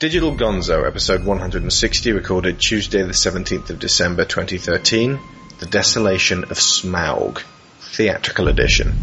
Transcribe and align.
Digital 0.00 0.34
Gonzo, 0.34 0.86
episode 0.86 1.26
160, 1.26 2.12
recorded 2.12 2.58
Tuesday 2.58 3.02
the 3.02 3.12
17th 3.12 3.68
of 3.68 3.78
December 3.78 4.24
2013, 4.24 5.20
The 5.58 5.66
Desolation 5.66 6.44
of 6.44 6.56
Smaug, 6.56 7.42
theatrical 7.80 8.48
edition. 8.48 8.94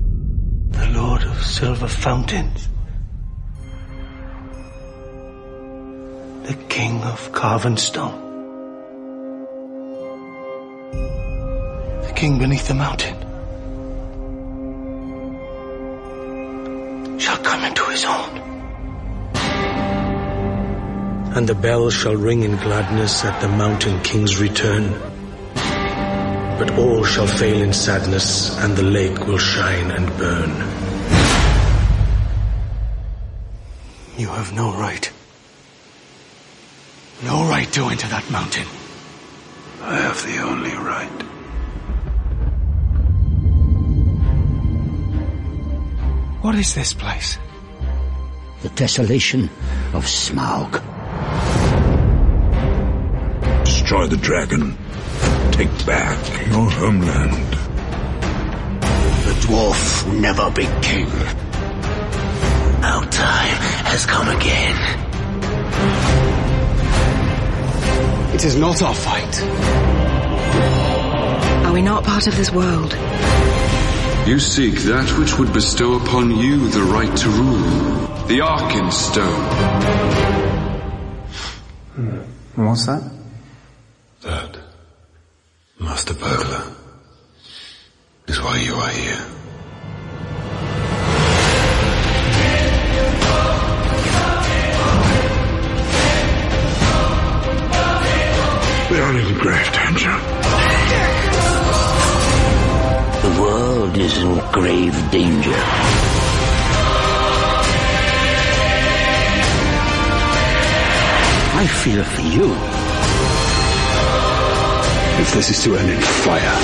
The 0.72 0.88
Lord 0.88 1.22
of 1.22 1.46
Silver 1.46 1.88
Fountains. 1.88 2.68
The 6.48 6.58
King 6.68 7.04
of 7.04 7.32
Carven 7.32 7.78
Stone. 7.78 8.20
The 12.08 12.14
King 12.16 12.40
beneath 12.40 12.68
the 12.68 12.74
mountain. 12.74 13.17
And 21.38 21.48
the 21.48 21.54
bell 21.54 21.92
shall 21.92 22.16
ring 22.16 22.42
in 22.42 22.56
gladness 22.58 23.24
at 23.24 23.40
the 23.42 23.48
mountain 23.48 24.02
king's 24.02 24.42
return. 24.42 24.90
But 26.58 26.76
all 26.80 27.04
shall 27.04 27.28
fail 27.28 27.62
in 27.62 27.74
sadness, 27.74 28.58
and 28.58 28.76
the 28.76 28.82
lake 28.82 29.20
will 29.28 29.38
shine 29.38 29.92
and 29.92 30.08
burn. 30.18 30.50
You 34.18 34.30
have 34.30 34.52
no 34.54 34.74
right. 34.74 35.12
No 37.24 37.48
right 37.48 37.72
to 37.72 37.86
enter 37.86 38.08
that 38.08 38.28
mountain. 38.32 38.66
I 39.84 39.96
have 39.96 40.20
the 40.26 40.40
only 40.40 40.74
right. 40.74 41.22
What 46.42 46.56
is 46.56 46.74
this 46.74 46.96
place? 46.96 47.38
The 48.64 48.70
desolation 48.70 49.52
of 49.94 50.06
Smaug. 50.06 50.97
Destroy 53.88 54.08
the 54.08 54.18
dragon. 54.18 54.78
Take 55.54 55.86
back 55.86 56.20
your 56.52 56.70
homeland. 56.70 57.54
The 59.24 59.48
dwarf 59.48 60.06
will 60.06 60.20
never 60.20 60.52
be 60.52 60.66
king. 60.82 61.08
Our 62.84 63.06
time 63.06 63.58
has 63.88 64.06
come 64.06 64.28
again. 64.28 64.76
It 68.36 68.44
is 68.44 68.58
not 68.58 68.82
our 68.82 68.94
fight. 68.94 69.42
Are 71.66 71.72
we 71.72 71.82
not 71.82 72.04
part 72.04 72.28
of 72.28 72.36
this 72.36 72.52
world? 72.52 72.92
You 74.28 74.38
seek 74.40 74.80
that 74.80 75.18
which 75.18 75.40
would 75.40 75.54
bestow 75.54 75.94
upon 75.94 76.36
you 76.36 76.68
the 76.72 76.82
right 76.82 77.18
to 77.20 77.30
rule. 77.30 78.18
The 78.28 78.40
Arkenstone. 78.40 79.48
Hmm. 81.96 82.66
What's 82.66 82.86
that? 82.88 83.17
That, 84.22 84.58
Master 85.80 86.16
Burglar, 86.16 86.74
is 88.28 88.42
why 88.42 88.58
you 88.58 88.74
are 88.74 88.90
here. 88.90 89.26
We 98.90 98.98
are 99.00 99.18
in 99.20 99.38
grave 99.38 99.72
danger. 99.74 100.18
The 103.22 103.42
world 103.42 103.98
is 103.98 104.18
in 104.18 104.52
grave 104.52 105.12
danger. 105.12 105.62
I 111.60 111.68
fear 111.68 112.04
for 112.04 112.22
you. 112.22 112.77
If 115.20 115.34
this 115.34 115.50
is 115.50 115.64
to 115.64 115.76
end 115.76 115.90
in 115.90 116.00
fire, 116.00 116.60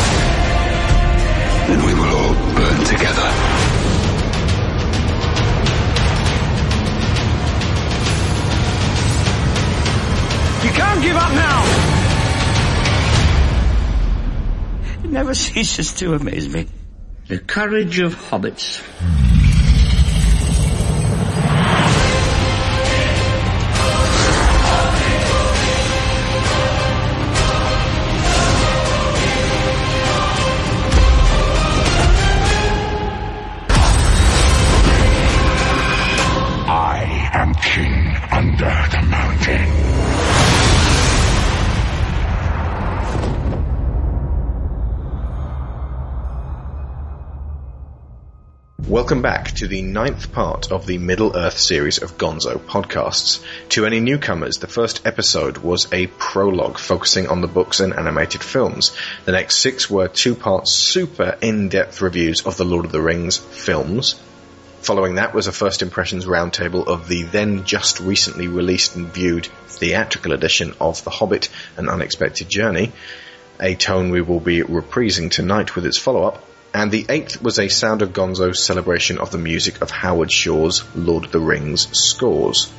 then 1.68 1.86
we 1.86 1.94
will 1.96 2.16
all 2.16 2.34
burn 2.56 2.86
together. 2.86 3.30
You 10.64 10.72
can't 10.72 11.02
give 11.02 11.16
up 11.16 11.34
now! 11.34 11.64
It 15.04 15.10
never 15.10 15.34
ceases 15.46 15.94
to 15.96 16.14
amaze 16.14 16.48
me. 16.48 16.68
The 17.28 17.40
courage 17.40 18.00
of 18.00 18.14
hobbits. 18.16 18.82
Welcome 48.94 49.24
back 49.24 49.50
to 49.54 49.68
the 49.68 49.82
ninth 49.82 50.32
part 50.34 50.72
of 50.72 50.86
the 50.86 51.00
Middle 51.00 51.36
Earth 51.36 51.58
series 51.58 51.98
of 51.98 52.20
Gonzo 52.20 52.60
podcasts. 52.60 53.44
To 53.70 53.88
any 53.88 54.00
newcomers, 54.00 54.58
the 54.58 54.68
first 54.68 55.08
episode 55.08 55.58
was 55.58 55.92
a 55.92 56.06
prologue 56.06 56.78
focusing 56.78 57.28
on 57.28 57.42
the 57.42 57.48
books 57.48 57.80
and 57.80 57.92
animated 57.92 58.44
films. 58.44 58.96
The 59.26 59.32
next 59.32 59.58
six 59.58 59.90
were 59.90 60.08
two-part 60.08 60.68
super 60.68 61.36
in-depth 61.42 62.02
reviews 62.02 62.46
of 62.46 62.56
the 62.56 62.66
Lord 62.66 62.86
of 62.86 62.92
the 62.92 63.02
Rings 63.02 63.36
films. 63.36 64.22
Following 64.82 65.16
that 65.16 65.34
was 65.34 65.48
a 65.48 65.52
first 65.52 65.82
impressions 65.82 66.28
roundtable 66.28 66.86
of 66.86 67.08
the 67.08 67.24
then 67.24 67.66
just 67.66 68.00
recently 68.00 68.48
released 68.48 68.96
and 68.96 69.08
viewed 69.08 69.48
theatrical 69.70 70.34
edition 70.34 70.76
of 70.80 71.04
The 71.04 71.10
Hobbit 71.10 71.50
An 71.78 71.90
Unexpected 71.90 72.48
Journey, 72.48 72.92
a 73.60 73.74
tone 73.74 74.12
we 74.12 74.22
will 74.22 74.40
be 74.40 74.62
reprising 74.62 75.32
tonight 75.32 75.76
with 75.76 75.88
its 75.88 75.98
follow-up. 75.98 76.46
And 76.76 76.90
the 76.92 77.06
eighth 77.08 77.40
was 77.40 77.60
a 77.60 77.68
Sound 77.68 78.02
of 78.02 78.14
Gonzo 78.14 78.56
celebration 78.56 79.20
of 79.20 79.30
the 79.30 79.38
music 79.38 79.82
of 79.82 79.92
Howard 79.92 80.32
Shore's 80.32 80.84
Lord 80.96 81.26
of 81.26 81.32
the 81.32 81.40
Rings 81.40 81.88
scores. 81.96 82.72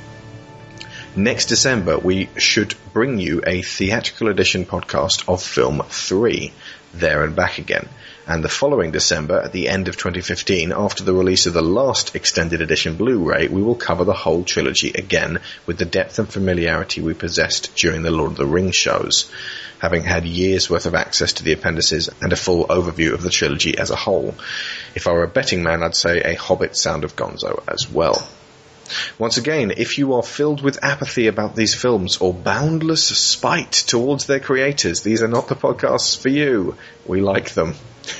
Next 1.15 1.47
December, 1.47 1.97
we 1.97 2.29
should 2.37 2.75
bring 2.93 3.21
you 3.21 3.41
a 3.47 3.63
theatrical 3.63 4.31
edition 4.31 4.67
podcast 4.67 5.29
of 5.29 5.41
Film 5.41 5.81
3, 5.89 6.53
There 6.93 7.23
and 7.23 7.37
Back 7.37 7.59
Again. 7.59 7.89
And 8.27 8.43
the 8.43 8.49
following 8.49 8.91
December, 8.91 9.41
at 9.41 9.53
the 9.53 9.69
end 9.69 9.87
of 9.87 9.97
2015, 9.97 10.73
after 10.73 11.05
the 11.05 11.15
release 11.15 11.47
of 11.47 11.53
the 11.53 11.63
last 11.63 12.17
extended 12.17 12.63
edition 12.63 12.97
Blu-ray, 12.97 13.47
we 13.47 13.63
will 13.63 13.77
cover 13.77 14.03
the 14.03 14.13
whole 14.13 14.43
trilogy 14.43 14.91
again 14.93 15.39
with 15.67 15.79
the 15.79 15.85
depth 15.85 16.19
and 16.19 16.29
familiarity 16.29 17.01
we 17.01 17.15
possessed 17.15 17.77
during 17.77 18.03
the 18.03 18.11
Lord 18.11 18.33
of 18.33 18.39
the 18.39 18.47
Rings 18.47 18.75
shows, 18.75 19.31
having 19.85 20.03
had 20.03 20.25
years 20.25 20.71
worth 20.71 20.87
of 20.87 20.95
access 20.95 21.35
to 21.35 21.45
the 21.45 21.53
appendices 21.53 22.09
and 22.23 22.33
a 22.33 22.37
full 22.37 22.67
overview 22.69 23.13
of 23.13 23.23
the 23.23 23.29
trilogy 23.29 23.77
as 23.77 23.91
a 23.91 23.97
whole. 23.97 24.35
If 24.95 25.07
I 25.07 25.13
were 25.13 25.25
a 25.25 25.29
betting 25.29 25.63
man, 25.63 25.83
I'd 25.83 25.95
say 25.95 26.23
a 26.23 26.37
Hobbit 26.37 26.75
Sound 26.75 27.05
of 27.05 27.17
Gonzo 27.17 27.63
as 27.69 27.87
well. 27.91 28.27
Once 29.19 29.37
again, 29.37 29.75
if 29.77 29.99
you 29.99 30.15
are 30.15 30.23
filled 30.23 30.63
with 30.63 30.83
apathy 30.83 31.27
about 31.27 31.55
these 31.55 31.75
films 31.75 32.17
or 32.17 32.33
boundless 32.33 33.05
spite 33.05 33.73
towards 33.73 34.25
their 34.25 34.41
creators, 34.41 35.03
these 35.03 35.21
are 35.21 35.29
not 35.29 35.49
the 35.49 35.55
podcasts 35.55 36.19
for 36.19 36.31
you. 36.31 36.79
We 37.07 37.21
like 37.21 37.51
them. 37.51 37.75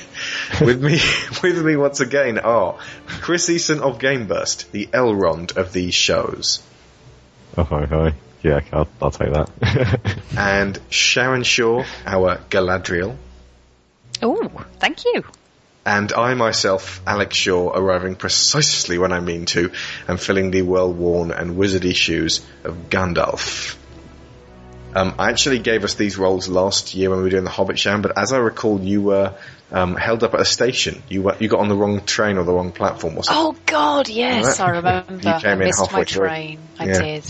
with 0.61 0.83
me, 0.83 0.99
with 1.41 1.65
me 1.65 1.75
once 1.77 1.99
again 1.99 2.37
are 2.37 2.77
Chris 3.07 3.49
Eason 3.49 3.81
of 3.81 3.97
Gameburst, 3.97 4.69
the 4.69 4.85
Elrond 4.93 5.57
of 5.57 5.73
these 5.73 5.95
shows, 5.95 6.61
Oh, 7.57 7.63
hi, 7.63 7.85
hi. 7.85 8.13
Yeah, 8.45 8.61
I'll, 8.71 8.87
I'll 9.01 9.09
take 9.09 9.33
that. 9.33 9.49
and 10.37 10.79
Sharon 10.89 11.41
Shaw, 11.41 11.83
our 12.05 12.37
Galadriel, 12.51 13.15
Oh, 14.21 14.47
thank 14.79 15.03
you. 15.03 15.23
and 15.83 16.13
I 16.13 16.35
myself, 16.35 17.01
Alex 17.07 17.35
Shaw, 17.35 17.71
arriving 17.73 18.15
precisely 18.15 18.99
when 18.99 19.11
I 19.11 19.19
mean 19.19 19.45
to, 19.47 19.71
and 20.07 20.19
filling 20.19 20.51
the 20.51 20.61
well-worn 20.61 21.31
and 21.31 21.57
wizardy 21.57 21.95
shoes 21.95 22.45
of 22.63 22.89
Gandalf. 22.91 23.75
Um, 24.95 25.15
I 25.17 25.29
actually 25.31 25.57
gave 25.59 25.83
us 25.83 25.95
these 25.95 26.17
roles 26.19 26.47
last 26.47 26.93
year 26.93 27.09
when 27.09 27.17
we 27.17 27.23
were 27.23 27.29
doing 27.31 27.43
the 27.45 27.49
Hobbit 27.49 27.79
Sham, 27.79 28.03
but 28.03 28.15
as 28.17 28.31
I 28.31 28.37
recall, 28.37 28.79
you 28.79 29.01
were 29.01 29.33
um, 29.71 29.95
held 29.95 30.23
up 30.23 30.35
at 30.35 30.39
a 30.39 30.45
station. 30.45 31.01
You 31.09 31.23
were, 31.23 31.35
you 31.39 31.47
got 31.49 31.61
on 31.61 31.67
the 31.67 31.75
wrong 31.75 32.05
train 32.05 32.37
or 32.37 32.43
the 32.43 32.53
wrong 32.53 32.71
platform, 32.71 33.17
or 33.17 33.23
something. 33.23 33.43
Oh 33.43 33.57
God, 33.65 34.07
yes, 34.07 34.59
Right. 34.59 34.69
I 34.69 34.69
remember. 34.77 35.13
You 35.15 35.39
came 35.41 35.49
I 35.49 35.51
in 35.53 35.59
missed 35.59 35.79
halfway 35.79 35.99
my 36.01 36.03
through. 36.05 36.27
train. 36.27 36.59
I 36.79 36.85
Yeah. 36.85 37.01
did. 37.01 37.25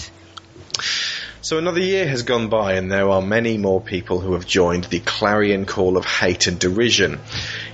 So 1.46 1.60
another 1.60 1.80
year 1.80 2.08
has 2.08 2.24
gone 2.24 2.50
by 2.50 2.74
and 2.74 2.92
there 2.92 3.08
are 3.08 3.22
many 3.22 3.60
more 3.60 3.80
people 3.80 4.20
who 4.20 4.34
have 4.34 4.48
joined 4.48 4.86
the 4.86 5.00
clarion 5.00 5.68
call 5.68 5.96
of 5.96 6.04
hate 6.04 6.48
and 6.48 6.58
derision. 6.58 7.20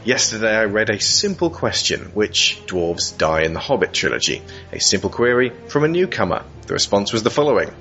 Yesterday 0.03 0.53
I 0.53 0.65
read 0.65 0.89
a 0.89 0.99
simple 0.99 1.49
question, 1.49 2.11
which 2.13 2.61
dwarves 2.67 3.17
die 3.17 3.43
in 3.43 3.53
the 3.53 3.61
Hobbit 3.61 3.93
trilogy? 3.93 4.41
A 4.73 4.81
simple 4.81 5.09
query 5.09 5.53
from 5.69 5.85
a 5.85 5.87
newcomer. 5.87 6.43
The 6.67 6.73
response 6.73 7.13
was 7.13 7.23
the 7.23 7.29
following. 7.29 7.73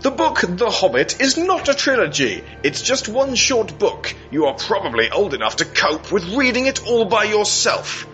The 0.00 0.10
book 0.10 0.40
The 0.40 0.68
Hobbit 0.68 1.20
is 1.20 1.38
not 1.38 1.68
a 1.68 1.74
trilogy. 1.74 2.42
It's 2.64 2.82
just 2.82 3.08
one 3.08 3.36
short 3.36 3.78
book. 3.78 4.16
You 4.32 4.46
are 4.46 4.54
probably 4.54 5.12
old 5.12 5.32
enough 5.32 5.58
to 5.58 5.64
cope 5.64 6.10
with 6.10 6.34
reading 6.34 6.66
it 6.66 6.84
all 6.88 7.04
by 7.04 7.22
yourself. 7.22 8.04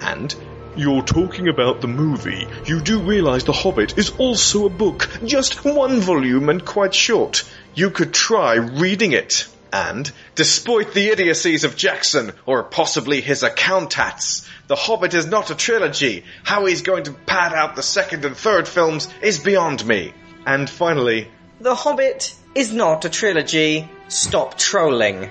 And 0.00 0.34
You're 0.76 1.02
talking 1.02 1.48
about 1.48 1.80
the 1.80 1.88
movie. 1.88 2.46
You 2.64 2.80
do 2.80 3.00
realize 3.00 3.44
The 3.44 3.52
Hobbit 3.52 3.98
is 3.98 4.10
also 4.18 4.66
a 4.66 4.70
book. 4.70 5.08
just 5.24 5.64
one 5.64 6.00
volume 6.00 6.48
and 6.48 6.64
quite 6.64 6.94
short. 6.94 7.42
You 7.74 7.90
could 7.90 8.14
try 8.14 8.54
reading 8.54 9.12
it. 9.12 9.48
And, 9.72 10.10
despite 10.36 10.94
the 10.94 11.10
idiocies 11.10 11.64
of 11.64 11.76
Jackson, 11.76 12.32
or 12.46 12.62
possibly 12.62 13.20
his 13.20 13.42
accountats, 13.42 14.48
The 14.68 14.76
Hobbit 14.76 15.14
is 15.14 15.26
not 15.26 15.50
a 15.50 15.56
trilogy. 15.56 16.24
How 16.44 16.66
he's 16.66 16.82
going 16.82 17.04
to 17.04 17.12
pad 17.12 17.52
out 17.52 17.74
the 17.74 17.82
second 17.82 18.24
and 18.24 18.36
third 18.36 18.68
films 18.68 19.08
is 19.22 19.38
beyond 19.40 19.84
me. 19.84 20.12
And 20.46 20.70
finally, 20.70 21.28
The 21.60 21.74
Hobbit 21.74 22.34
is 22.54 22.72
not 22.72 23.04
a 23.04 23.10
trilogy. 23.10 23.88
Stop 24.08 24.56
trolling. 24.56 25.30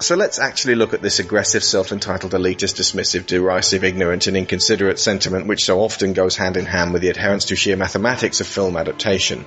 So 0.00 0.16
let's 0.16 0.38
actually 0.38 0.76
look 0.76 0.94
at 0.94 1.02
this 1.02 1.18
aggressive, 1.18 1.62
self-entitled, 1.62 2.32
elitist, 2.32 2.76
dismissive, 2.76 3.26
derisive, 3.26 3.84
ignorant, 3.84 4.28
and 4.28 4.36
inconsiderate 4.36 4.98
sentiment 4.98 5.46
which 5.46 5.64
so 5.64 5.80
often 5.80 6.14
goes 6.14 6.36
hand 6.36 6.56
in 6.56 6.64
hand 6.64 6.94
with 6.94 7.02
the 7.02 7.10
adherence 7.10 7.44
to 7.46 7.56
sheer 7.56 7.76
mathematics 7.76 8.40
of 8.40 8.46
film 8.46 8.78
adaptation. 8.78 9.44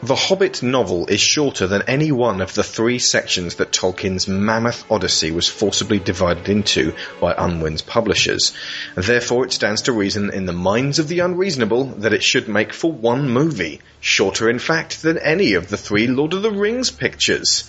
The 0.00 0.14
Hobbit 0.14 0.62
novel 0.62 1.06
is 1.08 1.18
shorter 1.18 1.66
than 1.66 1.82
any 1.88 2.12
one 2.12 2.40
of 2.40 2.54
the 2.54 2.62
three 2.62 3.00
sections 3.00 3.56
that 3.56 3.72
Tolkien's 3.72 4.28
mammoth 4.28 4.84
Odyssey 4.88 5.32
was 5.32 5.48
forcibly 5.48 5.98
divided 5.98 6.48
into 6.48 6.94
by 7.20 7.34
Unwin's 7.36 7.82
publishers. 7.82 8.52
Therefore, 8.94 9.46
it 9.46 9.52
stands 9.52 9.82
to 9.82 9.92
reason 9.92 10.30
in 10.32 10.46
the 10.46 10.52
minds 10.52 11.00
of 11.00 11.08
the 11.08 11.18
unreasonable 11.18 11.86
that 11.86 12.12
it 12.12 12.22
should 12.22 12.46
make 12.46 12.72
for 12.72 12.92
one 12.92 13.28
movie, 13.28 13.80
shorter 13.98 14.48
in 14.48 14.60
fact 14.60 15.02
than 15.02 15.18
any 15.18 15.54
of 15.54 15.68
the 15.68 15.76
three 15.76 16.06
Lord 16.06 16.34
of 16.34 16.42
the 16.42 16.52
Rings 16.52 16.92
pictures. 16.92 17.68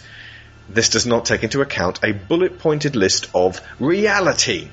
This 0.71 0.89
does 0.89 1.05
not 1.05 1.25
take 1.25 1.43
into 1.43 1.61
account 1.61 1.99
a 2.03 2.11
bullet 2.11 2.59
pointed 2.59 2.95
list 2.95 3.27
of 3.33 3.59
reality. 3.79 4.69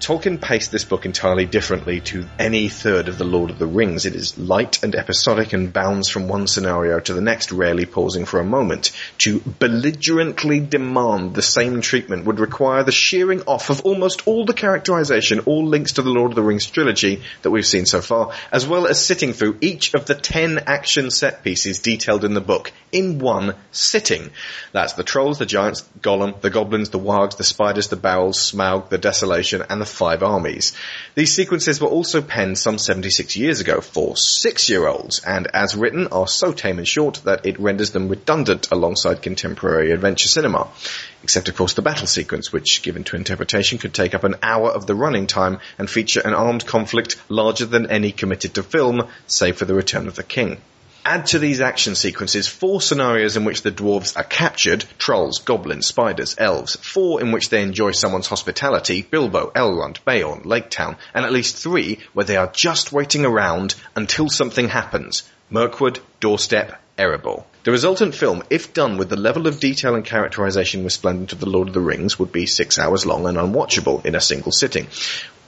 Tolkien 0.00 0.38
paced 0.38 0.70
this 0.70 0.84
book 0.84 1.06
entirely 1.06 1.46
differently 1.46 2.00
to 2.00 2.26
any 2.38 2.68
third 2.68 3.08
of 3.08 3.16
the 3.16 3.24
Lord 3.24 3.50
of 3.50 3.58
the 3.58 3.66
Rings. 3.66 4.04
It 4.04 4.14
is 4.14 4.36
light 4.36 4.82
and 4.82 4.94
episodic 4.94 5.54
and 5.54 5.72
bounds 5.72 6.10
from 6.10 6.28
one 6.28 6.46
scenario 6.46 7.00
to 7.00 7.14
the 7.14 7.22
next, 7.22 7.52
rarely 7.52 7.86
pausing 7.86 8.26
for 8.26 8.38
a 8.38 8.44
moment. 8.44 8.92
To 9.18 9.40
belligerently 9.40 10.60
demand 10.60 11.34
the 11.34 11.42
same 11.42 11.80
treatment 11.80 12.26
would 12.26 12.38
require 12.38 12.82
the 12.82 12.92
shearing 12.92 13.42
off 13.42 13.70
of 13.70 13.80
almost 13.82 14.28
all 14.28 14.44
the 14.44 14.52
characterization, 14.52 15.40
all 15.40 15.64
links 15.64 15.92
to 15.92 16.02
the 16.02 16.10
Lord 16.10 16.32
of 16.32 16.36
the 16.36 16.42
Rings 16.42 16.66
trilogy 16.66 17.22
that 17.40 17.50
we've 17.50 17.64
seen 17.64 17.86
so 17.86 18.02
far, 18.02 18.32
as 18.52 18.66
well 18.66 18.86
as 18.86 19.02
sitting 19.02 19.32
through 19.32 19.56
each 19.62 19.94
of 19.94 20.04
the 20.04 20.14
ten 20.14 20.58
action 20.66 21.10
set 21.10 21.42
pieces 21.42 21.78
detailed 21.78 22.24
in 22.24 22.34
the 22.34 22.40
book 22.42 22.72
in 22.92 23.18
one 23.18 23.54
sitting. 23.72 24.30
That's 24.72 24.92
the 24.92 25.02
trolls, 25.02 25.38
the 25.38 25.46
giants, 25.46 25.88
Gollum, 26.00 26.40
the 26.42 26.50
goblins, 26.50 26.90
the 26.90 26.98
wargs, 26.98 27.38
the 27.38 27.44
spiders, 27.44 27.88
the 27.88 27.96
barrels, 27.96 28.52
Smaug, 28.52 28.90
the 28.90 28.98
desolation, 28.98 29.62
and 29.68 29.80
the 29.80 29.83
five 29.84 30.22
armies. 30.22 30.72
These 31.14 31.34
sequences 31.34 31.80
were 31.80 31.88
also 31.88 32.22
penned 32.22 32.58
some 32.58 32.78
76 32.78 33.36
years 33.36 33.60
ago 33.60 33.80
for 33.80 34.16
six-year-olds, 34.16 35.20
and 35.20 35.46
as 35.54 35.76
written 35.76 36.08
are 36.08 36.26
so 36.26 36.52
tame 36.52 36.78
and 36.78 36.88
short 36.88 37.20
that 37.24 37.46
it 37.46 37.58
renders 37.58 37.90
them 37.90 38.08
redundant 38.08 38.70
alongside 38.70 39.22
contemporary 39.22 39.92
adventure 39.92 40.28
cinema. 40.28 40.68
Except 41.22 41.48
of 41.48 41.56
course 41.56 41.74
the 41.74 41.82
battle 41.82 42.06
sequence, 42.06 42.52
which 42.52 42.82
given 42.82 43.04
to 43.04 43.16
interpretation 43.16 43.78
could 43.78 43.94
take 43.94 44.14
up 44.14 44.24
an 44.24 44.36
hour 44.42 44.70
of 44.70 44.86
the 44.86 44.94
running 44.94 45.26
time 45.26 45.58
and 45.78 45.88
feature 45.88 46.20
an 46.20 46.34
armed 46.34 46.66
conflict 46.66 47.16
larger 47.28 47.66
than 47.66 47.90
any 47.90 48.12
committed 48.12 48.54
to 48.54 48.62
film, 48.62 49.08
save 49.26 49.56
for 49.56 49.64
the 49.64 49.74
return 49.74 50.08
of 50.08 50.16
the 50.16 50.22
king. 50.22 50.60
Add 51.06 51.26
to 51.26 51.38
these 51.38 51.60
action 51.60 51.96
sequences 51.96 52.48
four 52.48 52.80
scenarios 52.80 53.36
in 53.36 53.44
which 53.44 53.60
the 53.60 53.70
dwarves 53.70 54.16
are 54.16 54.24
captured, 54.24 54.86
trolls, 54.96 55.40
goblins, 55.40 55.86
spiders, 55.86 56.34
elves, 56.38 56.76
four 56.76 57.20
in 57.20 57.30
which 57.30 57.50
they 57.50 57.62
enjoy 57.62 57.90
someone's 57.90 58.26
hospitality, 58.26 59.02
Bilbo, 59.02 59.50
Elrond, 59.54 60.02
Beorn, 60.06 60.44
Lake 60.44 60.70
Town, 60.70 60.96
and 61.12 61.26
at 61.26 61.32
least 61.32 61.56
three 61.56 61.98
where 62.14 62.24
they 62.24 62.38
are 62.38 62.50
just 62.50 62.90
waiting 62.90 63.26
around 63.26 63.74
until 63.94 64.30
something 64.30 64.68
happens. 64.70 65.24
Mirkwood, 65.50 66.00
Doorstep, 66.20 66.80
Erebor. 66.98 67.44
The 67.64 67.72
resultant 67.72 68.14
film, 68.14 68.42
if 68.50 68.74
done 68.74 68.98
with 68.98 69.08
the 69.08 69.16
level 69.16 69.46
of 69.46 69.58
detail 69.58 69.94
and 69.94 70.04
characterization 70.04 70.84
resplendent 70.84 71.32
of 71.32 71.40
The 71.40 71.48
Lord 71.48 71.68
of 71.68 71.72
the 71.72 71.80
Rings, 71.80 72.18
would 72.18 72.30
be 72.30 72.44
six 72.44 72.78
hours 72.78 73.06
long 73.06 73.26
and 73.26 73.38
unwatchable 73.38 74.04
in 74.04 74.14
a 74.14 74.20
single 74.20 74.52
sitting. 74.52 74.86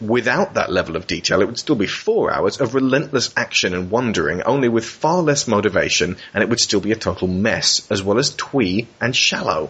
Without 0.01 0.55
that 0.55 0.73
level 0.73 0.97
of 0.97 1.07
detail, 1.07 1.43
it 1.43 1.45
would 1.45 1.59
still 1.59 1.75
be 1.75 1.87
four 1.87 2.33
hours 2.33 2.59
of 2.59 2.75
relentless 2.75 3.35
action 3.37 3.75
and 3.75 3.91
wandering, 3.91 4.41
only 4.45 4.71
with 4.71 4.87
far 4.87 5.21
less 5.21 5.47
motivation, 5.47 6.17
and 6.33 6.43
it 6.43 6.49
would 6.49 6.59
still 6.59 6.81
be 6.81 6.93
a 6.93 6.97
total 6.97 7.29
mess, 7.29 7.87
as 7.91 8.03
well 8.03 8.19
as 8.19 8.31
twee 8.35 8.89
and 8.99 9.15
shallow. 9.15 9.69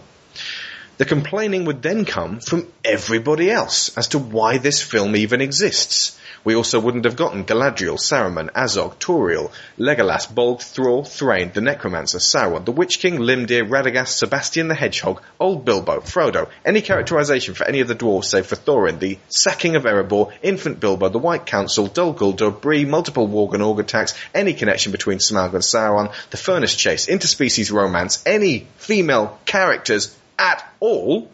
The 0.99 1.05
complaining 1.05 1.65
would 1.65 1.81
then 1.81 2.05
come 2.05 2.39
from 2.39 2.71
everybody 2.85 3.51
else 3.51 3.95
as 3.97 4.07
to 4.09 4.19
why 4.19 4.57
this 4.57 4.81
film 4.81 5.17
even 5.17 5.41
exists. 5.41 6.17
We 6.47 6.55
also 6.55 6.79
wouldn't 6.79 7.03
have 7.03 7.17
gotten 7.17 7.43
Galadriel, 7.43 7.99
Saruman, 7.99 8.49
Azog, 8.53 8.99
Tauriel, 8.99 9.51
Legolas, 9.77 10.33
Bolg, 10.33 10.59
Thror, 10.59 11.05
Thrain, 11.05 11.51
the 11.53 11.59
Necromancer, 11.59 12.19
Sauron, 12.19 12.63
the 12.63 12.71
Witch 12.71 12.99
King, 12.99 13.17
Lindir, 13.17 13.67
Radagast, 13.67 14.15
Sebastian 14.15 14.69
the 14.69 14.73
Hedgehog, 14.73 15.21
Old 15.41 15.65
Bilbo, 15.65 15.99
Frodo, 15.99 16.47
any 16.63 16.79
characterization 16.79 17.53
for 17.53 17.65
any 17.65 17.81
of 17.81 17.89
the 17.89 17.95
dwarves 17.95 18.23
save 18.23 18.45
for 18.45 18.55
Thorin, 18.55 18.99
the 18.99 19.19
sacking 19.27 19.75
of 19.75 19.83
Erebor, 19.83 20.31
Infant 20.41 20.79
Bilbo, 20.79 21.09
the 21.09 21.19
White 21.19 21.45
Council, 21.45 21.87
Dol 21.87 22.13
Guldur, 22.13 22.61
Bree, 22.61 22.85
multiple 22.85 23.27
Warg 23.27 23.53
and 23.53 23.61
Orc 23.61 23.79
attacks, 23.79 24.13
any 24.33 24.53
connection 24.53 24.93
between 24.93 25.17
Smaug 25.17 25.53
and 25.53 25.61
Sauron, 25.61 26.13
the 26.29 26.37
Furnace 26.37 26.77
Chase, 26.77 27.07
interspecies 27.07 27.73
romance, 27.73 28.23
any 28.25 28.67
female 28.77 29.37
characters 29.43 30.17
at 30.39 30.65
all, 30.79 31.29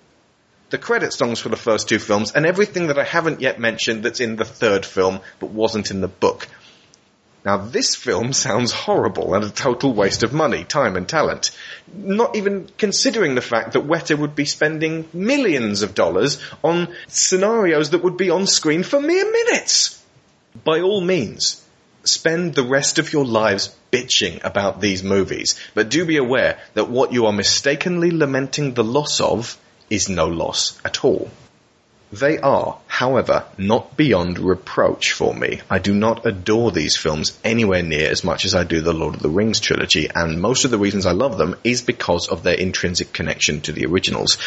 the 0.73 0.79
credit 0.79 1.13
songs 1.13 1.39
for 1.39 1.49
the 1.49 1.55
first 1.55 1.87
two 1.87 1.99
films, 1.99 2.31
and 2.31 2.47
everything 2.47 2.87
that 2.87 2.97
I 2.97 3.03
haven't 3.03 3.41
yet 3.41 3.59
mentioned 3.59 4.01
that's 4.01 4.19
in 4.19 4.37
the 4.37 4.43
third 4.43 4.87
film 4.87 5.19
but 5.39 5.51
wasn't 5.51 5.91
in 5.91 6.01
the 6.01 6.07
book. 6.07 6.47
Now 7.45 7.57
this 7.57 7.93
film 7.93 8.33
sounds 8.33 8.71
horrible 8.71 9.35
and 9.35 9.43
a 9.43 9.51
total 9.51 9.93
waste 9.93 10.23
of 10.23 10.33
money, 10.33 10.63
time 10.63 10.95
and 10.95 11.07
talent. 11.07 11.51
Not 11.93 12.35
even 12.35 12.69
considering 12.79 13.35
the 13.35 13.41
fact 13.41 13.73
that 13.73 13.85
Weta 13.85 14.17
would 14.17 14.33
be 14.33 14.45
spending 14.45 15.07
millions 15.13 15.83
of 15.83 15.93
dollars 15.93 16.41
on 16.63 16.87
scenarios 17.07 17.91
that 17.91 18.03
would 18.03 18.17
be 18.17 18.31
on 18.31 18.47
screen 18.47 18.81
for 18.81 18.99
mere 18.99 19.31
minutes. 19.31 20.03
By 20.63 20.79
all 20.79 21.01
means, 21.01 21.63
spend 22.03 22.55
the 22.55 22.63
rest 22.63 22.97
of 22.97 23.13
your 23.13 23.25
lives 23.25 23.75
bitching 23.91 24.43
about 24.43 24.81
these 24.81 25.03
movies, 25.03 25.53
but 25.75 25.89
do 25.89 26.03
be 26.03 26.17
aware 26.17 26.57
that 26.73 26.89
what 26.89 27.13
you 27.13 27.27
are 27.27 27.31
mistakenly 27.31 28.09
lamenting 28.09 28.73
the 28.73 28.83
loss 28.83 29.21
of 29.21 29.59
is 29.89 30.09
no 30.09 30.27
loss 30.27 30.79
at 30.83 31.03
all. 31.03 31.29
They 32.13 32.37
are, 32.37 32.77
however, 32.85 33.45
not 33.57 33.97
beyond 33.97 34.37
reproach 34.37 35.13
for 35.13 35.33
me. 35.33 35.61
I 35.67 35.79
do 35.79 35.95
not 35.95 36.27
adore 36.27 36.69
these 36.69 36.95
films 36.95 37.35
anywhere 37.43 37.81
near 37.81 38.11
as 38.11 38.23
much 38.23 38.45
as 38.45 38.53
I 38.53 38.63
do 38.63 38.81
the 38.81 38.93
Lord 38.93 39.15
of 39.15 39.23
the 39.23 39.29
Rings 39.29 39.59
trilogy, 39.59 40.07
and 40.13 40.39
most 40.39 40.63
of 40.63 40.69
the 40.69 40.77
reasons 40.77 41.07
I 41.07 41.13
love 41.13 41.39
them 41.39 41.55
is 41.63 41.81
because 41.81 42.27
of 42.27 42.43
their 42.43 42.53
intrinsic 42.53 43.13
connection 43.13 43.61
to 43.61 43.71
the 43.71 43.87
originals. 43.87 44.37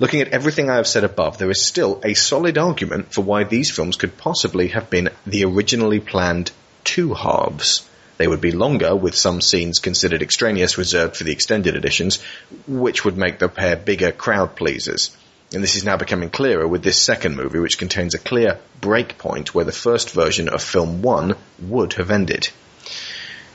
Looking 0.00 0.22
at 0.22 0.32
everything 0.32 0.68
I 0.68 0.74
have 0.74 0.88
said 0.88 1.04
above, 1.04 1.38
there 1.38 1.52
is 1.52 1.64
still 1.64 2.00
a 2.04 2.14
solid 2.14 2.58
argument 2.58 3.12
for 3.12 3.22
why 3.22 3.44
these 3.44 3.70
films 3.70 3.94
could 3.94 4.18
possibly 4.18 4.68
have 4.68 4.90
been 4.90 5.10
the 5.24 5.44
originally 5.44 6.00
planned 6.00 6.50
two 6.82 7.14
halves. 7.14 7.88
They 8.16 8.28
would 8.28 8.40
be 8.40 8.52
longer, 8.52 8.94
with 8.94 9.14
some 9.14 9.40
scenes 9.40 9.80
considered 9.80 10.22
extraneous 10.22 10.78
reserved 10.78 11.16
for 11.16 11.24
the 11.24 11.32
extended 11.32 11.74
editions, 11.74 12.20
which 12.66 13.04
would 13.04 13.16
make 13.16 13.38
the 13.38 13.48
pair 13.48 13.76
bigger 13.76 14.12
crowd 14.12 14.56
pleasers. 14.56 15.10
And 15.52 15.62
this 15.62 15.76
is 15.76 15.84
now 15.84 15.96
becoming 15.96 16.30
clearer 16.30 16.66
with 16.66 16.82
this 16.82 17.00
second 17.00 17.36
movie, 17.36 17.58
which 17.58 17.78
contains 17.78 18.14
a 18.14 18.18
clear 18.18 18.58
break 18.80 19.18
point 19.18 19.54
where 19.54 19.64
the 19.64 19.72
first 19.72 20.10
version 20.10 20.48
of 20.48 20.62
film 20.62 21.02
one 21.02 21.36
would 21.60 21.94
have 21.94 22.10
ended. 22.10 22.48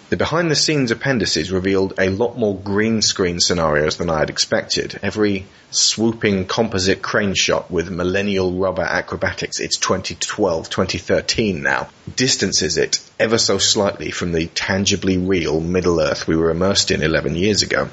The 0.10 0.18
behind 0.18 0.50
the 0.50 0.56
scenes 0.56 0.90
appendices 0.90 1.52
revealed 1.52 1.94
a 2.00 2.10
lot 2.10 2.36
more 2.36 2.58
green 2.58 3.04
screen 3.04 3.40
scenarios 3.40 3.98
than 3.98 4.10
I 4.10 4.18
had 4.18 4.32
expected. 4.32 5.00
Every 5.04 5.46
swooping 5.70 6.48
composite 6.48 7.04
crane 7.04 7.36
shot 7.36 7.70
with 7.70 7.92
millennial 7.92 8.54
rubber 8.54 8.82
acrobatics, 8.82 9.60
it's 9.60 9.78
2012, 9.78 10.68
2013 10.68 11.62
now, 11.62 11.90
distances 12.16 12.76
it 12.78 13.00
ever 13.20 13.38
so 13.38 13.60
slightly 13.60 14.10
from 14.10 14.32
the 14.32 14.48
tangibly 14.48 15.20
real 15.20 15.60
Middle 15.60 16.02
Earth 16.02 16.28
we 16.28 16.36
were 16.36 16.50
immersed 16.50 16.90
in 16.90 17.04
11 17.04 17.36
years 17.36 17.62
ago. 17.62 17.88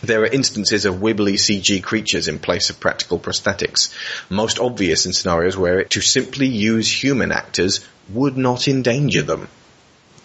There 0.00 0.22
are 0.22 0.26
instances 0.26 0.84
of 0.84 1.00
wibbly 1.00 1.34
CG 1.34 1.82
creatures 1.82 2.28
in 2.28 2.38
place 2.38 2.70
of 2.70 2.78
practical 2.78 3.18
prosthetics, 3.18 3.92
most 4.30 4.60
obvious 4.60 5.06
in 5.06 5.12
scenarios 5.12 5.56
where 5.56 5.80
it, 5.80 5.90
to 5.90 6.02
simply 6.02 6.46
use 6.46 6.88
human 6.88 7.32
actors 7.32 7.84
would 8.10 8.36
not 8.36 8.68
endanger 8.68 9.22
them. 9.22 9.48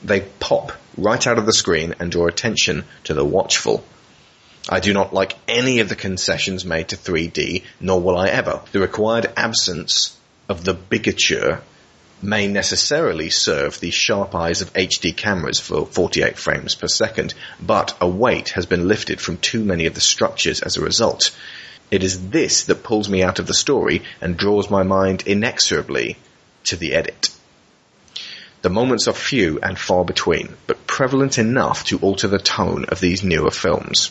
They 0.03 0.21
pop 0.21 0.73
right 0.97 1.25
out 1.25 1.37
of 1.37 1.45
the 1.45 1.53
screen 1.53 1.95
and 1.99 2.11
draw 2.11 2.27
attention 2.27 2.85
to 3.05 3.13
the 3.13 3.25
watchful. 3.25 3.83
I 4.69 4.79
do 4.79 4.93
not 4.93 5.13
like 5.13 5.37
any 5.47 5.79
of 5.79 5.89
the 5.89 5.95
concessions 5.95 6.65
made 6.65 6.89
to 6.89 6.97
3D, 6.97 7.63
nor 7.79 7.99
will 8.01 8.17
I 8.17 8.29
ever. 8.29 8.61
The 8.71 8.79
required 8.79 9.31
absence 9.35 10.15
of 10.47 10.63
the 10.63 10.73
bigature 10.73 11.61
may 12.21 12.47
necessarily 12.47 13.29
serve 13.29 13.79
the 13.79 13.91
sharp 13.91 14.33
eyes 14.33 14.61
of 14.61 14.71
HD 14.73 15.15
cameras 15.15 15.59
for 15.59 15.85
48 15.85 16.37
frames 16.37 16.75
per 16.75 16.87
second, 16.87 17.33
but 17.59 17.97
a 17.99 18.07
weight 18.07 18.49
has 18.49 18.65
been 18.65 18.87
lifted 18.87 19.19
from 19.19 19.37
too 19.37 19.63
many 19.63 19.85
of 19.85 19.93
the 19.93 20.01
structures 20.01 20.61
as 20.61 20.77
a 20.77 20.81
result. 20.81 21.31
It 21.91 22.03
is 22.03 22.29
this 22.29 22.63
that 22.65 22.83
pulls 22.83 23.09
me 23.09 23.21
out 23.21 23.39
of 23.39 23.47
the 23.47 23.53
story 23.53 24.03
and 24.21 24.37
draws 24.37 24.69
my 24.69 24.83
mind 24.83 25.23
inexorably 25.25 26.17
to 26.65 26.77
the 26.77 26.95
edit. 26.95 27.29
The 28.63 28.69
moments 28.69 29.09
are 29.09 29.13
few 29.13 29.59
and 29.61 29.77
far 29.77 30.05
between, 30.05 30.55
but 30.67 30.87
prevalent 30.87 31.37
enough 31.37 31.83
to 31.87 31.99
alter 31.99 32.29
the 32.29 32.39
tone 32.39 32.85
of 32.85 33.01
these 33.01 33.21
newer 33.21 33.51
films. 33.51 34.09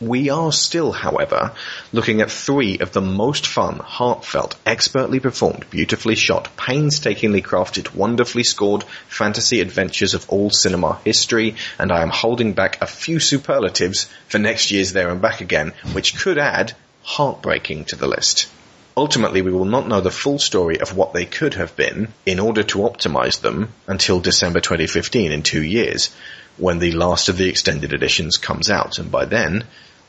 We 0.00 0.30
are 0.30 0.50
still, 0.50 0.90
however, 0.90 1.52
looking 1.92 2.22
at 2.22 2.30
three 2.30 2.78
of 2.78 2.92
the 2.92 3.02
most 3.02 3.46
fun, 3.46 3.78
heartfelt, 3.78 4.56
expertly 4.64 5.20
performed, 5.20 5.66
beautifully 5.68 6.14
shot, 6.14 6.56
painstakingly 6.56 7.42
crafted, 7.42 7.94
wonderfully 7.94 8.42
scored 8.42 8.84
fantasy 9.08 9.60
adventures 9.60 10.14
of 10.14 10.30
all 10.30 10.48
cinema 10.48 10.98
history, 11.04 11.56
and 11.78 11.92
I 11.92 12.00
am 12.00 12.08
holding 12.08 12.54
back 12.54 12.80
a 12.80 12.86
few 12.86 13.20
superlatives 13.20 14.08
for 14.28 14.38
next 14.38 14.70
year's 14.70 14.94
There 14.94 15.10
and 15.10 15.20
Back 15.20 15.42
Again, 15.42 15.74
which 15.92 16.18
could 16.18 16.38
add 16.38 16.72
heartbreaking 17.02 17.84
to 17.84 17.96
the 17.96 18.08
list. 18.08 18.48
Ultimately, 18.96 19.40
we 19.40 19.52
will 19.52 19.64
not 19.64 19.88
know 19.88 20.02
the 20.02 20.10
full 20.10 20.38
story 20.38 20.80
of 20.80 20.96
what 20.96 21.14
they 21.14 21.24
could 21.24 21.54
have 21.54 21.74
been 21.76 22.12
in 22.26 22.38
order 22.38 22.62
to 22.62 22.78
optimize 22.78 23.40
them 23.40 23.72
until 23.86 24.20
December 24.20 24.60
2015 24.60 25.32
in 25.32 25.42
two 25.42 25.62
years, 25.62 26.10
when 26.58 26.78
the 26.78 26.92
last 26.92 27.30
of 27.30 27.38
the 27.38 27.48
extended 27.48 27.94
editions 27.94 28.36
comes 28.36 28.70
out, 28.70 28.98
and 28.98 29.10
by 29.10 29.24
then, 29.24 29.64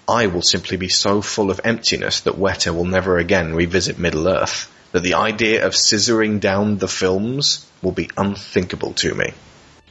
I 0.07 0.27
will 0.27 0.41
simply 0.41 0.75
be 0.75 0.89
so 0.89 1.21
full 1.21 1.49
of 1.49 1.61
emptiness 1.63 2.21
that 2.21 2.37
Weta 2.37 2.75
will 2.75 2.83
never 2.83 3.17
again 3.17 3.55
revisit 3.55 3.97
Middle 3.97 4.27
Earth, 4.27 4.69
that 4.91 5.01
the 5.01 5.13
idea 5.13 5.65
of 5.65 5.73
scissoring 5.73 6.41
down 6.41 6.77
the 6.77 6.89
films 6.89 7.65
will 7.81 7.93
be 7.93 8.09
unthinkable 8.17 8.91
to 8.95 9.15
me. 9.15 9.33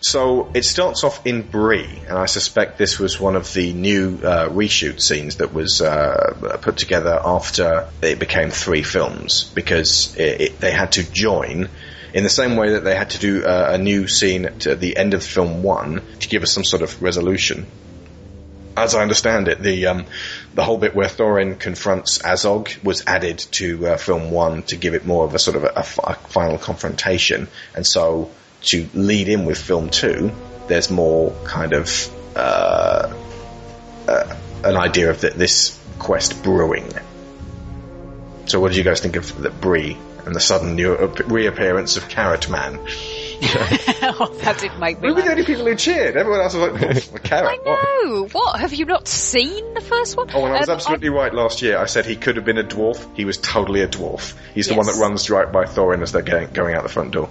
So 0.03 0.51
it 0.53 0.65
starts 0.65 1.05
off 1.05 1.25
in 1.25 1.43
Bree, 1.43 2.03
and 2.09 2.19
I 2.19 2.27
suspect 2.27 2.77
this 2.77 2.99
was 2.99 3.21
one 3.21 3.37
of 3.37 3.53
the 3.55 3.73
new 3.73 4.19
uh, 4.23 4.49
reshoot 4.49 5.01
scenes 5.01 5.37
that 5.37 5.55
was 5.55 5.81
uh, 5.81 6.59
put 6.61 6.77
together 6.77 7.21
after 7.25 7.89
it 8.03 8.19
became 8.19 8.51
three 8.51 8.83
films, 8.83 9.45
because 9.55 10.17
it, 10.17 10.41
it, 10.41 10.59
they 10.59 10.73
had 10.73 10.93
to 10.93 11.09
join 11.09 11.69
in 12.13 12.25
the 12.25 12.29
same 12.29 12.57
way 12.57 12.71
that 12.71 12.83
they 12.83 12.97
had 12.97 13.11
to 13.11 13.19
do 13.19 13.45
uh, 13.45 13.71
a 13.75 13.79
new 13.79 14.09
scene 14.09 14.47
at 14.47 14.81
the 14.81 14.97
end 14.97 15.15
of 15.15 15.23
film 15.23 15.63
one 15.63 16.03
to 16.19 16.29
give 16.29 16.43
us 16.43 16.51
some 16.51 16.65
sort 16.65 16.83
of 16.83 17.01
resolution. 17.01 17.67
As 18.77 18.97
I 18.97 19.03
understand 19.03 19.47
it, 19.47 19.61
the 19.61 19.87
um, 19.87 20.07
the 20.55 20.65
whole 20.65 20.79
bit 20.79 20.97
where 20.97 21.09
Thorin 21.09 21.61
confronts 21.61 22.19
Azog 22.19 22.83
was 22.83 23.05
added 23.07 23.39
to 23.53 23.87
uh, 23.87 23.97
film 23.99 24.33
one 24.33 24.65
to 24.65 24.77
give 24.77 24.95
it 24.95 25.07
more 25.07 25.25
of 25.25 25.35
a 25.35 25.39
sort 25.39 25.57
of 25.57 25.65
a, 25.65 25.73
a, 25.77 26.15
final 26.15 26.59
confrontation, 26.59 27.47
and 27.77 27.87
so 27.87 28.31
to 28.65 28.89
lead 28.95 29.29
in 29.29 29.45
with 29.45 29.59
film 29.59 29.91
two, 29.91 30.33
there's 30.69 30.91
more 30.91 31.33
kind 31.45 31.73
of 31.73 31.91
uh, 32.37 33.13
uh, 34.09 34.37
an 34.65 34.77
idea 34.77 35.11
of 35.11 35.21
the, 35.21 35.31
this 35.31 35.79
quest 35.99 36.43
brewing. 36.43 36.91
So, 38.47 38.61
what 38.61 38.69
did 38.69 38.79
you 38.79 38.85
guys 38.85 39.01
think 39.01 39.17
of 39.17 39.41
the 39.41 39.51
Bree 39.51 39.97
and 40.25 40.35
the 40.35 40.41
sudden 40.41 40.75
new 40.75 40.95
reappearance 41.27 41.97
of 41.97 42.09
Carrot 42.09 42.49
Man? 42.49 42.79
oh, 43.45 44.33
that 44.43 44.59
did 44.61 44.79
make 44.79 45.01
me. 45.01 45.09
We 45.09 45.15
were 45.15 45.23
the 45.23 45.31
only 45.33 45.45
people 45.45 45.65
who 45.65 45.75
cheered. 45.75 46.17
Everyone 46.17 46.41
else 46.41 46.55
was 46.55 46.81
like, 46.81 47.13
oh, 47.13 47.19
"Carrot." 47.25 47.61
I 47.61 47.65
know. 47.65 48.23
What? 48.23 48.35
what? 48.35 48.61
Have 48.61 48.73
you 48.73 48.85
not 48.85 49.09
seen 49.09 49.75
the 49.75 49.81
first 49.81 50.17
one? 50.17 50.31
Oh, 50.33 50.45
and 50.45 50.55
I 50.55 50.61
was 50.61 50.69
um, 50.69 50.77
absolutely 50.77 51.09
I... 51.09 51.13
right 51.13 51.35
last 51.35 51.61
year. 51.61 51.77
I 51.77 51.87
said 51.87 52.07
he 52.07 52.15
could 52.15 52.37
have 52.37 52.45
been 52.45 52.59
a 52.59 52.65
dwarf. 52.65 53.05
He 53.17 53.25
was 53.25 53.39
totally 53.39 53.81
a 53.83 53.89
dwarf. 53.89 54.35
He's 54.55 54.69
yes. 54.69 54.69
the 54.69 54.75
one 54.75 54.87
that 54.87 54.97
runs 55.01 55.29
right 55.29 55.51
by 55.51 55.65
Thorin 55.65 56.03
as 56.03 56.13
they're 56.13 56.23
going, 56.23 56.51
going 56.53 56.77
out 56.77 56.85
the 56.85 56.89
front 56.89 57.11
door. 57.11 57.31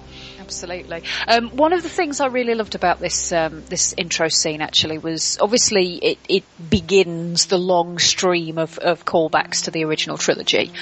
Absolutely. 0.51 1.03
Um, 1.29 1.51
one 1.51 1.71
of 1.71 1.81
the 1.81 1.87
things 1.87 2.19
I 2.19 2.27
really 2.27 2.55
loved 2.55 2.75
about 2.75 2.99
this 2.99 3.31
um, 3.31 3.63
this 3.69 3.93
intro 3.97 4.27
scene 4.27 4.59
actually 4.59 4.97
was 4.97 5.37
obviously 5.39 5.95
it, 5.95 6.17
it 6.27 6.43
begins 6.69 7.45
the 7.45 7.57
long 7.57 7.99
stream 7.99 8.57
of, 8.57 8.77
of 8.77 9.05
callbacks 9.05 9.63
to 9.63 9.71
the 9.71 9.85
original 9.85 10.17
trilogy, 10.17 10.73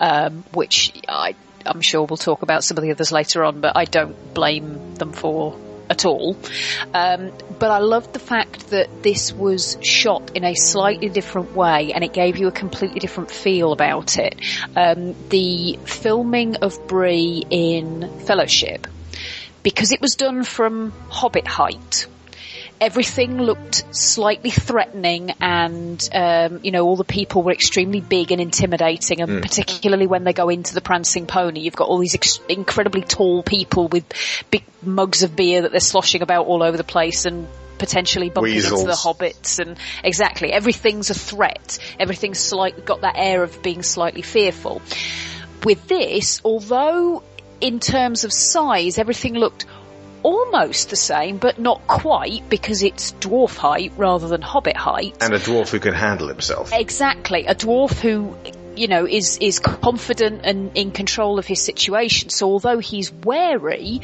um, 0.00 0.44
which 0.52 0.92
I 1.08 1.34
I'm 1.64 1.80
sure 1.80 2.04
we'll 2.04 2.18
talk 2.18 2.42
about 2.42 2.62
some 2.62 2.76
of 2.76 2.82
the 2.82 2.90
others 2.90 3.10
later 3.10 3.42
on, 3.42 3.62
but 3.62 3.74
I 3.74 3.86
don't 3.86 4.34
blame 4.34 4.94
them 4.96 5.12
for 5.12 5.58
at 5.88 6.04
all. 6.04 6.36
Um, 6.92 7.32
but 7.58 7.70
I 7.70 7.78
loved 7.78 8.12
the 8.12 8.18
fact 8.18 8.68
that 8.70 9.02
this 9.02 9.32
was 9.32 9.78
shot 9.82 10.36
in 10.36 10.44
a 10.44 10.54
slightly 10.54 11.08
different 11.08 11.54
way 11.54 11.92
and 11.92 12.04
it 12.04 12.12
gave 12.12 12.36
you 12.36 12.48
a 12.48 12.52
completely 12.52 13.00
different 13.00 13.30
feel 13.30 13.72
about 13.72 14.18
it. 14.18 14.34
Um, 14.74 15.14
the 15.28 15.78
filming 15.84 16.56
of 16.56 16.86
Bree 16.86 17.44
in 17.48 18.20
Fellowship, 18.20 18.86
because 19.66 19.90
it 19.90 20.00
was 20.00 20.14
done 20.14 20.44
from 20.44 20.92
Hobbit 21.08 21.48
height, 21.48 22.06
everything 22.80 23.36
looked 23.42 23.82
slightly 23.92 24.50
threatening 24.50 25.32
and, 25.40 26.08
um, 26.14 26.60
you 26.62 26.70
know, 26.70 26.86
all 26.86 26.94
the 26.94 27.02
people 27.02 27.42
were 27.42 27.50
extremely 27.50 28.00
big 28.00 28.30
and 28.30 28.40
intimidating 28.40 29.22
and 29.22 29.28
mm. 29.28 29.42
particularly 29.42 30.06
when 30.06 30.22
they 30.22 30.32
go 30.32 30.50
into 30.50 30.72
the 30.72 30.80
prancing 30.80 31.26
pony, 31.26 31.58
you've 31.58 31.74
got 31.74 31.88
all 31.88 31.98
these 31.98 32.14
ex- 32.14 32.38
incredibly 32.48 33.02
tall 33.02 33.42
people 33.42 33.88
with 33.88 34.04
big 34.52 34.62
mugs 34.82 35.24
of 35.24 35.34
beer 35.34 35.62
that 35.62 35.72
they're 35.72 35.80
sloshing 35.80 36.22
about 36.22 36.46
all 36.46 36.62
over 36.62 36.76
the 36.76 36.84
place 36.84 37.24
and 37.24 37.48
potentially 37.78 38.30
bumping 38.30 38.54
Weasels. 38.54 38.82
into 38.82 38.92
the 38.92 38.96
hobbits 38.96 39.58
and 39.58 39.76
exactly 40.04 40.52
everything's 40.52 41.10
a 41.10 41.14
threat. 41.14 41.80
Everything's 41.98 42.38
slight, 42.38 42.84
got 42.84 43.00
that 43.00 43.16
air 43.16 43.42
of 43.42 43.64
being 43.64 43.82
slightly 43.82 44.22
fearful. 44.22 44.80
With 45.64 45.88
this, 45.88 46.40
although 46.44 47.24
in 47.60 47.80
terms 47.80 48.24
of 48.24 48.32
size, 48.32 48.98
everything 48.98 49.34
looked 49.34 49.66
almost 50.22 50.90
the 50.90 50.96
same, 50.96 51.38
but 51.38 51.58
not 51.58 51.86
quite 51.86 52.48
because 52.48 52.82
it's 52.82 53.12
dwarf 53.12 53.56
height 53.56 53.92
rather 53.96 54.28
than 54.28 54.42
hobbit 54.42 54.76
height. 54.76 55.16
And 55.20 55.32
a 55.32 55.38
dwarf 55.38 55.68
who 55.68 55.78
can 55.78 55.94
handle 55.94 56.28
himself. 56.28 56.72
Exactly. 56.72 57.46
A 57.46 57.54
dwarf 57.54 58.00
who, 58.00 58.36
you 58.74 58.88
know, 58.88 59.06
is, 59.06 59.38
is 59.40 59.60
confident 59.60 60.40
and 60.44 60.72
in 60.76 60.90
control 60.90 61.38
of 61.38 61.46
his 61.46 61.62
situation. 61.62 62.30
So 62.30 62.50
although 62.50 62.78
he's 62.78 63.12
wary, 63.12 64.00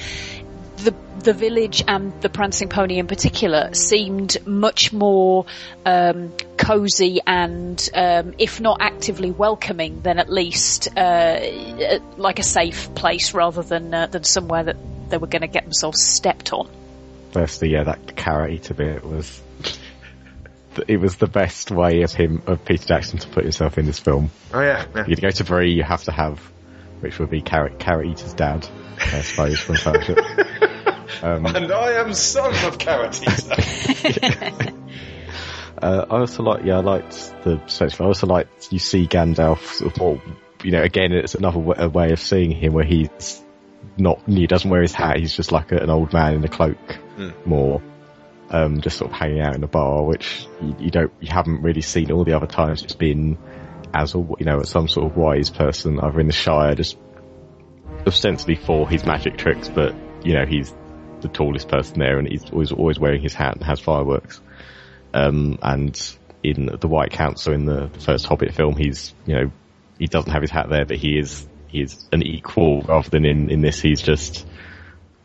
the 0.85 0.95
the 1.23 1.33
village 1.33 1.85
and 1.87 2.21
the 2.21 2.29
prancing 2.29 2.69
pony 2.69 2.99
in 2.99 3.07
particular 3.07 3.73
seemed 3.75 4.45
much 4.47 4.93
more 4.93 5.47
um, 5.87 6.33
cozy 6.57 7.21
and, 7.27 7.91
um, 7.95 8.35
if 8.39 8.61
not 8.61 8.79
actively 8.81 9.31
welcoming, 9.31 10.01
then 10.03 10.19
at 10.19 10.31
least 10.31 10.89
uh, 10.97 11.41
like 12.17 12.39
a 12.39 12.43
safe 12.43 12.95
place 12.95 13.35
rather 13.35 13.63
than 13.63 13.93
uh, 13.95 14.07
than 14.07 14.25
somewhere 14.25 14.65
that 14.65 14.77
they 15.11 15.19
were 15.19 15.27
going 15.27 15.43
to 15.43 15.49
get 15.49 15.65
themselves 15.65 16.03
stepped 16.03 16.53
on. 16.53 16.69
Firstly, 17.33 17.71
yeah, 17.71 17.85
that 17.85 18.17
carrot 18.17 18.53
eater 18.53 18.75
bit 18.75 19.05
was. 19.05 19.41
It 20.89 20.97
was 20.97 21.17
the 21.17 21.27
best 21.27 21.71
way 21.71 22.01
of 22.01 22.15
him, 22.15 22.43
of 22.47 22.65
Peter 22.65 22.87
Jackson 22.87 23.19
to 23.19 23.29
put 23.29 23.43
himself 23.43 23.77
in 23.77 23.85
this 23.85 23.99
film. 23.99 24.31
Oh 24.55 24.63
yeah. 24.63 24.87
yeah. 24.95 25.05
You 25.07 25.17
go 25.17 25.31
to 25.31 25.45
Bree, 25.45 25.73
you 25.73 25.83
have 25.83 26.05
to 26.05 26.13
have, 26.13 26.39
which 27.01 27.19
would 27.19 27.29
be 27.29 27.43
carrot, 27.43 27.79
carrot 27.79 28.07
eater's 28.07 28.33
dad, 28.33 28.67
I 28.99 29.21
suppose, 29.23 29.61
from 29.61 29.77
Fellowship. 29.77 30.19
Um, 31.23 31.47
and 31.47 31.71
I 31.71 31.93
am 31.93 32.15
son 32.15 32.53
of 32.67 32.79
Carrot 32.79 33.21
Eater. 33.23 33.55
uh, 35.83 36.07
I 36.11 36.19
also 36.19 36.43
like, 36.43 36.65
yeah, 36.65 36.79
I 36.79 36.81
liked 36.81 37.35
the 37.45 37.61
search. 37.67 38.01
I 38.01 38.05
also 38.05 38.27
liked 38.27 38.73
you 38.73 38.79
see 38.79 39.07
Gandalf 39.07 39.61
sort 39.75 39.93
of 39.93 39.99
more, 39.99 40.23
you 40.65 40.73
know, 40.73 40.83
again, 40.83 41.13
it's 41.13 41.35
another 41.35 41.61
w- 41.61 41.89
way 41.89 42.13
of 42.13 42.19
seeing 42.19 42.51
him 42.51 42.73
where 42.73 42.85
he's 42.85 43.43
not, 43.97 44.21
he 44.27 44.47
doesn't 44.47 44.69
wear 44.69 44.83
his 44.83 44.93
hat, 44.93 45.19
he's 45.19 45.35
just 45.35 45.53
like 45.53 45.71
a, 45.71 45.77
an 45.77 45.91
old 45.91 46.13
man 46.13 46.35
in 46.35 46.45
a 46.45 46.49
cloak 46.49 46.79
mm. 47.17 47.35
more. 47.47 47.83
Um, 48.51 48.83
just 48.83 48.99
sort 48.99 49.11
of 49.11 49.17
hanging 49.17 49.41
out 49.41 49.55
in 49.55 49.65
a 49.65 49.69
bar, 49.69 50.05
which 50.05 50.47
you, 50.61 50.77
you, 50.79 50.91
don't, 50.91 51.13
you 51.21 51.33
haven't 51.33 51.63
really 51.63 51.81
seen 51.81 52.13
all 52.13 52.25
the 52.25 52.35
other 52.35 52.47
times. 52.47 52.83
It's 52.83 52.95
been 52.95 53.39
as 53.95 54.15
a, 54.15 54.19
you 54.19 54.45
know, 54.45 54.63
some 54.63 54.89
sort 54.89 55.11
of 55.11 55.17
wise 55.17 55.49
person, 55.49 55.99
either 55.99 56.21
in 56.21 56.27
the 56.27 56.35
Shire, 56.35 56.75
just 56.75 56.99
ostensibly 58.07 58.57
for 58.57 58.89
his 58.89 59.05
magic 59.05 59.37
tricks, 59.37 59.69
but 59.69 59.95
you 60.25 60.35
know, 60.35 60.47
he's 60.47 60.73
the 61.21 61.29
tallest 61.29 61.69
person 61.69 61.99
there, 61.99 62.19
and 62.19 62.29
he's 62.29 62.51
always 62.51 62.73
always 62.73 62.99
wearing 62.99 63.23
his 63.23 63.35
hat 63.35 63.55
and 63.57 63.65
has 63.65 63.81
fireworks. 63.81 64.41
Um, 65.15 65.59
and 65.63 65.99
in 66.43 66.67
the 66.81 66.89
White 66.89 67.13
Council 67.13 67.53
in 67.53 67.65
the, 67.67 67.91
first 68.01 68.27
Hobbit 68.27 68.55
film, 68.55 68.77
he's 68.77 69.15
you 69.27 69.35
know 69.35 69.53
he 69.99 70.07
doesn't 70.07 70.31
have 70.31 70.43
his 70.43 70.51
hat 70.51 70.69
there, 70.69 70.85
but 70.85 70.97
he 70.97 71.19
is 71.19 71.47
he 71.69 71.81
is 71.81 72.05
an 72.13 72.23
equal 72.23 72.83
rather 72.83 73.09
than 73.09 73.25
in 73.25 73.51
in 73.51 73.61
this 73.61 73.81
he's 73.81 74.01
just 74.01 74.47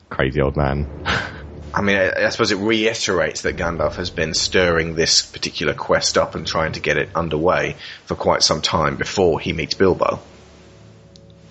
crazy 0.09 0.41
old 0.41 0.55
man. 0.55 0.87
I 1.73 1.81
mean, 1.81 1.97
I, 1.97 2.25
I, 2.25 2.29
suppose 2.29 2.51
it 2.51 2.55
reiterates 2.55 3.41
that 3.41 3.57
Gandalf 3.57 3.95
has 3.95 4.09
been 4.09 4.33
stirring 4.33 4.95
this 4.95 5.21
particular 5.21 5.73
quest 5.73 6.17
up 6.17 6.33
and 6.33 6.47
trying 6.47 6.71
to 6.71 6.79
get 6.79 6.97
it 6.97 7.09
underway 7.13 7.75
for 8.05 8.15
quite 8.15 8.41
some 8.41 8.61
time 8.61 8.95
before 8.95 9.39
he 9.39 9.53
meets 9.53 9.75
Bilbo. 9.75 10.19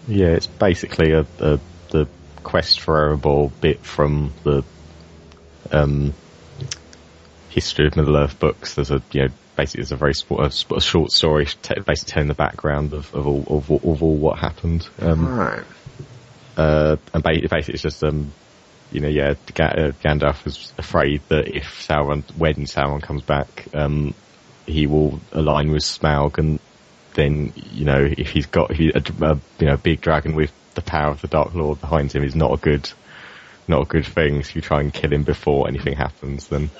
Yeah, 0.06 0.28
it's 0.28 0.46
basically 0.46 1.12
a, 1.12 1.26
a 1.40 1.60
the 1.90 2.08
quest 2.42 2.80
for 2.80 3.16
Erebor 3.16 3.50
bit 3.60 3.84
from 3.84 4.32
the 4.44 4.64
um, 5.72 6.14
history 7.48 7.86
of 7.86 7.96
Middle 7.96 8.16
Earth 8.16 8.38
books. 8.38 8.74
There's 8.74 8.90
a 8.90 9.02
you 9.12 9.22
know 9.22 9.28
basically 9.56 9.82
there's 9.82 9.92
a 9.92 9.96
very 9.96 10.14
a, 10.30 10.74
a 10.76 10.80
short 10.80 11.10
story 11.10 11.46
t- 11.46 11.80
basically 11.80 12.12
telling 12.12 12.28
the 12.28 12.34
background 12.34 12.92
of, 12.92 13.12
of 13.14 13.26
all 13.26 13.44
of, 13.48 13.70
of 13.70 14.02
all 14.02 14.16
what 14.16 14.38
happened. 14.38 14.88
Um, 15.00 15.26
right. 15.26 15.64
uh, 16.56 16.96
and 17.12 17.22
ba- 17.22 17.48
basically 17.48 17.74
it's 17.74 17.82
just 17.82 18.04
um, 18.04 18.32
you 18.92 19.00
know, 19.00 19.08
yeah, 19.08 19.34
Ga- 19.54 19.64
uh, 19.64 19.92
Gandalf 20.02 20.44
was 20.44 20.72
afraid 20.78 21.22
that 21.28 21.48
if 21.48 21.86
Sauron, 21.86 22.22
when 22.36 22.54
Sauron 22.66 23.02
comes 23.02 23.22
back, 23.22 23.66
um, 23.74 24.14
he 24.66 24.86
will 24.86 25.20
align 25.32 25.70
with 25.70 25.82
Smaug, 25.82 26.38
and 26.38 26.60
then 27.16 27.52
you 27.72 27.84
know, 27.84 28.08
if 28.16 28.30
he's 28.30 28.46
got 28.46 28.70
if 28.70 28.76
he, 28.76 28.90
a, 28.90 29.02
a 29.24 29.40
you 29.58 29.66
know 29.66 29.76
big 29.76 30.00
dragon 30.00 30.36
with 30.36 30.52
the 30.74 30.82
power 30.82 31.10
of 31.10 31.20
the 31.20 31.28
Dark 31.28 31.54
Lord 31.54 31.80
behind 31.80 32.12
him 32.12 32.22
is 32.22 32.36
not 32.36 32.52
a 32.52 32.56
good, 32.56 32.88
not 33.66 33.82
a 33.82 33.86
good 33.86 34.06
thing. 34.06 34.42
So 34.42 34.50
if 34.50 34.56
you 34.56 34.62
try 34.62 34.80
and 34.80 34.94
kill 34.94 35.12
him 35.12 35.24
before 35.24 35.66
anything 35.66 35.96
happens, 35.96 36.46
then 36.46 36.70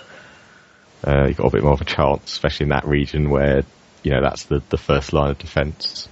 uh, 1.05 1.25
you've 1.27 1.39
got 1.39 1.49
a 1.49 1.51
bit 1.51 1.65
more 1.65 1.73
of 1.73 1.81
a 1.81 1.87
chance, 1.87 2.31
especially 2.31 2.65
in 2.65 2.71
that 2.71 2.87
region 2.87 3.31
where 3.31 3.65
you 4.05 4.13
know 4.13 4.21
that's 4.23 4.45
the 4.45 4.63
the 4.69 4.79
first 4.79 5.13
line 5.13 5.31
of 5.31 5.39
defence. 5.39 6.09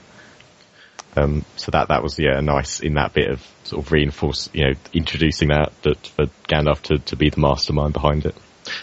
Um, 1.17 1.45
so 1.57 1.71
that 1.71 1.89
that 1.89 2.03
was 2.03 2.19
yeah 2.19 2.41
nice 2.41 2.81
in 2.81 2.95
that 2.95 3.13
bit 3.13 3.31
of 3.31 3.47
sort 3.63 3.87
of 3.87 3.93
reinforce 3.93 4.51
you 4.53 4.65
know 4.65 4.73
introducing 4.93 5.49
that 5.49 5.73
that 5.83 6.05
for 6.07 6.27
Gandalf 6.49 6.83
to, 6.83 6.99
to 6.99 7.17
be 7.17 7.31
the 7.31 7.41
mastermind 7.41 7.93
behind 7.93 8.27
it. 8.27 8.35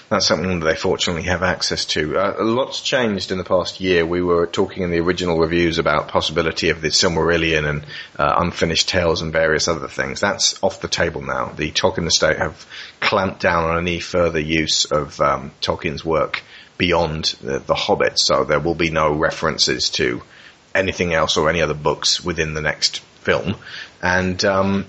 That's 0.09 0.27
something 0.27 0.59
that 0.59 0.65
they 0.65 0.75
fortunately 0.75 1.23
have 1.23 1.43
access 1.43 1.85
to. 1.85 2.17
Uh, 2.17 2.35
a 2.37 2.43
lot's 2.43 2.81
changed 2.81 3.31
in 3.31 3.37
the 3.37 3.43
past 3.43 3.79
year. 3.79 4.05
We 4.05 4.21
were 4.21 4.45
talking 4.45 4.83
in 4.83 4.91
the 4.91 4.99
original 4.99 5.39
reviews 5.39 5.79
about 5.79 6.07
possibility 6.07 6.69
of 6.69 6.81
the 6.81 6.89
Silmarillion 6.89 7.67
and 7.67 7.85
uh, 8.17 8.35
unfinished 8.37 8.89
tales 8.89 9.21
and 9.21 9.31
various 9.31 9.67
other 9.67 9.87
things. 9.87 10.19
That's 10.19 10.61
off 10.63 10.81
the 10.81 10.87
table 10.87 11.21
now. 11.21 11.49
The 11.49 11.71
Tolkien 11.71 12.07
estate 12.07 12.37
have 12.37 12.65
clamped 12.99 13.41
down 13.41 13.69
on 13.69 13.77
any 13.77 13.99
further 13.99 14.39
use 14.39 14.85
of 14.85 15.19
um, 15.19 15.51
Tolkien's 15.61 16.05
work 16.05 16.43
beyond 16.77 17.35
the, 17.41 17.59
the 17.59 17.75
Hobbit, 17.75 18.19
so 18.19 18.43
there 18.43 18.59
will 18.59 18.75
be 18.75 18.89
no 18.89 19.13
references 19.13 19.89
to 19.91 20.21
anything 20.73 21.13
else 21.13 21.37
or 21.37 21.49
any 21.49 21.61
other 21.61 21.73
books 21.73 22.23
within 22.23 22.53
the 22.53 22.61
next 22.61 22.99
film. 22.99 23.55
And 24.01 24.43
um, 24.45 24.85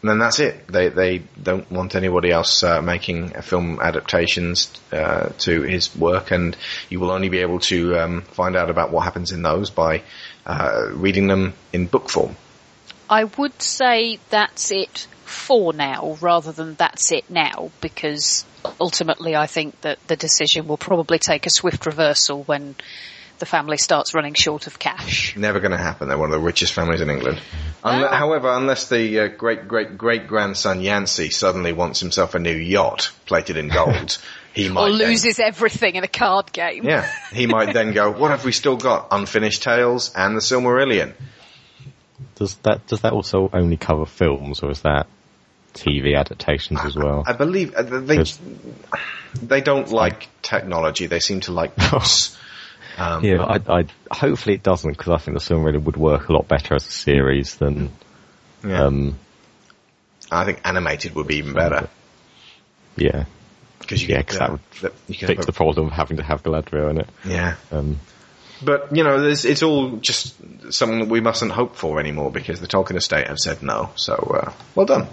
and 0.00 0.10
then 0.10 0.18
that's 0.18 0.38
it. 0.38 0.66
They 0.68 0.88
they 0.88 1.18
don't 1.42 1.70
want 1.70 1.94
anybody 1.94 2.30
else 2.30 2.62
uh, 2.62 2.80
making 2.80 3.30
film 3.42 3.80
adaptations 3.80 4.72
uh, 4.92 5.30
to 5.40 5.62
his 5.62 5.94
work, 5.96 6.30
and 6.30 6.56
you 6.88 7.00
will 7.00 7.10
only 7.10 7.28
be 7.28 7.38
able 7.38 7.58
to 7.60 7.96
um, 7.96 8.22
find 8.22 8.56
out 8.56 8.70
about 8.70 8.92
what 8.92 9.04
happens 9.04 9.32
in 9.32 9.42
those 9.42 9.70
by 9.70 10.02
uh, 10.46 10.90
reading 10.92 11.26
them 11.26 11.54
in 11.72 11.86
book 11.86 12.10
form. 12.10 12.36
I 13.10 13.24
would 13.24 13.60
say 13.60 14.18
that's 14.30 14.70
it 14.70 15.08
for 15.24 15.72
now, 15.72 16.16
rather 16.20 16.52
than 16.52 16.74
that's 16.74 17.10
it 17.10 17.28
now, 17.28 17.70
because 17.80 18.44
ultimately 18.80 19.34
I 19.34 19.46
think 19.46 19.80
that 19.80 19.98
the 20.06 20.16
decision 20.16 20.68
will 20.68 20.76
probably 20.76 21.18
take 21.18 21.46
a 21.46 21.50
swift 21.50 21.86
reversal 21.86 22.44
when 22.44 22.76
the 23.38 23.46
family 23.46 23.76
starts 23.76 24.14
running 24.14 24.34
short 24.34 24.66
of 24.66 24.78
cash. 24.78 25.36
Never 25.36 25.60
going 25.60 25.72
to 25.72 25.78
happen. 25.78 26.08
They're 26.08 26.18
one 26.18 26.30
of 26.32 26.40
the 26.40 26.44
richest 26.44 26.72
families 26.72 27.00
in 27.00 27.10
England. 27.10 27.40
Unle- 27.84 28.10
however, 28.12 28.48
unless 28.52 28.88
the 28.88 29.20
uh, 29.20 29.28
great 29.28 29.68
great 29.68 29.96
great 29.96 30.26
grandson 30.26 30.80
Yancey 30.80 31.30
suddenly 31.30 31.72
wants 31.72 32.00
himself 32.00 32.34
a 32.34 32.38
new 32.38 32.54
yacht 32.54 33.12
plated 33.26 33.56
in 33.56 33.68
gold, 33.68 34.18
he 34.52 34.68
might 34.68 34.80
Or 34.90 34.98
then- 34.98 35.08
loses 35.08 35.38
everything 35.38 35.94
in 35.96 36.04
a 36.04 36.08
card 36.08 36.52
game. 36.52 36.84
Yeah, 36.84 37.10
he 37.32 37.46
might 37.46 37.72
then 37.72 37.92
go. 37.92 38.10
What 38.10 38.30
have 38.32 38.44
we 38.44 38.52
still 38.52 38.76
got? 38.76 39.08
Unfinished 39.10 39.62
tales 39.62 40.12
and 40.14 40.36
the 40.36 40.40
Silmarillion. 40.40 41.12
Does 42.34 42.54
that 42.64 42.86
does 42.86 43.00
that 43.02 43.12
also 43.12 43.48
only 43.52 43.76
cover 43.76 44.06
films, 44.06 44.60
or 44.62 44.70
is 44.70 44.82
that 44.82 45.06
TV 45.74 46.16
adaptations 46.16 46.80
as 46.84 46.96
well? 46.96 47.22
I 47.26 47.32
believe 47.32 47.74
uh, 47.74 47.82
they 47.82 48.22
they 49.42 49.60
don't 49.60 49.90
like 49.92 50.28
technology. 50.42 51.06
They 51.06 51.20
seem 51.20 51.40
to 51.42 51.52
like 51.52 51.76
books. 51.76 52.36
Um, 52.98 53.24
yeah, 53.24 53.42
I, 53.44 53.80
I 53.80 53.86
hopefully 54.10 54.56
it 54.56 54.62
doesn't 54.62 54.90
because 54.90 55.12
I 55.12 55.18
think 55.18 55.38
the 55.38 55.44
film 55.44 55.62
really 55.62 55.78
would 55.78 55.96
work 55.96 56.28
a 56.28 56.32
lot 56.32 56.48
better 56.48 56.74
as 56.74 56.86
a 56.86 56.90
series 56.90 57.56
than. 57.56 57.90
Yeah. 58.64 58.84
Um, 58.84 59.18
I 60.30 60.44
think 60.44 60.60
animated 60.64 61.14
would 61.14 61.28
be 61.28 61.36
even 61.36 61.54
better 61.54 61.88
yeah, 62.98 63.24
because 63.80 64.02
you 64.02 64.08
yeah, 64.08 64.20
uh, 64.20 64.38
that 64.38 64.50
would 64.50 64.92
fix 65.16 65.46
the 65.46 65.52
problem 65.52 65.86
of 65.86 65.92
having 65.92 66.16
to 66.18 66.22
have 66.22 66.42
Galadriel 66.42 66.90
in 66.90 67.00
it. 67.00 67.08
Yeah. 67.24 67.56
Um, 67.70 67.98
But 68.62 68.94
you 68.94 69.04
know, 69.04 69.24
it's 69.24 69.62
all 69.62 69.96
just 69.98 70.34
something 70.72 71.00
that 71.00 71.08
we 71.08 71.20
mustn't 71.20 71.52
hope 71.52 71.76
for 71.76 72.00
anymore 72.00 72.32
because 72.32 72.60
the 72.60 72.66
Tolkien 72.66 72.96
estate 72.96 73.28
have 73.28 73.38
said 73.38 73.62
no. 73.62 73.90
So 73.94 74.14
uh, 74.14 74.52
well 74.74 74.86
done. 74.86 75.06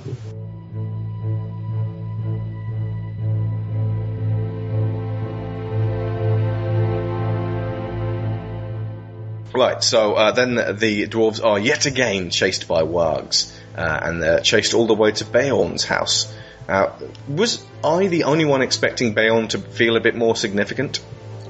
Right, 9.55 9.81
so 9.83 10.13
uh, 10.15 10.31
then 10.31 10.55
the 10.55 11.07
dwarves 11.07 11.43
are 11.43 11.57
yet 11.57 11.85
again 11.85 12.29
chased 12.29 12.67
by 12.67 12.83
wargs, 12.83 13.53
uh, 13.75 13.99
and 14.03 14.21
they're 14.21 14.41
chased 14.41 14.73
all 14.73 14.85
the 14.87 14.93
way 14.93 15.11
to 15.13 15.25
Beorn's 15.25 15.83
house. 15.85 16.33
Uh, 16.67 16.91
was 17.27 17.63
I 17.83 18.07
the 18.07 18.23
only 18.23 18.45
one 18.45 18.61
expecting 18.61 19.13
Beorn 19.13 19.47
to 19.49 19.59
feel 19.59 19.95
a 19.97 20.01
bit 20.01 20.15
more 20.15 20.35
significant? 20.35 20.99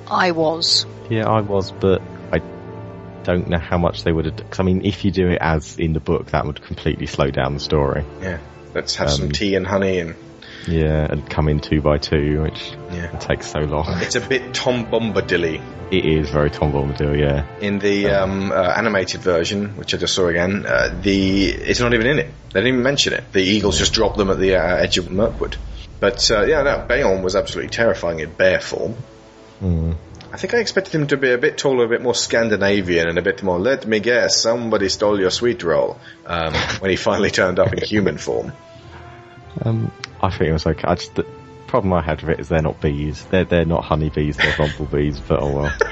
I 0.09 0.31
was. 0.31 0.85
yeah, 1.09 1.27
I 1.27 1.41
was, 1.41 1.71
but 1.71 2.01
I 2.31 2.39
don't 3.23 3.47
know 3.47 3.57
how 3.57 3.77
much 3.77 4.03
they 4.03 4.11
would 4.11 4.25
have. 4.25 4.35
Because 4.35 4.59
I 4.59 4.63
mean, 4.63 4.85
if 4.85 5.03
you 5.05 5.11
do 5.11 5.29
it 5.29 5.39
as 5.41 5.79
in 5.79 5.93
the 5.93 5.99
book, 5.99 6.27
that 6.31 6.45
would 6.45 6.61
completely 6.61 7.07
slow 7.07 7.31
down 7.31 7.53
the 7.53 7.59
story. 7.59 8.05
Yeah, 8.21 8.39
let's 8.73 8.95
have 8.97 9.09
some 9.09 9.25
Um, 9.27 9.31
tea 9.31 9.55
and 9.55 9.65
honey 9.65 9.99
and 9.99 10.15
Yeah, 10.67 11.07
and 11.09 11.29
come 11.29 11.47
in 11.47 11.59
two 11.59 11.81
by 11.81 11.97
two, 11.97 12.41
which 12.41 12.71
Yeah. 12.91 13.07
takes 13.19 13.47
so 13.47 13.59
long. 13.59 13.85
It's 14.01 14.15
a 14.15 14.21
bit 14.21 14.53
Tom 14.53 14.85
Bombadilly. 14.87 15.61
It 15.91 16.05
is 16.05 16.29
very 16.29 16.49
Tom 16.49 16.71
Bombadil, 16.73 17.19
yeah. 17.19 17.45
In 17.61 17.77
the 17.79 18.07
um, 18.07 18.51
uh, 18.51 18.55
animated 18.55 19.21
version, 19.21 19.77
which 19.77 19.93
I 19.93 19.97
just 19.97 20.15
saw 20.15 20.27
again, 20.27 20.65
uh, 20.65 20.93
the 21.01 21.45
it's 21.49 21.79
not 21.79 21.93
even 21.93 22.07
in 22.07 22.19
it. 22.19 22.27
They 22.51 22.61
didn't 22.61 22.67
even 22.69 22.83
mention 22.83 23.13
it. 23.13 23.23
The 23.31 23.43
eagles 23.43 23.77
just 23.77 23.93
dropped 23.93 24.17
them 24.17 24.29
at 24.31 24.39
the 24.39 24.55
uh, 24.55 24.77
edge 24.77 24.97
of 24.97 25.11
Mirkwood. 25.11 25.57
But 25.99 26.29
uh, 26.31 26.43
yeah, 26.45 26.63
no, 26.63 26.85
Beorn 26.87 27.21
was 27.21 27.35
absolutely 27.35 27.69
terrifying 27.69 28.19
in 28.19 28.31
bear 28.31 28.59
form. 28.59 28.95
Hmm. 29.59 29.93
I 30.33 30.37
think 30.37 30.53
I 30.53 30.57
expected 30.57 30.93
him 30.93 31.07
to 31.07 31.17
be 31.17 31.31
a 31.31 31.37
bit 31.37 31.57
taller, 31.57 31.85
a 31.85 31.87
bit 31.87 32.01
more 32.01 32.13
Scandinavian, 32.15 33.07
and 33.07 33.17
a 33.17 33.21
bit 33.21 33.41
more. 33.41 33.57
Let 33.57 33.87
me 33.87 34.01
guess, 34.01 34.41
somebody 34.41 34.89
stole 34.89 35.17
your 35.17 35.29
sweet 35.29 35.63
roll. 35.63 35.97
Um, 36.25 36.53
when 36.79 36.91
he 36.91 36.97
finally 36.97 37.31
turned 37.31 37.57
up 37.59 37.71
in 37.71 37.81
human 37.83 38.17
form. 38.17 38.51
Um, 39.61 39.91
I 40.21 40.29
think 40.29 40.49
it 40.49 40.53
was 40.53 40.65
okay. 40.65 40.87
I 40.87 40.95
just 40.95 41.15
the 41.15 41.25
problem 41.67 41.93
I 41.93 42.01
had 42.01 42.21
with 42.21 42.31
it 42.31 42.39
is 42.39 42.49
they're 42.49 42.61
not 42.61 42.81
bees. 42.81 43.23
They're 43.25 43.45
they're 43.45 43.65
not 43.65 43.83
honeybees. 43.83 44.37
They're 44.37 44.55
bumblebees. 44.57 45.19
But 45.19 45.41
oh 45.41 45.51
well. 45.51 45.73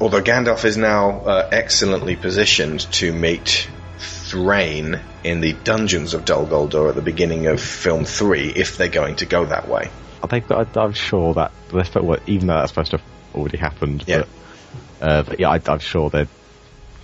Although 0.00 0.22
Gandalf 0.22 0.64
is 0.64 0.78
now 0.78 1.20
uh, 1.20 1.48
excellently 1.52 2.16
positioned 2.16 2.80
to 2.92 3.12
meet 3.12 3.68
Thrain 3.98 4.98
in 5.24 5.40
the 5.40 5.52
dungeons 5.52 6.14
of 6.14 6.24
Dol 6.24 6.46
Guldur 6.46 6.88
at 6.88 6.94
the 6.94 7.02
beginning 7.02 7.48
of 7.48 7.60
film 7.60 8.06
three, 8.06 8.48
if 8.48 8.78
they're 8.78 8.88
going 8.88 9.16
to 9.16 9.26
go 9.26 9.44
that 9.44 9.68
way. 9.68 9.90
They've 10.28 10.46
got, 10.46 10.76
I, 10.76 10.80
I'm 10.80 10.92
sure 10.94 11.34
that 11.34 11.52
they're 11.70 11.84
supposed, 11.84 12.06
well, 12.06 12.18
even 12.26 12.46
though 12.46 12.54
that's 12.54 12.70
supposed 12.70 12.92
to 12.92 12.98
have 12.98 13.06
already 13.34 13.58
happened. 13.58 14.04
Yeah. 14.06 14.24
But, 14.98 15.08
uh, 15.08 15.22
but 15.24 15.40
yeah, 15.40 15.50
I, 15.50 15.60
I'm 15.66 15.80
sure 15.80 16.08
they're 16.08 16.28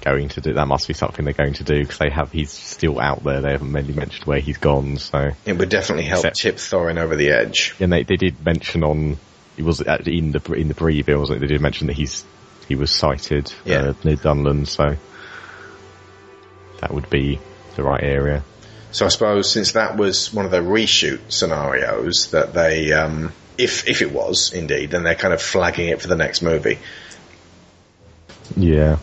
going 0.06 0.28
to 0.30 0.40
do. 0.40 0.54
That 0.54 0.66
must 0.68 0.86
be 0.88 0.94
something 0.94 1.24
they're 1.24 1.34
going 1.34 1.54
to 1.54 1.64
do 1.64 1.80
because 1.82 1.98
they 1.98 2.10
have. 2.10 2.32
He's 2.32 2.50
still 2.50 2.98
out 3.00 3.22
there. 3.24 3.40
They 3.40 3.50
haven't 3.52 3.72
really 3.72 3.92
mentioned 3.92 4.24
where 4.24 4.40
he's 4.40 4.58
gone. 4.58 4.96
So 4.98 5.32
It 5.44 5.54
would 5.58 5.68
definitely 5.68 6.04
help 6.04 6.24
Except- 6.24 6.36
tip 6.36 6.56
Thorin 6.56 6.98
over 6.98 7.16
the 7.16 7.30
edge. 7.30 7.74
and 7.80 7.92
they 7.92 8.02
they 8.04 8.16
did 8.16 8.44
mention 8.44 8.82
on. 8.84 9.18
It 9.56 9.64
was 9.64 9.80
in 9.80 10.32
the 10.32 10.52
in 10.52 10.68
the 10.68 10.74
preview, 10.74 11.18
wasn't 11.18 11.38
it? 11.38 11.40
They 11.40 11.54
did 11.54 11.60
mention 11.60 11.86
that 11.88 11.94
he's 11.96 12.24
he 12.68 12.74
was 12.74 12.90
sighted 12.90 13.52
Yeah. 13.64 13.80
uh, 13.80 13.94
near 14.04 14.16
Dunland. 14.16 14.66
So 14.68 14.96
that 16.80 16.92
would 16.92 17.08
be 17.10 17.38
the 17.74 17.82
right 17.82 18.02
area. 18.02 18.42
So 18.92 19.06
I 19.06 19.08
suppose 19.08 19.50
since 19.50 19.72
that 19.72 19.96
was 19.96 20.32
one 20.32 20.44
of 20.44 20.50
the 20.50 20.60
reshoot 20.60 21.20
scenarios 21.30 22.30
that 22.30 22.54
they, 22.54 22.92
um, 22.92 23.32
if 23.58 23.88
if 23.88 24.00
it 24.02 24.12
was 24.12 24.52
indeed, 24.52 24.90
then 24.90 25.02
they're 25.02 25.14
kind 25.14 25.34
of 25.34 25.42
flagging 25.42 25.88
it 25.88 26.00
for 26.00 26.08
the 26.08 26.16
next 26.16 26.42
movie. 26.42 26.78
Yeah. 28.56 28.98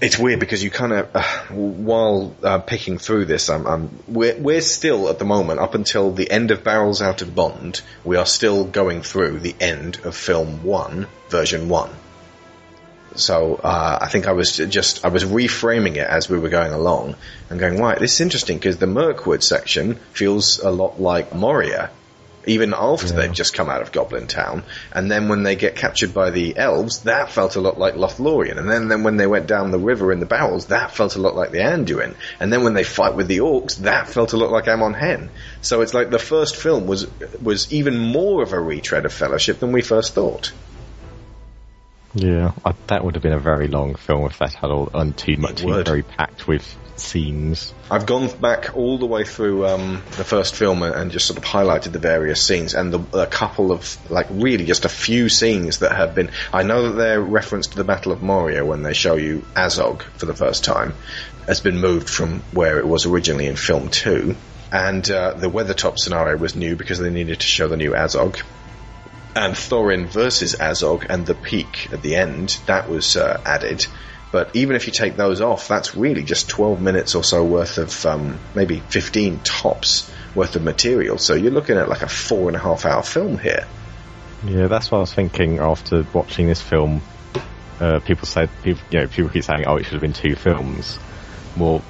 It's 0.00 0.16
weird 0.16 0.38
because 0.38 0.62
you 0.62 0.70
kind 0.70 0.92
of, 0.92 1.08
uh, 1.12 1.22
while 1.50 2.32
uh, 2.44 2.58
picking 2.60 2.98
through 2.98 3.24
this, 3.24 3.50
I'm, 3.50 3.66
I'm, 3.66 3.98
we're, 4.06 4.36
we're 4.36 4.60
still 4.60 5.08
at 5.08 5.18
the 5.18 5.24
moment, 5.24 5.58
up 5.58 5.74
until 5.74 6.12
the 6.12 6.30
end 6.30 6.52
of 6.52 6.62
Barrels 6.62 7.02
Out 7.02 7.20
of 7.20 7.34
Bond, 7.34 7.80
we 8.04 8.16
are 8.16 8.26
still 8.26 8.64
going 8.64 9.02
through 9.02 9.40
the 9.40 9.56
end 9.60 9.98
of 10.04 10.14
film 10.14 10.62
one, 10.62 11.08
version 11.30 11.68
one. 11.68 11.90
So 13.16 13.56
uh, 13.56 13.98
I 14.00 14.08
think 14.08 14.28
I 14.28 14.32
was 14.32 14.56
just 14.56 15.04
I 15.04 15.08
was 15.08 15.24
reframing 15.24 15.96
it 15.96 16.06
as 16.06 16.28
we 16.28 16.38
were 16.38 16.50
going 16.50 16.72
along 16.72 17.16
and 17.50 17.58
going 17.58 17.80
right. 17.80 17.98
This 17.98 18.14
is 18.14 18.20
interesting 18.20 18.58
because 18.58 18.76
the 18.76 18.86
Mirkwood 18.86 19.42
section 19.42 19.94
feels 20.12 20.60
a 20.60 20.70
lot 20.70 21.00
like 21.00 21.34
Moria, 21.34 21.90
even 22.48 22.74
after 22.74 23.12
they've 23.12 23.32
just 23.32 23.54
come 23.54 23.68
out 23.68 23.82
of 23.82 23.92
Goblin 23.92 24.26
Town. 24.26 24.64
And 24.92 25.10
then 25.10 25.28
when 25.28 25.42
they 25.42 25.54
get 25.54 25.76
captured 25.76 26.14
by 26.14 26.30
the 26.30 26.56
elves, 26.56 27.00
that 27.00 27.30
felt 27.30 27.56
a 27.56 27.60
lot 27.60 27.78
like 27.78 27.94
Lothlorien. 27.94 28.58
And 28.58 28.68
then, 28.68 28.88
then 28.88 29.02
when 29.02 29.16
they 29.16 29.26
went 29.26 29.46
down 29.46 29.70
the 29.70 29.78
river 29.78 30.12
in 30.12 30.20
the 30.20 30.26
barrels, 30.26 30.66
that 30.66 30.92
felt 30.92 31.16
a 31.16 31.18
lot 31.18 31.36
like 31.36 31.50
the 31.50 31.58
Anduin. 31.58 32.14
And 32.40 32.52
then 32.52 32.64
when 32.64 32.74
they 32.74 32.84
fight 32.84 33.14
with 33.14 33.28
the 33.28 33.38
orcs, 33.38 33.76
that 33.78 34.08
felt 34.08 34.32
a 34.32 34.36
lot 34.36 34.50
like 34.50 34.66
Amon 34.68 34.94
Hen. 34.94 35.30
So 35.60 35.82
it's 35.82 35.94
like 35.94 36.10
the 36.10 36.18
first 36.18 36.56
film 36.56 36.86
was 36.86 37.06
was 37.40 37.72
even 37.72 37.98
more 37.98 38.42
of 38.42 38.52
a 38.52 38.60
retread 38.60 39.04
of 39.04 39.12
Fellowship 39.12 39.58
than 39.60 39.72
we 39.72 39.82
first 39.82 40.14
thought. 40.14 40.52
Yeah, 42.14 42.52
I, 42.64 42.74
that 42.86 43.04
would 43.04 43.14
have 43.14 43.22
been 43.22 43.32
a 43.32 43.38
very 43.38 43.68
long 43.68 43.94
film 43.94 44.26
if 44.26 44.38
that 44.38 44.54
had 44.54 44.70
all 44.70 44.90
and 44.94 45.16
too 45.16 45.36
much, 45.36 45.60
very 45.60 46.02
packed 46.02 46.48
with 46.48 46.76
scenes. 47.00 47.72
I've 47.90 48.06
gone 48.06 48.28
back 48.38 48.76
all 48.76 48.98
the 48.98 49.06
way 49.06 49.24
through 49.24 49.66
um, 49.66 50.02
the 50.16 50.24
first 50.24 50.54
film 50.54 50.82
and, 50.82 51.10
just 51.10 51.26
sort 51.26 51.38
of 51.38 51.44
highlighted 51.44 51.92
the 51.92 51.98
various 51.98 52.42
scenes 52.42 52.74
and 52.74 52.92
the, 52.92 53.18
a 53.18 53.26
couple 53.26 53.72
of 53.72 53.96
like 54.10 54.26
really 54.30 54.66
just 54.66 54.84
a 54.84 54.88
few 54.88 55.28
scenes 55.28 55.78
that 55.78 55.92
have 55.92 56.14
been. 56.14 56.30
I 56.52 56.62
know 56.62 56.88
that 56.88 56.96
they're 56.96 57.20
reference 57.20 57.68
to 57.68 57.76
the 57.76 57.84
Battle 57.84 58.12
of 58.12 58.22
Moria 58.22 58.64
when 58.64 58.82
they 58.82 58.92
show 58.92 59.16
you 59.16 59.44
Azog 59.54 60.02
for 60.02 60.26
the 60.26 60.34
first 60.34 60.64
time 60.64 60.94
has 61.48 61.60
been 61.62 61.80
moved 61.80 62.10
from 62.10 62.40
where 62.52 62.78
it 62.78 62.86
was 62.86 63.06
originally 63.06 63.46
in 63.46 63.56
film 63.56 63.88
two, 63.88 64.36
and 64.70 65.10
uh, 65.10 65.32
the 65.32 65.48
Weathertop 65.48 65.98
scenario 65.98 66.36
was 66.36 66.54
new 66.54 66.76
because 66.76 66.98
they 66.98 67.08
needed 67.08 67.40
to 67.40 67.46
show 67.46 67.68
the 67.68 67.76
new 67.76 67.92
Azog. 67.92 68.42
And 69.34 69.54
Thorin 69.54 70.06
versus 70.06 70.56
Azog 70.56 71.06
and 71.08 71.24
the 71.24 71.34
peak 71.34 71.88
at 71.90 72.02
the 72.02 72.16
end 72.16 72.58
that 72.66 72.88
was 72.88 73.16
uh, 73.16 73.40
added. 73.46 73.86
But 74.30 74.54
even 74.54 74.76
if 74.76 74.86
you 74.86 74.92
take 74.92 75.16
those 75.16 75.40
off, 75.40 75.68
that's 75.68 75.94
really 75.94 76.22
just 76.22 76.48
12 76.50 76.80
minutes 76.82 77.14
or 77.14 77.24
so 77.24 77.44
worth 77.44 77.78
of, 77.78 78.04
um, 78.06 78.38
maybe 78.54 78.80
15 78.80 79.40
tops 79.42 80.10
worth 80.34 80.54
of 80.56 80.62
material. 80.62 81.16
So 81.18 81.34
you're 81.34 81.50
looking 81.52 81.78
at 81.78 81.88
like 81.88 82.02
a 82.02 82.08
four 82.08 82.48
and 82.48 82.56
a 82.56 82.60
half 82.60 82.84
hour 82.84 83.02
film 83.02 83.38
here. 83.38 83.66
Yeah, 84.44 84.66
that's 84.68 84.90
what 84.90 84.98
I 84.98 85.00
was 85.00 85.14
thinking 85.14 85.58
after 85.58 86.06
watching 86.12 86.46
this 86.46 86.60
film. 86.62 87.00
Uh, 87.80 88.00
people 88.00 88.26
said, 88.26 88.50
people, 88.62 88.82
you 88.90 89.00
know, 89.00 89.06
people 89.06 89.30
keep 89.30 89.44
saying, 89.44 89.64
"Oh, 89.66 89.76
it 89.76 89.84
should 89.84 89.92
have 89.94 90.00
been 90.00 90.12
two 90.12 90.34
films." 90.36 90.98
Well, 91.56 91.82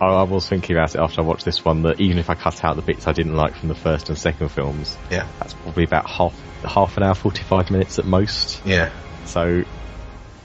I, 0.00 0.06
I 0.06 0.22
was 0.22 0.48
thinking 0.48 0.76
about 0.76 0.94
it 0.94 1.00
after 1.00 1.20
I 1.20 1.24
watched 1.24 1.44
this 1.44 1.64
one 1.64 1.82
that 1.82 2.00
even 2.00 2.18
if 2.18 2.30
I 2.30 2.34
cut 2.34 2.64
out 2.64 2.76
the 2.76 2.82
bits 2.82 3.06
I 3.06 3.12
didn't 3.12 3.34
like 3.36 3.54
from 3.54 3.68
the 3.68 3.74
first 3.74 4.08
and 4.08 4.16
second 4.18 4.48
films, 4.50 4.96
Yeah. 5.10 5.26
that's 5.38 5.54
probably 5.54 5.84
about 5.84 6.08
half 6.08 6.34
half 6.64 6.96
an 6.96 7.02
hour, 7.02 7.14
forty 7.14 7.42
five 7.42 7.70
minutes 7.70 7.98
at 7.98 8.04
most. 8.04 8.62
Yeah. 8.64 8.90
So 9.26 9.64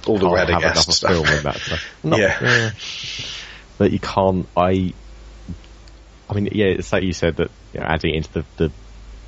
All 0.10 0.18
the 0.18 0.28
can't 0.30 0.50
have 0.50 0.62
Radagast 0.62 0.72
another 0.72 0.92
stuff. 0.92 1.12
film 1.12 1.28
in 1.28 1.44
that. 1.44 1.82
Not- 2.04 2.20
Yeah. 2.20 2.72
But 3.78 3.92
you 3.92 4.00
can't. 4.00 4.48
I. 4.56 4.94
I 6.30 6.34
mean, 6.34 6.50
yeah, 6.52 6.66
it's 6.66 6.92
like 6.92 7.04
you 7.04 7.14
said 7.14 7.38
that 7.38 7.50
you 7.74 7.80
know, 7.80 7.86
adding 7.86 8.14
it 8.14 8.18
into 8.18 8.34
the, 8.34 8.46
the 8.58 8.72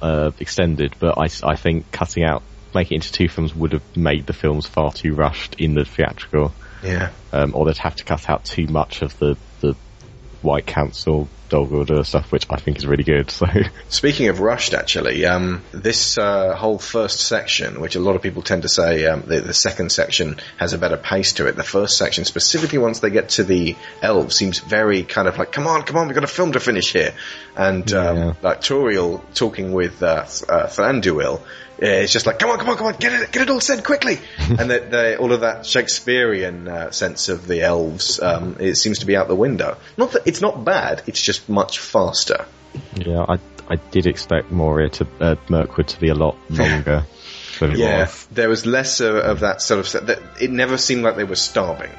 uh, 0.01 0.31
extended, 0.39 0.95
but 0.99 1.17
I, 1.17 1.29
I 1.43 1.55
think 1.55 1.91
cutting 1.91 2.23
out, 2.23 2.43
making 2.75 2.95
it 2.95 3.05
into 3.05 3.11
two 3.13 3.29
films 3.29 3.55
would 3.55 3.71
have 3.73 3.95
made 3.95 4.25
the 4.25 4.33
films 4.33 4.65
far 4.67 4.91
too 4.91 5.13
rushed 5.13 5.55
in 5.55 5.75
the 5.75 5.85
theatrical. 5.85 6.53
Yeah. 6.83 7.11
Um, 7.31 7.53
or 7.55 7.65
they'd 7.65 7.77
have 7.77 7.95
to 7.97 8.03
cut 8.03 8.29
out 8.29 8.43
too 8.43 8.65
much 8.67 9.01
of 9.01 9.17
the, 9.19 9.37
the 9.61 9.75
White 10.41 10.65
Council 10.65 11.27
Dol 11.49 11.67
Guldur 11.67 12.05
stuff, 12.05 12.31
which 12.31 12.45
I 12.49 12.57
think 12.57 12.77
is 12.77 12.85
really 12.87 13.03
good. 13.03 13.29
So 13.31 13.47
Speaking 13.89 14.27
of 14.29 14.39
rushed, 14.39 14.73
actually, 14.73 15.25
um, 15.25 15.63
this 15.71 16.17
uh, 16.17 16.55
whole 16.55 16.77
first 16.79 17.19
section, 17.19 17.81
which 17.81 17.95
a 17.95 17.99
lot 17.99 18.15
of 18.15 18.21
people 18.21 18.41
tend 18.41 18.61
to 18.61 18.69
say 18.69 19.05
um, 19.05 19.23
the, 19.25 19.41
the 19.41 19.53
second 19.53 19.91
section 19.91 20.37
has 20.57 20.73
a 20.73 20.77
better 20.77 20.97
pace 20.97 21.33
to 21.33 21.47
it, 21.47 21.55
the 21.55 21.63
first 21.63 21.97
section, 21.97 22.23
specifically 22.25 22.77
once 22.77 22.99
they 22.99 23.09
get 23.09 23.29
to 23.29 23.43
the 23.43 23.75
elves, 24.01 24.35
seems 24.35 24.59
very 24.59 25.03
kind 25.03 25.27
of 25.27 25.37
like, 25.37 25.51
come 25.51 25.67
on, 25.67 25.83
come 25.83 25.97
on, 25.97 26.07
we've 26.07 26.15
got 26.15 26.23
a 26.23 26.27
film 26.27 26.51
to 26.53 26.59
finish 26.59 26.93
here. 26.93 27.13
And 27.55 27.91
um, 27.93 28.17
Yeah. 28.17 28.33
like 28.41 28.61
Tauriel 28.61 29.21
talking 29.33 29.71
with 29.73 30.01
uh, 30.03 30.25
uh, 30.47 30.67
Thranduil, 30.67 31.41
it's 31.81 32.13
just 32.13 32.25
like, 32.25 32.39
come 32.39 32.49
on, 32.49 32.59
come 32.59 32.69
on, 32.69 32.77
come 32.77 32.87
on, 32.87 32.95
get 32.95 33.13
it, 33.13 33.31
get 33.31 33.41
it 33.43 33.49
all 33.49 33.61
said 33.61 33.83
quickly. 33.83 34.19
and 34.39 34.69
that 34.69 35.17
all 35.19 35.31
of 35.31 35.41
that 35.41 35.65
Shakespearean 35.65 36.67
uh, 36.67 36.91
sense 36.91 37.29
of 37.29 37.47
the 37.47 37.61
elves, 37.61 38.21
um, 38.21 38.57
it 38.59 38.75
seems 38.75 38.99
to 38.99 39.05
be 39.05 39.15
out 39.15 39.27
the 39.27 39.35
window. 39.35 39.77
Not 39.97 40.11
that 40.13 40.27
it's 40.27 40.41
not 40.41 40.63
bad, 40.65 41.03
it's 41.07 41.21
just 41.21 41.47
much 41.49 41.79
faster. 41.79 42.45
yeah, 42.95 43.25
I 43.27 43.39
I 43.69 43.75
did 43.75 44.07
expect 44.07 44.51
Moria 44.51 44.89
to 44.89 45.07
uh, 45.19 45.35
Mirkwood 45.47 45.87
to 45.89 45.99
be 45.99 46.09
a 46.09 46.15
lot 46.15 46.35
longer 46.49 47.05
Yeah, 47.61 48.01
was. 48.01 48.25
there 48.31 48.49
was 48.49 48.65
less 48.65 48.99
of, 48.99 49.15
of 49.15 49.39
that 49.41 49.61
sort 49.61 49.93
of. 49.93 50.07
That, 50.07 50.19
it 50.41 50.49
never 50.49 50.77
seemed 50.77 51.03
like 51.03 51.15
they 51.15 51.23
were 51.23 51.35
starving. 51.35 51.91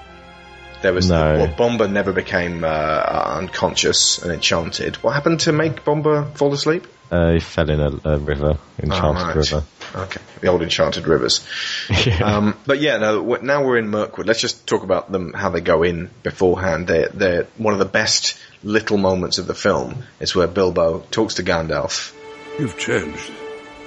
There 0.83 0.93
was 0.95 1.11
No. 1.11 1.37
well, 1.37 1.55
Bombur 1.57 1.89
never 1.89 2.13
became 2.13 2.65
uh, 2.65 2.69
unconscious 2.69 4.19
and 4.23 4.33
enchanted. 4.33 4.97
What 4.97 5.13
happened 5.13 5.41
to 5.41 5.53
make 5.53 5.85
Bombur 5.85 6.25
fall 6.35 6.53
asleep? 6.55 6.87
Uh, 7.11 7.33
he 7.33 7.41
fell 7.41 7.69
in 7.69 7.81
a, 7.81 7.91
a 8.09 8.19
river, 8.19 8.57
Enchanted 8.81 9.23
Oh, 9.23 9.27
right. 9.27 9.37
River. 9.37 9.65
Okay, 9.97 10.21
the 10.41 10.47
old 10.47 10.63
enchanted 10.63 11.07
rivers. 11.09 11.45
um, 12.23 12.57
but 12.67 12.81
yeah, 12.81 12.99
no, 12.99 13.21
now 13.43 13.65
we're 13.65 13.79
in 13.79 13.89
Mirkwood. 13.89 14.27
Let's 14.29 14.41
just 14.41 14.67
talk 14.67 14.85
about 14.85 15.11
them, 15.11 15.33
how 15.33 15.51
they 15.51 15.61
go 15.61 15.83
in 15.83 16.09
beforehand. 16.23 16.87
They're, 16.87 17.09
they're 17.09 17.45
one 17.59 17.73
of 17.73 17.81
the 17.81 17.85
best 17.85 18.39
little 18.63 18.97
moments 18.97 19.39
of 19.39 19.49
the 19.49 19.55
film. 19.55 20.05
Is 20.21 20.35
where 20.37 20.47
Bilbo 20.47 21.01
talks 21.11 21.35
to 21.35 21.43
Gandalf. 21.43 22.15
You've 22.61 22.79
changed, 22.79 23.33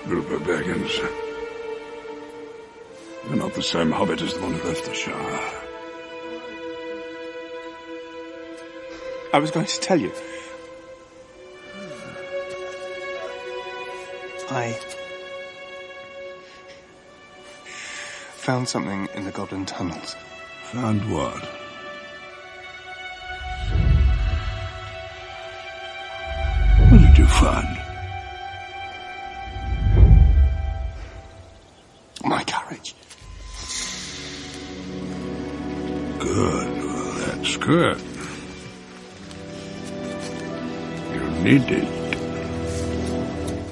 Bilbo 0.08 0.40
Baggins. 0.40 0.98
You're 3.30 3.38
not 3.38 3.54
the 3.54 3.64
same 3.64 3.92
hobbit 3.92 4.22
as 4.22 4.34
the 4.34 4.42
one 4.42 4.54
who 4.54 4.68
left 4.68 4.84
the 4.86 4.94
Shire. 4.94 5.62
I 9.34 9.39
was 9.39 9.50
going 9.50 9.65
to 9.65 9.80
tell 9.80 10.00
you. 10.00 10.12
I 14.52 14.74
found 18.36 18.69
something 18.69 19.10
in 19.15 19.24
the 19.24 19.32
Goblin 19.32 19.65
tunnels. 19.65 20.15
Found 20.65 21.12
what? 21.12 21.43
What 26.91 27.02
did 27.02 27.17
you 27.17 27.26
find? 27.26 27.80
My 32.24 32.43
courage. 32.43 32.93
Good. 36.19 36.84
Well, 36.84 37.13
that's 37.13 37.58
good. 37.58 38.12
You 41.13 41.19
need 41.43 41.69
it. 41.69 42.04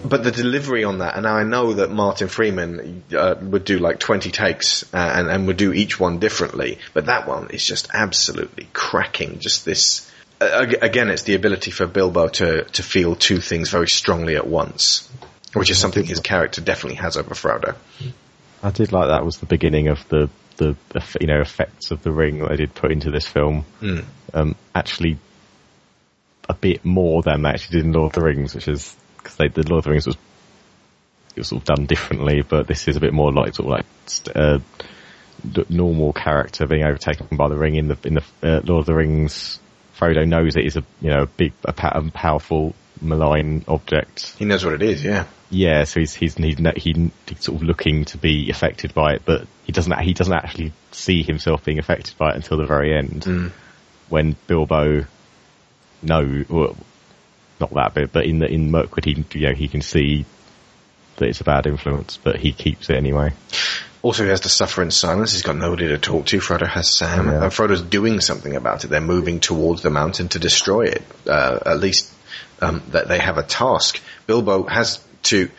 But 0.08 0.24
the 0.24 0.32
delivery 0.32 0.84
on 0.84 1.00
that, 1.00 1.16
and 1.16 1.24
now 1.24 1.36
I 1.36 1.44
know 1.44 1.74
that 1.74 1.90
Martin 1.90 2.28
Freeman 2.28 3.04
uh, 3.16 3.36
would 3.42 3.64
do 3.64 3.80
like 3.80 4.00
20 4.00 4.30
takes 4.32 4.84
uh, 4.94 4.98
and, 4.98 5.30
and 5.30 5.48
would 5.48 5.58
do 5.58 5.72
each 5.72 6.00
one 6.00 6.20
differently, 6.20 6.80
but 6.94 7.06
that 7.06 7.28
one 7.28 7.50
is 7.52 7.66
just 7.66 7.90
absolutely 7.94 8.68
cracking. 8.74 9.40
Just 9.40 9.64
this, 9.64 10.12
uh, 10.42 10.66
again, 10.82 11.10
it's 11.10 11.24
the 11.24 11.36
ability 11.36 11.72
for 11.72 11.88
Bilbo 11.88 12.28
to, 12.28 12.64
to 12.66 12.84
feel 12.84 13.16
two 13.16 13.40
things 13.40 13.70
very 13.70 13.88
strongly 13.88 14.36
at 14.36 14.46
once, 14.46 15.10
which 15.54 15.70
is 15.70 15.78
something 15.78 16.04
his 16.04 16.20
character 16.20 16.60
definitely 16.62 16.98
has 16.98 17.16
over 17.16 17.34
Frodo. 17.34 17.76
I 18.64 18.72
did 18.72 18.92
like 18.92 19.08
that 19.08 19.24
was 19.24 19.38
the 19.38 19.46
beginning 19.46 19.88
of 19.88 20.08
the 20.10 20.30
the 20.58 20.76
eff- 20.96 21.18
you 21.20 21.28
know 21.28 21.42
effects 21.42 21.92
of 21.92 22.04
the 22.04 22.12
ring 22.12 22.40
that 22.40 22.50
they 22.50 22.58
did 22.58 22.76
put 22.76 22.92
into 22.92 23.12
this 23.12 23.26
film. 23.26 23.66
Mm. 23.82 24.06
Um, 24.34 24.56
actually, 24.76 25.18
a 26.52 26.54
bit 26.54 26.84
more 26.84 27.22
than 27.22 27.42
they 27.42 27.50
actually 27.50 27.78
did 27.78 27.86
in 27.86 27.94
Lord 27.94 28.10
of 28.10 28.14
the 28.14 28.28
Rings, 28.28 28.54
which 28.54 28.68
is 28.68 28.96
because 29.18 29.38
the 29.38 29.64
Lord 29.70 29.80
of 29.80 29.84
the 29.86 29.92
Rings 29.92 30.06
was 30.08 30.18
it 31.36 31.40
was 31.40 31.48
sort 31.48 31.62
of 31.62 31.76
done 31.76 31.86
differently, 31.86 32.42
but 32.42 32.68
this 32.68 32.88
is 32.88 32.98
a 32.98 33.00
bit 33.00 33.14
more 33.14 33.32
like 33.32 33.56
sort 33.56 33.72
of 33.72 33.86
like 33.86 34.36
uh, 34.36 34.60
normal 35.70 36.14
character 36.14 36.68
being 36.68 36.84
overtaken 36.84 37.38
by 37.38 37.48
the 37.48 37.58
ring 37.58 37.76
in 37.76 37.88
the 37.88 37.98
in 38.04 38.16
the 38.16 38.24
uh, 38.44 38.62
Lord 38.66 38.82
of 38.82 38.86
the 38.86 38.96
Rings. 38.96 39.60
Frodo 39.98 40.28
knows 40.28 40.56
it 40.56 40.66
is 40.66 40.78
a 40.78 40.84
you 41.00 41.10
know 41.10 41.24
a 41.24 41.28
big 41.28 41.54
a, 41.64 41.74
powerful 41.74 42.76
malign 43.02 43.64
object. 43.68 44.36
He 44.38 44.46
knows 44.46 44.66
what 44.66 44.74
it 44.74 44.82
is, 44.82 45.04
yeah. 45.04 45.26
Yeah, 45.50 45.84
so 45.86 46.00
he's 46.00 46.14
he's 46.14 46.36
he's, 46.36 46.58
he's 46.58 47.12
sort 47.40 47.62
of 47.62 47.64
looking 47.64 48.06
to 48.06 48.18
be 48.18 48.50
affected 48.50 48.94
by 48.94 49.14
it, 49.14 49.22
but 49.26 49.48
he 49.64 49.72
doesn't 49.72 49.98
he 50.00 50.14
doesn't 50.14 50.34
actually 50.34 50.74
see 50.92 51.24
himself 51.24 51.64
being 51.64 51.80
affected 51.80 52.18
by 52.18 52.32
it 52.32 52.36
until 52.36 52.58
the 52.58 52.66
very 52.66 52.96
end, 52.98 53.24
Mm. 53.24 53.52
when 54.10 54.36
Bilbo 54.48 55.06
know 56.02 56.44
well, 56.50 56.76
not 57.60 57.74
that 57.74 57.94
bit, 57.94 58.12
but 58.12 58.26
in 58.26 58.40
the 58.40 58.48
in 58.48 58.72
Mirkwood 58.72 59.06
he 59.06 59.26
you 59.34 59.48
know 59.48 59.54
he 59.54 59.68
can 59.68 59.82
see 59.82 60.26
that 61.18 61.28
it's 61.28 61.42
a 61.42 61.44
bad 61.44 61.68
influence, 61.68 62.18
but 62.18 62.38
he 62.38 62.52
keeps 62.52 62.90
it 62.90 62.96
anyway. 62.96 63.32
Also, 64.04 64.24
he 64.24 64.30
has 64.30 64.42
to 64.42 64.50
suffer 64.50 64.82
in 64.82 64.90
silence. 64.90 65.34
He's 65.34 65.44
got 65.44 65.56
nobody 65.56 65.90
to 65.90 66.00
talk 66.00 66.26
to. 66.28 66.40
Frodo 66.40 66.68
has 66.68 66.90
Sam. 66.98 67.28
Yeah. 67.28 67.44
And 67.44 67.54
Frodo's 67.54 67.84
doing 67.84 68.20
something 68.20 68.56
about 68.56 68.84
it. 68.84 68.88
They're 68.88 69.00
moving 69.00 69.40
towards 69.40 69.84
the 69.84 69.92
mountain 69.92 70.28
to 70.30 70.40
destroy 70.40 70.86
it. 70.86 71.04
Uh, 71.28 71.60
at 71.64 71.80
least 71.80 72.12
um, 72.62 72.82
that 72.90 73.08
they 73.08 73.20
have 73.20 73.38
a 73.38 73.44
task. 73.44 74.02
Bilbo 74.26 74.64
has 74.64 75.00
to. 75.24 75.50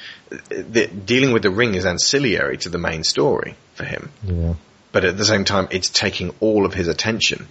The, 0.49 0.87
dealing 0.87 1.33
with 1.33 1.43
the 1.43 1.51
ring 1.51 1.75
is 1.75 1.87
ancillary 1.87 2.57
to 2.59 2.69
the 2.69 2.79
main 2.79 3.05
story 3.05 3.55
for 3.75 3.85
him. 3.85 4.11
Yeah. 4.25 4.55
But 4.91 5.05
at 5.05 5.17
the 5.17 5.25
same 5.25 5.45
time, 5.45 5.69
it's 5.71 5.89
taking 5.89 6.35
all 6.41 6.67
of 6.67 6.75
his 6.75 6.89
attention. 6.89 7.47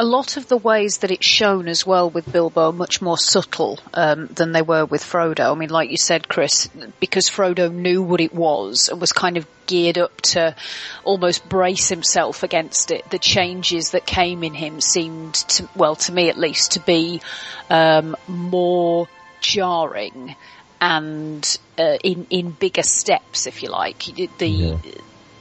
A 0.00 0.04
lot 0.04 0.38
of 0.38 0.48
the 0.48 0.56
ways 0.56 0.98
that 0.98 1.10
it's 1.10 1.26
shown 1.26 1.68
as 1.68 1.84
well 1.84 2.08
with 2.08 2.32
Bilbo 2.32 2.68
are 2.68 2.72
much 2.72 3.02
more 3.02 3.18
subtle 3.18 3.78
um, 3.92 4.28
than 4.28 4.52
they 4.52 4.62
were 4.62 4.86
with 4.86 5.02
Frodo. 5.02 5.52
I 5.52 5.54
mean, 5.54 5.68
like 5.68 5.90
you 5.90 5.98
said, 5.98 6.26
Chris, 6.26 6.70
because 7.00 7.28
Frodo 7.28 7.70
knew 7.70 8.02
what 8.02 8.22
it 8.22 8.34
was 8.34 8.88
and 8.88 8.98
was 8.98 9.12
kind 9.12 9.36
of 9.36 9.46
geared 9.66 9.98
up 9.98 10.18
to 10.22 10.56
almost 11.04 11.46
brace 11.50 11.90
himself 11.90 12.42
against 12.42 12.90
it. 12.90 13.10
The 13.10 13.18
changes 13.18 13.90
that 13.90 14.06
came 14.06 14.42
in 14.42 14.54
him 14.54 14.80
seemed, 14.80 15.34
to, 15.34 15.68
well, 15.76 15.96
to 15.96 16.12
me 16.12 16.30
at 16.30 16.38
least, 16.38 16.72
to 16.72 16.80
be 16.80 17.20
um, 17.68 18.16
more 18.26 19.06
jarring 19.42 20.34
and 20.80 21.58
uh, 21.78 21.98
in 22.02 22.26
in 22.30 22.52
bigger 22.52 22.82
steps, 22.82 23.46
if 23.46 23.62
you 23.62 23.68
like. 23.68 24.04
The 24.38 24.48
Yeah. 24.48 24.76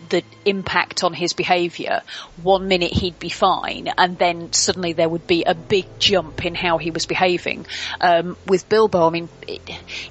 The 0.10 0.24
impact 0.45 1.04
on 1.04 1.13
his 1.13 1.34
behaviour. 1.34 2.02
One 2.41 2.67
minute 2.67 2.91
he'd 2.91 3.19
be 3.19 3.30
fine, 3.30 3.89
and 3.98 4.17
then 4.17 4.52
suddenly 4.54 4.93
there 4.93 5.10
would 5.10 5.28
be 5.28 5.43
a 5.43 5.54
big 5.54 5.86
jump 6.00 6.45
in 6.45 6.56
how 6.56 6.78
he 6.78 6.91
was 6.91 7.06
behaving. 7.06 7.65
Um, 8.02 8.38
with 8.48 8.67
Bilbo, 8.67 9.08
I 9.08 9.10
mean, 9.10 9.30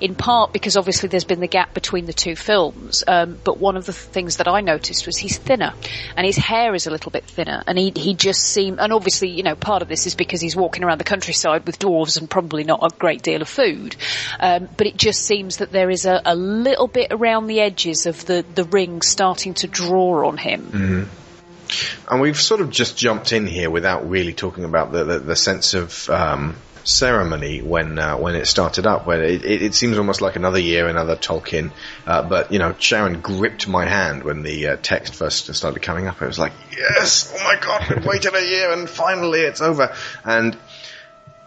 in 0.01 0.15
part 0.15 0.53
because 0.53 0.77
obviously 0.77 1.09
there's 1.09 1.25
been 1.25 1.41
the 1.41 1.49
gap 1.49 1.75
between 1.75 2.07
the 2.07 2.13
two 2.13 2.37
films, 2.37 3.05
um, 3.07 3.39
but 3.45 3.59
one 3.59 3.77
of 3.77 3.87
the 3.87 3.93
things 3.93 4.37
that 4.37 4.49
I 4.49 4.61
noticed 4.61 5.07
was 5.07 5.17
he's 5.17 5.39
thinner, 5.39 5.75
and 6.17 6.27
his 6.27 6.37
hair 6.37 6.75
is 6.75 6.87
a 6.87 6.91
little 6.91 7.11
bit 7.11 7.25
thinner, 7.25 7.63
and 7.67 7.79
he 7.79 7.93
he 7.95 8.15
just 8.15 8.43
seemed, 8.43 8.79
and 8.81 8.93
obviously 8.93 9.31
you 9.31 9.43
know 9.43 9.55
part 9.55 9.83
of 9.83 9.89
this 9.89 10.07
is 10.07 10.15
because 10.15 10.41
he's 10.41 10.57
walking 10.57 10.85
around 10.85 10.99
the 10.99 11.05
countryside 11.05 11.67
with 11.67 11.79
dwarves 11.79 12.19
and 12.19 12.31
probably 12.31 12.65
not 12.65 12.81
a 12.83 12.97
great 12.97 13.23
deal 13.23 13.43
of 13.43 13.49
food, 13.49 13.97
um, 14.41 14.69
but 14.77 14.87
it 14.87 14.97
just 14.97 15.23
seems 15.23 15.59
that 15.59 15.73
there 15.73 15.91
is 15.91 16.05
a, 16.05 16.21
a 16.25 16.37
little 16.37 16.87
bit 16.87 17.09
around 17.11 17.47
the 17.47 17.61
edges 17.61 18.07
of 18.07 18.25
the 18.27 18.45
the 18.55 18.65
ring 18.65 19.03
starting 19.03 19.55
to 19.55 19.67
draw 19.67 19.88
on 19.97 20.37
him. 20.37 20.63
Mm-hmm. 20.63 22.11
And 22.11 22.21
we've 22.21 22.41
sort 22.41 22.61
of 22.61 22.71
just 22.71 22.97
jumped 22.97 23.33
in 23.33 23.47
here 23.47 23.71
without 23.71 24.09
really 24.09 24.33
talking 24.33 24.65
about 24.65 24.93
the 24.93 25.05
the, 25.05 25.19
the 25.19 25.37
sense 25.37 25.75
of 25.75 26.09
um, 26.09 26.57
ceremony 26.85 27.61
when 27.61 27.99
uh, 27.99 28.17
when 28.17 28.35
it 28.35 28.47
started 28.47 28.87
up. 28.87 29.07
Where 29.07 29.23
it, 29.23 29.45
it, 29.45 29.63
it, 29.63 29.75
seems 29.75 29.99
almost 29.99 30.21
like 30.21 30.37
another 30.37 30.59
year, 30.59 30.89
another 30.89 31.17
Tolkien. 31.17 31.71
Uh, 32.07 32.23
but 32.23 32.51
you 32.53 32.59
know, 32.59 32.75
Sharon 32.79 33.21
gripped 33.21 33.69
my 33.69 33.85
hand 33.85 34.25
when 34.25 34.43
the 34.43 34.69
uh, 34.69 34.77
text 34.83 35.15
first 35.15 35.55
started 35.55 35.81
coming 35.81 36.07
up. 36.07 36.21
It 36.23 36.27
was 36.27 36.39
like, 36.39 36.53
yes, 36.75 37.33
oh 37.37 37.45
my 37.45 37.57
god, 37.61 37.93
I've 37.93 38.07
waited 38.07 38.35
a 38.35 38.45
year 38.45 38.73
and 38.73 38.89
finally 38.89 39.41
it's 39.41 39.61
over. 39.61 39.95
And 40.25 40.57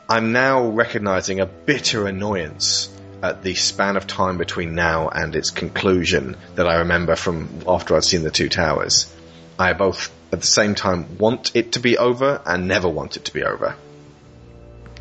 I'm 0.08 0.32
now 0.32 0.68
recognizing 0.68 1.40
a 1.40 1.46
bitter 1.46 2.06
annoyance 2.06 2.90
at 3.24 3.44
the 3.44 3.56
span 3.56 3.98
of 3.98 4.08
time 4.08 4.38
between 4.38 4.76
now 4.76 5.10
and 5.10 5.36
its 5.36 5.50
conclusion 5.50 6.38
that 6.56 6.68
I 6.68 6.78
remember 6.80 7.16
from 7.16 7.62
after 7.68 7.96
I'd 7.96 8.04
seen 8.04 8.24
the 8.24 8.32
Two 8.32 8.50
Towers. 8.50 9.14
I 9.60 9.74
both 9.74 10.12
at 10.32 10.42
the 10.42 10.48
same 10.48 10.76
time 10.76 11.18
want 11.18 11.56
it 11.56 11.74
to 11.74 11.80
be 11.80 11.98
over 11.98 12.42
and 12.46 12.68
never 12.68 12.90
want 12.90 13.18
it 13.18 13.26
to 13.26 13.34
be 13.34 13.44
over. 13.44 13.76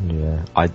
Yeah, 0.04 0.44
I. 0.54 0.70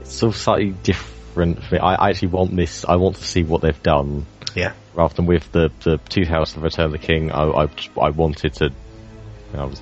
It's 0.00 0.22
of 0.22 0.36
slightly 0.36 0.70
different 0.70 1.62
for 1.62 1.74
me. 1.74 1.80
I, 1.80 1.94
I 1.94 2.10
actually 2.10 2.28
want 2.28 2.54
this. 2.54 2.84
I 2.84 2.96
want 2.96 3.16
to 3.16 3.24
see 3.24 3.42
what 3.42 3.60
they've 3.60 3.82
done. 3.82 4.26
Yeah. 4.54 4.72
Rather 4.94 5.14
than 5.14 5.26
with 5.26 5.50
the 5.52 5.70
the 5.82 5.98
Two 6.08 6.24
Towers 6.24 6.56
of 6.56 6.62
Return 6.62 6.86
of 6.86 6.92
the 6.92 6.98
King, 6.98 7.30
I 7.30 7.44
I, 7.44 7.68
I 8.00 8.10
wanted 8.10 8.54
to. 8.54 8.72
I 9.54 9.64
was 9.64 9.80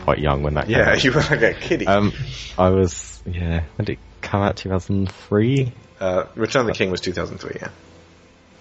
quite 0.00 0.18
young 0.18 0.42
when 0.42 0.54
that. 0.54 0.68
Yeah, 0.68 0.96
came 0.96 1.04
you 1.12 1.12
were 1.12 1.20
like 1.22 1.42
a 1.42 1.54
kiddie. 1.54 1.86
Um, 1.86 2.12
I 2.56 2.70
was. 2.70 3.22
Yeah. 3.26 3.64
When 3.76 3.84
did 3.84 3.98
come 4.26 4.42
out? 4.42 4.56
Two 4.56 4.68
thousand 4.68 5.10
three. 5.12 5.72
Uh, 6.00 6.24
Return 6.34 6.62
of 6.62 6.66
the 6.68 6.72
King 6.74 6.90
was 6.90 7.00
two 7.00 7.12
thousand 7.12 7.38
three. 7.38 7.56
Yeah. 7.60 7.68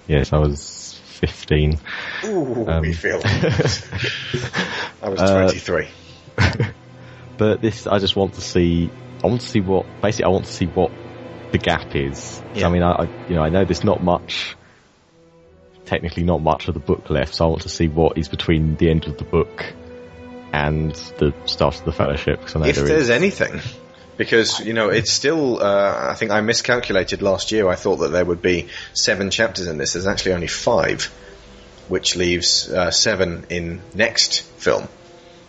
Yes, 0.07 0.31
I 0.33 0.37
was 0.37 0.99
fifteen. 1.05 1.79
Ooh, 2.23 2.67
Um, 2.67 2.81
we 2.81 2.93
feel. 2.93 3.21
I 3.25 5.09
was 5.09 5.19
Uh, 5.19 5.43
twenty 5.43 5.59
three. 5.59 5.87
but 7.37 7.61
this, 7.61 7.87
I 7.87 7.99
just 7.99 8.15
want 8.15 8.33
to 8.35 8.41
see. 8.41 8.89
I 9.23 9.27
want 9.27 9.41
to 9.41 9.47
see 9.47 9.61
what. 9.61 9.85
Basically, 10.01 10.25
I 10.25 10.29
want 10.29 10.45
to 10.45 10.51
see 10.53 10.65
what 10.65 10.91
the 11.51 11.57
gap 11.57 11.95
is. 11.95 12.41
Yeah. 12.53 12.67
I 12.67 12.69
mean, 12.69 12.83
I, 12.83 12.91
I 12.91 13.27
you 13.27 13.35
know 13.35 13.41
I 13.43 13.49
know 13.49 13.65
there's 13.65 13.83
not 13.83 14.03
much. 14.03 14.55
Technically, 15.85 16.23
not 16.23 16.41
much 16.41 16.67
of 16.67 16.73
the 16.73 16.79
book 16.79 17.09
left, 17.11 17.35
so 17.35 17.45
I 17.45 17.47
want 17.49 17.61
to 17.61 17.69
see 17.69 17.87
what 17.87 18.17
is 18.17 18.27
between 18.27 18.75
the 18.75 18.89
end 18.89 19.05
of 19.05 19.17
the 19.19 19.23
book 19.23 19.63
and 20.51 20.91
the 21.19 21.31
start 21.45 21.77
of 21.77 21.85
the 21.85 21.91
Fellowship. 21.91 22.39
Because 22.39 22.55
I 22.55 22.59
know 22.59 22.65
if 22.65 22.75
there 22.75 22.85
there's 22.87 23.01
is. 23.03 23.09
anything. 23.11 23.61
Because, 24.17 24.59
you 24.61 24.73
know, 24.73 24.89
it's 24.89 25.11
still, 25.11 25.61
uh, 25.61 26.09
I 26.11 26.15
think 26.15 26.31
I 26.31 26.41
miscalculated 26.41 27.21
last 27.21 27.51
year. 27.51 27.67
I 27.67 27.75
thought 27.75 27.97
that 27.97 28.09
there 28.09 28.23
would 28.23 28.41
be 28.41 28.67
seven 28.93 29.29
chapters 29.29 29.67
in 29.67 29.77
this. 29.77 29.93
There's 29.93 30.07
actually 30.07 30.33
only 30.33 30.47
five, 30.47 31.05
which 31.89 32.15
leaves 32.15 32.69
uh, 32.69 32.91
seven 32.91 33.45
in 33.49 33.81
next 33.93 34.41
film. 34.41 34.87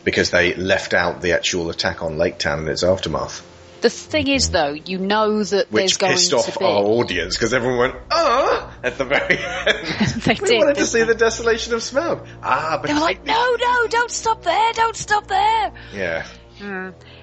Because 0.02 0.30
they 0.30 0.54
left 0.54 0.94
out 0.94 1.20
the 1.20 1.32
actual 1.32 1.68
attack 1.70 2.02
on 2.02 2.16
Lake 2.16 2.38
Town 2.38 2.60
and 2.60 2.68
its 2.68 2.84
aftermath. 2.84 3.44
The 3.80 3.90
thing 3.90 4.28
is, 4.28 4.50
though, 4.50 4.72
you 4.72 4.98
know 4.98 5.42
that 5.44 5.70
there's 5.70 5.70
Which 5.70 5.98
going 5.98 6.12
pissed 6.14 6.30
to 6.30 6.38
off 6.38 6.60
our 6.60 6.82
audience 6.82 7.36
because 7.36 7.52
everyone 7.52 7.78
went, 7.78 7.94
ah, 8.10 8.72
at 8.82 8.98
the 8.98 9.04
very 9.04 9.36
end. 9.38 10.22
They 10.22 10.34
we 10.40 10.48
did, 10.48 10.58
wanted 10.58 10.76
to 10.76 10.86
see 10.86 11.02
the 11.02 11.14
desolation 11.14 11.74
of 11.74 11.80
Smaug. 11.80 12.26
Ah, 12.42 12.78
but 12.80 12.88
They 12.88 12.94
were 12.94 13.00
like, 13.00 13.24
no, 13.24 13.56
no, 13.58 13.86
don't 13.88 14.10
stop 14.10 14.42
there, 14.42 14.72
don't 14.72 14.96
stop 14.96 15.26
there. 15.28 15.72
yeah. 15.92 16.26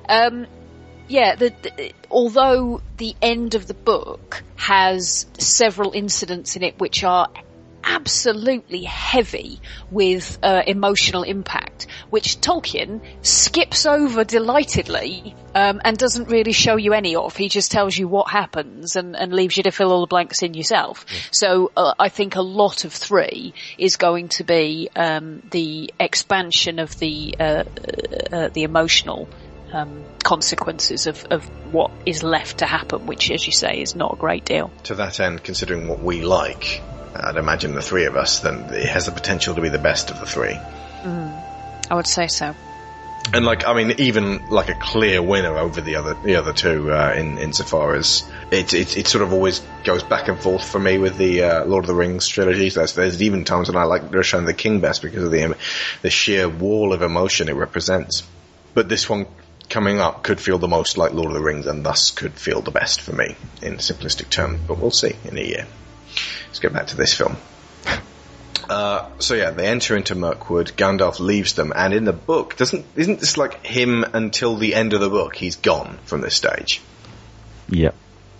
Um, 0.08 0.48
yeah, 1.08 1.36
the, 1.36 1.54
the, 1.62 1.94
although 2.10 2.82
the 2.98 3.16
end 3.22 3.56
of 3.56 3.68
the 3.68 3.74
book 3.74 4.44
has 4.56 5.26
several 5.38 5.92
incidents 5.92 6.56
in 6.56 6.64
it 6.64 6.80
which 6.80 7.04
are 7.04 7.30
absolutely 7.84 8.84
heavy 8.84 9.60
with 9.92 10.40
uh, 10.42 10.62
emotional 10.66 11.24
impact, 11.24 11.88
which 12.10 12.40
Tolkien 12.40 13.02
skips 13.22 13.86
over 13.86 14.24
delightedly 14.24 15.36
um, 15.54 15.82
and 15.84 15.98
doesn't 15.98 16.30
really 16.30 16.54
show 16.54 16.78
you 16.78 16.94
any 16.94 17.16
of. 17.16 17.36
He 17.36 17.50
just 17.50 17.72
tells 17.72 17.98
you 17.98 18.08
what 18.08 18.30
happens 18.30 18.96
and, 18.96 19.16
and 19.16 19.34
leaves 19.34 19.58
you 19.58 19.64
to 19.64 19.72
fill 19.72 19.92
all 19.92 20.02
the 20.02 20.08
blanks 20.08 20.42
in 20.42 20.54
yourself. 20.54 21.06
So 21.32 21.72
uh, 21.76 21.94
I 22.00 22.10
think 22.10 22.36
a 22.36 22.42
lot 22.42 22.86
of 22.86 22.94
three 22.94 23.54
is 23.78 23.98
going 23.98 24.30
to 24.30 24.44
be 24.44 24.90
um, 24.96 25.44
the 25.52 25.94
expansion 26.00 26.80
of 26.80 26.98
the 27.00 27.36
uh, 27.40 27.64
uh, 28.32 28.50
the 28.50 28.64
emotional 28.64 29.28
um, 29.74 30.04
consequences 30.24 31.08
of, 31.08 31.26
of 31.30 31.44
what 31.74 31.92
is 32.06 32.24
left 32.24 32.60
to 32.60 32.66
happen, 32.66 33.06
which, 33.06 33.30
as 33.32 33.46
you 33.46 33.52
say, 33.52 33.82
is 33.82 33.96
not 33.96 34.14
a 34.14 34.16
great 34.18 34.46
deal. 34.46 34.72
To 34.84 34.96
that 34.96 35.20
end, 35.20 35.44
considering 35.44 35.88
what 35.88 36.02
we 36.02 36.22
like, 36.22 36.82
I'd 37.16 37.38
imagine 37.38 37.74
the 37.74 37.82
three 37.82 38.06
of 38.06 38.16
us, 38.16 38.40
then 38.40 38.74
it 38.74 38.88
has 38.88 39.06
the 39.06 39.12
potential 39.12 39.56
to 39.56 39.62
be 39.62 39.70
the 39.70 39.80
best 39.80 40.12
of 40.12 40.20
the 40.20 40.26
three. 40.26 40.58
I 41.90 41.96
would 41.96 42.08
say 42.08 42.28
so. 42.28 42.56
And 43.34 43.46
like, 43.46 43.66
I 43.66 43.74
mean, 43.74 44.00
even 44.00 44.50
like 44.50 44.70
a 44.70 44.76
clear 44.76 45.22
winner 45.22 45.58
over 45.58 45.80
the 45.80 45.96
other, 45.96 46.14
the 46.14 46.36
other 46.36 46.54
two, 46.54 46.92
uh, 46.92 47.14
in, 47.16 47.38
insofar 47.38 47.96
as 47.96 48.30
it, 48.52 48.74
it, 48.74 48.98
it 48.98 49.08
sort 49.08 49.24
of 49.24 49.32
always 49.32 49.62
goes 49.84 50.04
back 50.04 50.28
and 50.28 50.40
forth 50.40 50.68
for 50.68 50.80
me 50.80 50.98
with 50.98 51.18
the, 51.18 51.44
uh, 51.44 51.66
Lord 51.66 51.86
of 51.86 51.88
the 51.88 51.96
Rings 51.96 52.28
trilogies. 52.28 52.76
There's, 52.76 52.94
there's 52.94 53.22
even 53.22 53.46
times 53.46 53.70
when 53.70 53.78
I 53.78 53.86
like 53.86 54.12
Return 54.12 54.42
of 54.42 54.48
the 54.48 54.54
King 54.54 54.82
best 54.82 55.02
because 55.02 55.24
of 55.24 55.32
the, 55.32 55.56
the 56.02 56.10
sheer 56.10 56.50
wall 56.50 56.94
of 56.94 57.02
emotion 57.02 57.48
it 57.48 57.56
represents. 57.56 58.24
But 58.74 58.90
this 58.90 59.10
one 59.10 59.26
coming 59.70 60.00
up 60.00 60.24
could 60.24 60.40
feel 60.40 60.58
the 60.58 60.68
most 60.68 60.98
like 60.98 61.14
Lord 61.14 61.28
of 61.28 61.34
the 61.34 61.42
Rings 61.42 61.68
and 61.68 61.86
thus 61.86 62.12
could 62.12 62.34
feel 62.34 62.62
the 62.62 62.72
best 62.72 63.02
for 63.02 63.14
me 63.14 63.36
in 63.62 63.78
simplistic 63.78 64.30
terms, 64.30 64.60
but 64.68 64.78
we'll 64.78 64.92
see 64.92 65.16
in 65.26 65.38
a 65.38 65.42
year. 65.42 65.68
Let's 66.48 66.60
get 66.60 66.74
back 66.74 66.88
to 66.88 66.98
this 66.98 67.14
film. 67.14 67.38
Uh, 68.70 69.10
so 69.20 69.34
yeah, 69.36 69.52
they 69.52 69.68
enter 69.68 69.96
into 69.96 70.16
Mirkwood. 70.16 70.74
Gandalf 70.78 71.20
leaves 71.20 71.54
them, 71.54 71.74
and 71.76 71.94
in 71.94 72.06
the 72.06 72.14
book, 72.14 72.56
doesn't 72.56 72.86
isn't 72.96 73.20
this 73.20 73.38
like 73.38 73.66
him 73.66 74.06
until 74.14 74.56
the 74.56 74.74
end 74.74 74.94
of 74.94 75.02
the 75.02 75.10
book? 75.10 75.36
He's 75.36 75.58
gone 75.58 75.98
from 76.06 76.22
this 76.22 76.36
stage. 76.36 76.82
Yeah. 77.70 77.92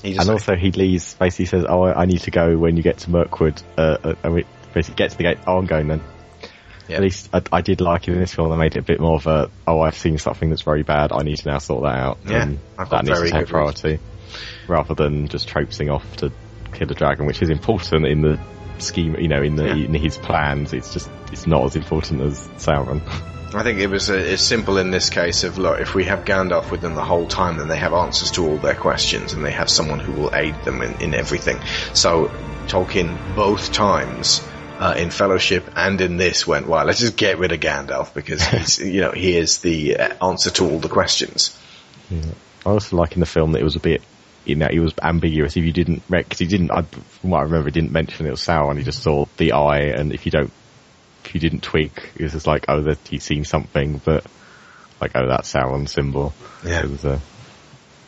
And 0.04 0.18
like- 0.18 0.30
also, 0.30 0.56
he 0.56 0.72
leaves. 0.72 1.16
Basically, 1.16 1.46
says, 1.46 1.66
"Oh, 1.68 1.84
I 1.84 2.04
I 2.04 2.06
need 2.06 2.22
to 2.22 2.32
go 2.32 2.58
when 2.58 2.78
you 2.78 2.84
get 2.84 3.00
to 3.00 3.10
Mirkwood." 3.10 3.62
Uh, 3.78 3.98
uh, 4.04 4.16
and 4.24 4.34
we 4.34 4.46
basically 4.74 4.96
get 4.96 5.12
to 5.12 5.18
the 5.18 5.24
gate. 5.24 5.40
Oh, 5.46 5.58
I'm 5.58 5.66
going 5.66 5.88
then. 5.88 6.02
At 6.90 7.02
least 7.02 7.30
I, 7.34 7.42
I 7.52 7.62
did 7.62 7.82
like 7.82 8.08
it 8.08 8.14
in 8.14 8.20
this 8.20 8.34
film. 8.34 8.50
They 8.50 8.58
made 8.58 8.76
it 8.76 8.80
a 8.80 8.84
bit 8.84 9.00
more 9.00 9.16
of 9.16 9.28
a, 9.28 9.50
"Oh, 9.66 9.82
I've 9.82 9.98
seen 9.98 10.18
something 10.18 10.50
that's 10.50 10.64
very 10.64 10.84
bad. 10.84 11.12
I 11.12 11.24
need 11.24 11.38
to 11.38 11.48
now 11.48 11.58
sort 11.60 11.84
that 11.84 11.98
out." 11.98 12.18
Yeah, 12.26 12.44
and 12.44 12.60
I've 12.78 12.90
that 12.90 13.06
needs 13.06 13.22
to 13.22 13.30
take 13.30 13.48
priority, 13.48 14.00
rather 14.68 14.94
than 14.94 15.28
just 15.28 15.48
traipsing 15.48 15.90
off 15.90 16.18
to 16.18 16.32
kill 16.74 16.92
a 16.92 16.96
dragon, 16.96 17.26
which 17.26 17.42
is 17.42 17.50
important 17.50 18.06
in 18.06 18.22
the 18.22 18.40
scheme. 18.80 19.16
You 19.16 19.28
know, 19.30 19.42
in 19.42 19.56
the 19.56 19.68
Yeah. 19.68 19.86
in 19.86 19.94
his 19.94 20.18
plans, 20.18 20.74
it's 20.74 20.94
just 20.94 21.10
it's 21.32 21.48
not 21.48 21.64
as 21.64 21.76
important 21.76 22.22
as 22.22 22.40
Sauron. 22.58 23.02
I 23.56 23.62
think 23.62 23.80
it 23.80 23.88
was 23.88 24.10
uh, 24.10 24.16
as 24.16 24.42
simple 24.42 24.78
in 24.80 24.90
this 24.90 25.10
case 25.12 25.44
of 25.44 25.58
look, 25.60 25.80
if 25.80 25.94
we 25.94 26.06
have 26.06 26.26
Gandalf 26.26 26.72
with 26.72 26.82
them 26.82 26.96
the 26.96 27.04
whole 27.04 27.28
time, 27.28 27.58
then 27.58 27.68
they 27.68 27.78
have 27.78 27.94
answers 27.94 28.32
to 28.32 28.48
all 28.48 28.58
their 28.58 28.76
questions, 28.76 29.34
and 29.34 29.46
they 29.46 29.52
have 29.52 29.70
someone 29.70 30.00
who 30.00 30.12
will 30.12 30.34
aid 30.34 30.56
them 30.66 30.82
in, 30.82 31.00
in 31.02 31.14
everything. 31.14 31.60
So 31.94 32.32
Tolkien 32.68 33.36
both 33.36 33.72
times. 33.72 34.42
Uh, 34.80 34.96
in 34.98 35.12
Fellowship 35.12 35.70
and 35.76 36.02
in 36.02 36.18
this 36.18 36.46
went, 36.46 36.68
well, 36.68 36.84
let's 36.84 37.00
just 37.00 37.16
get 37.16 37.38
rid 37.38 37.52
of 37.52 37.60
Gandalf 37.60 38.14
because 38.14 38.42
he's, 38.48 38.80
you 38.80 39.02
know, 39.02 39.12
he 39.12 39.38
is 39.38 39.60
the 39.60 39.98
uh, 39.98 40.30
answer 40.30 40.50
to 40.50 40.70
all 40.70 40.80
the 40.80 40.90
questions. 40.90 41.58
I 42.66 42.70
also 42.70 42.98
like 42.98 43.14
in 43.14 43.20
the 43.20 43.26
film 43.26 43.54
that 43.54 43.62
it 43.62 43.64
was 43.64 43.76
a 43.76 43.80
bit, 43.80 44.02
you 44.46 44.56
know, 44.56 44.68
it 44.70 44.80
was 44.80 44.94
ambiguous. 45.02 45.56
If 45.56 45.64
you 45.64 45.72
didn't, 45.72 46.04
because 46.10 46.40
he 46.40 46.48
didn't, 46.48 46.72
I, 46.72 46.82
from 46.82 47.30
what 47.30 47.40
I 47.40 47.44
remember, 47.44 47.68
he 47.68 47.72
didn't 47.72 47.92
mention 47.92 48.26
it 48.26 48.32
was 48.32 48.42
Sauron. 48.42 48.78
He 48.78 48.84
just 48.84 49.02
saw 49.02 49.26
the 49.38 49.54
eye, 49.54 49.94
and 49.96 50.14
if 50.14 50.26
you 50.26 50.32
don't, 50.32 50.52
if 51.26 51.34
you 51.34 51.40
didn't 51.40 51.64
tweak, 51.64 52.12
it 52.16 52.24
was 52.24 52.34
just 52.34 52.48
like, 52.48 52.66
oh, 52.68 52.82
that 52.82 53.08
he's 53.08 53.24
seen 53.24 53.46
something, 53.46 54.02
but 54.04 54.26
like, 55.00 55.12
oh, 55.16 55.28
that's 55.28 55.52
Sauron's 55.52 55.92
symbol. 55.92 56.34
Yeah. 56.66 56.84
It 56.84 56.90
was, 56.90 57.06
uh, 57.06 57.20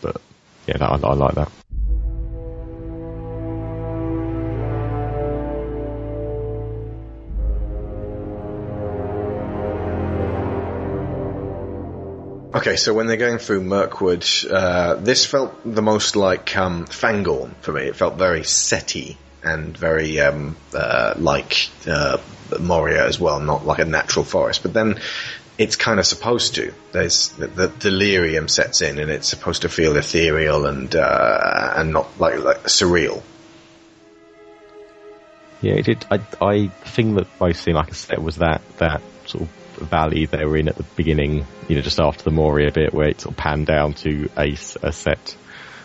but 0.02 0.22
yeah, 0.68 0.78
I, 0.80 0.96
I 0.96 1.14
like 1.14 1.36
that. 1.36 1.52
Okay, 12.56 12.78
so 12.78 12.94
when 12.94 13.08
they're 13.08 13.18
going 13.18 13.38
through 13.38 13.64
Mirkwood, 13.64 14.26
uh, 14.50 14.96
this 14.96 15.26
felt 15.26 15.54
the 15.66 15.82
most 15.82 16.16
like 16.16 16.56
um, 16.56 16.86
Fangorn 16.86 17.54
for 17.58 17.74
me. 17.74 17.82
It 17.82 17.98
felt 17.98 18.16
very 18.16 18.42
setty 18.42 19.18
and 19.44 19.78
very 19.78 20.22
um, 20.22 20.56
uh, 20.74 21.16
like 21.18 21.70
uh, 21.86 22.18
Moria 22.58 23.06
as 23.06 23.20
well, 23.20 23.42
not 23.42 23.66
like 23.66 23.80
a 23.80 23.86
natural 23.86 24.24
forest. 24.24 24.64
But 24.64 24.72
then 24.72 25.02
it's 25.58 25.76
kind 25.76 26.00
of 26.00 26.06
supposed 26.06 26.56
to. 26.56 26.74
There's 26.94 27.28
the, 27.30 27.48
the 27.48 27.68
delirium 27.68 28.48
sets 28.48 28.82
in, 28.82 29.00
and 29.00 29.12
it's 29.12 29.28
supposed 29.28 29.64
to 29.64 29.70
feel 29.70 29.98
ethereal 29.98 30.66
and 30.66 30.96
uh, 30.96 31.74
and 31.76 31.92
not 31.92 32.18
like 32.22 32.40
like 32.40 32.64
surreal. 32.64 33.22
Yeah, 35.62 35.74
it 35.74 35.84
did. 35.84 36.06
I, 36.10 36.22
I 36.40 36.68
think 36.86 37.16
that 37.16 37.28
most 37.38 37.64
seemed 37.64 37.76
like 37.76 37.92
a 37.92 37.96
set 37.96 38.22
was 38.22 38.38
that 38.38 38.62
that 38.78 39.02
sort 39.26 39.44
of 39.44 39.65
valley 39.76 40.26
they 40.26 40.46
were 40.46 40.58
in 40.58 40.68
at 40.68 40.76
the 40.76 40.84
beginning, 40.96 41.46
you 41.68 41.76
know, 41.76 41.82
just 41.82 42.00
after 42.00 42.24
the 42.24 42.32
Moria 42.32 42.72
bit 42.72 42.94
where 42.94 43.08
it 43.08 43.22
sort 43.22 43.34
of 43.34 43.38
panned 43.38 43.68
down 43.68 43.94
to 43.94 44.30
a, 44.38 44.52
a 44.84 44.92
set. 44.92 45.36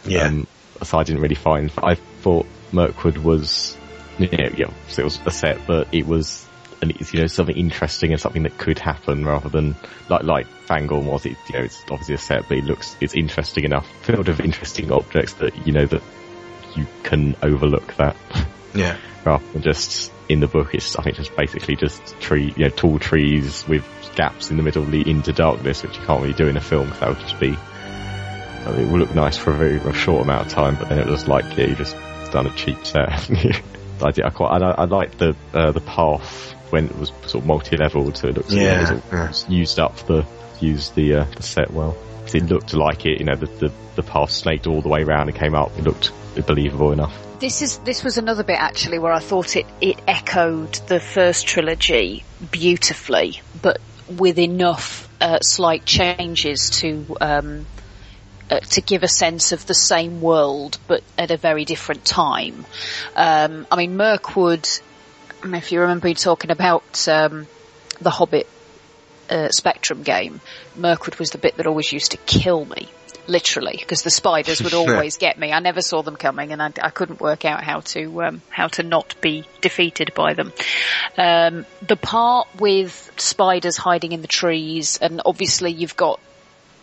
Yeah. 0.04 0.24
Um, 0.24 0.46
so 0.82 0.98
I 0.98 1.04
didn't 1.04 1.22
really 1.22 1.34
find. 1.34 1.70
I 1.78 1.94
thought 1.94 2.46
Mirkwood 2.72 3.18
was, 3.18 3.76
yeah, 4.18 4.50
yeah, 4.56 4.70
so 4.88 5.02
it 5.02 5.04
was 5.04 5.20
a 5.26 5.30
set, 5.30 5.66
but 5.66 5.88
it 5.92 6.06
was, 6.06 6.46
and 6.80 6.90
it's 6.92 7.12
you 7.12 7.20
know 7.20 7.26
something 7.26 7.56
interesting 7.56 8.12
and 8.12 8.20
something 8.20 8.44
that 8.44 8.56
could 8.56 8.78
happen 8.78 9.24
rather 9.24 9.50
than 9.50 9.76
like 10.08 10.22
like 10.22 10.46
Fangorn 10.66 11.04
was. 11.04 11.26
It 11.26 11.36
you 11.48 11.58
know 11.58 11.64
it's 11.64 11.82
obviously 11.90 12.14
a 12.14 12.18
set, 12.18 12.48
but 12.48 12.58
it 12.58 12.64
looks 12.64 12.96
it's 13.00 13.14
interesting 13.14 13.64
enough, 13.64 13.86
filled 14.02 14.28
with 14.28 14.40
interesting 14.40 14.90
objects 14.90 15.34
that 15.34 15.66
you 15.66 15.74
know 15.74 15.84
that 15.86 16.02
you 16.76 16.86
can 17.02 17.36
overlook 17.42 17.94
that. 17.96 18.16
Yeah. 18.74 18.96
rather 19.24 19.44
than 19.52 19.62
just 19.62 20.12
in 20.30 20.38
the 20.38 20.46
book, 20.46 20.74
it's 20.74 20.96
I 20.96 21.02
think 21.02 21.16
just 21.16 21.34
basically 21.34 21.74
just 21.74 22.18
tree, 22.20 22.54
you 22.56 22.64
know, 22.64 22.70
tall 22.70 22.98
trees 23.00 23.66
with 23.66 23.84
gaps 24.14 24.50
in 24.50 24.56
the 24.56 24.62
middle 24.62 24.84
lead 24.84 25.08
into 25.08 25.32
darkness, 25.32 25.82
which 25.82 25.98
you 25.98 26.04
can't 26.04 26.22
really 26.22 26.34
do 26.34 26.46
in 26.46 26.56
a 26.56 26.60
film. 26.60 26.88
Cause 26.88 27.00
that 27.00 27.08
would 27.08 27.18
just 27.18 27.40
be. 27.40 27.48
I 27.50 28.70
mean, 28.72 28.86
it 28.86 28.92
will 28.92 29.00
look 29.00 29.14
nice 29.14 29.36
for 29.36 29.50
a 29.50 29.56
very 29.56 29.78
a 29.78 29.92
short 29.92 30.22
amount 30.22 30.46
of 30.46 30.52
time, 30.52 30.76
but 30.76 30.88
then 30.88 31.00
it 31.00 31.06
was 31.06 31.26
like 31.26 31.44
yeah, 31.58 31.66
you 31.66 31.74
just 31.74 31.96
done 32.30 32.46
a 32.46 32.54
cheap 32.54 32.86
set. 32.86 33.10
I 34.02 34.12
did. 34.12 34.24
I 34.24 34.30
quite. 34.30 34.62
I, 34.62 34.70
I 34.70 34.84
like 34.84 35.18
the 35.18 35.34
uh, 35.52 35.72
the 35.72 35.80
path 35.80 36.54
when 36.70 36.86
it 36.86 36.96
was 36.96 37.08
sort 37.26 37.42
of 37.42 37.46
multi-level, 37.46 38.14
so 38.14 38.28
it 38.28 38.36
looks 38.36 38.52
Yeah, 38.52 38.62
yeah, 38.62 38.80
it 38.82 39.12
was 39.12 39.44
all 39.44 39.52
used 39.52 39.78
up 39.80 39.96
the 40.06 40.24
used 40.60 40.94
the 40.94 41.14
uh, 41.14 41.24
the 41.24 41.42
set 41.42 41.72
well. 41.72 41.96
It 42.32 42.44
looked 42.44 42.74
like 42.74 43.06
it, 43.06 43.18
you 43.18 43.24
know, 43.24 43.34
the, 43.34 43.46
the 43.46 43.72
the 43.96 44.02
path 44.04 44.30
snaked 44.30 44.68
all 44.68 44.80
the 44.80 44.88
way 44.88 45.02
around 45.02 45.28
and 45.28 45.36
came 45.36 45.56
up. 45.56 45.76
It 45.76 45.82
looked 45.82 46.12
believable 46.46 46.92
enough. 46.92 47.29
This 47.40 47.62
is 47.62 47.78
this 47.78 48.04
was 48.04 48.18
another 48.18 48.44
bit 48.44 48.58
actually 48.58 48.98
where 48.98 49.14
I 49.14 49.18
thought 49.18 49.56
it 49.56 49.64
it 49.80 49.98
echoed 50.06 50.74
the 50.88 51.00
first 51.00 51.46
trilogy 51.46 52.22
beautifully, 52.50 53.40
but 53.62 53.80
with 54.10 54.38
enough 54.38 55.08
uh, 55.22 55.38
slight 55.40 55.86
changes 55.86 56.68
to 56.80 57.16
um, 57.18 57.66
uh, 58.50 58.60
to 58.60 58.82
give 58.82 59.02
a 59.02 59.08
sense 59.08 59.52
of 59.52 59.64
the 59.66 59.72
same 59.72 60.20
world, 60.20 60.76
but 60.86 61.02
at 61.16 61.30
a 61.30 61.38
very 61.38 61.64
different 61.64 62.04
time. 62.04 62.66
Um, 63.16 63.66
I 63.70 63.76
mean, 63.76 63.96
Mirkwood. 63.96 64.68
If 65.42 65.72
you 65.72 65.80
remember, 65.80 66.12
talking 66.12 66.50
about 66.50 67.08
um, 67.08 67.46
the 68.02 68.10
Hobbit 68.10 68.46
uh, 69.30 69.48
Spectrum 69.48 70.02
game. 70.02 70.42
Mirkwood 70.76 71.18
was 71.18 71.30
the 71.30 71.38
bit 71.38 71.56
that 71.56 71.66
always 71.66 71.90
used 71.90 72.10
to 72.10 72.18
kill 72.18 72.66
me 72.66 72.90
literally, 73.26 73.76
because 73.78 74.02
the 74.02 74.10
spiders 74.10 74.62
would 74.62 74.74
always 74.80 75.16
get 75.16 75.38
me. 75.38 75.52
I 75.52 75.60
never 75.60 75.82
saw 75.82 76.02
them 76.02 76.16
coming, 76.16 76.52
and 76.52 76.62
I, 76.62 76.72
I 76.82 76.90
couldn't 76.90 77.20
work 77.20 77.44
out 77.44 77.62
how 77.62 77.80
to 77.80 78.22
um, 78.22 78.42
how 78.48 78.68
to 78.68 78.82
not 78.82 79.20
be 79.20 79.44
defeated 79.60 80.12
by 80.14 80.34
them. 80.34 80.52
Um, 81.16 81.66
the 81.86 81.96
part 81.96 82.48
with 82.58 83.12
spiders 83.16 83.76
hiding 83.76 84.12
in 84.12 84.22
the 84.22 84.28
trees, 84.28 84.98
and 85.00 85.22
obviously 85.24 85.72
you've 85.72 85.96
got 85.96 86.20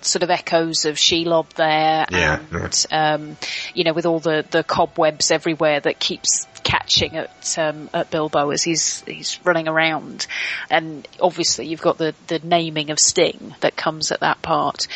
sort 0.01 0.23
of 0.23 0.29
echoes 0.29 0.85
of 0.85 0.95
Shelob 0.95 1.49
there, 1.53 2.05
Yeah, 2.11 2.39
and 2.51 2.85
um, 2.91 3.37
you 3.73 3.83
know, 3.83 3.93
with 3.93 4.05
all 4.05 4.19
the 4.19 4.45
the 4.49 4.63
cobwebs 4.63 5.31
everywhere 5.31 5.79
that 5.79 5.99
keeps 5.99 6.47
catching 6.63 7.15
at 7.15 7.57
um, 7.57 7.89
at 7.93 8.11
Bilbo 8.11 8.51
as 8.51 8.63
he's 8.63 9.01
he's 9.01 9.39
running 9.43 9.67
around, 9.67 10.27
and 10.69 11.07
obviously 11.19 11.67
you've 11.67 11.81
got 11.81 11.97
the 11.97 12.13
the 12.27 12.39
naming 12.39 12.89
of 12.89 12.99
Sting 12.99 13.55
that 13.61 13.75
comes 13.75 14.11
at 14.11 14.21
that 14.21 14.41
part. 14.41 14.87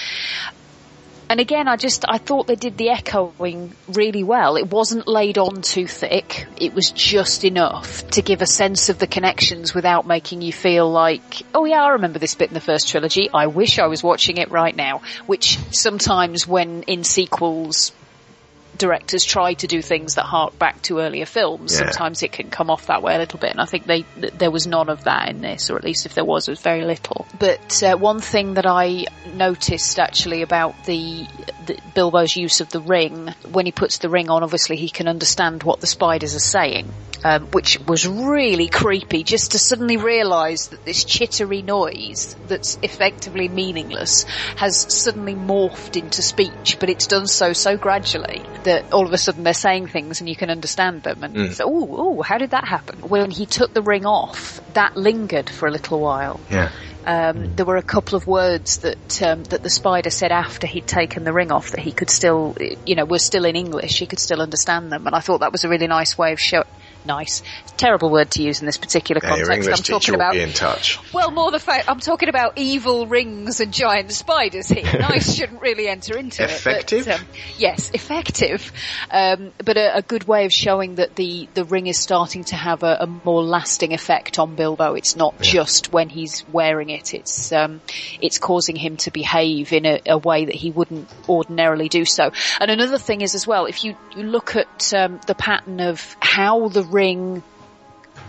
And 1.32 1.40
again, 1.40 1.70
I 1.70 1.78
just, 1.78 2.04
I 2.10 2.18
thought 2.18 2.48
they 2.48 2.58
did 2.58 2.76
the 2.76 2.90
echoing 2.90 3.74
really 3.88 4.22
well. 4.22 4.58
It 4.58 4.70
wasn't 4.70 5.08
laid 5.08 5.38
on 5.38 5.62
too 5.62 5.88
thick. 5.88 6.46
It 6.60 6.74
was 6.74 6.92
just 6.92 7.46
enough 7.46 8.06
to 8.10 8.22
give 8.22 8.42
a 8.42 8.46
sense 8.46 8.90
of 8.90 9.00
the 9.00 9.08
connections 9.08 9.74
without 9.74 10.06
making 10.06 10.42
you 10.42 10.52
feel 10.52 10.92
like, 10.92 11.44
oh 11.56 11.64
yeah, 11.64 11.86
I 11.86 11.92
remember 11.92 12.20
this 12.20 12.36
bit 12.36 12.50
in 12.50 12.54
the 12.54 12.60
first 12.60 12.90
trilogy. 12.90 13.30
I 13.34 13.48
wish 13.48 13.80
I 13.80 13.88
was 13.88 14.04
watching 14.04 14.40
it 14.40 14.52
right 14.52 14.76
now. 14.76 15.04
Which 15.26 15.58
sometimes 15.74 16.46
when 16.46 16.84
in 16.84 17.06
sequels, 17.06 17.94
directors 18.82 19.24
try 19.24 19.54
to 19.54 19.68
do 19.68 19.82
things 19.82 20.16
that 20.16 20.24
hark 20.26 20.60
back 20.60 20.82
to 20.84 21.00
earlier 21.00 21.26
films, 21.26 21.72
Yeah. 21.72 21.86
sometimes 21.86 22.22
it 22.24 22.34
can 22.34 22.50
come 22.50 22.70
off 22.70 22.88
that 22.88 23.02
way 23.02 23.16
a 23.16 23.18
little 23.18 23.40
bit. 23.40 23.52
And 23.52 23.62
I 23.62 23.66
think 23.66 23.86
they, 23.86 24.02
th- 24.20 24.34
there 24.38 24.52
was 24.52 24.68
none 24.68 24.90
of 24.90 25.06
that 25.06 25.30
in 25.30 25.40
this, 25.42 25.70
or 25.70 25.78
at 25.78 25.84
least 25.86 26.06
if 26.06 26.14
there 26.14 26.26
was, 26.26 26.48
it 26.48 26.52
was 26.52 26.62
very 26.62 26.84
little. 26.84 27.26
But 27.40 27.82
uh, 27.82 27.96
one 27.96 28.20
thing 28.20 28.56
that 28.56 28.66
I 28.66 29.06
noticed 29.34 29.98
actually 30.00 30.42
about 30.42 30.86
the, 30.86 31.26
the 31.66 31.80
Bilbo's 31.96 32.36
use 32.36 32.60
of 32.60 32.70
the 32.70 32.82
ring, 32.82 33.30
when 33.52 33.66
he 33.66 33.72
puts 33.72 34.00
the 34.00 34.10
ring 34.10 34.30
on, 34.30 34.44
obviously 34.44 34.76
he 34.76 34.90
can 34.90 35.08
understand 35.08 35.64
what 35.64 35.80
the 35.80 35.88
spiders 35.88 36.36
are 36.36 36.40
saying. 36.40 36.92
Um, 37.24 37.50
which 37.52 37.80
was 37.82 38.08
really 38.08 38.68
creepy 38.68 39.22
just 39.22 39.52
to 39.52 39.60
suddenly 39.60 39.98
realise 39.98 40.70
that 40.70 40.84
this 40.86 41.04
chittery 41.04 41.62
noise 41.62 42.36
that's 42.48 42.80
effectively 42.82 43.48
meaningless 43.48 44.24
has 44.56 44.92
suddenly 44.92 45.36
morphed 45.36 45.98
into 46.02 46.24
speech, 46.24 46.78
but 46.80 46.90
it's 46.90 47.06
done 47.06 47.28
so 47.28 47.54
so 47.54 47.78
gradually 47.78 48.42
that 48.64 48.71
all 48.92 49.06
of 49.06 49.14
a 49.14 49.18
sudden 49.18 49.44
they're 49.44 49.54
saying 49.54 49.88
things 49.88 50.20
and 50.22 50.30
you 50.30 50.36
can 50.36 50.50
understand 50.50 51.04
them. 51.04 51.24
And 51.24 51.36
Mm. 51.36 51.54
so, 51.54 51.66
oh, 51.68 51.88
oh, 51.92 52.22
how 52.22 52.38
did 52.38 52.52
that 52.52 52.68
happen? 52.68 53.00
When 53.00 53.32
he 53.32 53.46
took 53.46 53.74
the 53.74 53.82
ring 53.82 54.06
off, 54.06 54.60
that 54.74 54.96
lingered 54.96 55.50
for 55.50 55.68
a 55.68 55.72
little 55.72 56.00
while. 56.00 56.40
Yeah. 56.50 56.70
Um, 57.06 57.56
there 57.56 57.66
were 57.66 57.78
a 57.78 57.84
couple 57.84 58.16
of 58.16 58.28
words 58.28 58.78
that 58.80 59.22
um, 59.24 59.44
that 59.46 59.64
the 59.64 59.70
spider 59.72 60.12
said 60.12 60.32
after 60.32 60.68
he'd 60.68 60.86
taken 60.86 61.24
the 61.24 61.34
ring 61.34 61.52
off 61.52 61.72
that 61.72 61.80
he 61.80 61.92
could 61.92 62.12
still, 62.12 62.56
you 62.86 62.96
know, 62.96 63.06
were 63.06 63.18
still 63.20 63.46
in 63.46 63.56
English. 63.56 63.98
He 63.98 64.06
could 64.06 64.20
still 64.20 64.40
understand 64.40 64.92
them, 64.92 65.08
and 65.08 65.16
I 65.16 65.20
thought 65.20 65.40
that 65.40 65.52
was 65.52 65.64
a 65.64 65.70
really 65.70 65.88
nice 65.88 66.16
way 66.18 66.32
of 66.32 66.40
show. 66.40 66.64
Nice, 67.06 67.42
terrible 67.78 68.10
word 68.12 68.32
to 68.32 68.44
use 68.44 68.60
in 68.62 68.66
this 68.66 68.78
particular 68.78 69.22
Yeah, 69.24 69.30
context. 69.30 69.70
I'm 69.70 69.84
talking 69.84 70.16
about 70.16 70.36
in 70.36 70.52
touch. 70.54 71.00
well, 71.14 71.32
more 71.32 71.52
the 71.52 71.60
fact 71.60 71.90
I'm 71.90 72.00
talking 72.00 72.30
about 72.30 72.54
evil 72.58 73.08
rings 73.08 73.60
and 73.60 73.74
giant 73.74 74.12
spiders 74.12 74.68
here. 74.68 74.84
Nice 75.02 75.36
shouldn't 75.36 75.62
really 75.62 75.88
enter 75.88 76.18
into 76.18 76.44
Effective? 76.44 77.08
it. 77.08 77.12
But, 77.12 77.20
um, 77.22 77.26
yes, 77.58 77.90
effective. 77.94 78.72
Um, 79.10 79.52
but 79.64 79.78
a, 79.78 79.98
a 79.98 80.02
good 80.04 80.28
way 80.28 80.46
of 80.46 80.54
showing 80.54 80.96
that 80.96 81.16
the, 81.16 81.50
the 81.56 81.66
ring 81.66 81.88
is 81.88 81.98
starting 81.98 82.44
to 82.46 82.56
have 82.56 82.84
a, 82.84 82.98
a 83.02 83.08
more 83.08 83.44
lasting 83.44 83.94
effect 83.94 84.38
on 84.38 84.56
Bilbo. 84.56 84.94
It's 84.94 85.16
not 85.16 85.42
just 85.42 85.92
when 85.92 86.08
he's 86.10 86.46
wearing 86.52 86.90
it. 86.90 87.14
It's 87.14 87.52
um, 87.52 87.82
it's 88.22 88.38
causing 88.38 88.76
him 88.76 88.98
to 88.98 89.12
behave 89.12 89.74
in 89.74 89.86
a, 89.86 90.02
a 90.06 90.18
way 90.18 90.46
that 90.46 90.56
he 90.56 90.70
wouldn't 90.72 91.10
ordinarily 91.28 91.90
do 91.90 92.06
so. 92.06 92.32
And 92.60 92.70
another 92.70 92.98
thing 93.00 93.22
is 93.22 93.34
as 93.34 93.48
well, 93.48 93.66
if 93.66 93.84
you, 93.84 93.96
you 94.16 94.24
look 94.24 94.56
at 94.56 94.94
um, 94.94 95.20
the 95.26 95.36
pattern 95.36 95.80
of 95.80 96.16
how 96.20 96.68
the 96.68 96.84
ring 96.92 97.44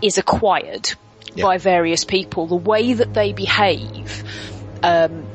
is 0.01 0.17
acquired 0.17 0.89
Yeah. 1.35 1.45
by 1.45 1.57
various 1.57 2.03
people, 2.05 2.47
the 2.47 2.55
way 2.55 2.93
that 2.93 3.13
they 3.13 3.33
behave 3.33 4.23
um, 4.83 5.25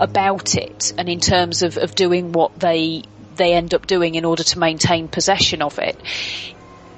about 0.00 0.54
it, 0.54 0.92
and 0.98 1.08
in 1.08 1.20
terms 1.20 1.62
of, 1.62 1.76
of 1.76 1.94
doing 1.94 2.32
what 2.32 2.58
they 2.58 3.02
they 3.36 3.52
end 3.52 3.74
up 3.74 3.86
doing 3.86 4.14
in 4.14 4.24
order 4.24 4.42
to 4.42 4.58
maintain 4.58 5.08
possession 5.08 5.60
of 5.60 5.78
it, 5.78 5.96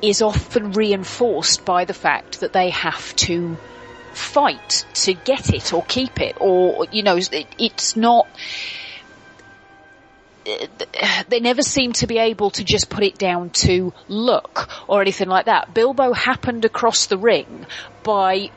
is 0.00 0.22
often 0.22 0.70
reinforced 0.72 1.64
by 1.64 1.84
the 1.84 1.94
fact 1.94 2.40
that 2.40 2.52
they 2.52 2.70
have 2.70 3.16
to 3.16 3.56
fight 4.12 4.84
to 4.94 5.14
get 5.14 5.52
it 5.52 5.72
or 5.72 5.82
keep 5.82 6.20
it, 6.20 6.36
or 6.40 6.86
you 6.92 7.02
know, 7.02 7.16
it, 7.16 7.46
it's 7.58 7.96
not 7.96 8.28
they 11.28 11.40
never 11.40 11.62
seem 11.62 11.92
to 11.94 12.06
be 12.06 12.18
able 12.18 12.50
to 12.50 12.64
just 12.64 12.90
put 12.90 13.04
it 13.04 13.18
down 13.18 13.50
to 13.50 13.92
luck 14.08 14.70
or 14.88 15.00
anything 15.00 15.28
like 15.28 15.46
that. 15.46 15.74
Bilbo 15.74 16.12
happened 16.12 16.64
across 16.64 17.06
the 17.06 17.18
ring 17.18 17.66
by 18.02 18.50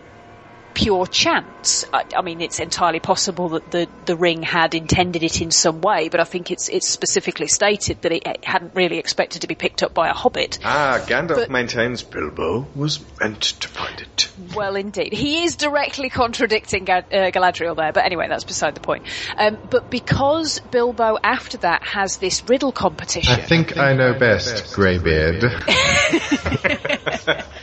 pure 0.73 1.07
chance. 1.07 1.85
I, 1.93 2.03
I 2.15 2.21
mean, 2.21 2.41
it's 2.41 2.59
entirely 2.59 2.99
possible 2.99 3.49
that 3.49 3.71
the, 3.71 3.87
the 4.05 4.15
ring 4.15 4.43
had 4.43 4.75
intended 4.75 5.23
it 5.23 5.41
in 5.41 5.51
some 5.51 5.81
way, 5.81 6.09
but 6.09 6.19
I 6.19 6.23
think 6.23 6.51
it's 6.51 6.69
it's 6.69 6.89
specifically 6.89 7.47
stated 7.47 8.01
that 8.01 8.11
it, 8.11 8.23
it 8.25 8.45
hadn't 8.45 8.75
really 8.75 8.97
expected 8.97 9.41
to 9.41 9.47
be 9.47 9.55
picked 9.55 9.83
up 9.83 9.93
by 9.93 10.09
a 10.09 10.13
hobbit. 10.13 10.59
Ah, 10.63 11.03
Gandalf 11.07 11.35
But- 11.35 11.51
maintains 11.51 12.03
Bilbo 12.03 12.67
was 12.75 12.99
meant 13.19 13.41
to 13.41 13.67
find 13.67 13.99
it. 13.99 14.29
Well, 14.55 14.75
indeed. 14.75 15.13
He 15.13 15.43
is 15.43 15.55
directly 15.55 16.09
contradicting 16.09 16.85
Ga- 16.85 17.03
uh, 17.11 17.31
Galadriel 17.31 17.75
there, 17.75 17.91
but 17.91 18.05
anyway, 18.05 18.27
that's 18.27 18.43
beside 18.43 18.75
the 18.75 18.81
point. 18.81 19.03
Um, 19.37 19.57
but 19.69 19.89
because 19.89 20.59
Bilbo, 20.71 21.17
after 21.23 21.57
that, 21.59 21.83
has 21.83 22.17
this 22.17 22.47
riddle 22.49 22.71
competition. 22.71 23.33
I 23.33 23.37
think 23.37 23.77
I 23.77 23.93
know 23.93 24.17
best, 24.17 24.73
Greybeard. 24.73 25.41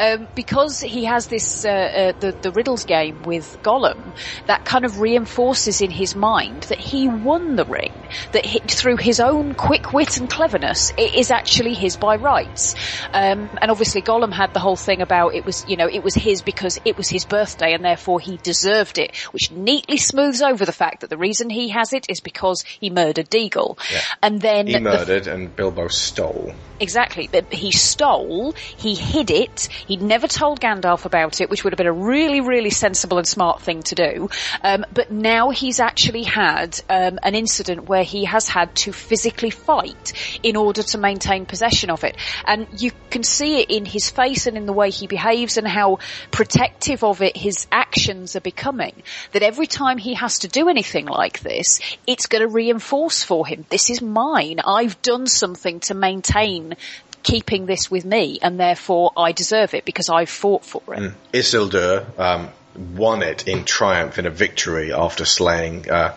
um, 0.00 0.26
because 0.34 0.80
he 0.80 1.04
has 1.04 1.26
this 1.26 1.64
uh, 1.64 1.68
uh, 1.68 2.12
the 2.18 2.32
the 2.32 2.50
riddles 2.50 2.84
game 2.84 3.22
with 3.22 3.58
Gollum, 3.62 4.14
that 4.46 4.64
kind 4.64 4.84
of 4.84 5.00
reinforces 5.00 5.80
in 5.80 5.90
his 5.90 6.16
mind 6.16 6.62
that 6.64 6.78
he 6.78 7.06
won 7.06 7.56
the 7.56 7.64
ring, 7.66 7.92
that 8.32 8.46
he, 8.46 8.60
through 8.60 8.96
his 8.96 9.20
own 9.20 9.54
quick 9.54 9.92
wit 9.92 10.16
and 10.18 10.28
cleverness, 10.28 10.92
it 10.96 11.14
is 11.14 11.30
actually 11.30 11.74
his 11.74 11.96
by 11.96 12.16
rights. 12.16 12.74
Um, 13.12 13.50
and 13.60 13.70
obviously 13.70 14.02
Gollum 14.02 14.32
had 14.32 14.54
the 14.54 14.60
whole 14.60 14.76
thing 14.76 15.02
about 15.02 15.34
it 15.34 15.44
was, 15.44 15.64
you 15.68 15.76
know, 15.76 15.88
it 15.88 16.02
was 16.02 16.14
his 16.14 16.42
because 16.42 16.78
it 16.84 16.96
was 16.96 17.08
his 17.08 17.24
birthday 17.24 17.74
and 17.74 17.84
therefore 17.84 18.20
he 18.20 18.38
deserved 18.38 18.98
it, 18.98 19.16
which 19.32 19.50
neatly 19.50 19.98
smooths 19.98 20.42
over 20.42 20.64
the 20.64 20.72
fact 20.72 21.00
that 21.00 21.10
the 21.10 21.18
reason 21.18 21.50
he 21.50 21.68
has 21.68 21.92
it 21.92 22.06
is 22.08 22.20
because 22.20 22.62
he 22.62 22.90
murdered 22.90 23.28
Deagol. 23.30 23.78
Yeah. 23.92 24.00
And 24.22 24.40
then 24.40 24.66
He 24.66 24.72
the 24.74 24.80
murdered 24.80 25.26
and 25.26 25.54
Bilbo 25.54 25.88
stole. 25.88 26.54
Exactly. 26.80 27.28
But 27.30 27.52
he 27.52 27.72
stole, 27.72 28.52
he 28.52 28.94
hid 28.94 29.30
it, 29.30 29.68
he 29.90 29.96
never 29.96 30.28
told 30.28 30.60
Gandalf 30.60 31.04
about 31.04 31.40
it, 31.40 31.50
which 31.50 31.64
would 31.64 31.72
have 31.72 31.76
been 31.76 31.88
a 31.88 31.92
really, 31.92 32.40
really 32.40 32.70
sensible 32.70 33.18
and 33.18 33.26
smart 33.26 33.60
thing 33.60 33.82
to 33.82 33.96
do. 33.96 34.30
Um, 34.62 34.86
but 34.94 35.10
now 35.10 35.50
he's 35.50 35.80
actually 35.80 36.22
had 36.22 36.80
um, 36.88 37.18
an 37.24 37.34
incident 37.34 37.88
where 37.88 38.04
he 38.04 38.24
has 38.26 38.48
had 38.48 38.72
to 38.76 38.92
physically 38.92 39.50
fight 39.50 40.12
in 40.44 40.54
order 40.54 40.84
to 40.84 40.98
maintain 40.98 41.44
possession 41.44 41.90
of 41.90 42.04
it. 42.04 42.16
And 42.46 42.68
you 42.80 42.92
can 43.10 43.24
see 43.24 43.62
it 43.62 43.70
in 43.72 43.84
his 43.84 44.10
face 44.10 44.46
and 44.46 44.56
in 44.56 44.66
the 44.66 44.72
way 44.72 44.90
he 44.90 45.08
behaves 45.08 45.56
and 45.56 45.66
how 45.66 45.98
protective 46.30 47.02
of 47.02 47.20
it 47.20 47.36
his 47.36 47.66
actions 47.72 48.36
are 48.36 48.40
becoming. 48.40 49.02
That 49.32 49.42
every 49.42 49.66
time 49.66 49.98
he 49.98 50.14
has 50.14 50.38
to 50.40 50.48
do 50.48 50.68
anything 50.68 51.06
like 51.06 51.40
this, 51.40 51.80
it's 52.06 52.26
going 52.26 52.42
to 52.42 52.54
reinforce 52.54 53.24
for 53.24 53.44
him, 53.44 53.66
this 53.70 53.90
is 53.90 54.00
mine. 54.00 54.60
I've 54.64 55.02
done 55.02 55.26
something 55.26 55.80
to 55.80 55.94
maintain 55.94 56.76
keeping 57.22 57.66
this 57.66 57.90
with 57.90 58.04
me 58.04 58.38
and 58.42 58.58
therefore 58.58 59.12
I 59.16 59.32
deserve 59.32 59.74
it 59.74 59.84
because 59.84 60.08
I've 60.08 60.30
fought 60.30 60.64
for 60.64 60.82
it. 60.94 61.00
Mm. 61.00 61.14
Isildur 61.32 62.18
um, 62.18 62.48
won 62.96 63.22
it 63.22 63.46
in 63.46 63.64
triumph 63.64 64.18
in 64.18 64.26
a 64.26 64.30
victory 64.30 64.92
after 64.92 65.24
slaying 65.24 65.90
uh, 65.90 66.16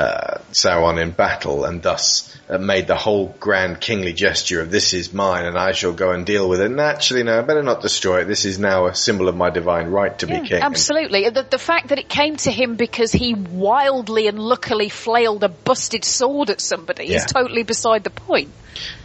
uh, 0.00 0.38
Sauron 0.52 1.00
in 1.00 1.10
battle, 1.10 1.64
and 1.66 1.82
thus 1.82 2.34
uh, 2.48 2.56
made 2.56 2.86
the 2.86 2.96
whole 2.96 3.34
grand 3.38 3.80
kingly 3.80 4.14
gesture 4.14 4.62
of 4.62 4.70
"this 4.70 4.94
is 4.94 5.12
mine, 5.12 5.44
and 5.44 5.58
I 5.58 5.72
shall 5.72 5.92
go 5.92 6.12
and 6.12 6.24
deal 6.24 6.48
with 6.48 6.60
it." 6.60 6.66
And 6.66 6.80
actually, 6.80 7.22
no, 7.22 7.38
I 7.38 7.42
better 7.42 7.62
not 7.62 7.82
destroy 7.82 8.22
it. 8.22 8.24
This 8.24 8.44
is 8.46 8.58
now 8.58 8.86
a 8.86 8.94
symbol 8.94 9.28
of 9.28 9.36
my 9.36 9.50
divine 9.50 9.88
right 9.88 10.18
to 10.20 10.26
be 10.26 10.40
king. 10.40 10.62
Absolutely. 10.62 11.28
The, 11.28 11.42
the 11.42 11.58
fact 11.58 11.88
that 11.88 11.98
it 11.98 12.08
came 12.08 12.36
to 12.38 12.50
him 12.50 12.76
because 12.76 13.12
he 13.12 13.34
wildly 13.34 14.26
and 14.26 14.38
luckily 14.38 14.88
flailed 14.88 15.44
a 15.44 15.48
busted 15.48 16.04
sword 16.04 16.48
at 16.50 16.60
somebody 16.60 17.06
Yeah. 17.06 17.18
is 17.18 17.26
totally 17.26 17.62
beside 17.62 18.02
the 18.02 18.10
point. 18.10 18.50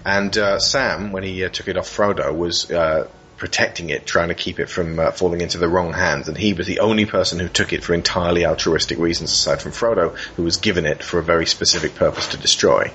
And 0.05 0.37
uh, 0.37 0.59
Sam, 0.59 1.11
when 1.11 1.23
he 1.23 1.43
uh, 1.43 1.49
took 1.49 1.67
it 1.67 1.77
off 1.77 1.89
Frodo, 1.89 2.33
was 2.33 2.71
uh, 2.71 3.07
protecting 3.45 3.91
it, 3.91 4.07
trying 4.07 4.29
to 4.29 4.33
keep 4.33 4.59
it 4.59 4.69
from 4.69 4.97
uh, 4.99 5.11
falling 5.11 5.39
into 5.41 5.59
the 5.59 5.69
wrong 5.69 5.93
hands. 5.93 6.27
And 6.27 6.35
he 6.35 6.53
was 6.53 6.65
the 6.65 6.79
only 6.79 7.05
person 7.05 7.37
who 7.37 7.47
took 7.47 7.73
it 7.73 7.83
for 7.83 7.93
entirely 7.93 8.43
altruistic 8.43 8.97
reasons, 8.97 9.31
aside 9.31 9.61
from 9.61 9.71
Frodo, 9.71 10.17
who 10.35 10.41
was 10.43 10.57
given 10.57 10.87
it 10.87 11.03
for 11.03 11.19
a 11.19 11.23
very 11.23 11.45
specific 11.45 11.93
purpose 11.93 12.29
to 12.29 12.37
destroy. 12.37 12.91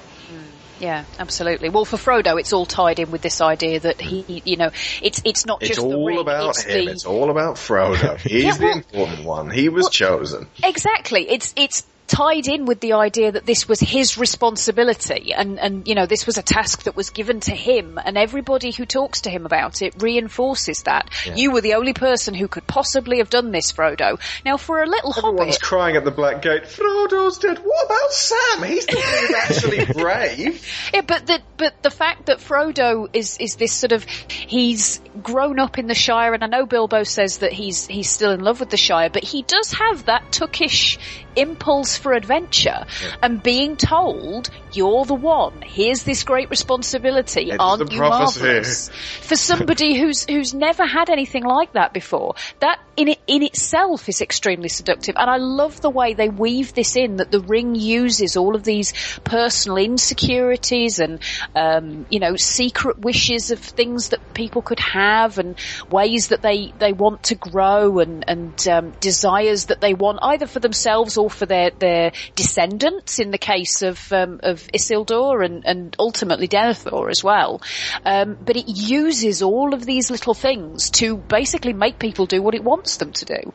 Yeah, 0.81 1.05
absolutely. 1.19 1.69
Well, 1.69 1.85
for 1.85 1.99
Frodo, 1.99 2.41
it's 2.41 2.53
all 2.53 2.67
tied 2.67 2.99
in 2.99 3.11
with 3.13 3.21
this 3.23 3.41
idea 3.41 3.79
that 3.81 4.01
he, 4.01 4.43
you 4.45 4.57
know, 4.57 4.71
it's 5.03 5.21
it's 5.25 5.45
not 5.47 5.63
It's 5.63 5.77
just 5.77 5.81
the 5.87 5.95
all 5.95 6.07
ring, 6.07 6.19
about 6.19 6.49
it's 6.51 6.63
him. 6.65 6.87
the 6.87 6.91
It's 6.91 7.05
all 7.05 7.31
about 7.31 7.57
Frodo. 7.57 8.19
He's 8.21 8.45
Yeah, 8.45 8.57
the 8.57 8.73
important 8.73 9.25
one. 9.25 9.51
He 9.51 9.69
was 9.69 9.89
chosen. 9.91 10.49
Exactly. 10.65 11.29
It's 11.31 11.53
it's 11.55 11.85
tied 12.11 12.49
in 12.49 12.67
with 12.67 12.81
the 12.81 12.95
idea 12.95 13.31
that 13.31 13.47
this 13.47 13.69
was 13.69 13.79
his 13.79 14.19
responsibility 14.19 15.33
and 15.33 15.61
and 15.61 15.87
you 15.87 15.95
know 15.95 16.07
this 16.07 16.27
was 16.27 16.39
a 16.39 16.43
task 16.43 16.83
that 16.83 16.97
was 16.97 17.11
given 17.11 17.39
to 17.39 17.53
him 17.53 18.01
and 18.05 18.19
everybody 18.19 18.73
who 18.73 18.85
talks 18.85 19.21
to 19.21 19.31
him 19.31 19.47
about 19.47 19.81
it 19.81 19.95
reinforces 20.03 20.83
that. 20.83 21.09
Yeah. 21.25 21.37
You 21.37 21.53
were 21.53 21.61
the 21.61 21.75
only 21.75 21.93
person 21.93 22.35
who 22.35 22.49
could 22.49 22.67
possibly 22.67 23.19
have 23.19 23.31
done 23.31 23.53
this, 23.53 23.71
Frodo. 23.71 24.19
Now 24.45 24.57
for 24.57 24.83
a 24.83 24.87
little 24.87 25.15
Everyone's 25.17 25.39
hobbit 25.39 25.63
crying 25.63 25.97
at 25.97 26.05
the 26.05 26.11
Black 26.11 26.43
Gate. 26.43 26.65
Frodo's 26.65 27.39
dead. 27.39 27.59
What 27.59 27.87
about 27.87 28.11
Sam? 28.11 28.65
He's 28.65 28.87
the 28.87 28.97
one 28.97 29.19
who's 29.21 29.35
actually 29.37 29.85
brave. 30.03 30.91
Yeah, 30.93 31.03
but 31.03 31.29
the 31.29 31.41
but 31.57 31.81
the 31.85 31.91
fact 31.91 32.27
that 32.27 32.39
Frodo 32.39 33.09
is 33.13 33.39
is 33.39 33.55
this 33.55 33.73
sort 33.73 33.93
of 33.93 34.05
he's 34.05 35.01
grown 35.23 35.61
up 35.61 35.79
in 35.79 35.87
the 35.87 35.95
Shire, 35.95 36.35
and 36.35 36.43
I 36.43 36.49
know 36.49 36.67
Bilbo 36.67 37.05
says 37.05 37.39
that 37.39 37.53
he's 37.53 37.87
he's 37.87 38.11
still 38.11 38.33
in 38.33 38.41
love 38.41 38.59
with 38.59 38.71
the 38.71 38.77
Shire, 38.77 39.11
but 39.11 39.23
he 39.23 39.43
does 39.43 39.73
have 39.75 40.07
that 40.07 40.33
Tookish 40.33 40.99
impulse 41.37 42.00
for 42.01 42.13
adventure, 42.13 42.85
and 43.23 43.43
being 43.43 43.77
told 43.77 44.51
you're 44.73 45.05
the 45.05 45.15
one. 45.15 45.63
Here's 45.63 46.05
this 46.05 46.25
great 46.25 46.51
responsibility. 46.51 47.51
It's 47.51 47.57
Aren't 47.59 47.93
you 47.93 47.99
prophecy. 47.99 48.41
marvelous? 48.41 48.89
For 49.23 49.37
somebody 49.37 49.99
who's 50.01 50.25
who's 50.25 50.55
never 50.55 50.87
had 50.87 51.11
anything 51.11 51.45
like 51.45 51.73
that 51.73 51.93
before, 51.93 52.35
that 52.61 52.81
in 52.97 53.09
it 53.09 53.19
in 53.27 53.43
itself 53.43 54.09
is 54.09 54.21
extremely 54.21 54.69
seductive, 54.69 55.17
and 55.17 55.31
I 55.31 55.37
love 55.37 55.81
the 55.81 55.91
way 55.91 56.15
they 56.15 56.29
weave 56.29 56.75
this 56.75 56.97
in 56.97 57.17
that 57.17 57.31
the 57.31 57.41
ring 57.41 57.75
uses 57.75 58.37
all 58.37 58.55
of 58.55 58.65
these 58.65 58.93
personal 59.25 59.79
insecurities 59.79 60.99
and 60.99 61.21
um, 61.55 62.07
you 62.11 62.21
know 62.21 62.37
secret 62.37 62.99
wishes 62.99 63.51
of 63.51 63.59
things 63.59 64.11
that 64.11 64.35
people 64.35 64.63
could 64.63 64.81
have 64.81 65.39
and 65.39 65.57
ways 65.91 66.29
that 66.29 66.43
they 66.43 66.73
they 66.79 66.93
want 66.93 67.25
to 67.25 67.35
grow 67.35 67.99
and 67.99 68.25
and 68.29 68.69
um, 68.69 68.93
desires 69.01 69.67
that 69.67 69.81
they 69.81 69.95
want 69.95 70.19
either 70.23 70.47
for 70.47 70.61
themselves 70.61 71.17
or 71.17 71.31
for 71.31 71.47
their 71.47 71.71
their 71.71 72.13
descendants. 72.35 73.19
In 73.19 73.31
the 73.31 73.39
case 73.39 73.83
of 73.83 74.13
um, 74.13 74.41
of 74.43 74.60
Isildur 74.73 75.45
and 75.45 75.65
and 75.67 75.97
ultimately 75.99 76.49
Denethor 76.49 77.11
as 77.11 77.23
well, 77.25 77.63
um, 78.05 78.37
but 78.45 78.57
it 78.57 78.69
uses 78.69 79.43
all 79.43 79.75
of 79.75 79.85
these 79.85 80.11
little 80.11 80.35
things 80.35 80.91
to 80.91 81.17
basically 81.17 81.73
make 81.73 81.99
people 81.99 82.27
do 82.27 82.43
what 82.43 82.55
it 82.55 82.65
wants 82.65 82.97
them 82.99 83.13
to 83.13 83.25
do. 83.25 83.53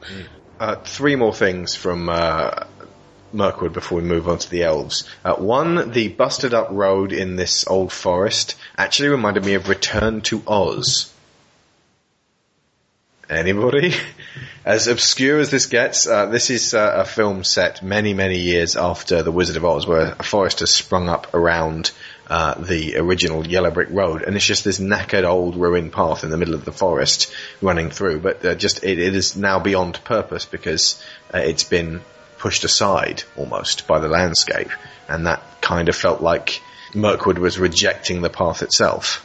Uh, 0.60 0.76
three 0.76 1.16
more 1.16 1.34
things 1.34 1.76
from 1.76 2.08
uh, 2.10 2.66
Mirkwood 3.34 3.74
before 3.74 4.00
we 4.02 4.08
move 4.08 4.30
on 4.30 4.38
to 4.38 4.50
the 4.50 4.64
elves. 4.64 5.04
Uh, 5.24 5.36
one, 5.36 5.92
the 5.92 6.08
busted 6.08 6.54
up 6.54 6.70
road 6.72 7.12
in 7.12 7.36
this 7.36 7.68
old 7.68 7.92
forest 7.92 8.56
actually 8.78 9.10
reminded 9.10 9.46
me 9.46 9.56
of 9.56 9.68
Return 9.68 10.22
to 10.22 10.42
Oz. 10.48 11.14
Anybody? 13.30 13.94
As 14.66 14.88
obscure 14.88 15.38
as 15.38 15.52
this 15.52 15.68
gets, 15.68 16.08
uh, 16.08 16.26
this 16.26 16.50
is 16.50 16.74
uh, 16.74 16.94
a 16.96 17.06
film 17.06 17.44
set 17.44 17.84
many, 17.84 18.16
many 18.16 18.40
years 18.40 18.76
after 18.76 19.22
The 19.22 19.32
Wizard 19.32 19.58
of 19.58 19.64
Oz, 19.66 19.86
where 19.86 20.16
a 20.18 20.24
forest 20.24 20.62
has 20.62 20.72
sprung 20.72 21.08
up 21.08 21.36
around 21.36 21.92
uh, 22.28 22.56
the 22.56 22.98
original 22.98 23.46
yellow 23.46 23.70
brick 23.70 23.90
road, 23.92 24.24
and 24.24 24.36
it's 24.36 24.44
just 24.44 24.64
this 24.64 24.80
knackered 24.80 25.24
old 25.24 25.56
ruined 25.56 25.94
path 25.94 26.24
in 26.24 26.32
the 26.32 26.38
middle 26.38 26.56
of 26.56 26.66
the 26.66 26.72
forest 26.72 27.32
running 27.62 27.92
through. 27.92 28.22
But 28.22 28.44
uh, 28.44 28.56
just 28.56 28.84
it, 28.84 28.98
it 28.98 29.16
is 29.16 29.38
now 29.38 29.60
beyond 29.60 30.04
purpose 30.04 30.46
because 30.46 31.00
uh, 31.32 31.38
it's 31.38 31.64
been 31.64 32.02
pushed 32.40 32.64
aside 32.64 33.22
almost 33.38 33.86
by 33.86 34.00
the 34.00 34.08
landscape, 34.08 34.72
and 35.08 35.28
that 35.28 35.44
kind 35.62 35.90
of 35.90 35.96
felt 35.96 36.22
like 36.22 36.60
Mirkwood 36.96 37.38
was 37.38 37.60
rejecting 37.60 38.24
the 38.24 38.32
path 38.32 38.64
itself. 38.64 39.24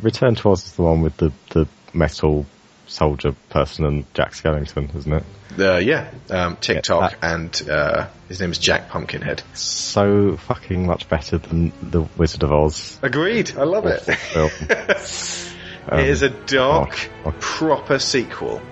Return 0.00 0.36
to 0.36 0.48
Oz 0.50 0.64
is 0.64 0.72
the 0.74 0.82
one 0.82 1.00
with 1.00 1.16
the, 1.16 1.32
the 1.48 1.66
metal 1.92 2.46
soldier 2.90 3.32
person 3.48 3.84
and 3.86 4.14
Jack 4.14 4.32
Skellington, 4.32 4.94
isn't 4.94 5.12
it? 5.12 5.24
Uh, 5.58 5.78
yeah, 5.78 6.10
um, 6.30 6.56
TikTok 6.56 7.18
and 7.22 7.68
uh, 7.68 8.08
his 8.28 8.40
name 8.40 8.50
is 8.50 8.58
Jack 8.58 8.88
Pumpkinhead. 8.88 9.42
So 9.54 10.36
fucking 10.36 10.86
much 10.86 11.08
better 11.08 11.38
than 11.38 11.72
The 11.82 12.02
Wizard 12.16 12.42
of 12.42 12.52
Oz. 12.52 12.98
Agreed. 13.02 13.56
I 13.56 13.64
love 13.64 13.86
it. 13.86 14.00
film. 14.00 14.50
it 14.70 16.08
is 16.08 16.22
a 16.22 16.30
dark, 16.30 17.10
oh, 17.24 17.34
proper 17.40 17.98
sequel. 17.98 18.62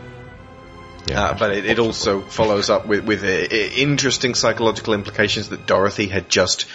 Yeah. 1.09 1.23
Uh, 1.23 1.39
but 1.39 1.53
it, 1.53 1.65
it 1.65 1.79
also 1.79 2.21
follows 2.21 2.71
up 2.71 2.87
with, 2.87 3.05
with 3.05 3.25
uh, 3.25 3.27
interesting 3.27 4.35
psychological 4.35 4.95
implications 4.95 5.49
that 5.49 5.67
Dorothy 5.67 6.07
had 6.07 6.29
just 6.29 6.67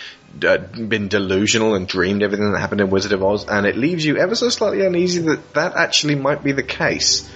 uh, 0.41 0.57
been 0.57 1.07
delusional 1.07 1.75
and 1.75 1.87
dreamed 1.87 2.23
everything 2.23 2.51
that 2.51 2.59
happened 2.59 2.81
in 2.81 2.89
Wizard 2.89 3.11
of 3.11 3.23
Oz, 3.23 3.47
and 3.47 3.65
it 3.65 3.77
leaves 3.77 4.05
you 4.05 4.17
ever 4.17 4.35
so 4.35 4.49
slightly 4.49 4.85
uneasy 4.85 5.21
that 5.21 5.53
that 5.53 5.75
actually 5.75 6.15
might 6.15 6.43
be 6.43 6.51
the 6.51 6.63
case. 6.63 7.29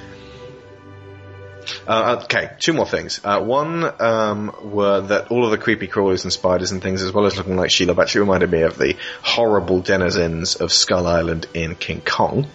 Uh, 1.85 2.21
okay, 2.23 2.51
two 2.59 2.73
more 2.73 2.85
things. 2.85 3.19
Uh, 3.23 3.41
one 3.41 3.83
um, 4.01 4.55
were 4.63 5.01
that 5.01 5.31
all 5.31 5.45
of 5.45 5.51
the 5.51 5.57
creepy 5.57 5.87
crawlers 5.87 6.23
and 6.23 6.31
spiders 6.31 6.71
and 6.71 6.81
things, 6.81 7.01
as 7.01 7.11
well 7.11 7.25
as 7.25 7.37
looking 7.37 7.57
like 7.57 7.69
Shelob, 7.69 8.01
actually 8.01 8.21
reminded 8.21 8.51
me 8.51 8.61
of 8.61 8.77
the 8.77 8.95
horrible 9.21 9.81
denizens 9.81 10.55
of 10.55 10.71
Skull 10.71 11.07
Island 11.07 11.47
in 11.53 11.75
King 11.75 12.01
Kong. 12.05 12.47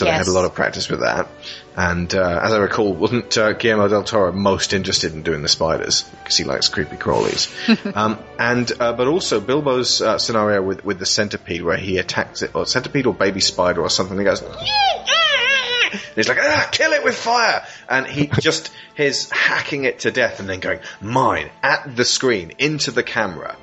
So 0.00 0.06
they 0.06 0.12
had 0.12 0.28
a 0.28 0.32
lot 0.32 0.46
of 0.46 0.54
practice 0.54 0.88
with 0.88 1.00
that. 1.00 1.28
And 1.76 2.14
uh, 2.14 2.40
as 2.42 2.54
I 2.54 2.56
recall, 2.56 2.94
wasn't 2.94 3.36
uh, 3.36 3.52
Guillermo 3.52 3.86
del 3.86 4.02
Toro 4.02 4.32
most 4.32 4.72
interested 4.72 5.12
in 5.12 5.22
doing 5.22 5.42
the 5.42 5.48
spiders 5.48 6.04
because 6.04 6.38
he 6.38 6.44
likes 6.44 6.68
creepy 6.68 6.96
crawlies? 6.96 7.50
um, 7.96 8.18
and 8.38 8.72
uh, 8.80 8.94
but 8.94 9.08
also 9.08 9.40
Bilbo's 9.40 10.00
uh, 10.00 10.16
scenario 10.16 10.62
with 10.62 10.86
with 10.86 10.98
the 10.98 11.04
centipede 11.04 11.62
where 11.62 11.76
he 11.76 11.98
attacks 11.98 12.40
it, 12.40 12.54
or 12.54 12.64
centipede 12.64 13.04
or 13.04 13.12
baby 13.12 13.40
spider 13.40 13.82
or 13.82 13.90
something. 13.90 14.16
He 14.16 14.24
goes. 14.24 14.40
And 14.40 14.56
he's 16.16 16.28
like, 16.28 16.38
ah, 16.40 16.68
kill 16.72 16.92
it 16.92 17.04
with 17.04 17.16
fire! 17.16 17.62
And 17.86 18.06
he 18.06 18.26
just, 18.40 18.72
his 18.94 19.28
hacking 19.28 19.84
it 19.84 20.00
to 20.00 20.10
death 20.10 20.40
and 20.40 20.48
then 20.48 20.60
going, 20.60 20.80
mine, 21.02 21.50
at 21.62 21.94
the 21.94 22.06
screen, 22.06 22.52
into 22.58 22.90
the 22.90 23.02
camera. 23.02 23.54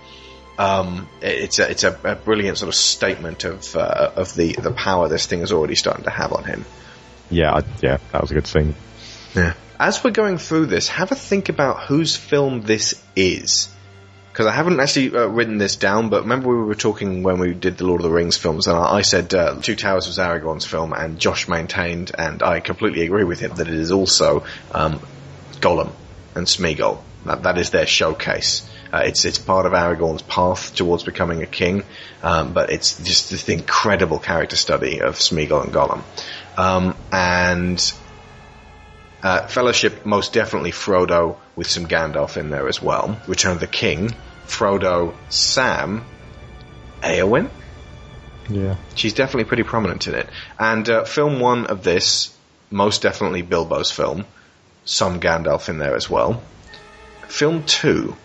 Um, 0.58 1.08
it's 1.22 1.60
a, 1.60 1.70
it's 1.70 1.84
a, 1.84 2.00
a 2.04 2.16
brilliant 2.16 2.58
sort 2.58 2.70
of 2.70 2.76
statement 2.76 3.44
of, 3.44 3.76
uh, 3.76 4.12
of 4.16 4.34
the, 4.34 4.54
the 4.54 4.72
power 4.72 5.08
this 5.08 5.26
thing 5.26 5.42
is 5.42 5.52
already 5.52 5.76
starting 5.76 6.06
to 6.06 6.10
have 6.10 6.34
on 6.34 6.44
him. 6.44 6.66
Yeah, 7.30 7.54
I, 7.54 7.64
yeah, 7.82 7.98
that 8.12 8.22
was 8.22 8.32
a 8.32 8.34
good 8.34 8.48
scene. 8.48 8.76
Yeah. 9.36 9.54
as 9.80 10.04
we're 10.04 10.12
going 10.12 10.38
through 10.38 10.68
this, 10.68 10.88
have 10.90 11.12
a 11.12 11.16
think 11.16 11.50
about 11.50 11.84
whose 11.84 12.16
film 12.16 12.62
this 12.62 13.02
is. 13.16 13.70
Because 14.32 14.48
I 14.48 14.52
haven't 14.52 14.80
actually 14.80 15.16
uh, 15.16 15.26
written 15.26 15.58
this 15.58 15.76
down, 15.76 16.10
but 16.10 16.22
remember 16.22 16.50
we 16.50 16.64
were 16.64 16.76
talking 16.76 17.24
when 17.24 17.40
we 17.40 17.54
did 17.54 17.78
the 17.78 17.86
Lord 17.86 18.02
of 18.02 18.04
the 18.04 18.12
Rings 18.12 18.38
films, 18.38 18.68
and 18.68 18.78
I, 18.78 18.98
I 18.98 19.02
said 19.02 19.34
uh, 19.34 19.60
Two 19.62 19.76
Towers 19.76 20.06
was 20.06 20.20
Aragorn's 20.20 20.66
film, 20.66 20.94
and 20.94 21.20
Josh 21.20 21.48
maintained, 21.48 22.12
and 22.18 22.44
I 22.44 22.60
completely 22.60 23.04
agree 23.04 23.24
with 23.24 23.40
him, 23.40 23.56
that 23.56 23.68
it 23.68 23.74
is 23.74 23.92
also 23.92 24.46
um, 24.72 25.00
Gollum 25.54 25.92
and 26.36 26.46
Smeagol. 26.46 27.02
That, 27.28 27.44
that 27.44 27.58
is 27.58 27.70
their 27.70 27.86
showcase. 27.86 28.68
Uh, 28.92 29.04
it's 29.06 29.26
it's 29.26 29.38
part 29.38 29.66
of 29.66 29.74
Aragorn's 29.74 30.22
path 30.22 30.74
towards 30.76 31.04
becoming 31.04 31.44
a 31.44 31.46
king, 31.46 31.84
um, 32.24 32.54
but 32.54 32.70
it's 32.70 32.98
just 33.04 33.30
this 33.30 33.48
incredible 33.50 34.20
character 34.20 34.56
study 34.56 35.02
of 35.02 35.16
Smeagol 35.16 35.64
and 35.64 35.74
Gollum. 35.74 36.04
Um, 36.58 36.96
and 37.12 37.94
uh, 39.24 39.48
Fellowship, 39.48 40.06
most 40.06 40.34
definitely 40.34 40.72
Frodo 40.72 41.38
with 41.56 41.70
some 41.70 41.88
Gandalf 41.88 42.38
in 42.38 42.50
there 42.50 42.68
as 42.68 42.82
well. 42.82 43.20
Return 43.28 43.54
of 43.54 43.60
the 43.60 43.68
King, 43.68 44.16
Frodo, 44.46 45.14
Sam, 45.30 46.06
Eowyn. 47.02 47.50
Yeah. 48.50 48.76
She's 48.96 49.14
definitely 49.14 49.46
pretty 49.46 49.64
prominent 49.64 50.08
in 50.08 50.16
it. 50.16 50.30
And 50.58 50.90
uh, 50.90 51.04
film 51.04 51.40
one 51.40 51.66
of 51.68 51.84
this, 51.84 52.34
most 52.72 53.02
definitely 53.02 53.44
Bilbo's 53.44 53.92
film. 53.92 54.26
Some 54.86 55.20
Gandalf 55.20 55.68
in 55.68 55.78
there 55.78 55.96
as 55.96 56.10
well. 56.10 56.42
Film 57.28 57.64
two. 57.64 58.16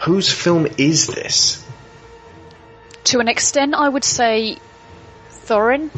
Whose 0.00 0.30
film 0.32 0.66
is 0.78 1.06
this? 1.06 1.64
To 3.04 3.18
an 3.20 3.28
extent, 3.28 3.74
I 3.74 3.88
would 3.88 4.04
say 4.04 4.58
Thorin. 5.30 5.90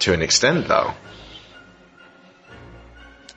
To 0.00 0.12
an 0.12 0.22
extent, 0.22 0.66
though. 0.68 0.92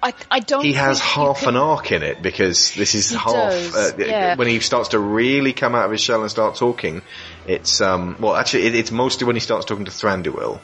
I, 0.01 0.13
I 0.31 0.39
don't. 0.39 0.63
He 0.63 0.73
has 0.73 0.99
half 1.01 1.41
can- 1.41 1.49
an 1.49 1.55
arc 1.57 1.91
in 1.91 2.03
it 2.03 2.21
because 2.21 2.73
this 2.73 2.95
is 2.95 3.09
He 3.09 3.17
half. 3.17 3.33
does, 3.33 3.75
uh, 3.75 3.95
yeah. 3.97 4.35
When 4.35 4.47
he 4.47 4.59
starts 4.61 4.89
to 4.89 4.99
really 4.99 5.51
come 5.51 5.75
out 5.75 5.85
of 5.85 5.91
his 5.91 6.01
shell 6.01 6.21
and 6.21 6.31
start 6.31 6.55
talking, 6.55 7.01
it's 7.45 7.81
um. 7.81 8.15
Well, 8.19 8.35
actually, 8.35 8.67
it, 8.67 8.75
it's 8.75 8.91
mostly 8.91 9.27
when 9.27 9.35
he 9.35 9.41
starts 9.41 9.65
talking 9.65 9.85
to 9.85 9.91
Thranduil 9.91 10.59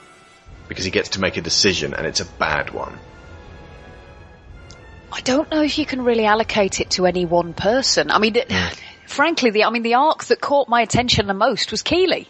because 0.70 0.86
he 0.86 0.92
gets 0.92 1.10
to 1.10 1.20
make 1.22 1.36
a 1.38 1.42
decision 1.42 1.94
and 1.94 2.08
it's 2.08 2.22
a 2.22 2.26
bad 2.26 2.72
one. 2.72 2.98
I 5.16 5.22
don't 5.22 5.50
know 5.50 5.62
if 5.62 5.78
you 5.78 5.86
can 5.86 6.04
really 6.04 6.26
allocate 6.26 6.82
it 6.82 6.90
to 6.92 7.06
any 7.06 7.26
one 7.26 7.54
person. 7.54 8.12
I 8.12 8.20
mean, 8.20 8.36
it, 8.36 8.52
frankly, 9.08 9.50
the 9.50 9.64
I 9.64 9.70
mean, 9.70 9.82
the 9.82 9.94
arc 9.94 10.26
that 10.26 10.42
caught 10.42 10.68
my 10.68 10.82
attention 10.82 11.28
the 11.28 11.34
most 11.34 11.72
was 11.72 11.82
Kili. 11.82 12.28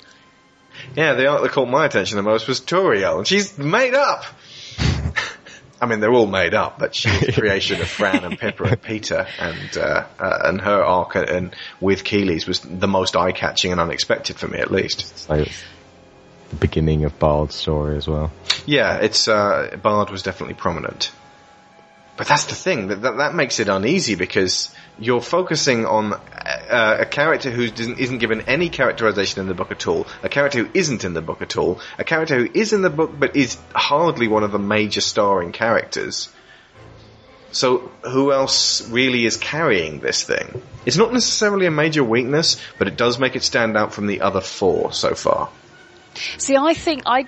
Yeah, 0.95 1.15
the 1.15 1.25
arc 1.25 1.41
that 1.41 1.51
caught 1.51 1.67
my 1.67 1.85
attention 1.85 2.17
the 2.17 2.23
most 2.23 2.47
was 2.47 2.61
Tauriel, 2.61 3.17
and 3.17 3.27
she's 3.27 3.57
made 3.57 3.95
up. 3.95 4.23
I 5.81 5.87
mean, 5.87 5.99
they're 5.99 6.13
all 6.13 6.27
made 6.27 6.53
up, 6.53 6.77
but 6.77 6.93
she's 6.93 7.19
the 7.21 7.31
creation 7.41 7.81
of 7.81 7.87
Fran 7.87 8.23
and 8.23 8.37
Pippa 8.37 8.63
and 8.65 8.81
Peter, 8.81 9.25
and 9.39 9.77
uh, 9.77 10.05
uh, 10.19 10.37
and 10.43 10.61
her 10.61 10.83
arc 10.83 11.15
and 11.15 11.55
with 11.81 12.03
Kili's 12.03 12.45
was 12.45 12.59
the 12.59 12.87
most 12.87 13.15
eye-catching 13.15 13.71
and 13.71 13.81
unexpected 13.81 14.37
for 14.37 14.47
me, 14.47 14.59
at 14.59 14.71
least. 14.71 15.17
So 15.17 15.45
the 16.49 16.55
beginning 16.55 17.03
of 17.03 17.17
Bard's 17.17 17.55
story 17.55 17.97
as 17.97 18.07
well. 18.07 18.31
Yeah, 18.67 18.97
it's 18.97 19.27
uh, 19.27 19.75
Bard 19.81 20.11
was 20.11 20.21
definitely 20.21 20.55
prominent, 20.55 21.11
but 22.17 22.27
that's 22.27 22.45
the 22.45 22.55
thing 22.55 22.87
that 22.87 23.01
that, 23.01 23.17
that 23.17 23.35
makes 23.35 23.59
it 23.59 23.67
uneasy 23.67 24.15
because 24.15 24.73
you're 24.97 25.21
focusing 25.21 25.85
on 25.85 26.13
uh, 26.13 26.97
a 27.01 27.05
character 27.05 27.51
who 27.51 27.63
isn't 27.63 28.19
given 28.19 28.41
any 28.41 28.69
characterization 28.69 29.41
in 29.41 29.47
the 29.47 29.53
book 29.53 29.71
at 29.71 29.87
all, 29.87 30.07
a 30.23 30.29
character 30.29 30.63
who 30.63 30.69
isn't 30.73 31.03
in 31.03 31.13
the 31.13 31.21
book 31.21 31.41
at 31.41 31.57
all, 31.57 31.79
a 31.97 32.03
character 32.03 32.37
who 32.37 32.49
is 32.53 32.71
in 32.71 32.81
the 32.81 32.89
book 32.89 33.11
but 33.17 33.35
is 33.35 33.57
hardly 33.73 34.27
one 34.27 34.43
of 34.43 34.51
the 34.51 34.59
major 34.59 35.01
starring 35.01 35.51
characters. 35.51 36.29
So 37.51 37.89
who 38.03 38.33
else 38.33 38.89
really 38.89 39.25
is 39.25 39.37
carrying 39.37 39.99
this 40.01 40.23
thing? 40.23 40.61
It's 40.85 40.97
not 40.97 41.13
necessarily 41.13 41.65
a 41.65 41.71
major 41.71 42.03
weakness, 42.03 42.57
but 42.77 42.89
it 42.89 42.97
does 42.97 43.17
make 43.17 43.37
it 43.37 43.43
stand 43.43 43.77
out 43.77 43.93
from 43.93 44.07
the 44.07 44.21
other 44.21 44.41
four 44.41 44.91
so 44.91 45.15
far. 45.15 45.49
See, 46.37 46.55
I 46.57 46.73
think 46.73 47.03
I, 47.05 47.25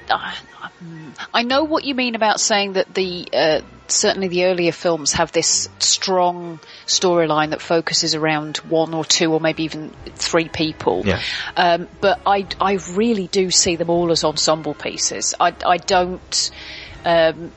I 1.33 1.43
know 1.43 1.63
what 1.63 1.83
you 1.83 1.95
mean 1.95 2.15
about 2.15 2.39
saying 2.39 2.73
that 2.73 2.93
the 2.93 3.27
uh, 3.33 3.61
certainly 3.87 4.27
the 4.27 4.45
earlier 4.45 4.71
films 4.71 5.13
have 5.13 5.31
this 5.31 5.69
strong 5.79 6.59
storyline 6.85 7.51
that 7.51 7.61
focuses 7.61 8.15
around 8.15 8.57
one 8.57 8.93
or 8.93 9.05
two 9.05 9.31
or 9.33 9.39
maybe 9.39 9.63
even 9.63 9.91
three 10.15 10.49
people. 10.49 11.03
Yeah. 11.05 11.21
Um, 11.55 11.87
but 12.01 12.19
I, 12.25 12.45
I 12.59 12.79
really 12.91 13.27
do 13.27 13.51
see 13.51 13.75
them 13.75 13.89
all 13.89 14.11
as 14.11 14.23
ensemble 14.23 14.73
pieces. 14.73 15.33
I, 15.39 15.53
I 15.65 15.77
don't, 15.77 16.51
um, 17.05 17.51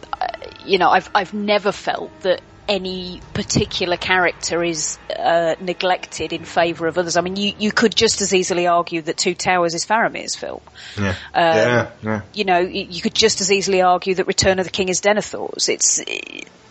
you 0.64 0.78
know, 0.78 0.90
I've, 0.90 1.10
I've 1.14 1.34
never 1.34 1.72
felt 1.72 2.20
that 2.22 2.40
any 2.68 3.20
particular 3.34 3.96
character 3.96 4.62
is 4.62 4.98
uh, 5.16 5.56
neglected 5.60 6.32
in 6.32 6.44
favour 6.44 6.86
of 6.86 6.98
others. 6.98 7.16
I 7.16 7.20
mean, 7.20 7.36
you, 7.36 7.52
you 7.58 7.72
could 7.72 7.94
just 7.94 8.20
as 8.20 8.32
easily 8.32 8.66
argue 8.66 9.02
that 9.02 9.16
Two 9.16 9.34
Towers 9.34 9.74
is 9.74 9.84
Faramir's 9.84 10.36
film. 10.36 10.60
Yeah. 10.96 11.08
Um, 11.08 11.14
yeah, 11.34 11.90
yeah. 12.02 12.20
You 12.32 12.44
know, 12.44 12.58
you 12.60 13.00
could 13.02 13.14
just 13.14 13.40
as 13.40 13.50
easily 13.50 13.82
argue 13.82 14.14
that 14.14 14.26
Return 14.26 14.58
of 14.58 14.66
the 14.66 14.70
King 14.70 14.88
is 14.88 15.00
Denethor's. 15.00 15.68
It's 15.68 16.00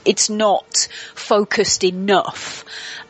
it's 0.06 0.30
not 0.30 0.88
focused 1.14 1.84
enough 1.84 2.64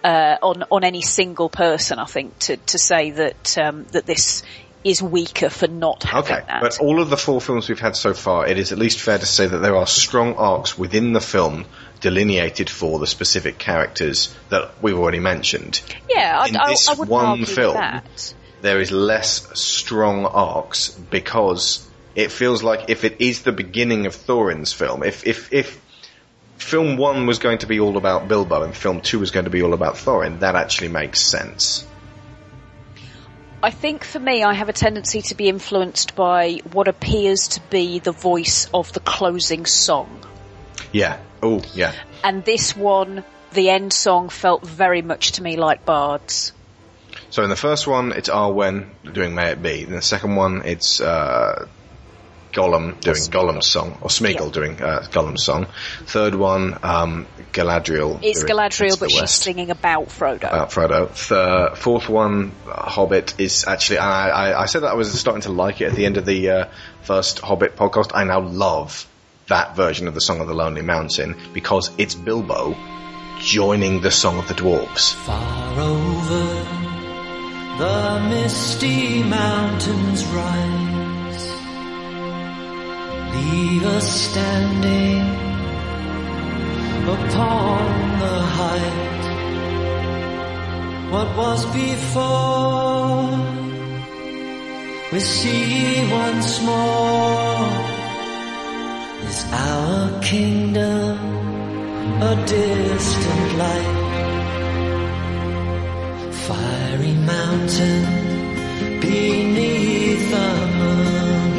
uh, 0.04 0.38
on 0.42 0.64
on 0.72 0.84
any 0.84 1.02
single 1.02 1.50
person. 1.50 2.00
I 2.00 2.06
think 2.06 2.38
to 2.40 2.58
to 2.58 2.80
say 2.80 3.12
that 3.12 3.58
um, 3.58 3.86
that 3.92 4.06
this 4.06 4.44
is 4.84 5.04
weaker 5.04 5.50
for 5.50 5.68
not 5.68 6.04
having 6.04 6.34
Okay, 6.38 6.46
that. 6.48 6.62
but 6.62 6.80
all 6.80 7.02
of 7.02 7.10
the 7.10 7.18
four 7.18 7.42
films 7.42 7.68
we've 7.68 7.80
had 7.80 7.98
so 7.98 8.14
far, 8.14 8.48
it 8.48 8.58
is 8.58 8.72
at 8.72 8.78
least 8.78 9.00
fair 9.02 9.18
to 9.18 9.26
say 9.26 9.46
that 9.46 9.58
there 9.58 9.76
are 9.76 9.86
strong 9.86 10.36
arcs 10.36 10.78
within 10.78 11.12
the 11.12 11.20
film 11.20 11.66
delineated 12.00 12.70
for 12.70 13.00
the 13.00 13.08
specific 13.08 13.58
characters 13.58 14.34
that 14.50 14.82
we've 14.82 14.97
already 14.97 15.20
mentioned. 15.20 15.82
yeah, 16.10 16.39
I, 16.39 16.47
in 16.47 16.56
I, 16.56 16.70
this 16.70 16.88
I 16.88 16.93
wouldn't 16.93 17.10
one 17.10 17.45
film, 17.45 17.74
that. 17.76 18.34
There 18.62 18.82
is 18.82 18.91
less 18.91 19.60
strong 19.60 20.26
arcs 20.26 20.89
because 20.89 21.88
it 22.16 22.32
feels 22.32 22.64
like 22.64 22.89
if 22.89 23.04
it 23.04 23.18
is 23.20 23.43
the 23.43 23.52
beginning 23.52 24.06
of 24.06 24.16
Thorin's 24.16 24.74
film, 24.74 25.04
if 25.04 25.26
if 25.26 25.54
if 25.54 25.82
film 26.58 26.97
one 26.97 27.26
was 27.26 27.39
going 27.39 27.60
to 27.60 27.68
be 27.68 27.80
all 27.80 27.97
about 27.97 28.28
Bilbo 28.28 28.64
and 28.64 28.76
film 28.76 29.02
two 29.02 29.20
was 29.20 29.32
going 29.32 29.45
to 29.45 29.52
be 29.52 29.62
all 29.62 29.74
about 29.74 29.95
Thorin, 29.95 30.39
that 30.39 30.56
actually 30.56 30.89
makes 30.89 31.22
sense. 31.22 31.86
I 33.62 33.72
think 33.72 34.06
for 34.06 34.20
me, 34.20 34.43
I 34.43 34.54
have 34.54 34.70
a 34.70 34.74
tendency 34.74 35.22
to 35.24 35.36
be 35.36 35.50
influenced 35.50 36.16
by 36.16 36.60
what 36.72 36.88
appears 36.88 37.50
to 37.50 37.62
be 37.70 38.00
the 38.00 38.14
voice 38.14 38.70
of 38.74 38.93
the 38.93 39.02
closing 39.02 39.66
song. 39.66 40.26
Yeah. 40.92 41.20
Oh, 41.42 41.62
yeah. 41.74 41.94
And 42.24 42.44
this 42.44 42.76
one, 42.76 43.24
the 43.54 43.70
end 43.70 43.94
song 43.94 44.30
felt 44.30 44.66
very 44.66 45.02
much 45.02 45.34
to 45.34 45.44
me 45.44 45.58
like 45.58 45.86
Bard's. 45.86 46.54
So 47.30 47.44
in 47.44 47.50
the 47.50 47.56
first 47.56 47.88
one, 47.88 48.12
it's 48.12 48.30
Arwen 48.30 48.90
doing 49.14 49.36
May 49.36 49.52
It 49.52 49.62
Be. 49.62 49.84
In 49.84 49.92
the 49.92 50.02
second 50.02 50.36
one, 50.36 50.64
it's 50.66 51.00
uh, 51.00 51.68
Gollum 52.52 53.00
doing 53.00 53.18
Gollum's 53.18 53.68
song, 53.68 53.98
or 54.02 54.10
Smeagol 54.10 54.52
doing 54.52 54.82
uh, 54.82 55.06
Gollum's 55.12 55.44
song. 55.44 55.68
Third 56.06 56.34
one, 56.34 56.80
um, 56.82 57.28
Galadriel. 57.54 58.20
It's 58.24 58.44
Galadriel, 58.44 59.00
but 59.00 59.12
she's 59.12 59.22
West 59.22 59.44
singing 59.44 59.70
about 59.70 60.08
Frodo. 60.08 60.38
About 60.38 60.72
Frodo. 60.72 61.08
Th- 61.08 61.78
fourth 61.78 62.10
one, 62.10 62.52
uh, 62.68 62.90
Hobbit, 62.90 63.40
is 63.40 63.66
actually. 63.68 64.00
I, 64.00 64.30
I, 64.30 64.62
I 64.64 64.66
said 64.66 64.82
that 64.82 64.90
I 64.90 64.96
was 64.96 65.18
starting 65.18 65.44
to 65.44 65.52
like 65.52 65.82
it 65.82 65.86
at 65.86 65.96
the 65.96 66.06
end 66.06 66.18
of 66.18 66.26
the 66.26 66.50
uh, 66.50 66.66
first 67.04 67.40
Hobbit 67.40 67.76
podcast. 67.76 68.12
I 68.16 68.24
now 68.24 68.42
love 68.42 69.08
that 69.50 69.76
version 69.76 70.08
of 70.08 70.14
the 70.14 70.22
Song 70.22 70.39
of 70.39 70.47
the 70.47 70.54
Lonely 70.54 70.82
Mountain 70.82 71.36
because 71.54 71.91
it's 71.97 72.16
Bilbo 72.16 72.76
joining 73.41 74.02
the 74.02 74.12
Song 74.12 74.38
of 74.38 74.47
the 74.47 74.54
Dwarves. 74.54 75.14
Far 75.16 75.80
over 75.80 76.80
the 77.80 78.28
misty 78.30 79.24
mountains 79.24 80.24
rise. 80.26 81.45
Leave 83.36 83.86
us 83.86 84.30
standing 84.30 85.22
upon 87.08 88.20
the 88.20 88.41
height. 88.60 89.20
What 91.12 91.38
was 91.38 91.66
before, 91.74 93.30
we 95.12 95.20
see 95.20 96.12
once 96.12 96.62
more. 96.62 97.89
Is 99.30 99.46
our 99.52 100.22
kingdom 100.22 101.18
a 102.30 102.34
distant 102.48 103.58
light? 103.62 103.98
Fiery 106.48 107.16
mountain 107.34 108.04
beneath 109.00 110.24
the 110.36 110.52
moon. 110.80 111.50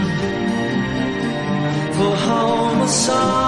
For 1.95 2.13
home 2.27 2.81
a 2.81 2.89
song 2.89 3.46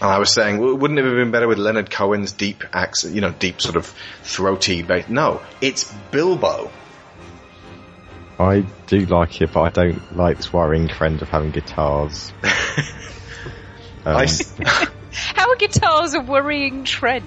And 0.00 0.08
I 0.10 0.18
was 0.18 0.32
saying, 0.32 0.58
well, 0.58 0.76
wouldn't 0.76 0.98
it 0.98 1.04
have 1.04 1.14
been 1.14 1.30
better 1.32 1.48
with 1.48 1.58
Leonard 1.58 1.90
Cohen's 1.90 2.32
deep 2.32 2.62
accent, 2.72 3.14
you 3.14 3.20
know, 3.20 3.32
deep 3.32 3.60
sort 3.60 3.76
of 3.76 3.92
throaty 4.22 4.82
bass? 4.82 5.08
No, 5.08 5.42
it's 5.60 5.92
Bilbo. 6.12 6.70
I 8.38 8.64
do 8.86 8.98
like 9.06 9.40
it, 9.40 9.52
but 9.52 9.60
I 9.62 9.70
don't 9.70 10.16
like 10.16 10.36
this 10.36 10.52
worrying 10.52 10.86
trend 10.86 11.22
of 11.22 11.28
having 11.28 11.50
guitars. 11.50 12.32
Um, 14.04 14.16
I 14.16 14.22
s- 14.22 14.54
How 14.64 14.84
are 14.84 14.90
guitars 15.58 16.14
a 16.14 16.20
worrying 16.20 16.84
trend? 16.84 17.24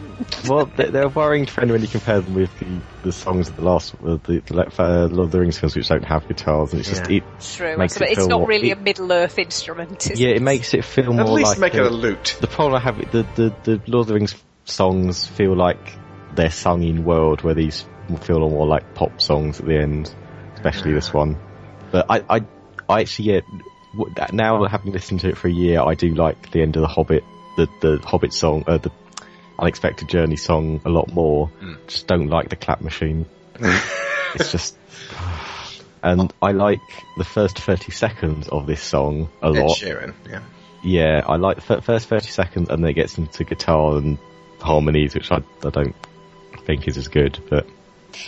well, 0.47 0.65
they're, 0.75 0.89
they're 0.89 1.05
a 1.05 1.09
worrying 1.09 1.45
trend 1.45 1.71
when 1.71 1.81
you 1.81 1.87
compare 1.87 2.21
them 2.21 2.33
with 2.33 2.49
the, 2.59 2.81
the 3.03 3.11
songs 3.11 3.49
of 3.49 3.55
the 3.57 3.61
last, 3.63 3.93
uh, 4.03 4.17
the, 4.23 4.39
the 4.45 4.55
uh, 4.81 5.07
Lord 5.07 5.27
of 5.27 5.31
the 5.31 5.39
Rings 5.39 5.59
films, 5.59 5.75
which 5.75 5.87
don't 5.87 6.03
have 6.05 6.27
guitars, 6.27 6.71
and 6.71 6.79
it's 6.79 6.89
just 6.89 7.09
Yeah. 7.09 7.17
it 7.17 7.23
True, 7.41 7.77
makes 7.77 7.97
but 7.97 8.09
it 8.09 8.17
it's 8.17 8.27
not 8.27 8.39
more- 8.39 8.47
really 8.47 8.69
it- 8.71 8.77
a 8.77 8.81
Middle 8.81 9.11
Earth 9.11 9.37
instrument. 9.37 10.09
Is 10.09 10.19
Yeah, 10.19 10.29
it? 10.29 10.37
it 10.37 10.41
makes 10.41 10.73
it 10.73 10.83
feel 10.85 11.11
more. 11.13 11.21
At 11.21 11.27
more 11.27 11.35
least 11.37 11.51
like 11.59 11.59
make 11.59 11.73
it 11.75 11.85
a 11.85 11.89
lute. 11.89 12.37
The 12.41 12.47
problem 12.47 12.75
I 12.75 12.79
have 12.79 12.97
with 12.97 13.11
the, 13.11 13.23
the 13.35 13.53
the 13.63 13.81
Lord 13.87 14.03
of 14.03 14.07
the 14.07 14.13
Rings 14.15 14.35
songs 14.65 15.25
feel 15.27 15.55
like 15.55 15.97
they're 16.35 16.51
sung 16.51 16.81
in 16.83 17.03
world 17.03 17.41
where 17.41 17.53
these 17.53 17.85
feel 18.21 18.39
more 18.39 18.65
like 18.67 18.93
pop 18.93 19.21
songs 19.21 19.59
at 19.59 19.65
the 19.65 19.77
end, 19.77 20.13
especially 20.55 20.93
this 20.93 21.13
one. 21.13 21.37
But 21.91 22.05
I 22.09 22.23
I, 22.29 22.41
I 22.89 23.01
actually 23.01 23.33
yeah, 23.33 23.39
w- 23.93 24.13
that- 24.15 24.33
now 24.33 24.63
having 24.65 24.91
listened 24.93 25.19
to 25.21 25.29
it 25.29 25.37
for 25.37 25.47
a 25.47 25.51
year, 25.51 25.81
I 25.81 25.95
do 25.95 26.13
like 26.13 26.51
the 26.51 26.61
end 26.61 26.75
of 26.77 26.81
the 26.81 26.87
Hobbit, 26.87 27.23
the 27.57 27.67
the 27.81 27.97
Hobbit 28.03 28.33
song, 28.33 28.63
uh, 28.67 28.77
the 28.77 28.91
Unexpected 29.59 30.07
Journey 30.09 30.37
song 30.37 30.81
a 30.85 30.89
lot 30.89 31.13
more. 31.13 31.47
Hmm. 31.47 31.73
Just 31.87 32.07
don't 32.07 32.27
like 32.27 32.49
the 32.49 32.55
clap 32.55 32.81
machine. 32.81 33.25
it's 34.35 34.51
just. 34.51 34.77
And 36.03 36.33
I 36.41 36.51
like 36.51 36.79
the 37.15 37.23
first 37.23 37.59
30 37.59 37.91
seconds 37.91 38.47
of 38.47 38.65
this 38.65 38.81
song 38.81 39.29
a 39.39 39.49
Ed 39.49 39.63
lot. 39.63 39.77
Sheeran, 39.77 40.15
yeah. 40.27 40.41
Yeah, 40.83 41.21
I 41.27 41.35
like 41.35 41.57
the 41.63 41.79
first 41.79 42.07
30 42.07 42.27
seconds 42.27 42.69
and 42.71 42.83
then 42.83 42.89
it 42.89 42.93
gets 42.95 43.19
into 43.19 43.43
guitar 43.43 43.97
and 43.97 44.17
harmonies, 44.59 45.13
which 45.13 45.31
I, 45.31 45.43
I 45.63 45.69
don't 45.69 45.95
think 46.65 46.87
is 46.87 46.97
as 46.97 47.07
good, 47.07 47.37
but 47.49 47.67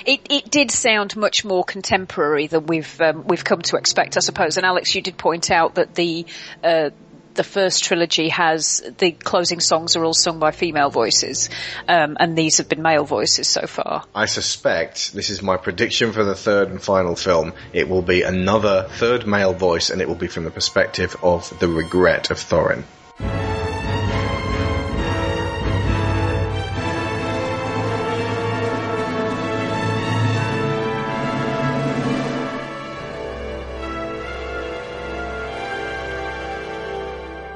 It 0.06 0.22
it 0.30 0.52
did 0.52 0.72
sound 0.72 1.16
much 1.16 1.44
more 1.44 1.64
contemporary 1.64 2.48
than 2.48 2.68
we've 2.68 3.02
um, 3.02 3.26
we've 3.26 3.44
come 3.44 3.62
to 3.64 3.78
expect, 3.78 4.18
I 4.18 4.20
suppose. 4.20 4.58
And 4.58 4.66
Alex, 4.66 4.94
you 4.96 5.02
did 5.02 5.18
point 5.18 5.52
out 5.52 5.76
that 5.76 5.96
the 5.96 6.26
uh, 6.64 6.92
the 7.36 7.44
first 7.44 7.84
trilogy 7.84 8.30
has 8.30 8.82
the 8.98 9.12
closing 9.12 9.60
songs 9.60 9.96
are 9.96 10.04
all 10.04 10.14
sung 10.14 10.40
by 10.40 10.52
female 10.52 10.90
voices, 10.90 11.50
um, 11.88 12.18
and 12.20 12.38
these 12.38 12.58
have 12.58 12.70
been 12.70 12.82
male 12.82 13.06
voices 13.06 13.48
so 13.48 13.68
far. 13.68 14.06
I 14.16 14.26
suspect, 14.26 15.14
this 15.14 15.30
is 15.30 15.42
my 15.42 15.58
prediction 15.58 16.12
for 16.12 16.24
the 16.24 16.36
third 16.36 16.70
and 16.70 16.82
final 16.82 17.16
film, 17.16 17.54
it 17.72 17.90
will 17.90 18.02
be 18.02 18.22
another 18.24 18.88
third 18.90 19.28
male 19.28 19.54
voice 19.54 19.90
and 19.90 20.02
it 20.02 20.08
will 20.08 20.16
be 20.16 20.28
from 20.28 20.44
the 20.44 20.52
perspective 20.52 21.16
of 21.22 21.58
the 21.60 21.68
regret 21.68 22.32
of 22.32 22.38
Thorin. 22.38 22.84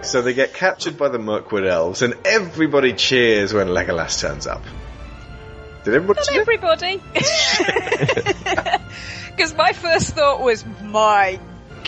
So 0.08 0.22
they 0.22 0.34
get 0.34 0.54
captured 0.54 0.98
by 0.98 1.10
the 1.10 1.20
Mirkwood 1.20 1.66
elves 1.66 2.02
and 2.02 2.14
everybody 2.26 2.94
cheers 2.94 3.54
when 3.54 3.68
Legolas 3.68 4.22
turns 4.22 4.48
up. 4.48 4.64
Did 5.84 5.96
everybody 5.96 6.20
Not 6.20 6.38
everybody, 6.38 7.02
because 9.30 9.54
my 9.54 9.74
first 9.74 10.16
thought 10.16 10.42
was, 10.42 10.66
my 10.82 11.40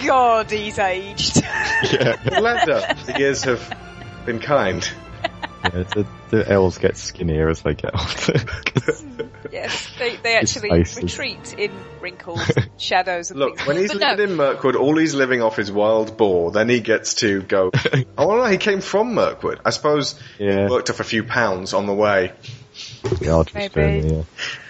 God, 0.05 0.51
he's 0.51 0.79
aged. 0.79 1.41
yeah. 1.43 2.17
Ladder. 2.39 2.95
The 3.05 3.15
years 3.19 3.43
have 3.43 3.77
been 4.25 4.39
kind. 4.39 4.89
Yeah, 5.63 5.69
the, 5.83 6.07
the 6.29 6.49
elves 6.51 6.77
get 6.77 6.95
skinnier 6.97 7.49
as 7.49 7.61
they 7.61 7.73
get 7.73 7.91
older. 7.93 8.43
yes, 9.51 9.89
they 9.99 10.15
they 10.17 10.35
actually 10.37 10.71
retreat 10.71 11.53
in 11.57 11.71
wrinkles, 12.01 12.41
shadows, 12.77 13.31
and 13.31 13.39
Look, 13.39 13.57
things. 13.57 13.67
when 13.67 13.77
he's 13.77 13.91
But 13.91 13.99
no, 13.99 14.09
living 14.11 14.29
in 14.31 14.35
Mirkwood, 14.37 14.75
all 14.75 14.97
he's 14.97 15.13
living 15.15 15.41
off 15.41 15.59
is 15.59 15.71
wild 15.71 16.17
boar. 16.17 16.51
Then 16.51 16.69
he 16.69 16.79
gets 16.79 17.15
to 17.15 17.41
go. 17.41 17.71
oh 18.17 18.35
no, 18.37 18.45
he 18.45 18.57
came 18.57 18.81
from 18.81 19.13
Mirkwood. 19.15 19.59
I 19.65 19.71
suppose 19.71 20.19
Yeah. 20.37 20.63
he 20.65 20.71
worked 20.71 20.89
off 20.89 20.99
a 20.99 21.03
few 21.03 21.23
pounds 21.23 21.73
on 21.73 21.85
the 21.87 21.93
way. 21.93 22.31
the 23.19 23.29
Arduous 23.29 23.53
Maybe. 23.53 24.01
journey, 24.01 24.15
yeah. 24.15 24.23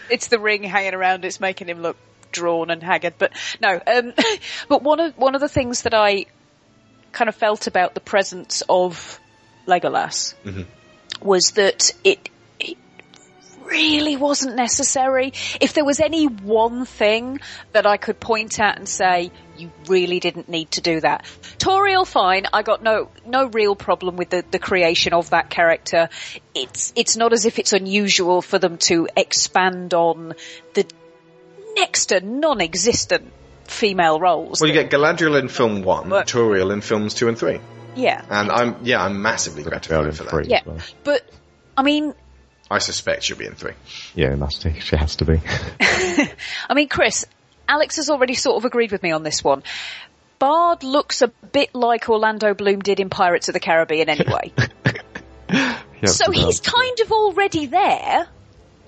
it's 0.10 0.28
the 0.28 0.40
ring 0.40 0.64
hanging 0.64 0.94
around. 0.96 1.24
It's 1.26 1.40
making 1.40 1.70
him 1.70 1.82
look 1.82 1.98
drawn 2.32 2.70
and 2.72 2.82
haggard. 2.82 3.14
But 3.18 3.34
no, 3.62 3.80
um, 3.86 4.14
but 4.68 4.82
one 4.82 5.00
of 5.00 5.18
one 5.18 5.36
of 5.36 5.42
the 5.42 5.50
things 5.50 5.84
that 5.84 5.94
I 5.94 6.26
kind 7.12 7.30
of 7.30 7.36
felt 7.36 7.68
about 7.68 7.94
the 7.94 8.00
presence 8.02 8.64
of 8.70 9.20
Legolas 9.68 10.34
was 11.22 11.51
that 11.51 11.91
it 12.03 12.30
it 12.59 12.78
really 13.65 14.17
wasn't 14.17 14.55
necessary. 14.55 15.34
If 15.61 15.74
there 15.74 15.86
was 15.86 15.99
any 15.99 16.26
one 16.28 16.86
thing 16.86 17.39
that 17.72 17.86
I 17.86 17.97
could 17.97 18.20
point 18.20 18.59
at 18.59 18.78
and 18.78 18.88
say, 18.88 19.32
you 19.57 19.72
really 19.88 20.20
didn't 20.20 20.49
need 20.49 20.72
to 20.72 20.82
do 20.82 21.01
that. 21.01 21.26
Tauriel, 21.59 22.07
fine. 22.07 22.47
I 22.51 22.63
got 22.63 22.82
no, 22.82 23.09
no 23.26 23.47
real 23.47 23.76
problem 23.76 24.15
with 24.15 24.30
the, 24.32 24.43
the 24.49 24.59
creation 24.59 25.13
of 25.13 25.30
that 25.32 25.49
character. 25.49 26.09
It's, 26.55 26.93
it's 26.95 27.15
not 27.15 27.34
as 27.34 27.45
if 27.45 27.59
it's 27.59 27.74
unusual 27.74 28.41
for 28.41 28.57
them 28.57 28.78
to 28.78 29.07
expand 29.15 29.93
on 29.93 30.34
the 30.74 30.86
next 31.76 32.07
to 32.07 32.22
non-existent 32.22 33.32
female 33.65 34.20
roles. 34.20 34.61
Well, 34.61 34.70
you 34.70 34.74
get 34.74 34.89
Galadriel 34.89 35.39
in 35.39 35.47
film 35.47 35.84
one, 35.84 36.09
But- 36.09 36.28
Tauriel 36.28 36.74
in 36.74 36.82
films 36.82 37.13
two 37.13 37.28
and 37.28 37.38
three, 37.38 37.59
yeah. 37.96 38.24
and 38.30 38.52
I'm 38.52 38.78
yeah, 38.84 39.04
I'm 39.04 39.22
massively 39.22 39.64
gratified 39.64 40.06
in 40.06 40.12
for 40.12 40.24
that. 40.24 40.30
three. 40.30 40.46
Yeah. 40.48 40.62
well. 40.66 40.80
But, 41.04 41.30
I 41.78 41.84
mean, 41.84 42.14
I 42.70 42.80
suspect 42.80 43.24
she'll 43.24 43.38
be 43.38 43.46
in 43.46 43.56
three. 43.56 43.74
Yeah, 44.16 44.36
must 44.36 44.64
be. 44.64 44.80
She 44.80 44.96
has 44.96 45.16
to 45.18 45.26
be. 45.26 45.42
I 45.80 46.74
mean, 46.74 46.88
Chris, 46.88 47.26
Alex 47.68 47.96
has 47.98 48.10
already 48.10 48.36
sort 48.36 48.58
of 48.58 48.66
agreed 48.66 48.92
with 48.92 49.04
me 49.04 49.12
on 49.12 49.24
this 49.24 49.44
one. 49.44 49.64
Bard 50.38 50.84
looks 50.84 51.22
a 51.22 51.28
bit 51.28 51.76
like 51.76 52.10
Orlando 52.10 52.54
Bloom 52.54 52.80
did 52.80 53.00
in 53.00 53.10
Pirates 53.10 53.50
of 53.50 53.54
the 53.54 53.60
Caribbean 53.60 54.10
anyway. 54.10 54.54
He 56.00 56.08
so 56.08 56.32
he's 56.32 56.62
kind 56.62 57.00
of 57.02 57.12
already 57.12 57.66
there. 57.66 58.28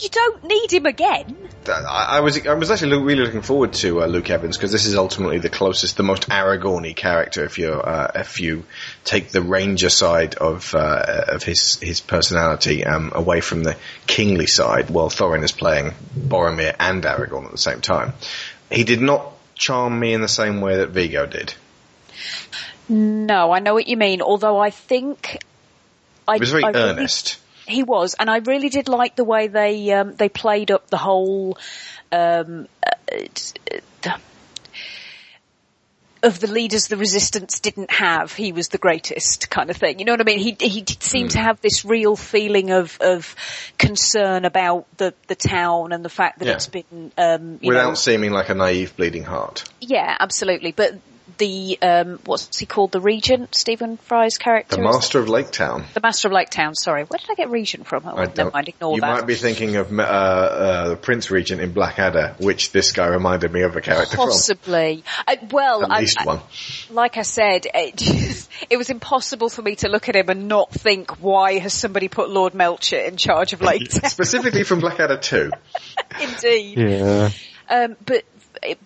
You 0.01 0.09
don't 0.09 0.43
need 0.45 0.73
him 0.73 0.87
again. 0.87 1.37
I, 1.67 2.17
I 2.17 2.19
was 2.21 2.45
I 2.47 2.55
was 2.55 2.71
actually 2.71 2.99
really 3.03 3.23
looking 3.23 3.43
forward 3.43 3.73
to 3.73 4.01
uh, 4.01 4.07
Luke 4.07 4.31
Evans 4.31 4.57
because 4.57 4.71
this 4.71 4.87
is 4.87 4.95
ultimately 4.95 5.37
the 5.37 5.49
closest, 5.49 5.95
the 5.95 6.01
most 6.01 6.27
Aragorny 6.29 6.95
character. 6.95 7.45
If 7.45 7.59
you 7.59 7.73
uh, 7.73 8.11
if 8.15 8.39
you 8.39 8.63
take 9.05 9.29
the 9.29 9.43
ranger 9.43 9.89
side 9.91 10.33
of 10.35 10.73
uh, 10.73 11.25
of 11.27 11.43
his 11.43 11.75
his 11.79 12.01
personality 12.01 12.83
um, 12.83 13.11
away 13.13 13.41
from 13.41 13.61
the 13.61 13.77
kingly 14.07 14.47
side, 14.47 14.89
while 14.89 15.09
Thorin 15.11 15.43
is 15.43 15.51
playing 15.51 15.91
Boromir 16.17 16.75
and 16.79 17.03
Aragorn 17.03 17.45
at 17.45 17.51
the 17.51 17.59
same 17.59 17.81
time, 17.81 18.13
he 18.71 18.83
did 18.83 19.01
not 19.01 19.31
charm 19.53 19.99
me 19.99 20.13
in 20.13 20.21
the 20.21 20.27
same 20.27 20.61
way 20.61 20.77
that 20.77 20.89
Viggo 20.89 21.27
did. 21.27 21.53
No, 22.89 23.51
I 23.51 23.59
know 23.59 23.75
what 23.75 23.87
you 23.87 23.97
mean. 23.97 24.23
Although 24.23 24.57
I 24.57 24.71
think 24.71 25.37
I, 26.27 26.35
He 26.37 26.39
was 26.39 26.49
very 26.49 26.63
I 26.63 26.69
really- 26.69 26.89
earnest. 26.89 27.37
He 27.71 27.83
was, 27.83 28.13
and 28.19 28.29
I 28.29 28.37
really 28.39 28.69
did 28.69 28.87
like 28.87 29.15
the 29.15 29.23
way 29.23 29.47
they 29.47 29.91
um, 29.91 30.13
they 30.15 30.29
played 30.29 30.69
up 30.71 30.87
the 30.89 30.97
whole 30.97 31.57
um, 32.11 32.67
uh, 32.85 33.17
the- 34.01 34.19
of 36.23 36.39
the 36.39 36.45
leaders 36.45 36.87
the 36.87 36.97
resistance 36.97 37.59
didn't 37.61 37.89
have. 37.89 38.31
He 38.33 38.51
was 38.51 38.67
the 38.69 38.77
greatest 38.77 39.49
kind 39.49 39.71
of 39.71 39.77
thing. 39.77 39.97
You 39.97 40.05
know 40.05 40.13
what 40.13 40.21
I 40.21 40.23
mean? 40.23 40.37
He 40.37 40.55
he 40.59 40.81
did 40.81 41.01
seem 41.01 41.29
to 41.29 41.39
have 41.39 41.59
this 41.61 41.83
real 41.83 42.15
feeling 42.15 42.69
of 42.69 42.95
of 43.01 43.35
concern 43.79 44.45
about 44.45 44.85
the 44.97 45.15
the 45.27 45.35
town 45.35 45.91
and 45.93 46.05
the 46.05 46.09
fact 46.09 46.37
that 46.39 46.47
Yeah. 46.47 46.53
it's 46.53 46.67
been 46.67 47.11
um, 47.17 47.57
you 47.61 47.69
Without 47.69 47.87
know 47.89 47.93
seeming 47.95 48.31
like 48.31 48.49
a 48.49 48.53
naive 48.53 48.95
bleeding 48.97 49.23
heart. 49.23 49.63
yeah 49.79 50.15
absolutely. 50.19 50.73
But 50.73 50.93
the 51.37 51.77
um, 51.81 52.19
what's 52.25 52.57
he 52.59 52.65
called? 52.65 52.91
The 52.91 53.01
regent, 53.01 53.55
Stephen 53.55 53.97
Fry's 53.97 54.37
character. 54.37 54.75
The 54.77 54.81
master 54.81 55.19
of 55.19 55.29
Lake 55.29 55.51
Town. 55.51 55.85
the 55.93 56.01
Master 56.01 56.27
of 56.27 56.33
Lake 56.33 56.49
Town, 56.49 56.75
sorry. 56.75 57.03
Where 57.03 57.17
did 57.17 57.29
I 57.29 57.35
get 57.35 57.49
Regent 57.49 57.87
from? 57.87 58.03
Oh, 58.05 58.11
I 58.11 58.15
never 58.25 58.31
don't- 58.33 58.53
mind, 58.53 58.67
ignore 58.69 58.95
you 58.95 59.01
that. 59.01 59.07
might 59.19 59.27
be 59.27 59.35
thinking 59.35 59.75
of 59.75 59.91
uh, 59.97 60.01
uh, 60.01 60.89
the 60.89 60.95
Prince 60.95 61.31
Regent 61.31 61.61
in 61.61 61.71
Blackadder, 61.73 62.35
which 62.39 62.71
this 62.71 62.91
guy 62.91 63.07
reminded 63.07 63.51
me 63.51 63.61
of 63.61 63.75
a 63.75 63.81
character 63.81 64.15
Possibly. 64.17 65.03
Uh, 65.27 65.35
well. 65.51 65.83
At 65.83 65.91
I, 65.91 65.99
least 65.99 66.19
I- 66.21 66.25
one. 66.25 66.39
like 66.89 67.17
I 67.17 67.23
said, 67.23 67.67
it, 67.73 67.95
just, 67.95 68.49
it 68.69 68.77
was 68.77 68.89
impossible 68.89 69.49
for 69.49 69.61
me 69.61 69.75
to 69.77 69.89
look 69.89 70.09
at 70.09 70.15
him 70.15 70.29
and 70.29 70.47
not 70.47 70.71
think, 70.71 71.21
why 71.21 71.59
has 71.59 71.73
somebody 71.73 72.07
put 72.07 72.29
Lord 72.29 72.53
Melchett 72.53 73.07
in 73.07 73.17
charge 73.17 73.53
of 73.53 73.61
Lake 73.61 73.89
Town? 73.89 74.09
Specifically 74.09 74.63
from 74.63 74.79
Blackadder 74.79 75.17
2. 75.17 75.51
Indeed. 76.21 76.77
Yeah. 76.77 77.29
Um, 77.69 77.95
but 78.05 78.17
it, 78.17 78.25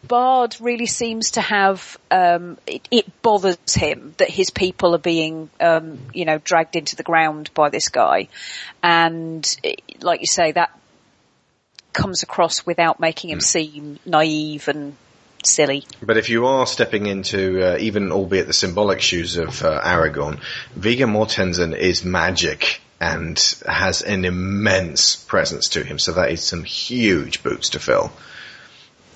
Bard 0.07 0.55
really 0.59 0.86
seems 0.86 1.32
to 1.32 1.41
have, 1.41 1.97
um, 2.11 2.57
it, 2.66 2.88
it 2.91 3.22
bothers 3.22 3.74
him 3.74 4.13
that 4.18 4.30
his 4.30 4.49
people 4.49 4.95
are 4.95 4.99
being, 4.99 5.49
um, 5.59 5.99
you 6.13 6.26
know, 6.26 6.38
dragged 6.38 6.76
into 6.76 6.95
the 6.95 7.03
ground 7.03 7.49
by 7.53 7.70
this 7.70 7.89
guy. 7.89 8.30
And 8.82 9.45
it, 9.63 9.82
like 10.01 10.22
you 10.22 10.28
say, 10.28 10.51
that 10.53 10.78
comes 11.93 12.24
across 12.24 12.66
without 12.66 12.99
making 12.99 13.30
him 13.30 13.41
seem 13.41 13.99
naive 14.05 14.68
and 14.68 14.95
silly. 15.43 15.86
But 16.01 16.18
if 16.18 16.30
you 16.30 16.45
are 16.45 16.68
stepping 16.68 17.05
into, 17.05 17.61
uh, 17.61 17.78
even 17.80 18.11
albeit 18.11 18.47
the 18.47 18.53
symbolic 18.53 19.01
shoes 19.01 19.38
of 19.38 19.63
uh, 19.63 19.82
Aragorn, 19.82 20.39
Viggo 20.76 21.05
Mortensen 21.05 21.76
is 21.76 22.03
magic 22.03 22.82
and 22.99 23.38
has 23.68 24.01
an 24.01 24.26
immense 24.26 25.16
presence 25.16 25.70
to 25.70 25.84
him. 25.84 25.99
So 25.99 26.13
that 26.13 26.32
is 26.32 26.43
some 26.43 26.63
huge 26.63 27.43
boots 27.43 27.70
to 27.70 27.80
fill. 27.80 28.11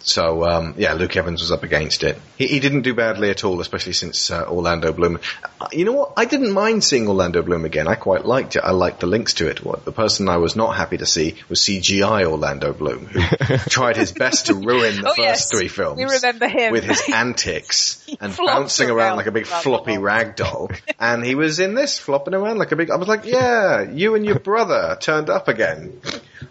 So 0.10 0.44
um, 0.44 0.74
yeah, 0.78 0.94
Luke 0.94 1.16
Evans 1.16 1.42
was 1.42 1.52
up 1.52 1.64
against 1.64 2.04
it. 2.04 2.18
He, 2.38 2.48
he 2.48 2.60
didn't 2.60 2.82
do 2.82 2.94
badly 2.94 3.30
at 3.30 3.44
all, 3.44 3.62
especially 3.62 3.94
since 3.94 4.32
uh, 4.32 4.46
Orlando 4.50 4.92
Bloom. 4.92 5.20
Uh, 5.62 5.68
you 5.72 5.86
know 5.86 5.92
what? 5.94 6.14
I 6.18 6.26
didn't 6.26 6.52
mind 6.52 6.84
seeing 6.84 7.08
Orlando 7.08 7.42
Bloom 7.42 7.66
again. 7.66 7.88
I 7.88 7.96
quite 7.96 8.26
liked 8.26 8.56
it. 8.56 8.64
I 8.64 8.72
liked 8.72 9.00
the 9.02 9.08
links 9.08 9.36
to 9.36 9.48
it. 9.48 9.64
What 9.64 9.86
the 9.86 9.92
person 9.92 10.28
I 10.30 10.38
was 10.38 10.56
not 10.56 10.76
happy 10.76 10.98
to 10.98 11.06
see 11.06 11.36
was 11.50 11.60
CGI 11.62 12.26
Orlando 12.26 12.74
Bloom, 12.74 13.06
who 13.06 13.58
tried 13.70 13.98
his 13.98 14.12
best 14.12 14.48
to 14.48 14.56
ruin 14.56 15.02
the 15.02 15.10
Oh, 15.10 15.14
first 15.16 15.20
yes. 15.20 15.52
three 15.52 15.68
films 15.68 15.98
We 15.98 16.06
remember 16.06 16.48
him. 16.48 16.72
with 16.72 16.84
his 16.84 17.02
antics 17.14 18.06
and 18.20 18.36
bouncing 18.36 18.90
around 18.90 19.00
around 19.00 19.18
like 19.18 19.28
a 19.28 19.32
big 19.32 19.48
like 19.50 19.64
floppy 19.64 19.98
rag 19.98 20.36
doll. 20.36 20.70
and 21.00 21.24
he 21.24 21.36
was 21.36 21.60
in 21.60 21.74
this 21.76 21.98
flopping 22.00 22.34
around 22.34 22.58
like 22.58 22.72
a 22.72 22.76
big. 22.76 22.90
I 22.90 22.96
was 22.98 23.08
like, 23.08 23.26
yeah, 23.26 23.82
you 23.90 24.16
and 24.16 24.26
your 24.26 24.40
brother 24.50 24.98
turned 25.00 25.30
up 25.30 25.48
again. 25.48 26.02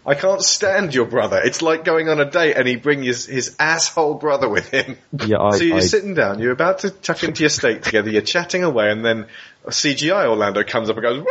I 0.08 0.14
can't 0.14 0.42
stand 0.42 0.94
your 0.94 1.04
brother. 1.04 1.38
It's 1.44 1.60
like 1.60 1.84
going 1.84 2.08
on 2.08 2.18
a 2.18 2.24
date 2.30 2.56
and 2.56 2.66
he 2.66 2.76
brings 2.76 3.04
his, 3.06 3.26
his 3.26 3.56
asshole 3.58 4.14
brother 4.14 4.48
with 4.48 4.68
him. 4.70 4.96
Yeah, 5.26 5.38
I- 5.40 5.56
so 5.56 5.64
you're 5.64 5.76
I- 5.76 5.80
sitting 5.80 6.14
down, 6.14 6.38
you're 6.40 6.52
about 6.52 6.78
to 6.80 6.90
tuck 6.90 7.22
into 7.24 7.42
your 7.42 7.50
steak 7.50 7.82
together, 7.82 8.08
you're 8.10 8.22
chatting 8.22 8.64
away, 8.64 8.90
and 8.90 9.04
then 9.04 9.26
CGI 9.66 10.26
Orlando 10.26 10.64
comes 10.64 10.88
up 10.88 10.96
and 10.96 11.02
goes. 11.04 11.26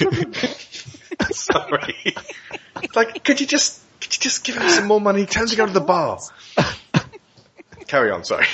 Sorry. 1.32 2.14
like, 2.94 3.24
could 3.24 3.40
you 3.40 3.46
just 3.46 3.82
could 4.00 4.14
you 4.14 4.20
just 4.20 4.44
give 4.44 4.56
him 4.56 4.68
some 4.68 4.86
more 4.86 5.00
money? 5.00 5.26
Tell 5.26 5.42
him 5.42 5.48
to 5.48 5.56
go 5.56 5.66
to 5.66 5.72
the 5.72 5.80
bar. 5.80 6.20
Carry 7.88 8.10
on. 8.10 8.24
Sorry. 8.24 8.46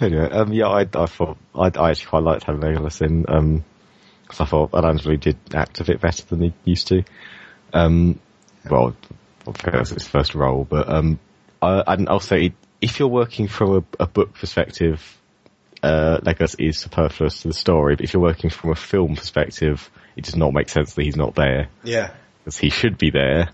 Anyway, 0.00 0.28
um, 0.30 0.52
yeah, 0.52 0.68
I, 0.68 0.80
I 0.94 1.06
thought 1.06 1.36
I, 1.54 1.70
I 1.74 1.90
actually 1.90 2.06
quite 2.06 2.22
liked 2.22 2.44
having 2.44 2.60
Legolas 2.60 3.00
in. 3.02 3.24
Um, 3.28 3.64
because 4.22 4.40
I 4.40 4.44
thought 4.44 4.74
Angelo 4.74 5.16
did 5.16 5.38
act 5.54 5.80
a 5.80 5.84
bit 5.84 6.00
better 6.02 6.22
than 6.26 6.40
he 6.42 6.52
used 6.64 6.88
to. 6.88 7.02
Um, 7.72 8.18
well, 8.70 8.94
was 9.46 9.90
his 9.90 10.06
first 10.06 10.34
role, 10.34 10.66
but 10.68 10.88
um, 10.88 11.18
I, 11.62 11.82
and 11.86 12.08
also 12.08 12.36
if 12.80 12.98
you're 12.98 13.08
working 13.08 13.48
from 13.48 13.76
a, 13.78 14.02
a 14.04 14.06
book 14.06 14.34
perspective, 14.34 15.18
uh, 15.82 16.18
Legolas 16.22 16.56
is 16.58 16.78
superfluous 16.78 17.42
to 17.42 17.48
the 17.48 17.54
story. 17.54 17.96
But 17.96 18.04
if 18.04 18.12
you're 18.14 18.22
working 18.22 18.50
from 18.50 18.70
a 18.70 18.74
film 18.74 19.16
perspective, 19.16 19.90
it 20.16 20.24
does 20.24 20.36
not 20.36 20.52
make 20.52 20.68
sense 20.68 20.94
that 20.94 21.04
he's 21.04 21.16
not 21.16 21.34
there 21.34 21.68
Yeah. 21.82 22.10
because 22.44 22.58
he 22.58 22.70
should 22.70 22.98
be 22.98 23.10
there. 23.10 23.50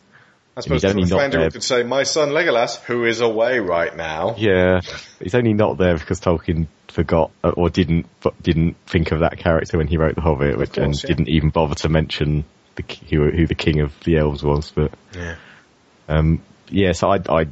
I 0.56 0.60
suppose 0.60 0.82
he's 0.82 0.90
only 0.90 1.04
not 1.04 1.32
there. 1.32 1.50
could 1.50 1.64
say, 1.64 1.82
"My 1.82 2.04
son 2.04 2.28
Legolas, 2.30 2.78
who 2.84 3.04
is 3.06 3.20
away 3.20 3.58
right 3.58 3.94
now." 3.96 4.36
Yeah, 4.38 4.80
he's 5.20 5.34
only 5.34 5.52
not 5.52 5.78
there 5.78 5.96
because 5.96 6.20
Tolkien 6.20 6.68
forgot 6.86 7.32
uh, 7.42 7.50
or 7.50 7.70
didn't 7.70 8.06
didn't 8.40 8.76
think 8.86 9.10
of 9.10 9.18
that 9.20 9.36
character 9.36 9.78
when 9.78 9.88
he 9.88 9.96
wrote 9.96 10.14
The 10.14 10.20
Hobbit, 10.20 10.56
which 10.56 10.78
and 10.78 10.94
yeah. 10.94 11.08
didn't 11.08 11.28
even 11.28 11.50
bother 11.50 11.74
to 11.74 11.88
mention 11.88 12.44
the 12.76 12.84
who, 13.10 13.30
who 13.30 13.46
the 13.46 13.54
king 13.54 13.80
of 13.80 13.92
the 14.04 14.16
elves 14.18 14.42
was. 14.42 14.70
But 14.70 14.92
Yeah. 15.14 15.36
um, 16.08 16.42
yeah, 16.68 16.92
so 16.92 17.10
I, 17.10 17.20
I 17.28 17.46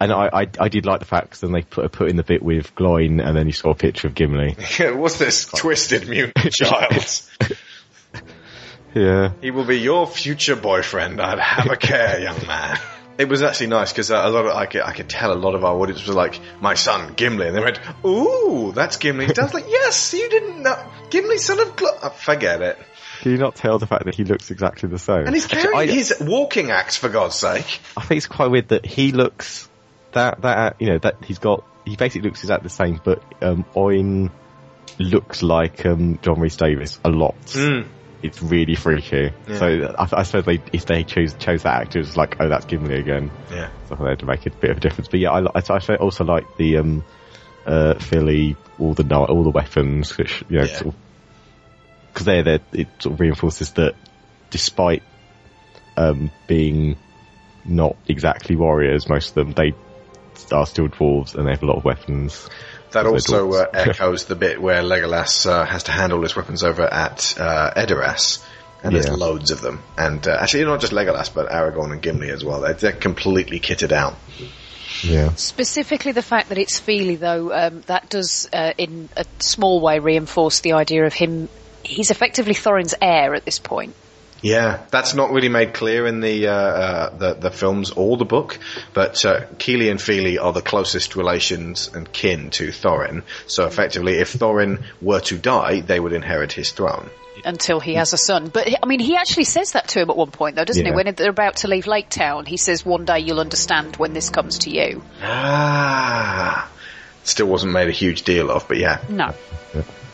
and 0.00 0.12
I, 0.12 0.30
I, 0.32 0.46
I 0.58 0.68
did 0.68 0.86
like 0.86 1.00
the 1.00 1.06
fact 1.06 1.40
then 1.40 1.52
they 1.52 1.62
put 1.62 1.90
put 1.92 2.08
in 2.10 2.16
the 2.16 2.22
bit 2.22 2.42
with 2.42 2.74
Gloin, 2.74 3.20
and 3.20 3.36
then 3.36 3.46
you 3.46 3.52
saw 3.52 3.70
a 3.70 3.74
picture 3.74 4.08
of 4.08 4.14
Gimli. 4.14 4.56
What's 4.94 5.18
this 5.18 5.46
twisted 5.46 6.08
mutant 6.08 6.52
child? 6.52 7.22
Yeah, 8.94 9.32
he 9.40 9.50
will 9.50 9.64
be 9.64 9.78
your 9.78 10.06
future 10.06 10.56
boyfriend. 10.56 11.20
I'd 11.20 11.38
have 11.38 11.70
a 11.70 11.76
care, 11.76 12.20
young 12.20 12.46
man. 12.46 12.78
It 13.18 13.28
was 13.28 13.42
actually 13.42 13.68
nice 13.68 13.92
because 13.92 14.10
uh, 14.10 14.20
a 14.22 14.28
lot 14.30 14.46
of 14.46 14.52
I 14.56 14.66
could, 14.66 14.82
I 14.82 14.92
could 14.92 15.08
tell 15.08 15.32
a 15.32 15.34
lot 15.34 15.54
of 15.54 15.64
our 15.64 15.74
audience 15.78 16.06
was 16.06 16.16
like, 16.16 16.38
"My 16.60 16.74
son 16.74 17.14
Gimli," 17.14 17.46
and 17.46 17.56
they 17.56 17.60
went, 17.62 17.80
"Ooh, 18.04 18.72
that's 18.74 18.96
Gimli." 18.96 19.26
Was 19.26 19.54
like, 19.54 19.66
"Yes, 19.68 20.12
you 20.12 20.28
didn't 20.28 20.62
know 20.62 20.78
Gimli, 21.10 21.38
son 21.38 21.60
of 21.60 21.76
Glo." 21.76 21.90
Oh, 22.02 22.08
forget 22.10 22.60
it. 22.60 22.78
Can 23.22 23.30
you 23.30 23.38
not 23.38 23.54
tell 23.54 23.78
the 23.78 23.86
fact 23.86 24.04
that 24.06 24.16
he 24.16 24.24
looks 24.24 24.50
exactly 24.50 24.88
the 24.88 24.98
same? 24.98 25.26
And 25.26 25.34
he's 25.34 25.44
Actually, 25.44 25.62
carrying 25.62 25.90
I- 25.90 25.92
his 25.92 26.14
walking 26.20 26.72
axe 26.72 26.96
for 26.96 27.08
God's 27.08 27.36
sake. 27.36 27.78
I 27.96 28.02
think 28.02 28.18
it's 28.18 28.26
quite 28.26 28.50
weird 28.50 28.68
that 28.68 28.84
he 28.84 29.12
looks 29.12 29.68
that 30.10 30.42
that 30.42 30.80
you 30.80 30.88
know 30.88 30.98
that 30.98 31.24
he's 31.24 31.38
got 31.38 31.64
he 31.84 31.94
basically 31.94 32.28
looks 32.28 32.42
exactly 32.42 32.64
the 32.66 32.74
same, 32.74 33.00
but 33.04 33.22
um, 33.40 33.64
Oin 33.76 34.32
looks 34.98 35.40
like 35.42 35.86
um, 35.86 36.18
John 36.20 36.40
Rhys 36.40 36.56
Davies 36.56 36.98
a 37.04 37.10
lot. 37.10 37.36
Mm. 37.46 37.86
It's 38.24 38.42
really 38.42 38.74
freaky. 38.74 39.30
Yeah. 39.46 39.58
So 39.58 39.94
I, 39.96 40.08
I 40.12 40.22
suppose 40.24 40.44
they, 40.44 40.60
if 40.72 40.86
they 40.86 41.04
chose 41.04 41.34
chose 41.34 41.62
that 41.62 41.80
actor, 41.82 42.00
it's 42.00 42.16
like 42.16 42.36
oh 42.40 42.48
that's 42.48 42.66
Gimli 42.66 42.96
again. 42.98 43.30
Yeah. 43.52 43.70
So 43.88 43.94
they 43.94 44.10
had 44.10 44.18
to 44.18 44.26
make 44.26 44.44
it 44.46 44.54
a 44.54 44.56
bit 44.56 44.70
of 44.72 44.78
a 44.78 44.80
difference. 44.80 45.06
But 45.06 45.20
yeah, 45.20 45.30
I, 45.30 45.42
I, 45.44 45.62
I 45.70 45.94
also 45.96 46.24
like 46.24 46.56
the 46.56 46.78
um, 46.78 47.04
uh, 47.66 47.94
Fili 47.94 48.56
all 48.80 48.94
the 48.94 49.04
kni- 49.04 49.28
all 49.28 49.44
the 49.44 49.50
weapons, 49.50 50.18
which 50.18 50.42
you 50.48 50.58
know, 50.58 50.64
Yeah. 50.64 50.90
Because 52.12 52.26
they're 52.26 52.42
there, 52.42 52.60
it 52.72 52.88
sort 52.98 53.14
of 53.14 53.20
reinforces 53.20 53.72
that 53.72 53.94
despite 54.50 55.02
um, 55.96 56.30
being 56.46 56.96
not 57.64 57.96
exactly 58.08 58.56
warriors, 58.56 59.08
most 59.08 59.30
of 59.30 59.34
them 59.34 59.52
they 59.52 59.74
are 60.54 60.66
still 60.66 60.88
dwarves 60.88 61.34
and 61.34 61.46
they 61.46 61.52
have 61.52 61.62
a 61.62 61.66
lot 61.66 61.76
of 61.76 61.84
weapons. 61.84 62.48
That 62.92 63.06
also 63.06 63.50
uh, 63.52 63.66
echoes 63.72 64.26
the 64.26 64.34
bit 64.34 64.60
where 64.60 64.82
Legolas 64.82 65.46
uh, 65.46 65.64
has 65.64 65.84
to 65.84 65.92
handle 65.92 66.22
his 66.22 66.36
weapons 66.36 66.62
over 66.62 66.82
at 66.82 67.34
uh, 67.38 67.72
Edoras, 67.74 68.44
and 68.82 68.94
there's 68.94 69.08
loads 69.08 69.50
of 69.50 69.62
them. 69.62 69.82
And 69.96 70.26
uh, 70.26 70.36
actually, 70.38 70.64
not 70.64 70.80
just 70.80 70.92
Legolas, 70.92 71.32
but 71.32 71.48
Aragorn 71.48 71.92
and 71.92 72.02
Gimli 72.02 72.30
as 72.30 72.44
well. 72.44 72.60
They're, 72.60 72.74
they're 72.74 72.92
completely 72.92 73.60
kitted 73.60 73.92
out. 73.92 74.16
yeah. 75.02 75.32
Specifically, 75.36 76.12
the 76.12 76.22
fact 76.22 76.50
that 76.50 76.58
it's 76.58 76.78
Fili, 76.78 77.16
though, 77.16 77.50
um, 77.52 77.80
that 77.86 78.10
does, 78.10 78.48
uh, 78.52 78.72
in 78.76 79.08
a 79.16 79.24
small 79.38 79.80
way, 79.80 79.98
reinforce 79.98 80.60
the 80.60 80.74
idea 80.74 81.06
of 81.06 81.14
him. 81.14 81.48
He's 81.84 82.10
effectively 82.10 82.54
Thorin's 82.54 82.94
heir 83.00 83.34
at 83.34 83.44
this 83.44 83.58
point. 83.58 83.94
Yeah, 84.40 84.80
that's 84.90 85.14
not 85.14 85.30
really 85.30 85.48
made 85.48 85.72
clear 85.72 86.04
in 86.04 86.18
the 86.20 86.48
uh, 86.48 86.52
uh, 86.52 87.16
the, 87.16 87.34
the 87.34 87.50
films 87.52 87.92
or 87.92 88.16
the 88.16 88.24
book, 88.24 88.58
but 88.92 89.24
uh, 89.24 89.42
Kili 89.58 89.88
and 89.88 90.02
Fili 90.02 90.36
are 90.38 90.52
the 90.52 90.62
closest 90.62 91.14
relations 91.14 91.88
and 91.94 92.12
kin 92.12 92.50
to 92.50 92.68
Thorin. 92.70 93.22
So 93.46 93.66
effectively, 93.66 94.14
if 94.18 94.32
Thorin 94.32 94.82
were 95.00 95.20
to 95.20 95.38
die, 95.38 95.80
they 95.80 96.00
would 96.00 96.12
inherit 96.12 96.50
his 96.52 96.72
throne. 96.72 97.08
until 97.44 97.78
he 97.80 97.94
has 97.94 98.12
a 98.12 98.16
son. 98.18 98.48
But 98.48 98.68
I 98.82 98.86
mean, 98.86 98.98
he 99.00 99.14
actually 99.16 99.44
says 99.44 99.72
that 99.72 99.88
to 99.88 100.00
him 100.00 100.10
at 100.10 100.16
one 100.16 100.32
point, 100.32 100.56
though, 100.56 100.64
doesn't 100.64 100.84
Yeah. 100.84 100.90
he? 100.90 100.96
When 100.96 101.14
they're 101.14 101.30
about 101.30 101.56
to 101.58 101.68
leave 101.68 101.86
Lake 101.86 102.08
Town, 102.08 102.44
he 102.44 102.56
says, 102.56 102.84
"One 102.84 103.04
day 103.04 103.20
you'll 103.20 103.40
understand 103.40 103.96
when 103.96 104.12
this 104.12 104.28
comes 104.28 104.58
to 104.60 104.70
you." 104.70 105.02
Ah, 105.22 106.68
still 107.22 107.46
wasn't 107.46 107.72
made 107.72 107.88
a 107.88 107.92
huge 107.92 108.22
deal 108.22 108.50
of, 108.50 108.66
but 108.66 108.76
yeah, 108.78 108.98
No, 109.08 109.34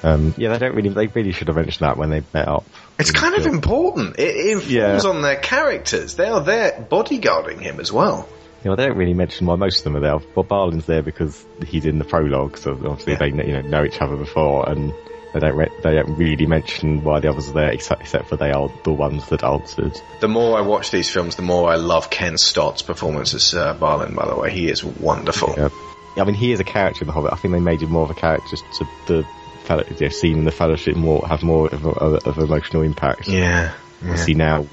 Um, 0.03 0.34
yeah, 0.36 0.53
they 0.53 0.59
don't 0.59 0.74
really. 0.76 0.90
They 0.90 1.07
really 1.09 1.32
should 1.32 1.49
have 1.49 1.57
mentioned 1.57 1.80
that 1.86 1.96
when 1.96 2.11
they 2.11 2.22
met 2.32 2.46
up. 2.49 2.64
it's 2.99 3.11
kind 3.11 3.34
of 3.34 3.46
important. 3.46 4.18
It, 4.18 4.36
it 4.36 4.46
informs 4.53 4.70
Yeah. 5.05 5.11
on 5.11 5.22
their 5.22 5.36
characters. 5.36 6.14
They 6.14 6.28
are 6.28 6.40
there 6.42 6.86
bodyguarding 6.90 7.61
him 7.61 7.80
as 7.80 7.90
well. 7.92 8.28
You 8.64 8.70
know, 8.70 8.76
they 8.76 8.86
don't 8.86 8.96
really 8.96 9.14
mention 9.14 9.46
why 9.46 9.57
most 9.57 9.78
of 9.78 9.84
them 9.84 9.96
are 9.96 10.01
there. 10.01 10.18
Well, 10.34 10.42
Balin's 10.44 10.86
there 10.86 11.03
because 11.03 11.44
he's 11.66 11.84
in 11.84 11.99
the 11.99 12.05
prologue, 12.05 12.57
so 12.59 12.72
obviously 12.72 13.14
they 13.16 13.28
you 13.28 13.53
know 13.55 13.61
know 13.62 13.84
each 13.84 14.01
other 14.01 14.16
before, 14.16 14.68
and 14.68 14.92
they 15.34 15.40
don't 15.40 15.57
re- 15.57 15.70
they 15.82 15.94
don't 15.94 16.16
really 16.16 16.46
mention 16.46 17.03
why 17.05 17.20
the 17.20 17.28
others 17.30 17.49
are 17.49 17.53
there, 17.55 17.70
except 17.70 18.01
except 18.03 18.28
for 18.28 18.36
they 18.36 18.51
are 18.51 18.68
the 18.84 18.92
ones 18.92 19.28
that 19.28 19.42
answered. 19.44 20.01
The 20.20 20.28
more 20.28 20.59
I 20.59 20.62
watch 20.62 20.90
these 20.90 21.11
films, 21.11 21.36
the 21.36 21.42
more 21.42 21.70
I 21.70 21.76
love 21.76 22.11
Ken 22.11 22.36
Stott's 22.38 22.82
performance 22.82 23.34
as 23.34 23.55
uh, 23.55 23.74
Balin. 23.74 24.14
By 24.14 24.26
the 24.28 24.36
way, 24.36 24.51
he 24.53 24.68
is 24.68 24.84
wonderful. 24.84 25.55
Yeah. 25.57 25.68
I 26.16 26.24
mean, 26.24 26.34
he 26.34 26.51
is 26.51 26.59
a 26.59 26.64
character 26.64 27.03
in 27.03 27.07
the 27.07 27.12
Hobbit. 27.12 27.32
I 27.32 27.36
think 27.36 27.53
they 27.55 27.61
made 27.61 27.80
him 27.80 27.90
more 27.90 28.03
of 28.03 28.11
a 28.11 28.14
character 28.14 28.49
just 28.51 28.64
to 29.07 29.24
the 29.69 29.83
fellow, 29.85 29.85
you 30.01 30.07
know, 30.07 30.09
scene 30.09 30.39
in 30.39 30.45
the 30.45 30.51
Fellowship 30.51 30.97
more 30.97 31.27
have 31.27 31.43
more 31.43 31.69
of, 31.69 31.85
a, 31.85 31.89
of 32.29 32.39
emotional 32.39 32.83
impact. 32.83 33.29
Yeah, 33.29 33.73
See, 34.16 34.35
now 34.35 34.66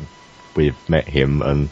we've 0.56 0.78
met 0.90 1.08
him, 1.08 1.42
and 1.42 1.70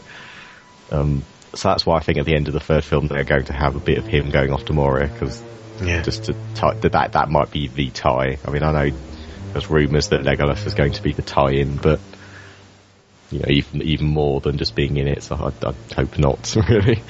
um, 0.90 1.22
so 1.54 1.68
that's 1.68 1.86
why 1.86 1.96
I 1.96 2.00
think 2.00 2.18
at 2.18 2.26
the 2.26 2.34
end 2.34 2.48
of 2.48 2.54
the 2.54 2.60
third 2.60 2.84
film 2.84 3.06
they're 3.08 3.24
going 3.24 3.44
to 3.44 3.52
have 3.52 3.76
a 3.76 3.80
bit 3.80 3.98
of 3.98 4.06
him 4.06 4.30
going 4.30 4.52
off 4.52 4.64
to 4.66 4.72
Moria 4.72 5.06
because 5.08 5.40
Yeah. 5.82 6.02
just 6.02 6.24
to 6.24 6.34
tie 6.54 6.74
that, 6.74 6.92
that 6.92 7.12
that 7.12 7.30
might 7.30 7.50
be 7.50 7.68
the 7.68 7.90
tie. 7.90 8.38
I 8.44 8.50
mean, 8.50 8.62
I 8.62 8.72
know 8.72 8.96
there's 9.52 9.70
rumours 9.70 10.08
that 10.08 10.22
Legolas 10.22 10.66
is 10.66 10.74
going 10.74 10.92
to 10.92 11.02
be 11.02 11.12
the 11.12 11.22
tie-in, 11.22 11.76
but 11.76 12.00
you 13.30 13.38
know, 13.38 13.46
even 13.48 13.82
even 13.82 14.06
more 14.08 14.40
than 14.40 14.58
just 14.58 14.74
being 14.74 14.96
in 14.96 15.06
it. 15.08 15.22
So 15.22 15.36
I, 15.36 15.68
I 15.68 15.74
hope 15.94 16.18
not 16.18 16.54
really. 16.68 17.00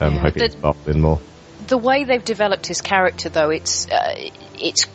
Um, 0.00 0.14
Yeah, 0.14 0.20
hoping 0.20 0.38
the- 0.38 0.44
it's 0.44 0.54
Balin 0.54 1.00
more. 1.00 1.20
the 1.66 1.78
way 1.78 2.04
they've 2.04 2.24
developed 2.24 2.66
his 2.66 2.80
character, 2.82 3.28
though, 3.30 3.50
it's 3.50 3.88
uh, 3.90 4.14
it's 4.58 4.86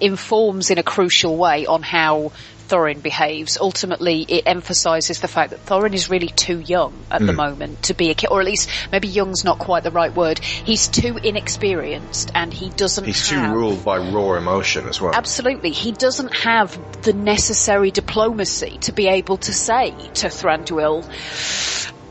informs 0.00 0.70
in 0.70 0.78
a 0.78 0.82
crucial 0.82 1.36
way 1.36 1.66
on 1.66 1.82
how 1.82 2.32
Thorin 2.68 3.02
behaves. 3.02 3.58
Ultimately, 3.60 4.24
it 4.26 4.44
emphasises 4.46 5.20
the 5.20 5.28
fact 5.28 5.50
that 5.50 5.66
Thorin 5.66 5.92
is 5.92 6.08
really 6.08 6.28
too 6.28 6.58
young 6.58 6.94
at 7.10 7.20
the 7.20 7.32
Mm. 7.32 7.36
moment 7.36 7.82
to 7.84 7.94
be 7.94 8.08
a 8.10 8.14
kid, 8.14 8.28
or 8.30 8.40
at 8.40 8.46
least 8.46 8.70
maybe 8.90 9.08
young's 9.08 9.44
not 9.44 9.58
quite 9.58 9.82
the 9.82 9.90
right 9.90 10.14
word. 10.14 10.38
He's 10.38 10.88
too 10.88 11.18
inexperienced, 11.22 12.30
and 12.34 12.52
he 12.54 12.70
doesn't. 12.70 13.04
He's 13.04 13.28
too 13.28 13.52
ruled 13.52 13.84
by 13.84 13.98
raw 13.98 14.34
emotion 14.34 14.88
as 14.88 15.02
well. 15.02 15.12
Absolutely. 15.14 15.70
He 15.70 15.92
doesn't 15.92 16.34
have 16.34 16.78
the 17.02 17.12
necessary 17.12 17.90
diplomacy 17.90 18.78
to 18.82 18.92
be 18.92 19.06
able 19.08 19.36
to 19.38 19.52
say 19.52 19.90
to 20.14 20.28
Thranduil, 20.28 21.04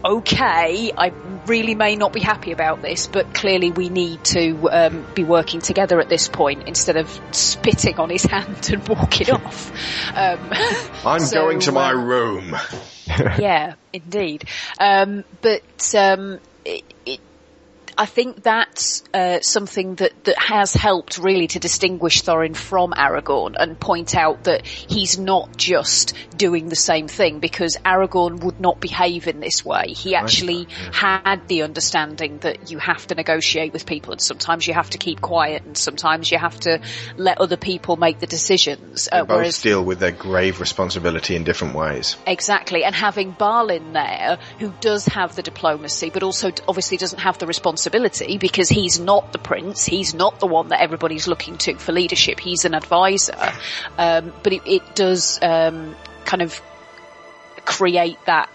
okay, 0.03 0.91
I'm 0.97 1.41
really 1.45 1.75
may 1.75 1.95
not 1.95 2.13
be 2.13 2.19
happy 2.19 2.51
about 2.51 2.81
this, 2.81 3.07
but 3.07 3.33
clearly 3.33 3.71
we 3.71 3.89
need 3.89 4.23
to 4.25 4.69
um, 4.71 5.05
be 5.15 5.23
working 5.23 5.61
together 5.61 5.99
at 5.99 6.09
this 6.09 6.27
point 6.27 6.67
instead 6.67 6.97
of 6.97 7.09
spitting 7.31 7.99
on 7.99 8.09
his 8.09 8.23
hand 8.31 8.69
and 8.71 8.87
walking 8.87 9.31
off. 9.31 9.71
Um, 10.15 10.39
I'm 11.05 11.19
so, 11.19 11.41
going 11.41 11.59
to 11.61 11.71
my 11.71 11.91
um, 11.91 12.05
room. 12.05 12.55
yeah, 13.39 13.75
indeed. 13.93 14.45
Um, 14.79 15.23
but 15.41 15.95
um, 15.95 16.39
it, 16.65 16.83
it, 17.05 17.19
I 17.97 18.05
think 18.05 18.43
that's 18.43 19.03
uh, 19.13 19.41
something 19.41 19.95
that, 19.95 20.23
that 20.23 20.37
has 20.37 20.73
helped 20.73 21.17
really 21.17 21.47
to 21.47 21.59
distinguish 21.59 22.23
Thorin 22.23 22.55
from 22.55 22.91
Aragorn 22.91 23.55
and 23.57 23.79
point 23.79 24.15
out 24.15 24.45
that 24.45 24.65
he's 24.65 25.17
not 25.17 25.57
just 25.57 26.13
doing 26.37 26.69
the 26.69 26.75
same 26.75 27.07
thing 27.07 27.39
because 27.39 27.77
Aragorn 27.77 28.43
would 28.43 28.59
not 28.59 28.79
behave 28.79 29.27
in 29.27 29.39
this 29.39 29.65
way. 29.65 29.89
He 29.89 30.15
actually 30.15 30.67
had 30.91 31.47
the 31.47 31.63
understanding 31.63 32.39
that 32.39 32.71
you 32.71 32.79
have 32.79 33.05
to 33.07 33.15
negotiate 33.15 33.73
with 33.73 33.85
people 33.85 34.13
and 34.13 34.21
sometimes 34.21 34.67
you 34.67 34.73
have 34.73 34.89
to 34.91 34.97
keep 34.97 35.21
quiet 35.21 35.63
and 35.63 35.77
sometimes 35.77 36.31
you 36.31 36.37
have 36.37 36.59
to 36.61 36.81
let 37.17 37.39
other 37.39 37.57
people 37.57 37.97
make 37.97 38.19
the 38.19 38.27
decisions. 38.27 39.09
Uh, 39.11 39.25
Both 39.25 39.29
whereas 39.29 39.61
deal 39.61 39.83
with 39.83 39.99
their 39.99 40.11
grave 40.11 40.59
responsibility 40.59 41.35
in 41.35 41.43
different 41.43 41.75
ways. 41.75 42.15
Exactly, 42.25 42.83
and 42.83 42.95
having 42.95 43.31
Balin 43.31 43.93
there, 43.93 44.39
who 44.59 44.73
does 44.81 45.05
have 45.07 45.35
the 45.35 45.41
diplomacy, 45.41 46.09
but 46.09 46.23
also 46.23 46.51
obviously 46.67 46.97
doesn't 46.97 47.19
have 47.19 47.37
the 47.37 47.47
responsibility 47.47 47.80
because 47.89 48.69
he's 48.69 48.99
not 48.99 49.31
the 49.31 49.39
prince, 49.39 49.85
he's 49.85 50.13
not 50.13 50.39
the 50.39 50.47
one 50.47 50.69
that 50.69 50.81
everybody's 50.81 51.27
looking 51.27 51.57
to 51.59 51.75
for 51.75 51.91
leadership, 51.91 52.39
he's 52.39 52.65
an 52.65 52.73
advisor. 52.73 53.35
Um, 53.97 54.33
but 54.43 54.53
it, 54.53 54.61
it 54.65 54.95
does 54.95 55.39
um, 55.41 55.95
kind 56.25 56.41
of 56.41 56.61
create 57.65 58.17
that 58.25 58.49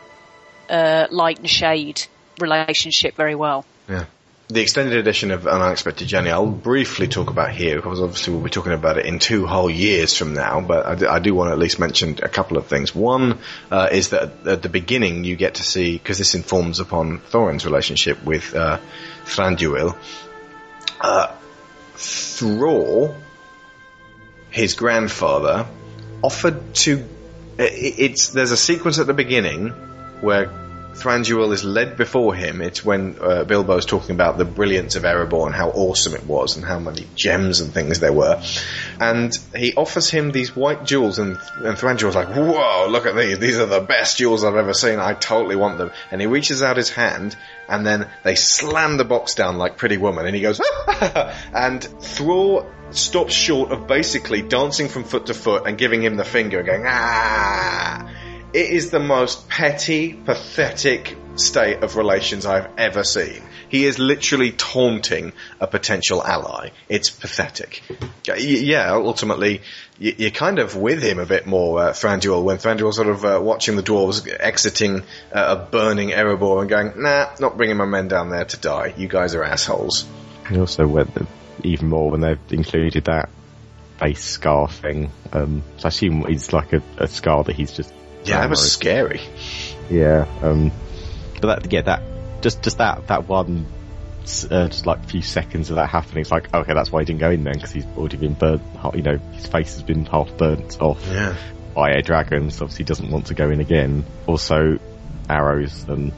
uh, 0.69 1.07
light 1.11 1.39
and 1.39 1.49
shade 1.49 2.03
relationship 2.41 3.15
very 3.15 3.35
well. 3.35 3.65
Yeah. 3.89 4.07
The 4.49 4.61
extended 4.61 4.97
edition 4.97 5.33
of 5.33 5.49
An 5.49 5.61
Unexpected 5.61 6.07
Journey, 6.07 6.31
I'll 6.31 6.47
briefly 6.47 7.09
talk 7.09 7.31
about 7.31 7.51
here 7.51 7.75
because 7.75 8.01
obviously 8.01 8.33
we'll 8.33 8.45
be 8.45 8.51
talking 8.51 8.75
about 8.75 8.97
it 8.97 9.05
in 9.05 9.19
two 9.19 9.45
whole 9.45 9.69
years 9.69 10.17
from 10.17 10.35
now, 10.35 10.61
but 10.61 10.87
I 10.87 10.95
do, 10.95 11.09
I 11.09 11.19
do 11.19 11.35
want 11.35 11.49
to 11.49 11.53
at 11.53 11.59
least 11.59 11.81
mention 11.81 12.21
a 12.23 12.29
couple 12.29 12.57
of 12.57 12.69
things. 12.69 12.95
One 12.95 13.41
uh, 13.73 13.89
is 13.91 14.11
that 14.11 14.47
at 14.47 14.63
the 14.63 14.69
beginning 14.69 15.25
you 15.25 15.35
get 15.35 15.57
to 15.57 15.65
see, 15.65 15.95
because 15.95 16.19
this 16.19 16.37
informs 16.37 16.79
upon 16.79 17.19
Thorin's 17.19 17.65
relationship 17.65 18.23
with 18.23 18.55
uh, 18.55 18.79
Thranduil, 19.25 19.97
uh, 21.01 21.35
Thror, 21.97 23.17
his 24.51 24.75
grandfather, 24.75 25.67
offered 26.23 26.73
to. 26.77 27.05
It's 27.59 28.29
there's 28.29 28.53
a 28.53 28.57
sequence 28.57 29.01
at 29.01 29.09
the 29.09 29.15
beginning 29.15 29.71
where 30.21 30.66
Thranduil 30.97 31.53
is 31.53 31.63
led 31.63 31.97
before 31.97 32.35
him. 32.35 32.63
It's 32.63 32.85
when 32.85 33.17
uh, 33.21 33.45
Bilbo's 33.45 33.85
talking 33.85 34.13
about 34.13 34.39
the 34.39 34.47
brilliance 34.47 34.97
of 34.97 35.03
Erebor 35.03 35.47
and 35.47 35.55
how 35.55 35.71
awesome 35.71 36.15
it 36.15 36.25
was 36.25 36.57
and 36.57 36.65
how 36.65 36.79
many 36.79 37.07
gems 37.15 37.61
and 37.61 37.73
things 37.73 38.01
there 38.01 38.13
were. 38.13 38.43
And 38.99 39.33
he 39.55 39.75
offers 39.75 40.09
him 40.11 40.33
these 40.33 40.57
white 40.57 40.85
jewels 40.85 41.19
and, 41.19 41.37
and 41.57 41.77
Thranduil's 41.77 42.15
like, 42.15 42.29
whoa, 42.29 42.89
look 42.89 43.05
at 43.05 43.15
these. 43.15 43.39
These 43.39 43.59
are 43.59 43.67
the 43.67 43.81
best 43.81 44.17
jewels 44.17 44.43
I've 44.43 44.57
ever 44.57 44.73
seen. 44.73 44.99
I 44.99 45.13
totally 45.13 45.57
want 45.57 45.77
them. 45.77 45.91
And 46.11 46.21
he 46.21 46.27
reaches 46.27 46.63
out 46.63 46.79
his 46.79 46.91
hand 46.91 47.37
and 47.69 47.87
then 47.87 48.09
they 48.25 48.35
slam 48.35 48.97
the 48.97 49.05
box 49.05 49.35
down 49.35 49.59
like 49.59 49.77
Pretty 49.77 49.99
Woman 49.99 50.25
and 50.25 50.35
he 50.35 50.41
goes, 50.41 50.61
and 50.89 51.83
Thror 51.83 52.67
stops 52.91 53.35
short 53.35 53.71
of 53.71 53.87
basically 53.87 54.43
dancing 54.43 54.89
from 54.89 55.05
foot 55.05 55.27
to 55.27 55.35
foot 55.35 55.67
and 55.67 55.77
giving 55.77 56.03
him 56.03 56.17
the 56.17 56.25
finger 56.25 56.59
and 56.59 56.67
going, 56.67 56.85
ah. 56.87 58.11
It 58.57 58.71
is 58.71 58.91
the 58.91 59.01
most 59.01 59.51
petty, 59.51 60.15
pathetic 60.15 61.15
state 61.35 61.83
of 61.83 61.97
relations 61.97 62.47
I've 62.47 62.71
ever 62.79 63.05
seen. 63.05 63.43
He 63.69 63.85
is 63.85 63.99
literally 63.99 64.51
taunting 64.51 65.35
a 65.61 65.67
potential 65.67 66.25
ally. 66.25 66.71
It's 66.89 67.11
pathetic. 67.11 67.83
Yeah, 68.25 68.95
ultimately, 68.95 69.61
you're 69.99 70.31
kind 70.31 70.59
of 70.59 70.75
with 70.75 71.03
him 71.03 71.19
a 71.19 71.27
bit 71.27 71.47
more, 71.47 71.81
uh, 71.81 71.93
Thranduil, 71.93 72.45
when 72.45 72.57
Thranduil's 72.57 72.97
sort 72.97 73.09
of 73.09 73.27
uh, 73.27 73.41
watching 73.43 73.77
the 73.77 73.83
dwarves 73.83 74.27
exiting 74.41 75.03
uh, 75.35 75.57
a 75.59 75.71
burning 75.71 76.09
Erebor 76.09 76.63
and 76.63 76.71
going, 76.71 76.93
nah, 76.97 77.29
not 77.39 77.59
bringing 77.59 77.77
my 77.77 77.85
men 77.85 78.09
down 78.09 78.31
there 78.31 78.47
to 78.47 78.57
die. 78.57 78.95
You 78.97 79.07
guys 79.07 79.35
are 79.35 79.45
assholes. 79.45 80.07
He 80.49 80.59
also 80.59 80.87
went 80.87 81.11
even 81.63 81.91
more 81.91 82.11
when 82.11 82.23
they've 82.23 82.39
included 82.49 83.05
that 83.05 83.29
face 83.99 84.25
scar 84.25 84.67
thing. 84.67 85.11
Um, 85.31 85.63
so 85.77 85.85
I 85.85 85.89
assume 85.89 86.25
it's 86.27 86.55
like 86.55 86.73
a, 86.73 86.83
a 86.97 87.07
scar 87.07 87.45
that 87.45 87.55
he's 87.55 87.73
just. 87.73 87.93
Yeah, 88.29 88.41
that 88.41 88.51
was 88.51 88.73
scary. 88.73 89.21
Yeah, 89.91 90.27
um, 90.43 90.73
but 91.41 91.63
that 91.63 91.73
yeah 91.73 91.83
that 91.83 92.03
just 92.43 92.63
just 92.63 92.79
that 92.79 93.07
that 93.09 93.29
one 93.29 93.67
uh, 94.51 94.69
just 94.69 94.87
like 94.87 95.09
few 95.09 95.23
seconds 95.23 95.71
of 95.71 95.77
that 95.77 95.89
happening. 95.89 96.23
It's 96.23 96.31
like 96.31 96.53
okay, 96.53 96.75
that's 96.75 96.91
why 96.91 97.01
he 97.01 97.05
didn't 97.07 97.21
go 97.21 97.31
in 97.31 97.45
then 97.45 97.55
because 97.55 97.71
he's 97.73 97.87
already 97.97 98.17
been 98.17 98.35
burnt. 98.35 98.63
You 98.95 99.03
know, 99.03 99.19
his 99.33 99.47
face 99.47 99.75
has 99.75 99.83
been 99.83 100.05
half 100.07 100.37
burnt 100.37 100.81
off 100.81 101.01
Yeah. 101.07 101.37
by 101.75 101.91
a 101.91 102.03
dragon. 102.03 102.51
So 102.51 102.65
obviously, 102.65 102.85
he 102.85 102.89
doesn't 102.89 103.11
want 103.11 103.27
to 103.27 103.35
go 103.35 103.51
in 103.51 103.61
again. 103.61 104.05
Also, 104.27 104.79
arrows 105.29 105.85
and 105.89 106.13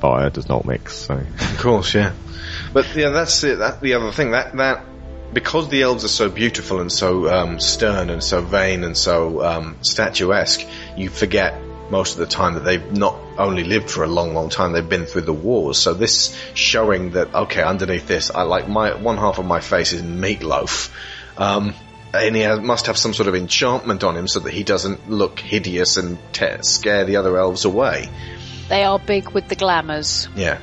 fire 0.00 0.30
does 0.30 0.48
not 0.48 0.64
mix. 0.64 0.96
So 0.96 1.14
Of 1.14 1.58
course, 1.58 1.94
yeah. 1.94 2.12
But 2.72 2.94
yeah, 2.96 3.10
that's 3.10 3.44
it. 3.44 3.58
That 3.58 3.80
the 3.80 3.94
other 3.94 4.12
thing 4.12 4.30
that 4.32 4.56
that 4.56 4.84
because 5.32 5.68
the 5.68 5.82
elves 5.82 6.04
are 6.04 6.08
so 6.08 6.28
beautiful 6.28 6.80
and 6.80 6.92
so 6.92 7.28
um, 7.28 7.60
stern 7.60 8.10
and 8.10 8.22
so 8.22 8.42
vain 8.42 8.84
and 8.84 8.96
so 8.96 9.42
um, 9.42 9.76
statuesque, 9.82 10.66
you 10.96 11.08
forget 11.08 11.60
most 11.90 12.12
of 12.14 12.18
the 12.18 12.26
time 12.26 12.54
that 12.54 12.64
they've 12.64 12.92
not 12.92 13.16
only 13.38 13.64
lived 13.64 13.90
for 13.90 14.02
a 14.02 14.06
long, 14.06 14.34
long 14.34 14.48
time, 14.48 14.72
they've 14.72 14.88
been 14.88 15.06
through 15.06 15.22
the 15.22 15.32
wars. 15.32 15.78
So 15.78 15.94
this 15.94 16.36
showing 16.54 17.12
that 17.12 17.34
okay, 17.34 17.62
underneath 17.62 18.06
this, 18.06 18.30
I 18.30 18.42
like 18.42 18.68
my 18.68 18.94
one 18.94 19.16
half 19.16 19.38
of 19.38 19.46
my 19.46 19.60
face 19.60 19.92
is 19.92 20.02
meatloaf. 20.02 20.90
Um, 21.36 21.74
and 22.14 22.36
he 22.36 22.42
has, 22.42 22.60
must 22.60 22.86
have 22.86 22.98
some 22.98 23.14
sort 23.14 23.28
of 23.28 23.34
enchantment 23.34 24.04
on 24.04 24.16
him 24.16 24.28
so 24.28 24.40
that 24.40 24.52
he 24.52 24.64
doesn't 24.64 25.08
look 25.08 25.38
hideous 25.38 25.96
and 25.96 26.18
te- 26.32 26.62
scare 26.62 27.04
the 27.04 27.16
other 27.16 27.38
elves 27.38 27.64
away. 27.64 28.08
They 28.68 28.84
are 28.84 28.98
big 28.98 29.30
with 29.30 29.48
the 29.48 29.56
glamours. 29.56 30.28
Yeah. 30.34 30.58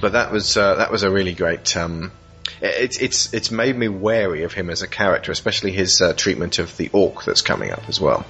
But 0.00 0.12
that 0.12 0.30
was 0.30 0.56
uh, 0.56 0.74
that 0.76 0.90
was 0.90 1.02
a 1.02 1.10
really 1.10 1.32
great. 1.32 1.76
Um, 1.76 2.12
it's 2.60 2.98
it's 2.98 3.34
it's 3.34 3.50
made 3.50 3.76
me 3.76 3.88
wary 3.88 4.42
of 4.44 4.52
him 4.52 4.70
as 4.70 4.82
a 4.82 4.88
character, 4.88 5.32
especially 5.32 5.72
his 5.72 6.00
uh, 6.00 6.12
treatment 6.14 6.58
of 6.58 6.76
the 6.76 6.90
orc 6.92 7.24
that's 7.24 7.42
coming 7.42 7.70
up 7.70 7.88
as 7.88 8.00
well. 8.00 8.24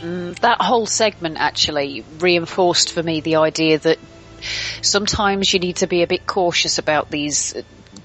Mm, 0.00 0.38
that 0.40 0.60
whole 0.60 0.86
segment 0.86 1.38
actually 1.38 2.04
reinforced 2.18 2.92
for 2.92 3.02
me 3.02 3.20
the 3.20 3.36
idea 3.36 3.78
that 3.78 3.98
sometimes 4.82 5.52
you 5.52 5.60
need 5.60 5.76
to 5.76 5.86
be 5.86 6.02
a 6.02 6.06
bit 6.06 6.26
cautious 6.26 6.78
about 6.78 7.10
these 7.10 7.54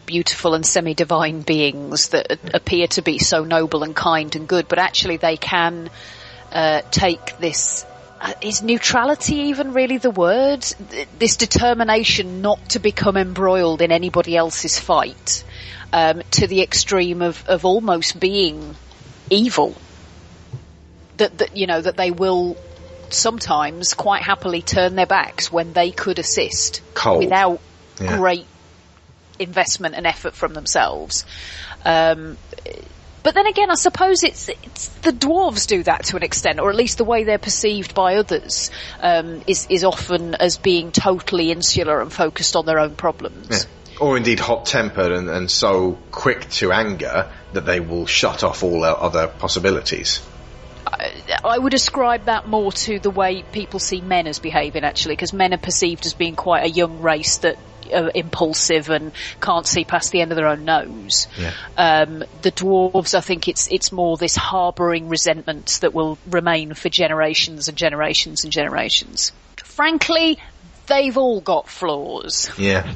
beautiful 0.05 0.55
and 0.55 0.65
semi-divine 0.65 1.41
beings 1.41 2.09
that 2.09 2.39
appear 2.53 2.87
to 2.87 3.01
be 3.01 3.19
so 3.19 3.43
noble 3.43 3.83
and 3.83 3.95
kind 3.95 4.35
and 4.35 4.47
good, 4.47 4.67
but 4.67 4.79
actually 4.79 5.17
they 5.17 5.37
can 5.37 5.89
uh, 6.51 6.81
take 6.89 7.37
this. 7.37 7.85
Uh, 8.19 8.33
is 8.41 8.63
neutrality 8.63 9.35
even 9.49 9.73
really 9.73 9.97
the 9.97 10.09
word? 10.09 10.65
This 11.19 11.37
determination 11.37 12.41
not 12.41 12.69
to 12.69 12.79
become 12.79 13.17
embroiled 13.17 13.81
in 13.81 13.91
anybody 13.91 14.35
else's 14.35 14.79
fight 14.79 15.43
um, 15.93 16.21
to 16.31 16.47
the 16.47 16.61
extreme 16.61 17.21
of, 17.21 17.43
of 17.47 17.65
almost 17.65 18.19
being 18.19 18.75
evil 19.29 19.75
that, 21.17 21.37
that 21.37 21.55
you 21.55 21.67
know 21.67 21.81
that 21.81 21.97
they 21.97 22.11
will 22.11 22.57
sometimes 23.09 23.93
quite 23.93 24.21
happily 24.21 24.61
turn 24.61 24.95
their 24.95 25.05
backs 25.05 25.51
when 25.51 25.73
they 25.73 25.91
could 25.91 26.19
assist 26.19 26.81
Cold. 26.93 27.19
without 27.19 27.59
Yeah. 27.99 28.17
great 28.17 28.45
investment 29.39 29.95
and 29.95 30.05
effort 30.05 30.35
from 30.35 30.53
themselves. 30.53 31.25
Um, 31.85 32.37
but 33.21 33.33
then 33.35 33.47
again, 33.47 33.69
I 33.69 33.75
suppose 33.75 34.23
it's, 34.23 34.49
it's 34.49 34.87
the 35.01 35.11
dwarves 35.11 35.67
do 35.67 35.83
that 35.83 36.05
to 36.05 36.17
an 36.17 36.23
extent, 36.23 36.59
or 36.59 36.69
at 36.69 36.75
least 36.75 36.97
the 36.97 37.03
way 37.03 37.25
they're 37.25 37.37
perceived 37.37 37.93
by 37.93 38.15
others 38.15 38.71
um, 39.01 39.41
is 39.45 39.67
is 39.69 39.83
often 39.83 40.35
as 40.35 40.57
being 40.57 40.91
totally 40.91 41.51
insular 41.51 42.01
and 42.01 42.11
focused 42.11 42.55
on 42.55 42.65
their 42.65 42.79
own 42.79 42.95
problems. 42.95 43.49
Yeah. 43.49 43.78
Or 43.99 44.17
indeed 44.17 44.39
hot 44.39 44.65
tempered 44.65 45.11
and, 45.11 45.29
and 45.29 45.51
so 45.51 45.97
quick 46.11 46.49
to 46.51 46.71
anger 46.71 47.31
that 47.53 47.65
they 47.65 47.79
will 47.79 48.05
shut 48.05 48.43
off 48.43 48.63
all 48.63 48.83
other 48.83 49.27
possibilities. 49.27 50.21
I 51.43 51.57
would 51.57 51.73
ascribe 51.73 52.25
that 52.25 52.47
more 52.47 52.71
to 52.71 52.99
the 52.99 53.09
way 53.09 53.43
people 53.43 53.79
see 53.79 54.01
men 54.01 54.27
as 54.27 54.39
behaving 54.39 54.83
actually, 54.83 55.15
because 55.15 55.33
men 55.33 55.53
are 55.53 55.57
perceived 55.57 56.05
as 56.05 56.13
being 56.13 56.35
quite 56.35 56.65
a 56.65 56.69
young 56.69 57.01
race 57.01 57.37
that 57.37 57.57
are 57.93 58.11
impulsive 58.13 58.89
and 58.89 59.11
can't 59.41 59.65
see 59.65 59.83
past 59.83 60.11
the 60.11 60.21
end 60.21 60.31
of 60.31 60.35
their 60.35 60.47
own 60.47 60.65
nose. 60.65 61.27
Yeah. 61.37 61.53
Um, 61.77 62.23
the 62.41 62.51
dwarves, 62.51 63.15
I 63.15 63.21
think 63.21 63.47
it's 63.47 63.67
it's 63.67 63.91
more 63.91 64.17
this 64.17 64.35
harbouring 64.35 65.09
resentment 65.09 65.79
that 65.81 65.93
will 65.93 66.17
remain 66.29 66.73
for 66.73 66.89
generations 66.89 67.67
and 67.67 67.77
generations 67.77 68.43
and 68.43 68.53
generations. 68.53 69.31
Frankly, 69.57 70.39
they've 70.87 71.17
all 71.17 71.41
got 71.41 71.69
flaws. 71.69 72.51
Yeah. 72.57 72.93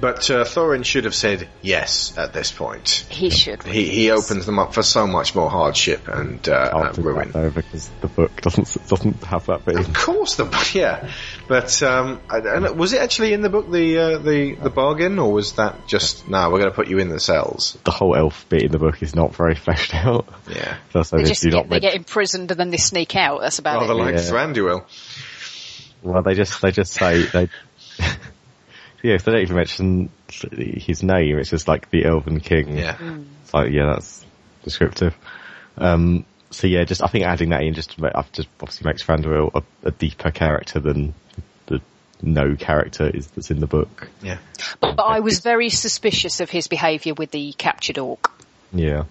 But 0.00 0.30
uh, 0.30 0.44
Thorin 0.44 0.84
should 0.84 1.04
have 1.04 1.14
said 1.14 1.48
yes 1.62 2.16
at 2.18 2.32
this 2.32 2.52
point. 2.52 3.06
He 3.08 3.30
should. 3.30 3.62
He 3.62 3.88
he 3.88 4.10
opens 4.10 4.44
them 4.46 4.58
up 4.58 4.74
for 4.74 4.82
so 4.82 5.06
much 5.06 5.34
more 5.34 5.48
hardship 5.50 6.06
and 6.08 6.46
uh, 6.48 6.70
I'll 6.72 6.92
do 6.92 7.02
ruin. 7.02 7.28
that 7.30 7.32
though 7.32 7.50
because 7.50 7.88
the 8.00 8.08
book 8.08 8.40
doesn't 8.42 8.76
doesn't 8.88 9.22
have 9.24 9.46
that 9.46 9.64
bit. 9.64 9.76
Of 9.78 9.92
course, 9.94 10.36
the 10.36 10.46
yeah, 10.74 11.10
But 11.48 11.82
um, 11.82 12.20
I, 12.28 12.40
don't 12.40 12.76
was 12.76 12.92
it 12.92 13.00
actually 13.00 13.32
in 13.32 13.40
the 13.42 13.48
book 13.48 13.70
the 13.70 13.98
uh, 13.98 14.18
the 14.18 14.54
the 14.54 14.70
bargain, 14.70 15.18
or 15.18 15.32
was 15.32 15.54
that 15.54 15.86
just 15.88 16.28
no? 16.28 16.50
we're 16.50 16.58
going 16.58 16.70
to 16.70 16.76
put 16.76 16.88
you 16.88 16.98
in 16.98 17.08
the 17.08 17.20
cells. 17.20 17.78
The 17.84 17.90
whole 17.90 18.14
elf 18.14 18.46
bit 18.48 18.62
in 18.64 18.72
the 18.72 18.78
book 18.78 19.02
is 19.02 19.14
not 19.14 19.34
very 19.34 19.54
fleshed 19.54 19.94
out. 19.94 20.26
Yeah, 20.48 20.76
so, 20.92 21.02
so 21.02 21.16
They 21.16 21.22
they 21.22 21.28
just 21.30 21.42
do 21.42 21.50
get, 21.50 21.56
not 21.56 21.64
they 21.68 21.74
men- 21.76 21.80
get 21.82 21.94
imprisoned 21.94 22.50
and 22.50 22.60
then 22.60 22.70
they 22.70 22.76
sneak 22.76 23.16
out. 23.16 23.40
That's 23.40 23.58
about 23.58 23.80
rather 23.80 23.94
it. 23.94 23.96
like 23.96 24.14
Yeah. 24.16 24.20
Thranduil. 24.20 24.84
Well, 26.02 26.22
they 26.22 26.34
just 26.34 26.60
they 26.60 26.70
just 26.70 26.92
say 26.92 27.22
they. 27.22 27.48
yeah, 29.06 29.18
they 29.18 29.32
don't 29.32 29.42
even 29.42 29.56
mention 29.56 30.10
his 30.28 31.02
name. 31.02 31.38
It's 31.38 31.50
just 31.50 31.68
like 31.68 31.90
the 31.90 32.04
Elven 32.04 32.40
King. 32.40 32.76
Yeah. 32.76 32.96
It's 33.42 33.54
like 33.54 33.70
yeah, 33.70 33.92
that's 33.94 34.24
descriptive. 34.64 35.14
Um, 35.78 36.24
so 36.50 36.66
yeah, 36.66 36.82
just 36.82 37.02
I 37.02 37.06
think 37.06 37.24
adding 37.24 37.50
that 37.50 37.62
in 37.62 37.74
just 37.74 37.94
I've 38.02 38.32
just 38.32 38.48
obviously 38.60 38.88
makes 38.88 39.04
Thranduil 39.04 39.52
a, 39.54 39.62
a 39.86 39.90
deeper 39.92 40.32
character 40.32 40.80
than 40.80 41.14
the 41.66 41.80
no 42.20 42.56
character 42.56 43.08
is 43.08 43.28
that's 43.28 43.52
in 43.52 43.60
the 43.60 43.68
book. 43.68 44.08
Yeah. 44.22 44.38
But, 44.80 44.96
but 44.96 45.04
I 45.04 45.20
was 45.20 45.38
very 45.38 45.70
suspicious 45.70 46.40
of 46.40 46.50
his 46.50 46.66
behaviour 46.66 47.14
with 47.14 47.30
the 47.30 47.52
captured 47.52 47.98
orc. 47.98 48.32
Yeah. 48.72 49.04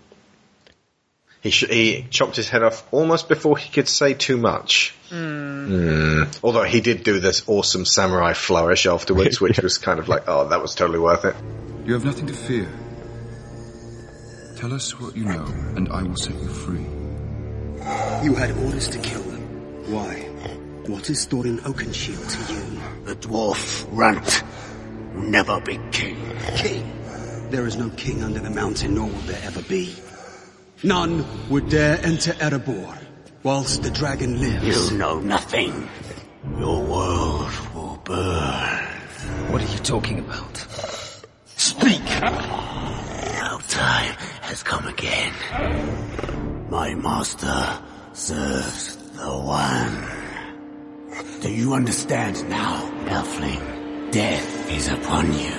He 1.45 1.51
sh- 1.51 1.69
he 1.69 2.07
chopped 2.09 2.35
his 2.37 2.49
head 2.49 2.63
off 2.63 2.91
almost 2.91 3.29
before 3.29 3.55
he 3.55 3.69
could 3.69 3.87
say 3.87 4.15
too 4.15 4.35
much. 4.35 4.95
Mm. 5.11 6.39
Although 6.43 6.63
he 6.63 6.81
did 6.81 7.03
do 7.03 7.19
this 7.19 7.43
awesome 7.45 7.85
samurai 7.85 8.33
flourish 8.33 8.87
afterwards, 8.87 9.39
which 9.39 9.59
was 9.63 9.77
kind 9.77 9.99
of 9.99 10.07
like, 10.07 10.23
oh, 10.27 10.49
that 10.49 10.59
was 10.59 10.73
totally 10.73 10.97
worth 10.97 11.23
it. 11.23 11.35
You 11.85 11.93
have 11.93 12.03
nothing 12.03 12.25
to 12.25 12.33
fear. 12.33 12.67
Tell 14.57 14.73
us 14.73 14.99
what 14.99 15.15
you 15.15 15.25
know, 15.25 15.45
and 15.75 15.87
I 15.89 16.01
will 16.01 16.15
set 16.15 16.33
you 16.33 16.47
free. 16.49 16.83
You 18.23 18.33
had 18.33 18.49
orders 18.65 18.87
to 18.87 18.97
kill 18.97 19.21
them. 19.21 19.93
Why? 19.93 20.21
What 20.87 21.11
is 21.11 21.27
Thorin 21.27 21.59
Oakenshield 21.59 22.47
to 22.47 22.53
you? 22.53 22.81
The 23.05 23.15
dwarf 23.17 23.87
Runt 23.91 24.43
will 25.13 25.29
never 25.29 25.61
be 25.61 25.79
king. 25.91 26.17
King? 26.55 26.91
There 27.51 27.67
is 27.67 27.77
no 27.77 27.91
king 27.91 28.23
under 28.23 28.39
the 28.39 28.49
mountain, 28.49 28.95
nor 28.95 29.05
will 29.05 29.27
there 29.27 29.43
ever 29.43 29.61
be. 29.61 29.95
None 30.85 31.25
would 31.49 31.69
dare 31.69 31.99
enter 32.05 32.33
Erebor 32.33 32.95
whilst 33.41 33.81
the 33.81 33.89
dragon 33.89 34.39
lives. 34.39 34.91
You 34.91 34.97
know 34.99 35.19
nothing. 35.19 35.89
Your 36.59 36.79
world 36.83 37.51
will 37.73 37.99
burn. 38.03 38.85
What 39.49 39.63
are 39.63 39.71
you 39.73 39.79
talking 39.79 40.19
about? 40.19 40.57
Speak! 41.57 42.05
Now 42.21 43.57
time 43.67 44.13
has 44.41 44.61
come 44.61 44.85
again. 44.85 45.33
My 46.69 46.93
master 46.93 47.79
serves 48.13 48.95
the 49.13 49.31
one. 49.31 50.07
Do 51.41 51.51
you 51.51 51.73
understand 51.73 52.47
now, 52.47 52.87
Elfling? 53.05 54.11
Death 54.11 54.71
is 54.71 54.87
upon 54.89 55.33
you. 55.33 55.55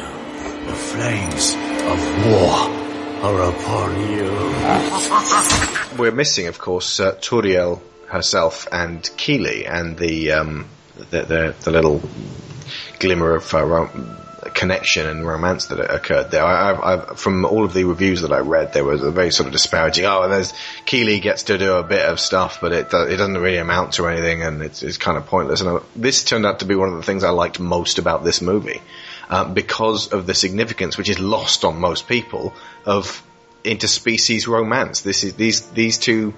The 0.68 0.79
flames 0.93 1.57
of 1.93 2.27
war 2.27 2.86
are 3.23 3.51
upon 3.51 4.11
you. 4.11 4.25
We're 5.99 6.12
missing, 6.12 6.47
of 6.49 6.59
course, 6.59 7.01
uh, 7.01 7.14
Tauriel 7.14 7.81
herself 8.07 8.69
and 8.71 9.03
Kili 9.03 9.69
and 9.69 9.97
the 9.99 10.33
um, 10.33 10.69
the, 11.11 11.23
the 11.23 11.55
the 11.64 11.71
little 11.71 12.03
glimmer 12.99 13.35
of 13.37 13.55
uh, 13.55 13.64
rom- 13.64 14.17
connection 14.55 15.07
and 15.07 15.27
romance 15.27 15.67
that 15.67 15.81
occurred 15.81 16.31
there. 16.31 16.45
I, 16.45 16.95
I, 16.95 17.14
from 17.14 17.45
all 17.45 17.64
of 17.64 17.75
the 17.75 17.85
reviews 17.85 18.23
that 18.23 18.33
I 18.33 18.39
read, 18.39 18.73
there 18.73 18.85
was 18.85 19.03
a 19.03 19.11
very 19.11 19.31
sort 19.31 19.47
of 19.49 19.53
disparaging. 19.53 20.05
Oh, 20.05 20.29
there's 20.29 20.53
Kili 20.87 21.21
gets 21.21 21.45
to 21.45 21.59
do 21.59 21.75
a 21.75 21.83
bit 21.83 22.07
of 22.07 22.21
stuff, 22.21 22.59
but 22.61 22.73
it 22.73 22.91
do- 22.91 23.03
it 23.03 23.17
doesn't 23.17 23.37
really 23.39 23.59
amount 23.59 23.95
to 23.95 24.07
anything, 24.07 24.43
and 24.43 24.62
it's, 24.62 24.83
it's 24.83 24.97
kind 24.99 25.17
of 25.19 25.27
pointless. 25.27 25.61
And 25.61 25.71
I, 25.71 25.79
this 25.95 26.25
turned 26.25 26.47
out 26.47 26.61
to 26.61 26.64
be 26.64 26.75
one 26.75 26.89
of 26.89 26.97
the 26.97 27.03
things 27.03 27.25
I 27.25 27.31
liked 27.31 27.61
most 27.61 27.99
about 27.99 28.25
this 28.25 28.41
movie. 28.41 28.81
Uh, 29.29 29.45
because 29.45 30.12
of 30.12 30.24
the 30.24 30.35
significance, 30.35 30.97
which 30.97 31.11
is 31.11 31.18
lost 31.18 31.64
on 31.64 31.81
most 31.81 32.07
people, 32.07 32.55
of 32.85 33.24
interspecies 33.64 34.47
romance. 34.47 35.01
This 35.01 35.24
is 35.24 35.35
these 35.35 35.62
these 35.70 35.99
two 35.99 36.33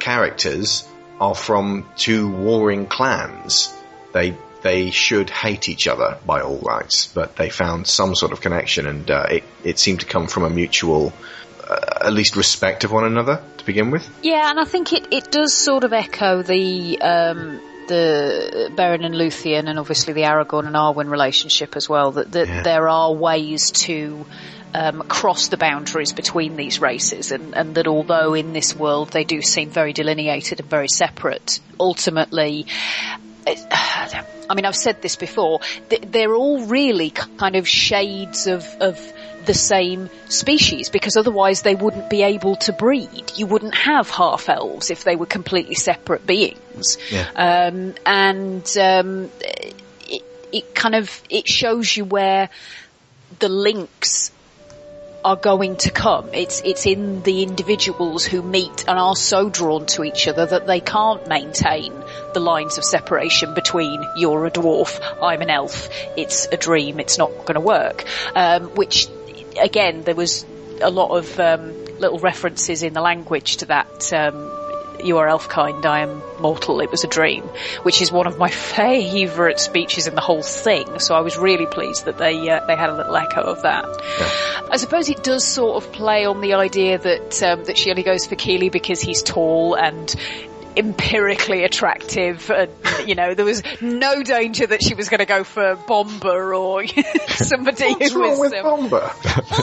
characters 0.00 0.84
are 1.20 1.36
from 1.36 1.86
two 1.96 2.28
warring 2.28 2.86
clans. 2.86 3.72
They 4.12 4.36
they 4.62 4.90
should 4.90 5.30
hate 5.30 5.68
each 5.68 5.86
other 5.86 6.18
by 6.26 6.40
all 6.40 6.58
rights, 6.58 7.06
but 7.06 7.36
they 7.36 7.48
found 7.48 7.86
some 7.86 8.14
sort 8.16 8.32
of 8.32 8.40
connection, 8.40 8.86
and 8.86 9.10
uh, 9.10 9.26
it 9.30 9.44
it 9.62 9.78
seemed 9.78 10.00
to 10.00 10.06
come 10.06 10.26
from 10.26 10.42
a 10.42 10.50
mutual, 10.50 11.12
uh, 11.68 12.06
at 12.06 12.12
least 12.12 12.36
respect 12.36 12.82
of 12.82 12.90
one 12.90 13.04
another 13.04 13.40
to 13.58 13.64
begin 13.64 13.92
with. 13.92 14.08
Yeah, 14.22 14.50
and 14.50 14.58
I 14.58 14.64
think 14.64 14.92
it, 14.92 15.06
it 15.12 15.30
does 15.30 15.54
sort 15.54 15.84
of 15.84 15.92
echo 15.92 16.42
the 16.42 17.00
um, 17.00 17.60
the 17.88 18.70
Beren 18.74 19.04
and 19.04 19.14
Luthien, 19.14 19.68
and 19.68 19.78
obviously 19.78 20.12
the 20.12 20.22
Aragorn 20.22 20.66
and 20.66 20.74
Arwen 20.76 21.10
relationship 21.10 21.76
as 21.76 21.88
well. 21.88 22.12
That, 22.12 22.32
that 22.32 22.48
Yeah. 22.48 22.62
there 22.62 22.88
are 22.88 23.12
ways 23.12 23.70
to 23.72 24.24
um, 24.74 25.02
cross 25.02 25.48
the 25.48 25.56
boundaries 25.58 26.12
between 26.12 26.56
these 26.56 26.80
races, 26.80 27.30
and, 27.32 27.54
and 27.54 27.74
that 27.74 27.86
although 27.86 28.34
in 28.34 28.52
this 28.52 28.74
world 28.74 29.10
they 29.10 29.24
do 29.24 29.42
seem 29.42 29.68
very 29.70 29.92
delineated 29.92 30.60
and 30.60 30.68
very 30.70 30.88
separate, 30.88 31.60
ultimately. 31.78 32.66
it- 33.46 33.66
I 34.50 34.54
mean, 34.54 34.66
I've 34.66 34.76
said 34.76 35.00
this 35.00 35.16
before. 35.16 35.60
They're 35.88 36.34
all 36.34 36.66
really 36.66 37.08
kind 37.10 37.56
of 37.56 37.66
shades 37.66 38.46
of, 38.46 38.66
of 38.80 38.98
the 39.46 39.54
same 39.54 40.10
species 40.28 40.88
because 40.88 41.16
otherwise 41.16 41.62
they 41.62 41.74
wouldn't 41.74 42.10
be 42.10 42.22
able 42.22 42.56
to 42.56 42.72
breed. 42.72 43.32
You 43.36 43.46
wouldn't 43.46 43.74
have 43.74 44.08
half 44.10 44.48
elves 44.48 44.90
if 44.90 45.04
they 45.04 45.16
were 45.16 45.26
completely 45.26 45.74
separate 45.74 46.26
beings. 46.26 46.98
Yeah. 47.10 47.28
Um, 47.34 47.94
and 48.06 48.76
um, 48.78 49.30
it, 49.40 50.24
it 50.52 50.74
kind 50.74 50.94
of 50.94 51.22
it 51.28 51.48
shows 51.48 51.96
you 51.96 52.04
where 52.04 52.48
the 53.38 53.48
links 53.48 54.30
are 55.24 55.36
going 55.36 55.76
to 55.76 55.90
come. 55.90 56.30
It's 56.32 56.60
it's 56.64 56.86
in 56.86 57.22
the 57.22 57.42
individuals 57.42 58.24
who 58.24 58.42
meet 58.42 58.84
and 58.88 58.98
are 58.98 59.16
so 59.16 59.48
drawn 59.48 59.86
to 59.86 60.04
each 60.04 60.26
other 60.26 60.46
that 60.46 60.66
they 60.66 60.80
can't 60.80 61.26
maintain 61.28 61.92
the 62.34 62.40
lines 62.40 62.78
of 62.78 62.84
separation 62.84 63.54
between 63.54 64.04
you're 64.16 64.46
a 64.46 64.50
dwarf, 64.50 65.00
I'm 65.22 65.40
an 65.42 65.50
elf. 65.50 65.88
It's 66.16 66.46
a 66.50 66.56
dream. 66.56 66.98
It's 66.98 67.18
not 67.18 67.30
going 67.30 67.54
to 67.54 67.60
work. 67.60 68.04
Um, 68.34 68.74
which 68.74 69.08
again, 69.60 70.02
there 70.02 70.14
was 70.14 70.44
a 70.80 70.90
lot 70.90 71.16
of 71.16 71.38
um, 71.38 71.72
little 71.98 72.18
references 72.18 72.82
in 72.82 72.92
the 72.92 73.00
language 73.00 73.58
to 73.58 73.66
that. 73.66 74.12
Um, 74.12 74.50
you 75.04 75.18
are 75.18 75.28
elf 75.28 75.48
kind, 75.48 75.84
I 75.84 76.00
am 76.00 76.22
mortal, 76.40 76.80
it 76.80 76.90
was 76.90 77.04
a 77.04 77.08
dream, 77.08 77.42
which 77.82 78.00
is 78.02 78.12
one 78.12 78.26
of 78.26 78.38
my 78.38 78.50
favourite 78.50 79.58
speeches 79.58 80.06
in 80.06 80.14
the 80.14 80.20
whole 80.20 80.42
thing, 80.42 81.00
so 81.00 81.14
I 81.14 81.20
was 81.20 81.36
really 81.36 81.66
pleased 81.66 82.04
that 82.04 82.18
they, 82.18 82.48
uh, 82.48 82.64
they 82.66 82.76
had 82.76 82.90
a 82.90 82.96
little 82.96 83.16
echo 83.16 83.40
of 83.40 83.62
that. 83.62 83.84
I 84.70 84.76
suppose 84.76 85.08
it 85.08 85.22
does 85.22 85.44
sort 85.44 85.82
of 85.82 85.92
play 85.92 86.24
on 86.24 86.40
the 86.40 86.54
idea 86.54 86.98
that, 86.98 87.42
um, 87.42 87.64
that 87.64 87.76
she 87.76 87.90
only 87.90 88.02
goes 88.02 88.26
for 88.26 88.36
Kili 88.36 88.70
because 88.70 89.00
he's 89.00 89.22
tall 89.22 89.74
and 89.74 90.14
empirically 90.76 91.64
attractive 91.64 92.50
and, 92.50 92.70
you 93.06 93.14
know, 93.14 93.34
there 93.34 93.44
was 93.44 93.62
no 93.80 94.22
danger 94.22 94.66
that 94.66 94.82
she 94.82 94.94
was 94.94 95.08
going 95.08 95.20
to 95.20 95.26
go 95.26 95.44
for 95.44 95.76
Bombur 95.76 96.54
or 96.54 96.86
somebody 97.28 97.92
What's 97.92 98.12
who 98.12 98.20
wrong 98.20 98.38
was, 98.38 98.50
with 98.50 98.54
um, 98.54 98.88
Bombur? 98.88 99.10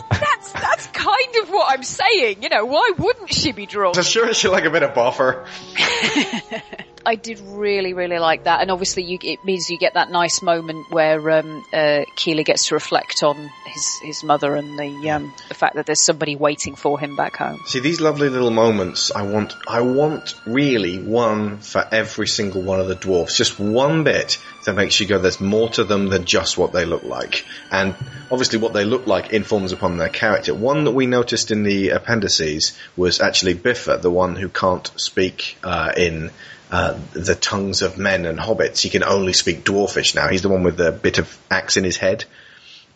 that's, 0.09 0.51
that's 0.51 0.87
kind 0.87 1.35
of 1.41 1.49
what 1.49 1.71
I'm 1.71 1.83
saying, 1.83 2.43
you 2.43 2.49
know, 2.49 2.65
why 2.65 2.91
wouldn't 2.97 3.33
she 3.33 3.51
be 3.51 3.65
drawn 3.65 3.93
I'm 3.95 4.03
sure 4.03 4.33
she 4.33 4.47
like 4.47 4.65
a 4.65 4.69
bit 4.69 4.83
of 4.83 4.93
buffer. 4.93 5.45
I 7.05 7.15
did 7.15 7.39
really, 7.39 7.93
really 7.93 8.19
like 8.19 8.43
that, 8.43 8.61
and 8.61 8.71
obviously, 8.71 9.03
you, 9.03 9.17
it 9.21 9.43
means 9.45 9.69
you 9.69 9.77
get 9.77 9.93
that 9.93 10.11
nice 10.11 10.41
moment 10.41 10.91
where 10.91 11.31
um, 11.31 11.65
uh, 11.71 12.03
Kili 12.15 12.43
gets 12.43 12.67
to 12.67 12.75
reflect 12.75 13.23
on 13.23 13.49
his 13.65 13.99
his 14.03 14.23
mother 14.23 14.55
and 14.55 14.77
the 14.77 15.09
um, 15.09 15.33
the 15.47 15.53
fact 15.53 15.75
that 15.75 15.85
there's 15.85 16.03
somebody 16.03 16.35
waiting 16.35 16.75
for 16.75 16.99
him 16.99 17.15
back 17.15 17.37
home. 17.37 17.59
See 17.65 17.79
these 17.79 18.01
lovely 18.01 18.29
little 18.29 18.51
moments. 18.51 19.11
I 19.11 19.23
want, 19.23 19.55
I 19.67 19.81
want 19.81 20.35
really 20.45 21.01
one 21.01 21.59
for 21.59 21.87
every 21.91 22.27
single 22.27 22.61
one 22.61 22.79
of 22.79 22.87
the 22.87 22.95
dwarfs. 22.95 23.37
Just 23.37 23.59
one 23.59 24.03
bit 24.03 24.37
that 24.65 24.75
makes 24.75 24.99
you 24.99 25.05
go, 25.05 25.19
"There's 25.19 25.39
more 25.39 25.69
to 25.69 25.83
them 25.83 26.09
than 26.09 26.25
just 26.25 26.57
what 26.57 26.73
they 26.73 26.85
look 26.85 27.03
like." 27.03 27.45
And 27.71 27.95
obviously, 28.29 28.59
what 28.59 28.73
they 28.73 28.85
look 28.85 29.07
like 29.07 29.31
informs 29.31 29.71
upon 29.71 29.97
their 29.97 30.09
character. 30.09 30.53
One 30.53 30.83
that 30.83 30.91
we 30.91 31.05
noticed 31.05 31.51
in 31.51 31.63
the 31.63 31.89
appendices 31.89 32.77
was 32.97 33.21
actually 33.21 33.55
Bifur, 33.55 34.01
the 34.01 34.11
one 34.11 34.35
who 34.35 34.49
can't 34.49 34.91
speak 34.97 35.57
uh, 35.63 35.93
in. 35.95 36.31
Uh, 36.71 36.99
the 37.13 37.33
tongues 37.33 37.81
of 37.81 37.97
men 37.97 38.25
and 38.25 38.37
hobbits. 38.37 38.81
He 38.81 38.89
can 38.89 39.03
only 39.03 39.33
speak 39.33 39.63
dwarfish 39.63 40.13
now. 40.13 40.27
He's 40.27 40.43
the 40.43 40.49
one 40.49 40.61
with 40.61 40.77
the 40.77 40.91
bit 40.91 41.17
of 41.17 41.35
axe 41.49 41.77
in 41.77 41.83
his 41.83 41.97
head. 41.97 42.25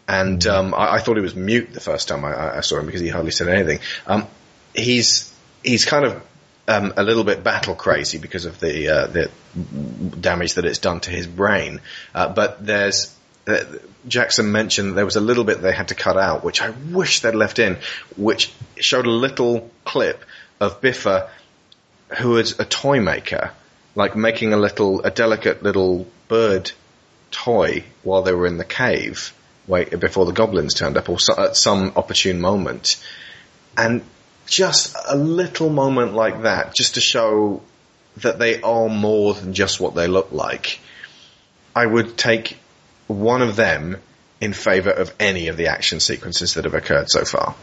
And 0.07 0.45
um, 0.45 0.73
I, 0.75 0.95
I 0.95 0.99
thought 0.99 1.17
he 1.17 1.23
was 1.23 1.33
mute 1.33 1.73
the 1.73 1.79
first 1.79 2.07
time 2.07 2.23
I, 2.23 2.57
I 2.57 2.61
saw 2.61 2.77
him 2.77 2.85
because 2.85 3.01
he 3.01 3.07
hardly 3.07 3.31
said 3.31 3.47
anything. 3.47 3.79
Um, 4.05 4.27
he's 4.75 5.33
he's 5.63 5.85
kind 5.85 6.05
of 6.05 6.21
um, 6.67 6.93
a 6.97 7.03
little 7.03 7.23
bit 7.23 7.43
battle 7.43 7.75
crazy 7.75 8.17
because 8.17 8.45
of 8.45 8.59
the 8.59 8.89
uh, 8.89 9.07
the 9.07 9.31
damage 10.19 10.55
that 10.55 10.65
it's 10.65 10.79
done 10.79 10.99
to 11.01 11.09
his 11.09 11.25
brain. 11.25 11.81
Uh, 12.13 12.29
but 12.29 12.65
there's 12.65 13.15
uh, 13.47 13.63
Jackson 14.07 14.51
mentioned 14.51 14.97
there 14.97 15.05
was 15.05 15.15
a 15.15 15.21
little 15.21 15.43
bit 15.43 15.61
they 15.61 15.73
had 15.73 15.89
to 15.89 15.95
cut 15.95 16.17
out, 16.17 16.43
which 16.43 16.61
I 16.61 16.69
wish 16.91 17.21
they'd 17.21 17.35
left 17.35 17.59
in, 17.59 17.77
which 18.17 18.53
showed 18.77 19.05
a 19.05 19.11
little 19.11 19.69
clip 19.85 20.23
of 20.59 20.81
Bifur, 20.81 21.29
who 22.19 22.37
is 22.37 22.59
a 22.59 22.65
toy 22.65 22.99
maker, 22.99 23.51
like 23.95 24.15
making 24.15 24.53
a 24.53 24.57
little 24.57 25.01
a 25.03 25.11
delicate 25.11 25.63
little 25.63 26.07
bird 26.27 26.71
toy 27.31 27.83
while 28.03 28.23
they 28.23 28.33
were 28.33 28.47
in 28.47 28.57
the 28.57 28.65
cave, 28.65 29.33
wait 29.67 29.99
before 29.99 30.25
the 30.25 30.31
goblins 30.31 30.73
turned 30.73 30.97
up, 30.97 31.09
or 31.09 31.19
so, 31.19 31.33
at 31.37 31.55
some 31.55 31.93
opportune 31.95 32.39
moment, 32.39 33.03
and 33.77 34.03
just 34.45 34.95
a 35.07 35.15
little 35.15 35.69
moment 35.69 36.13
like 36.13 36.43
that, 36.43 36.75
just 36.75 36.95
to 36.95 37.01
show 37.01 37.61
that 38.17 38.39
they 38.39 38.61
are 38.61 38.89
more 38.89 39.33
than 39.33 39.53
just 39.53 39.79
what 39.79 39.95
they 39.95 40.07
look 40.07 40.31
like. 40.31 40.79
I 41.75 41.85
would 41.85 42.17
take 42.17 42.57
one 43.07 43.41
of 43.41 43.55
them 43.55 43.97
in 44.39 44.53
favour 44.53 44.91
of 44.91 45.13
any 45.19 45.47
of 45.47 45.57
the 45.57 45.67
action 45.67 45.99
sequences 45.99 46.55
that 46.55 46.65
have 46.65 46.73
occurred 46.73 47.09
so 47.09 47.25
far. 47.25 47.55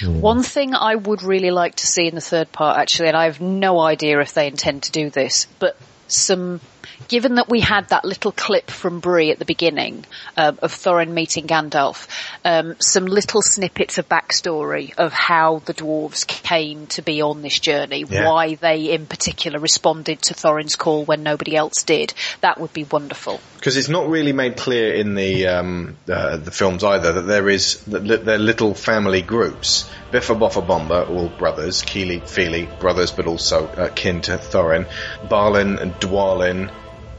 Hmm. 0.00 0.20
One 0.20 0.42
thing 0.42 0.74
I 0.74 0.94
would 0.94 1.22
really 1.22 1.50
like 1.50 1.76
to 1.76 1.86
see 1.86 2.06
in 2.06 2.14
the 2.14 2.20
third 2.20 2.52
part, 2.52 2.78
actually, 2.78 3.08
and 3.08 3.16
I 3.16 3.24
have 3.24 3.40
no 3.40 3.80
idea 3.80 4.20
if 4.20 4.34
they 4.34 4.46
intend 4.46 4.84
to 4.84 4.92
do 4.92 5.10
this, 5.10 5.46
but 5.58 5.76
some, 6.08 6.60
given 7.08 7.36
that 7.36 7.48
we 7.48 7.60
had 7.60 7.88
that 7.88 8.04
little 8.04 8.32
clip 8.32 8.70
from 8.70 9.00
Bree 9.00 9.30
at 9.30 9.38
the 9.38 9.44
beginning 9.44 10.04
um, 10.36 10.58
of 10.62 10.72
Thorin 10.72 11.10
meeting 11.10 11.46
Gandalf, 11.46 12.06
um, 12.44 12.76
some 12.80 13.06
little 13.06 13.42
snippets 13.42 13.98
of 13.98 14.08
backstory 14.08 14.94
of 14.96 15.12
how 15.12 15.60
the 15.64 15.74
dwarves 15.74 16.26
came 16.26 16.86
to 16.88 17.02
be 17.02 17.22
on 17.22 17.42
this 17.42 17.58
journey, 17.58 18.04
Yeah. 18.08 18.28
why 18.30 18.54
they 18.54 18.92
in 18.92 19.06
particular 19.06 19.58
responded 19.58 20.22
to 20.22 20.34
Thorin's 20.34 20.76
call 20.76 21.04
when 21.04 21.22
nobody 21.22 21.56
else 21.56 21.82
did. 21.82 22.14
That 22.40 22.60
would 22.60 22.72
be 22.72 22.84
wonderful. 22.84 23.40
Because 23.56 23.76
it's 23.76 23.88
not 23.88 24.08
really 24.08 24.32
made 24.32 24.56
clear 24.56 24.94
in 24.94 25.14
the 25.14 25.46
um, 25.48 25.96
uh, 26.10 26.38
the 26.38 26.50
films 26.50 26.82
either 26.82 27.12
that 27.12 27.22
there 27.22 27.48
is 27.48 27.78
that 27.84 28.24
they're 28.24 28.38
little 28.38 28.74
family 28.74 29.22
groups. 29.22 29.88
Bifur 30.10 30.38
Bofur 30.38 30.66
Bombur, 30.66 31.08
all 31.08 31.28
brothers. 31.28 31.82
Kili, 31.82 32.26
Fili, 32.26 32.68
brothers, 32.80 33.10
but 33.12 33.26
also 33.26 33.66
uh, 33.66 33.88
kin 33.90 34.22
to 34.22 34.32
Thorin. 34.38 34.88
Balin 35.28 35.78
and 35.78 35.92
Dwalin, 35.94 36.70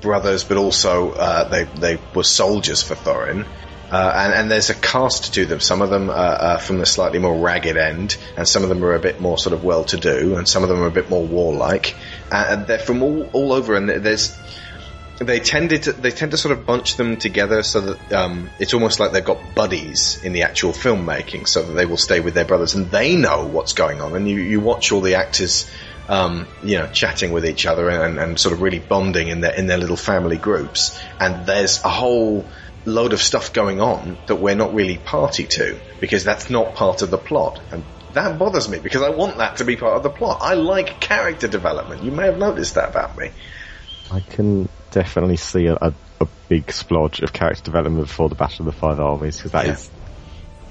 brothers, 0.01 0.43
but 0.43 0.57
also 0.57 1.11
uh, 1.11 1.47
they 1.47 1.63
they 1.63 1.99
were 2.13 2.23
soldiers 2.23 2.83
for 2.83 2.95
Thorin. 2.95 3.45
Uh, 3.91 4.13
and, 4.15 4.33
and 4.33 4.51
there's 4.51 4.69
a 4.69 4.73
cast 4.73 5.33
to 5.33 5.45
them. 5.45 5.59
Some 5.59 5.81
of 5.81 5.89
them 5.89 6.09
are, 6.09 6.13
are 6.13 6.59
from 6.59 6.77
the 6.77 6.85
slightly 6.85 7.19
more 7.19 7.37
ragged 7.37 7.75
end, 7.75 8.15
and 8.37 8.47
some 8.47 8.63
of 8.63 8.69
them 8.69 8.81
are 8.85 8.95
a 8.95 8.99
bit 8.99 9.19
more 9.19 9.37
sort 9.37 9.51
of 9.51 9.65
well-to-do, 9.65 10.37
and 10.37 10.47
some 10.47 10.63
of 10.63 10.69
them 10.69 10.81
are 10.81 10.87
a 10.87 10.91
bit 10.91 11.09
more 11.09 11.25
warlike. 11.25 11.93
Uh, 12.31 12.45
and 12.51 12.67
they're 12.67 12.79
from 12.79 13.03
all, 13.03 13.23
all 13.33 13.51
over, 13.51 13.75
and 13.75 13.89
there's 13.89 14.33
they 15.19 15.39
tended 15.39 15.83
to, 15.83 15.91
they 15.91 16.09
tend 16.09 16.31
to 16.31 16.37
sort 16.37 16.57
of 16.57 16.65
bunch 16.65 16.95
them 16.95 17.17
together 17.17 17.63
so 17.63 17.81
that 17.81 18.13
um, 18.13 18.49
it's 18.59 18.73
almost 18.73 18.99
like 18.99 19.11
they've 19.11 19.23
got 19.23 19.53
buddies 19.53 20.23
in 20.23 20.33
the 20.33 20.43
actual 20.43 20.71
filmmaking, 20.71 21.47
so 21.47 21.61
that 21.61 21.73
they 21.73 21.85
will 21.85 21.97
stay 21.97 22.21
with 22.21 22.33
their 22.33 22.45
brothers 22.45 22.73
and 22.73 22.89
they 22.91 23.15
know 23.15 23.45
what's 23.45 23.73
going 23.73 24.01
on. 24.01 24.15
And 24.15 24.27
you, 24.27 24.37
you 24.37 24.59
watch 24.61 24.91
all 24.91 25.01
the 25.01 25.15
actors, 25.15 25.69
um, 26.11 26.45
you 26.61 26.77
know, 26.77 26.87
chatting 26.87 27.31
with 27.31 27.45
each 27.45 27.65
other 27.65 27.89
and, 27.89 28.19
and 28.19 28.37
sort 28.37 28.53
of 28.53 28.61
really 28.61 28.79
bonding 28.79 29.29
in 29.29 29.39
their 29.39 29.53
in 29.55 29.67
their 29.67 29.77
little 29.77 29.95
family 29.95 30.37
groups. 30.37 30.99
And 31.19 31.45
there's 31.45 31.81
a 31.85 31.89
whole 31.89 32.45
load 32.83 33.13
of 33.13 33.21
stuff 33.21 33.53
going 33.53 33.79
on 33.79 34.17
that 34.27 34.35
we're 34.35 34.55
not 34.55 34.73
really 34.73 34.97
party 34.97 35.45
to 35.45 35.79
because 36.01 36.25
that's 36.25 36.49
not 36.49 36.75
part 36.75 37.01
of 37.01 37.11
the 37.11 37.17
plot. 37.17 37.61
And 37.71 37.85
that 38.13 38.37
bothers 38.37 38.67
me 38.67 38.79
because 38.79 39.01
I 39.01 39.09
want 39.09 39.37
that 39.37 39.57
to 39.57 39.65
be 39.65 39.77
part 39.77 39.95
of 39.95 40.03
the 40.03 40.09
plot. 40.09 40.39
I 40.41 40.55
like 40.55 40.99
character 40.99 41.47
development. 41.47 42.03
You 42.03 42.11
may 42.11 42.25
have 42.25 42.37
noticed 42.37 42.75
that 42.75 42.89
about 42.89 43.17
me. 43.17 43.31
I 44.11 44.19
can 44.19 44.67
definitely 44.89 45.37
see 45.37 45.67
a, 45.67 45.75
a, 45.75 45.93
a 46.19 46.27
big 46.49 46.65
splodge 46.67 47.23
of 47.23 47.31
character 47.31 47.63
development 47.63 48.07
before 48.07 48.27
the 48.27 48.35
Battle 48.35 48.67
of 48.67 48.73
the 48.73 48.77
Five 48.77 48.99
Armies 48.99 49.37
because 49.37 49.53
that 49.53 49.65
Yeah. 49.65 49.73
is, 49.73 49.89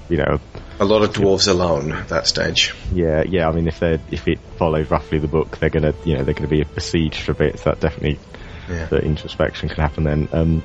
you 0.07 0.17
know, 0.17 0.39
A 0.81 0.85
lot 0.85 1.03
of 1.03 1.13
dwarves 1.13 1.47
alone 1.47 1.91
at 1.91 2.07
that 2.09 2.25
stage. 2.25 2.73
yeah, 2.91 3.21
yeah. 3.23 3.47
I 3.47 3.51
mean, 3.51 3.67
if 3.67 3.79
they 3.79 3.99
if 4.09 4.27
it 4.27 4.39
follows 4.57 4.89
roughly 4.89 5.19
the 5.19 5.27
book, 5.27 5.59
they're 5.59 5.69
gonna, 5.69 5.93
you 6.05 6.17
know, 6.17 6.23
they're 6.23 6.33
gonna 6.33 6.49
be 6.49 6.63
besieged 6.63 7.21
for 7.21 7.33
a 7.33 7.35
bit. 7.35 7.59
So 7.59 7.69
that 7.69 7.79
definitely, 7.79 8.19
Yeah. 8.67 8.85
the 8.87 8.97
introspection 8.97 9.69
can 9.69 9.77
happen 9.77 10.03
then. 10.03 10.27
Um, 10.31 10.63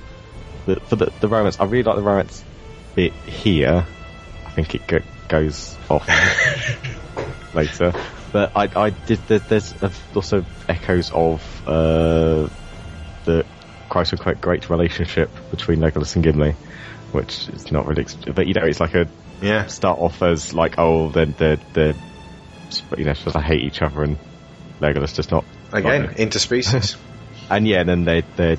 the, 0.65 0.81
for 0.81 0.97
the 0.97 1.13
the 1.21 1.29
romance, 1.29 1.61
I 1.61 1.65
really 1.65 1.83
like 1.83 1.97
the 1.97 2.03
romance 2.03 2.43
bit 2.95 3.13
here. 3.13 3.87
I 4.47 4.51
think 4.53 4.75
it 4.75 4.87
go, 4.87 5.01
goes 5.29 5.77
off 5.91 6.09
later, 7.55 7.93
but 8.33 8.53
I 8.57 8.71
I 8.75 8.91
did 8.91 9.19
there, 9.29 9.39
there's 9.41 9.75
also 10.15 10.47
echoes 10.67 11.11
of 11.13 11.69
uh 11.69 12.49
the 13.27 13.45
quote 13.91 14.13
unquote 14.15 14.41
great 14.41 14.71
relationship 14.71 15.31
between 15.51 15.81
Legolas 15.81 16.15
and 16.15 16.25
Gimli, 16.25 16.53
which 17.13 17.51
is 17.51 17.71
not 17.71 17.87
really, 17.87 18.07
but 18.35 18.47
you 18.47 18.55
know, 18.55 18.65
it's 18.65 18.81
like 18.81 18.95
a 18.95 19.07
Yeah. 19.47 19.67
start 19.67 19.99
off 19.99 20.23
as 20.23 20.53
like 20.55 20.75
oh 20.79 21.11
they're 21.11 21.27
they're, 21.27 21.59
they're 21.73 21.95
you 22.97 23.05
know 23.05 23.15
supposed 23.15 23.37
to 23.37 23.43
hate 23.43 23.63
each 23.63 23.83
other 23.83 24.03
and 24.03 24.19
Legolas 24.81 25.15
just 25.15 25.31
not 25.31 25.45
Again, 25.73 26.03
not- 26.03 26.17
interspecies. 26.17 26.97
and 27.51 27.67
yeah, 27.67 27.85
then 27.85 28.05
they 28.05 28.23
they're 28.37 28.59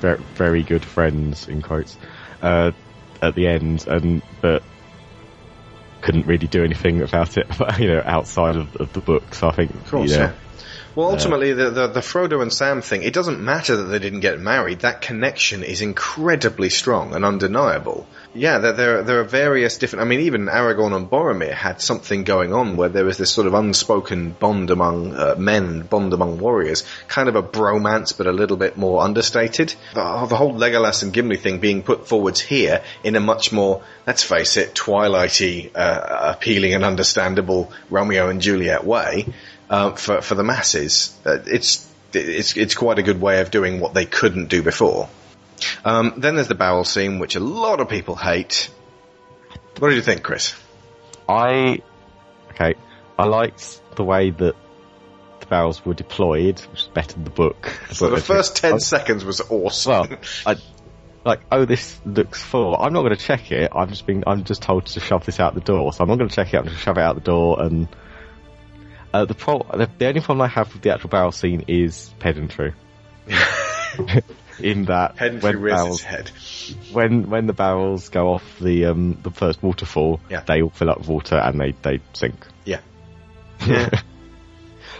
very, 0.00 0.18
very 0.34 0.62
good 0.62 0.84
friends 0.84 1.48
in 1.48 1.62
quotes 1.62 1.96
uh, 2.42 2.72
at 3.22 3.34
the 3.34 3.46
end, 3.46 3.86
and 3.86 4.22
but 4.40 4.62
couldn't 6.00 6.26
really 6.26 6.46
do 6.46 6.64
anything 6.64 7.02
about 7.02 7.36
it, 7.36 7.46
you 7.78 7.88
know, 7.88 8.02
outside 8.04 8.56
of, 8.56 8.74
of 8.76 8.92
the 8.92 9.00
book. 9.00 9.34
So 9.34 9.48
I 9.48 9.52
think 9.52 9.74
Of 9.74 9.90
course, 9.90 10.10
you 10.10 10.16
know, 10.18 10.24
yeah. 10.24 10.32
Well, 10.96 11.10
ultimately, 11.10 11.52
the, 11.52 11.70
the 11.70 11.86
the 11.86 12.00
Frodo 12.00 12.42
and 12.42 12.52
Sam 12.52 12.82
thing, 12.82 13.04
it 13.04 13.12
doesn't 13.12 13.40
matter 13.40 13.76
that 13.76 13.84
they 13.84 14.00
didn't 14.00 14.20
get 14.20 14.40
married. 14.40 14.80
That 14.80 15.02
connection 15.02 15.62
is 15.62 15.82
incredibly 15.82 16.68
strong 16.68 17.14
and 17.14 17.24
undeniable. 17.24 18.08
Yeah, 18.32 18.58
there, 18.58 18.72
there, 18.72 19.02
there 19.02 19.20
are 19.20 19.24
various 19.24 19.78
different. 19.78 20.02
I 20.02 20.06
mean, 20.06 20.20
even 20.20 20.46
Aragorn 20.46 20.94
and 20.94 21.10
Boromir 21.10 21.52
had 21.52 21.80
something 21.80 22.22
going 22.22 22.52
on 22.52 22.76
where 22.76 22.88
there 22.88 23.04
was 23.04 23.18
this 23.18 23.32
sort 23.32 23.48
of 23.48 23.54
unspoken 23.54 24.30
bond 24.30 24.70
among 24.70 25.14
uh, 25.14 25.34
men, 25.36 25.82
bond 25.82 26.12
among 26.12 26.38
warriors, 26.38 26.84
kind 27.08 27.28
of 27.28 27.34
a 27.34 27.42
bromance, 27.42 28.16
but 28.16 28.28
a 28.28 28.32
little 28.32 28.56
bit 28.56 28.76
more 28.76 29.02
understated. 29.02 29.74
The, 29.94 30.26
the 30.26 30.36
whole 30.36 30.54
Legolas 30.54 31.02
and 31.02 31.12
Gimli 31.12 31.38
thing 31.38 31.58
being 31.58 31.82
put 31.82 32.06
forwards 32.06 32.40
here 32.40 32.84
in 33.02 33.16
a 33.16 33.20
much 33.20 33.50
more, 33.50 33.82
let's 34.06 34.22
face 34.22 34.56
it, 34.56 34.74
Twilighty, 34.74 35.72
uh, 35.74 36.34
appealing 36.36 36.74
and 36.74 36.84
understandable 36.84 37.72
Romeo 37.90 38.28
and 38.28 38.40
Juliet 38.40 38.84
way 38.84 39.26
uh, 39.68 39.92
for 39.92 40.20
for 40.20 40.36
the 40.36 40.44
masses. 40.44 41.16
Uh, 41.26 41.38
it's 41.46 41.84
it's 42.12 42.56
it's 42.56 42.74
quite 42.76 43.00
a 43.00 43.02
good 43.02 43.20
way 43.20 43.40
of 43.40 43.50
doing 43.50 43.80
what 43.80 43.92
they 43.92 44.04
couldn't 44.04 44.48
do 44.48 44.62
before. 44.62 45.08
Um, 45.84 46.14
then 46.18 46.34
there's 46.34 46.48
the 46.48 46.54
barrel 46.54 46.84
scene, 46.84 47.18
which 47.18 47.36
a 47.36 47.40
lot 47.40 47.80
of 47.80 47.88
people 47.88 48.16
hate. 48.16 48.70
What 49.78 49.88
did 49.88 49.96
you 49.96 50.02
think, 50.02 50.22
Chris? 50.22 50.54
I 51.28 51.80
okay, 52.50 52.74
I 53.18 53.24
liked 53.26 53.80
the 53.96 54.04
way 54.04 54.30
that 54.30 54.54
the 55.40 55.46
barrels 55.46 55.84
were 55.84 55.94
deployed, 55.94 56.60
which 56.70 56.82
is 56.82 56.88
better 56.88 57.14
than 57.14 57.24
the 57.24 57.30
book. 57.30 57.72
So 57.92 58.10
the 58.10 58.20
first 58.20 58.56
ten 58.56 58.80
seconds 58.80 59.24
was 59.24 59.40
awesome. 59.40 60.10
Well, 60.10 60.18
I 60.46 60.56
like, 61.24 61.40
oh, 61.52 61.64
this 61.66 62.00
looks 62.06 62.42
full. 62.42 62.74
I'm 62.76 62.92
not 62.92 63.02
going 63.02 63.14
to 63.14 63.22
check 63.22 63.52
it. 63.52 63.70
I'm 63.74 63.88
just 63.88 64.06
being, 64.06 64.24
I'm 64.26 64.44
just 64.44 64.62
told 64.62 64.86
to 64.86 65.00
shove 65.00 65.26
this 65.26 65.38
out 65.38 65.54
the 65.54 65.60
door, 65.60 65.92
so 65.92 66.02
I'm 66.02 66.08
not 66.08 66.16
going 66.16 66.30
to 66.30 66.34
check 66.34 66.54
it. 66.54 66.56
I'm 66.56 66.64
going 66.64 66.74
to 66.74 66.80
shove 66.80 66.96
it 66.96 67.02
out 67.02 67.14
the 67.14 67.20
door. 67.20 67.62
And 67.62 67.88
uh, 69.12 69.26
the, 69.26 69.34
pro- 69.34 69.66
the 69.70 69.90
the 69.98 70.06
only 70.06 70.20
problem 70.20 70.42
I 70.42 70.48
have 70.48 70.72
with 70.72 70.82
the 70.82 70.94
actual 70.94 71.10
barrel 71.10 71.32
scene 71.32 71.64
is 71.68 72.12
pedantry. 72.18 72.74
In 74.62 74.84
that, 74.86 75.16
Pedantry 75.16 75.56
when 75.56 75.70
barrels, 75.70 76.02
head. 76.02 76.30
when 76.92 77.30
when 77.30 77.46
the 77.46 77.52
barrels 77.52 78.08
go 78.08 78.32
off 78.34 78.58
the 78.60 78.86
um 78.86 79.18
the 79.22 79.30
first 79.30 79.62
waterfall, 79.62 80.20
Yeah. 80.28 80.40
they 80.40 80.62
all 80.62 80.70
fill 80.70 80.90
up 80.90 80.98
with 80.98 81.08
water 81.08 81.36
and 81.36 81.60
they 81.60 81.72
they 81.82 82.00
sink. 82.12 82.46
Yeah. 82.64 82.80
Yeah. 83.66 83.90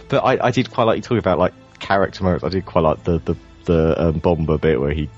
But 0.09 0.23
I, 0.25 0.47
I 0.47 0.51
did 0.51 0.71
quite 0.71 0.83
like 0.85 0.97
you 0.97 1.01
talking 1.01 1.17
about 1.19 1.39
like 1.39 1.53
character 1.79 2.23
moments. 2.23 2.43
I 2.43 2.49
did 2.49 2.65
quite 2.65 2.81
like 2.81 3.03
the 3.03 3.19
the 3.19 3.35
the 3.65 4.07
um, 4.07 4.19
Bombur 4.19 4.57
bit 4.59 4.79
where 4.79 4.91
he 4.93 5.09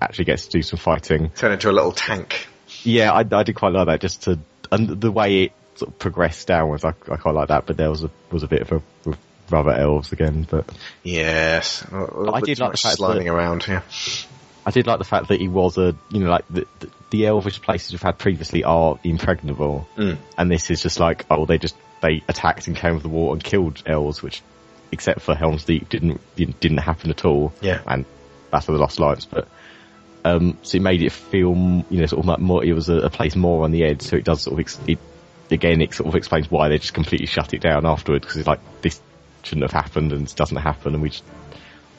actually 0.00 0.26
gets 0.26 0.46
to 0.46 0.58
do 0.58 0.62
some 0.62 0.78
fighting. 0.78 1.30
Turn 1.30 1.52
into 1.52 1.70
a 1.70 1.72
little 1.72 1.92
tank. 1.92 2.46
Yeah, 2.82 3.12
I, 3.12 3.20
I 3.20 3.42
did 3.42 3.54
quite 3.54 3.72
like 3.72 3.86
that. 3.86 4.00
Just 4.00 4.24
to 4.24 4.38
and 4.70 5.00
the 5.00 5.10
way 5.10 5.44
it 5.44 5.52
sort 5.76 5.90
of 5.90 5.98
progressed 5.98 6.46
downwards, 6.48 6.84
I, 6.84 6.90
I 7.10 7.16
quite 7.16 7.34
like 7.34 7.48
that. 7.48 7.66
But 7.66 7.76
there 7.76 7.88
was 7.90 8.04
a 8.04 8.10
was 8.30 8.42
a 8.42 8.48
bit 8.48 8.62
of 8.62 8.72
a, 8.72 9.10
a 9.10 9.16
rubber 9.50 9.72
elves 9.72 10.12
again. 10.12 10.46
But 10.48 10.68
Yes. 11.02 11.82
A 11.92 12.30
I 12.32 12.40
did 12.40 12.58
like 12.58 12.72
the 12.72 12.78
fact 12.78 12.96
sliding 12.96 13.26
that- 13.26 13.32
around. 13.34 13.66
Yeah. 13.68 13.82
I 14.64 14.70
did 14.72 14.86
like 14.88 14.98
the 14.98 15.04
fact 15.04 15.28
that 15.28 15.40
he 15.40 15.46
was 15.48 15.78
a 15.78 15.94
you 16.10 16.20
know 16.20 16.30
like 16.30 16.44
the 16.50 16.66
the, 16.80 16.90
the 17.10 17.26
elvish 17.26 17.62
places 17.62 17.92
we've 17.92 18.02
had 18.02 18.18
previously 18.18 18.64
are 18.64 18.98
impregnable, 19.04 19.86
Mm. 19.96 20.16
and 20.36 20.50
this 20.50 20.70
is 20.70 20.82
just 20.82 20.98
like 20.98 21.24
oh 21.30 21.46
they 21.46 21.58
just 21.58 21.76
they 22.02 22.22
attacked 22.28 22.66
and 22.66 22.76
came 22.76 22.94
with 22.94 23.02
the 23.04 23.08
war 23.08 23.32
and 23.32 23.42
killed 23.44 23.82
elves, 23.86 24.22
which 24.22 24.42
except 24.92 25.20
for 25.20 25.34
Helm's 25.36 25.64
Deep 25.64 25.88
didn't 25.88 26.20
didn't 26.34 26.58
didn't 26.58 26.78
happen 26.78 27.10
at 27.10 27.24
all. 27.24 27.52
Yeah. 27.60 27.80
and 27.86 28.04
Battle 28.50 28.74
of 28.74 28.78
the 28.78 28.82
Lost 28.82 28.98
Lives, 28.98 29.24
but 29.26 29.46
um, 30.24 30.58
so 30.62 30.76
it 30.76 30.82
made 30.82 31.00
it 31.02 31.12
feel 31.12 31.54
you 31.88 32.00
know 32.00 32.06
sort 32.06 32.20
of 32.20 32.26
like 32.26 32.40
more 32.40 32.64
it 32.64 32.72
was 32.72 32.88
a, 32.88 32.96
a 32.96 33.10
place 33.10 33.36
more 33.36 33.62
on 33.64 33.70
the 33.70 33.84
edge, 33.84 34.02
so 34.02 34.16
it 34.16 34.24
does 34.24 34.42
sort 34.42 34.54
of 34.54 34.60
ex- 34.60 34.80
it, 34.88 34.98
again 35.52 35.80
it 35.80 35.94
sort 35.94 36.08
of 36.08 36.16
explains 36.16 36.50
why 36.50 36.68
they 36.68 36.78
just 36.78 36.92
completely 36.94 37.26
shut 37.28 37.54
it 37.54 37.60
down 37.60 37.86
afterwards 37.86 38.24
because 38.24 38.36
it's 38.38 38.48
like 38.48 38.58
this 38.82 39.00
shouldn't 39.46 39.70
have 39.70 39.84
happened 39.84 40.12
and 40.12 40.34
doesn't 40.34 40.56
happen 40.56 40.94
and 40.94 41.02
we 41.02 41.10
just 41.10 41.24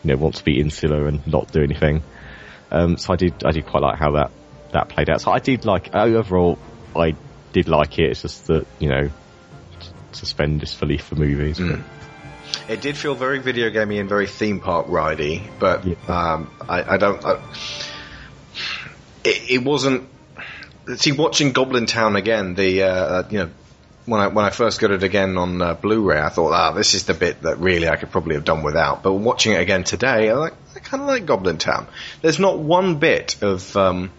you 0.03 0.11
know 0.11 0.18
want 0.18 0.36
to 0.36 0.44
be 0.44 0.60
insular 0.60 1.07
and 1.07 1.26
not 1.28 1.52
do 1.52 1.64
anything. 1.64 2.03
Um, 2.72 2.98
so 2.98 3.14
I 3.14 3.15
did, 3.15 3.45
I 3.45 3.52
did 3.52 3.65
quite 3.65 3.82
like 3.82 3.98
how 3.98 4.11
that, 4.11 4.32
that 4.74 4.90
played 4.90 5.10
out. 5.10 5.22
So 5.22 5.32
I 5.32 5.40
did 5.40 5.65
like, 5.65 5.95
overall, 5.95 6.60
I 6.95 7.15
did 7.53 7.69
like 7.69 7.98
it. 7.98 8.11
It's 8.11 8.22
just 8.22 8.48
that, 8.48 8.68
you 8.80 8.90
know, 8.90 9.10
suspend 10.11 10.60
disbelief 10.60 11.06
for 11.06 11.15
movies. 11.15 11.60
Mm. 11.60 11.84
It 12.69 12.82
did 12.82 12.98
feel 12.98 13.15
very 13.15 13.40
video 13.40 13.69
gamey 13.69 13.99
and 13.99 14.10
very 14.10 14.28
theme 14.28 14.60
park 14.60 14.88
ridey, 14.88 15.48
but 15.60 15.86
um, 16.10 16.49
I, 16.68 16.95
I 16.95 16.98
don't. 16.98 17.24
I, 17.24 17.41
it, 19.24 19.52
it 19.52 19.64
wasn't. 19.64 20.10
See, 20.95 21.11
watching 21.11 21.52
Goblin 21.52 21.86
Town 21.86 22.15
again, 22.15 22.56
the 22.56 22.84
uh, 22.84 23.24
you 23.30 23.40
know 23.40 23.49
when 24.07 24.21
I 24.21 24.27
when 24.27 24.45
I 24.45 24.49
first 24.51 24.79
got 24.79 24.91
it 24.91 25.03
again 25.03 25.38
on 25.38 25.61
uh, 25.61 25.73
Blu-ray, 25.73 26.19
I 26.19 26.29
thought, 26.29 26.53
ah, 26.53 26.71
this 26.71 26.93
is 26.93 27.03
the 27.03 27.13
bit 27.13 27.41
that 27.41 27.59
really 27.59 27.89
I 27.89 27.97
could 27.97 28.09
probably 28.09 28.35
have 28.35 28.45
done 28.45 28.63
without. 28.63 29.03
But 29.03 29.13
watching 29.13 29.51
it 29.51 29.59
again 29.59 29.84
today, 29.84 30.29
I 30.29 30.34
like 30.34 30.53
I 30.75 30.79
kind 30.79 31.03
of 31.03 31.07
like 31.07 31.25
Goblin 31.25 31.57
Town. 31.57 31.88
There's 32.21 32.39
not 32.39 32.57
one 32.57 32.99
bit 32.99 33.41
of 33.43 33.75
um, 33.75 34.11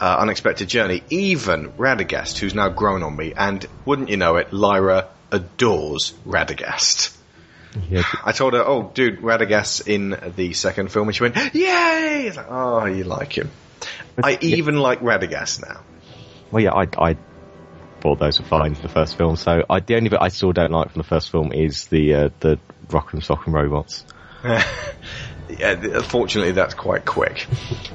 uh, 0.00 0.16
unexpected 0.18 0.68
journey. 0.68 1.04
Even 1.08 1.70
Radagast, 1.72 2.38
who's 2.38 2.54
now 2.54 2.68
grown 2.68 3.04
on 3.04 3.16
me, 3.16 3.32
and 3.32 3.64
wouldn't 3.84 4.08
you 4.08 4.16
know 4.16 4.36
it, 4.36 4.52
Lyra 4.52 5.08
adores 5.30 6.12
Radagast. 6.26 7.16
Yeah, 7.88 8.02
I 8.24 8.32
told 8.32 8.54
her, 8.54 8.62
"Oh, 8.66 8.90
dude, 8.92 9.20
Radagast 9.20 9.86
in 9.86 10.18
the 10.36 10.52
second 10.52 10.90
film," 10.90 11.06
and 11.06 11.16
she 11.16 11.22
went, 11.22 11.36
"Yay!" 11.54 12.32
Like, 12.34 12.46
oh, 12.50 12.86
you 12.86 13.04
like 13.04 13.38
him. 13.38 13.50
I 14.22 14.36
even 14.40 14.76
like 14.76 15.00
Radagast 15.00 15.62
now. 15.62 15.80
Well, 16.50 16.62
yeah, 16.62 16.74
I, 16.74 16.86
I 16.98 17.16
thought 18.02 18.18
those 18.18 18.40
were 18.40 18.46
fine 18.46 18.74
for 18.74 18.82
the 18.82 18.88
first 18.88 19.16
film. 19.16 19.36
So 19.36 19.64
I, 19.70 19.80
the 19.80 19.96
only 19.96 20.08
bit 20.08 20.18
I 20.20 20.28
still 20.28 20.52
don't 20.52 20.72
like 20.72 20.90
from 20.90 21.00
the 21.00 21.08
first 21.08 21.30
film 21.30 21.52
is 21.52 21.86
the 21.86 22.14
uh, 22.14 22.28
the 22.40 22.58
Rock'em 22.88 23.24
Sock'em 23.24 23.52
robots. 23.52 24.04
yeah, 24.44 25.72
unfortunately, 25.80 26.52
that's 26.52 26.74
quite 26.74 27.04
quick. 27.04 27.46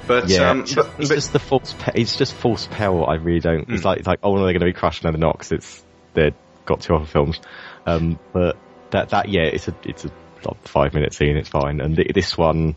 But 0.07 0.29
yeah, 0.29 0.49
um, 0.49 0.61
it's, 0.61 0.75
but, 0.75 0.89
it's 0.97 1.09
but- 1.09 1.15
just 1.15 1.33
the 1.33 1.39
false. 1.39 1.75
Pe- 1.77 2.01
it's 2.01 2.17
just 2.17 2.33
false 2.33 2.67
power. 2.71 3.07
I 3.07 3.15
really 3.15 3.41
don't. 3.41 3.69
It's 3.69 3.83
like 3.83 3.99
it's 3.99 4.07
like 4.07 4.19
oh, 4.23 4.35
no, 4.35 4.43
they're 4.43 4.53
going 4.53 4.61
to 4.61 4.65
be 4.65 4.73
crushed 4.73 5.05
under 5.05 5.17
the 5.17 5.21
knocks. 5.21 5.51
It's 5.51 5.83
they've 6.13 6.33
got 6.65 6.81
two 6.81 6.95
other 6.95 7.05
films, 7.05 7.39
um, 7.85 8.17
but 8.31 8.57
that 8.91 9.09
that 9.09 9.29
yeah, 9.29 9.43
it's 9.43 9.67
a 9.67 9.75
it's 9.83 10.05
a 10.05 10.11
like, 10.45 10.67
five 10.67 10.93
minute 10.93 11.13
scene. 11.13 11.35
It's 11.35 11.49
fine. 11.49 11.81
And 11.81 11.97
th- 11.97 12.13
this 12.13 12.37
one, 12.37 12.75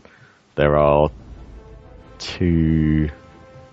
there 0.55 0.77
are 0.77 1.09
two. 2.19 3.09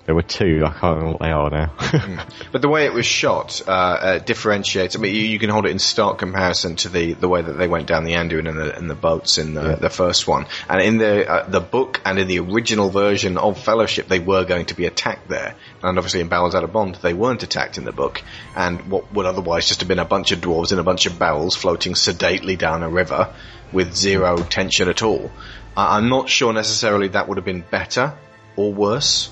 There 0.08 0.14
were 0.14 0.22
two. 0.22 0.62
I 0.64 0.70
can't 0.70 0.96
remember 0.96 1.10
what 1.10 1.20
they 1.20 1.30
are 1.30 1.50
now. 1.50 2.24
But 2.50 2.62
the 2.62 2.68
way 2.70 2.86
it 2.86 2.94
was 2.94 3.04
shot 3.04 3.60
uh, 3.68 3.70
uh, 3.70 4.18
differentiates. 4.18 4.96
I 4.96 5.00
mean, 5.00 5.14
you, 5.14 5.20
you 5.20 5.38
can 5.38 5.50
hold 5.50 5.66
it 5.66 5.70
in 5.70 5.78
stark 5.78 6.16
comparison 6.16 6.76
to 6.76 6.88
the, 6.88 7.12
the 7.12 7.28
way 7.28 7.42
that 7.42 7.52
they 7.52 7.68
went 7.68 7.88
down 7.88 8.04
the 8.04 8.14
Anduin 8.14 8.48
and 8.48 8.58
the, 8.58 8.74
and 8.74 8.88
the 8.88 8.94
boats 8.94 9.36
in 9.36 9.52
the, 9.52 9.76
the 9.76 9.90
first 9.90 10.26
one. 10.26 10.46
And 10.66 10.80
in 10.80 10.96
the 10.96 11.30
uh, 11.30 11.46
the 11.50 11.60
book 11.60 12.00
and 12.06 12.18
in 12.18 12.26
the 12.26 12.38
original 12.38 12.88
version 12.88 13.36
of 13.36 13.62
Fellowship, 13.62 14.08
they 14.08 14.18
were 14.18 14.46
going 14.46 14.64
to 14.66 14.74
be 14.74 14.86
attacked 14.86 15.28
there. 15.28 15.54
And 15.82 15.98
obviously 15.98 16.22
in 16.22 16.28
Barrels 16.28 16.54
Out 16.54 16.64
of 16.64 16.72
Bond, 16.72 16.94
they 16.94 17.12
weren't 17.12 17.42
attacked 17.42 17.76
in 17.76 17.84
the 17.84 17.92
book. 17.92 18.22
And 18.56 18.90
what 18.90 19.12
would 19.12 19.26
otherwise 19.26 19.68
just 19.68 19.80
have 19.80 19.88
been 19.88 19.98
a 19.98 20.06
bunch 20.06 20.32
of 20.32 20.40
dwarves 20.40 20.72
in 20.72 20.78
a 20.78 20.84
bunch 20.84 21.04
of 21.04 21.18
barrels 21.18 21.54
floating 21.54 21.94
sedately 21.94 22.56
down 22.56 22.82
a 22.82 22.88
river 22.88 23.34
with 23.74 23.94
zero 23.94 24.38
tension 24.38 24.88
at 24.88 25.02
all. 25.02 25.30
I'm 25.76 26.08
not 26.08 26.30
sure 26.30 26.54
necessarily 26.54 27.08
that 27.08 27.28
would 27.28 27.36
have 27.36 27.44
been 27.44 27.62
better 27.70 28.14
or 28.56 28.72
worse 28.72 29.28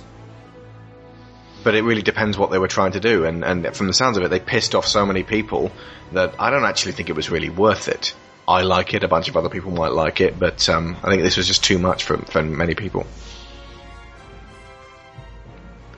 but 1.67 1.75
it 1.75 1.83
really 1.83 2.01
depends 2.03 2.39
what 2.39 2.53
they 2.53 2.61
were 2.61 2.69
trying 2.69 2.93
to 2.93 3.01
do. 3.01 3.25
And, 3.25 3.45
and 3.45 3.75
from 3.77 3.89
the 3.89 3.93
sounds 3.93 4.17
of 4.17 4.23
it, 4.23 4.29
they 4.29 4.39
pissed 4.39 4.77
off 4.77 4.87
so 4.87 5.05
many 5.05 5.25
people 5.25 5.73
that 6.13 6.33
I 6.39 6.51
don't 6.51 6.65
actually 6.65 6.93
think 6.93 7.09
it 7.09 7.17
was 7.17 7.29
really 7.29 7.51
worth 7.51 7.89
it. 7.89 8.15
I 8.47 8.63
like 8.63 8.95
it. 8.95 9.03
A 9.03 9.09
bunch 9.09 9.29
of 9.29 9.37
other 9.37 9.49
people 9.49 9.73
might 9.73 9.91
like 9.91 10.21
it, 10.21 10.39
but 10.39 10.69
um, 10.69 10.97
I 11.03 11.11
think 11.11 11.23
this 11.25 11.37
was 11.37 11.49
just 11.49 11.65
too 11.65 11.81
much 11.81 12.05
for, 12.05 12.19
for 12.19 12.41
many 12.45 12.77
people. 12.77 13.05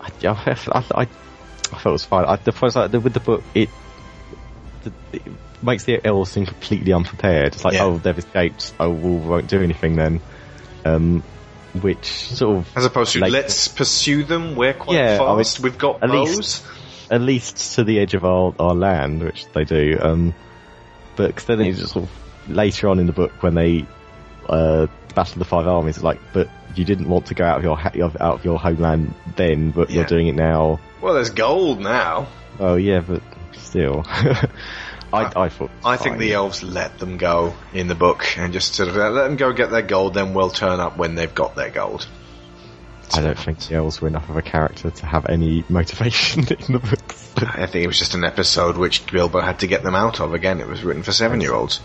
I, 0.00 0.10
I, 0.26 0.32
I, 0.32 1.00
I 1.02 1.04
thought 1.04 1.84
it 1.84 1.90
was 1.90 2.04
fine. 2.06 2.24
I, 2.24 2.36
the 2.36 2.52
first, 2.52 2.74
like, 2.74 2.90
the, 2.90 3.00
with 3.00 3.12
the 3.12 3.20
book, 3.20 3.44
it, 3.54 3.68
the, 4.84 4.92
it 5.12 5.22
makes 5.62 5.84
the 5.84 6.00
elves 6.02 6.30
seem 6.30 6.46
completely 6.46 6.94
unprepared. 6.94 7.54
It's 7.54 7.64
like, 7.66 7.74
Yeah. 7.74 7.84
oh, 7.84 7.98
they've 7.98 8.16
escaped. 8.16 8.72
Oh, 8.80 8.88
we 8.88 9.16
won't 9.16 9.48
do 9.48 9.60
anything 9.60 9.96
then. 9.96 10.22
Um, 10.86 11.22
which 11.74 12.04
sort 12.06 12.58
of 12.58 12.76
As 12.76 12.84
opposed 12.84 13.12
to 13.12 13.20
like- 13.20 13.32
let's 13.32 13.68
pursue 13.68 14.24
them. 14.24 14.54
We're 14.56 14.72
quite 14.74 14.96
Yeah, 14.96 15.18
I 15.22 15.26
mean, 15.34 15.38
fast. 15.38 15.60
We've 15.60 15.78
got 15.78 16.02
at 16.02 16.10
bows. 16.10 16.36
least- 16.36 16.64
at 17.10 17.20
least 17.22 17.74
to 17.76 17.84
the 17.84 18.00
edge 18.00 18.12
of 18.14 18.24
our, 18.24 18.54
our 18.58 18.74
land, 18.74 19.22
which 19.22 19.46
they 19.54 19.64
do. 19.64 19.98
Um, 20.00 20.34
but 21.16 21.34
'cause 21.34 21.44
then 21.46 21.60
it's 21.62 21.78
just 21.78 21.92
sort 21.94 22.04
of 22.04 22.50
later 22.54 22.88
on 22.88 22.98
in 22.98 23.06
the 23.06 23.12
book 23.12 23.32
when 23.42 23.54
they 23.54 23.86
uh, 24.48 24.86
battle 25.14 25.38
the 25.38 25.44
five 25.44 25.66
armies, 25.66 25.96
it's 25.96 26.04
like, 26.04 26.20
but 26.32 26.48
you 26.74 26.84
didn't 26.84 27.08
want 27.08 27.26
to 27.26 27.34
go 27.34 27.44
out 27.44 27.58
of 27.58 27.64
your 27.64 27.76
ha- 27.76 27.90
out 28.20 28.34
of 28.38 28.44
your 28.44 28.58
homeland 28.58 29.12
then, 29.36 29.70
but 29.72 29.90
you're 29.90 30.04
doing 30.04 30.26
it 30.28 30.34
now. 30.34 30.80
Well, 31.02 31.14
there's 31.14 31.30
gold 31.30 31.80
now. 31.80 32.28
Oh 32.60 32.76
yeah, 32.76 33.00
but 33.00 33.22
still, 33.52 34.06
I 35.12 35.44
I 35.44 35.48
thought 35.48 35.70
I 35.84 35.96
think 35.96 36.18
the 36.18 36.34
elves 36.34 36.62
let 36.62 36.98
them 36.98 37.16
go 37.16 37.54
in 37.72 37.86
the 37.86 37.94
book 37.94 38.36
and 38.36 38.52
just 38.52 38.74
sort 38.74 38.88
of 38.88 38.96
let 38.96 39.10
them 39.12 39.36
go 39.36 39.52
get 39.52 39.70
their 39.70 39.82
gold. 39.82 40.14
Then 40.14 40.34
we'll 40.34 40.50
turn 40.50 40.80
up 40.80 40.96
when 40.96 41.14
they've 41.14 41.34
got 41.34 41.54
their 41.54 41.70
gold. 41.70 42.06
I 43.14 43.22
don't 43.22 43.38
think 43.38 43.58
the 43.60 43.76
elves 43.76 44.00
were 44.00 44.08
enough 44.08 44.28
of 44.28 44.36
a 44.36 44.42
character 44.42 44.90
to 44.90 45.06
have 45.06 45.26
any 45.26 45.64
motivation 45.68 46.40
in 46.50 46.72
the 46.72 46.78
book. 46.78 47.14
I 47.38 47.66
think 47.66 47.84
it 47.84 47.86
was 47.86 47.98
just 47.98 48.14
an 48.14 48.24
episode 48.24 48.76
which 48.76 49.06
Bilbo 49.06 49.40
had 49.40 49.60
to 49.60 49.66
get 49.66 49.82
them 49.82 49.94
out 49.94 50.20
of. 50.20 50.34
Again, 50.34 50.60
it 50.60 50.66
was 50.66 50.84
written 50.84 51.02
for 51.02 51.12
seven-year-olds. 51.12 51.80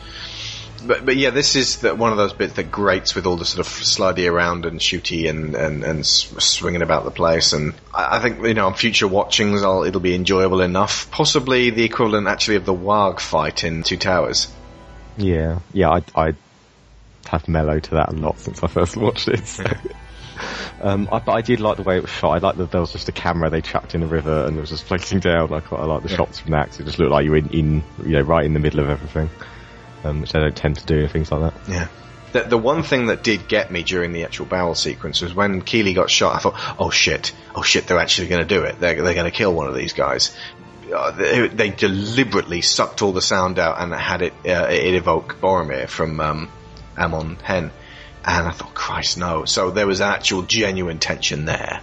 But 0.85 1.05
but 1.05 1.15
yeah, 1.15 1.30
this 1.30 1.55
is 1.55 1.77
the, 1.80 1.95
one 1.95 2.11
of 2.11 2.18
those 2.18 2.34
bits 2.34 2.53
that 2.53 2.72
grates 2.72 3.15
with 3.15 3.26
all 3.26 3.38
the 3.38 3.45
sort 3.45 3.65
of 3.65 3.72
slidey 3.72 4.30
around 4.31 4.65
and 4.65 4.80
shooty 4.80 5.30
and 5.30 5.55
and 5.55 5.84
and 5.84 6.05
swinging 6.05 6.81
about 6.81 7.05
the 7.05 7.11
place. 7.11 7.53
And 7.53 7.73
I, 7.93 8.18
I 8.18 8.19
think 8.19 8.43
you 8.45 8.53
know 8.53 8.68
on 8.68 8.73
future 8.73 9.07
watchings, 9.07 9.64
I'll, 9.64 9.84
it'll 9.84 10.01
be 10.01 10.15
enjoyable 10.15 10.61
enough. 10.61 11.10
Possibly 11.11 11.69
the 11.69 11.84
equivalent 11.84 12.27
actually 12.27 12.57
of 12.57 12.65
the 12.65 12.73
Warg 12.73 13.19
fight 13.19 13.64
in 13.64 13.84
Two 13.84 13.97
Towers. 13.97 14.51
Yeah, 15.18 15.60
yeah, 15.73 15.89
I 15.89 16.03
I 16.15 16.34
have 17.30 17.47
mellowed 17.47 17.84
to 17.85 17.91
that 17.91 18.10
a 18.10 18.15
lot 18.15 18.39
since 18.39 18.61
I 18.64 18.68
first 18.68 18.97
watched 18.97 19.27
it. 19.27 19.45
So. 19.47 19.64
Um, 20.81 21.07
I, 21.11 21.19
but 21.19 21.31
I 21.34 21.41
did 21.41 21.60
like 21.61 21.77
the 21.77 21.84
way 21.84 21.97
it 21.97 22.01
was 22.01 22.10
shot. 22.10 22.31
I 22.31 22.38
like 22.39 22.57
that 22.57 22.72
there 22.72 22.81
was 22.81 22.91
just 22.91 23.07
a 23.07 23.11
camera 23.14 23.49
they 23.49 23.61
chucked 23.61 23.95
in 23.95 24.01
the 24.01 24.07
river 24.07 24.45
and 24.45 24.57
it 24.57 24.60
was 24.60 24.72
just 24.72 24.84
floating 24.84 25.19
down. 25.19 25.53
I 25.53 25.60
quite 25.61 25.80
I 25.80 25.85
like 25.85 26.03
the 26.03 26.10
Yeah. 26.10 26.18
shots 26.18 26.39
from 26.39 26.51
that 26.51 26.69
'cause 26.69 26.80
it 26.81 26.85
just 26.85 26.99
looked 26.99 27.11
like 27.11 27.23
you 27.23 27.31
were 27.31 27.38
in, 27.38 27.49
in 27.51 27.84
you 28.03 28.14
know 28.14 28.22
right 28.22 28.43
in 28.43 28.53
the 28.53 28.60
middle 28.60 28.80
of 28.81 28.89
everything, 28.89 29.30
um, 30.04 30.22
which 30.22 30.32
they 30.32 30.40
don't 30.40 30.56
tend 30.56 30.78
to 30.78 30.86
do 30.86 31.00
in 31.00 31.10
things 31.10 31.32
like 31.32 31.54
that. 31.54 31.70
Yeah. 31.70 31.88
The, 32.34 32.42
the 32.42 32.58
one 32.58 32.84
thing 32.84 33.08
that 33.08 33.24
did 33.24 33.48
get 33.48 33.72
me 33.72 33.84
during 33.84 34.12
the 34.12 34.24
actual 34.24 34.46
barrel 34.48 34.76
sequence 34.76 35.22
was 35.22 35.34
when 35.34 35.62
Kili 35.62 35.94
got 35.94 36.10
shot. 36.10 36.36
I 36.36 36.40
thought, 36.40 36.56
oh 36.80 36.90
shit, 36.90 37.32
oh 37.56 37.62
shit, 37.62 37.86
they're 37.86 38.00
actually 38.00 38.28
going 38.28 38.42
to 38.42 38.48
do 38.48 38.64
it. 38.64 38.80
They're, 38.80 39.02
they're 39.02 39.14
going 39.14 39.32
to 39.32 39.38
kill 39.38 39.54
one 39.54 39.68
of 39.68 39.76
these 39.76 39.94
guys. 39.94 40.36
Uh, 40.94 41.12
they, 41.12 41.48
they 41.48 41.70
deliberately 41.70 42.62
sucked 42.62 43.02
all 43.02 43.14
the 43.14 43.22
sound 43.22 43.60
out 43.60 43.80
and 43.80 43.94
had 43.94 44.22
it 44.22 44.34
uh, 44.46 44.68
it 44.70 44.96
evoke 44.96 45.40
Boromir 45.40 45.88
from 45.88 46.20
um, 46.20 46.50
Amon 46.98 47.36
Hen. 47.38 47.72
And 48.26 48.48
I 48.48 48.52
thought, 48.52 48.74
Christ, 48.74 49.18
no. 49.18 49.46
So 49.46 49.72
there 49.72 49.86
was 49.86 50.02
actual 50.02 50.44
genuine 50.44 51.00
tension 51.00 51.46
there. 51.46 51.82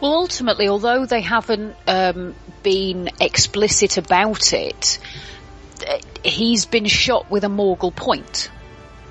Well, 0.00 0.12
ultimately, 0.12 0.68
although 0.68 1.06
they 1.06 1.20
haven't 1.20 1.76
um, 1.86 2.34
been 2.62 3.10
explicit 3.20 3.96
about 3.96 4.52
it, 4.52 4.98
he's 6.24 6.66
been 6.66 6.86
shot 6.86 7.30
with 7.30 7.44
a 7.44 7.48
Morgul 7.48 7.94
point. 7.94 8.50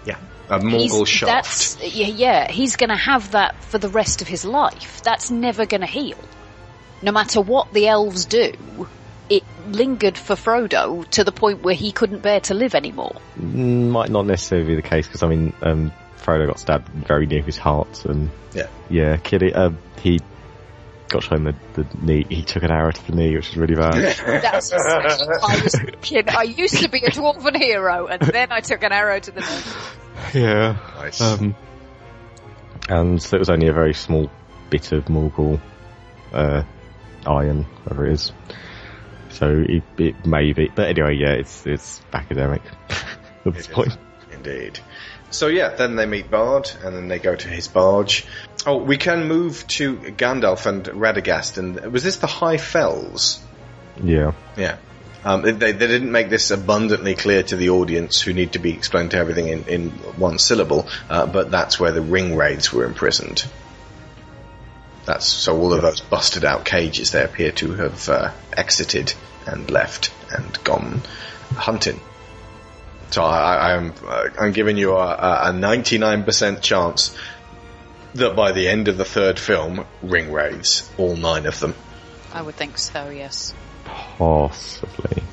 Yeah. 0.06 0.18
A 0.50 0.60
Morgul 0.60 0.80
He's- 1.06 1.08
shaft. 1.10 1.32
That's, 1.32 1.96
yeah, 1.96 2.08
yeah, 2.08 2.52
he's 2.52 2.76
going 2.76 2.90
to 2.90 2.96
have 2.96 3.32
that 3.32 3.62
for 3.64 3.78
the 3.78 3.90
rest 3.90 4.22
of 4.22 4.28
his 4.28 4.46
life. 4.46 5.02
That's 5.04 5.32
never 5.32 5.66
going 5.66 5.82
to 5.82 5.88
heal. 5.88 6.18
No 7.02 7.12
matter 7.12 7.42
what 7.42 7.74
the 7.74 7.88
elves 7.88 8.26
do, 8.26 8.54
it 9.30 9.44
lingered 9.68 10.18
for 10.18 10.36
Frodo 10.36 11.08
to 11.12 11.24
the 11.24 11.32
point 11.32 11.64
where 11.64 11.76
he 11.76 11.92
couldn't 11.92 12.22
bear 12.22 12.40
to 12.42 12.54
live 12.54 12.76
anymore. 12.76 13.16
Mm, 13.40 13.90
Might 13.90 14.10
not 14.10 14.26
necessarily 14.26 14.68
be 14.68 14.76
the 14.76 14.82
case 14.88 15.08
because 15.08 15.24
I 15.24 15.28
mean, 15.28 15.54
um, 15.62 15.92
Frodo 16.22 16.48
got 16.48 16.60
stabbed 16.60 16.88
very 16.90 17.26
near 17.26 17.42
his 17.42 17.58
heart, 17.58 18.06
and 18.06 18.30
Yeah. 18.54 18.68
yeah, 18.90 19.18
Kitty, 19.18 19.54
uh, 19.54 19.72
he 20.02 20.20
got 21.14 21.24
shown 21.24 21.44
the, 21.44 21.56
the 21.76 21.88
knee. 22.02 22.26
He 22.28 22.44
took 22.44 22.64
an 22.64 22.72
arrow 22.72 22.92
to 22.92 23.08
the 23.08 23.16
knee, 23.16 23.36
which 23.36 23.50
is 23.50 23.58
really 23.58 23.76
bad. 23.76 23.94
That's 24.42 24.74
I 24.74 25.64
was 25.64 25.80
kid. 26.02 26.28
I 26.28 26.44
used 26.44 26.78
to 26.80 26.90
be 26.90 27.00
a 27.00 27.10
dwarven 27.12 27.56
hero, 27.56 28.08
and 28.08 28.22
then 28.22 28.52
I 28.52 28.60
took 28.60 28.84
an 28.84 28.92
arrow 28.92 29.20
to 29.20 29.32
the 29.32 29.42
knee. 29.42 30.42
Yeah. 30.42 30.78
Nice. 30.96 31.22
Um, 31.22 31.56
and 32.90 33.22
so 33.22 33.38
it 33.38 33.40
was 33.40 33.50
only 33.50 33.68
a 33.68 33.74
very 33.74 33.94
small 33.94 34.30
bit 34.70 34.92
of 34.92 35.06
Morgul 35.06 35.62
uh, 36.34 36.64
iron, 37.26 37.64
whatever 37.84 38.08
it 38.08 38.14
is. 38.14 38.32
So 39.30 39.64
it, 39.68 39.84
it 39.98 40.26
may 40.26 40.54
be, 40.54 40.70
but 40.74 40.90
anyway, 40.90 41.16
yeah, 41.16 41.34
it's 41.34 41.66
it's 41.66 42.02
academic 42.12 42.62
at 43.46 43.54
this 43.54 43.68
point. 43.68 43.98
Indeed. 44.32 44.80
So 45.30 45.48
yeah, 45.48 45.70
then 45.70 45.96
they 45.96 46.06
meet 46.06 46.30
Bard, 46.30 46.70
and 46.84 46.96
then 46.96 47.08
they 47.08 47.18
go 47.20 47.36
to 47.36 47.48
his 47.48 47.68
barge. 47.68 48.26
Oh, 48.66 48.78
we 48.78 48.98
can 48.98 49.28
move 49.28 49.68
to 49.68 49.98
Gandalf 49.98 50.66
and 50.66 50.86
Radagast, 50.86 51.58
and 51.58 51.92
was 51.92 52.04
this 52.04 52.18
the 52.18 52.28
High 52.28 52.58
Fells? 52.58 53.44
Yeah. 54.02 54.32
Yeah. 54.58 54.78
Um, 55.26 55.42
they, 55.42 55.52
they 55.52 55.74
didn't 55.74 56.12
make 56.12 56.30
this 56.30 56.52
abundantly 56.52 57.16
clear 57.16 57.44
to 57.44 57.56
the 57.56 57.70
audience 57.70 58.22
who 58.22 58.34
need 58.34 58.54
to 58.54 58.60
be 58.60 58.72
explained 58.72 59.12
to 59.12 59.18
everything 59.18 59.48
in, 59.48 59.64
in 59.66 59.90
one 60.18 60.38
syllable, 60.38 60.88
uh, 61.10 61.26
but 61.26 61.50
that's 61.50 61.80
where 61.80 61.92
the 61.92 62.02
ring 62.02 62.36
wraiths 62.36 62.74
were 62.74 62.84
imprisoned. 62.84 63.46
That's 65.06 65.26
so 65.26 65.58
all 65.58 65.74
of 65.74 65.82
those 65.82 66.02
busted 66.02 66.46
out 66.46 66.66
cages 66.66 67.12
they 67.12 67.24
appear 67.24 67.52
to 67.54 67.74
have 67.74 68.10
uh, 68.10 68.32
exited 68.56 69.14
and 69.46 69.70
left 69.70 70.14
and 70.32 70.64
gone 70.64 71.02
hunting. 71.56 72.00
So 73.12 73.24
I, 73.24 73.56
I, 73.56 73.76
I'm 73.76 73.94
uh, 74.06 74.30
I'm 74.40 74.52
giving 74.54 74.76
you 74.76 74.94
a, 74.94 75.14
a 75.14 75.52
99% 75.52 76.62
chance 76.62 77.16
that 78.16 78.36
by 78.36 78.52
the 78.52 78.68
end 78.68 78.88
of 78.88 78.98
the 78.98 79.06
third 79.06 79.40
film, 79.40 79.86
ring 80.02 80.32
wraiths, 80.32 80.90
all 80.98 81.16
nine 81.16 81.46
of 81.46 81.60
them. 81.60 81.76
I 82.34 82.42
would 82.42 82.56
think 82.56 82.78
so. 82.78 83.10
Yes. 83.10 83.54
Possibly. 83.86 85.24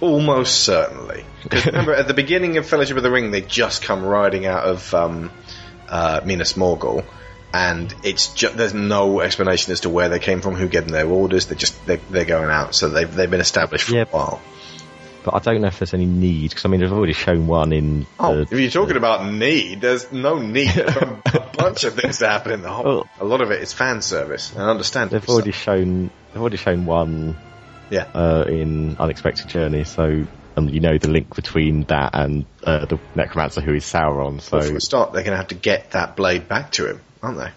Almost 0.00 0.64
certainly. 0.64 1.24
Because 1.42 1.66
remember, 1.66 1.94
at 1.94 2.06
the 2.06 2.14
beginning 2.14 2.58
of 2.58 2.66
Fellowship 2.66 2.96
of 2.96 3.02
the 3.02 3.10
Ring, 3.10 3.30
they 3.30 3.40
just 3.40 3.82
come 3.82 4.04
riding 4.04 4.46
out 4.46 4.64
of 4.64 4.94
um, 4.94 5.30
uh, 5.88 6.20
Minas 6.24 6.52
Morgul, 6.52 7.04
and 7.52 7.94
it's 8.02 8.34
ju- 8.34 8.50
there's 8.50 8.74
no 8.74 9.20
explanation 9.20 9.72
as 9.72 9.80
to 9.80 9.88
where 9.88 10.08
they 10.08 10.18
came 10.18 10.42
from, 10.42 10.54
who 10.54 10.68
gave 10.68 10.84
them 10.84 10.92
their 10.92 11.08
orders. 11.08 11.46
They're 11.46 11.56
just 11.56 11.86
they're, 11.86 12.00
they're 12.10 12.24
going 12.26 12.50
out, 12.50 12.74
so 12.74 12.88
they've 12.90 13.12
they've 13.12 13.30
been 13.30 13.40
established 13.40 13.84
for 13.84 14.00
a 14.00 14.04
while. 14.06 14.42
But 15.26 15.34
I 15.34 15.38
don't 15.40 15.60
know 15.60 15.66
if 15.66 15.80
there's 15.80 15.92
any 15.92 16.06
need 16.06 16.50
because 16.50 16.64
I 16.64 16.68
mean 16.68 16.78
they've 16.78 16.92
already 16.92 17.12
shown 17.12 17.48
one 17.48 17.72
in. 17.72 18.06
Oh, 18.20 18.36
the, 18.36 18.42
if 18.42 18.52
you're 18.52 18.70
talking 18.70 18.96
about 18.96 19.28
need, 19.28 19.80
there's 19.80 20.12
no 20.12 20.38
need 20.38 20.70
for 20.72 21.20
a 21.34 21.50
bunch 21.58 21.82
of 21.82 21.94
things 21.94 22.18
to 22.18 22.28
happen 22.28 22.52
in 22.52 22.62
the 22.62 22.70
whole. 22.70 23.08
A 23.18 23.24
lot 23.24 23.40
of 23.40 23.50
it 23.50 23.60
is 23.60 23.72
fan 23.72 24.02
service, 24.02 24.52
and 24.52 24.62
understand. 24.62 25.10
they've 25.10 25.28
already 25.28 25.50
shown 25.50 26.10
they've 26.32 26.40
already 26.40 26.58
shown 26.58 26.86
one. 26.86 27.36
Yeah. 27.90 28.04
Uh, 28.14 28.44
in 28.48 28.96
Unexpected 28.98 29.48
Journey, 29.48 29.82
so 29.82 30.26
um, 30.56 30.68
you 30.68 30.78
know 30.78 30.96
the 30.96 31.08
link 31.08 31.34
between 31.34 31.82
that 31.84 32.10
and 32.14 32.46
uh, 32.62 32.86
the 32.86 33.00
Necromancer 33.16 33.60
who 33.60 33.74
is 33.74 33.84
Sauron. 33.84 34.40
So 34.40 34.58
Well, 34.58 34.68
for 34.68 34.76
a 34.76 34.80
start, 34.80 35.12
they're 35.12 35.24
going 35.24 35.32
to 35.32 35.38
have 35.38 35.48
to 35.48 35.56
get 35.56 35.90
that 35.90 36.14
blade 36.14 36.46
back 36.46 36.70
to 36.72 36.88
him, 36.88 37.00
aren't 37.20 37.38
they? 37.38 37.50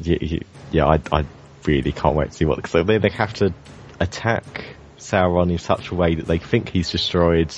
yeah, 0.00 0.18
yeah, 0.20 0.38
yeah 0.70 0.86
I, 0.86 1.00
I 1.12 1.26
really 1.66 1.92
can't 1.92 2.16
wait 2.16 2.30
to 2.30 2.34
see 2.34 2.46
what. 2.46 2.66
So 2.66 2.82
they 2.84 2.96
they 2.96 3.10
have 3.10 3.34
to 3.34 3.52
attack 4.00 4.64
Sauron 4.98 5.50
in 5.50 5.58
such 5.58 5.90
a 5.90 5.94
way 5.94 6.16
that 6.16 6.26
they 6.26 6.38
think 6.38 6.68
he's 6.68 6.90
destroyed, 6.90 7.54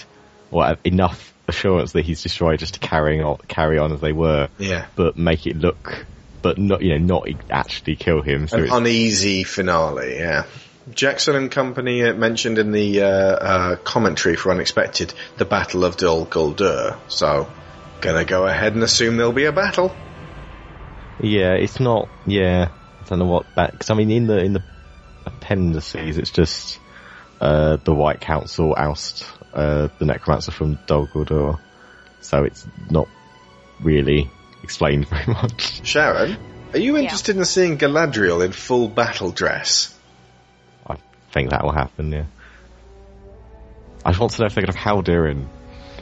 or 0.51 0.65
have 0.65 0.81
enough 0.85 1.33
assurance 1.49 1.93
that 1.93 2.05
he's 2.05 2.23
destroyed 2.23 2.59
just 2.59 2.75
to 2.75 2.81
carry 2.81 3.21
on 3.21 3.39
carry 3.49 3.79
on 3.79 3.93
as 3.93 4.01
they 4.01 4.13
were. 4.13 4.49
Yeah. 4.59 4.87
But 4.97 5.17
make 5.17 5.47
it 5.47 5.57
look, 5.57 6.07
but 6.43 6.59
not 6.59 6.83
you 6.83 6.99
know 6.99 7.05
not 7.05 7.29
actually 7.51 7.97
kill 7.97 8.23
him. 8.23 8.49
So 8.49 8.59
An 8.59 8.71
uneasy 8.71 9.45
finale, 9.45 10.17
yeah. 10.17 10.45
Jackson 10.95 11.37
and 11.37 11.51
company 11.51 12.03
uh, 12.03 12.15
mentioned 12.15 12.59
in 12.59 12.73
the 12.73 13.03
uh, 13.03 13.07
uh, 13.07 13.77
commentary 13.77 14.35
for 14.37 14.51
Unexpected 14.51 15.13
the 15.37 15.45
Battle 15.45 15.85
of 15.85 15.97
Dol 15.97 16.27
Guldur, 16.27 16.99
so 17.09 17.49
gonna 18.01 18.25
go 18.25 18.47
ahead 18.47 18.75
and 18.75 18.83
assume 18.83 19.17
there'll 19.17 19.33
be 19.33 19.45
a 19.45 19.53
battle. 19.53 19.95
Yeah, 21.21 21.53
it's 21.53 21.81
not. 21.81 22.09
Yeah, 22.27 22.71
I 23.01 23.05
don't 23.09 23.19
know 23.19 23.27
what 23.27 23.47
that. 23.57 23.73
Because 23.73 23.91
I 23.91 23.95
mean, 23.95 24.11
in 24.11 24.27
the 24.27 24.39
in 24.39 24.53
the 24.55 24.63
appendices, 25.27 26.17
it's 26.19 26.31
just 26.31 26.81
uh, 27.41 27.77
the 27.77 27.95
White 27.95 28.21
Council 28.21 28.75
oust 28.77 29.27
uh, 29.53 29.89
the 29.99 30.05
Necromancer 30.05 30.53
from 30.53 30.79
Dol 30.87 31.07
Guldur, 31.07 31.59
so 32.21 32.45
it's 32.45 32.67
not 32.91 33.09
really 33.81 34.31
explained 34.63 35.09
very 35.09 35.27
much. 35.27 35.85
Sharon, 35.87 36.37
are 36.73 36.79
you 36.79 36.97
interested 36.97 37.37
in 37.37 37.45
seeing 37.45 37.79
Galadriel 37.79 38.45
in 38.45 38.53
full 38.53 38.89
battle 38.89 39.33
dress? 39.33 39.97
I 40.87 40.97
think 41.33 41.51
that 41.51 41.65
will 41.65 41.73
happen. 41.73 42.13
Yeah. 42.13 42.25
I 44.05 44.11
just 44.11 44.21
want 44.21 44.33
to 44.33 44.43
know 44.43 44.47
if 44.47 44.55
they're 44.55 44.65
going 44.65 44.73
to 44.73 44.79
have 44.79 44.97
Haldir 45.05 45.47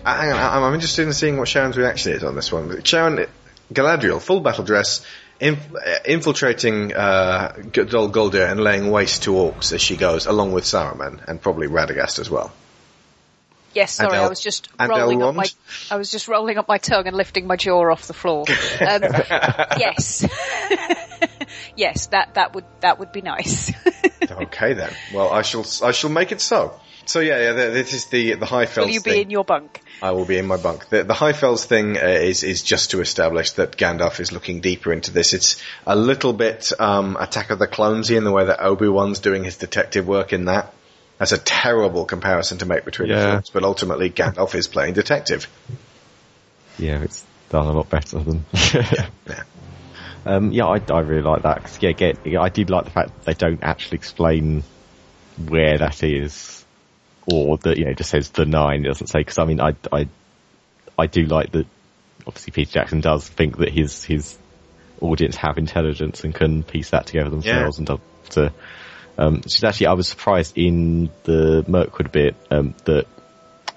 Uh, 0.05 0.17
hang 0.17 0.33
on, 0.33 0.63
I'm 0.63 0.75
interested 0.75 1.07
in 1.07 1.13
seeing 1.13 1.37
what 1.37 1.49
Sharon's 1.49 1.77
reaction 1.77 2.13
is 2.13 2.23
on 2.23 2.35
this 2.35 2.53
one. 2.53 2.83
Sharon, 2.85 3.27
Galadriel, 3.73 4.21
full 4.21 4.41
battle 4.41 4.65
dress, 4.65 5.05
inf- 5.41 5.75
uh, 5.75 5.99
infiltrating 6.05 6.95
uh, 6.95 7.53
Guldur 7.57 8.51
and 8.51 8.61
laying 8.61 8.91
waste 8.91 9.25
to 9.25 9.33
orcs 9.33 9.73
as 9.73 9.81
she 9.81 9.97
goes, 9.97 10.27
along 10.27 10.53
with 10.53 10.65
Saruman 10.65 11.27
and 11.27 11.41
probably 11.41 11.69
Radagast 11.69 12.19
as 12.19 12.31
well. 12.31 12.53
Yes, 13.75 13.93
sorry, 13.93 14.17
El- 14.17 14.25
I 14.25 14.29
was 14.29 14.41
just 14.41 14.69
rolling 14.81 15.23
up 15.23 15.35
my 15.35 15.47
I 15.91 15.97
was 15.97 16.11
just 16.11 16.27
rolling 16.27 16.59
up 16.59 16.69
my 16.69 16.79
tongue 16.79 17.07
and 17.07 17.17
lifting 17.17 17.47
my 17.47 17.57
jaw 17.57 17.91
off 17.91 18.07
the 18.07 18.15
floor. 18.15 18.45
Um, 18.81 19.03
yes, 19.79 20.27
yes, 21.77 22.07
that 22.09 22.35
that 22.35 22.55
would 22.55 22.65
that 22.81 22.99
would 22.99 23.13
be 23.13 23.21
nice. 23.21 23.73
okay 24.31 24.73
then. 24.73 24.93
Well, 25.13 25.31
I 25.31 25.43
shall 25.43 25.67
I 25.83 25.93
shall 25.93 26.11
make 26.11 26.33
it 26.33 26.41
so. 26.41 26.81
So 27.07 27.21
yeah, 27.21 27.39
yeah. 27.41 27.53
This 27.53 27.93
is 27.93 28.07
the 28.07 28.35
the 28.35 28.47
High 28.47 28.67
Will 28.77 28.89
you 28.89 29.01
be 29.01 29.11
thing. 29.11 29.23
in 29.23 29.31
your 29.31 29.45
bunk? 29.45 29.81
I 30.01 30.13
will 30.13 30.25
be 30.25 30.39
in 30.39 30.47
my 30.47 30.57
bunk. 30.57 30.89
The, 30.91 31.03
the 31.05 31.15
Highfells 31.15 31.65
thing 31.65 31.97
uh, 31.97 32.01
is 32.03 32.45
is 32.45 32.63
just 32.63 32.93
to 32.93 33.01
establish 33.01 33.53
that 33.53 33.77
Gandalf 33.77 34.21
is 34.21 34.31
looking 34.33 34.61
deeper 34.61 34.93
into 34.93 35.11
this. 35.11 35.33
It's 35.35 35.61
a 35.87 35.97
little 35.97 36.33
bit 36.33 36.71
um, 36.79 37.17
Attack 37.19 37.51
of 37.51 37.59
the 37.59 37.67
Clonesy 37.67 38.17
in 38.17 38.25
the 38.25 38.31
way 38.33 38.45
that 38.47 38.61
Obi 38.63 38.89
Wan's 38.89 39.19
doing 39.19 39.43
his 39.45 39.57
detective 39.57 40.07
work 40.07 40.33
in 40.33 40.45
that. 40.47 40.73
That's 41.19 41.33
a 41.33 41.39
terrible 41.39 42.05
comparison 42.05 42.59
to 42.59 42.67
make 42.67 42.85
between 42.85 43.09
the 43.09 43.15
Yeah. 43.17 43.31
films, 43.33 43.51
but 43.51 43.65
ultimately 43.65 44.09
Gandalf 44.09 44.55
is 44.55 44.69
playing 44.69 44.95
detective. 44.95 45.49
Yeah, 46.79 47.03
it's 47.03 47.25
done 47.51 47.67
a 47.67 47.73
lot 47.73 47.91
better 47.91 48.21
than. 48.21 48.45
yeah. 48.75 49.43
Um, 50.25 50.53
yeah, 50.53 50.67
I, 50.67 50.81
I 50.91 51.01
really 51.01 51.23
like 51.23 51.43
that. 51.43 51.63
'cause, 51.65 51.79
yeah, 51.81 51.93
get, 51.93 52.25
yeah, 52.25 52.41
I 52.41 52.51
did 52.51 52.71
like 52.71 52.85
the 52.85 52.91
fact 52.91 53.09
that 53.09 53.25
they 53.25 53.35
don't 53.35 53.65
actually 53.65 53.97
explain 53.97 54.63
where 55.49 55.79
that 55.79 56.03
is, 56.05 56.58
or 57.31 57.59
that 57.59 57.79
you 57.79 57.85
know 57.85 57.93
just 57.93 58.11
says 58.11 58.31
the 58.31 58.47
nine. 58.47 58.85
It 58.85 58.89
doesn't 58.89 59.09
say 59.09 59.21
because 59.21 59.39
I 59.39 59.45
mean 59.45 59.61
I 59.61 59.75
I 59.93 60.09
I 60.99 61.07
do 61.07 61.25
like 61.25 61.53
that. 61.53 61.67
Obviously, 62.27 62.51
Peter 62.53 62.73
Jackson 62.73 63.01
does 63.01 63.29
think 63.29 63.59
that 63.59 63.71
his 63.71 64.05
his 64.05 64.37
audience 65.01 65.37
have 65.37 65.59
intelligence 65.59 66.25
and 66.25 66.35
can 66.35 66.63
piece 66.63 66.91
that 66.91 67.07
together 67.07 67.31
themselves 67.31 67.79
and 67.79 67.87
does 67.87 68.01
to. 68.31 68.53
Um, 69.17 69.43
she's 69.43 69.65
actually, 69.65 69.89
I 69.89 69.95
was 69.95 70.07
surprised 70.07 70.57
in 70.57 71.11
the 71.25 71.65
Mirkwood 71.67 72.13
bit 72.13 72.37
um, 72.53 72.75
that 72.85 73.07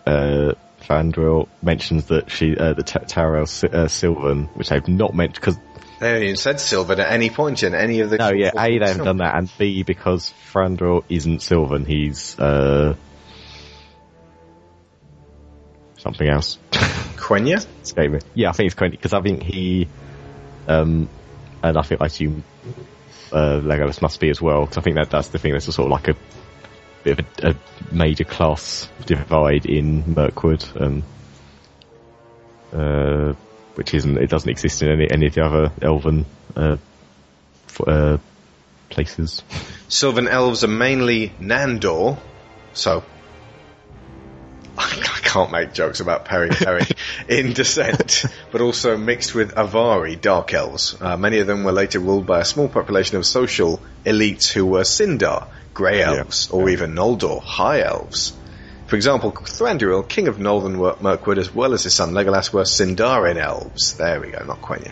uh, 0.06 0.53
Thranduil 0.82 1.48
mentions 1.64 2.06
that 2.06 2.30
she, 2.30 2.56
uh, 2.56 2.73
the 2.73 2.84
T- 2.84 2.99
Tyrell 3.07 3.48
Si- 3.48 3.68
uh, 3.68 3.88
Sylvan, 3.88 4.45
which 4.53 4.69
they've 4.69 4.88
not 4.88 5.15
mentioned 5.15 5.36
because 5.41 5.57
They 5.99 6.10
haven't 6.10 6.23
even 6.23 6.36
said 6.36 6.60
Sylvan 6.60 6.99
at 6.99 7.11
any 7.11 7.32
point 7.32 7.64
in 7.64 7.73
any 7.73 8.02
of 8.02 8.11
the. 8.11 8.18
no, 8.18 8.32
yeah, 8.32 8.52
A, 8.56 8.78
they 8.78 8.86
haven't 8.86 9.03
done 9.03 9.18
that, 9.18 9.36
and 9.36 9.52
B, 9.57 9.82
because 9.82 10.32
Thranduil 10.53 11.06
isn't 11.10 11.41
Sylvan, 11.41 11.86
he's, 11.86 12.38
uh, 12.38 12.95
something 16.02 16.28
else. 16.28 16.57
Quenya? 16.72 17.65
Escape 17.84 18.11
me. 18.11 18.19
Yeah, 18.34 18.49
I 18.49 18.52
think 18.53 18.68
it's 18.68 18.76
Quenya, 18.76 18.91
because 18.91 19.14
I 19.14 19.22
think 19.22 19.44
he, 19.44 19.88
um, 20.68 21.07
and 21.64 21.78
I 21.78 21.82
think 21.84 22.02
I 22.02 22.07
assume, 22.07 22.44
uh, 23.32 23.61
Legolas 23.61 24.02
must 24.02 24.19
be 24.19 24.30
as 24.30 24.41
well, 24.41 24.61
because 24.61 24.78
I 24.78 24.82
think 24.82 24.95
that 24.98 25.10
that's 25.10 25.30
the 25.30 25.38
thing, 25.38 25.52
there's 25.52 25.68
a 25.68 25.72
sort 25.72 25.86
of 25.86 25.91
like 25.91 26.07
a 26.10 26.15
bit 27.03 27.19
of 27.19 27.26
a, 27.44 27.49
a 27.49 27.56
major 27.94 28.23
class 28.23 28.90
divide 29.06 29.65
in 29.65 30.14
Mirkwood, 30.15 30.65
um, 30.80 31.03
uh, 32.73 33.34
which 33.76 33.94
isn't, 33.94 34.18
it 34.18 34.30
doesn't 34.30 34.49
exist 34.49 34.82
in 34.82 34.90
any, 34.90 35.10
any 35.10 35.28
of 35.28 35.34
the 35.36 35.44
other 35.44 35.72
elven, 35.82 36.26
uh, 36.56 36.78
f- 37.68 37.88
uh, 37.88 38.18
places. 38.90 39.44
Sylvan 39.88 40.28
elves 40.28 40.64
are 40.64 40.68
mainly 40.68 41.30
Nandor, 41.40 42.19
so 42.73 43.03
I 44.83 45.19
can't 45.21 45.51
make 45.51 45.73
jokes 45.73 45.99
about 45.99 46.25
Peri 46.25 46.49
Peri 46.49 46.85
in 47.29 47.53
Descent, 47.53 48.25
but 48.51 48.61
also 48.61 48.97
mixed 48.97 49.35
with 49.35 49.55
Avari 49.55 50.19
dark 50.19 50.53
elves. 50.53 50.99
Uh, 50.99 51.17
many 51.17 51.39
of 51.39 51.47
them 51.47 51.63
were 51.63 51.71
later 51.71 51.99
ruled 51.99 52.25
by 52.25 52.39
a 52.39 52.45
small 52.45 52.67
population 52.67 53.17
of 53.17 53.25
social 53.25 53.79
elites 54.05 54.51
who 54.51 54.65
were 54.65 54.81
Sindar, 54.81 55.47
grey 55.73 56.01
elves, 56.01 56.49
or 56.49 56.69
even 56.69 56.93
Noldor, 56.95 57.41
high 57.41 57.81
elves. 57.81 58.33
For 58.87 58.95
example, 58.95 59.31
Thranduil, 59.31 60.07
king 60.07 60.27
of 60.27 60.39
Northern 60.39 60.75
Mirkwood, 60.75 61.37
as 61.37 61.53
well 61.53 61.73
as 61.73 61.83
his 61.83 61.93
son 61.93 62.11
Legolas, 62.11 62.51
were 62.51 62.63
Sindarin 62.63 63.37
elves. 63.37 63.93
There 63.93 64.19
we 64.19 64.31
go, 64.31 64.43
not 64.43 64.61
Quenya. 64.61 64.91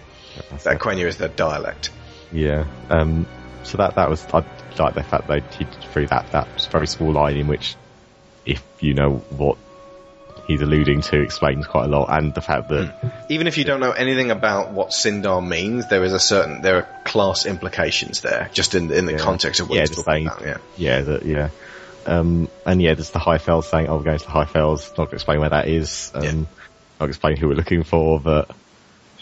That 0.63 0.79
Quenya 0.79 1.05
is 1.05 1.17
their 1.17 1.27
dialect. 1.29 1.89
Yeah. 2.31 2.65
Um, 2.89 3.25
so 3.63 3.77
that 3.77 3.95
that 3.95 4.09
was 4.09 4.25
I 4.33 4.45
like 4.77 4.93
the 4.93 5.03
fact 5.03 5.27
they 5.27 5.41
he 5.57 5.65
threw 5.91 6.07
that 6.07 6.31
that 6.31 6.47
very 6.71 6.87
small 6.87 7.11
line 7.11 7.37
in 7.37 7.47
which, 7.47 7.75
if 8.45 8.63
you 8.79 8.93
know 8.93 9.17
what 9.17 9.57
he's 10.49 10.61
alluding 10.61 11.01
to, 11.01 11.21
explains 11.21 11.67
quite 11.67 11.85
a 11.85 11.87
lot, 11.87 12.07
and 12.09 12.33
the 12.33 12.41
fact 12.41 12.69
that 12.69 12.91
Even 13.29 13.47
if 13.47 13.57
you 13.57 13.63
don't 13.63 13.79
know 13.79 13.91
anything 13.91 14.31
about 14.31 14.71
what 14.71 14.89
Sindar 14.89 15.47
means, 15.47 15.87
there 15.87 16.03
is 16.03 16.11
a 16.11 16.19
certain 16.19 16.61
there 16.61 16.75
are 16.77 16.87
class 17.05 17.45
implications 17.45 18.21
there, 18.21 18.49
just 18.51 18.75
in 18.75 18.91
in 18.91 19.05
the 19.05 19.17
context 19.17 19.61
of 19.61 19.69
what 19.69 19.75
yeah, 19.75 19.81
he's 19.83 19.91
talking 19.91 20.03
saying, 20.03 20.27
about. 20.27 20.41
Yeah. 20.41 20.57
yeah, 20.75 21.01
that 21.01 21.25
yeah. 21.25 21.49
Um, 22.05 22.49
and 22.65 22.81
yeah, 22.81 22.95
there's 22.95 23.11
the 23.11 23.19
Highfells 23.19 23.69
saying, 23.69 23.87
"Oh, 23.87 23.97
we're 23.97 24.03
going 24.03 24.17
to 24.17 24.25
the 24.25 24.31
High 24.31 24.45
Fells." 24.45 24.89
Not 24.89 24.97
going 24.97 25.09
to 25.09 25.15
explain 25.15 25.39
where 25.39 25.49
that 25.51 25.67
is. 25.67 26.11
Um, 26.15 26.47
Not 26.99 27.09
explain 27.09 27.37
who 27.37 27.47
we're 27.47 27.53
looking 27.55 27.83
for, 27.83 28.19
but 28.19 28.49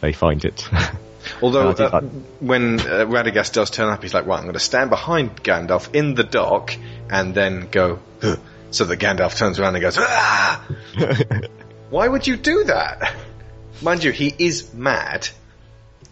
they 0.02 0.14
find 0.14 0.44
it. 0.45 0.68
Although 1.41 1.70
And 1.70 1.70
I 1.70 1.74
did 1.74 1.86
uh, 1.86 1.90
like- 1.91 2.12
when 2.40 2.80
uh, 2.80 3.06
Radagast 3.06 3.52
does 3.52 3.70
turn 3.70 3.90
up, 3.90 4.02
he's 4.02 4.14
like, 4.14 4.26
"Right, 4.26 4.38
I'm 4.38 4.44
going 4.44 4.54
to 4.54 4.60
stand 4.60 4.90
behind 4.90 5.44
Gandalf 5.44 5.94
in 5.94 6.14
the 6.16 6.24
dock 6.24 6.74
and 7.10 7.36
then 7.36 7.68
go." 7.70 7.99
"Huh," 8.22 8.38
So 8.72 8.85
that 8.85 8.99
Gandalf 8.99 9.38
turns 9.38 9.60
around 9.60 9.76
and 9.76 9.81
goes, 9.81 9.98
"Ah!" 9.98 10.64
Why 11.89 12.07
would 12.07 12.27
you 12.27 12.35
do 12.35 12.65
that? 12.65 13.14
Mind 13.81 14.03
you, 14.03 14.11
he 14.11 14.34
is 14.38 14.73
mad. 14.73 15.27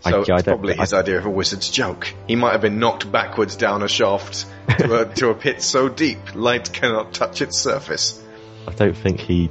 So 0.01 0.17
I 0.17 0.19
it's 0.19 0.27
don't- 0.27 0.43
probably 0.43 0.73
I- 0.75 0.81
his 0.81 0.93
idea 0.93 1.17
of 1.17 1.25
a 1.25 1.29
wizard's 1.29 1.69
joke. 1.69 2.13
He 2.27 2.35
might 2.35 2.51
have 2.53 2.61
been 2.61 2.79
knocked 2.79 3.11
backwards 3.11 3.55
down 3.55 3.81
a 3.83 3.87
shaft 3.87 4.45
to 4.77 5.01
a, 5.01 5.05
to 5.15 5.29
a 5.29 5.33
pit 5.35 5.61
so 5.61 5.89
deep 5.89 6.35
light 6.35 6.71
cannot 6.71 7.13
touch 7.13 7.41
its 7.41 7.57
surface. 7.59 8.21
I 8.67 8.71
don't 8.71 8.95
think 8.95 9.19
he 9.19 9.49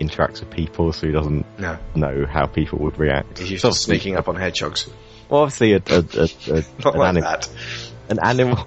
interacts 0.00 0.40
with 0.40 0.50
people, 0.50 0.92
so 0.92 1.06
he 1.06 1.12
doesn't 1.12 1.46
No. 1.58 1.78
know 1.94 2.26
how 2.28 2.46
people 2.46 2.78
would 2.80 2.98
react. 2.98 3.38
He's 3.38 3.50
used 3.52 3.62
So 3.62 3.70
to 3.70 3.74
sneaking 3.74 4.16
up 4.16 4.28
on 4.28 4.36
hedgehogs. 4.36 4.88
Well, 5.28 5.42
obviously, 5.42 5.72
a, 5.72 5.76
a, 5.86 5.98
a, 5.98 6.58
a 6.58 6.64
Not 6.84 6.94
an, 6.94 7.00
like 7.00 7.22
that. 7.24 7.48
an 8.10 8.18
animal, 8.22 8.66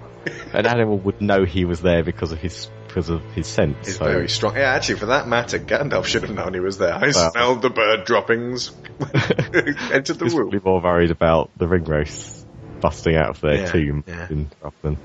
an 0.53 0.65
animal 0.65 0.97
would 0.99 1.21
know 1.21 1.45
he 1.45 1.65
was 1.65 1.81
there 1.81 2.03
because 2.03 2.31
of 2.31 2.39
his 2.39 2.67
because 2.97 3.09
of 3.11 3.21
his 3.35 3.45
sense. 3.45 3.85
He's 3.85 3.97
so, 3.97 4.05
very 4.05 4.27
strong. 4.27 4.55
Yeah, 4.55 4.73
actually, 4.73 4.95
for 4.95 5.05
that 5.07 5.27
matter, 5.27 5.59
Gandalf 5.59 6.05
should 6.05 6.23
have 6.23 6.33
known 6.33 6.55
he 6.55 6.59
was 6.59 6.79
there. 6.79 6.95
I 6.95 7.11
smelled 7.11 7.61
the 7.61 7.69
bird 7.69 8.05
droppings. 8.05 8.71
Entered 8.99 10.17
the 10.17 10.25
he's 10.25 10.33
room. 10.33 10.49
probably 10.49 10.61
more 10.65 10.81
worried 10.81 11.11
about 11.11 11.51
the 11.57 11.67
ring 11.67 11.83
wraiths 11.83 12.43
busting 12.81 13.15
out 13.15 13.29
of 13.29 13.41
their 13.41 13.57
Yeah, 13.57 13.71
tomb 13.71 14.03
yeah. 14.07 14.25
than 14.25 14.97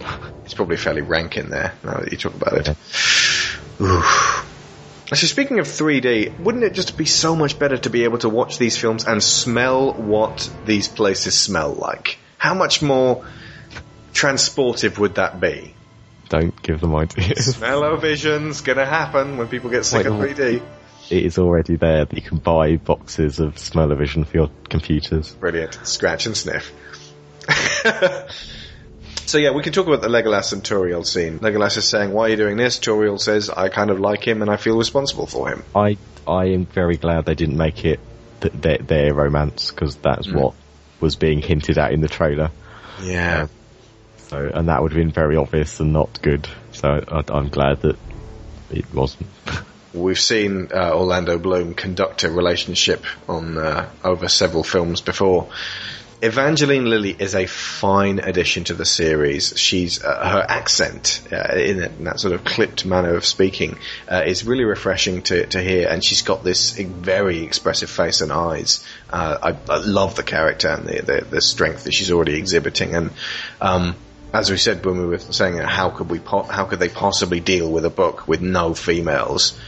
It's 0.47 0.55
probably 0.55 0.78
fairly 0.78 1.02
rank 1.02 1.36
in 1.36 1.51
there 1.51 1.74
now 1.85 1.98
that 2.01 2.10
you 2.10 2.16
talk 2.16 2.35
about 2.35 2.55
it. 2.55 2.69
Oof. 3.78 4.48
So 5.09 5.27
speaking 5.27 5.59
of 5.59 5.66
3D, 5.66 6.39
wouldn't 6.40 6.64
it 6.64 6.73
just 6.73 6.97
be 6.97 7.05
so 7.05 7.36
much 7.36 7.59
better 7.59 7.77
to 7.77 7.90
be 7.90 8.05
able 8.05 8.19
to 8.19 8.31
watch 8.31 8.56
these 8.56 8.78
films 8.78 9.05
and 9.05 9.23
smell 9.23 9.93
what 9.93 10.51
these 10.64 10.89
places 10.89 11.39
smell 11.39 11.74
like? 11.74 12.19
How 12.39 12.55
much 12.55 12.81
more 12.81 13.27
transportive 14.14 14.97
would 14.97 15.16
that 15.16 15.40
be? 15.40 15.74
Don't 16.32 16.62
give 16.62 16.80
them 16.80 16.94
ideas. 16.96 17.56
Smell-o-vision's 17.56 18.62
gonna 18.62 18.86
happen 18.86 19.36
when 19.36 19.48
people 19.48 19.68
get 19.68 19.84
sick 19.84 20.06
Wait, 20.06 20.06
of 20.06 20.14
3D. 20.38 20.62
it 21.10 21.24
is 21.26 21.36
already 21.38 21.76
there 21.76 22.06
that 22.06 22.14
you 22.16 22.22
can 22.22 22.38
buy 22.38 22.76
boxes 22.78 23.38
of 23.38 23.59
smell-o-vision 23.59 24.24
for 24.24 24.36
your 24.38 24.50
computers. 24.70 25.34
Brilliant. 25.34 25.78
Scratch 25.86 26.24
and 26.24 26.34
sniff. 26.34 26.72
so 29.26 29.36
yeah, 29.36 29.50
we 29.50 29.62
can 29.62 29.74
talk 29.74 29.86
about 29.86 30.00
the 30.00 30.09
Legolas 30.09 30.54
and 30.54 30.62
Tauriel 30.62 31.04
scene. 31.04 31.38
Legolas 31.40 31.76
is 31.76 31.84
saying, 31.86 32.12
why 32.12 32.22
are 32.26 32.28
you 32.30 32.36
doing 32.36 32.56
this? 32.56 32.78
Tauriel 32.78 33.20
says, 33.20 33.50
I 33.50 33.68
kind 33.68 33.90
of 33.90 34.00
like 34.00 34.26
him 34.26 34.40
and 34.40 34.50
I 34.50 34.56
feel 34.56 34.78
responsible 34.78 35.26
for 35.26 35.48
him. 35.50 35.62
I 35.76 35.98
I 36.26 36.46
am 36.46 36.64
very 36.64 36.96
glad 36.96 37.26
they 37.26 37.34
didn't 37.34 37.59
make 37.59 37.84
it 37.84 38.00
th- 38.40 38.54
their, 38.54 38.78
their 38.78 39.12
romance 39.14 39.70
because 39.70 39.96
that's 39.96 40.28
Mm. 40.28 40.40
what 40.40 40.54
was 40.98 41.16
being 41.16 41.42
hinted 41.42 41.76
at 41.76 41.92
in 41.92 42.00
the 42.00 42.09
trailer. 42.09 42.50
Yeah. 43.02 43.48
So 44.32 44.50
and 44.54 44.68
that 44.68 44.82
would 44.82 44.92
have 44.92 44.98
been 44.98 45.10
very 45.12 45.36
obvious 45.36 45.78
and 45.78 45.92
not 45.92 46.22
good. 46.22 46.48
So 46.72 47.04
I, 47.06 47.22
I'm 47.28 47.50
glad 47.50 47.82
that 47.82 47.96
it 48.70 48.92
wasn't. 48.94 49.26
We've 49.92 50.18
seen 50.18 50.68
uh, 50.74 50.94
Orlando 50.94 51.38
Bloom 51.38 51.74
conduct 51.74 52.24
a 52.24 52.30
relationship 52.30 53.04
on 53.28 53.59
uh, 53.59 53.90
over 54.02 54.28
several 54.28 54.64
films 54.64 55.02
before. 55.02 55.50
Evangeline 56.22 56.86
Lilly 56.86 57.10
is 57.18 57.34
a 57.34 57.44
fine 57.44 58.20
addition 58.20 58.64
to 58.64 58.74
the 58.74 58.86
series. 58.86 59.52
She's 59.59 60.02
uh, 60.02 60.30
her 60.30 60.46
accent 60.48 61.20
uh, 61.30 61.54
in, 61.56 61.80
that- 61.80 61.90
in 61.98 62.04
that 62.04 62.18
sort 62.20 62.32
of 62.32 62.42
clipped 62.42 62.86
manner 62.86 63.14
of 63.16 63.26
speaking 63.26 63.76
uh, 64.10 64.22
is 64.24 64.46
really 64.46 64.64
refreshing 64.64 65.20
to, 65.24 65.44
to 65.48 65.60
hear, 65.60 65.88
and 65.88 66.02
she's 66.02 66.22
got 66.22 66.42
this 66.42 66.70
very 66.78 67.42
expressive 67.42 67.90
face 67.90 68.22
and 68.22 68.32
eyes. 68.32 68.82
Uh, 69.10 69.52
I, 69.68 69.72
I 69.72 69.76
love 69.78 70.14
the 70.16 70.22
character 70.22 70.68
and 70.68 70.86
the, 70.86 71.02
the 71.02 71.26
the 71.28 71.42
strength 71.42 71.84
that 71.84 71.92
she's 71.92 72.10
already 72.10 72.38
exhibiting, 72.38 72.94
and 72.94 73.10
um, 73.60 73.94
as 74.32 74.50
we 74.50 74.56
said 74.56 74.84
when 74.84 74.98
we 74.98 75.06
were 75.06 75.18
saying 75.18 75.56
how 75.59 75.90
could 75.90 76.09
we 76.09 76.18
po- 76.18 76.42
how 76.42 76.64
could 76.64 76.78
they 76.78 76.88
possibly 76.88 77.40
deal 77.40 77.70
with 77.70 77.84
a 77.84 77.90
book 77.90 78.26
with 78.26 78.40
no 78.40 78.74
females 78.74 79.59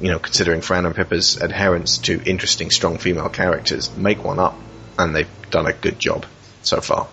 you 0.00 0.10
know 0.10 0.18
considering 0.18 0.60
Fran 0.60 0.86
and 0.86 0.94
Pippa's 0.94 1.36
adherence 1.36 1.98
to 1.98 2.20
interesting 2.24 2.70
strong 2.70 2.98
female 2.98 3.28
characters 3.28 3.94
make 3.96 4.24
one 4.24 4.38
up 4.38 4.56
and 4.98 5.14
they've 5.14 5.50
done 5.50 5.66
a 5.66 5.72
good 5.72 5.98
job 5.98 6.26
so 6.62 6.80
far. 6.80 7.06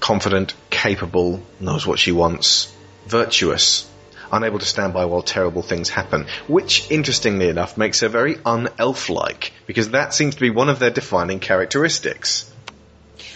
Confident 0.00 0.54
capable 0.70 1.42
knows 1.60 1.86
what 1.86 1.98
she 1.98 2.12
wants 2.12 2.72
virtuous 3.06 3.90
unable 4.32 4.58
to 4.58 4.66
stand 4.66 4.92
by 4.92 5.04
while 5.04 5.22
terrible 5.22 5.62
things 5.62 5.88
happen 5.88 6.26
which 6.48 6.90
interestingly 6.90 7.48
enough 7.48 7.76
makes 7.76 8.00
her 8.00 8.08
very 8.08 8.36
un-elf 8.44 9.08
like 9.08 9.52
because 9.66 9.90
that 9.90 10.12
seems 10.12 10.34
to 10.34 10.40
be 10.40 10.50
one 10.50 10.68
of 10.68 10.78
their 10.78 10.90
defining 10.90 11.38
characteristics. 11.38 12.50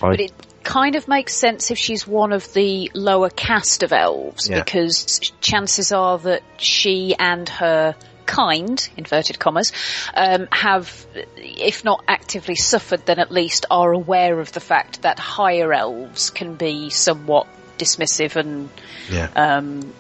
I, 0.03 0.11
But 0.11 0.21
it 0.21 0.33
kind 0.63 0.95
of 0.97 1.09
makes 1.09 1.35
sense 1.35 1.71
if 1.71 1.79
she's 1.79 2.07
one 2.07 2.33
of 2.33 2.53
the 2.53 2.91
lower 2.95 3.31
caste 3.31 3.83
of 3.83 3.93
elves, 3.93 4.49
Yeah. 4.49 4.63
because 4.63 5.19
chances 5.41 5.93
are 5.93 6.19
that 6.19 6.43
she 6.59 7.15
and 7.19 7.49
her 7.49 7.95
kind, 8.27 8.89
inverted 8.97 9.39
commas, 9.39 9.73
um, 10.15 10.47
have, 10.53 11.07
if 11.37 11.85
not 11.85 12.05
actively 12.07 12.55
suffered, 12.55 13.05
then 13.07 13.19
at 13.19 13.33
least 13.33 13.67
are 13.71 13.93
aware 13.93 14.39
of 14.39 14.53
the 14.53 14.61
fact 14.61 15.03
that 15.03 15.19
higher 15.19 15.73
elves 15.73 16.31
can 16.31 16.55
be 16.55 16.91
somewhat 16.91 17.47
dismissive 17.79 18.37
and 18.37 18.69
yeah 19.11 19.29
um, 19.35 19.95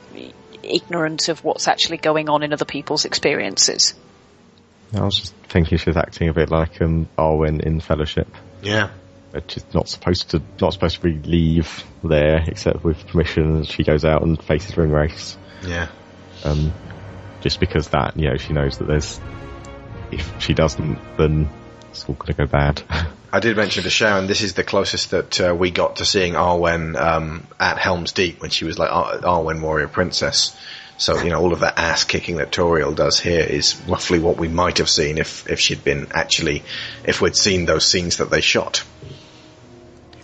ignorant 0.62 1.30
of 1.30 1.42
what's 1.42 1.66
actually 1.66 1.96
going 1.96 2.28
on 2.28 2.42
in 2.42 2.52
other 2.52 2.66
people's 2.66 3.06
experiences. 3.06 3.94
I 4.94 5.00
was 5.02 5.18
just 5.18 5.34
thinking 5.48 5.78
she 5.78 5.88
was 5.88 5.96
acting 5.96 6.28
a 6.28 6.34
bit 6.34 6.50
like 6.50 6.80
um, 6.82 7.08
Arwen 7.16 7.60
in 7.60 7.80
Fellowship. 7.80 8.28
yeah 8.62 8.90
But 9.32 9.51
she's 9.51 9.65
not 9.73 9.89
supposed 9.89 10.31
to 10.31 10.43
not 10.61 10.73
supposed 10.73 11.01
to 11.01 11.09
really 11.09 11.23
leave 11.23 11.85
there 12.02 12.44
except 12.47 12.82
with 12.82 13.07
permission. 13.07 13.65
She 13.65 13.85
goes 13.85 14.05
out 14.05 14.23
and 14.23 14.43
faces 14.43 14.77
ring 14.77 14.90
wraiths. 14.90 15.39
yeah 15.62 15.89
Um, 16.44 16.73
just 17.40 17.61
because 17.61 17.89
that 17.89 18.16
you 18.16 18.28
know 18.28 18.36
she 18.36 18.52
knows 18.52 18.78
that 18.78 18.86
there's 18.89 19.20
if 20.11 20.43
she 20.43 20.52
doesn't 20.52 20.98
then 21.16 21.48
it's 21.90 22.05
all 22.09 22.15
going 22.15 22.27
to 22.27 22.32
go 22.35 22.47
bad. 22.47 22.82
I 23.32 23.39
did 23.39 23.57
mention 23.57 23.85
to 23.85 23.90
Sharon, 23.90 24.27
this 24.27 24.43
is 24.43 24.55
the 24.55 24.65
closest 24.65 25.12
that 25.12 25.40
uh, 25.40 25.55
we 25.55 25.70
got 25.70 25.97
to 25.97 26.05
seeing 26.05 26.32
Arwen 26.32 26.97
um, 27.01 27.47
at 27.61 27.78
Helm's 27.78 28.12
Deep 28.12 28.40
when 28.40 28.51
she 28.51 28.65
was 28.65 28.78
like 28.78 28.90
Ar- 28.90 29.19
Arwen 29.19 29.61
Warrior 29.61 29.86
Princess. 29.86 30.57
So, 30.98 31.23
you 31.23 31.31
know, 31.31 31.40
all 31.40 31.52
of 31.52 31.61
that 31.61 31.78
ass 31.78 32.05
kicking 32.05 32.36
that 32.36 32.51
Tauriel 32.51 32.94
does 32.94 33.19
here 33.19 33.40
is 33.40 33.81
roughly 33.86 34.19
what 34.19 34.36
we 34.36 34.48
might 34.48 34.78
have 34.78 34.90
seen 34.90 35.16
if, 35.16 35.48
if 35.48 35.59
she'd 35.61 35.82
been 35.82 36.09
actually, 36.11 36.62
if 37.05 37.20
we'd 37.20 37.36
seen 37.36 37.66
those 37.66 37.86
scenes 37.86 38.19
that 38.19 38.31
they 38.31 38.40
shot. 38.40 38.85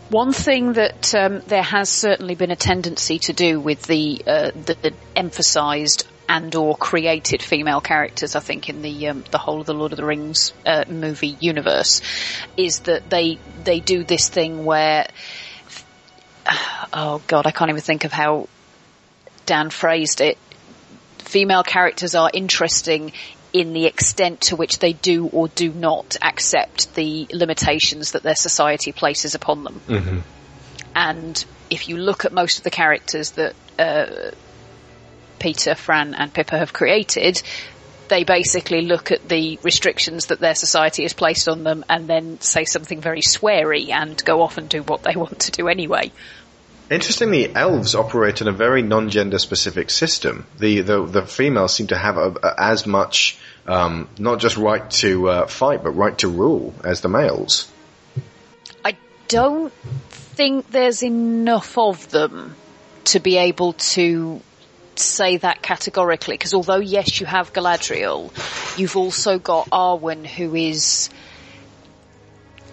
One 0.09 0.33
thing 0.33 0.75
that 0.75 1.15
um, 1.17 1.41
there 1.49 1.63
has 1.63 1.89
certainly 1.89 2.37
been 2.37 2.53
a 2.53 2.57
tendency 2.57 3.19
to 3.21 3.33
do 3.33 3.59
with 3.59 3.83
the 3.83 4.23
uh, 4.25 4.51
the, 4.53 4.77
the 4.81 4.95
emphasised 5.17 6.07
and 6.29 6.55
or 6.55 6.77
created 6.77 7.43
female 7.43 7.81
characters, 7.81 8.37
I 8.37 8.41
think, 8.41 8.69
in 8.69 8.83
the 8.83 9.09
um, 9.09 9.25
the 9.31 9.39
whole 9.39 9.61
of 9.61 9.67
the 9.67 9.75
Lord 9.75 9.93
of 9.93 9.97
the 9.97 10.05
Rings 10.05 10.53
uh, 10.65 10.85
movie 10.89 11.37
universe, 11.41 12.03
is 12.57 12.81
that 12.81 13.11
they 13.11 13.39
they 13.65 13.81
do 13.81 14.05
this 14.05 14.29
thing 14.29 14.65
where, 14.65 15.09
oh 16.93 17.21
god, 17.27 17.47
I 17.47 17.51
can't 17.51 17.71
even 17.71 17.83
think 17.83 18.05
of 18.05 18.13
how 18.13 18.49
Dan 19.45 19.71
phrased 19.71 20.21
it. 20.21 20.39
Female 21.19 21.65
characters 21.65 22.15
are 22.15 22.31
interesting 22.33 23.13
in 23.57 23.73
the 23.73 23.87
extent 23.87 24.43
to 24.43 24.57
which 24.57 24.81
they 24.81 24.93
do 24.93 25.29
or 25.29 25.49
do 25.49 25.73
not 25.73 26.17
accept 26.21 26.95
the 26.95 27.27
limitations 27.33 28.13
that 28.13 28.23
their 28.23 28.35
society 28.35 28.93
places 28.93 29.35
upon 29.35 29.65
them. 29.65 29.81
Mm-hmm. 29.89 30.19
And 30.95 31.45
if 31.71 31.89
you 31.89 31.97
look 31.97 32.27
at 32.27 32.33
most 32.35 32.59
of 32.59 32.65
the 32.65 32.71
characters 32.71 33.31
that 33.33 33.55
uh, 33.79 34.31
Peter, 35.39 35.75
Fran, 35.75 36.13
and 36.15 36.33
Pippa 36.35 36.59
have 36.59 36.75
created, 36.75 37.43
they 38.09 38.25
basically 38.25 38.83
look 38.83 39.11
at 39.11 39.27
the 39.27 39.59
restrictions 39.63 40.27
that 40.27 40.39
their 40.39 40.55
society 40.55 41.05
has 41.05 41.15
placed 41.15 41.49
on 41.49 41.65
them 41.65 41.83
and 41.89 42.07
then 42.07 42.39
say 42.41 42.65
something 42.65 43.01
very 43.01 43.23
sweary 43.23 43.89
and 43.91 44.23
go 44.23 44.43
off 44.43 44.59
and 44.59 44.69
do 44.69 44.83
what 44.83 45.03
they 45.03 45.17
want 45.17 45.41
to 45.41 45.51
do 45.51 45.69
anyway. 45.69 46.13
Interestingly, 46.89 47.53
elves 47.55 47.95
operate 47.95 48.41
in 48.41 48.49
a 48.49 48.53
very 48.53 48.83
non-gender 48.83 49.39
specific 49.39 49.91
system. 49.91 50.47
The 50.59 50.83
the, 50.83 51.05
the 51.05 51.23
females 51.23 51.75
seem 51.75 51.89
to 51.89 51.97
have 51.97 52.17
a, 52.17 52.35
a, 52.43 52.55
as 52.59 52.87
much 52.87 53.39
um, 53.67 54.09
not 54.19 54.39
just 54.39 54.57
right 54.57 54.89
to 55.03 55.29
uh, 55.29 55.47
fight, 55.47 55.83
but 55.83 55.91
right 55.91 56.17
to 56.19 56.29
rule 56.29 56.75
as 56.85 57.01
the 57.01 57.09
males. 57.09 57.71
I 58.85 58.97
don't 59.27 59.73
think 60.11 60.71
there's 60.71 61.03
enough 61.03 61.77
of 61.77 62.09
them 62.11 62.55
to 63.07 63.21
be 63.21 63.37
able 63.37 63.73
to 63.73 64.41
say 64.95 65.37
that 65.39 65.63
categorically, 65.63 66.35
because 66.35 66.55
although 66.55 66.79
yes, 66.79 67.21
you 67.21 67.27
have 67.27 67.53
Galadriel, 67.53 68.31
you've 68.79 68.97
also 68.97 69.39
got 69.39 69.69
Arwen, 69.71 70.25
who 70.25 70.55
is, 70.55 71.11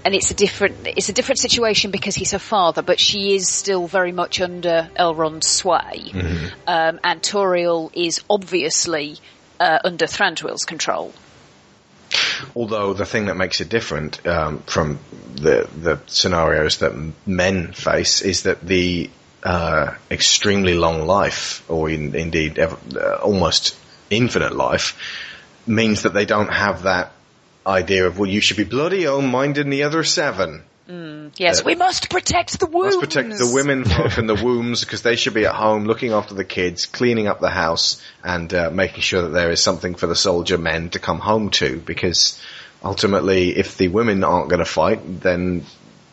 and 0.06 0.14
it's 0.14 0.32
a 0.32 0.34
different, 0.34 0.88
it's 0.88 1.10
a 1.10 1.14
different 1.14 1.40
situation 1.40 1.92
because 1.92 2.16
he's 2.16 2.32
her 2.32 2.40
father, 2.40 2.82
but 2.82 3.00
she 3.00 3.36
is 3.36 3.48
still 3.48 3.88
very 3.88 4.12
much 4.12 4.42
under 4.42 4.90
Elrond's 4.98 5.48
sway, 5.48 6.12
um, 6.68 7.00
and 7.04 7.22
Tauriel 7.22 7.90
is 7.94 8.24
obviously 8.30 9.18
uh, 9.60 9.80
under 9.84 10.06
Thranduil's 10.06 10.66
control. 10.66 11.14
Although 12.56 12.94
the 12.94 13.06
thing 13.06 13.26
that 13.26 13.36
makes 13.36 13.62
it 13.62 13.70
different 13.70 14.26
um, 14.28 14.60
from 14.60 15.00
the 15.36 15.68
the 15.76 16.00
scenarios 16.08 16.78
that 16.80 16.94
men 17.26 17.74
face 17.74 18.22
is 18.22 18.44
that 18.44 18.62
the 18.62 19.10
uh, 19.44 19.96
extremely 20.12 20.76
long 20.76 21.06
life, 21.06 21.70
or 21.70 21.90
in, 21.90 22.16
indeed 22.16 22.60
ever, 22.60 22.78
uh, 22.96 23.16
almost 23.16 23.76
infinite 24.10 24.56
life, 24.56 24.98
means 25.66 26.04
that 26.04 26.14
they 26.14 26.26
don't 26.26 26.54
have 26.54 26.84
that 26.84 27.12
idea 27.66 28.08
of 28.08 28.20
well, 28.20 28.30
you 28.30 28.42
should 28.42 28.58
be 28.58 28.64
bloody 28.64 29.08
oh 29.08 29.22
minded 29.22 29.70
the 29.70 29.84
other 29.84 30.04
seven. 30.04 30.64
Yes, 31.36 31.62
Uh, 31.62 31.64
we 31.66 31.76
must 31.76 32.10
protect 32.10 32.60
the 32.60 32.66
wounds. 32.66 32.96
Must 32.96 33.10
protect 33.10 33.38
the 33.38 33.52
women 33.54 33.86
from 34.10 34.28
the 34.28 34.36
wombs 34.36 34.82
because 34.82 35.02
they 35.02 35.16
should 35.16 35.34
be 35.34 35.46
at 35.46 35.56
home 35.56 35.86
looking 35.86 36.12
after 36.12 36.36
the 36.36 36.44
kids, 36.44 36.86
cleaning 36.86 37.28
up 37.28 37.40
the 37.40 37.50
house, 37.50 38.02
and 38.24 38.54
uh, 38.54 38.70
making 38.70 39.02
sure 39.02 39.24
that 39.24 39.30
there 39.30 39.50
is 39.50 39.62
something 39.62 39.96
for 39.96 40.08
the 40.08 40.16
soldier 40.16 40.58
men 40.58 40.90
to 40.92 41.00
come 41.00 41.20
home 41.20 41.50
to. 41.52 41.80
Because 41.80 42.40
ultimately, 42.84 43.58
if 43.58 43.78
the 43.78 43.88
women 43.88 44.24
aren't 44.24 44.50
going 44.50 44.60
to 44.60 44.66
fight, 44.66 45.22
then 45.22 45.66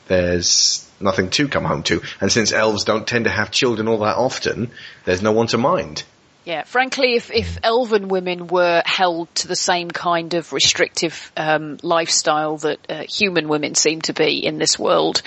there's 0.08 0.88
nothing 1.00 1.30
to 1.30 1.48
come 1.48 1.64
home 1.64 1.82
to. 1.84 2.02
And 2.20 2.30
since 2.30 2.52
elves 2.52 2.84
don't 2.84 3.06
tend 3.06 3.24
to 3.24 3.30
have 3.30 3.50
children 3.50 3.88
all 3.88 3.98
that 3.98 4.16
often, 4.16 4.70
there's 5.04 5.22
no 5.22 5.32
one 5.32 5.48
to 5.48 5.58
mind. 5.58 6.04
Yeah, 6.44 6.64
frankly, 6.64 7.16
if, 7.16 7.30
if 7.30 7.58
elven 7.62 8.08
women 8.08 8.46
were 8.46 8.82
held 8.84 9.32
to 9.36 9.48
the 9.48 9.56
same 9.56 9.90
kind 9.90 10.32
of 10.34 10.52
restrictive 10.52 11.30
um, 11.36 11.78
lifestyle 11.82 12.56
that 12.58 12.78
uh, 12.88 13.02
human 13.02 13.48
women 13.48 13.74
seem 13.74 14.00
to 14.02 14.14
be 14.14 14.44
in 14.44 14.58
this 14.58 14.78
world, 14.78 15.22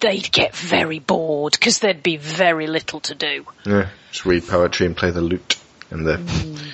they'd 0.00 0.30
get 0.32 0.54
very 0.54 0.98
bored 0.98 1.52
because 1.52 1.78
there'd 1.78 2.02
be 2.02 2.16
very 2.16 2.66
little 2.66 3.00
to 3.00 3.14
do. 3.14 3.46
Yeah, 3.64 3.88
just 4.10 4.26
read 4.26 4.46
poetry 4.46 4.86
and 4.86 4.96
play 4.96 5.10
the 5.10 5.20
lute 5.20 5.56
and 5.90 6.06
the. 6.06 6.72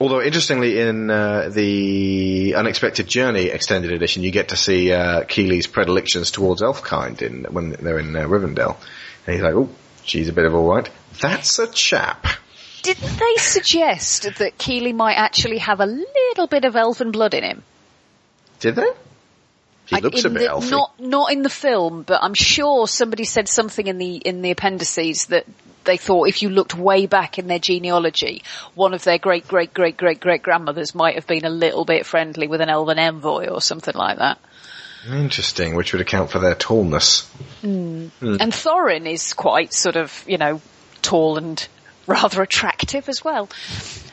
Although 0.00 0.22
interestingly, 0.22 0.80
in 0.80 1.10
uh, 1.10 1.50
the 1.52 2.54
Unexpected 2.56 3.06
Journey 3.06 3.46
extended 3.46 3.92
edition, 3.92 4.22
you 4.22 4.30
get 4.30 4.48
to 4.48 4.56
see 4.56 4.92
uh, 4.92 5.24
Kili's 5.24 5.66
predilections 5.66 6.30
towards 6.30 6.62
Elfkind 6.62 7.20
in 7.20 7.44
when 7.44 7.70
they're 7.72 7.98
in 7.98 8.16
uh, 8.16 8.20
Rivendell, 8.20 8.76
and 9.26 9.34
he's 9.34 9.42
like, 9.42 9.54
"Oh, 9.54 9.68
she's 10.04 10.28
a 10.28 10.32
bit 10.32 10.46
of 10.46 10.54
all 10.54 10.66
right. 10.66 10.88
That's 11.20 11.58
a 11.58 11.66
chap." 11.66 12.26
Didn't 12.82 13.18
they 13.18 13.36
suggest 13.36 14.22
that 14.38 14.56
Kili 14.56 14.94
might 14.94 15.14
actually 15.14 15.58
have 15.58 15.80
a 15.80 15.86
little 15.86 16.46
bit 16.46 16.64
of 16.64 16.76
elven 16.76 17.10
blood 17.10 17.34
in 17.34 17.44
him? 17.44 17.62
Did 18.60 18.76
they? 18.76 18.90
He 19.86 20.00
looks 20.00 20.24
a 20.24 20.30
bit 20.30 20.40
the- 20.40 20.46
elfy. 20.46 20.70
Not 20.70 21.00
not 21.00 21.32
in 21.32 21.42
the 21.42 21.50
film, 21.50 22.02
but 22.02 22.22
I'm 22.22 22.34
sure 22.34 22.86
somebody 22.86 23.24
said 23.24 23.48
something 23.48 23.86
in 23.86 23.98
the 23.98 24.16
in 24.16 24.42
the 24.42 24.50
appendices 24.50 25.26
that 25.26 25.46
they 25.84 25.96
thought 25.96 26.28
if 26.28 26.42
you 26.42 26.50
looked 26.50 26.74
way 26.74 27.06
back 27.06 27.38
in 27.38 27.48
their 27.48 27.58
genealogy, 27.58 28.42
one 28.74 28.94
of 28.94 29.02
their 29.02 29.18
great 29.18 29.48
great 29.48 29.74
great 29.74 29.96
great 29.96 30.20
great 30.20 30.42
grandmothers 30.42 30.94
might 30.94 31.16
have 31.16 31.26
been 31.26 31.44
a 31.44 31.50
little 31.50 31.84
bit 31.84 32.06
friendly 32.06 32.46
with 32.46 32.60
an 32.60 32.68
elven 32.68 32.98
envoy 32.98 33.48
or 33.48 33.60
something 33.60 33.94
like 33.94 34.18
that. 34.18 34.38
Interesting, 35.10 35.74
which 35.74 35.92
would 35.92 36.02
account 36.02 36.30
for 36.30 36.38
their 36.38 36.54
tallness. 36.54 37.28
Mm. 37.62 38.10
Hmm. 38.10 38.36
And 38.38 38.52
Thorin 38.52 39.10
is 39.10 39.32
quite 39.32 39.72
sort 39.72 39.96
of 39.96 40.24
you 40.26 40.38
know 40.38 40.60
tall 41.02 41.36
and 41.36 41.66
rather 42.06 42.42
attractive 42.42 43.08
as 43.08 43.24
well. 43.24 43.48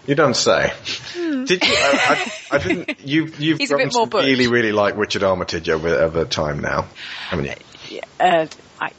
You 0.05 0.15
don't 0.15 0.35
say. 0.35 0.71
Hmm. 1.13 1.43
Did 1.45 1.63
you? 1.63 1.75
I, 1.75 2.31
I, 2.51 2.55
I 2.55 2.57
didn't. 2.59 2.99
You've 3.05 3.39
you've 3.39 3.57
He's 3.57 3.71
a 3.71 3.75
grown 3.75 3.87
bit 3.87 3.95
more 3.95 4.07
to 4.07 4.17
really 4.17 4.47
really 4.47 4.71
like 4.71 4.95
Richard 4.95 5.23
Armitage 5.23 5.69
over 5.69 5.89
over 5.89 6.25
time 6.25 6.59
now, 6.59 6.87
haven't 7.29 7.59
you? 7.89 8.01
Uh, 8.19 8.47
I, 8.79 8.91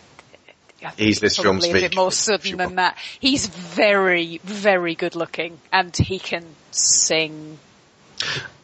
He's 0.96 1.20
this 1.20 1.36
film's 1.36 1.66
a 1.66 1.72
bit 1.72 1.96
more 1.96 2.12
sudden 2.12 2.56
than 2.56 2.76
that. 2.76 2.96
He's 3.18 3.46
very, 3.46 4.38
very 4.44 4.94
good 4.94 5.16
looking, 5.16 5.58
and 5.72 5.96
he 5.96 6.18
can 6.18 6.44
sing. 6.70 7.58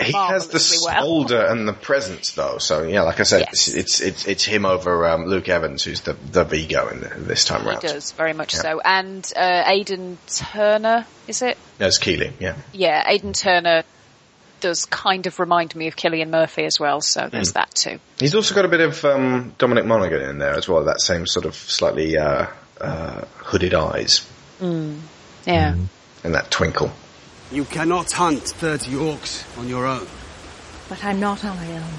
He 0.02 0.12
has 0.12 0.48
the 0.48 0.54
marvellously 0.54 0.78
well. 0.84 1.50
and 1.50 1.68
the 1.68 1.72
presence 1.72 2.32
though, 2.32 2.58
so 2.58 2.82
yeah, 2.82 3.02
like 3.02 3.20
I 3.20 3.22
said, 3.22 3.42
it's, 3.52 3.68
it's 3.68 4.00
it's 4.00 4.26
it's 4.26 4.44
him 4.44 4.66
over 4.66 5.06
um, 5.08 5.26
Luke 5.26 5.48
Evans, 5.48 5.84
who's 5.84 6.00
the 6.00 6.14
the 6.14 6.44
Viggo 6.44 6.88
in 6.88 7.00
the, 7.00 7.08
this 7.08 7.44
time 7.44 7.62
He 7.62 7.68
round. 7.68 7.80
does 7.82 8.12
very 8.12 8.32
much 8.32 8.54
Yeah. 8.54 8.60
so, 8.60 8.80
and 8.84 9.32
uh, 9.36 9.62
Aidan 9.66 10.18
Turner 10.26 11.06
is 11.28 11.42
it? 11.42 11.56
As 11.78 11.98
Kili, 11.98 12.32
yeah. 12.40 12.56
Yeah, 12.72 13.04
Aidan 13.06 13.32
Turner 13.32 13.84
does 14.60 14.86
kind 14.86 15.26
of 15.26 15.38
remind 15.38 15.76
me 15.76 15.86
of 15.88 15.94
Cillian 15.96 16.30
Murphy 16.30 16.64
as 16.64 16.80
well, 16.80 17.00
so 17.00 17.28
there's 17.28 17.50
Mm. 17.50 17.54
that 17.54 17.74
too. 17.74 17.98
He's 18.18 18.34
also 18.34 18.54
got 18.54 18.64
a 18.64 18.68
bit 18.68 18.80
of 18.80 19.04
um, 19.04 19.54
Dominic 19.58 19.84
Monaghan 19.84 20.22
in 20.22 20.38
there 20.38 20.54
as 20.54 20.68
well. 20.68 20.84
That 20.84 21.00
same 21.00 21.26
sort 21.26 21.44
of 21.46 21.54
slightly 21.54 22.16
uh, 22.18 22.46
uh, 22.80 23.24
hooded 23.36 23.74
eyes 23.74 24.26
Mm. 24.60 25.00
Yeah. 25.46 25.74
and 26.24 26.34
that 26.34 26.50
twinkle. 26.50 26.90
You 27.54 27.64
cannot 27.64 28.10
hunt 28.10 28.42
30 28.42 28.90
orcs 28.94 29.58
on 29.60 29.68
your 29.68 29.86
own. 29.86 30.08
But 30.88 31.04
I'm 31.04 31.20
not 31.20 31.44
on 31.44 31.56
my 31.56 31.72
own. 31.76 31.92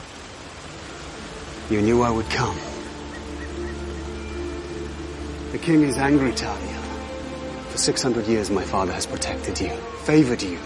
You 1.69 1.82
knew 1.82 2.02
I 2.02 2.10
would 2.10 2.30
come. 2.30 2.57
The 5.53 5.57
king 5.57 5.84
is 5.84 5.98
angry, 5.98 6.34
Talia. 6.34 6.77
For 7.69 7.77
600 7.77 8.27
years 8.27 8.49
my 8.52 8.65
father 8.65 8.91
has 8.91 9.06
protected 9.06 9.61
you, 9.61 9.69
favored 10.03 10.44
you. 10.44 10.60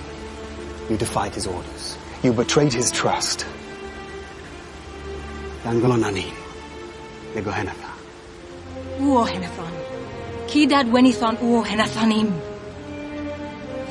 You 0.90 0.98
defied 0.98 1.36
his 1.36 1.46
orders. 1.46 1.96
You 2.24 2.34
betrayed 2.34 2.74
his 2.74 2.90
trust. 2.90 3.46
Yangolonanin. 5.66 6.34
Negohenatha. 7.36 7.92
Uo 8.98 9.24
Henathan. 9.28 9.74
Kidad 10.48 10.90
Wenithon 10.90 11.38
Uo 11.38 11.64
Henathanim. 11.64 12.49
The 12.49 12.49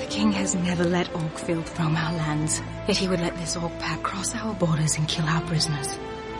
king 0.08 0.32
has 0.32 0.54
never 0.54 0.84
let 0.84 1.06
Orcfield 1.12 1.78
roam 1.78 1.96
our 1.96 2.12
lands, 2.14 2.60
yet 2.86 2.96
he 2.96 3.08
would 3.08 3.20
let 3.20 3.36
this 3.36 3.56
Orc 3.56 3.78
pack 3.78 4.02
cross 4.02 4.34
our 4.34 4.54
borders 4.54 4.96
and 4.96 5.06
kill 5.06 5.26
our 5.26 5.42
prisoners. 5.42 5.98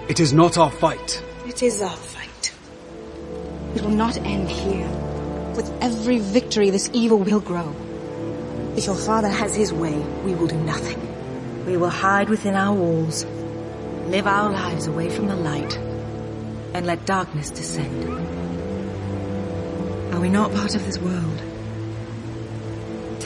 It 0.09 0.21
is 0.21 0.33
not 0.33 0.57
our 0.57 0.71
fight. 0.71 1.23
It 1.47 1.63
is 1.63 1.83
our 1.83 1.97
fight. 1.97 2.53
It 3.75 3.83
will 3.83 3.91
not 3.91 4.17
end 4.17 4.49
here. 4.49 4.89
With 5.55 5.71
every 5.83 6.19
victory, 6.19 6.71
this 6.71 6.91
evil 6.93 7.19
will 7.19 7.41
grow. 7.41 7.75
If 8.77 8.87
your 8.87 8.97
father 8.97 9.29
has 9.29 9.55
his 9.55 9.73
way, 9.73 9.97
we 10.25 10.35
will 10.35 10.47
do 10.47 10.59
nothing. 10.59 11.01
We 11.67 11.77
will 11.77 11.91
hide 11.91 12.29
within 12.29 12.55
our 12.55 12.75
walls, 12.75 13.25
live 14.07 14.27
our 14.27 14.51
lives 14.51 14.87
away 14.87 15.11
from 15.11 15.27
the 15.27 15.37
light, 15.37 15.77
and 15.77 16.87
let 16.87 17.05
darkness 17.05 17.51
descend. 17.51 18.05
Are 20.15 20.21
we 20.21 20.31
not 20.31 20.55
part 20.55 20.75
of 20.75 20.87
this 20.87 20.99
world? 20.99 21.43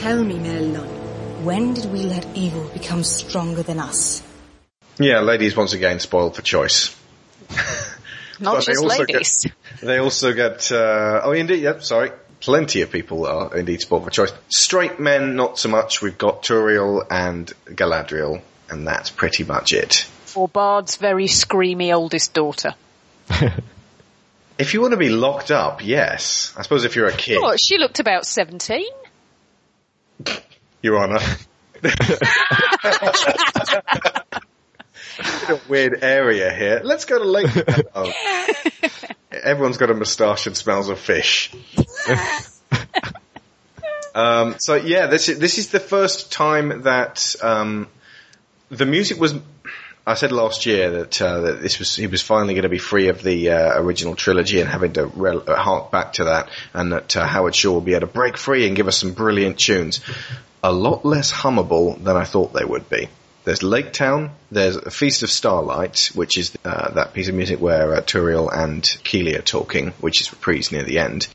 Tell 0.03 0.21
me, 0.21 0.37
mellon, 0.37 1.45
when 1.45 1.75
did 1.75 1.85
we 1.85 1.99
let 1.99 2.27
evil 2.35 2.65
become 2.73 3.05
stronger 3.05 3.63
than 3.63 3.79
us? 3.79 4.21
Yeah, 4.99 5.21
ladies 5.21 5.55
once 5.55 5.71
again 5.71 6.01
spoiled 6.01 6.35
for 6.35 6.41
choice. 6.41 6.93
Not 8.37 8.55
But 8.55 8.65
they 8.65 8.73
just 8.73 8.83
also 8.83 9.05
ladies. 9.05 9.37
Get, 9.45 9.53
they 9.81 9.99
also 9.99 10.33
get, 10.33 10.69
uh, 10.73 11.21
oh 11.23 11.31
indeed, 11.31 11.61
yep, 11.61 11.83
sorry. 11.83 12.11
Plenty 12.41 12.81
of 12.81 12.91
people 12.91 13.25
are 13.25 13.55
indeed 13.55 13.79
spoiled 13.79 14.03
for 14.03 14.09
choice. 14.09 14.33
Straight 14.49 14.99
men, 14.99 15.37
not 15.37 15.57
so 15.57 15.69
much. 15.69 16.01
We've 16.01 16.17
got 16.17 16.43
Tauriel 16.43 17.05
and 17.09 17.49
Galadriel, 17.67 18.41
and 18.69 18.85
that's 18.85 19.09
pretty 19.09 19.45
much 19.45 19.71
it. 19.71 20.05
Or 20.35 20.49
Bard's 20.49 20.97
very 20.97 21.27
screamy 21.27 21.95
oldest 21.95 22.33
daughter. 22.33 22.75
If 24.55 24.75
you 24.75 24.81
want 24.81 24.91
to 24.91 24.97
be 24.97 25.09
locked 25.09 25.49
up, 25.49 25.83
yes. 25.83 26.53
I 26.55 26.61
suppose 26.61 26.85
if 26.85 26.95
you're 26.95 27.07
a 27.07 27.11
kid, 27.11 27.39
Oh, 27.41 27.55
she 27.57 27.79
looked 27.79 27.99
about 27.99 28.27
17. 28.27 28.85
Your 30.81 30.99
Honour. 30.99 31.19
a 35.49 35.59
weird 35.67 36.03
area 36.03 36.53
here. 36.53 36.81
Let's 36.83 37.05
go 37.05 37.19
to 37.19 37.25
Lake. 37.25 37.49
Oh. 37.95 38.11
Everyone's 39.31 39.77
got 39.77 39.89
a 39.89 39.93
moustache 39.93 40.47
and 40.47 40.57
smells 40.57 40.89
of 40.89 40.99
fish. 40.99 41.53
um, 44.15 44.55
so 44.59 44.75
yeah, 44.75 45.07
this 45.07 45.29
is, 45.29 45.39
this 45.39 45.57
is 45.57 45.69
the 45.69 45.79
first 45.79 46.31
time 46.31 46.83
that 46.83 47.35
um, 47.41 47.87
the 48.69 48.85
music 48.85 49.19
was. 49.19 49.35
I 50.05 50.15
said 50.15 50.33
last 50.33 50.65
year 50.65 50.89
that, 50.91 51.21
uh, 51.21 51.39
that 51.41 51.61
this 51.61 51.79
was 51.79 51.95
he 51.95 52.07
was 52.07 52.21
finally 52.21 52.55
going 52.55 52.63
to 52.63 52.69
be 52.69 52.77
free 52.77 53.07
of 53.07 53.23
the 53.23 53.51
uh, 53.51 53.79
original 53.79 54.15
trilogy 54.15 54.59
and 54.59 54.69
having 54.69 54.91
to 54.93 55.05
rel- 55.05 55.49
uh, 55.49 55.55
hark 55.55 55.91
back 55.91 56.13
to 56.13 56.25
that, 56.25 56.49
and 56.73 56.91
that 56.91 57.15
uh, 57.15 57.25
Howard 57.25 57.55
Shore 57.55 57.75
will 57.75 57.81
be 57.81 57.93
able 57.93 58.07
to 58.07 58.13
break 58.13 58.35
free 58.35 58.67
and 58.67 58.75
give 58.75 58.89
us 58.89 58.97
some 58.97 59.13
brilliant 59.13 59.59
tunes. 59.59 60.01
A 60.61 60.73
lot 60.73 61.05
less 61.05 61.31
hummable 61.31 62.03
than 62.03 62.17
I 62.17 62.25
thought 62.25 62.51
they 62.51 62.65
would 62.65 62.89
be. 62.89 63.07
There's 63.45 63.63
Lake 63.63 63.93
Town, 63.93 64.31
there's 64.51 64.75
A 64.75 64.91
Feast 64.91 65.23
of 65.23 65.29
Starlight, 65.29 66.11
which 66.13 66.37
is 66.37 66.57
uh, 66.65 66.91
that 66.91 67.13
piece 67.13 67.29
of 67.29 67.35
music 67.35 67.61
where 67.61 67.95
uh, 67.95 68.01
Tauriel 68.01 68.49
and 68.53 68.81
Kili 68.81 69.37
are 69.37 69.41
talking, 69.41 69.91
which 70.01 70.21
is 70.21 70.27
reprised 70.27 70.71
near 70.71 70.83
the 70.83 70.99
end. 70.99 71.27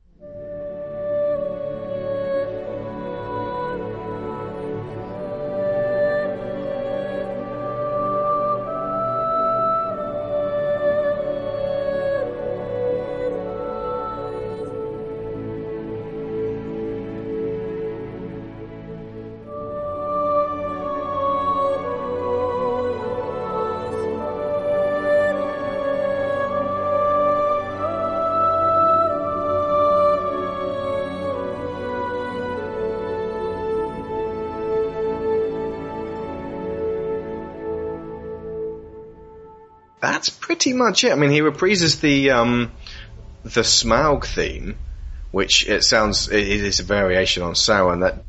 Much 40.79 41.05
it. 41.05 41.13
I 41.13 41.17
mean, 41.17 41.31
he 41.31 41.41
reprises 41.41 42.01
the 42.01 42.31
um, 42.31 42.73
the 43.43 43.63
Smaug 43.63 44.25
theme, 44.25 44.77
which 45.31 45.69
it 45.69 45.85
sounds 45.85 46.29
it 46.29 46.47
is 46.47 46.81
a 46.81 46.85
variation 46.85 47.43
on 47.43 47.55
Sauron. 47.55 48.01
That 48.01 48.25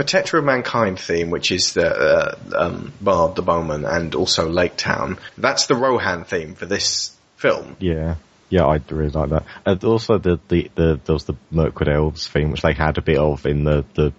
Protector 0.00 0.38
of 0.38 0.44
Mankind 0.46 0.98
theme, 0.98 1.28
which 1.28 1.52
is 1.52 1.74
the 1.74 1.86
uh, 1.86 2.34
um, 2.56 2.90
Bard 3.02 3.36
the 3.36 3.42
Bowman 3.42 3.84
and 3.84 4.14
also 4.14 4.48
Lake 4.48 4.74
Town, 4.78 5.18
that's 5.36 5.66
the 5.66 5.74
Rohan 5.74 6.24
theme 6.24 6.54
for 6.54 6.64
this 6.64 7.14
film. 7.36 7.76
Yeah. 7.80 8.14
Yeah, 8.48 8.64
I 8.64 8.80
really 8.88 9.10
like 9.10 9.28
that. 9.28 9.44
And 9.66 9.84
also 9.84 10.16
the, 10.16 10.40
the, 10.48 10.70
the, 10.74 11.00
there 11.04 11.12
was 11.12 11.24
the 11.24 11.34
Mirkwood 11.50 11.90
Elves 11.90 12.26
theme, 12.26 12.50
which 12.50 12.62
they 12.62 12.72
had 12.72 12.96
a 12.96 13.02
bit 13.02 13.18
of 13.18 13.44
in 13.44 13.64
the, 13.64 13.84
the 13.92 14.14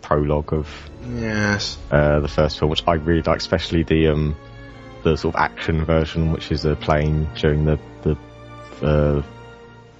prologue 0.00 0.54
of 0.54 0.90
Yes. 1.06 1.76
uh, 1.90 2.20
the 2.20 2.28
first 2.28 2.58
film, 2.58 2.70
which 2.70 2.84
I 2.86 2.94
really 2.94 3.20
like, 3.20 3.36
especially 3.36 3.82
the 3.82 4.08
um, 4.08 4.36
the 5.02 5.16
sort 5.16 5.34
of 5.34 5.40
action 5.40 5.84
version, 5.84 6.32
which 6.32 6.50
is 6.50 6.64
a 6.64 6.74
plane 6.76 7.28
during 7.36 7.66
the 7.66 7.78
the 8.02 8.16
uh, 8.82 9.22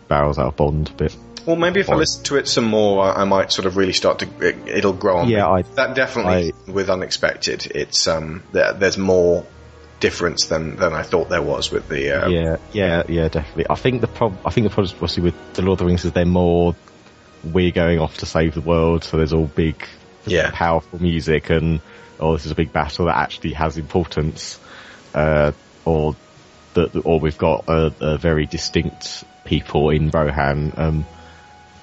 barrels 0.08 0.38
out 0.38 0.46
of 0.46 0.56
Bond 0.56 0.96
bit. 0.96 1.14
Well, 1.47 1.56
maybe 1.56 1.81
if 1.81 1.90
I 1.90 1.94
listen 1.94 2.24
to 2.24 2.36
it 2.36 2.48
some 2.48 2.64
more, 2.64 3.05
I 3.05 3.23
I 3.23 3.24
might 3.24 3.52
sort 3.52 3.66
of 3.66 3.77
really 3.77 3.93
start 3.93 4.18
to. 4.20 4.28
It, 4.40 4.68
it'll 4.68 4.93
grow 4.93 5.18
on. 5.18 5.28
Yeah, 5.28 5.47
me. 5.47 5.60
I- 5.60 5.74
that 5.77 5.94
definitely 5.94 6.52
with 6.66 6.90
unexpected. 6.90 7.70
It's 7.74 8.06
um, 8.09 8.43
there, 8.52 8.73
there's 8.73 8.98
more 8.98 9.47
difference 10.01 10.47
than 10.47 10.77
than 10.77 10.93
I 10.93 11.02
thought 11.02 11.28
there 11.28 11.43
was 11.43 11.70
with 11.70 11.89
the. 11.89 12.10
Uh, 12.24 12.28
yeah, 12.28 12.56
yeah, 12.73 13.02
yeah, 13.09 13.28
definitely. 13.28 13.66
I 13.70 13.77
think 13.77 14.01
the 14.01 14.09
prob- 14.09 14.39
I 14.44 14.51
think 14.51 14.66
the 14.66 14.74
problem 14.74 14.93
obviously 14.97 15.23
with 15.23 15.55
the 15.55 15.62
Lord 15.62 15.74
of 15.74 15.78
the 15.78 15.85
Rings 15.86 16.05
is 16.05 16.12
they're 16.12 16.27
more 16.27 16.74
we're 17.44 17.70
going 17.70 18.01
off 18.01 18.18
to 18.18 18.27
save 18.27 18.55
the 18.55 18.60
world, 18.60 19.05
so 19.05 19.16
there's 19.16 19.32
all 19.32 19.47
big, 19.47 19.86
Yeah. 20.27 20.51
powerful 20.52 21.01
music 21.01 21.51
and 21.51 21.81
oh, 22.18 22.35
this 22.35 22.47
is 22.47 22.52
a 22.52 22.55
big 22.56 22.73
battle 22.73 23.06
that 23.06 23.16
actually 23.16 23.52
has 23.52 23.77
importance, 23.77 24.59
uh, 25.14 25.52
or 25.85 26.16
that, 26.74 26.97
or 27.05 27.20
we've 27.20 27.39
got 27.39 27.68
a, 27.68 27.93
a 28.01 28.18
very 28.18 28.47
distinct 28.47 29.23
people 29.44 29.90
in 29.90 30.10
Rohan. 30.10 30.73
Um, 30.77 31.06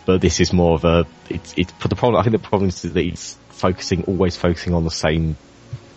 but 0.06 0.22
this 0.22 0.40
is 0.40 0.54
more 0.54 0.76
of 0.76 0.86
a 0.86 1.06
it's 1.30 1.54
it's 1.58 1.72
but 1.74 1.90
the 1.90 1.96
problem. 1.96 2.20
I 2.20 2.24
think 2.24 2.34
the 2.42 2.48
problem 2.48 2.70
is 2.70 2.82
that 2.82 2.96
it's 2.98 3.38
focusing 3.50 4.04
always 4.06 4.36
focusing 4.36 4.74
on 4.74 4.84
the 4.84 4.92
same 4.92 5.36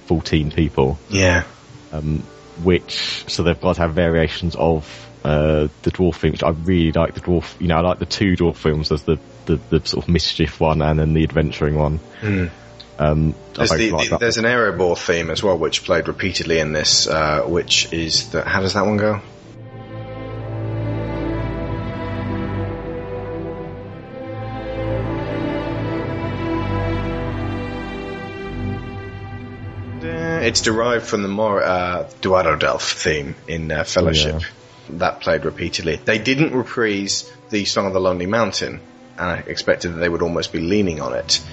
fourteen 0.06 0.50
people 0.50 0.98
Yeah. 1.08 1.44
um, 1.92 2.22
which 2.62 3.24
so 3.28 3.42
they've 3.42 3.60
got 3.60 3.76
to 3.76 3.82
have 3.82 3.94
variations 3.94 4.54
of 4.56 5.06
uh, 5.24 5.66
the 5.82 5.90
dwarf 5.90 6.14
film, 6.14 6.32
which 6.32 6.44
I 6.44 6.50
really 6.50 6.92
like. 6.92 7.14
The 7.14 7.20
dwarf, 7.20 7.60
you 7.60 7.66
know, 7.66 7.76
I 7.76 7.80
like 7.80 7.98
the 7.98 8.06
two 8.06 8.34
dwarf 8.36 8.56
films. 8.56 8.90
There's 8.90 9.02
the, 9.02 9.18
the, 9.46 9.56
the 9.70 9.84
sort 9.84 10.04
of 10.04 10.08
mischief 10.08 10.60
one 10.60 10.80
and 10.82 11.00
then 11.00 11.14
the 11.14 11.24
adventuring 11.24 11.74
one. 11.74 11.98
Hmm. 12.20 12.46
Um, 12.98 13.34
There's, 13.54 13.70
both 13.70 13.78
the, 13.78 13.90
like 13.90 14.08
the- 14.10 14.18
there's 14.18 14.38
an 14.38 14.44
Erebor 14.44 14.96
theme 14.96 15.30
as 15.30 15.42
well, 15.42 15.58
which 15.58 15.82
played 15.84 16.06
repeatedly 16.06 16.60
in 16.60 16.72
this, 16.72 17.08
uh, 17.08 17.42
which 17.42 17.92
is 17.92 18.30
the, 18.30 18.42
how 18.42 18.60
does 18.60 18.74
that 18.74 18.86
one 18.86 18.96
go? 18.98 19.20
It's 30.46 30.60
derived 30.60 31.04
from 31.04 31.22
the 31.22 31.28
more 31.28 31.62
uh, 31.62 32.08
Dwarrowdelf 32.22 32.92
theme 32.92 33.34
in 33.48 33.72
uh, 33.72 33.84
Fellowship. 33.84 34.42
That 34.90 35.20
played 35.20 35.44
repeatedly. 35.44 35.96
They 35.96 36.18
didn't 36.18 36.54
reprise 36.54 37.30
the 37.50 37.64
Song 37.64 37.86
of 37.86 37.92
the 37.92 38.00
Lonely 38.00 38.26
Mountain, 38.26 38.80
and 39.18 39.30
I 39.30 39.38
expected 39.38 39.94
that 39.94 39.98
they 39.98 40.08
would 40.08 40.22
almost 40.22 40.52
be 40.52 40.60
leaning 40.60 41.00
on 41.00 41.14
it. 41.14 41.44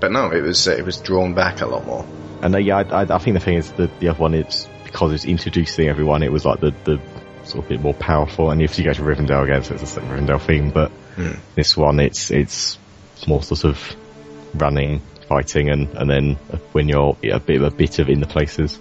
But 0.00 0.12
no, 0.12 0.32
it 0.32 0.40
was 0.42 0.66
uh, 0.66 0.72
it 0.72 0.84
was 0.84 0.96
drawn 0.96 1.34
back 1.34 1.60
a 1.60 1.66
lot 1.66 1.84
more. 1.84 2.06
And 2.42 2.54
uh, 2.54 2.58
yeah, 2.58 2.78
I, 2.78 3.02
I, 3.02 3.14
I 3.16 3.18
think 3.18 3.34
the 3.34 3.40
thing 3.40 3.58
is 3.58 3.70
that 3.72 4.00
the 4.00 4.08
other 4.08 4.18
one, 4.18 4.32
it's 4.32 4.66
because 4.84 5.12
it's 5.12 5.26
introducing 5.26 5.88
everyone. 5.88 6.22
It 6.22 6.32
was 6.32 6.46
like 6.46 6.60
the 6.60 6.74
the 6.84 6.98
sort 7.44 7.64
of 7.64 7.68
bit 7.68 7.80
more 7.82 7.94
powerful. 7.94 8.50
And 8.50 8.62
if 8.62 8.78
you 8.78 8.84
go 8.84 8.94
to 8.94 9.02
Rivendell 9.02 9.44
again, 9.44 9.62
so 9.62 9.74
it's 9.74 9.82
the 9.82 10.00
same 10.00 10.08
Rivendell 10.08 10.40
theme. 10.40 10.70
But 10.70 10.90
Hmm. 11.16 11.32
this 11.54 11.76
one, 11.76 12.00
it's 12.00 12.30
it's 12.30 12.78
more 13.26 13.42
sort 13.42 13.64
of 13.64 13.96
running, 14.54 15.02
fighting, 15.30 15.70
and 15.70 15.88
and 15.94 16.10
then 16.10 16.34
when 16.72 16.88
you're 16.88 17.16
a 17.32 17.38
bit 17.38 17.62
of 17.62 17.62
a 17.62 17.70
bit 17.70 18.00
of 18.00 18.08
in 18.08 18.18
the 18.18 18.26
places. 18.26 18.78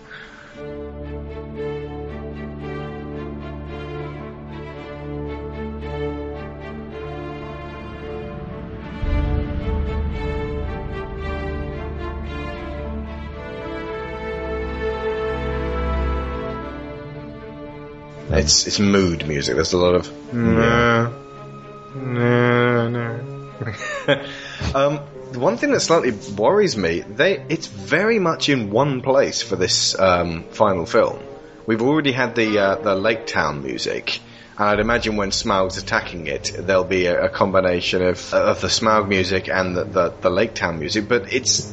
It's 18.31 18.65
it's 18.65 18.79
mood 18.79 19.27
music. 19.27 19.53
There's 19.53 19.73
a 19.73 19.77
lot 19.77 19.93
of 19.93 20.33
no, 20.33 21.13
no, 21.95 22.89
no. 22.89 23.19
um, 24.73 24.99
the 25.13 25.18
one 25.35 25.57
thing 25.57 25.71
that 25.71 25.79
slightly 25.81 26.11
worries 26.35 26.75
me, 26.77 27.01
they 27.01 27.43
it's 27.49 27.67
very 27.67 28.19
much 28.19 28.49
in 28.49 28.69
one 28.69 29.01
place 29.01 29.41
for 29.41 29.55
this 29.55 29.97
um, 29.97 30.43
final 30.51 30.85
film. 30.85 31.19
We've 31.65 31.81
already 31.81 32.11
had 32.11 32.35
the 32.35 32.57
uh, 32.59 32.75
the 32.75 32.95
Lake 32.95 33.27
Town 33.27 33.63
music, 33.63 34.19
and 34.57 34.67
I'd 34.67 34.79
imagine 34.79 35.17
when 35.17 35.29
Smaug's 35.29 35.77
attacking 35.77 36.27
it, 36.27 36.51
there'll 36.57 36.83
be 36.83 37.05
a, 37.05 37.25
a 37.25 37.29
combination 37.29 38.01
of 38.01 38.33
of 38.33 38.61
the 38.61 38.67
Smaug 38.67 39.07
music 39.07 39.49
and 39.49 39.75
the, 39.75 39.83
the 39.83 40.13
the 40.21 40.29
Lake 40.29 40.53
Town 40.53 40.79
music. 40.79 41.07
But 41.07 41.31
it's 41.31 41.71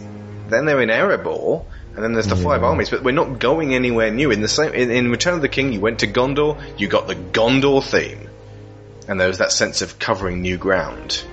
then 0.48 0.66
they're 0.66 0.82
in 0.82 0.90
Erebor, 0.90 1.64
and 1.94 2.04
then 2.04 2.12
there's 2.12 2.28
the 2.28 2.36
five 2.36 2.62
armies. 2.62 2.90
But 2.90 3.02
we're 3.02 3.12
not 3.12 3.38
going 3.38 3.74
anywhere 3.74 4.10
new. 4.10 4.30
In 4.30 4.42
the 4.42 4.48
same 4.48 4.74
in, 4.74 4.90
in 4.90 5.10
Return 5.10 5.34
of 5.34 5.40
the 5.40 5.48
King, 5.48 5.72
you 5.72 5.80
went 5.80 6.00
to 6.00 6.06
Gondor, 6.06 6.60
you 6.78 6.88
got 6.88 7.06
the 7.06 7.16
Gondor 7.16 7.82
theme, 7.82 8.28
and 9.08 9.20
there 9.20 9.28
was 9.28 9.38
that 9.38 9.52
sense 9.52 9.82
of 9.82 9.98
covering 9.98 10.42
new 10.42 10.58
ground. 10.58 11.24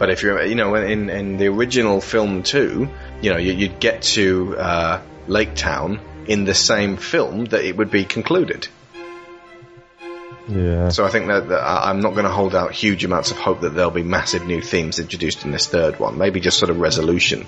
But 0.00 0.08
if 0.08 0.22
you're, 0.22 0.42
you 0.46 0.54
know, 0.54 0.74
in 0.76 1.10
in 1.10 1.36
the 1.36 1.48
original 1.48 2.00
film 2.00 2.42
too, 2.42 2.88
you 3.20 3.30
know, 3.30 3.36
you, 3.36 3.52
you'd 3.52 3.80
get 3.80 4.00
to 4.16 4.56
uh, 4.56 5.02
Lake 5.28 5.54
Town 5.54 6.00
in 6.26 6.44
the 6.44 6.54
same 6.54 6.96
film 6.96 7.44
that 7.44 7.62
it 7.66 7.76
would 7.76 7.90
be 7.90 8.06
concluded. 8.06 8.66
Yeah. 10.48 10.88
So 10.88 11.04
I 11.04 11.10
think 11.10 11.26
that, 11.26 11.50
that 11.50 11.62
I'm 11.62 12.00
not 12.00 12.12
going 12.12 12.24
to 12.24 12.30
hold 12.30 12.54
out 12.54 12.72
huge 12.72 13.04
amounts 13.04 13.30
of 13.30 13.36
hope 13.36 13.60
that 13.60 13.74
there'll 13.74 13.90
be 13.90 14.02
massive 14.02 14.46
new 14.46 14.62
themes 14.62 14.98
introduced 14.98 15.44
in 15.44 15.50
this 15.50 15.66
third 15.66 16.00
one. 16.00 16.16
Maybe 16.16 16.40
just 16.40 16.58
sort 16.58 16.70
of 16.70 16.80
resolution. 16.80 17.46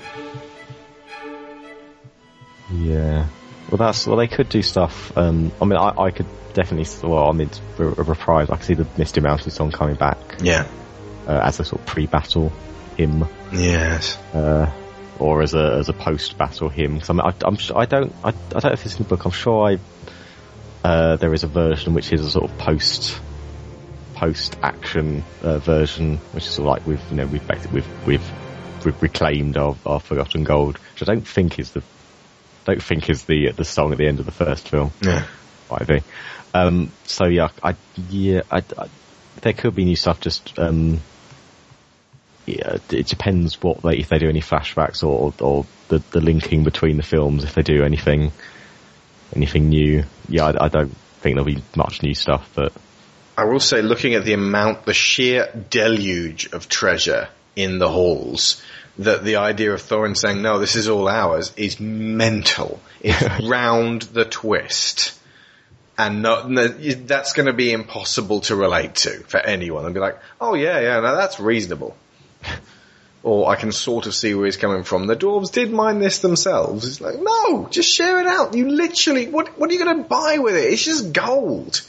Yeah. 2.71 3.29
Well, 3.71 3.79
that's 3.79 4.07
well. 4.07 4.19
They 4.19 4.29
could 4.29 4.51
do 4.51 4.61
stuff. 4.61 5.17
Um, 5.17 5.53
I 5.59 5.65
mean, 5.65 5.79
I, 5.79 5.95
I 5.97 6.11
could 6.11 6.27
definitely. 6.53 6.87
Well, 7.09 7.31
I 7.31 7.33
mean, 7.33 7.49
a, 7.79 7.87
a 7.87 8.03
reprise. 8.03 8.51
I 8.51 8.57
could 8.57 8.67
see 8.67 8.75
the 8.75 8.87
Misty 8.99 9.23
Mountain 9.23 9.51
song 9.53 9.73
coming 9.73 9.95
back. 9.95 10.19
Yeah. 10.43 10.69
Uh, 11.27 11.41
as 11.45 11.61
a 11.61 11.65
sort 11.65 11.81
of 11.81 11.87
pre-battle 11.87 12.53
hymn. 12.97 13.27
Yes. 13.53 14.17
Uh, 14.35 14.71
or 15.19 15.43
as 15.43 15.55
a 15.55 15.77
as 15.79 15.89
a 15.89 15.93
post-battle 15.93 16.69
hymn. 16.69 16.99
'Cause 16.99 17.11
I, 17.11 17.13
mean, 17.13 17.23
I, 17.23 17.33
I'm 17.45 17.57
I 17.77 17.87
don't 17.87 18.13
I, 18.25 18.29
I 18.29 18.33
don't 18.33 18.65
know 18.65 18.73
if 18.73 18.85
it's 18.85 18.97
in 18.97 19.05
the 19.05 19.09
book. 19.09 19.25
I'm 19.25 19.31
sure 19.31 19.69
I. 19.73 19.79
Uh, 20.85 21.17
there 21.17 21.33
is 21.33 21.45
a 21.45 21.47
version 21.47 21.95
which 21.95 22.13
is 22.13 22.25
a 22.25 22.31
sort 22.31 22.51
of 22.51 22.59
post 22.59 23.21
post 24.15 24.57
action 24.63 25.23
uh, 25.43 25.59
version, 25.59 26.17
which 26.33 26.45
is 26.45 26.51
sort 26.53 26.67
of 26.67 26.73
like 26.73 26.87
we've 26.87 27.11
you 27.11 27.17
know 27.17 27.27
we've 27.27 27.49
it, 27.51 27.73
we've 28.07 28.33
we've 28.85 29.03
reclaimed 29.03 29.57
our, 29.57 29.77
our 29.87 30.01
forgotten 30.01 30.43
gold, 30.45 30.79
which 30.79 31.03
I 31.03 31.13
don't 31.13 31.27
think 31.27 31.59
is 31.59 31.71
the 31.71 31.83
don't 32.65 32.83
think 32.83 33.09
is 33.11 33.25
the 33.25 33.53
the 33.53 33.65
song 33.65 33.93
at 33.93 33.99
the 33.99 34.07
end 34.07 34.19
of 34.21 34.27
the 34.27 34.33
first 34.33 34.69
film. 34.69 34.93
Yeah. 35.03 35.25
I 35.71 35.85
think. 35.85 36.05
Um, 36.55 36.93
so 37.05 37.27
yeah, 37.27 37.49
I 37.63 37.77
yeah, 38.11 38.43
I, 38.51 38.59
I, 38.77 38.89
there 39.41 39.53
could 39.53 39.75
be 39.75 39.85
new 39.85 39.97
stuff. 39.97 40.21
Just 40.21 40.59
um, 40.59 41.01
yeah, 42.47 42.79
it 42.91 43.07
depends 43.07 43.61
what 43.63 43.83
they 43.83 43.99
if 43.99 44.09
they 44.09 44.19
do 44.19 44.29
any 44.29 44.41
flashbacks 44.41 45.05
or 45.05 45.33
or 45.41 45.67
the 45.89 45.99
the 46.11 46.21
linking 46.21 46.65
between 46.65 46.97
the 46.97 47.03
films. 47.03 47.45
If 47.45 47.55
they 47.55 47.63
do 47.63 47.85
anything 47.85 48.33
anything 49.35 49.69
new, 49.69 50.05
yeah, 50.29 50.47
I, 50.47 50.65
I 50.65 50.69
don't 50.69 50.95
think 51.21 51.37
there'll 51.37 51.45
be 51.45 51.63
much 51.77 52.03
new 52.03 52.15
stuff. 52.15 52.51
But 52.55 52.73
I 53.37 53.45
will 53.45 53.61
say, 53.61 53.83
looking 53.83 54.15
at 54.15 54.25
the 54.25 54.35
amount, 54.35 54.85
the 54.85 54.95
sheer 54.95 55.49
deluge 55.71 56.53
of 56.53 56.69
treasure 56.69 57.29
in 57.57 57.79
the 57.79 57.89
halls, 57.89 58.63
that 58.99 59.25
the 59.25 59.37
idea 59.37 59.73
of 59.73 59.81
Thorin 59.81 60.17
saying, 60.17 60.43
no, 60.43 60.59
this 60.59 60.77
is 60.77 60.89
all 60.89 61.09
ours, 61.09 61.53
is 61.57 61.81
mental. 61.81 62.81
It's 63.01 63.23
round 63.49 64.03
the 64.03 64.25
twist. 64.25 65.19
And 65.97 66.23
no, 66.23 66.47
no, 66.49 66.69
that's 66.69 67.33
going 67.33 67.47
to 67.47 67.53
be 67.53 67.73
impossible 67.73 68.41
to 68.43 68.57
relate 68.57 68.97
to 68.97 69.21
for 69.21 69.39
anyone. 69.39 69.85
And 69.85 69.95
be 69.95 70.01
like, 70.01 70.19
oh 70.41 70.55
yeah, 70.55 70.81
yeah, 70.81 71.01
now 71.01 71.15
that's 71.15 71.39
reasonable. 71.39 71.97
Or 73.23 73.49
I 73.49 73.57
can 73.57 73.73
sort 73.73 74.07
of 74.07 74.15
see 74.15 74.35
where 74.35 74.47
he's 74.47 74.57
coming 74.57 74.83
from. 74.83 75.07
The 75.07 75.17
dwarves 75.17 75.53
did 75.53 75.73
mine 75.73 76.01
this 76.01 76.19
themselves. 76.19 76.87
It's 76.87 77.01
like, 77.01 77.21
no, 77.21 77.69
just 77.71 77.89
share 77.89 78.21
it 78.21 78.27
out. 78.27 78.55
You 78.55 78.69
literally, 78.69 79.29
what, 79.29 79.59
what 79.59 79.71
are 79.71 79.73
you 79.73 79.85
going 79.85 79.99
to 79.99 80.09
buy 80.09 80.39
with 80.39 80.57
it? 80.57 80.73
It's 80.73 80.85
just 80.85 81.13
gold. 81.13 81.83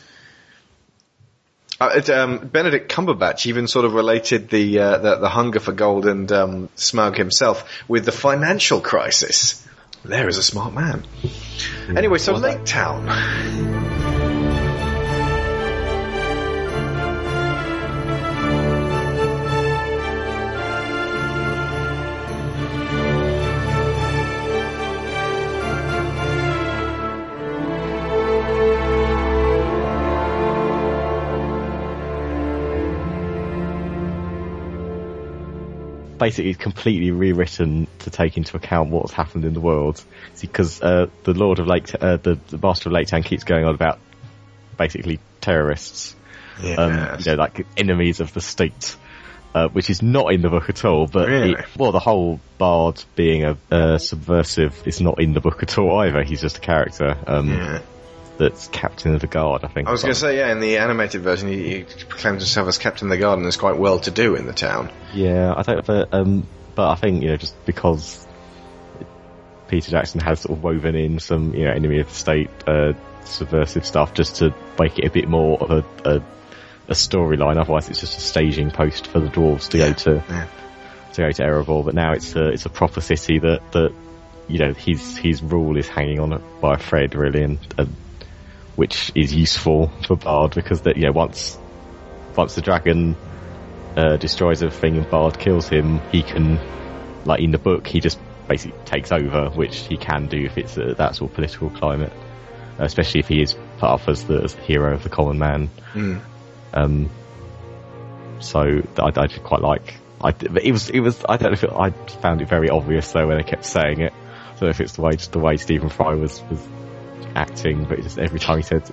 Uh, 1.81 1.89
it, 1.95 2.09
um, 2.09 2.47
Benedict 2.47 2.91
Cumberbatch 2.91 3.47
even 3.47 3.67
sort 3.67 3.85
of 3.85 3.93
related 3.93 4.49
the, 4.49 4.79
uh, 4.79 4.97
the 4.99 5.15
the 5.15 5.29
hunger 5.29 5.59
for 5.59 5.71
gold 5.71 6.05
and 6.05 6.31
um, 6.31 6.69
Smaug 6.77 7.17
himself 7.17 7.67
with 7.89 8.05
the 8.05 8.11
financial 8.11 8.79
crisis. 8.79 9.67
There 10.05 10.29
is 10.29 10.37
a 10.37 10.43
smart 10.43 10.73
man. 10.73 11.05
Anyway, 11.89 12.19
so 12.19 12.33
Lake 12.35 12.63
Town. 12.63 13.92
Basically 36.23 36.53
completely 36.53 37.11
rewritten 37.11 37.87
to 37.99 38.09
take 38.09 38.37
into 38.37 38.55
account 38.55 38.89
what's 38.89 39.11
happened 39.11 39.43
in 39.45 39.53
the 39.53 39.59
world. 39.59 40.01
Because 40.39 40.81
uh, 40.81 41.07
the 41.23 41.33
Lord 41.33 41.59
of 41.59 41.67
Lake, 41.67 41.93
uh, 41.99 42.17
the, 42.17 42.39
the 42.47 42.57
Master 42.57 42.89
of 42.89 42.93
Lake 42.93 43.07
Town 43.07 43.23
keeps 43.23 43.43
going 43.43 43.65
on 43.65 43.75
about 43.75 43.99
basically 44.77 45.19
terrorists, 45.41 46.15
um, 46.77 47.19
you 47.19 47.25
know, 47.25 47.35
like 47.35 47.65
enemies 47.77 48.19
of 48.19 48.33
the 48.33 48.41
state. 48.41 48.95
Uh, 49.55 49.67
which 49.67 49.91
is 49.91 50.01
not 50.01 50.33
in 50.33 50.41
the 50.41 50.49
book 50.49 50.67
at 50.67 50.83
all, 50.83 51.05
but 51.05 51.27
Really? 51.29 51.51
it- 51.51 51.65
well, 51.77 51.91
the 51.91 51.99
whole 51.99 52.39
Bard 52.57 52.99
being 53.15 53.43
a 53.43 53.55
uh, 53.69 53.99
subversive 53.99 54.81
is 54.87 54.99
not 54.99 55.21
in 55.21 55.33
the 55.33 55.41
book 55.41 55.61
at 55.61 55.77
all 55.77 55.99
either. 55.99 56.23
He's 56.23 56.41
just 56.41 56.57
a 56.57 56.59
character 56.59 57.15
um, 57.27 57.49
Yeah. 57.49 57.81
That's 58.37 58.67
captain 58.69 59.13
of 59.13 59.21
the 59.21 59.27
guard, 59.27 59.63
I 59.63 59.67
think. 59.67 59.87
I 59.87 59.91
was 59.91 60.01
going 60.01 60.13
to 60.13 60.19
say, 60.19 60.37
yeah, 60.37 60.51
in 60.51 60.59
the 60.59 60.77
animated 60.77 61.21
version, 61.21 61.49
he, 61.49 61.77
he 61.77 61.83
proclaims 61.83 62.41
himself 62.41 62.67
as 62.67 62.77
Captain 62.77 63.07
of 63.07 63.11
the 63.11 63.17
guard 63.17 63.39
and 63.39 63.47
is 63.47 63.57
quite 63.57 63.77
well 63.77 63.99
to 63.99 64.11
do 64.11 64.35
in 64.35 64.45
the 64.45 64.53
town. 64.53 64.89
Yeah, 65.13 65.53
I 65.55 65.61
don't, 65.61 65.85
but, 65.85 66.13
um, 66.13 66.47
but 66.75 66.89
I 66.89 66.95
think, 66.95 67.21
you 67.23 67.29
know, 67.29 67.37
just 67.37 67.63
because 67.65 68.25
Peter 69.67 69.91
Jackson 69.91 70.19
has 70.21 70.41
sort 70.41 70.57
of 70.57 70.63
woven 70.63 70.95
in 70.95 71.19
some, 71.19 71.53
you 71.53 71.65
know, 71.65 71.71
enemy 71.71 71.99
of 71.99 72.07
the 72.09 72.13
state, 72.15 72.49
uh, 72.67 72.93
subversive 73.23 73.85
stuff 73.85 74.13
just 74.13 74.37
to 74.37 74.53
make 74.79 74.99
it 74.99 75.05
a 75.05 75.09
bit 75.09 75.27
more 75.27 75.57
of 75.61 75.69
a, 75.71 76.09
a, 76.09 76.23
a 76.89 76.93
storyline. 76.93 77.57
Otherwise 77.57 77.89
it's 77.89 77.99
just 77.99 78.17
a 78.17 78.21
staging 78.21 78.71
post 78.71 79.07
for 79.07 79.19
the 79.19 79.29
dwarves 79.29 79.69
to 79.69 79.77
go 79.77 79.93
to, 79.93 80.23
Yeah. 80.27 80.47
to 81.13 81.21
go 81.21 81.31
to 81.31 81.43
Erebor. 81.43 81.85
But 81.85 81.93
now 81.93 82.13
it's 82.13 82.35
a, 82.35 82.49
it's 82.49 82.65
a 82.65 82.69
proper 82.69 82.99
city 82.99 83.39
that, 83.39 83.71
that, 83.71 83.93
you 84.47 84.59
know, 84.59 84.73
his, 84.73 85.17
his 85.17 85.41
rule 85.41 85.77
is 85.77 85.87
hanging 85.87 86.19
on 86.19 86.43
by 86.59 86.73
a 86.73 86.77
thread 86.77 87.15
really 87.15 87.43
and, 87.43 87.59
and 87.77 87.95
which 88.75 89.11
is 89.15 89.33
useful 89.33 89.91
for 90.07 90.15
Bard 90.15 90.55
because 90.55 90.81
that, 90.81 90.97
you 90.97 91.03
know, 91.03 91.11
once, 91.11 91.57
once 92.35 92.55
the 92.55 92.61
dragon, 92.61 93.15
uh, 93.95 94.17
destroys 94.17 94.63
everything 94.63 94.97
and 94.97 95.09
Bard 95.09 95.37
kills 95.37 95.67
him, 95.69 95.99
he 96.11 96.23
can, 96.23 96.59
like 97.25 97.41
in 97.41 97.51
the 97.51 97.59
book, 97.59 97.85
he 97.87 97.99
just 97.99 98.19
basically 98.47 98.77
takes 98.85 99.11
over, 99.11 99.49
which 99.49 99.77
he 99.77 99.97
can 99.97 100.27
do 100.27 100.43
if 100.43 100.57
it's 100.57 100.77
uh, 100.77 100.95
that 100.97 101.15
sort 101.15 101.31
of 101.31 101.35
political 101.35 101.69
climate, 101.69 102.11
especially 102.79 103.19
if 103.19 103.27
he 103.27 103.41
is 103.41 103.53
put 103.77 103.89
up 103.89 104.07
as 104.07 104.23
the, 104.25 104.41
as 104.41 104.55
the 104.55 104.61
hero 104.61 104.93
of 104.93 105.03
the 105.03 105.09
common 105.09 105.37
man. 105.37 105.69
Mm. 105.93 106.21
Um, 106.73 107.09
so 108.39 108.81
I, 108.97 109.11
I 109.15 109.27
did 109.27 109.43
quite 109.43 109.61
like. 109.61 109.95
I 110.21 110.31
but 110.31 110.63
it 110.63 110.71
was 110.71 110.89
it 110.89 110.99
was 110.99 111.23
I 111.27 111.37
don't 111.37 111.51
know 111.51 111.53
if 111.53 111.63
it, 111.63 111.71
I 111.71 111.89
found 112.21 112.41
it 112.41 112.47
very 112.47 112.69
obvious 112.69 113.11
though 113.11 113.27
when 113.27 113.37
they 113.37 113.43
kept 113.43 113.65
saying 113.65 114.01
it. 114.01 114.13
I 114.13 114.49
don't 114.51 114.61
know 114.63 114.69
if 114.69 114.81
it's 114.81 114.93
the 114.93 115.01
way 115.01 115.15
the 115.15 115.39
way 115.39 115.57
Stephen 115.57 115.89
Fry 115.89 116.13
was 116.13 116.41
was 116.49 116.65
acting, 117.35 117.85
but 117.85 118.01
just 118.01 118.19
every 118.19 118.39
time 118.39 118.57
he 118.57 118.63
said 118.63 118.89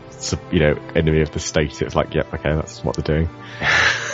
you 0.50 0.60
know 0.60 0.74
enemy 0.94 1.22
of 1.22 1.30
the 1.30 1.40
state, 1.40 1.80
it's 1.82 1.94
like 1.94 2.14
yep 2.14 2.32
okay 2.32 2.54
that's 2.54 2.84
what 2.84 2.96
they're 2.96 3.16
doing. 3.16 3.28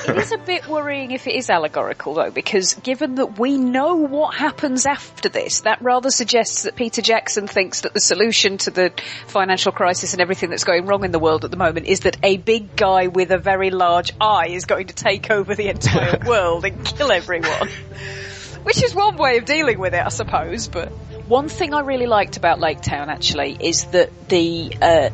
It 0.09 0.19
is 0.19 0.31
a 0.31 0.39
bit 0.39 0.69
worrying 0.69 1.11
if 1.11 1.27
it 1.27 1.35
is 1.35 1.51
allegorical 1.51 2.15
though, 2.15 2.31
because 2.31 2.75
given 2.75 3.17
that 3.17 3.39
we 3.39 3.59
know 3.59 3.97
what 3.97 4.35
happens 4.35 4.87
after 4.87 5.29
this, 5.29 5.61
that 5.61 5.83
rather 5.83 6.11
suggests 6.11 6.63
that 6.63 6.77
Peter 6.77 7.03
Jackson 7.03 7.49
thinks 7.49 7.81
that 7.81 7.93
the 7.93 8.01
solution 8.01 8.59
to 8.59 8.71
the 8.71 8.93
financial 9.27 9.73
crisis 9.73 10.13
and 10.13 10.23
everything 10.23 10.51
that's 10.51 10.65
going 10.65 10.87
wrong 10.87 11.05
in 11.05 11.11
the 11.11 11.19
world 11.19 11.45
at 11.45 11.51
the 11.51 11.57
moment 11.57 11.87
is 11.87 12.01
that 12.01 12.17
a 12.23 12.37
big 12.37 12.77
guy 12.77 13.09
with 13.09 13.33
a 13.33 13.39
very 13.39 13.71
large 13.71 14.13
eye 14.21 14.49
is 14.49 14.65
going 14.65 14.87
to 14.87 14.95
take 14.95 15.31
over 15.31 15.55
the 15.55 15.69
entire 15.69 16.21
world 16.27 16.65
and 16.65 16.85
kill 16.85 17.11
everyone. 17.11 17.69
Which 18.63 18.83
is 18.83 18.95
one 18.95 19.17
way 19.17 19.39
of 19.39 19.45
dealing 19.45 19.79
with 19.79 19.95
it, 19.95 20.05
I 20.05 20.09
suppose, 20.09 20.69
but 20.69 20.93
one 21.29 21.49
thing 21.49 21.75
I 21.75 21.81
really 21.81 22.07
liked 22.07 22.37
about 22.37 22.61
Lake 22.61 22.81
Town 22.81 23.11
actually 23.11 23.57
is 23.59 23.85
that 23.87 24.11
the, 24.29 24.77
uh, 24.81 25.11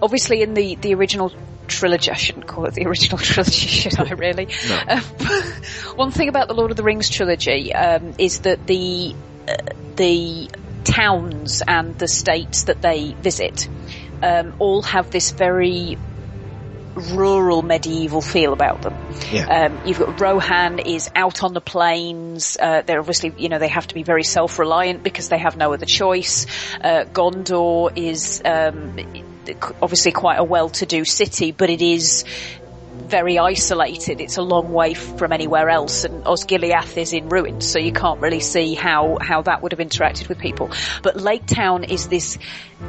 obviously 0.00 0.42
in 0.42 0.54
the, 0.54 0.76
the 0.76 0.94
original 0.94 1.32
trilogy, 1.66 2.10
I 2.10 2.14
shouldn't 2.14 2.46
call 2.46 2.66
it 2.66 2.74
the 2.74 2.86
original 2.86 3.18
trilogy, 3.22 3.66
should 3.66 3.98
I 3.98 4.10
really? 4.10 4.48
No. 4.68 4.82
Um, 4.88 5.00
one 5.96 6.10
thing 6.10 6.28
about 6.28 6.48
the 6.48 6.54
Lord 6.54 6.70
of 6.70 6.76
the 6.76 6.82
Rings 6.82 7.10
trilogy 7.10 7.74
um, 7.74 8.14
is 8.18 8.40
that 8.40 8.66
the 8.66 9.14
uh, 9.48 9.56
the 9.96 10.50
towns 10.84 11.62
and 11.66 11.98
the 11.98 12.08
states 12.08 12.64
that 12.64 12.80
they 12.82 13.12
visit 13.14 13.68
um, 14.22 14.54
all 14.58 14.82
have 14.82 15.10
this 15.10 15.30
very 15.30 15.98
rural 16.96 17.62
medieval 17.62 18.22
feel 18.22 18.52
about 18.52 18.82
them. 18.82 18.94
Yeah. 19.30 19.66
Um, 19.66 19.86
you've 19.86 19.98
got 19.98 20.20
Rohan 20.20 20.78
is 20.78 21.10
out 21.14 21.42
on 21.42 21.52
the 21.52 21.60
plains. 21.60 22.56
Uh, 22.58 22.82
they're 22.82 22.98
obviously, 23.00 23.34
you 23.36 23.48
know, 23.48 23.58
they 23.58 23.68
have 23.68 23.86
to 23.88 23.94
be 23.94 24.02
very 24.02 24.24
self-reliant 24.24 25.02
because 25.02 25.28
they 25.28 25.38
have 25.38 25.56
no 25.56 25.72
other 25.72 25.86
choice. 25.86 26.46
Uh, 26.80 27.04
Gondor 27.04 27.92
is 27.96 28.40
um, 28.44 28.96
obviously 29.82 30.12
quite 30.12 30.38
a 30.38 30.44
well-to-do 30.44 31.04
city, 31.04 31.52
but 31.52 31.70
it 31.70 31.82
is 31.82 32.24
very 32.96 33.38
isolated. 33.38 34.20
It's 34.20 34.36
a 34.36 34.42
long 34.42 34.72
way 34.72 34.94
from 34.94 35.32
anywhere 35.32 35.68
else, 35.68 36.04
and 36.04 36.24
Osgiliath 36.24 36.96
is 36.96 37.12
in 37.12 37.28
ruins, 37.28 37.66
so 37.66 37.78
you 37.78 37.92
can't 37.92 38.20
really 38.20 38.40
see 38.40 38.74
how 38.74 39.18
how 39.20 39.42
that 39.42 39.62
would 39.62 39.72
have 39.72 39.80
interacted 39.80 40.28
with 40.28 40.38
people. 40.38 40.70
But 41.02 41.16
Lake 41.16 41.46
Town 41.46 41.84
is 41.84 42.08
this 42.08 42.38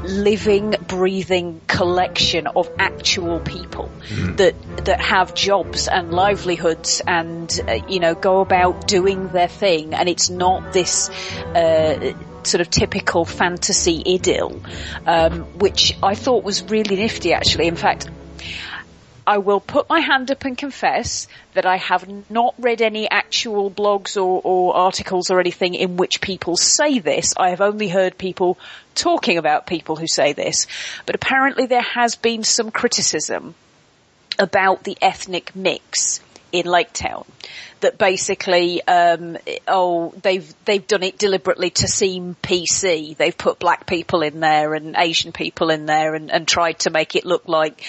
living, 0.03 0.75
breathing 0.87 1.61
collection 1.67 2.47
of 2.47 2.69
actual 2.79 3.39
people 3.39 3.91
that 4.37 4.55
that 4.85 5.01
have 5.01 5.33
jobs 5.33 5.87
and 5.87 6.11
livelihoods, 6.11 7.01
and 7.05 7.49
uh, 7.67 7.79
you 7.87 7.99
know 7.99 8.15
go 8.15 8.41
about 8.41 8.87
doing 8.87 9.27
their 9.29 9.47
thing, 9.47 9.93
and 9.93 10.09
it's 10.09 10.29
not 10.29 10.73
this. 10.73 11.09
Uh, 11.09 12.13
sort 12.43 12.61
of 12.61 12.69
typical 12.69 13.25
fantasy 13.25 14.01
idyll, 14.15 14.61
um, 15.05 15.41
which 15.59 15.97
I 16.01 16.15
thought 16.15 16.45
was 16.45 16.63
really 16.63 16.95
nifty 16.95 17.33
actually. 17.33 17.67
In 17.67 17.75
fact, 17.75 18.09
I 19.27 19.39
will 19.39 19.59
put 19.59 19.89
my 19.89 19.99
hand 19.99 20.31
up 20.31 20.45
and 20.45 20.57
confess 20.57 21.27
that 21.53 21.65
I 21.65 21.75
have 21.75 22.07
not 22.31 22.55
read 22.57 22.81
any 22.81 23.09
actual 23.09 23.69
blogs 23.69 24.15
or, 24.15 24.41
or 24.41 24.73
articles 24.73 25.29
or 25.29 25.41
anything 25.41 25.73
in 25.73 25.97
which 25.97 26.21
people 26.21 26.55
say 26.55 26.99
this. 26.99 27.33
I 27.35 27.49
have 27.49 27.59
only 27.59 27.89
heard 27.89 28.17
people 28.17 28.57
talking 28.95 29.37
about 29.37 29.67
people 29.67 29.97
who 29.97 30.07
say 30.07 30.31
this. 30.31 30.65
But 31.05 31.15
apparently 31.15 31.65
there 31.65 31.81
has 31.81 32.15
been 32.15 32.45
some 32.45 32.71
criticism 32.71 33.53
about 34.39 34.85
the 34.85 34.97
ethnic 35.01 35.53
mix 35.53 36.21
in 36.53 36.65
Lake 36.65 36.93
Town. 36.93 37.25
That 37.81 37.97
basically, 37.97 38.81
um, 38.87 39.37
oh, 39.67 40.13
they've 40.23 40.51
they've 40.65 40.87
done 40.87 41.03
it 41.03 41.19
deliberately 41.19 41.69
to 41.71 41.87
seem 41.87 42.35
PC. 42.41 43.15
They've 43.15 43.37
put 43.37 43.59
black 43.59 43.85
people 43.85 44.23
in 44.23 44.39
there 44.39 44.73
and 44.73 44.95
Asian 44.97 45.31
people 45.31 45.69
in 45.69 45.85
there, 45.85 46.15
and, 46.15 46.31
and 46.31 46.47
tried 46.47 46.79
to 46.79 46.89
make 46.89 47.15
it 47.15 47.23
look 47.23 47.47
like 47.47 47.83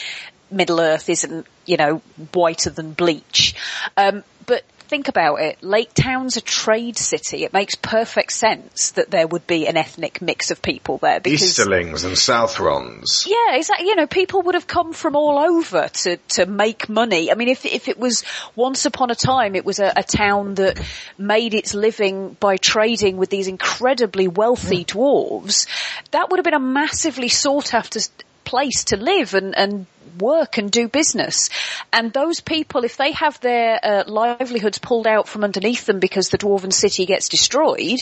Middle 0.51 0.81
Earth 0.81 1.09
isn't, 1.09 1.47
you 1.67 1.77
know, 1.77 2.03
whiter 2.33 2.71
than 2.71 2.93
bleach. 2.93 3.55
Um, 3.97 4.25
but 4.47 4.65
think 4.89 5.09
about 5.09 5.37
it. 5.37 5.63
Lake 5.63 5.91
Town's 5.95 6.37
a 6.37 6.41
trade 6.41 6.97
city. 6.97 7.45
It 7.45 7.53
makes 7.53 7.75
perfect 7.75 8.33
sense 8.33 8.93
that 8.93 9.11
there 9.11 9.27
would 9.27 9.47
be 9.47 9.67
an 9.69 9.77
ethnic 9.77 10.23
mix 10.23 10.51
of 10.51 10.63
people 10.63 10.99
there 10.99 11.21
because 11.21 11.43
Easterlings 11.43 12.05
and 12.05 12.15
Southrons. 12.15 13.27
yeah, 13.27 13.57
exactly. 13.57 13.87
You 13.87 13.97
know, 13.97 14.07
people 14.07 14.43
would 14.43 14.55
have 14.55 14.67
come 14.67 14.93
from 14.93 15.15
all 15.15 15.39
over 15.39 15.89
to, 15.89 16.17
to 16.17 16.47
make 16.47 16.89
money. 16.89 17.31
I 17.31 17.35
mean, 17.35 17.49
if, 17.49 17.67
if 17.67 17.89
it 17.89 17.99
was 17.99 18.25
once 18.57 18.87
upon 18.87 19.11
a 19.11 19.15
time, 19.15 19.55
it 19.55 19.65
was 19.65 19.79
a, 19.79 19.93
a 19.95 20.03
town 20.03 20.55
that 20.55 20.81
made 21.19 21.55
its 21.55 21.75
living 21.75 22.37
by 22.41 22.57
trading 22.57 23.19
with 23.19 23.29
these 23.31 23.49
incredibly 23.49 24.29
wealthy 24.29 24.85
dwarves, 24.85 25.67
that 26.13 26.31
would 26.31 26.39
have 26.39 26.45
been 26.45 26.55
a 26.55 26.61
massively 26.61 27.29
sought 27.29 27.75
after 27.75 28.01
place 28.45 28.85
to 28.85 28.97
live 28.97 29.35
and, 29.35 29.55
and 29.55 29.87
work 30.19 30.59
and 30.59 30.71
do 30.71 30.89
business. 30.89 31.51
And 31.93 32.13
those 32.13 32.41
people, 32.41 32.85
if 32.85 32.97
they 32.97 33.13
have 33.13 33.41
their 33.41 33.79
uh, 33.83 34.05
livelihoods 34.07 34.79
pulled 34.79 35.07
out 35.07 35.29
from 35.29 35.45
underneath 35.45 35.87
them 35.87 36.01
because 36.01 36.29
the 36.29 36.39
dwarven 36.39 36.73
city 36.73 37.07
gets 37.07 37.29
destroyed, 37.29 37.99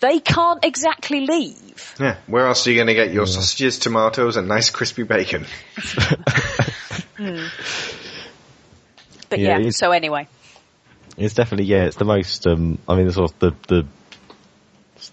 they 0.00 0.18
can't 0.18 0.64
exactly 0.64 1.26
leave. 1.26 1.94
Yeah. 1.98 2.16
Where 2.26 2.46
else 2.46 2.66
are 2.66 2.70
you 2.70 2.76
going 2.76 2.88
to 2.88 2.94
get 2.94 3.12
your 3.12 3.26
sausages, 3.26 3.78
tomatoes, 3.78 4.36
and 4.36 4.48
nice 4.48 4.70
crispy 4.70 5.04
bacon? 5.04 5.46
Hmm. 7.16 7.46
But 9.28 9.38
Yeah, 9.38 9.58
yeah, 9.58 9.70
so 9.70 9.92
anyway. 9.92 10.28
It's 11.16 11.34
definitely 11.34 11.66
yeah. 11.66 11.84
It's 11.84 11.96
the 11.96 12.04
most. 12.04 12.46
Um, 12.46 12.78
I 12.88 12.96
mean, 12.96 13.06
the 13.06 13.12
sort 13.12 13.32
of 13.32 13.38
the 13.38 13.54
the 13.68 13.86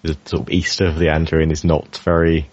the 0.01 0.17
sort 0.26 0.43
of 0.43 0.49
east 0.49 0.81
of 0.81 0.97
the 0.97 1.07
Anduin 1.07 1.51
is 1.51 1.63
not 1.63 1.97
very 1.97 2.49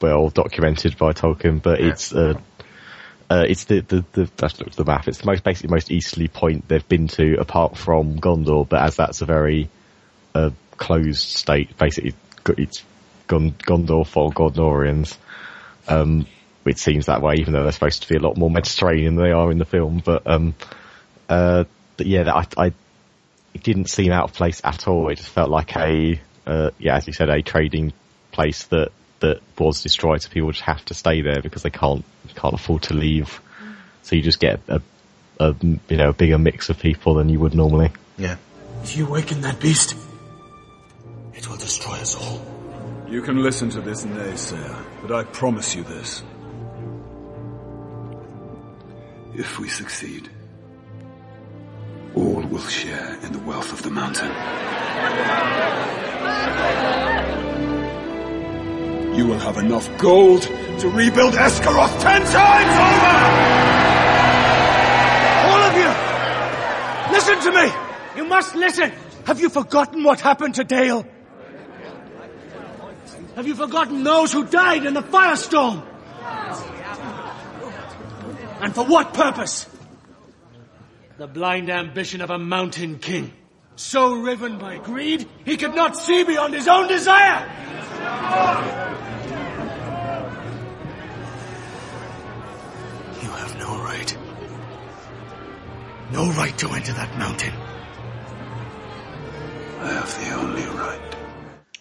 well 0.00 0.30
documented 0.30 0.96
by 0.96 1.12
Tolkien, 1.12 1.60
but 1.60 1.80
it's 1.80 2.12
uh, 2.12 2.40
uh, 3.28 3.44
it's 3.48 3.64
the 3.64 3.80
the 3.80 4.04
the 4.12 4.30
at 4.44 4.72
the 4.72 4.84
map. 4.84 5.08
It's 5.08 5.18
the 5.18 5.26
most 5.26 5.42
basically 5.42 5.70
most 5.70 5.90
easterly 5.90 6.28
point 6.28 6.68
they've 6.68 6.88
been 6.88 7.08
to 7.08 7.36
apart 7.40 7.76
from 7.76 8.18
Gondor. 8.20 8.68
But 8.68 8.82
as 8.82 8.96
that's 8.96 9.20
a 9.20 9.26
very 9.26 9.68
uh, 10.34 10.50
closed 10.76 11.22
state, 11.22 11.76
basically 11.76 12.14
it's 12.58 12.84
Gondor 13.26 14.06
for 14.06 14.30
Gondorians. 14.30 15.16
Um, 15.88 16.26
it 16.64 16.78
seems 16.78 17.06
that 17.06 17.22
way, 17.22 17.36
even 17.36 17.52
though 17.52 17.62
they're 17.62 17.72
supposed 17.72 18.02
to 18.02 18.08
be 18.08 18.16
a 18.16 18.20
lot 18.20 18.36
more 18.36 18.50
Mediterranean 18.50 19.16
than 19.16 19.24
they 19.24 19.32
are 19.32 19.50
in 19.50 19.58
the 19.58 19.64
film. 19.64 20.02
But 20.04 20.26
um, 20.26 20.54
uh, 21.28 21.64
but 21.96 22.06
yeah, 22.06 22.32
I, 22.32 22.46
I 22.56 22.66
it 23.54 23.62
didn't 23.62 23.90
seem 23.90 24.12
out 24.12 24.24
of 24.24 24.34
place 24.34 24.60
at 24.62 24.86
all. 24.86 25.08
It 25.08 25.16
just 25.16 25.30
felt 25.30 25.50
like 25.50 25.76
a 25.76 26.20
uh, 26.46 26.70
yeah, 26.78 26.96
as 26.96 27.06
you 27.06 27.12
said, 27.12 27.28
a 27.28 27.42
trading 27.42 27.92
place 28.30 28.64
that 28.64 28.92
that 29.20 29.40
was 29.58 29.82
destroyed, 29.82 30.22
so 30.22 30.28
people 30.28 30.50
just 30.50 30.62
have 30.62 30.84
to 30.86 30.94
stay 30.94 31.22
there 31.22 31.40
because 31.40 31.62
they 31.62 31.70
can't 31.70 32.04
can't 32.34 32.54
afford 32.54 32.82
to 32.84 32.94
leave. 32.94 33.40
So 34.02 34.16
you 34.16 34.22
just 34.22 34.40
get 34.40 34.60
a, 34.68 34.80
a 35.40 35.54
you 35.62 35.96
know 35.96 36.10
a 36.10 36.12
bigger 36.12 36.38
mix 36.38 36.68
of 36.68 36.78
people 36.78 37.14
than 37.14 37.28
you 37.28 37.40
would 37.40 37.54
normally. 37.54 37.90
Yeah. 38.18 38.36
If 38.82 38.96
you 38.96 39.06
awaken 39.06 39.40
that 39.40 39.58
beast, 39.60 39.96
it 41.34 41.48
will 41.48 41.56
destroy 41.56 41.94
us 41.94 42.14
all. 42.14 42.40
You 43.08 43.22
can 43.22 43.42
listen 43.42 43.70
to 43.70 43.80
this 43.80 44.04
naysayer, 44.04 44.84
but 45.02 45.12
I 45.12 45.24
promise 45.24 45.74
you 45.74 45.82
this. 45.84 46.22
If 49.34 49.58
we 49.58 49.68
succeed, 49.68 50.28
all 52.14 52.42
will 52.42 52.66
share 52.66 53.18
in 53.22 53.32
the 53.32 53.38
wealth 53.40 53.72
of 53.72 53.82
the 53.82 53.90
mountain. 53.90 54.32
You 59.16 59.26
will 59.26 59.38
have 59.38 59.56
enough 59.56 59.88
gold 59.96 60.42
to 60.42 60.90
rebuild 60.90 61.32
Esgaroth 61.32 62.02
ten 62.02 62.20
times 62.20 62.74
over! 62.86 63.16
All 65.46 65.62
of 65.62 65.74
you! 65.74 65.90
Listen 67.14 67.40
to 67.40 67.52
me! 67.52 67.72
You 68.16 68.28
must 68.28 68.54
listen! 68.54 68.92
Have 69.24 69.40
you 69.40 69.48
forgotten 69.48 70.04
what 70.04 70.20
happened 70.20 70.56
to 70.56 70.64
Dale? 70.64 71.06
Have 73.36 73.46
you 73.46 73.54
forgotten 73.54 74.04
those 74.04 74.34
who 74.34 74.44
died 74.44 74.84
in 74.84 74.92
the 74.92 75.02
firestorm? 75.02 75.82
And 78.60 78.74
for 78.74 78.84
what 78.84 79.14
purpose? 79.14 79.66
The 81.16 81.26
blind 81.26 81.70
ambition 81.70 82.20
of 82.20 82.28
a 82.28 82.38
mountain 82.38 82.98
king. 82.98 83.32
So 83.76 84.14
riven 84.14 84.58
by 84.58 84.76
greed, 84.76 85.26
he 85.46 85.56
could 85.56 85.74
not 85.74 85.96
see 85.96 86.22
beyond 86.24 86.52
his 86.52 86.68
own 86.68 86.88
desire! 86.88 88.84
Right. 93.96 94.16
No 96.12 96.30
right 96.32 96.56
to 96.58 96.70
enter 96.70 96.92
that 96.92 97.18
mountain. 97.18 97.52
I 99.80 99.92
have 99.92 100.24
the 100.24 100.34
only 100.34 100.62
right. 100.62 101.00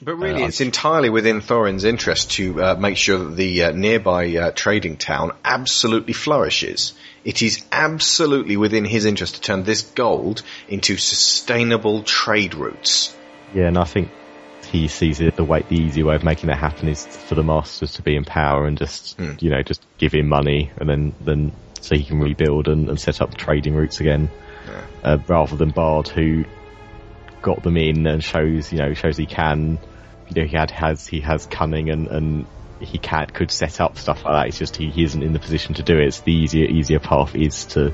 But 0.01 0.15
really, 0.15 0.43
it's 0.43 0.61
entirely 0.61 1.09
within 1.09 1.41
Thorin's 1.41 1.83
interest 1.83 2.31
to 2.31 2.61
uh, 2.61 2.75
make 2.75 2.97
sure 2.97 3.17
that 3.17 3.35
the 3.35 3.63
uh, 3.63 3.71
nearby 3.71 4.35
uh, 4.35 4.51
trading 4.51 4.97
town 4.97 5.31
absolutely 5.43 6.13
flourishes. 6.13 6.93
It 7.23 7.41
is 7.41 7.63
absolutely 7.71 8.57
within 8.57 8.85
his 8.85 9.05
interest 9.05 9.35
to 9.35 9.41
turn 9.41 9.63
this 9.63 9.81
gold 9.81 10.43
into 10.67 10.97
sustainable 10.97 12.03
trade 12.03 12.55
routes. 12.55 13.15
Yeah, 13.53 13.67
and 13.67 13.77
I 13.77 13.85
think 13.85 14.09
he 14.65 14.87
sees 14.89 15.21
it 15.21 15.37
the 15.37 15.45
way 15.45 15.63
the 15.69 15.77
easy 15.77 16.03
way 16.03 16.15
of 16.15 16.23
making 16.23 16.47
that 16.47 16.57
happen 16.57 16.89
is 16.89 17.05
for 17.05 17.35
the 17.35 17.43
masters 17.43 17.93
to 17.93 18.01
be 18.01 18.15
in 18.15 18.25
power 18.25 18.65
and 18.65 18.77
just 18.77 19.17
you 19.39 19.49
know 19.49 19.61
just 19.61 19.85
give 19.97 20.11
him 20.11 20.27
money 20.27 20.71
and 20.77 20.89
then 20.89 21.13
then 21.21 21.51
so 21.85 21.95
he 21.95 22.03
can 22.03 22.19
rebuild 22.19 22.67
and, 22.67 22.89
and 22.89 22.99
set 22.99 23.21
up 23.21 23.35
trading 23.35 23.75
routes 23.75 23.99
again, 23.99 24.29
uh, 25.03 25.17
rather 25.27 25.55
than 25.55 25.69
Bard 25.69 26.07
who 26.07 26.45
got 27.41 27.61
them 27.61 27.77
in 27.77 28.07
and 28.07 28.23
shows 28.23 28.73
you 28.73 28.79
know 28.79 28.95
shows 28.95 29.17
he 29.17 29.27
can 29.27 29.77
you 30.29 30.41
know 30.41 30.47
he 30.47 30.57
had 30.57 30.71
has 30.71 31.05
he 31.05 31.19
has 31.19 31.45
cunning 31.45 31.91
and 31.91 32.07
and 32.07 32.47
he 32.79 32.97
can 32.97 33.27
could 33.27 33.51
set 33.51 33.79
up 33.79 33.97
stuff 33.97 34.25
like 34.25 34.33
that. 34.33 34.47
It's 34.47 34.57
just 34.57 34.75
he, 34.75 34.89
he 34.89 35.03
isn't 35.03 35.21
in 35.21 35.31
the 35.31 35.39
position 35.39 35.75
to 35.75 35.83
do 35.83 35.97
it. 35.97 36.07
It's 36.07 36.21
the 36.21 36.33
easier 36.33 36.65
easier 36.65 36.99
path 36.99 37.35
is 37.35 37.65
to 37.65 37.93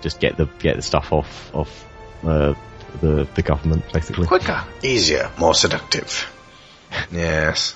just 0.00 0.20
get 0.20 0.36
the 0.36 0.46
get 0.58 0.76
the 0.76 0.82
stuff 0.82 1.12
off 1.12 1.54
off 1.54 1.86
uh, 2.24 2.54
the 3.00 3.28
the 3.34 3.42
government 3.42 3.84
basically. 3.92 4.26
Quicker, 4.26 4.64
easier, 4.82 5.30
more 5.38 5.54
seductive. 5.54 6.34
yes. 7.12 7.74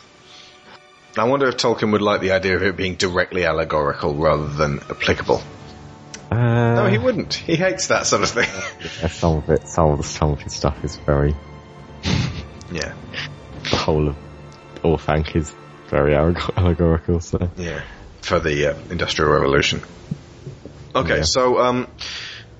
I 1.16 1.24
wonder 1.24 1.46
if 1.48 1.56
Tolkien 1.56 1.92
would 1.92 2.00
like 2.00 2.20
the 2.20 2.32
idea 2.32 2.56
of 2.56 2.62
it 2.62 2.76
being 2.76 2.94
directly 2.94 3.44
allegorical 3.44 4.14
rather 4.14 4.48
than 4.48 4.80
applicable. 4.88 5.42
Uh, 6.30 6.74
no, 6.74 6.86
he 6.86 6.96
wouldn't. 6.96 7.34
He 7.34 7.56
hates 7.56 7.88
that 7.88 8.06
sort 8.06 8.22
of 8.22 8.30
thing. 8.30 8.48
Yeah, 9.00 9.08
some 9.08 9.36
of 9.36 9.50
it, 9.50 9.68
some 9.68 9.90
of 9.90 9.98
the 9.98 10.04
some 10.04 10.30
of 10.30 10.40
his 10.40 10.54
stuff 10.54 10.82
is 10.82 10.96
very. 10.96 11.34
yeah. 12.72 12.94
The 13.70 13.76
whole 13.76 14.08
of 14.08 14.16
Orthanc 14.82 15.36
is 15.36 15.54
very 15.88 16.14
allegorical. 16.14 17.20
So 17.20 17.50
Yeah, 17.58 17.82
for 18.22 18.40
the 18.40 18.68
uh, 18.68 18.78
Industrial 18.90 19.30
Revolution. 19.30 19.82
Okay, 20.94 21.22
so 21.22 21.58
um, 21.58 21.86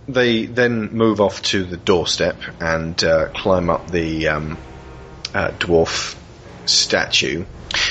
they 0.07 0.47
then 0.47 0.93
move 0.93 1.21
off 1.21 1.43
to 1.43 1.65
the 1.65 1.77
doorstep 1.77 2.37
and 2.61 3.03
uh, 3.03 3.29
climb 3.29 3.71
up 3.71 3.91
the 3.91 4.29
um, 4.29 4.59
uh, 5.35 5.51
dwarf 5.53 6.17
statue. 6.67 7.45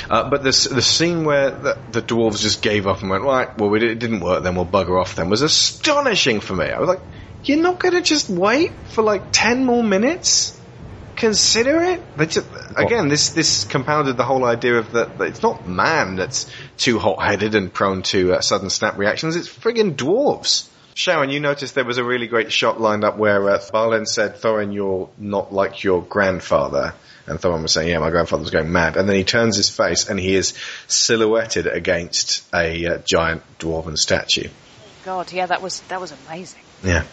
Uh, 0.09 0.29
but 0.29 0.43
this, 0.43 0.65
the 0.65 0.81
scene 0.81 1.23
where 1.23 1.51
the, 1.51 1.77
the 1.91 2.01
dwarves 2.01 2.41
just 2.41 2.61
gave 2.61 2.87
up 2.87 3.01
and 3.01 3.09
went, 3.09 3.23
right, 3.23 3.57
well, 3.57 3.73
it 3.75 3.99
didn't 3.99 4.19
work, 4.19 4.43
then 4.43 4.55
we'll 4.55 4.65
bugger 4.65 4.99
off 4.99 5.15
then, 5.15 5.29
was 5.29 5.41
astonishing 5.41 6.39
for 6.39 6.55
me. 6.55 6.65
I 6.65 6.79
was 6.79 6.89
like, 6.89 7.01
you're 7.43 7.61
not 7.61 7.79
going 7.79 7.93
to 7.93 8.01
just 8.01 8.29
wait 8.29 8.71
for 8.89 9.03
like 9.03 9.31
10 9.31 9.65
more 9.65 9.83
minutes? 9.83 10.59
Consider 11.15 11.81
it? 11.83 12.17
They 12.17 12.25
just, 12.25 12.47
again, 12.75 13.07
this, 13.07 13.29
this 13.29 13.65
compounded 13.65 14.17
the 14.17 14.23
whole 14.23 14.43
idea 14.43 14.77
of 14.77 14.91
that, 14.93 15.17
that 15.17 15.27
it's 15.27 15.41
not 15.41 15.67
man 15.67 16.15
that's 16.15 16.51
too 16.77 16.99
hot-headed 16.99 17.55
and 17.55 17.73
prone 17.73 18.01
to 18.03 18.33
uh, 18.33 18.41
sudden 18.41 18.69
snap 18.69 18.97
reactions, 18.97 19.35
it's 19.35 19.49
friggin' 19.49 19.95
dwarves. 19.95 20.67
Sharon, 20.93 21.29
you 21.29 21.39
noticed 21.39 21.73
there 21.75 21.85
was 21.85 21.97
a 21.97 22.03
really 22.03 22.27
great 22.27 22.51
shot 22.51 22.81
lined 22.81 23.03
up 23.03 23.17
where 23.17 23.49
uh, 23.49 23.61
Balin 23.71 24.05
said, 24.05 24.35
Thorin, 24.35 24.73
you're 24.73 25.09
not 25.17 25.53
like 25.53 25.83
your 25.83 26.01
grandfather. 26.01 26.93
And 27.27 27.39
someone 27.39 27.61
was 27.61 27.73
saying, 27.73 27.89
yeah, 27.89 27.99
my 27.99 28.09
grandfather 28.09 28.41
was 28.41 28.51
going 28.51 28.71
mad. 28.71 28.97
And 28.97 29.07
then 29.07 29.15
he 29.15 29.23
turns 29.23 29.55
his 29.55 29.69
face 29.69 30.09
and 30.09 30.19
he 30.19 30.35
is 30.35 30.53
silhouetted 30.87 31.67
against 31.67 32.43
a 32.53 32.85
uh, 32.85 32.97
giant 32.99 33.43
dwarven 33.59 33.97
statue. 33.97 34.49
God, 35.05 35.31
yeah, 35.31 35.47
that 35.47 35.61
was 35.61 35.81
that 35.81 35.99
was 35.99 36.13
amazing. 36.27 36.61
Yeah. 36.83 37.03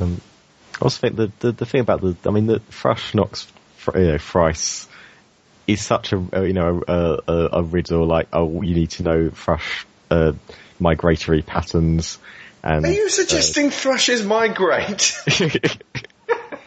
um, 0.00 0.20
I 0.74 0.78
also 0.84 1.00
think 1.00 1.16
the, 1.16 1.32
the 1.40 1.52
the 1.52 1.66
thing 1.66 1.80
about 1.82 2.00
the 2.00 2.16
I 2.26 2.30
mean 2.30 2.46
the 2.46 2.60
Thrush 2.60 3.14
knocks 3.14 3.46
you 3.94 4.00
know, 4.00 4.18
Thrice 4.18 4.88
is 5.66 5.82
such 5.82 6.12
a 6.12 6.24
uh, 6.34 6.40
you 6.42 6.54
know 6.54 6.82
a, 6.88 7.18
a, 7.28 7.48
a 7.52 7.62
riddle 7.62 8.06
like 8.06 8.28
oh 8.32 8.62
you 8.62 8.74
need 8.74 8.90
to 8.90 9.02
know 9.02 9.30
Thrush 9.30 9.86
uh, 10.10 10.32
migratory 10.78 11.42
patterns 11.42 12.18
and 12.62 12.84
Are 12.84 12.92
you 12.92 13.08
suggesting 13.08 13.70
thrushes 13.70 14.24
migrate? 14.24 15.18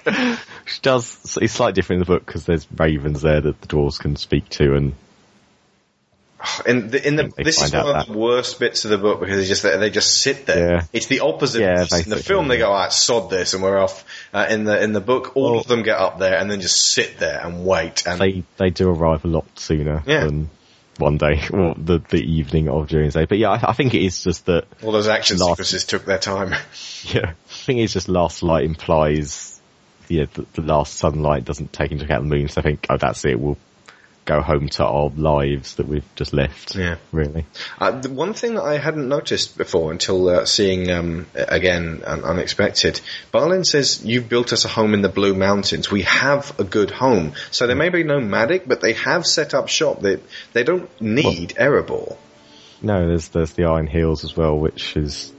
Which 0.66 0.82
does 0.82 1.38
it's 1.42 1.54
slightly 1.54 1.74
different 1.74 2.02
in 2.02 2.08
the 2.08 2.14
book 2.14 2.26
because 2.26 2.46
there's 2.46 2.68
ravens 2.76 3.22
there 3.22 3.40
that 3.40 3.62
the 3.62 3.68
dwarves 3.68 4.00
can 4.00 4.16
speak 4.16 4.50
to, 4.50 4.76
and 4.76 4.94
In 6.66 6.90
the, 6.92 7.08
in 7.08 7.16
the, 7.16 7.32
this 7.38 7.62
is 7.62 7.74
one 7.74 7.96
of 7.96 8.08
the 8.08 8.14
worst 8.18 8.60
bits 8.60 8.84
of 8.86 8.92
the 8.92 8.98
book 8.98 9.20
because 9.20 9.38
they 9.38 9.46
just 9.48 9.64
they 9.64 9.90
just 9.90 10.22
sit 10.22 10.46
there. 10.46 10.72
Yeah. 10.74 10.84
It's 10.94 11.08
the 11.08 11.22
opposite. 11.22 11.62
Yeah, 11.62 11.82
in 12.04 12.10
the 12.10 12.18
film, 12.18 12.48
they 12.48 12.58
go, 12.58 12.68
"Alright, 12.68 12.94
sod 12.94 13.30
this," 13.30 13.54
and 13.54 13.64
we're 13.64 13.80
off. 13.80 14.04
Uh, 14.34 14.46
in 14.50 14.64
the 14.64 14.82
in 14.84 14.92
the 14.94 15.02
book, 15.02 15.36
all 15.36 15.58
of 15.60 15.68
them 15.68 15.82
get 15.84 15.98
up 15.98 16.20
there 16.20 16.38
and 16.38 16.50
then 16.52 16.62
just 16.62 16.92
sit 16.92 17.18
there 17.20 17.40
and 17.44 17.66
wait. 17.66 18.06
And 18.06 18.20
they 18.20 18.44
they 18.58 18.70
do 18.70 18.90
arrive 18.90 19.24
a 19.26 19.28
lot 19.28 19.46
sooner 19.58 20.04
Yeah. 20.06 20.26
than 20.26 20.50
one 20.98 21.18
day 21.18 21.42
or 21.52 21.74
the 21.78 22.00
the 22.10 22.22
evening 22.22 22.70
of 22.70 22.88
Durin's 22.90 23.14
Day. 23.16 23.26
But 23.26 23.38
yeah, 23.38 23.52
I, 23.52 23.70
I 23.70 23.74
think 23.74 23.94
it 23.96 24.02
is 24.04 24.24
just 24.24 24.46
that 24.48 24.66
all 24.84 24.92
those 24.92 25.08
action 25.08 25.38
last- 25.38 25.52
sequences 25.52 25.86
took 25.86 26.06
their 26.06 26.20
time. 26.20 26.54
Yeah, 27.06 27.30
I 27.32 27.34
think 27.66 27.80
it's 27.82 27.94
just 27.94 28.10
last 28.10 28.42
light 28.42 28.66
implies 28.66 29.55
yeah 30.08 30.26
the, 30.34 30.46
the 30.54 30.62
last 30.62 30.96
sunlight 30.96 31.46
doesn't 31.46 31.74
take 31.74 31.92
into 31.92 32.06
account 32.06 32.24
the 32.24 32.36
moon. 32.36 32.48
So 32.48 32.62
I 32.62 32.64
think 32.64 32.86
oh 32.90 32.98
that's 32.98 33.24
it. 33.26 33.40
We'll 33.40 33.58
go 34.26 34.42
home 34.42 34.68
to 34.70 34.84
our 34.84 35.10
lives 35.10 35.76
that 35.76 35.88
we've 35.88 36.16
just 36.16 36.34
left. 36.34 36.76
Yeah. 36.76 36.98
really. 37.12 37.46
Uh, 37.80 37.92
the 37.92 38.10
one 38.10 38.34
thing 38.34 38.56
that 38.56 38.64
I 38.64 38.78
hadn't 38.78 39.08
noticed 39.08 39.58
before 39.58 39.92
until 39.92 40.28
uh, 40.28 40.46
seeing 40.46 40.90
um, 40.92 41.28
again 41.36 42.02
un- 42.06 42.24
unexpected, 42.24 43.00
Balin 43.32 43.64
says 43.64 44.04
you've 44.04 44.28
built 44.28 44.52
us 44.52 44.66
a 44.66 44.68
home 44.68 44.94
in 44.94 45.02
the 45.02 45.10
Blue 45.10 45.36
Mountains. 45.36 45.90
We 45.92 46.02
have 46.04 46.60
a 46.60 46.64
good 46.64 46.92
home, 46.92 47.34
so 47.52 47.68
they 47.68 47.76
may 47.76 47.90
be 47.90 48.04
nomadic, 48.04 48.68
but 48.68 48.82
they 48.82 48.94
have 48.94 49.26
set 49.26 49.54
up 49.54 49.70
shop. 49.70 50.02
They 50.02 50.20
they 50.54 50.64
don't 50.64 50.90
need 51.00 51.52
Erebor. 51.52 52.18
No, 52.82 53.08
there's 53.08 53.30
there's 53.30 53.54
the 53.54 53.66
Iron 53.66 53.88
Hills 53.88 54.24
as 54.24 54.36
well, 54.36 54.58
which 54.58 54.98
is 54.98 55.32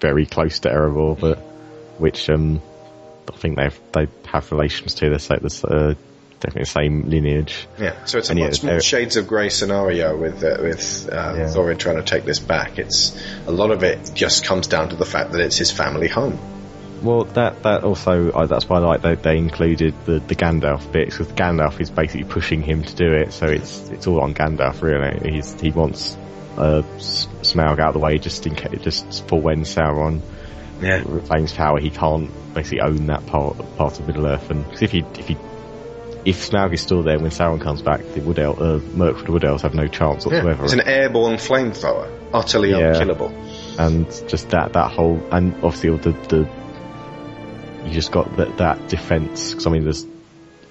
very 0.00 0.26
close 0.26 0.60
to 0.60 0.68
Erebor, 0.68 1.18
but 1.18 1.38
which 1.98 2.28
um 2.28 2.60
I 3.32 3.36
think 3.36 3.56
they 3.56 3.70
they 3.92 4.08
have 4.26 4.50
relations 4.52 4.94
to. 4.96 5.08
There's 5.08 5.28
like 5.30 5.40
this 5.40 5.64
uh, 5.64 5.94
definitely 6.42 6.62
the 6.62 6.66
same 6.66 7.02
lineage. 7.08 7.66
Yeah, 7.78 8.04
so 8.04 8.18
it's 8.18 8.28
a 8.28 8.32
And 8.32 8.40
yeah, 8.40 8.70
more 8.70 8.80
shades 8.80 9.16
of 9.16 9.26
grey 9.26 9.48
scenario 9.48 10.16
with 10.16 10.42
uh, 10.42 10.58
with 10.60 11.08
uh, 11.10 11.34
Yeah. 11.36 11.44
Thorin 11.46 11.78
trying 11.78 11.96
to 11.96 12.02
take 12.02 12.24
this 12.24 12.38
back. 12.38 12.78
It's 12.78 13.16
a 13.46 13.52
lot 13.52 13.70
of 13.70 13.82
it 13.82 14.12
just 14.14 14.44
comes 14.44 14.66
down 14.66 14.90
to 14.90 14.96
the 14.96 15.06
fact 15.06 15.32
that 15.32 15.40
it's 15.40 15.56
his 15.56 15.70
family 15.70 16.08
home. 16.08 16.38
Well, 17.02 17.24
that 17.24 17.62
that 17.62 17.84
also 17.84 18.30
uh, 18.30 18.46
that's 18.46 18.68
why 18.68 18.78
I 18.78 18.80
like 18.80 19.02
they, 19.02 19.14
they 19.14 19.38
included 19.38 19.94
the 20.04 20.20
the 20.20 20.36
Gandalf 20.36 20.90
bits 20.92 21.16
because 21.18 21.32
Gandalf 21.32 21.80
is 21.80 21.90
basically 21.90 22.24
pushing 22.24 22.62
him 22.62 22.82
to 22.82 22.94
do 22.94 23.12
it. 23.12 23.32
So 23.32 23.46
it's 23.46 23.88
it's 23.90 24.06
all 24.06 24.20
on 24.20 24.34
Gandalf 24.34 24.82
really. 24.82 25.32
He's 25.32 25.60
he 25.60 25.70
wants 25.70 26.16
uh, 26.56 26.82
Smaug 26.98 27.78
out 27.78 27.88
of 27.88 27.94
the 27.94 28.00
way 28.00 28.18
just 28.18 28.46
in 28.46 28.54
case, 28.54 28.80
just 28.82 29.28
for 29.28 29.40
when 29.40 29.62
Sauron 29.62 30.20
Yeah. 30.82 31.02
reclaims 31.06 31.52
power, 31.52 31.78
he 31.80 31.90
can't 31.90 32.30
basically 32.54 32.80
own 32.80 33.06
that 33.06 33.24
part 33.26 33.56
part 33.76 33.98
of 33.98 34.06
Middle 34.06 34.26
Earth. 34.26 34.50
And 34.50 34.64
'cause 34.70 34.82
if 34.82 34.90
he 34.92 35.04
if 35.18 35.28
he 35.28 35.36
if 36.24 36.36
Smaug 36.50 36.72
is 36.72 36.80
still 36.80 37.02
there 37.02 37.18
when 37.18 37.30
Sauron 37.30 37.60
comes 37.60 37.82
back, 37.82 38.00
the 38.14 38.20
Wood 38.20 38.38
El- 38.38 38.62
uh, 38.62 38.78
Mirkwood 38.94 39.28
Wood 39.28 39.44
Elves 39.44 39.62
have 39.62 39.74
no 39.74 39.86
chance 39.88 40.24
Yeah, 40.24 40.34
whatsoever. 40.34 40.64
it's 40.64 40.72
an 40.72 40.82
airborne 40.86 41.34
flamethrower, 41.36 42.08
utterly 42.32 42.70
Yeah. 42.70 42.90
unkillable. 42.92 43.32
and 43.78 44.06
just 44.28 44.50
that 44.50 44.74
that 44.74 44.90
whole 44.92 45.18
and 45.30 45.54
obviously 45.64 45.88
all 45.90 45.96
the 45.96 46.12
the 46.28 46.46
you 47.86 47.92
just 47.92 48.12
got 48.12 48.36
that 48.36 48.56
that 48.58 48.88
defense. 48.88 49.50
Because 49.50 49.66
I 49.66 49.70
mean, 49.70 49.84
there's 49.84 50.06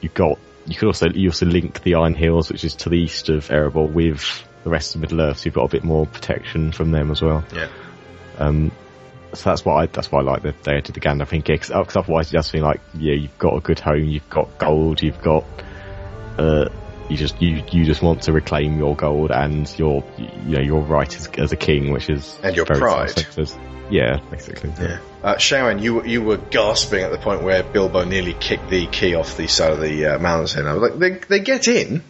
you've 0.02 0.14
got 0.14 0.38
you 0.68 0.76
could 0.76 0.88
also 0.88 1.08
you 1.10 1.30
also 1.30 1.46
link 1.46 1.82
the 1.84 1.96
Iron 1.96 2.14
Hills, 2.16 2.50
which 2.52 2.64
is 2.64 2.76
to 2.76 2.90
the 2.90 2.98
east 2.98 3.30
of 3.30 3.48
Erebor, 3.50 3.90
with 3.92 4.24
the 4.64 4.70
rest 4.70 4.96
of 4.96 5.02
Middle 5.02 5.22
Earth. 5.22 5.40
So 5.40 5.46
you've 5.46 5.56
got 5.56 5.66
a 5.66 5.70
bit 5.70 5.84
more 5.84 6.06
protection 6.06 6.72
from 6.72 6.92
them 6.92 7.12
as 7.12 7.22
well. 7.22 7.44
Yeah. 7.54 7.68
Um, 8.38 8.72
so 9.34 9.50
that's 9.50 9.66
why 9.66 9.84
I, 9.84 9.86
that's 9.88 10.12
why 10.12 10.20
I 10.20 10.24
like 10.24 10.44
that 10.44 10.64
they 10.64 10.74
added 10.78 10.94
the 10.94 11.00
Gandalf 11.02 11.30
thing 11.30 11.42
because 11.42 11.72
otherwise 11.72 12.32
you 12.32 12.38
just 12.40 12.52
seems 12.52 12.64
like 12.64 12.82
yeah 12.94 13.14
you've 13.14 13.38
got 13.38 13.56
a 13.56 13.60
good 13.62 13.80
home, 13.80 14.06
you've 14.06 14.30
got 14.30 14.58
gold, 14.58 15.02
you've 15.02 15.22
got 15.22 15.46
uh 16.38 16.70
you 17.10 17.18
just 17.18 17.42
you 17.42 17.64
you 17.72 17.86
just 17.86 18.02
want 18.02 18.24
to 18.24 18.32
reclaim 18.32 18.78
your 18.78 18.96
gold 18.96 19.32
and 19.32 19.72
your 19.78 20.04
you 20.18 20.56
know 20.58 20.62
your 20.62 20.82
right 20.82 21.14
as, 21.16 21.28
as 21.38 21.52
a 21.52 21.58
king, 21.58 21.92
which 21.92 22.10
is 22.10 22.40
And 22.42 22.56
your 22.56 22.66
pride. 22.66 23.14
Yeah, 23.90 24.22
basically. 24.32 24.72
Yeah. 24.80 25.00
Uh, 25.22 25.38
Sharon, 25.38 25.80
you 25.80 25.96
were- 25.96 26.08
you 26.08 26.22
were 26.22 26.38
gasping 26.38 27.04
at 27.04 27.12
the 27.12 27.18
point 27.18 27.44
where 27.44 27.62
Bilbo 27.62 28.06
nearly 28.06 28.34
kicked 28.34 28.70
the 28.70 28.88
key 28.88 29.16
off 29.16 29.36
the 29.36 29.48
side 29.48 29.74
of 29.74 29.82
the 29.82 30.06
uh, 30.06 30.20
mountain. 30.20 30.66
I 30.66 30.74
was 30.74 30.82
like, 30.92 30.98
they 30.98 31.10
they 31.28 31.44
get 31.44 31.68
in. 31.68 32.02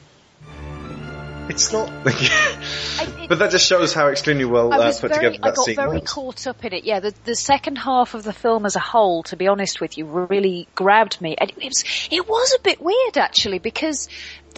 It's 1.49 1.73
not. 1.73 1.91
but 2.03 3.39
that 3.39 3.51
just 3.51 3.67
shows 3.67 3.93
how 3.93 4.07
extremely 4.09 4.45
well 4.45 4.73
I 4.73 4.77
uh, 4.77 4.91
put 4.93 5.11
very, 5.11 5.31
together 5.31 5.37
I 5.43 5.55
got 5.55 5.65
scene 5.65 5.75
very 5.75 5.99
was. 5.99 6.09
caught 6.11 6.47
up 6.47 6.63
in 6.63 6.73
it. 6.73 6.83
Yeah, 6.83 6.99
the, 6.99 7.13
the 7.25 7.35
second 7.35 7.77
half 7.77 8.13
of 8.13 8.23
the 8.23 8.33
film 8.33 8.65
as 8.65 8.75
a 8.75 8.79
whole, 8.79 9.23
to 9.23 9.35
be 9.35 9.47
honest 9.47 9.81
with 9.81 9.97
you, 9.97 10.05
really 10.05 10.67
grabbed 10.75 11.19
me. 11.21 11.35
And 11.37 11.49
it 11.49 11.57
was, 11.57 11.83
it 12.11 12.27
was 12.27 12.55
a 12.57 12.61
bit 12.61 12.81
weird 12.81 13.17
actually 13.17 13.59
because 13.59 14.07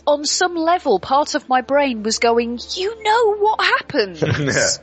on 0.06 0.26
some 0.26 0.56
level, 0.56 1.00
part 1.00 1.36
of 1.36 1.48
my 1.50 1.62
brain 1.62 2.04
was 2.04 2.20
going, 2.20 2.60
you 2.76 3.04
know 3.04 3.36
what 3.36 3.62
happens. 3.62 4.22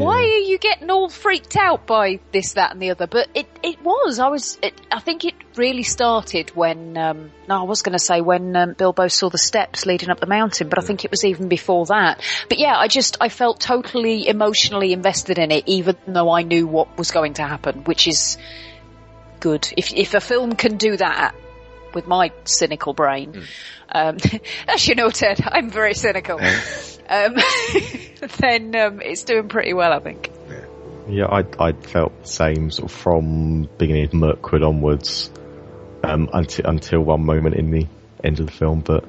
Why 0.00 0.22
are 0.22 0.38
you 0.48 0.58
getting 0.58 0.90
all 0.90 1.10
freaked 1.10 1.56
out 1.56 1.86
by 1.86 2.20
this, 2.32 2.54
that, 2.54 2.72
and 2.72 2.80
the 2.80 2.90
other? 2.90 3.06
But 3.06 3.28
it, 3.34 3.46
it 3.62 3.82
was. 3.82 4.18
I 4.18 4.28
was. 4.28 4.58
It, 4.62 4.80
I 4.90 5.00
think 5.00 5.24
it 5.24 5.34
really 5.56 5.82
started 5.82 6.50
when. 6.56 6.96
Um, 6.96 7.30
no, 7.46 7.60
I 7.60 7.64
was 7.64 7.82
going 7.82 7.92
to 7.92 7.98
say 7.98 8.20
when 8.22 8.56
um, 8.56 8.72
Bilbo 8.72 9.08
saw 9.08 9.28
the 9.28 9.38
steps 9.38 9.84
leading 9.84 10.08
up 10.08 10.18
the 10.18 10.26
mountain, 10.26 10.68
but 10.68 10.78
I 10.78 10.82
think 10.82 11.04
it 11.04 11.10
was 11.10 11.24
even 11.24 11.48
before 11.48 11.86
that. 11.86 12.22
But 12.48 12.58
yeah, 12.58 12.76
I 12.76 12.88
just 12.88 13.18
I 13.20 13.28
felt 13.28 13.60
totally 13.60 14.26
emotionally 14.26 14.92
invested 14.92 15.38
in 15.38 15.50
it, 15.50 15.64
even 15.66 15.96
though 16.06 16.30
I 16.30 16.42
knew 16.42 16.66
what 16.66 16.96
was 16.96 17.10
going 17.10 17.34
to 17.34 17.42
happen, 17.42 17.84
which 17.84 18.08
is 18.08 18.38
good. 19.40 19.70
If 19.76 19.92
if 19.92 20.14
a 20.14 20.20
film 20.20 20.54
can 20.54 20.78
do 20.78 20.96
that 20.96 21.34
with 21.92 22.06
my 22.06 22.32
cynical 22.44 22.94
brain, 22.94 23.44
um, 23.92 24.18
as 24.68 24.86
you 24.88 24.94
know, 24.94 25.10
Ted, 25.10 25.40
I'm 25.44 25.70
very 25.70 25.94
cynical. 25.94 26.40
um, 27.08 27.36
then 28.38 28.74
um, 28.76 29.00
it's 29.00 29.24
doing 29.24 29.48
pretty 29.48 29.74
well, 29.74 29.92
I 29.92 30.00
think. 30.00 30.30
Yeah, 31.08 31.26
I 31.26 31.44
I 31.58 31.72
felt 31.72 32.22
the 32.22 32.28
same 32.28 32.70
sort 32.70 32.90
of 32.90 32.96
from 32.96 33.68
beginning 33.76 34.04
of 34.04 34.14
Mirkwood 34.14 34.62
onwards, 34.62 35.30
um, 36.04 36.28
until 36.32 36.66
until 36.66 37.00
one 37.00 37.24
moment 37.24 37.56
in 37.56 37.70
the 37.70 37.86
end 38.22 38.40
of 38.40 38.46
the 38.46 38.52
film, 38.52 38.80
but 38.80 39.04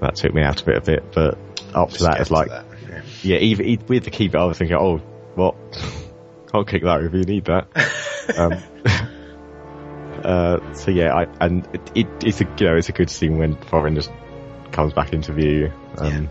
that 0.00 0.16
took 0.16 0.34
me 0.34 0.42
out 0.42 0.60
of 0.60 0.68
it 0.68 0.76
a 0.76 0.80
bit. 0.80 1.12
But 1.12 1.38
after 1.74 2.04
that, 2.04 2.20
it's 2.20 2.30
like, 2.30 2.48
yeah, 3.22 3.38
even, 3.38 3.66
even 3.66 3.86
with 3.86 4.04
the 4.04 4.10
key 4.10 4.28
bit, 4.28 4.40
I 4.40 4.44
was 4.44 4.58
thinking, 4.58 4.76
oh, 4.76 4.98
what? 5.34 5.54
I'll 6.54 6.64
kick 6.64 6.82
that 6.82 7.02
if 7.02 7.12
you 7.12 7.22
need 7.22 7.46
that. 7.46 7.68
Uh, 10.24 10.74
so 10.74 10.90
yeah, 10.90 11.14
I 11.14 11.26
and 11.40 11.66
it, 11.72 11.80
it, 11.94 12.06
it's 12.24 12.40
a 12.40 12.44
you 12.58 12.66
know 12.66 12.76
it's 12.76 12.88
a 12.88 12.92
good 12.92 13.10
scene 13.10 13.38
when 13.38 13.56
Thorin 13.56 13.94
just 13.94 14.10
comes 14.72 14.92
back 14.92 15.12
into 15.12 15.32
view. 15.32 15.72
Um, 15.98 16.28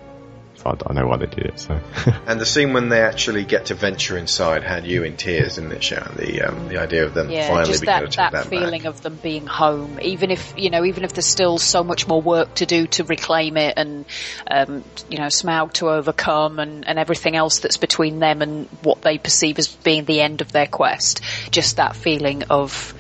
so 0.56 0.70
I, 0.70 0.90
I 0.90 0.94
know 0.94 1.08
why 1.08 1.18
they 1.18 1.26
did 1.26 1.46
it. 1.48 1.60
So. 1.60 1.80
And 2.28 2.40
the 2.40 2.46
scene 2.46 2.74
when 2.74 2.90
they 2.90 3.02
actually 3.02 3.44
get 3.44 3.68
to 3.68 3.76
venture 3.76 4.18
inside 4.18 4.64
had 4.64 4.86
you 4.86 5.04
in 5.04 5.16
tears, 5.16 5.56
didn't 5.56 5.74
it, 5.74 5.84
Sharon? 5.84 6.16
The 6.16 6.42
um, 6.42 6.70
the 6.70 6.78
idea 6.80 7.06
of 7.06 7.14
them 7.14 7.30
Yeah, 7.30 7.48
finally 7.48 7.66
just 7.68 7.82
being 7.82 7.96
able 7.96 8.06
that, 8.06 8.12
to 8.12 8.18
take 8.18 8.32
that 8.32 8.44
that 8.44 8.50
feeling 8.50 8.82
back. 8.84 8.90
of 8.90 9.02
them 9.02 9.20
being 9.22 9.46
home, 9.46 10.00
even 10.02 10.32
if, 10.32 10.54
you 10.58 10.70
know, 10.70 10.84
even 10.86 11.04
if 11.04 11.14
there's 11.14 11.26
still 11.28 11.58
so 11.58 11.84
much 11.84 12.08
more 12.08 12.22
work 12.22 12.56
to 12.56 12.66
do 12.66 12.88
to 12.88 13.04
reclaim 13.04 13.58
it 13.58 13.74
and, 13.78 14.06
um, 14.50 14.84
you 15.10 15.18
know, 15.18 15.28
Smaug 15.28 15.74
to 15.74 15.90
overcome 15.90 16.60
and, 16.60 16.88
and 16.88 16.98
everything 16.98 17.36
else 17.36 17.60
that's 17.60 17.78
between 17.78 18.20
them 18.20 18.42
and 18.42 18.68
what 18.82 19.02
they 19.02 19.18
perceive 19.18 19.60
as 19.60 19.68
being 19.68 20.06
the 20.06 20.22
end 20.22 20.42
of 20.42 20.52
their 20.52 20.68
quest. 20.68 21.22
Just 21.52 21.78
that 21.78 21.96
feeling 21.96 22.44
of, 22.50 22.94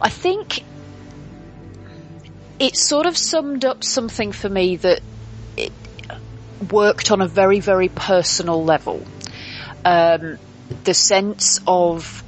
I 0.00 0.08
think 0.08 0.64
it 2.58 2.76
sort 2.76 3.06
of 3.06 3.16
summed 3.16 3.64
up 3.64 3.84
something 3.84 4.32
for 4.32 4.48
me 4.48 4.76
that 4.76 5.00
it 5.56 5.72
worked 6.72 7.10
on 7.10 7.20
a 7.20 7.28
very, 7.28 7.60
very 7.60 7.88
personal 7.88 8.64
level. 8.64 9.06
Um, 9.84 10.38
the 10.84 10.94
sense 10.94 11.60
of 11.66 12.24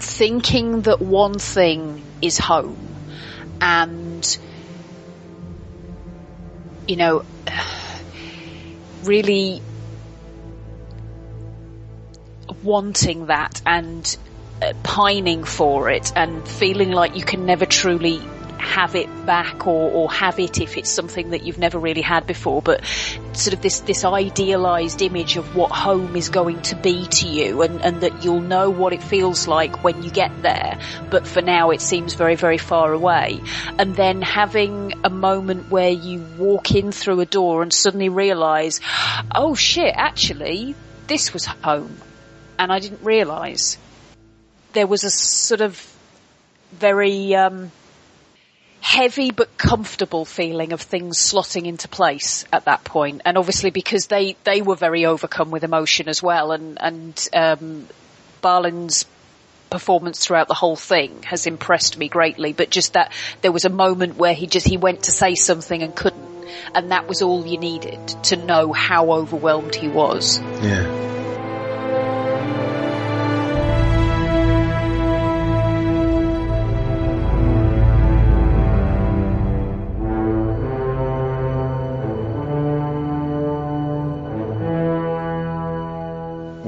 thinking 0.00 0.82
that 0.82 1.00
one 1.02 1.38
thing 1.38 2.04
is 2.22 2.38
home 2.38 2.98
and 3.60 4.38
you 6.86 6.96
know 6.96 7.22
really 9.02 9.60
wanting 12.62 13.26
that 13.26 13.60
and 13.66 14.16
Uh, 14.60 14.72
pining 14.82 15.44
for 15.44 15.88
it 15.88 16.12
and 16.16 16.48
feeling 16.48 16.90
like 16.90 17.14
you 17.14 17.22
can 17.22 17.46
never 17.46 17.64
truly 17.64 18.20
have 18.58 18.96
it 18.96 19.08
back 19.24 19.68
or, 19.68 19.90
or 19.92 20.12
have 20.12 20.40
it 20.40 20.60
if 20.60 20.76
it's 20.76 20.90
something 20.90 21.30
that 21.30 21.44
you've 21.44 21.58
never 21.58 21.78
really 21.78 22.02
had 22.02 22.26
before. 22.26 22.60
But 22.60 22.84
sort 23.32 23.54
of 23.54 23.62
this 23.62 23.80
this 23.80 24.04
idealized 24.04 25.00
image 25.00 25.36
of 25.36 25.54
what 25.54 25.70
home 25.70 26.16
is 26.16 26.28
going 26.28 26.60
to 26.62 26.76
be 26.76 27.06
to 27.06 27.28
you 27.28 27.62
and, 27.62 27.80
and 27.82 28.00
that 28.00 28.24
you'll 28.24 28.40
know 28.40 28.68
what 28.68 28.92
it 28.92 29.02
feels 29.02 29.46
like 29.46 29.84
when 29.84 30.02
you 30.02 30.10
get 30.10 30.42
there. 30.42 30.80
But 31.08 31.26
for 31.26 31.40
now 31.40 31.70
it 31.70 31.80
seems 31.80 32.14
very 32.14 32.34
very 32.34 32.58
far 32.58 32.92
away. 32.92 33.40
And 33.78 33.94
then 33.94 34.22
having 34.22 34.94
a 35.04 35.10
moment 35.10 35.70
where 35.70 35.90
you 35.90 36.20
walk 36.36 36.74
in 36.74 36.90
through 36.90 37.20
a 37.20 37.26
door 37.26 37.62
and 37.62 37.72
suddenly 37.72 38.08
realize 38.08 38.80
oh 39.34 39.54
shit 39.54 39.94
actually 39.96 40.74
this 41.06 41.32
was 41.32 41.46
home. 41.46 41.96
And 42.58 42.72
I 42.72 42.80
didn't 42.80 43.04
realize 43.04 43.78
there 44.72 44.86
was 44.86 45.04
a 45.04 45.10
sort 45.10 45.60
of 45.60 45.94
very 46.72 47.34
um, 47.34 47.70
heavy 48.80 49.30
but 49.30 49.56
comfortable 49.58 50.24
feeling 50.24 50.72
of 50.72 50.80
things 50.80 51.18
slotting 51.18 51.66
into 51.66 51.88
place 51.88 52.44
at 52.52 52.64
that 52.66 52.84
point. 52.84 53.22
And 53.24 53.36
obviously 53.36 53.70
because 53.70 54.06
they, 54.06 54.36
they 54.44 54.62
were 54.62 54.76
very 54.76 55.04
overcome 55.06 55.50
with 55.50 55.64
emotion 55.64 56.08
as 56.08 56.22
well 56.22 56.52
and, 56.52 56.78
and, 56.80 57.28
um, 57.34 57.86
Balin's 58.40 59.04
performance 59.70 60.24
throughout 60.24 60.48
the 60.48 60.54
whole 60.54 60.76
thing 60.76 61.22
has 61.24 61.46
impressed 61.46 61.98
me 61.98 62.08
greatly, 62.08 62.52
but 62.52 62.70
just 62.70 62.94
that 62.94 63.12
there 63.42 63.52
was 63.52 63.64
a 63.64 63.70
moment 63.70 64.16
where 64.16 64.32
he 64.32 64.46
just, 64.46 64.66
he 64.66 64.76
went 64.76 65.04
to 65.04 65.10
say 65.10 65.34
something 65.34 65.82
and 65.82 65.94
couldn't. 65.94 66.26
And 66.74 66.92
that 66.92 67.08
was 67.08 67.20
all 67.20 67.46
you 67.46 67.58
needed 67.58 68.08
to 68.24 68.36
know 68.36 68.72
how 68.72 69.12
overwhelmed 69.12 69.74
he 69.74 69.88
was. 69.88 70.38
Yeah. 70.62 71.17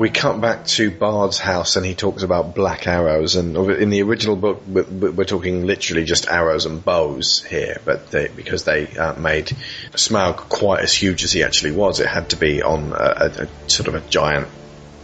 We 0.01 0.09
cut 0.09 0.41
back 0.41 0.65
to 0.65 0.91
Bard's 0.91 1.39
house 1.39 1.77
and 1.77 1.85
he 1.85 1.95
talks 1.95 2.23
about 2.23 2.55
black 2.55 2.87
arrows. 2.87 3.37
And 3.37 3.55
in 3.55 3.91
the 3.91 4.03
original 4.03 4.35
book, 4.35 4.63
we're 4.67 4.85
we're 4.85 5.25
talking 5.25 5.67
literally 5.67 6.05
just 6.05 6.27
arrows 6.27 6.65
and 6.65 6.83
bows 6.83 7.45
here, 7.45 7.83
but 7.85 8.11
they, 8.11 8.29
because 8.29 8.65
they 8.65 8.87
uh, 8.97 9.15
made 9.21 9.49
Smaug 9.93 10.37
quite 10.37 10.81
as 10.81 10.95
huge 10.95 11.23
as 11.25 11.33
he 11.33 11.45
actually 11.45 11.73
was, 11.73 12.01
it 12.01 12.07
had 12.07 12.31
to 12.31 12.37
be 12.37 12.63
on 12.63 12.93
a, 12.93 12.95
a, 12.95 13.45
a 13.45 13.71
sort 13.71 13.89
of 13.89 13.95
a 13.95 14.01
giant, 14.09 14.49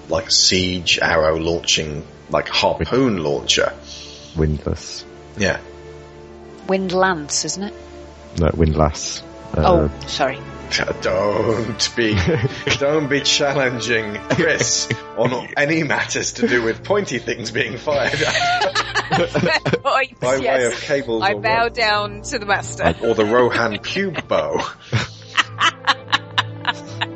like 0.09 0.29
a 0.29 0.31
siege 0.31 0.99
arrow 0.99 1.39
launching, 1.39 2.03
like 2.31 2.49
harpoon 2.49 3.23
launcher. 3.23 3.75
Windlass. 4.35 5.05
Yeah. 5.37 5.61
Wind 6.69 6.93
lance, 6.93 7.45
isn't 7.45 7.65
it? 7.65 7.75
No, 8.39 8.51
windlass. 8.55 9.23
Uh, 9.53 9.91
oh, 9.91 10.07
sorry. 10.07 10.39
Don't 11.03 11.97
be, 11.97 12.17
don't 12.79 13.09
be 13.09 13.21
challenging 13.21 14.15
Chris 14.31 14.89
on 15.17 15.33
any 15.57 15.83
matters 15.85 16.33
to 16.35 16.49
do 16.49 16.63
with 16.63 16.85
pointy 16.85 17.19
things 17.19 17.51
being 17.51 17.79
fired. 17.79 18.13
Points, 19.07 20.21
By 20.21 20.39
way 20.39 20.43
yes. 20.43 20.75
of 20.75 20.81
cables 20.83 21.23
I 21.23 21.35
bow 21.35 21.65
rope. 21.65 21.75
down 21.75 22.23
to 22.23 22.39
the 22.39 22.47
master. 22.47 22.95
or 23.03 23.15
the 23.15 23.25
Rohan 23.25 23.79
cube 23.79 24.27
bow. 24.29 24.59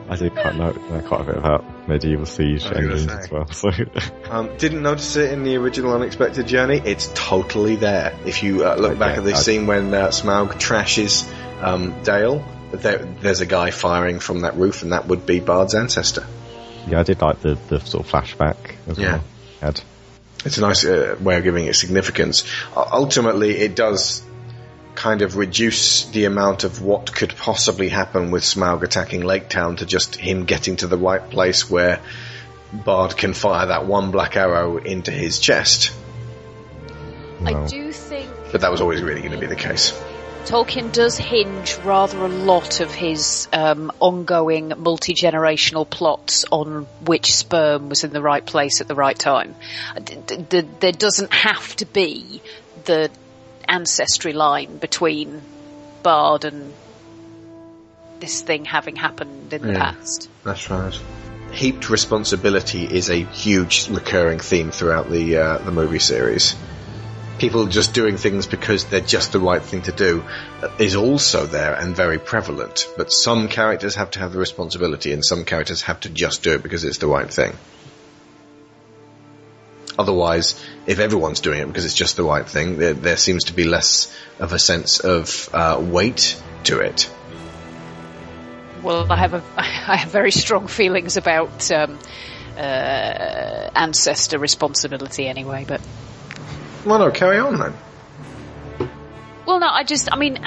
I 0.09 0.16
did 0.16 0.32
quite 0.32 0.56
know, 0.56 0.70
know 0.72 1.01
quite 1.06 1.20
a 1.20 1.24
bit 1.24 1.36
about 1.36 1.89
medieval 1.89 2.27
siege 2.27 2.64
I 2.66 2.70
was 2.70 2.78
gonna 2.78 2.93
engines 2.93 3.10
as 3.12 3.31
well. 3.31 3.47
So 3.52 3.70
Um, 4.28 4.56
didn't 4.56 4.82
notice 4.82 5.14
it 5.16 5.32
in 5.32 5.44
the 5.44 5.56
original 5.56 5.93
Unexpected 5.94 6.47
Journey. 6.48 6.81
It's 6.85 7.10
totally 7.14 7.77
there. 7.77 8.16
If 8.24 8.43
you 8.43 8.64
uh, 8.64 8.74
look 8.77 8.98
back 8.98 9.18
at 9.18 9.24
the 9.24 9.32
I- 9.35 9.39
scene 9.39 9.66
when 9.66 9.93
uh, 9.94 10.09
Smaug 10.09 10.55
trashes 10.55 11.28
um, 11.62 12.02
Dale, 12.02 12.44
there, 12.73 12.99
there's 12.99 13.41
a 13.41 13.47
guy 13.47 13.71
firing 13.71 14.21
from 14.21 14.41
that 14.41 14.57
roof, 14.57 14.83
and 14.83 14.93
that 14.93 15.07
would 15.09 15.27
be 15.27 15.41
Bard's 15.41 15.75
ancestor. 15.75 16.27
yeah, 16.87 17.01
I 17.01 17.03
did 17.03 17.21
like 17.21 17.41
the, 17.41 17.59
the 17.69 17.81
sort 17.81 18.05
of 18.07 18.11
flashback 18.13 18.57
as 18.89 18.99
Yeah. 18.99 19.13
well. 19.13 19.25
Had 19.61 19.81
It's 20.45 20.57
a 20.59 20.63
nice 20.63 20.85
uh, 20.85 21.17
way 21.21 21.37
of 21.37 21.45
giving 21.45 21.67
it 21.67 21.75
significance. 21.77 22.45
U- 22.77 22.83
ultimately, 22.93 23.57
it 23.59 23.77
does 23.77 24.23
kind 24.95 25.23
of 25.23 25.37
reduce 25.37 26.07
the 26.07 26.25
amount 26.25 26.65
of 26.65 26.83
what 26.83 27.13
could 27.15 27.35
possibly 27.37 27.89
happen 27.89 28.31
with 28.31 28.43
Smaug 28.43 28.83
attacking 28.83 29.23
Lake 29.23 29.49
Town 29.49 29.77
to 29.77 29.87
just 29.87 30.17
him 30.17 30.45
getting 30.47 30.77
to 30.77 30.87
the 30.87 30.97
right 30.99 31.29
place 31.31 31.71
where 31.71 32.01
Bard 32.73 33.17
can 33.17 33.33
fire 33.35 33.67
that 33.67 33.87
one 33.87 34.11
black 34.11 34.37
arrow 34.37 34.77
into 34.79 35.11
his 35.11 35.39
chest. 35.39 35.93
I 37.45 37.67
do 37.67 37.91
think 37.93 38.29
But 38.53 38.61
that 38.63 38.71
was 38.71 38.81
always 38.81 39.01
really 39.03 39.21
going 39.21 39.33
to 39.33 39.39
be 39.39 39.47
the 39.47 39.57
case. 39.57 39.93
Tolkien 40.47 40.93
does 40.93 41.17
hinge 41.17 41.77
rather 41.85 42.25
a 42.25 42.29
lot 42.29 42.81
of 42.81 42.93
his 42.93 43.47
um, 43.53 43.93
ongoing 44.01 44.73
multi-generational 44.77 45.89
plots 45.89 46.45
on 46.51 46.87
which 47.05 47.33
sperm 47.33 47.89
was 47.89 48.03
in 48.03 48.12
the 48.12 48.23
right 48.23 48.45
place 48.45 48.81
at 48.81 48.89
the 48.89 48.95
right 48.95 49.17
time. 49.19 49.55
There 50.49 50.93
doesn't 50.93 51.33
have 51.33 51.77
to 51.77 51.87
be 51.87 52.43
the 52.85 53.11
ancestry 53.69 54.33
line 54.33 54.79
between 54.79 55.41
Bard 56.03 56.45
and 56.45 56.73
this 58.19 58.43
thing 58.43 58.65
having 58.65 58.97
happened 58.97 59.53
in 59.53 59.62
the 59.62 59.73
Yeah. 59.73 59.93
past. 59.93 60.29
That's 60.45 60.69
right. 60.71 60.99
Heaped 61.53 61.91
responsibility 61.91 62.85
is 62.85 63.11
a 63.11 63.23
huge 63.25 63.89
recurring 63.89 64.39
theme 64.39 64.71
throughout 64.71 65.11
the 65.11 65.37
uh, 65.37 65.59
the 65.59 65.73
movie 65.73 65.99
series. 65.99 66.55
People 67.41 67.67
just 67.67 67.95
doing 67.95 68.19
things 68.19 68.47
because 68.47 68.85
they're 68.85 69.01
just 69.01 69.33
the 69.33 69.41
right 69.41 69.62
thing 69.62 69.81
to 69.83 69.93
do 69.93 70.23
is 70.79 70.95
also 70.95 71.47
there 71.47 71.73
and 71.75 71.97
very 71.97 72.19
prevalent. 72.19 72.87
But 72.99 73.11
some 73.11 73.49
characters 73.49 73.95
have 73.95 74.11
to 74.11 74.19
have 74.19 74.33
the 74.33 74.39
responsibility, 74.39 75.12
and 75.12 75.25
some 75.25 75.47
characters 75.47 75.81
have 75.83 76.01
to 76.01 76.11
just 76.11 76.43
do 76.43 76.53
it 76.53 76.62
because 76.62 76.85
it's 76.85 76.99
the 76.99 77.07
right 77.07 77.33
thing. 77.33 77.57
Otherwise, 79.99 80.62
if 80.87 80.99
everyone's 80.99 81.41
doing 81.41 81.61
it 81.61 81.67
because 81.67 81.87
it's 81.87 81.95
just 81.95 82.17
the 82.17 82.25
right 82.25 82.47
thing, 82.47 82.77
there, 82.77 82.93
there 82.93 83.17
seems 83.17 83.45
to 83.45 83.55
be 83.55 83.65
less 83.65 84.15
of 84.39 84.53
a 84.53 84.59
sense 84.59 85.01
of 85.01 85.49
uh, 85.55 85.79
weight 85.81 86.41
to 86.65 86.81
it. 86.81 87.11
Well, 88.83 89.11
I 89.11 89.17
have 89.17 89.33
a, 89.33 89.43
I 89.57 89.97
have 89.97 90.11
very 90.11 90.31
strong 90.31 90.67
feelings 90.67 91.17
about 91.17 91.71
um, 91.71 91.99
uh, 92.57 93.71
ancestor 93.75 94.39
responsibility 94.39 95.27
anyway, 95.27 95.65
but 95.67 95.81
Well, 96.85 96.98
no, 96.98 97.11
carry 97.11 97.39
on 97.39 97.59
then. 97.59 97.74
Well, 99.47 99.61
no, 99.61 99.69
I 99.69 99.85
just, 99.85 100.11
I 100.12 100.16
mean, 100.16 100.39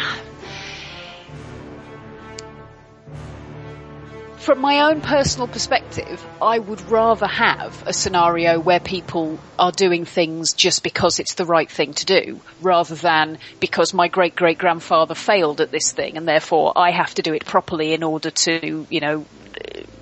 from 4.44 4.60
my 4.60 4.82
own 4.82 5.00
personal 5.00 5.48
perspective, 5.48 6.26
I 6.42 6.60
would 6.60 6.82
rather 6.90 7.28
have 7.28 7.84
a 7.88 7.94
scenario 7.94 8.60
where 8.60 8.80
people 8.82 9.40
are 9.58 9.72
doing 9.72 10.06
things 10.06 10.54
just 10.54 10.84
because 10.84 11.20
it's 11.20 11.36
the 11.36 11.46
right 11.46 11.70
thing 11.70 11.94
to 11.94 12.06
do, 12.06 12.42
rather 12.62 12.96
than 12.96 13.38
because 13.60 13.94
my 13.94 14.10
great 14.10 14.36
great 14.36 14.58
grandfather 14.58 15.16
failed 15.16 15.62
at 15.62 15.72
this 15.72 15.94
thing 15.94 16.18
and 16.18 16.28
therefore 16.28 16.74
I 16.76 16.92
have 16.92 17.14
to 17.16 17.22
do 17.22 17.34
it 17.34 17.46
properly 17.46 17.94
in 17.94 18.04
order 18.04 18.32
to, 18.32 18.86
you 18.90 19.00
know, 19.00 19.26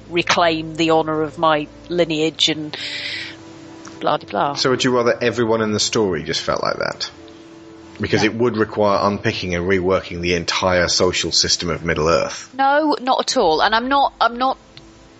reclaim 0.09 0.75
the 0.75 0.91
honour 0.91 1.21
of 1.21 1.37
my 1.37 1.67
lineage 1.89 2.49
and 2.49 2.75
blah 4.01 4.17
de 4.17 4.25
blah. 4.25 4.55
So 4.55 4.71
would 4.71 4.83
you 4.83 4.93
rather 4.93 5.17
everyone 5.21 5.61
in 5.61 5.71
the 5.71 5.79
story 5.79 6.23
just 6.23 6.41
felt 6.41 6.61
like 6.61 6.77
that? 6.77 7.09
Because 7.99 8.23
it 8.23 8.33
would 8.33 8.57
require 8.57 8.99
unpicking 9.07 9.53
and 9.55 9.65
reworking 9.65 10.21
the 10.21 10.33
entire 10.33 10.87
social 10.87 11.31
system 11.31 11.69
of 11.69 11.85
Middle 11.85 12.09
Earth. 12.09 12.53
No, 12.53 12.97
not 12.99 13.19
at 13.19 13.37
all. 13.37 13.61
And 13.61 13.75
I'm 13.75 13.89
not, 13.89 14.13
I'm 14.19 14.37
not 14.37 14.57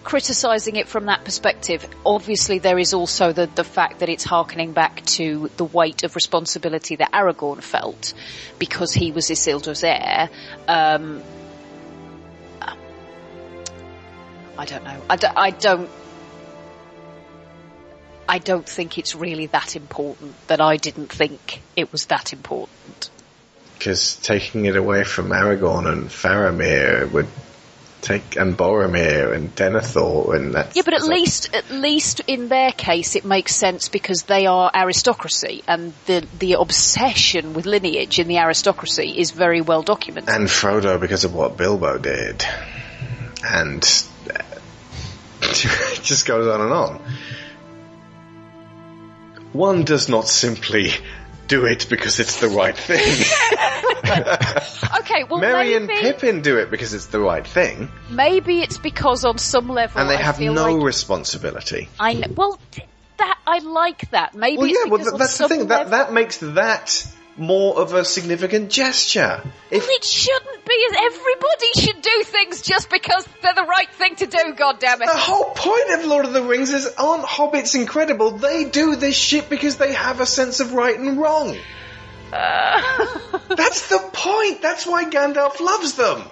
criticising 0.04 0.78
it 0.78 0.88
from 0.88 1.06
that 1.06 1.24
perspective. 1.24 1.88
Obviously 2.04 2.58
there 2.58 2.80
is 2.80 2.96
also 2.96 3.34
the, 3.34 3.46
the 3.46 3.64
fact 3.64 4.00
that 4.00 4.10
it's 4.10 4.24
harkening 4.24 4.74
back 4.74 5.06
to 5.06 5.52
the 5.58 5.66
weight 5.66 6.04
of 6.04 6.16
responsibility 6.16 6.96
that 6.96 7.12
Aragorn 7.12 7.62
felt 7.62 8.16
because 8.58 8.94
he 8.94 9.12
was 9.12 9.30
Isildur's 9.30 9.84
heir. 9.84 10.30
Um, 10.68 11.22
I 14.58 14.66
don't 14.66 14.84
know. 14.84 15.02
I, 15.10 15.16
do, 15.18 15.28
I 15.36 15.50
don't, 15.52 15.90
I 18.28 18.40
don't 18.40 18.68
think 18.68 18.98
it's 18.98 19.16
really 19.16 19.48
that 19.48 19.76
important 19.76 20.36
that 20.48 20.62
I 20.62 20.78
didn't 20.78 21.12
think 21.12 21.62
it 21.76 21.92
was 21.92 22.06
that 22.08 22.34
important. 22.34 23.10
Because 23.78 24.16
taking 24.18 24.66
it 24.66 24.76
away 24.76 25.04
from 25.04 25.30
Aragorn 25.30 25.92
and 25.92 26.08
Faramir 26.10 27.12
would 27.12 27.28
take, 28.02 28.36
and 28.36 28.58
Boromir 28.58 29.34
and 29.34 29.56
Denethor 29.56 30.36
and 30.36 30.54
that. 30.54 30.76
Yeah, 30.76 30.84
but 30.84 30.94
at 30.94 31.04
least, 31.04 31.54
at 31.54 31.70
least 31.72 32.22
in 32.28 32.48
their 32.48 32.72
case, 32.72 33.16
it 33.16 33.26
makes 33.26 33.56
sense 33.56 33.90
because 33.90 34.24
they 34.24 34.46
are 34.46 34.70
aristocracy, 34.74 35.64
and 35.68 35.94
the 36.06 36.26
the 36.38 36.54
obsession 36.54 37.54
with 37.54 37.66
lineage 37.66 38.20
in 38.20 38.28
the 38.28 38.38
aristocracy 38.38 39.18
is 39.18 39.32
very 39.32 39.62
well 39.62 39.84
documented. 39.84 40.34
And 40.34 40.48
Frodo 40.48 41.00
because 41.00 41.24
of 41.24 41.34
what 41.34 41.58
Bilbo 41.58 41.98
did. 41.98 42.46
And 43.44 43.84
it 45.42 46.02
just 46.04 46.26
goes 46.26 46.48
on 46.48 46.62
and 46.62 46.74
on. 46.74 47.02
One 49.54 49.84
does 49.84 50.08
not 50.10 50.28
simply 50.28 50.92
do 51.48 51.66
it 51.66 51.88
because 51.90 52.20
it's 52.20 52.40
the 52.40 52.48
right 52.48 52.78
thing. 52.78 53.26
okay, 55.02 55.24
well, 55.26 55.40
Merry 55.40 55.76
and 55.76 55.90
Pippin 55.90 56.42
do 56.42 56.58
it 56.58 56.72
because 56.72 56.94
it's 56.94 57.08
the 57.08 57.20
right 57.20 57.46
thing, 57.46 57.90
maybe 58.10 58.62
it's 58.62 58.78
because 58.78 59.26
on 59.26 59.38
some 59.38 59.68
level, 59.68 60.00
and 60.00 60.10
they 60.10 60.16
I 60.16 60.22
have 60.22 60.40
no 60.40 60.54
like 60.54 60.84
responsibility. 60.84 61.90
I 62.00 62.14
know. 62.14 62.28
Well, 62.36 62.60
th- 62.72 62.88
that 63.18 63.38
I 63.46 63.60
like 63.60 64.10
that. 64.12 64.34
Maybe 64.34 64.58
Well, 64.58 64.68
it's 64.68 64.80
yeah, 64.80 64.90
well, 64.90 64.98
because 64.98 65.06
th- 65.08 65.14
on 65.14 65.20
that's 65.20 65.38
the 65.38 65.50
thing. 65.50 65.68
That 65.68 65.90
that 65.92 66.14
makes 66.14 66.38
that 66.38 67.06
more 67.38 67.80
of 67.80 67.94
a 67.94 68.04
significant 68.04 68.70
gesture. 68.70 69.42
If 69.70 69.84
Well, 69.84 69.96
it 69.96 70.04
shouldn't 70.04 70.66
be. 70.66 70.88
As 70.92 70.98
everybody 70.98 71.72
should 71.76 72.02
do 72.02 72.24
things 72.24 72.62
just 72.62 72.90
because 72.90 73.28
they're 73.42 73.54
the 73.54 73.64
right 73.64 73.92
thing 73.94 74.16
to 74.16 74.28
do. 74.28 74.54
God 74.56 74.80
damn 74.80 75.02
it! 75.02 75.06
the 75.06 75.18
whole 75.18 75.52
point 75.54 75.92
of 75.92 76.06
Lord 76.06 76.26
of 76.26 76.34
the 76.34 76.44
Rings 76.44 76.72
is, 76.72 76.88
aren't 76.98 77.26
hobbits 77.26 77.76
incredible? 77.76 78.32
They 78.32 78.66
do 78.66 78.96
this 78.96 79.16
shit 79.16 79.50
because 79.50 79.78
they 79.78 79.94
have 79.94 80.20
a 80.20 80.26
sense 80.26 80.60
of 80.60 80.74
right 80.74 80.98
and 80.98 81.20
wrong. 81.20 81.58
Uh. 82.32 83.18
That's 83.50 83.90
the 83.90 84.00
point. 84.14 84.62
That's 84.62 84.88
why 84.88 85.06
Gandalf 85.06 85.60
loves 85.60 85.94
them. 85.94 86.24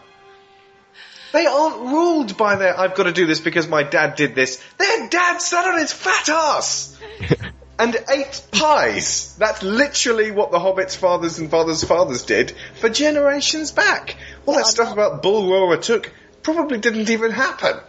They 1.31 1.45
aren't 1.45 1.79
ruled 1.79 2.37
by 2.37 2.55
their, 2.55 2.79
I've 2.79 2.95
got 2.95 3.03
to 3.03 3.11
do 3.11 3.27
this 3.27 3.39
because 3.39 3.67
my 3.67 3.83
dad 3.83 4.15
did 4.15 4.33
this. 4.33 4.63
Their 4.77 5.09
dad 5.09 5.39
sat 5.41 5.65
on 5.65 5.79
his 5.79 5.91
fat 5.91 6.27
ass! 6.29 6.97
and 7.79 7.95
ate 8.09 8.41
pies. 8.51 9.33
That's 9.37 9.63
literally 9.63 10.31
what 10.31 10.51
the 10.51 10.59
Hobbits' 10.59 10.97
fathers 10.97 11.39
and 11.39 11.49
fathers' 11.49 11.83
fathers 11.83 12.23
did 12.23 12.53
for 12.75 12.89
generations 12.89 13.71
back. 13.71 14.17
All 14.45 14.55
that 14.55 14.67
stuff 14.67 14.91
about 14.91 15.23
Bullroarer 15.23 15.81
Took 15.81 16.11
probably 16.43 16.77
didn't 16.77 17.09
even 17.09 17.31
happen. 17.31 17.79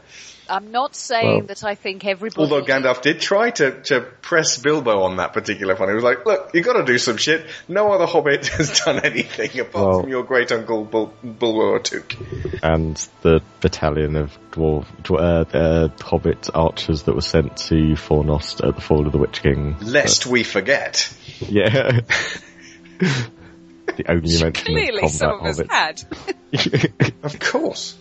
I'm 0.51 0.73
not 0.73 0.97
saying 0.97 1.39
Well, 1.39 1.47
that 1.47 1.65
I 1.65 1.75
think 1.75 2.05
everybody. 2.05 2.41
Although 2.43 2.63
Gandalf 2.65 3.03
did 3.03 3.21
try 3.21 3.51
to, 3.53 3.81
to 3.85 4.01
press 4.01 4.59
Bilbo 4.59 5.03
on 5.03 5.17
that 5.19 5.33
particular 5.33 5.75
one. 5.77 5.89
He 5.89 5.95
was 5.95 6.05
like, 6.05 6.27
look, 6.27 6.51
you 6.55 6.63
gotta 6.63 6.85
do 6.85 6.99
some 6.99 7.17
shit. 7.17 7.47
No 7.69 7.93
other 7.93 8.07
Hobbit 8.07 8.47
has 8.59 8.81
done 8.81 9.01
anything 9.05 9.61
apart 9.61 9.87
Well- 9.89 10.01
from 10.03 10.11
your 10.11 10.25
great 10.25 10.51
uncle 10.53 10.85
Bul- 10.85 11.15
Bullroarer 11.25 11.83
Took. 11.83 12.15
and 12.63 12.97
the 13.23 13.41
battalion 13.61 14.17
of 14.17 14.37
dwarf, 14.51 14.87
dwar- 15.03 15.55
uh, 15.55 15.57
uh, 15.57 15.89
hobbit 16.03 16.49
archers 16.55 17.05
that 17.05 17.15
were 17.15 17.21
sent 17.21 17.57
to 17.69 17.75
Fornost 17.95 18.67
at 18.67 18.75
the 18.75 18.81
fall 18.81 19.07
of 19.07 19.13
the 19.13 19.19
Witch 19.19 19.43
King. 19.43 19.77
Lest 19.81 20.27
we 20.27 20.43
forget. 20.43 21.13
Yeah. 21.41 22.01
the 22.99 24.05
only 24.09 24.41
mention 24.43 24.47
of 24.49 24.55
Clearly, 24.55 25.01
combat 25.01 25.11
some 25.13 25.41
of 25.41 25.47
us 25.47 25.59
hobbits. 25.61 25.71
had. 25.71 26.03
Of 27.23 27.39
course. 27.39 27.97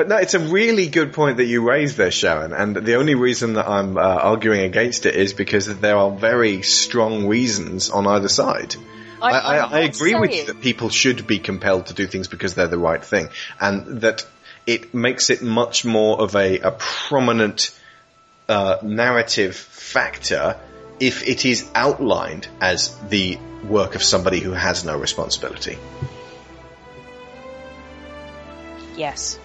But 0.00 0.08
no, 0.08 0.16
it's 0.16 0.32
a 0.32 0.38
really 0.38 0.88
good 0.88 1.12
point 1.12 1.36
that 1.36 1.44
you 1.44 1.60
raised 1.60 1.98
there, 1.98 2.10
Sharon. 2.10 2.54
And 2.54 2.74
the 2.74 2.94
only 2.94 3.14
reason 3.14 3.52
that 3.52 3.68
I'm 3.68 3.98
uh, 3.98 4.00
arguing 4.00 4.62
against 4.62 5.04
it 5.04 5.14
is 5.14 5.34
because 5.34 5.66
there 5.66 5.98
are 5.98 6.10
very 6.10 6.62
strong 6.62 7.26
reasons 7.26 7.90
on 7.90 8.06
either 8.06 8.30
side. 8.30 8.76
I, 9.20 9.32
I, 9.32 9.62
I'm 9.62 9.74
I 9.74 9.80
agree 9.80 10.14
with 10.14 10.34
you 10.34 10.46
that 10.46 10.62
people 10.62 10.88
should 10.88 11.26
be 11.26 11.38
compelled 11.38 11.88
to 11.88 11.92
do 11.92 12.06
things 12.06 12.28
because 12.28 12.54
they're 12.54 12.66
the 12.66 12.78
right 12.78 13.04
thing, 13.04 13.28
and 13.60 14.00
that 14.00 14.26
it 14.66 14.94
makes 14.94 15.28
it 15.28 15.42
much 15.42 15.84
more 15.84 16.22
of 16.22 16.34
a, 16.34 16.60
a 16.60 16.70
prominent 16.70 17.78
uh, 18.48 18.78
narrative 18.82 19.54
factor 19.54 20.56
if 20.98 21.28
it 21.28 21.44
is 21.44 21.70
outlined 21.74 22.48
as 22.58 22.96
the 23.10 23.38
work 23.68 23.96
of 23.96 24.02
somebody 24.02 24.40
who 24.40 24.52
has 24.52 24.82
no 24.82 24.96
responsibility. 24.96 25.76
Yes. 28.96 29.38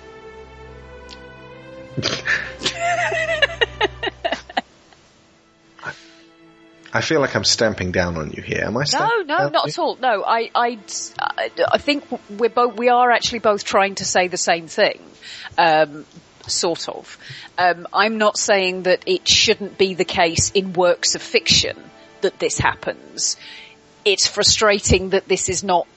I 6.93 7.01
feel 7.01 7.19
like 7.19 7.35
I'm 7.35 7.43
stamping 7.43 7.91
down 7.91 8.15
on 8.17 8.31
you 8.31 8.41
here. 8.41 8.63
Am 8.63 8.77
I? 8.77 8.85
No, 8.93 9.09
no, 9.23 9.49
not 9.49 9.55
on 9.55 9.69
at 9.69 9.79
all. 9.79 9.97
No, 9.97 10.23
I, 10.23 10.49
I, 10.55 10.79
I 11.19 11.77
think 11.77 12.05
we're 12.29 12.49
both, 12.49 12.77
we 12.77 12.87
are 12.87 13.11
actually 13.11 13.39
both 13.39 13.65
trying 13.65 13.95
to 13.95 14.05
say 14.05 14.29
the 14.29 14.37
same 14.37 14.67
thing. 14.67 15.01
Um, 15.57 16.05
sort 16.47 16.87
of. 16.87 17.17
Um, 17.57 17.87
I'm 17.93 18.17
not 18.17 18.37
saying 18.37 18.83
that 18.83 19.03
it 19.07 19.27
shouldn't 19.27 19.77
be 19.77 19.93
the 19.93 20.05
case 20.05 20.51
in 20.51 20.73
works 20.73 21.15
of 21.15 21.21
fiction 21.21 21.77
that 22.21 22.39
this 22.39 22.59
happens. 22.59 23.37
It's 24.05 24.27
frustrating 24.27 25.09
that 25.09 25.27
this 25.27 25.49
is 25.49 25.63
not 25.63 25.87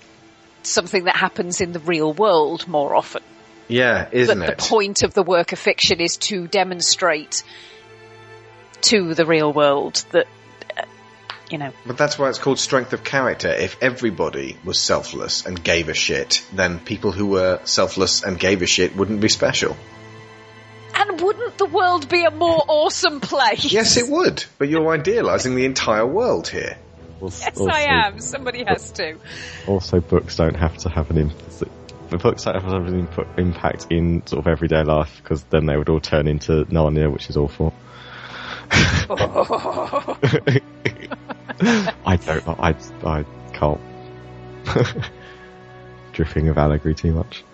something 0.63 1.05
that 1.05 1.17
happens 1.17 1.61
in 1.61 1.73
the 1.73 1.81
real 1.81 2.13
world 2.13 2.67
more 2.67 2.97
often. 2.97 3.23
Yeah, 3.69 4.09
isn't 4.11 4.39
but 4.39 4.49
it? 4.51 4.59
the 4.59 4.65
point 4.65 5.03
of 5.03 5.15
the 5.15 5.23
work 5.23 5.53
of 5.53 5.59
fiction 5.59 6.01
is 6.01 6.17
to 6.19 6.47
demonstrate 6.49 7.43
to 8.83 9.15
the 9.15 9.27
real 9.27 9.53
world 9.53 10.05
that, 10.13 10.27
uh, 10.77 10.83
you 11.51 11.59
know, 11.59 11.73
But 11.87 11.99
that's 11.99 12.19
why 12.19 12.29
it's 12.31 12.39
called 12.39 12.59
strength 12.59 12.93
of 12.93 13.05
character. 13.05 13.49
If 13.49 13.77
everybody 13.83 14.57
was 14.65 14.79
selfless 14.79 15.45
and 15.45 15.63
gave 15.63 15.89
a 15.89 15.95
shit, 15.95 16.43
then 16.53 16.79
people 16.81 17.13
who 17.13 17.27
were 17.27 17.61
selfless 17.65 18.23
and 18.23 18.39
gave 18.39 18.63
a 18.63 18.67
shit 18.67 18.97
wouldn't 18.97 19.21
be 19.21 19.29
special. 19.29 19.77
and 20.95 21.21
wouldn't 21.21 21.59
the 21.59 21.67
world 21.67 22.09
be 22.09 22.25
a 22.25 22.31
more 22.31 22.65
awesome 22.69 23.21
place? 23.21 23.71
Yes, 23.73 23.97
it 23.97 24.09
would. 24.09 24.45
But 24.59 24.69
you're 24.69 24.89
idealising 24.89 25.57
the 25.57 25.65
entire 25.65 26.07
world 26.07 26.49
here. 26.49 26.79
Yes, 27.21 27.61
I 27.61 28.07
am. 28.07 28.21
Somebody 28.21 28.63
has 28.65 28.93
to. 28.93 29.17
Also, 29.67 29.99
books 30.01 30.37
don't 30.37 30.55
have 30.55 30.77
to 30.79 30.89
have 30.89 31.11
an 31.11 31.19
impact. 32.09 32.23
The 32.23 32.29
books 32.29 32.45
don't 32.45 32.55
have 32.55 32.65
to 32.65 32.71
have 32.71 32.87
an 32.87 33.09
impact 33.37 33.87
in 33.91 34.27
sort 34.27 34.41
of 34.41 34.49
everyday 34.49 34.83
life 34.83 35.21
because 35.23 35.43
then 35.45 35.67
they 35.67 35.77
would 35.77 35.89
all 35.89 36.01
turn 36.01 36.27
into 36.27 36.65
Narnia, 36.67 37.13
which 37.13 37.29
is 37.31 37.37
awful. 37.37 37.73
I 42.07 42.17
don't. 42.17 42.47
know. 42.47 42.57
I 42.59 42.75
I 43.05 43.25
can't. 43.53 43.81
Drifting 46.13 46.49
of 46.49 46.59
allegory 46.59 46.95
too 46.95 47.13
much. 47.13 47.45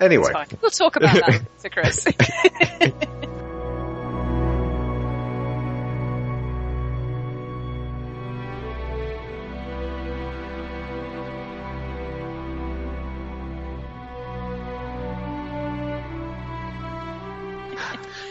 Anyway, 0.00 0.32
We'll 0.62 0.70
talk 0.70 0.94
about 0.96 1.14
that 1.14 1.42
later, 1.64 1.70
Chris. 1.70 2.06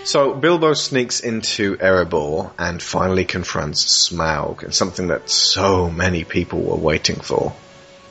So 0.07 0.33
Bilbo 0.33 0.73
sneaks 0.73 1.19
into 1.19 1.75
Erebor 1.75 2.51
and 2.57 2.81
finally 2.81 3.25
confronts 3.25 4.07
Smaug, 4.07 4.63
and 4.63 4.73
something 4.73 5.07
that 5.07 5.29
so 5.29 5.89
many 5.89 6.23
people 6.23 6.61
were 6.61 6.77
waiting 6.77 7.17
for. 7.17 7.53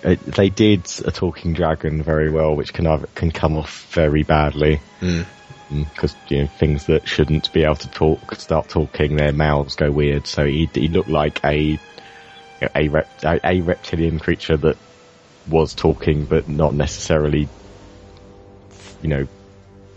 Uh, 0.04 0.16
they 0.26 0.50
did 0.50 0.82
a 1.06 1.10
talking 1.10 1.54
dragon 1.54 2.02
very 2.02 2.30
well, 2.30 2.54
which 2.54 2.74
can 2.74 2.84
have, 2.84 3.06
can 3.14 3.30
come 3.30 3.56
off 3.56 3.86
very 3.94 4.24
badly. 4.24 4.82
Hmm. 5.00 5.22
Because 5.70 6.14
you 6.28 6.42
know 6.42 6.46
things 6.46 6.84
that 6.84 7.08
shouldn't 7.08 7.50
be 7.54 7.64
able 7.64 7.76
to 7.76 7.90
talk 7.90 8.34
start 8.34 8.68
talking, 8.68 9.16
their 9.16 9.32
mouths 9.32 9.74
go 9.74 9.90
weird. 9.90 10.26
So 10.26 10.44
he 10.44 10.68
he 10.74 10.88
looked 10.88 11.08
like 11.08 11.42
a 11.46 11.80
a, 12.74 12.88
rep, 12.88 13.08
a, 13.24 13.40
a 13.42 13.60
reptilian 13.62 14.18
creature 14.18 14.58
that 14.58 14.76
was 15.48 15.72
talking, 15.72 16.26
but 16.26 16.46
not 16.46 16.74
necessarily, 16.74 17.48
you 19.00 19.08
know, 19.08 19.26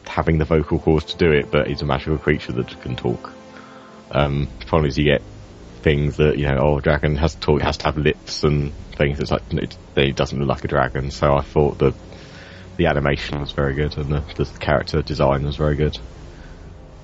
having 0.09 0.37
the 0.37 0.45
vocal 0.45 0.79
cords 0.79 1.05
to 1.05 1.17
do 1.17 1.31
it. 1.31 1.51
But 1.51 1.67
he's 1.67 1.81
a 1.81 1.85
magical 1.85 2.17
creature 2.17 2.51
that 2.53 2.81
can 2.81 2.95
talk. 2.95 3.31
Um, 4.11 4.47
the 4.59 4.65
problem 4.65 4.89
is 4.89 4.97
you 4.97 5.05
get 5.05 5.21
things 5.81 6.17
that 6.17 6.37
you 6.37 6.45
know, 6.47 6.57
oh, 6.59 6.77
a 6.79 6.81
dragon 6.81 7.15
has 7.15 7.35
to 7.35 7.39
talk, 7.39 7.61
has 7.61 7.77
to 7.77 7.85
have 7.85 7.97
lips 7.97 8.43
and 8.43 8.71
things. 8.97 9.19
It's 9.19 9.31
like 9.31 9.43
it, 9.53 9.77
it 9.95 10.15
doesn't 10.15 10.37
look 10.39 10.49
like 10.49 10.63
a 10.65 10.67
dragon. 10.67 11.11
So 11.11 11.35
I 11.35 11.41
thought 11.41 11.77
that 11.79 11.93
the 12.77 12.87
animation 12.87 13.39
was 13.39 13.51
very 13.51 13.73
good 13.75 13.97
and 13.97 14.11
the, 14.11 14.23
the 14.35 14.45
character 14.59 15.01
design 15.01 15.45
was 15.45 15.55
very 15.57 15.75
good. 15.75 15.97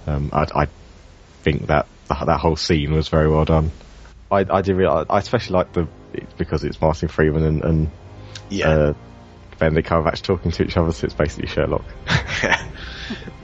Um, 0.07 0.29
I, 0.33 0.45
I 0.63 0.67
think 1.43 1.67
that 1.67 1.87
that 2.09 2.39
whole 2.39 2.55
scene 2.55 2.93
was 2.93 3.07
very 3.07 3.29
well 3.29 3.45
done. 3.45 3.71
I, 4.31 4.45
I 4.49 4.61
did 4.61 4.75
really, 4.75 5.05
I 5.09 5.19
especially 5.19 5.55
like 5.55 5.73
the 5.73 5.87
because 6.37 6.63
it's 6.63 6.79
Martin 6.79 7.09
Freeman 7.09 7.43
and, 7.43 7.63
and 7.63 7.91
Yeah. 8.49 8.69
uh, 8.69 8.93
Benedict 9.59 9.87
Cumberbatch 9.89 10.21
talking 10.21 10.51
to 10.51 10.63
each 10.63 10.77
other, 10.77 10.91
so 10.91 11.05
it's 11.05 11.13
basically 11.13 11.47
Sherlock. 11.47 11.83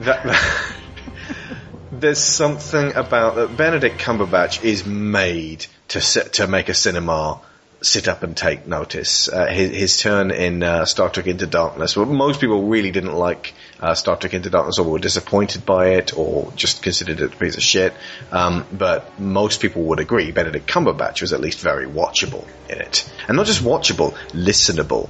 That, 0.02 0.24
there's 1.92 2.18
something 2.18 2.94
about 2.94 3.36
that. 3.36 3.56
Benedict 3.56 4.00
Cumberbatch 4.00 4.64
is 4.64 4.84
made 4.84 5.66
to 5.88 6.00
sit, 6.00 6.34
to 6.34 6.46
make 6.46 6.68
a 6.68 6.74
cinema 6.74 7.40
sit 7.82 8.08
up 8.08 8.22
and 8.22 8.36
take 8.36 8.66
notice. 8.66 9.28
Uh, 9.28 9.46
his, 9.46 9.70
his 9.70 10.00
turn 10.00 10.30
in 10.30 10.62
uh, 10.62 10.84
Star 10.84 11.08
Trek 11.08 11.26
Into 11.26 11.46
Darkness. 11.46 11.96
Well, 11.96 12.06
most 12.06 12.40
people 12.40 12.64
really 12.64 12.90
didn't 12.90 13.14
like 13.14 13.54
uh, 13.80 13.94
Star 13.94 14.16
Trek 14.16 14.34
Into 14.34 14.50
Darkness, 14.50 14.78
or 14.78 14.90
were 14.90 14.98
disappointed 14.98 15.66
by 15.66 15.90
it, 15.90 16.16
or 16.16 16.52
just 16.56 16.82
considered 16.82 17.20
it 17.20 17.34
a 17.34 17.36
piece 17.36 17.56
of 17.56 17.62
shit. 17.62 17.92
Um, 18.30 18.64
but 18.72 19.18
most 19.20 19.60
people 19.60 19.82
would 19.84 20.00
agree 20.00 20.30
Benedict 20.30 20.66
Cumberbatch 20.66 21.20
was 21.20 21.32
at 21.32 21.40
least 21.40 21.60
very 21.60 21.86
watchable 21.86 22.46
in 22.68 22.80
it, 22.80 23.08
and 23.28 23.36
not 23.36 23.46
just 23.46 23.62
watchable, 23.62 24.14
listenable. 24.30 25.08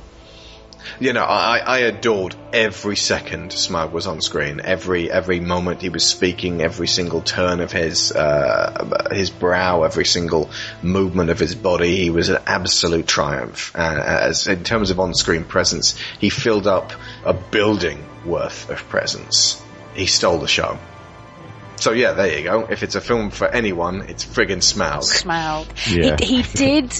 You 1.01 1.13
know, 1.13 1.25
I, 1.25 1.59
I 1.59 1.79
adored 1.79 2.35
every 2.53 2.97
second 2.97 3.51
Smaug 3.51 3.93
was 3.93 4.07
on 4.07 4.21
screen. 4.21 4.61
Every 4.61 5.11
every 5.11 5.41
moment 5.41 5.83
he 5.83 5.89
was 5.89 6.05
speaking, 6.05 6.61
every 6.61 6.89
single 6.89 7.21
turn 7.21 7.61
of 7.61 7.73
his 7.73 8.13
uh, 8.13 9.09
his 9.11 9.31
brow, 9.31 9.83
every 9.83 10.05
single 10.05 10.51
movement 10.83 11.31
of 11.31 11.39
his 11.39 11.55
body, 11.55 11.97
he 11.97 12.11
was 12.11 12.29
an 12.29 12.39
absolute 12.47 13.07
triumph. 13.07 13.73
Uh, 13.75 13.79
as 13.79 14.47
in 14.47 14.65
terms 14.65 14.91
of 14.91 15.01
on-screen 15.01 15.45
presence, 15.45 15.97
he 16.19 16.31
filled 16.31 16.67
up 16.67 16.93
a 17.25 17.33
building 17.33 18.05
worth 18.25 18.71
of 18.71 18.79
presence. 18.89 19.63
He 19.95 20.07
stole 20.07 20.39
the 20.39 20.49
show. 20.49 20.79
So 21.83 21.91
yeah, 21.91 22.13
there 22.13 22.39
you 22.39 22.45
go. 22.45 22.67
If 22.71 22.85
it's 22.85 22.95
a 22.95 23.01
film 23.01 23.31
for 23.31 23.49
anyone, 23.49 24.03
it's 24.03 24.25
friggin' 24.25 24.63
Smaug. 24.63 25.03
Smaug. 25.03 25.67
Yeah. 25.93 26.17
He, 26.21 26.43
he 26.43 26.43
did. 26.57 26.95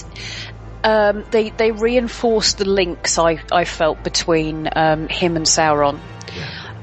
Um, 0.83 1.23
they 1.31 1.49
they 1.49 1.71
reinforced 1.71 2.57
the 2.57 2.65
links 2.65 3.17
I 3.17 3.41
I 3.51 3.65
felt 3.65 4.03
between 4.03 4.67
um, 4.75 5.07
him 5.07 5.35
and 5.37 5.45
Sauron. 5.45 5.99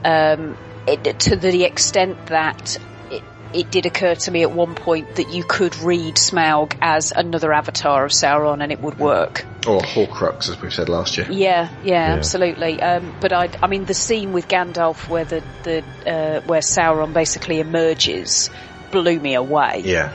Um, 0.04 0.56
it, 0.86 1.20
to 1.20 1.36
the 1.36 1.64
extent 1.64 2.26
that 2.26 2.78
it, 3.10 3.22
it 3.52 3.70
did 3.70 3.84
occur 3.86 4.14
to 4.14 4.30
me 4.30 4.42
at 4.42 4.50
one 4.50 4.74
point 4.74 5.16
that 5.16 5.30
you 5.30 5.44
could 5.44 5.76
read 5.76 6.14
Smaug 6.14 6.74
as 6.80 7.12
another 7.14 7.52
avatar 7.52 8.06
of 8.06 8.10
Sauron 8.10 8.62
and 8.62 8.72
it 8.72 8.80
would 8.80 8.98
work. 8.98 9.44
Or 9.66 9.82
Horcrux, 9.82 10.48
as 10.48 10.60
we 10.62 10.70
said 10.70 10.88
last 10.88 11.18
year. 11.18 11.26
Yeah, 11.30 11.68
yeah, 11.84 12.08
Yeah. 12.08 12.14
absolutely. 12.14 12.80
Um, 12.80 13.14
but 13.20 13.32
I, 13.34 13.50
I 13.62 13.66
mean, 13.66 13.84
the 13.84 13.94
scene 13.94 14.32
with 14.32 14.48
Gandalf 14.48 15.08
where 15.08 15.26
the 15.26 15.42
the 15.64 15.84
uh, 16.06 16.40
where 16.46 16.60
Sauron 16.62 17.12
basically 17.12 17.60
emerges 17.60 18.48
blew 18.90 19.20
me 19.20 19.34
away. 19.34 19.82
Yeah. 19.84 20.12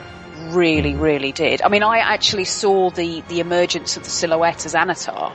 Really, 0.54 0.94
really 0.94 1.32
did. 1.32 1.62
I 1.62 1.68
mean, 1.68 1.82
I 1.82 1.98
actually 1.98 2.44
saw 2.44 2.90
the 2.90 3.22
the 3.22 3.40
emergence 3.40 3.96
of 3.96 4.04
the 4.04 4.10
silhouette 4.10 4.66
as 4.66 4.74
Annatar, 4.74 5.32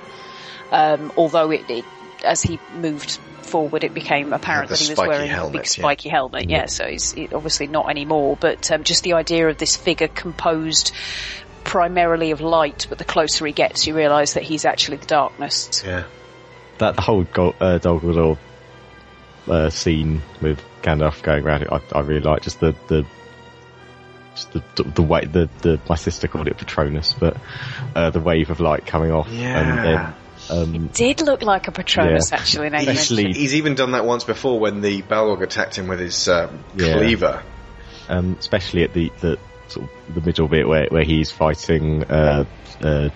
um, 0.72 1.12
although 1.18 1.52
it, 1.52 1.70
it 1.70 1.86
as 2.24 2.42
he 2.42 2.60
moved 2.76 3.20
forward, 3.42 3.84
it 3.84 3.94
became 3.94 4.34
apparent 4.34 4.70
the 4.70 4.76
that 4.76 4.80
he 4.80 4.90
was 4.90 4.98
spiky 4.98 5.10
wearing 5.10 5.30
a 5.30 5.34
helmet, 5.34 5.54
big 5.54 5.62
yeah. 5.62 5.70
spiky 5.70 6.10
helmet. 6.10 6.50
Yeah, 6.50 6.66
so 6.68 6.88
he's 6.88 7.14
it, 7.14 7.34
obviously 7.34 7.68
not 7.68 7.90
anymore. 7.90 8.38
But 8.40 8.72
um, 8.72 8.84
just 8.84 9.04
the 9.04 9.14
idea 9.14 9.50
of 9.50 9.58
this 9.58 9.76
figure 9.76 10.08
composed 10.08 10.94
primarily 11.64 12.32
of 12.32 12.42
light, 12.42 12.88
but 12.90 12.98
the 12.98 13.06
closer 13.06 13.46
he 13.46 13.54
gets, 13.54 13.86
you 13.86 13.96
realise 13.96 14.34
that 14.34 14.44
he's 14.44 14.66
actually 14.66 14.98
the 14.98 15.06
darkness. 15.06 15.84
Yeah. 15.86 16.06
That 16.80 17.00
whole 17.00 17.24
Go- 17.26 17.56
uh, 17.60 17.78
Dol 17.78 18.00
Guldur 18.00 18.38
uh, 19.48 19.70
scene 19.70 20.22
with 20.42 20.60
Gandalf 20.82 21.22
going 21.22 21.44
around 21.44 21.64
it, 21.64 21.70
I, 21.72 21.82
I 21.94 22.00
really 22.02 22.22
like 22.22 22.42
just 22.42 22.60
the 22.60 22.76
the 22.88 23.04
just 23.04 23.20
the, 24.53 24.84
the 24.84 25.02
way 25.02 25.26
the, 25.26 25.49
the 25.62 25.80
my 25.90 25.95
sister 25.95 26.28
called 26.28 26.48
it 26.48 26.58
Patronus, 26.58 27.14
but 27.20 27.38
uh, 27.95 28.10
the 28.10 28.20
wave 28.20 28.49
of 28.49 28.60
light 28.60 28.86
coming 28.86 29.12
off, 29.12 29.28
and 29.30 29.84
then 29.84 30.14
um, 30.49 30.88
Did 30.88 31.22
look 31.22 31.41
like 31.44 31.68
a 31.68 31.72
Patronus 31.72 32.32
Yeah. 32.32 32.38
actually. 32.38 32.70
Now 32.70 32.80
you 32.82 32.91
He's, 32.91 33.10
he's 33.10 33.56
even 33.56 33.76
done 33.76 33.91
that 33.91 34.06
once 34.06 34.24
before 34.24 34.60
when 34.60 34.82
the 34.82 35.02
Balrog 35.02 35.41
attacked 35.41 35.78
him 35.78 35.88
with 35.88 35.99
his 35.99 36.28
uh, 36.28 36.52
Yeah. 36.76 36.94
cleaver. 36.94 37.44
um, 38.10 38.36
especially 38.40 38.84
at 38.84 38.94
the, 38.94 39.12
the 39.22 39.38
sort 39.68 39.88
of 40.08 40.16
the 40.16 40.22
middle 40.22 40.48
bit 40.48 40.68
where 40.68 40.88
where 40.90 41.03
he's 41.03 41.32
fighting 41.32 42.03
uh, 42.06 42.45
uh, 42.82 43.10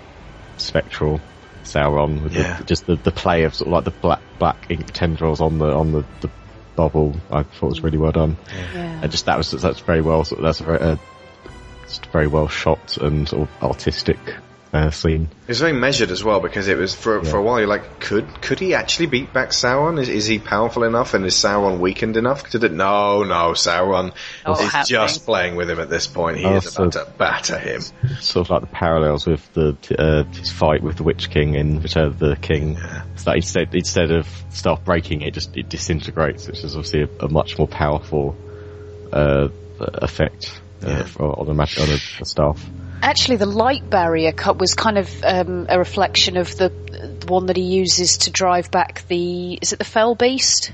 spectral 0.58 1.20
Sauron 1.64 2.22
with 2.24 2.34
Yeah. 2.34 2.58
the, 2.58 2.64
just 2.64 2.86
the, 2.86 2.96
the 2.96 3.12
play 3.12 3.44
of 3.44 3.56
sort 3.56 3.68
of 3.68 3.74
like 3.74 3.84
the 3.86 3.92
black 3.92 4.22
black 4.40 4.66
ink 4.70 4.92
tendrils 4.92 5.42
on 5.42 5.58
the 5.58 5.66
on 5.74 5.92
the, 5.92 6.06
the 6.22 6.30
bubble. 6.76 7.16
I 7.32 7.44
thought 7.44 7.70
was 7.70 7.82
really 7.82 7.98
well 7.98 8.12
done. 8.12 8.38
Yeah. 8.74 9.00
And 9.04 9.12
just 9.12 9.26
that 9.26 9.38
was 9.38 9.52
that's 9.52 9.80
very 9.80 10.02
well 10.02 10.24
that's 10.24 10.60
a 10.60 10.64
very 10.64 10.80
uh, 10.80 10.98
very 12.12 12.28
well 12.28 12.48
shot 12.48 12.98
and 12.98 13.28
sort 13.28 13.44
of 13.44 13.64
artistic 13.64 14.20
uh, 14.76 14.92
scene. 14.92 15.30
It 15.44 15.48
was 15.48 15.60
very 15.60 15.72
measured 15.74 16.12
as 16.12 16.24
well 16.24 16.40
because 16.42 16.68
it 16.68 16.78
was 16.78 16.94
for 16.94 17.24
for 17.24 17.38
a 17.38 17.42
while. 17.42 17.60
You're 17.60 17.68
like, 17.70 18.00
could 18.02 18.42
could 18.42 18.60
he 18.60 18.74
actually 18.74 19.06
beat 19.06 19.32
back 19.32 19.50
Sauron? 19.50 20.00
Is, 20.00 20.10
is 20.10 20.26
he 20.26 20.38
powerful 20.40 20.84
enough 20.84 21.14
and 21.14 21.26
is 21.26 21.34
Sauron 21.36 21.80
weakened 21.80 22.18
enough 22.18 22.50
to 22.50 22.60
do? 22.60 22.68
No, 22.70 23.24
no, 23.24 23.52
Sauron 23.54 24.14
Oh, 24.46 24.54
is 24.54 24.60
happening. 24.60 24.86
just 24.88 25.26
playing 25.26 25.56
with 25.56 25.70
him 25.70 25.80
at 25.80 25.90
this 25.90 26.08
point. 26.08 26.38
He 26.40 26.46
Oh, 26.46 26.58
is 26.58 26.72
so- 26.74 26.84
about 26.84 26.94
to 26.94 27.08
batter 27.18 27.58
him. 27.58 27.82
Sort 28.20 28.48
of 28.48 28.50
like 28.50 28.62
the 28.62 28.68
parallels 28.68 29.26
with 29.26 29.54
the 29.54 29.78
uh, 29.98 30.24
his 30.38 30.52
fight 30.52 30.84
with 30.84 30.98
the 30.98 31.04
Witch 31.04 31.30
King 31.30 31.56
in 31.56 31.82
Return 31.82 32.06
of 32.08 32.20
the 32.20 32.36
King. 32.36 32.78
It's 33.14 33.26
like 33.26 33.38
instead 33.38 33.74
instead 33.74 34.12
of 34.12 34.28
stuff 34.50 34.84
breaking, 34.84 35.22
it 35.22 35.34
just 35.34 35.56
it 35.56 35.70
disintegrates, 35.70 36.48
which 36.48 36.64
is 36.64 36.76
obviously 36.76 37.04
a, 37.04 37.26
a 37.26 37.30
much 37.30 37.58
more 37.58 37.68
powerful 37.68 38.36
uh, 39.14 39.48
effect 39.80 40.60
uh, 40.84 41.04
for- 41.04 41.40
on 41.40 41.48
a 41.50 41.54
mag- 41.54 41.80
on 41.80 41.90
a, 41.90 41.98
a 42.22 42.26
staff. 42.26 42.64
Actually, 43.06 43.38
the 43.38 43.46
light 43.46 43.88
barrier 43.88 44.32
cut 44.32 44.58
was 44.58 44.74
kind 44.74 44.98
of 44.98 45.24
um, 45.24 45.68
a 45.70 45.78
reflection 45.78 46.38
of 46.38 46.58
the, 46.58 46.70
the 46.70 47.28
one 47.28 47.46
that 47.46 47.56
he 47.56 47.62
uses 47.62 48.18
to 48.20 48.32
drive 48.32 48.72
back 48.72 49.08
the. 49.08 49.60
Is 49.62 49.74
it 49.74 49.80
the 49.80 49.86
Fell 49.86 50.16
Beast? 50.16 50.72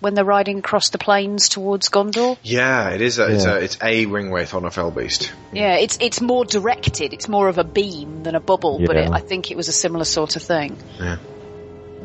When 0.00 0.14
they're 0.14 0.24
riding 0.24 0.58
across 0.58 0.90
the 0.90 0.98
plains 0.98 1.48
towards 1.48 1.88
Gondor? 1.88 2.36
Yeah, 2.42 2.90
it 2.90 3.00
is. 3.00 3.20
A, 3.20 3.32
It's 3.32 3.44
a 3.44 3.56
it's 3.58 3.76
a 3.76 4.04
ringwraith 4.06 4.52
on 4.52 4.64
a 4.64 4.70
fell 4.72 4.90
beast. 4.90 5.32
Yeah, 5.52 5.76
it's 5.76 5.96
it's 6.00 6.20
more 6.20 6.44
directed. 6.44 7.12
It's 7.14 7.28
more 7.28 7.48
of 7.48 7.58
a 7.58 7.64
beam 7.64 8.24
than 8.24 8.34
a 8.34 8.40
bubble, 8.40 8.80
but 8.84 8.96
it, 8.96 9.08
I 9.10 9.20
think 9.20 9.52
it 9.52 9.56
was 9.56 9.68
a 9.68 9.72
similar 9.72 10.04
sort 10.04 10.34
of 10.34 10.42
thing. 10.42 10.76
Yeah. 10.98 11.18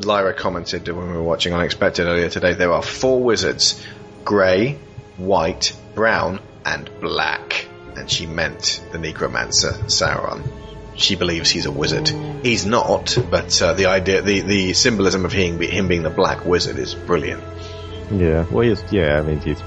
Lyra 0.04 0.32
commented 0.32 0.88
when 0.88 1.08
we 1.08 1.12
were 1.12 1.24
watching 1.24 1.52
Unexpected 1.52 2.06
earlier 2.06 2.28
today, 2.30 2.54
there 2.54 2.72
are 2.72 2.82
four 2.82 3.20
wizards. 3.20 3.84
Grey, 4.24 4.78
white, 5.16 5.76
brown, 5.94 6.40
and 6.64 6.88
black. 7.00 7.67
And 7.98 8.10
she 8.10 8.26
meant 8.26 8.80
the 8.92 8.98
necromancer, 8.98 9.72
Sauron. 9.86 10.42
She 10.96 11.14
believes 11.16 11.50
he's 11.50 11.66
a 11.66 11.70
wizard. 11.72 12.08
He's 12.42 12.64
not, 12.66 13.16
but 13.30 13.60
uh, 13.62 13.72
the 13.74 13.86
idea, 13.86 14.22
the, 14.22 14.40
the 14.40 14.72
symbolism 14.72 15.24
of 15.24 15.32
him, 15.32 15.60
him 15.60 15.86
being 15.88 16.02
the 16.02 16.10
black 16.10 16.44
wizard 16.44 16.76
is 16.78 16.94
brilliant. 16.94 17.42
Yeah, 18.10 18.46
well, 18.50 18.62
he's, 18.68 18.82
yeah, 18.92 19.18
I 19.18 19.22
mean, 19.22 19.40
he's 19.40 19.60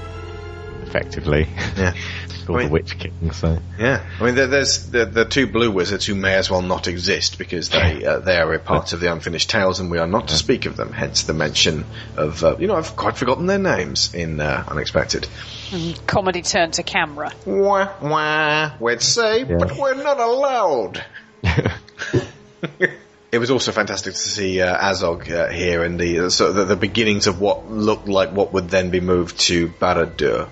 effectively 0.82 1.46
Yeah. 1.76 1.94
called 2.46 2.58
I 2.58 2.62
mean- 2.62 2.66
the 2.68 2.72
Witch 2.72 2.98
King, 2.98 3.32
so. 3.32 3.58
Yeah, 3.78 4.04
I 4.20 4.24
mean, 4.24 4.34
there, 4.34 4.46
there's 4.48 4.90
the, 4.90 5.06
the 5.06 5.24
two 5.24 5.46
blue 5.46 5.70
wizards 5.70 6.04
who 6.04 6.14
may 6.14 6.34
as 6.34 6.50
well 6.50 6.60
not 6.62 6.88
exist 6.88 7.38
because 7.38 7.68
they 7.70 8.04
uh, 8.04 8.18
they 8.18 8.36
are 8.36 8.52
a 8.52 8.58
part 8.58 8.92
of 8.92 9.00
the 9.00 9.10
unfinished 9.12 9.48
tales, 9.48 9.78
and 9.80 9.90
we 9.90 9.98
are 9.98 10.06
not 10.08 10.28
to 10.28 10.34
speak 10.34 10.66
of 10.66 10.76
them. 10.76 10.92
Hence 10.92 11.22
the 11.22 11.34
mention 11.34 11.84
of 12.16 12.42
uh, 12.42 12.56
you 12.58 12.66
know 12.66 12.74
I've 12.74 12.96
quite 12.96 13.16
forgotten 13.16 13.46
their 13.46 13.58
names 13.60 14.12
in 14.12 14.40
uh, 14.40 14.64
Unexpected. 14.68 15.28
Mm, 15.72 16.06
Comedy 16.06 16.42
turned 16.42 16.74
to 16.74 16.82
camera. 16.82 17.32
Wah 17.46 17.88
wah. 18.02 18.72
We'd 18.78 19.00
say, 19.00 19.44
but 19.44 19.76
we're 19.78 19.94
not 19.94 20.20
allowed. 20.20 21.04
It 23.32 23.38
was 23.38 23.50
also 23.50 23.72
fantastic 23.72 24.12
to 24.12 24.18
see 24.18 24.60
uh, 24.60 24.76
Azog 24.76 25.30
uh, 25.30 25.48
here 25.48 25.82
and 25.82 25.98
the, 25.98 26.30
so 26.30 26.52
the 26.52 26.66
the 26.66 26.76
beginnings 26.76 27.26
of 27.26 27.40
what 27.40 27.70
looked 27.70 28.06
like 28.06 28.30
what 28.32 28.52
would 28.52 28.68
then 28.68 28.90
be 28.90 29.00
moved 29.00 29.40
to 29.48 29.68
Barad-dûr. 29.68 30.50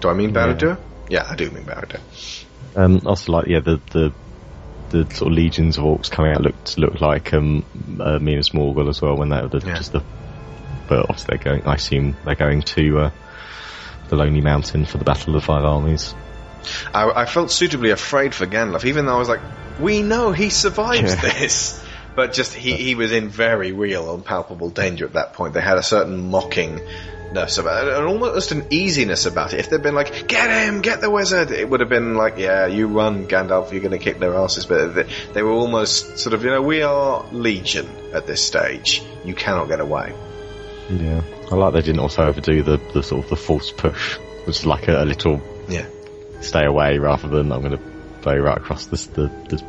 Do 0.00 0.08
I 0.10 0.12
mean 0.12 0.34
Barad-dûr? 0.34 0.76
Yeah, 1.08 1.26
I 1.26 1.34
do 1.34 1.50
mean 1.50 1.64
Barad-dûr. 1.64 2.00
Um, 2.76 3.00
also, 3.06 3.32
like, 3.32 3.46
yeah, 3.46 3.60
the, 3.60 3.80
the, 3.92 4.12
the 4.90 5.14
sort 5.14 5.30
of 5.30 5.36
legions 5.38 5.78
of 5.78 5.84
orcs 5.84 6.10
coming 6.10 6.32
out 6.32 6.42
looked, 6.42 6.76
looked 6.76 7.00
like, 7.00 7.32
um, 7.32 7.64
uh, 7.98 8.18
Minas 8.18 8.50
Morgul 8.50 8.90
as 8.90 9.00
well 9.00 9.16
when 9.16 9.30
they 9.30 9.40
were 9.40 9.48
the, 9.48 9.60
just 9.60 9.92
the, 9.92 10.02
but 10.88 11.08
obviously 11.08 11.38
they're 11.38 11.44
going, 11.52 11.66
I 11.66 11.76
assume 11.76 12.16
they're 12.26 12.34
going 12.34 12.60
to, 12.62 12.98
uh, 12.98 13.10
the 14.16 14.22
Lonely 14.22 14.40
Mountain 14.40 14.84
for 14.86 14.98
the 14.98 15.04
Battle 15.04 15.34
of 15.34 15.42
the 15.42 15.46
Five 15.46 15.64
Armies. 15.64 16.14
I, 16.94 17.10
I 17.22 17.24
felt 17.26 17.50
suitably 17.50 17.90
afraid 17.90 18.34
for 18.34 18.46
Gandalf, 18.46 18.84
even 18.84 19.06
though 19.06 19.16
I 19.16 19.18
was 19.18 19.28
like, 19.28 19.40
we 19.80 20.02
know 20.02 20.32
he 20.32 20.50
survives 20.50 21.14
Yeah. 21.14 21.20
this. 21.20 21.84
But 22.16 22.32
just, 22.32 22.54
he, 22.54 22.74
he 22.74 22.94
was 22.94 23.10
in 23.10 23.28
very 23.28 23.72
real 23.72 24.14
and 24.14 24.24
palpable 24.24 24.70
danger 24.70 25.04
at 25.04 25.14
that 25.14 25.32
point. 25.32 25.52
They 25.52 25.60
had 25.60 25.78
a 25.78 25.82
certain 25.82 26.30
mockingness 26.30 27.58
about 27.58 27.88
it, 27.88 27.94
and 27.94 28.06
almost 28.06 28.52
an 28.52 28.66
easiness 28.70 29.26
about 29.26 29.52
it. 29.52 29.58
If 29.58 29.68
they'd 29.68 29.82
been 29.82 29.96
like, 29.96 30.28
get 30.28 30.48
him, 30.64 30.80
get 30.80 31.00
the 31.00 31.10
wizard, 31.10 31.50
it 31.50 31.68
would 31.68 31.80
have 31.80 31.88
been 31.88 32.14
like, 32.14 32.38
yeah, 32.38 32.66
you 32.66 32.86
run, 32.86 33.26
Gandalf, 33.26 33.72
you're 33.72 33.82
gonna 33.82 33.98
kick 33.98 34.20
their 34.20 34.34
asses. 34.36 34.64
But 34.64 34.94
they, 34.94 35.08
they 35.32 35.42
were 35.42 35.50
almost 35.50 36.18
sort 36.18 36.34
of, 36.34 36.44
you 36.44 36.50
know, 36.50 36.62
we 36.62 36.82
are 36.82 37.24
legion 37.32 37.88
at 38.12 38.28
this 38.28 38.44
stage. 38.44 39.02
You 39.24 39.34
cannot 39.34 39.66
get 39.66 39.80
away. 39.80 40.14
Yeah. 40.88 41.20
I 41.54 41.56
like 41.56 41.72
they 41.72 41.82
didn't 41.82 42.00
also 42.00 42.24
overdo 42.24 42.64
the, 42.64 42.78
the 42.92 43.02
sort 43.02 43.22
of 43.22 43.30
the 43.30 43.36
force 43.36 43.70
push, 43.70 44.16
which 44.44 44.58
is 44.58 44.66
like 44.66 44.88
a, 44.88 45.02
a 45.02 45.06
little 45.06 45.40
Yeah. 45.68 45.86
stay 46.40 46.64
away 46.64 46.98
rather 46.98 47.28
than 47.28 47.52
I'm 47.52 47.60
going 47.62 47.78
to 47.78 47.84
blow 48.22 48.36
right 48.36 48.58
across 48.58 48.86
this, 48.86 49.06
the 49.06 49.28
the 49.48 49.62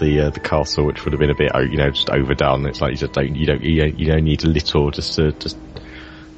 the 0.00 0.20
uh, 0.26 0.30
the 0.30 0.40
castle, 0.40 0.84
which 0.84 1.04
would 1.04 1.12
have 1.12 1.20
been 1.20 1.30
a 1.30 1.36
bit 1.36 1.52
oh, 1.54 1.60
you 1.60 1.76
know 1.76 1.90
just 1.90 2.10
overdone. 2.10 2.66
It's 2.66 2.80
like 2.80 2.90
you 2.90 2.96
just 2.96 3.12
don't 3.12 3.36
you 3.36 3.46
don't 3.46 3.62
you 3.62 3.80
don't, 3.80 3.98
you 3.98 4.06
don't 4.06 4.24
need 4.24 4.42
a 4.42 4.48
little 4.48 4.90
just 4.90 5.14
to 5.14 5.30
just 5.32 5.56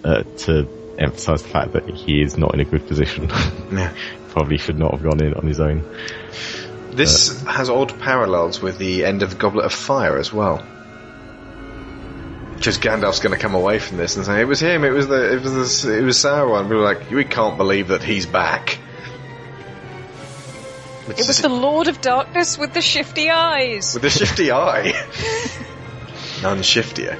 uh, 0.05 0.23
to 0.23 0.69
emphasise 0.99 1.43
the 1.43 1.49
fact 1.49 1.73
that 1.73 1.89
he 1.89 2.21
is 2.21 2.37
not 2.37 2.53
in 2.53 2.61
a 2.61 2.65
good 2.65 2.87
position. 2.87 3.31
Yeah. 3.73 3.95
Probably 4.29 4.59
should 4.59 4.79
not 4.79 4.93
have 4.93 5.03
gone 5.03 5.23
in 5.25 5.33
on 5.35 5.47
his 5.47 5.59
own. 5.59 5.85
This 6.93 7.43
has 7.45 7.71
odd 7.71 7.99
parallels 7.99 8.61
with 8.61 8.77
the 8.77 9.05
end 9.07 9.23
of 9.23 9.31
the 9.31 9.37
Goblet 9.37 9.65
of 9.65 9.73
Fire 9.73 10.19
as 10.19 10.33
well. 10.33 10.63
Because 12.59 12.79
Gandalf's 12.79 13.21
going 13.21 13.35
to 13.35 13.41
come 13.41 13.55
away 13.55 13.79
from 13.79 13.97
this 13.97 14.17
and 14.17 14.27
say, 14.27 14.41
"It 14.41 14.45
was 14.45 14.61
him. 14.61 14.85
It 14.85 14.91
was 14.91 15.07
the. 15.07 15.33
It 15.35 15.43
was 15.43 15.83
the, 15.83 15.99
It 15.99 16.03
was 16.03 16.19
Sauron." 16.19 16.69
We're 16.69 16.83
like, 16.83 17.11
"We 17.11 17.25
can't 17.25 17.57
believe 17.57 17.89
that 17.89 18.03
he's 18.03 18.27
back." 18.27 18.79
It 21.09 21.27
was 21.27 21.41
the 21.41 21.49
Lord 21.49 21.89
of 21.89 22.01
Darkness 22.01 22.59
with 22.59 22.75
the 22.75 22.83
shifty 22.83 23.31
eyes. 23.31 23.95
with 23.95 24.03
the 24.03 24.11
shifty 24.11 24.53
eye. 24.53 24.93
None 26.43 26.59
shiftier. 26.59 27.19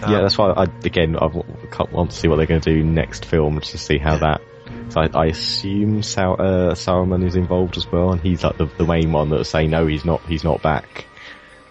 yeah, 0.00 0.22
that's 0.22 0.38
why 0.38 0.50
I 0.50 0.64
again 0.84 1.16
I 1.16 1.26
want 1.26 2.10
to 2.12 2.16
see 2.16 2.28
what 2.28 2.36
they're 2.36 2.46
going 2.46 2.62
to 2.62 2.74
do 2.74 2.82
next 2.82 3.26
film 3.26 3.60
to 3.60 3.78
see 3.78 3.98
how 3.98 4.16
that. 4.18 4.40
So 4.88 5.02
I, 5.02 5.08
I 5.14 5.26
assume 5.26 6.02
Sau- 6.02 6.34
uh, 6.34 6.74
Saruman 6.74 7.24
is 7.24 7.36
involved 7.36 7.76
as 7.76 7.86
well, 7.90 8.10
and 8.12 8.20
he's 8.20 8.42
like 8.42 8.56
the, 8.56 8.66
the 8.66 8.86
main 8.86 9.12
one 9.12 9.30
that's 9.30 9.48
saying 9.48 9.70
no, 9.70 9.86
he's 9.86 10.04
not, 10.04 10.20
he's 10.22 10.42
not 10.42 10.62
back. 10.62 11.04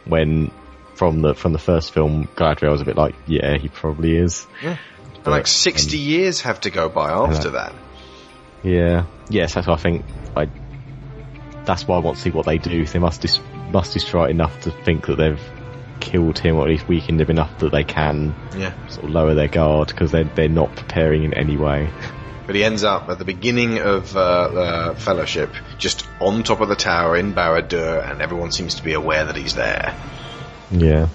When 0.05 0.51
from 0.99 1.21
the 1.21 1.33
from 1.33 1.53
the 1.53 1.59
first 1.59 1.93
film, 1.93 2.27
Galadriel 2.35 2.71
was 2.71 2.81
a 2.81 2.85
bit 2.85 2.97
like, 2.97 3.15
yeah, 3.25 3.57
he 3.57 3.69
probably 3.69 4.17
is. 4.17 4.45
Yeah. 4.61 4.75
But, 5.23 5.31
like 5.31 5.47
sixty 5.47 5.97
um, 5.97 6.09
years 6.09 6.41
have 6.41 6.59
to 6.61 6.69
go 6.69 6.89
by 6.89 7.09
after 7.11 7.47
Yeah. 7.47 7.53
that. 7.53 7.73
Yeah, 8.63 9.05
yes, 9.29 9.53
that's 9.53 9.65
what 9.65 9.79
I 9.79 9.81
think. 9.81 10.05
I 10.35 10.49
that's 11.63 11.87
why 11.87 11.95
I 11.95 11.99
want 11.99 12.17
to 12.17 12.21
see 12.23 12.31
what 12.31 12.45
they 12.45 12.57
do. 12.57 12.85
They 12.85 12.99
must 12.99 13.21
dis- 13.21 13.39
must 13.71 13.93
destroy 13.93 14.25
it 14.27 14.31
enough 14.31 14.59
to 14.61 14.71
think 14.71 15.05
that 15.07 15.15
they've 15.15 15.41
killed 16.01 16.37
him 16.39 16.57
or 16.57 16.63
at 16.63 16.69
least 16.69 16.87
weakened 16.87 17.21
him 17.21 17.29
enough 17.29 17.59
that 17.59 17.71
they 17.71 17.83
can 17.85 18.35
Yeah. 18.57 18.73
sort 18.87 19.05
of 19.05 19.11
lower 19.11 19.33
their 19.35 19.47
guard 19.47 19.87
because 19.87 20.11
they're 20.11 20.29
they're 20.35 20.49
not 20.49 20.75
preparing 20.75 21.23
in 21.23 21.33
any 21.33 21.55
way. 21.57 21.89
But 22.49 22.55
he 22.55 22.63
ends 22.63 22.83
up 22.83 23.09
at 23.09 23.19
the 23.19 23.25
beginning 23.25 23.77
of 23.77 24.17
uh, 24.17 24.47
the 24.47 24.95
Fellowship, 24.99 25.51
just 25.77 26.07
on 26.19 26.41
top 26.41 26.61
of 26.61 26.67
the 26.67 26.75
tower 26.75 27.15
in 27.15 27.35
Barad-dûr, 27.35 28.09
and 28.09 28.23
everyone 28.23 28.51
seems 28.51 28.73
to 28.75 28.83
be 28.83 28.93
aware 28.93 29.25
that 29.25 29.35
he's 29.35 29.53
there. 29.53 29.93
Yeah. 30.71 31.07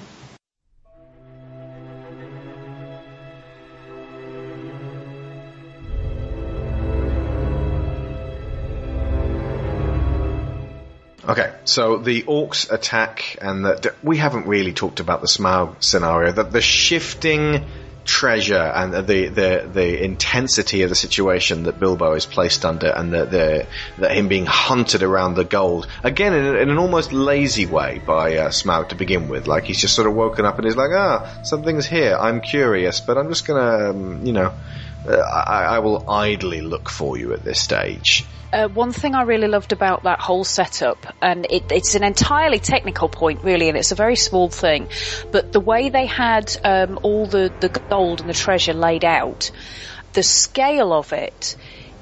Okay, 11.27 11.55
so 11.65 11.97
the 11.97 12.23
orcs 12.25 12.71
attack, 12.71 13.39
and 13.41 13.65
the, 13.65 13.95
we 14.03 14.19
haven't 14.19 14.47
really 14.47 14.75
talked 14.75 15.01
about 15.01 15.23
the 15.23 15.27
Smaug 15.27 15.83
scenario. 15.83 16.33
That 16.33 16.53
the 16.53 16.61
shifting 16.61 17.65
treasure 18.05 18.57
and 18.57 18.93
the, 18.93 19.29
the 19.29 19.69
the 19.73 20.05
intensity 20.05 20.83
of 20.83 20.89
the 20.89 20.95
situation 20.95 21.65
that 21.65 21.81
Bilbo 21.81 22.13
is 22.13 22.27
placed 22.27 22.65
under, 22.65 22.89
and 22.89 23.13
the, 23.13 23.25
the 23.25 23.67
that 23.99 24.13
him 24.13 24.29
being 24.29 24.47
hunted 24.47 25.03
around 25.03 25.35
the 25.35 25.45
gold 25.45 25.87
again 26.03 26.33
in, 26.33 26.57
in 26.57 26.71
an 26.71 26.79
almost 26.79 27.13
lazy 27.13 27.67
way 27.67 28.01
by 28.07 28.37
uh, 28.37 28.49
Smaug 28.51 28.91
to 28.91 28.95
begin 28.95 29.29
with. 29.29 29.47
Like 29.47 29.65
he's 29.65 29.81
just 29.81 29.95
sort 29.95 30.09
of 30.09 30.15
woken 30.15 30.45
up 30.45 30.57
and 30.59 30.67
he's 30.67 30.77
like, 30.77 30.91
ah, 30.93 31.41
something's 31.43 31.87
here. 31.87 32.17
I'm 32.19 32.41
curious, 32.41 33.01
but 33.01 33.19
I'm 33.19 33.29
just 33.29 33.47
gonna, 33.47 33.91
um, 33.91 34.27
you 34.27 34.33
know, 34.33 34.53
uh, 35.09 35.17
I, 35.17 35.65
I 35.65 35.79
will 35.81 36.09
idly 36.09 36.61
look 36.61 36.89
for 36.89 37.17
you 37.17 37.33
at 37.33 37.43
this 37.43 37.61
stage. 37.61 38.25
Uh, 38.55 38.69
one 38.69 38.93
thing 38.93 39.17
I 39.17 39.23
really 39.23 39.49
loved 39.49 39.73
about 39.73 40.05
that 40.05 40.21
whole 40.21 40.45
setup, 40.45 41.13
and 41.21 41.45
it, 41.51 41.73
it's 41.73 41.97
an 41.97 42.05
entirely 42.05 42.61
technical 42.61 43.09
point, 43.09 43.43
really, 43.43 43.69
and 43.69 43.77
it's 43.77 43.91
a 43.91 43.97
very 43.97 44.15
small 44.15 44.49
thing, 44.49 44.87
but 45.33 45.51
the 45.51 45.59
way 45.59 45.89
they 45.89 46.07
had 46.07 46.57
um, 46.63 47.01
all 47.03 47.27
the, 47.27 47.53
the 47.59 47.69
gold 47.69 48.21
and 48.21 48.29
the 48.29 48.35
treasure 48.35 48.73
laid 48.73 49.05
out, 49.05 49.51
the 50.13 50.23
scale 50.23 50.93
of 50.93 51.13
it, 51.13 51.57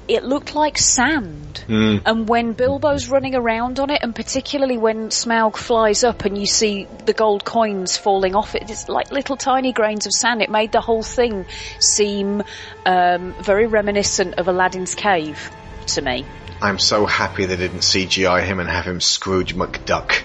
it 0.07 0.23
looked 0.23 0.53
like 0.53 0.77
sand. 0.77 1.65
And 2.05 2.29
when 2.29 2.53
Bilbo's 2.53 3.09
running 3.09 3.33
around 3.33 3.79
on 3.79 3.89
it, 3.89 4.03
and 4.03 4.13
particularly 4.15 4.77
when 4.77 5.09
Smaug 5.09 5.55
flies 5.55 6.03
up 6.03 6.23
and 6.23 6.37
you 6.37 6.45
see 6.45 6.87
the 7.05 7.13
gold 7.13 7.45
coins 7.45 7.97
falling 7.97 8.35
off 8.35 8.53
it, 8.53 8.69
it's 8.69 8.87
like 8.87 9.11
little 9.11 9.37
tiny 9.37 9.73
grains 9.73 10.05
of 10.05 10.11
sand. 10.13 10.43
It 10.43 10.51
made 10.51 10.71
the 10.71 10.81
whole 10.81 11.01
thing 11.01 11.47
seem 11.79 12.43
um, 12.85 13.33
very 13.41 13.65
reminiscent 13.65 14.35
of 14.35 14.47
Aladdin's 14.47 14.93
cave 14.93 15.49
to 15.87 16.01
me. 16.01 16.25
I'm 16.63 16.79
so 16.79 17.05
happy 17.05 17.45
they 17.45 17.57
didn't 17.57 17.79
CGI 17.79 18.43
him 18.43 18.59
and 18.59 18.69
have 18.69 18.85
him 18.85 19.01
Scrooge 19.01 19.53
McDuck 19.55 20.21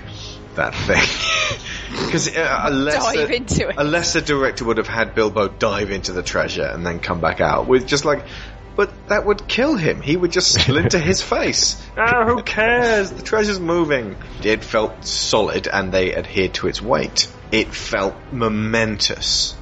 that 0.54 0.74
thing. 0.74 1.02
Because 1.90 2.28
uh, 2.36 2.60
a 2.64 2.70
lesser, 2.70 3.14
Dive 3.16 3.30
into 3.30 3.68
it. 3.70 3.74
a 3.78 3.82
lesser 3.82 4.20
director 4.20 4.66
would 4.66 4.76
have 4.76 4.86
had 4.88 5.14
Bilbo 5.14 5.48
dive 5.48 5.90
into 5.90 6.12
the 6.12 6.22
treasure 6.22 6.64
and 6.66 6.84
then 6.84 7.00
come 7.00 7.18
back 7.22 7.40
out 7.40 7.66
with 7.66 7.86
just 7.86 8.04
like, 8.04 8.26
but 8.76 8.90
that 9.08 9.24
would 9.24 9.48
kill 9.48 9.74
him. 9.74 10.02
He 10.02 10.14
would 10.14 10.30
just 10.30 10.52
spill 10.52 10.76
into 10.76 10.98
his 10.98 11.22
face. 11.34 11.82
Oh, 11.96 12.24
who 12.26 12.42
cares? 12.42 13.10
The 13.10 13.22
treasure's 13.22 13.58
moving. 13.58 14.16
It 14.44 14.62
felt 14.64 15.06
solid 15.06 15.66
and 15.66 15.90
they 15.90 16.14
adhered 16.14 16.52
to 16.54 16.68
its 16.68 16.82
weight. 16.82 17.26
It 17.50 17.72
felt 17.74 18.14
momentous 18.32 19.56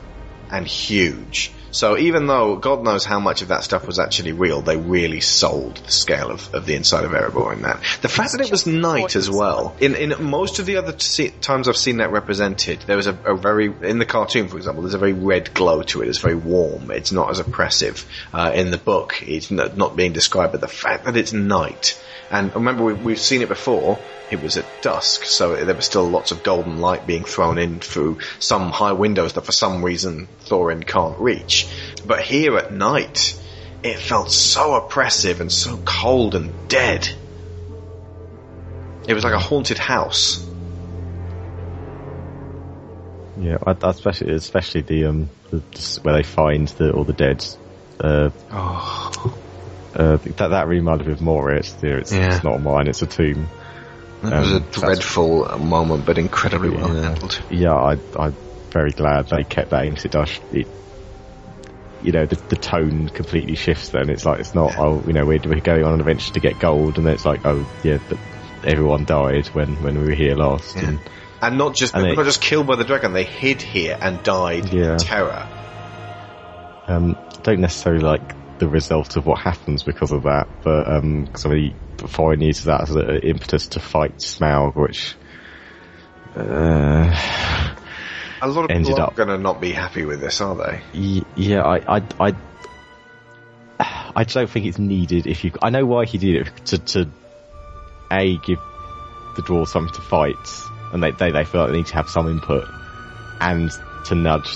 and 0.51 0.66
huge. 0.66 1.53
So 1.77 1.98
even 1.98 2.27
though 2.27 2.57
God 2.57 2.82
knows 2.82 3.05
how 3.05 3.20
much 3.20 3.43
of 3.43 3.48
that 3.48 3.62
stuff 3.62 3.86
was 3.86 3.98
actually 3.98 4.32
real, 4.32 4.62
they 4.62 4.78
really 4.78 5.20
sold 5.20 5.77
the 5.77 5.93
scale 5.93 6.31
of, 6.31 6.55
of 6.55 6.65
the 6.65 6.74
inside 6.74 7.05
of 7.05 7.11
Erebor 7.11 7.53
in 7.53 7.61
that. 7.62 7.82
The 8.01 8.09
fact 8.09 8.32
that 8.32 8.40
it 8.40 8.51
was 8.51 8.66
night 8.66 9.15
as 9.15 9.28
well. 9.28 9.77
In 9.78 9.94
in 9.94 10.15
most 10.24 10.59
of 10.59 10.65
the 10.65 10.78
other 10.78 10.93
t- 10.93 11.28
times 11.28 11.69
I've 11.69 11.77
seen 11.77 11.98
that 11.98 12.12
represented, 12.12 12.81
there 12.86 12.97
was 12.97 13.09
a, 13.09 13.12
a 13.27 13.36
very 13.36 13.66
in 13.82 13.98
the 13.98 14.07
cartoon, 14.07 14.48
for 14.48 14.57
example, 14.57 14.85
there's 14.85 14.94
a 14.94 14.98
very 15.07 15.12
red 15.12 15.53
glow 15.53 15.82
to 15.82 16.01
it. 16.01 16.09
It's 16.09 16.16
very 16.16 16.35
warm. 16.35 16.90
It's 16.90 17.12
not 17.12 17.28
as 17.28 17.40
oppressive. 17.40 18.07
Uh, 18.32 18.53
in 18.55 18.70
the 18.70 18.78
book, 18.78 19.23
it's 19.27 19.51
not, 19.51 19.77
not 19.77 19.97
being 19.97 20.15
described, 20.15 20.53
but 20.53 20.62
the 20.62 20.69
fact 20.69 21.05
that 21.05 21.15
it's 21.19 21.35
night. 21.35 22.01
And 22.31 22.55
remember, 22.55 22.85
we've, 22.85 23.05
we've 23.05 23.20
seen 23.20 23.43
it 23.43 23.48
before. 23.48 23.98
It 24.28 24.43
was 24.43 24.57
at 24.57 24.65
dusk, 24.82 25.24
so 25.24 25.55
there 25.55 25.74
was 25.74 25.85
still 25.85 26.09
lots 26.09 26.32
of 26.32 26.43
golden 26.43 26.78
light 26.78 27.07
being 27.07 27.23
thrown 27.23 27.59
in 27.59 27.78
through 27.78 28.19
some 28.40 28.73
high 28.73 28.93
windows 28.93 29.35
that 29.35 29.43
for 29.43 29.53
some 29.53 29.85
reason 29.85 30.27
Thorin 30.47 30.85
can't 30.85 31.16
reach. 31.20 31.65
But 32.06 32.20
here 32.22 32.56
at 32.56 32.72
night, 32.72 33.38
it 33.82 33.98
felt 33.98 34.30
so 34.30 34.74
oppressive 34.74 35.40
and 35.40 35.51
so 35.51 35.76
cold 35.84 36.34
and 36.34 36.52
dead. 36.68 37.09
It 39.09 39.14
was 39.14 39.24
like 39.24 39.34
a 39.34 39.38
haunted 39.38 39.78
house. 39.78 40.44
Yeah, 43.38 43.59
I, 43.66 43.76
I 43.82 43.90
especially 43.90 44.32
especially 44.32 44.80
the 44.80 45.06
um 45.06 45.28
where 46.02 46.14
they 46.14 46.22
find 46.22 46.68
the 46.68 46.93
all 46.93 47.05
the 47.05 47.12
dead. 47.12 47.44
Uh, 48.01 48.30
oh. 48.51 49.38
uh, 49.94 50.16
that 50.16 50.48
that 50.48 50.68
reminded 50.68 51.06
me 51.06 51.12
of 51.12 51.20
Moria. 51.20 51.62
There, 51.80 51.98
it's, 51.98 52.12
Yeah. 52.12 52.34
it's 52.34 52.44
not 52.44 52.60
mine; 52.62 52.88
it's 52.88 53.02
a 53.02 53.06
tomb. 53.06 53.47
It 54.22 54.30
was 54.32 54.52
a 54.52 54.56
Um, 54.56 54.64
dreadful 54.70 55.59
moment, 55.59 56.06
but 56.06 56.18
incredibly 56.18 56.70
well 56.70 56.88
handled. 56.88 57.40
Yeah, 57.51 57.74
I, 57.74 57.98
I'm 58.18 58.34
very 58.70 58.90
glad 58.90 59.28
they 59.28 59.44
kept 59.44 59.70
that 59.70 59.84
in 59.84 59.94
'cause 59.94 60.05
it 60.06 60.12
does. 60.12 60.30
It, 60.52 60.66
you 62.02 62.12
know, 62.12 62.27
the, 62.27 62.36
the 62.48 62.56
tone 62.56 63.09
completely 63.09 63.56
shifts. 63.56 63.90
Then 63.90 64.10
it's 64.10 64.24
like 64.24 64.40
it's 64.40 64.55
not. 64.55 64.77
Oh, 64.78 65.02
you 65.06 65.12
know, 65.12 65.24
we're, 65.24 65.40
we're 65.44 65.60
going 65.60 65.85
on 65.85 65.94
an 65.94 66.01
adventure 66.01 66.32
to 66.35 66.40
get 66.40 66.59
gold, 66.60 66.98
and 66.98 67.06
then 67.06 67.14
it's 67.14 67.24
like, 67.24 67.44
oh, 67.44 67.66
yeah, 67.82 67.98
but 68.09 68.18
everyone 68.64 69.05
died 69.05 69.47
when 69.48 69.82
when 69.82 69.98
we 69.98 70.06
were 70.06 70.14
here 70.14 70.35
last. 70.35 70.77
And, 70.77 70.98
And 71.43 71.59
not 71.59 71.74
just 71.74 71.94
And 71.94 72.05
they 72.05 72.10
were 72.10 72.16
not 72.16 72.24
just 72.24 72.40
killed 72.40 72.66
by 72.66 72.77
the 72.77 72.85
dragon; 72.85 73.12
they 73.12 73.24
hid 73.24 73.60
here 73.62 73.97
and 74.01 74.23
died 74.23 74.73
Yeah. 74.73 74.93
in 74.93 74.98
terror. 74.98 75.47
um, 76.89 77.16
don't 77.43 77.60
necessarily 77.60 78.02
like 78.02 78.59
the 78.59 78.68
result 78.68 79.16
of 79.16 79.27
what 79.27 79.39
happens 79.39 79.82
because 79.82 80.12
of 80.12 80.23
that, 80.23 80.48
but 80.62 80.89
um, 80.89 81.28
mean, 81.47 81.77
Thorin 81.98 82.43
uses 82.43 82.64
that 82.64 82.82
as 82.82 82.90
an 82.90 83.20
impetus 83.23 83.68
to 83.68 83.81
fight 83.81 84.18
Smaug, 84.18 84.77
which. 84.77 85.14
Uh, 86.35 87.74
A 88.42 88.48
lot 88.48 88.64
of 88.66 88.70
Ended 88.70 88.88
people 88.88 89.02
are 89.04 89.12
going 89.12 89.28
to 89.28 89.38
not 89.38 89.60
be 89.60 89.72
happy 89.72 90.04
with 90.04 90.20
this, 90.20 90.40
are 90.40 90.54
they? 90.56 90.80
Y- 90.94 91.24
Yeah, 91.36 91.62
I, 91.62 91.96
I, 91.98 92.02
I, 92.20 92.34
I 94.14 94.24
don't 94.24 94.48
think 94.50 94.66
it's 94.66 94.78
needed. 94.78 95.26
If 95.26 95.44
you, 95.44 95.52
I 95.62 95.70
know 95.70 95.86
why 95.86 96.04
he 96.04 96.18
did 96.18 96.46
it 96.46 96.66
to, 96.66 96.78
to 96.78 97.08
a 98.10 98.36
give 98.38 98.58
the 99.36 99.42
dwarves 99.42 99.68
something 99.68 99.94
to 99.94 100.00
fight, 100.00 100.36
and 100.92 101.02
they, 101.02 101.10
they, 101.12 101.30
they 101.30 101.44
feel 101.44 101.62
like 101.62 101.70
they 101.70 101.76
need 101.78 101.86
to 101.86 101.94
have 101.94 102.08
some 102.08 102.28
input, 102.28 102.66
and 103.40 103.70
to 104.06 104.14
nudge 104.14 104.48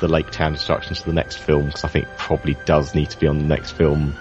the 0.00 0.08
Lake 0.08 0.30
Town 0.30 0.52
destruction 0.52 0.94
to 0.94 1.04
the 1.04 1.12
next 1.12 1.38
film 1.38 1.66
because 1.66 1.84
I 1.84 1.88
think 1.88 2.06
it 2.06 2.18
probably 2.18 2.56
does 2.66 2.94
need 2.94 3.10
to 3.10 3.18
be 3.18 3.26
on 3.26 3.38
the 3.38 3.44
next 3.44 3.72
film. 3.72 4.14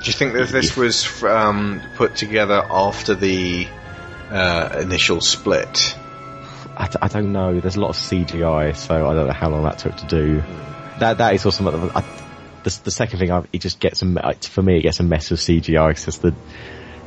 Do 0.00 0.06
you 0.06 0.12
think 0.12 0.34
that 0.34 0.48
this 0.48 0.76
was 0.76 1.22
um, 1.24 1.80
put 1.96 2.14
together 2.14 2.62
after 2.70 3.14
the 3.14 3.66
uh, 4.30 4.78
initial 4.80 5.20
split? 5.20 5.96
I, 6.76 7.08
don't 7.08 7.32
know. 7.32 7.60
There's 7.60 7.76
a 7.76 7.80
lot 7.80 7.90
of 7.90 7.96
CGI, 7.96 8.76
so 8.76 9.08
I 9.08 9.14
don't 9.14 9.26
know 9.26 9.32
how 9.32 9.48
long 9.48 9.62
that 9.64 9.78
took 9.78 9.96
to 9.96 10.06
do. 10.06 10.42
That 10.98 11.18
that 11.18 11.34
is 11.34 11.44
also. 11.44 11.90
I, 11.94 12.04
the, 12.62 12.80
the 12.84 12.90
second 12.90 13.18
thing, 13.18 13.30
I, 13.30 13.44
it 13.52 13.60
just 13.60 13.78
gets 13.80 14.02
a 14.02 14.34
for 14.48 14.62
me. 14.62 14.78
It 14.78 14.82
gets 14.82 15.00
a 15.00 15.02
mess 15.02 15.30
of 15.30 15.38
CGI 15.38 15.88
because 15.88 16.18
the 16.18 16.34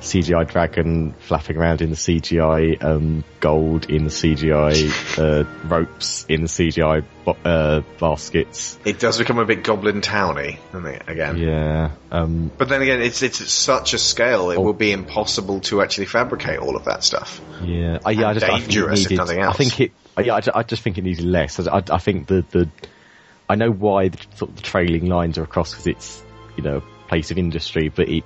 CGI 0.02 0.48
dragon 0.48 1.14
flapping 1.20 1.58
around 1.58 1.82
in 1.82 1.90
the 1.90 1.96
CGI 1.96 2.84
um, 2.84 3.24
gold 3.40 3.90
in 3.90 4.04
the 4.04 4.10
CGI 4.10 5.18
uh, 5.20 5.68
ropes 5.68 6.26
in 6.30 6.42
the 6.42 6.48
CGI 6.48 7.04
bo- 7.26 7.38
uh, 7.44 7.82
baskets. 8.00 8.78
It 8.86 9.00
does 9.00 9.18
become 9.18 9.40
a 9.40 9.46
bit 9.46 9.64
Goblin 9.64 10.02
Towny, 10.02 10.60
doesn't 10.72 10.88
it? 10.88 11.04
Again. 11.08 11.38
Yeah. 11.38 11.92
Um, 12.12 12.52
But 12.58 12.70
then 12.70 12.82
again, 12.82 13.02
it's 13.02 13.22
it's 13.22 13.42
at 13.42 13.48
such 13.48 13.94
a 13.94 13.98
scale; 13.98 14.52
it 14.52 14.60
will 14.60 14.74
be 14.74 14.92
impossible 14.92 15.62
to 15.62 15.82
actually 15.82 16.06
fabricate 16.06 16.60
all 16.60 16.76
of 16.76 16.86
that 16.86 17.04
stuff. 17.04 17.42
Yeah, 17.64 18.00
I, 18.06 18.12
yeah, 18.12 18.30
I 18.30 18.34
just 18.34 18.46
I 18.46 18.50
think 18.50 18.62
it 18.62 18.66
dangerous, 18.68 19.06
if 19.06 19.10
needed, 19.10 19.18
nothing 19.18 19.44
I 19.44 19.52
think 19.54 19.80
it. 19.82 19.92
Yeah, 20.24 20.36
I, 20.36 20.60
I 20.60 20.64
just 20.64 20.82
think 20.82 20.98
it 20.98 21.04
needed 21.04 21.26
less. 21.26 21.60
I, 21.60 21.84
I 21.90 21.98
think 21.98 22.28
the 22.28 22.46
the 22.50 22.70
I 23.50 23.56
know 23.56 23.72
why 23.72 24.10
the, 24.10 24.18
sort 24.36 24.52
of 24.52 24.58
the 24.58 24.62
trailing 24.62 25.08
lines 25.08 25.38
are 25.38 25.44
across 25.44 25.72
because 25.72 25.88
it's 25.88 26.24
you 26.56 26.64
know 26.64 26.78
a 26.78 27.08
place 27.10 27.32
of 27.32 27.38
industry, 27.38 27.90
but 27.90 28.10
it 28.10 28.24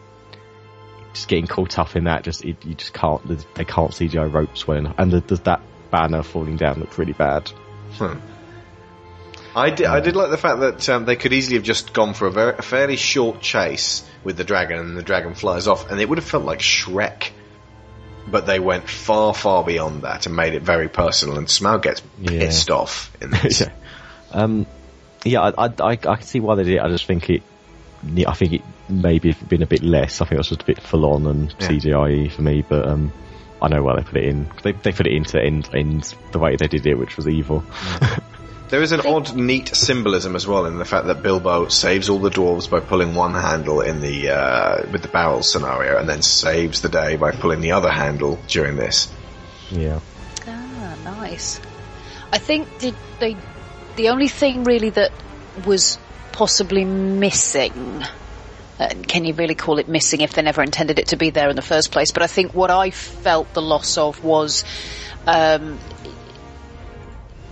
just 1.14 1.28
getting 1.28 1.48
caught 1.48 1.78
up 1.80 1.96
in 1.96 2.06
that 2.06 2.24
just 2.24 2.44
it, 2.46 2.64
you 2.66 2.74
just 2.74 2.94
can't 2.94 3.22
they 3.56 3.66
can't 3.66 3.92
CGI 3.92 4.32
ropes 4.32 4.68
well 4.68 4.78
enough, 4.78 4.96
and 4.98 5.12
the, 5.12 5.20
the, 5.22 5.36
that 5.44 5.62
banner 5.92 6.24
falling 6.24 6.58
down 6.58 6.80
looked 6.80 6.98
really 6.98 7.14
bad. 7.14 7.50
Hmm. 7.94 8.20
I 9.54 9.70
did, 9.70 9.86
I 9.86 10.00
did 10.00 10.16
like 10.16 10.30
the 10.30 10.38
fact 10.38 10.62
that 10.62 10.88
um, 10.88 11.04
they 11.04 11.18
could 11.18 11.34
easily 11.34 11.58
have 11.58 11.66
just 11.66 11.92
gone 11.92 12.14
for 12.14 12.28
a, 12.28 12.32
very, 12.32 12.56
a 12.58 12.62
fairly 12.62 12.96
short 12.96 13.42
chase 13.42 14.02
with 14.24 14.38
the 14.38 14.46
dragon, 14.46 14.80
and 14.80 14.98
the 14.98 15.04
dragon 15.04 15.34
flies 15.36 15.68
off, 15.68 15.92
and 15.92 16.00
it 16.00 16.08
would 16.08 16.18
have 16.20 16.26
felt 16.26 16.46
like 16.46 16.60
Shrek. 16.60 17.32
But 18.28 18.46
they 18.46 18.60
went 18.60 18.88
far, 18.88 19.34
far 19.34 19.64
beyond 19.66 20.04
that 20.04 20.26
and 20.26 20.36
made 20.38 20.54
it 20.54 20.62
very 20.62 20.88
personal, 20.88 21.38
and 21.38 21.48
Smaug 21.48 21.82
gets 21.82 22.02
Yeah. 22.22 22.30
pissed 22.40 22.70
off 22.72 23.12
in 23.22 23.32
this. 23.44 23.60
yeah. 23.60 23.72
Um, 24.32 24.68
yeah, 25.26 25.42
I, 25.42 25.66
I, 25.66 25.74
I, 25.80 25.90
I 25.92 25.96
can 25.98 26.22
see 26.22 26.40
why 26.40 26.56
they 26.56 26.64
did 26.64 26.76
it. 26.76 26.80
I 26.82 26.88
just 26.88 27.06
think 27.06 27.30
it, 27.30 27.44
I 28.26 28.34
think 28.34 28.54
it 28.54 28.62
maybe 28.92 29.30
it's 29.30 29.42
been 29.42 29.64
a 29.64 29.68
bit 29.68 29.84
less. 29.84 30.22
I 30.22 30.26
think 30.26 30.34
it 30.34 30.38
was 30.38 30.50
just 30.50 30.62
a 30.64 30.66
bit 30.66 30.82
full 30.82 31.06
on 31.06 31.26
and 31.28 31.56
Yeah. 31.60 31.68
CGI 31.68 32.32
for 32.32 32.42
me, 32.42 32.64
but 32.68 32.88
um, 32.88 33.12
I 33.62 33.68
know 33.70 33.82
why 33.84 33.96
they 33.96 34.04
put 34.04 34.18
it 34.18 34.26
in. 34.26 34.50
They, 34.64 34.74
they 34.74 34.92
put 34.92 35.08
it 35.08 35.14
into 35.14 35.40
end, 35.42 35.70
end 35.74 36.14
the 36.32 36.40
way 36.40 36.56
they 36.56 36.68
did 36.68 36.86
it, 36.86 36.96
which 36.96 37.18
was 37.18 37.28
evil. 37.28 37.64
There 38.72 38.82
is 38.82 38.94
an 38.94 39.02
odd, 39.02 39.36
neat 39.36 39.76
symbolism 39.76 40.34
as 40.34 40.48
well 40.48 40.66
in 40.66 40.78
the 40.78 40.86
fact 40.86 41.08
that 41.08 41.22
Bilbo 41.22 41.68
saves 41.68 42.08
all 42.08 42.20
the 42.20 42.30
dwarves 42.30 42.70
by 42.70 42.80
pulling 42.80 43.16
one 43.16 43.34
handle 43.34 43.82
in 43.82 44.00
the 44.00 44.30
uh, 44.30 44.90
with 44.90 45.02
the 45.02 45.10
barrel 45.10 45.44
scenario, 45.44 46.00
and 46.00 46.08
then 46.08 46.22
saves 46.22 46.80
the 46.80 46.88
day 46.88 47.18
by 47.18 47.32
pulling 47.32 47.60
the 47.60 47.74
other 47.74 47.92
handle 47.92 48.40
during 48.48 48.78
this. 48.78 49.14
Yeah. 49.72 50.00
Ah, 50.48 50.96
nice. 51.04 51.60
I 52.32 52.38
think 52.38 52.80
did 52.80 52.96
they 53.20 53.36
the 53.98 54.08
only 54.08 54.30
thing 54.30 54.64
really 54.64 54.92
that 54.92 55.12
was 55.66 56.00
possibly 56.32 56.86
missing 56.86 58.06
uh, 58.82 58.90
can 59.08 59.26
you 59.26 59.34
really 59.36 59.54
call 59.54 59.78
it 59.78 59.88
missing 59.88 60.22
if 60.22 60.34
they 60.34 60.42
never 60.42 60.64
intended 60.64 60.98
it 60.98 61.10
to 61.10 61.16
be 61.16 61.30
there 61.30 61.50
in 61.50 61.56
the 61.56 61.62
first 61.62 61.92
place? 61.92 62.10
But 62.12 62.24
I 62.24 62.28
think 62.28 62.56
what 62.56 62.72
I 62.72 62.90
felt 62.90 63.54
the 63.54 63.62
loss 63.62 63.98
of 64.00 64.24
was 64.24 64.64
um, 65.28 65.78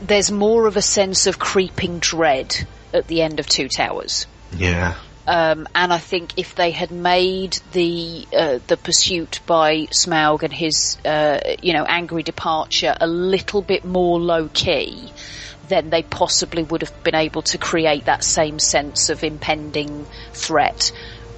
there's 0.02 0.32
more 0.32 0.66
of 0.66 0.76
a 0.76 0.82
sense 0.82 1.28
of 1.28 1.38
creeping 1.38 2.00
dread 2.00 2.56
at 2.94 3.06
the 3.08 3.22
end 3.22 3.40
of 3.40 3.48
Two 3.48 3.68
Towers. 3.68 4.26
Yeah. 4.58 4.96
Um, 5.28 5.68
and 5.76 5.94
I 5.94 6.00
think 6.00 6.34
if 6.38 6.56
they 6.56 6.72
had 6.72 6.90
made 6.90 7.60
the 7.74 8.28
uh, 8.36 8.60
the 8.66 8.78
pursuit 8.78 9.42
by 9.46 9.82
Smaug 9.92 10.42
and 10.42 10.52
his 10.52 10.98
uh, 11.06 11.40
you 11.62 11.74
know 11.74 11.86
angry 11.86 12.24
departure 12.24 12.96
a 13.00 13.06
little 13.06 13.62
bit 13.62 13.86
more 13.86 14.20
low 14.20 14.50
key, 14.52 15.12
then 15.68 15.92
they 15.92 16.02
possibly 16.02 16.64
would 16.64 16.82
have 16.82 17.04
been 17.04 17.14
able 17.14 17.44
to 17.44 17.60
create 17.60 18.06
that 18.06 18.24
same 18.24 18.58
sense 18.58 19.10
of 19.10 19.24
impending 19.24 20.08
threat. 20.34 20.92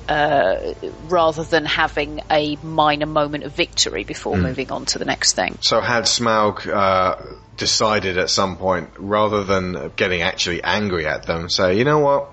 Uh, 0.08 0.74
rather 1.04 1.44
than 1.44 1.64
having 1.64 2.20
a 2.30 2.58
minor 2.62 3.06
moment 3.06 3.44
of 3.46 3.54
victory 3.56 4.04
before 4.04 4.36
Mm. 4.36 4.42
moving 4.42 4.72
on 4.72 4.86
to 4.86 5.00
the 5.00 5.06
next 5.06 5.36
thing. 5.36 5.58
So 5.62 5.80
had 5.80 6.04
Smaug 6.04 6.68
uh, 6.68 7.16
decided 7.56 8.18
at 8.18 8.30
some 8.30 8.58
point, 8.58 8.90
rather 8.98 9.44
than 9.44 9.92
getting 9.96 10.22
actually 10.22 10.64
angry 10.64 11.06
at 11.06 11.26
them, 11.28 11.50
say, 11.50 11.78
you 11.78 11.86
know 11.86 12.00
what, 12.00 12.30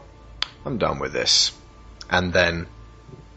I'm 0.64 0.78
done 0.78 0.98
with 0.98 1.12
this, 1.12 1.52
and 2.10 2.32
then 2.32 2.66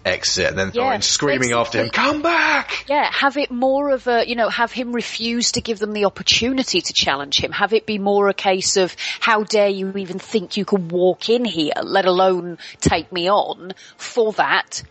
exit, 0.06 0.48
and 0.48 0.57
then 0.57 0.72
Yeah, 0.73 0.95
Thorin 0.95 1.03
screaming 1.03 1.52
after 1.53 1.84
him, 1.84 1.90
come 1.90 2.22
back! 2.22 2.86
Yeah, 2.90 3.10
have 3.11 3.38
it 3.38 3.52
more 3.52 3.91
of 3.91 4.07
a, 4.07 4.28
you 4.28 4.36
know, 4.36 4.49
have 4.49 4.72
him 4.72 4.94
refuse 4.94 5.53
to 5.53 5.61
give 5.61 5.80
them 5.80 5.94
the 5.94 6.06
opportunity 6.06 6.82
to 6.82 6.94
challenge 6.94 7.40
him. 7.40 7.52
Have 7.52 7.73
it 7.73 7.86
be 7.86 7.98
more 7.99 8.30
a 8.30 8.34
case 8.34 8.78
of, 8.78 8.95
how 9.19 9.44
dare 9.44 9.69
you 9.69 9.91
even 9.98 10.19
think 10.19 10.57
you 10.57 10.65
can 10.65 10.88
walk 10.90 11.30
in 11.30 11.45
here, 11.45 11.73
let 11.84 12.06
alone 12.06 12.57
take 12.80 13.11
me 13.11 13.30
on. 13.30 13.73
For 13.98 14.34
that, 14.34 14.84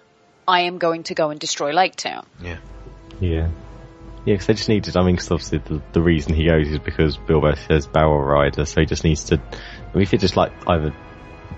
I 0.47 0.63
am 0.63 0.79
going 0.79 1.05
to 1.05 1.15
go 1.15 1.31
and 1.31 1.39
destroy 1.39 1.73
Lake 1.73 1.97
Town. 1.97 2.27
Yeah. 2.43 2.59
Yeah. 3.21 3.49
Yeah, 4.27 4.35
because 4.35 4.47
they 4.49 4.55
just 4.55 4.69
needed, 4.69 4.97
I 4.97 5.03
mean, 5.03 5.15
because 5.15 5.31
obviously 5.31 5.59
the, 5.59 5.83
the 5.93 6.03
reason 6.03 6.35
he 6.35 6.47
goes 6.47 6.69
is 6.69 6.79
because 6.79 7.17
Bilbo 7.17 7.55
says 7.55 7.87
barrel 7.87 8.21
rider, 8.21 8.67
so 8.67 8.81
he 8.81 8.87
just 8.87 9.03
needs 9.03 9.25
to, 9.25 9.37
I 9.37 9.95
mean, 9.95 10.03
if 10.03 10.11
he 10.11 10.19
just 10.19 10.37
like 10.37 10.53
either 10.69 10.95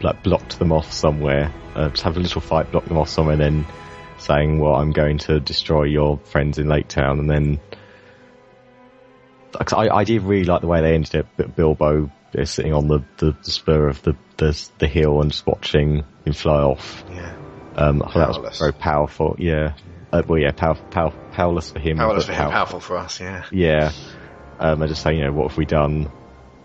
like 0.02 0.22
blocked 0.22 0.58
them 0.58 0.72
off 0.72 0.92
somewhere, 0.92 1.52
uh, 1.74 1.88
just 1.90 2.02
have 2.02 2.16
a 2.16 2.20
little 2.20 2.40
fight, 2.40 2.70
block 2.70 2.84
them 2.86 2.98
off 2.98 3.08
somewhere, 3.08 3.34
and 3.34 3.42
then 3.42 3.66
saying, 4.18 4.58
well, 4.58 4.74
I'm 4.74 4.92
going 4.92 5.18
to 5.18 5.40
destroy 5.40 5.84
your 5.84 6.18
friends 6.18 6.58
in 6.58 6.68
Lake 6.68 6.88
Town, 6.88 7.18
and 7.18 7.30
then, 7.30 7.60
I, 9.76 9.88
I 9.88 10.04
did 10.04 10.22
really 10.22 10.44
like 10.44 10.60
the 10.60 10.66
way 10.66 10.80
they 10.80 10.94
ended 10.94 11.14
it, 11.14 11.26
but 11.36 11.54
Bilbo 11.56 12.10
is 12.32 12.50
sitting 12.50 12.72
on 12.72 12.88
the, 12.88 13.00
the, 13.18 13.36
the 13.44 13.50
spur 13.50 13.88
of 13.88 14.02
the, 14.02 14.16
the, 14.38 14.68
the 14.78 14.86
hill 14.86 15.20
and 15.20 15.30
just 15.30 15.46
watching 15.46 16.04
him 16.24 16.32
fly 16.32 16.62
off. 16.62 17.04
Yeah. 17.10 17.36
Um, 17.74 18.02
I 18.02 18.12
thought 18.12 18.32
that 18.32 18.42
was 18.42 18.58
very 18.58 18.72
powerful, 18.72 19.36
yeah. 19.38 19.74
Uh, 20.12 20.22
well, 20.26 20.38
yeah, 20.38 20.52
power, 20.52 20.74
power, 20.74 21.10
powerless 21.32 21.70
for 21.70 21.78
him. 21.78 21.96
Powerless 21.96 22.26
for 22.26 22.32
him, 22.32 22.38
powerful- 22.38 22.52
powerful 22.52 22.80
for 22.80 22.96
us, 22.98 23.20
yeah. 23.20 23.44
yeah. 23.50 23.92
Um, 24.58 24.82
I 24.82 24.86
just 24.86 25.02
say, 25.02 25.14
you 25.14 25.24
know, 25.24 25.32
what 25.32 25.48
have 25.48 25.56
we 25.56 25.64
done? 25.64 26.10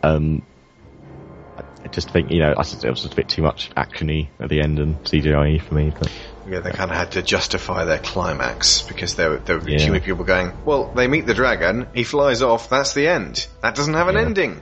Um, 0.03 0.43
I- 1.87 1.91
just 1.93 2.09
think, 2.11 2.31
you 2.31 2.39
know, 2.39 2.53
I 2.57 2.63
just, 2.63 2.83
it 2.83 2.89
was 2.89 3.01
just 3.01 3.13
a 3.13 3.15
bit 3.15 3.29
too 3.29 3.41
much 3.41 3.69
actiony 3.75 4.27
at 4.39 4.49
the 4.49 4.61
end 4.61 4.79
and 4.79 5.01
CGI 5.03 5.61
for 5.61 5.73
me. 5.75 5.93
But 5.97 6.11
Yeah, 6.49 6.59
they 6.59 6.71
kind 6.71 6.91
of 6.91 6.97
had 6.97 7.11
to 7.13 7.21
justify 7.21 7.85
their 7.85 7.97
climax 7.99 8.81
because 8.81 9.15
there, 9.15 9.31
were- 9.31 9.37
there 9.37 9.57
were 9.59 9.69
Yeah. 9.69 9.77
too 9.77 9.91
many 9.91 10.03
people 10.03 10.23
going, 10.25 10.51
well, 10.65 10.91
they 10.95 11.07
meet 11.07 11.25
the 11.25 11.33
dragon, 11.33 11.87
he 11.93 12.03
flies 12.03 12.41
off, 12.41 12.69
that's 12.69 12.93
the 12.93 13.07
end. 13.07 13.47
That 13.61 13.75
doesn't 13.75 13.93
have 13.93 14.07
an 14.07 14.15
Yeah. 14.15 14.21
ending. 14.21 14.61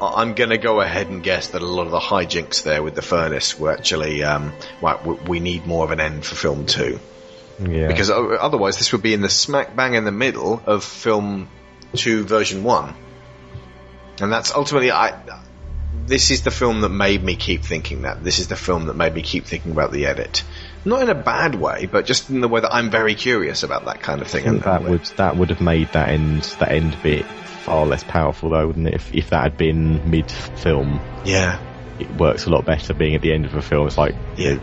I'm 0.00 0.34
going 0.34 0.50
to 0.50 0.58
go 0.58 0.80
ahead 0.82 1.06
and 1.08 1.22
guess 1.22 1.48
that 1.48 1.62
a 1.62 1.66
lot 1.66 1.86
of 1.86 1.90
the 1.92 1.98
hijinks 2.00 2.64
there 2.64 2.82
with 2.82 2.94
the 2.94 3.00
furnace 3.02 3.58
were 3.58 3.72
actually, 3.72 4.22
um, 4.24 4.52
right, 4.82 4.98
we, 5.26 5.40
need 5.40 5.66
more 5.66 5.84
of 5.84 5.90
an 5.90 6.00
end 6.00 6.22
for 6.24 6.34
film 6.34 6.66
two. 6.66 7.00
yeah, 7.58 7.86
Because 7.88 8.10
otherwise 8.10 8.76
this 8.76 8.92
would 8.92 9.00
be 9.00 9.14
in 9.14 9.22
the 9.22 9.30
smack 9.30 9.74
bang 9.74 9.94
in 9.94 10.04
the 10.04 10.12
middle 10.12 10.62
of 10.66 10.84
film 10.84 11.48
2 11.94 12.24
version 12.24 12.62
1. 12.62 12.94
And 14.20 14.30
that's 14.30 14.52
ultimately, 14.54 14.90
I, 14.90 15.14
this 16.06 16.30
is 16.30 16.42
the 16.42 16.50
film 16.50 16.80
that 16.82 16.88
made 16.88 17.22
me 17.22 17.36
keep 17.36 17.62
thinking 17.62 18.02
that. 18.02 18.22
This 18.22 18.38
is 18.38 18.48
the 18.48 18.56
film 18.56 18.86
that 18.86 18.94
made 18.94 19.14
me 19.14 19.22
keep 19.22 19.44
thinking 19.44 19.72
about 19.72 19.92
the 19.92 20.06
edit. 20.06 20.42
Not 20.84 21.02
in 21.02 21.08
a 21.08 21.14
bad 21.14 21.54
way, 21.54 21.86
but 21.86 22.06
just 22.06 22.30
in 22.30 22.40
the 22.40 22.48
way 22.48 22.60
that 22.60 22.72
I'm 22.72 22.90
very 22.90 23.14
curious 23.14 23.62
about 23.62 23.86
that 23.86 24.00
kind 24.02 24.22
of 24.22 24.28
thing. 24.28 24.46
And- 24.46 24.60
that 24.62 24.84
would 24.84 25.04
that 25.16 25.36
would 25.36 25.50
have 25.50 25.60
made 25.60 25.92
that 25.92 26.08
end 26.08 26.42
that 26.60 26.70
end 26.70 26.96
bit 27.02 27.24
far 27.26 27.84
less 27.86 28.04
powerful 28.04 28.50
though, 28.50 28.68
wouldn't 28.68 28.86
it? 28.86 28.94
If 28.94 29.14
if 29.14 29.30
that 29.30 29.42
had 29.42 29.56
been 29.56 30.08
mid 30.10 30.30
film, 30.30 31.00
yeah. 31.24 31.58
it 31.98 32.10
works 32.16 32.46
a 32.46 32.50
lot 32.50 32.64
better. 32.64 32.94
Being 32.94 33.16
at 33.16 33.22
the 33.22 33.32
end 33.32 33.44
of 33.44 33.54
a 33.54 33.62
film, 33.62 33.86
it's 33.86 33.98
like 33.98 34.14
Yeah. 34.36 34.52
you 34.52 34.60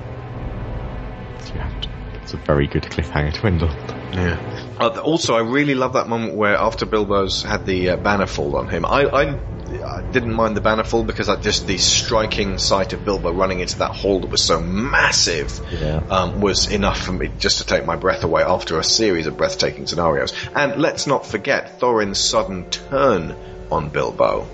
it's 2.23 2.33
a 2.33 2.37
very 2.37 2.67
good 2.67 2.83
cliffhanger 2.83 3.33
to 3.33 3.45
end 3.47 3.63
on. 3.63 3.69
Yeah. 4.13 4.75
Uh, 4.79 4.99
also, 5.01 5.35
I 5.35 5.41
really 5.41 5.75
love 5.75 5.93
that 5.93 6.07
moment 6.07 6.35
where 6.35 6.55
after 6.55 6.85
Bilbo's 6.85 7.43
had 7.43 7.65
the 7.65 7.89
uh, 7.89 7.97
banner 7.97 8.27
fall 8.27 8.55
on 8.55 8.69
him, 8.69 8.85
I, 8.85 9.03
I, 9.05 9.39
I 9.83 10.01
didn't 10.11 10.33
mind 10.33 10.55
the 10.57 10.61
banner 10.61 10.83
fall 10.83 11.03
because 11.03 11.29
I 11.29 11.35
just 11.35 11.67
the 11.67 11.77
striking 11.77 12.57
sight 12.57 12.93
of 12.93 13.03
Bilbo 13.05 13.31
running 13.31 13.59
into 13.59 13.79
that 13.79 13.91
hole 13.91 14.21
that 14.21 14.29
was 14.29 14.43
so 14.43 14.59
massive 14.59 15.59
Yeah. 15.71 16.01
um, 16.09 16.41
was 16.41 16.71
enough 16.71 16.99
for 17.01 17.11
me 17.11 17.29
just 17.37 17.59
to 17.59 17.65
take 17.65 17.85
my 17.85 17.95
breath 17.95 18.23
away 18.23 18.43
after 18.43 18.79
a 18.79 18.83
series 18.83 19.27
of 19.27 19.37
breathtaking 19.37 19.87
scenarios. 19.87 20.33
And 20.55 20.81
let's 20.81 21.07
not 21.07 21.25
forget 21.25 21.79
Thorin's 21.79 22.19
sudden 22.19 22.69
turn 22.69 23.35
on 23.71 23.89
Bilbo 23.89 24.47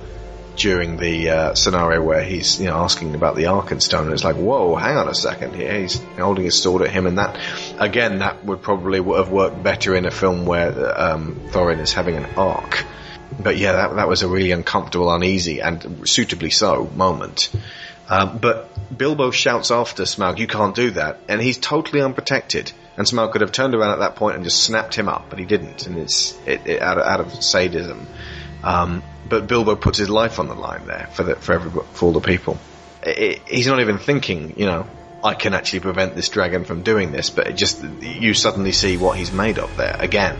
during 0.56 0.98
the 0.98 1.30
uh, 1.30 1.56
scenario 1.56 2.02
where 2.04 2.22
he's 2.22 2.60
you 2.60 2.68
know 2.68 2.76
asking 2.78 3.16
about 3.16 3.36
the 3.38 3.44
Arkenstone, 3.44 4.02
and 4.04 4.12
it's 4.14 4.26
like, 4.26 4.36
whoa, 4.36 4.76
hang 4.76 4.98
on 4.98 5.08
a 5.08 5.14
second 5.16 5.56
here. 5.56 5.80
He's 5.80 5.98
holding 6.18 6.44
his 6.44 6.62
sword 6.62 6.82
at 6.82 6.90
him, 6.90 7.08
and 7.08 7.18
that 7.18 7.40
again, 7.80 8.20
that 8.20 8.44
would 8.46 8.62
probably 8.62 8.98
have 9.02 9.30
worked 9.30 9.64
better 9.64 9.96
in 9.96 10.06
a 10.06 10.12
film 10.12 10.46
where 10.46 11.00
um, 11.00 11.36
Thorin 11.52 11.80
is 11.80 11.94
having 11.94 12.18
an 12.18 12.26
arc. 12.36 12.84
But 13.38 13.58
yeah, 13.58 13.74
that 13.74 13.96
that 13.96 14.08
was 14.08 14.22
a 14.22 14.28
really 14.28 14.52
uncomfortable, 14.52 15.14
uneasy, 15.14 15.62
and 15.62 16.08
suitably 16.08 16.50
so 16.50 16.90
moment. 16.96 17.50
Um, 18.10 18.40
but 18.40 18.70
Bilbo 18.96 19.32
shouts 19.32 19.72
after 19.72 20.04
Smaug, 20.04 20.40
"You 20.40 20.48
can't 20.48 20.76
do 20.76 20.92
that," 20.92 21.20
and 21.28 21.42
he's 21.42 21.58
totally 21.58 22.02
unprotected. 22.02 22.72
And 22.98 23.06
Smaug 23.08 23.32
could 23.32 23.42
have 23.42 23.52
turned 23.52 23.76
around 23.76 23.94
at 23.94 24.00
that 24.00 24.16
point 24.16 24.36
and 24.36 24.44
just 24.44 24.64
snapped 24.64 24.96
him 24.96 25.08
up, 25.08 25.30
but 25.30 25.40
he 25.40 25.46
didn't, 25.46 25.88
and 25.88 25.98
it's 25.98 26.38
it, 26.46 26.66
it, 26.66 26.82
out 26.82 26.98
of, 26.98 27.06
out 27.06 27.20
of 27.22 27.44
sadism. 27.44 28.08
Um, 28.64 29.04
but 29.30 29.48
Bilbo 29.48 29.76
puts 29.76 29.98
his 29.98 30.10
life 30.10 30.40
on 30.40 30.48
the 30.48 30.56
line 30.56 30.86
there 30.88 31.08
for 31.14 31.24
the, 31.24 31.36
for 31.36 31.54
every, 31.54 31.72
for 31.94 32.08
all 32.08 32.12
the 32.12 32.20
people. 32.20 32.58
I 33.06 33.10
I 33.10 33.42
he's 33.48 33.68
not 33.68 33.80
even 33.80 34.00
thinking, 34.00 34.56
you 34.58 34.66
know, 34.66 34.88
I 35.24 35.34
can 35.34 35.54
actually 35.54 35.82
prevent 35.82 36.16
this 36.16 36.30
dragon 36.30 36.66
from 36.66 36.84
doing 36.84 37.12
this, 37.12 37.30
but 37.30 37.48
it 37.48 37.54
just 37.54 37.84
you 38.02 38.34
suddenly 38.34 38.72
see 38.72 38.98
what 38.98 39.18
he's 39.18 39.32
made 39.32 39.60
of 39.60 39.76
there 39.78 39.96
again, 40.00 40.38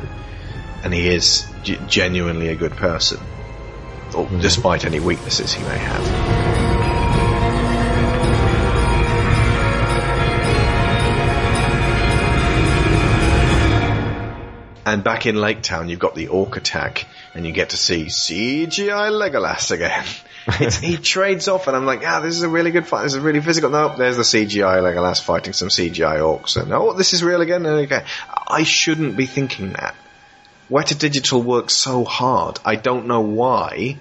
and 0.84 0.94
he 0.94 1.10
is 1.10 1.48
g- 1.64 1.80
genuinely 1.88 2.50
a 2.50 2.56
good 2.56 2.72
person, 2.74 3.20
or, 4.16 4.28
despite 4.42 4.86
any 4.86 5.00
weaknesses 5.00 5.54
he 5.54 5.64
may 5.64 5.78
have. 5.78 6.60
And 14.90 15.04
back 15.04 15.28
in 15.28 15.36
Lake 15.36 15.62
Town, 15.62 15.88
you've 15.88 16.00
got 16.00 16.16
the 16.16 16.30
orc 16.30 16.58
attack, 16.58 17.06
and 17.36 17.46
you 17.46 17.52
get 17.52 17.70
to 17.70 17.78
see 17.78 18.06
CGI 18.06 19.12
Legolas 19.12 19.72
again. 19.72 20.06
It's, 20.60 20.78
he 20.78 20.98
trades 20.98 21.48
off, 21.48 21.68
and 21.68 21.76
I'm 21.76 21.86
like, 21.86 22.02
ah, 22.04 22.22
this 22.22 22.34
is 22.34 22.42
a 22.42 22.50
really 22.50 22.72
good 22.72 22.88
fight. 22.88 23.04
This 23.04 23.14
is 23.14 23.20
really 23.20 23.42
physical. 23.42 23.70
Nope, 23.70 23.98
there's 23.98 24.18
the 24.18 24.24
CGI 24.24 24.82
Legolas 24.82 25.22
fighting 25.22 25.54
some 25.54 25.68
CGI 25.68 26.18
orcs, 26.22 26.60
and 26.60 26.74
oh, 26.74 26.94
this 26.94 27.14
is 27.14 27.24
real 27.24 27.42
again. 27.42 27.64
Okay, 27.68 28.04
I 28.48 28.64
shouldn't 28.64 29.16
be 29.16 29.28
thinking 29.28 29.74
that. 29.74 29.94
Weta 30.70 30.98
Digital 30.98 31.42
works 31.42 31.74
so 31.74 32.04
hard. 32.04 32.60
I 32.64 32.76
don't 32.76 33.08
know 33.08 33.22
why. 33.22 34.00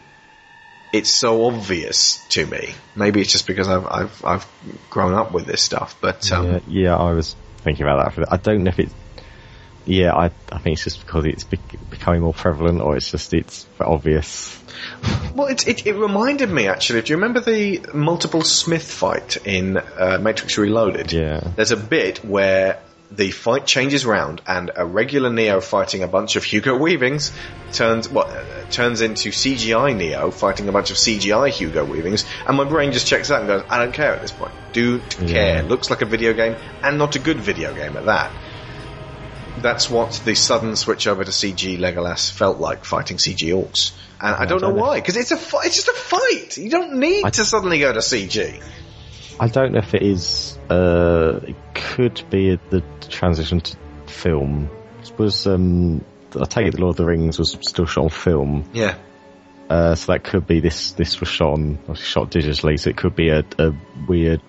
It's 0.92 1.10
so 1.10 1.46
obvious 1.46 2.24
to 2.28 2.46
me. 2.46 2.70
Maybe 2.96 3.20
it's 3.20 3.32
just 3.32 3.46
because 3.46 3.68
I've 3.68 3.86
I've 3.86 4.24
I've 4.24 4.46
grown 4.88 5.14
up 5.14 5.32
with 5.32 5.44
this 5.44 5.62
stuff, 5.62 5.96
but 6.00 6.30
um, 6.32 6.46
yeah, 6.46 6.60
yeah, 6.66 6.96
I 6.96 7.12
was 7.12 7.36
thinking 7.58 7.82
about 7.82 8.04
that. 8.04 8.14
For 8.14 8.32
I 8.32 8.36
don't 8.38 8.64
know 8.64 8.70
if 8.70 8.78
it's. 8.78 8.94
Yeah, 9.84 10.14
I 10.14 10.30
I 10.50 10.58
think 10.58 10.74
it's 10.74 10.84
just 10.84 11.00
because 11.04 11.26
it's 11.26 11.44
bec- 11.44 11.90
becoming 11.90 12.22
more 12.22 12.32
prevalent, 12.32 12.80
or 12.80 12.96
it's 12.96 13.10
just 13.10 13.34
it's 13.34 13.66
obvious. 13.80 14.62
Well, 15.34 15.48
it, 15.48 15.68
it, 15.68 15.86
it 15.86 15.94
reminded 15.94 16.50
me 16.50 16.68
actually. 16.68 17.02
Do 17.02 17.10
you 17.12 17.16
remember 17.16 17.40
the 17.40 17.84
multiple 17.94 18.42
Smith 18.42 18.90
fight 18.90 19.36
in 19.44 19.76
uh, 19.76 20.18
Matrix 20.20 20.56
Reloaded? 20.58 21.12
Yeah. 21.12 21.40
There's 21.54 21.70
a 21.70 21.76
bit 21.76 22.24
where 22.24 22.80
the 23.10 23.30
fight 23.30 23.66
changes 23.66 24.04
round, 24.04 24.42
and 24.46 24.70
a 24.76 24.84
regular 24.84 25.30
Neo 25.30 25.60
fighting 25.60 26.02
a 26.02 26.08
bunch 26.08 26.36
of 26.36 26.44
Hugo 26.44 26.76
Weavings 26.76 27.32
turns 27.72 28.08
what 28.08 28.28
uh, 28.28 28.44
turns 28.70 29.00
into 29.00 29.30
CGI 29.30 29.96
Neo 29.96 30.30
fighting 30.30 30.68
a 30.68 30.72
bunch 30.72 30.90
of 30.90 30.96
CGI 30.96 31.50
Hugo 31.50 31.84
Weavings, 31.84 32.24
and 32.46 32.56
my 32.56 32.64
brain 32.64 32.92
just 32.92 33.06
checks 33.06 33.30
out 33.30 33.40
and 33.40 33.48
goes, 33.48 33.62
"I 33.68 33.78
don't 33.78 33.92
care 33.94 34.14
at 34.14 34.20
this 34.20 34.32
point. 34.32 34.52
Do 34.72 35.00
care. 35.26 35.62
Looks 35.62 35.90
like 35.90 36.02
a 36.02 36.06
video 36.06 36.34
game, 36.34 36.56
and 36.82 36.98
not 36.98 37.16
a 37.16 37.18
good 37.18 37.38
video 37.38 37.74
game 37.74 37.96
at 37.96 38.06
that." 38.06 38.30
That's 39.62 39.90
what 39.90 40.20
the 40.24 40.34
sudden 40.34 40.76
switch 40.76 41.06
over 41.08 41.24
to 41.24 41.30
CG 41.32 41.78
Legolas 41.78 42.30
felt 42.30 42.58
like 42.58 42.84
fighting 42.84 43.16
CG 43.16 43.48
orcs. 43.48 43.92
And 44.20 44.34
I 44.36 44.46
don't 44.46 44.60
know 44.60 44.70
why, 44.70 45.00
because 45.00 45.16
it's 45.16 45.30
a 45.30 45.36
fi- 45.36 45.64
it's 45.64 45.76
just 45.76 45.88
a 45.88 45.92
fight. 45.92 46.58
You 46.58 46.70
don't 46.70 46.94
need 46.94 47.32
to 47.32 47.44
suddenly 47.44 47.78
go 47.78 47.92
to 47.92 48.00
CG. 48.00 48.62
I 49.40 49.48
don't 49.48 49.72
know 49.72 49.78
if 49.78 49.94
it 49.94 50.02
is. 50.02 50.58
Uh, 50.68 51.40
it 51.42 51.56
could 51.74 52.22
be 52.30 52.58
the 52.70 52.82
transition 53.08 53.60
to 53.60 53.76
film. 54.06 54.70
Was 55.16 55.46
um, 55.46 56.04
I 56.40 56.44
take 56.44 56.66
it 56.66 56.74
the 56.74 56.80
Lord 56.80 56.92
of 56.92 56.96
the 56.98 57.04
Rings 57.04 57.38
was 57.38 57.56
still 57.62 57.86
shot 57.86 58.04
on 58.04 58.10
film. 58.10 58.70
Yeah. 58.72 58.96
Uh, 59.68 59.94
so 59.94 60.12
that 60.12 60.24
could 60.24 60.46
be 60.46 60.60
this. 60.60 60.92
This 60.92 61.20
was 61.20 61.28
shot 61.28 61.54
on 61.54 61.78
shot 61.94 62.30
digitally, 62.30 62.78
so 62.78 62.90
it 62.90 62.96
could 62.96 63.14
be 63.14 63.28
a, 63.30 63.44
a 63.58 63.72
weird 64.06 64.40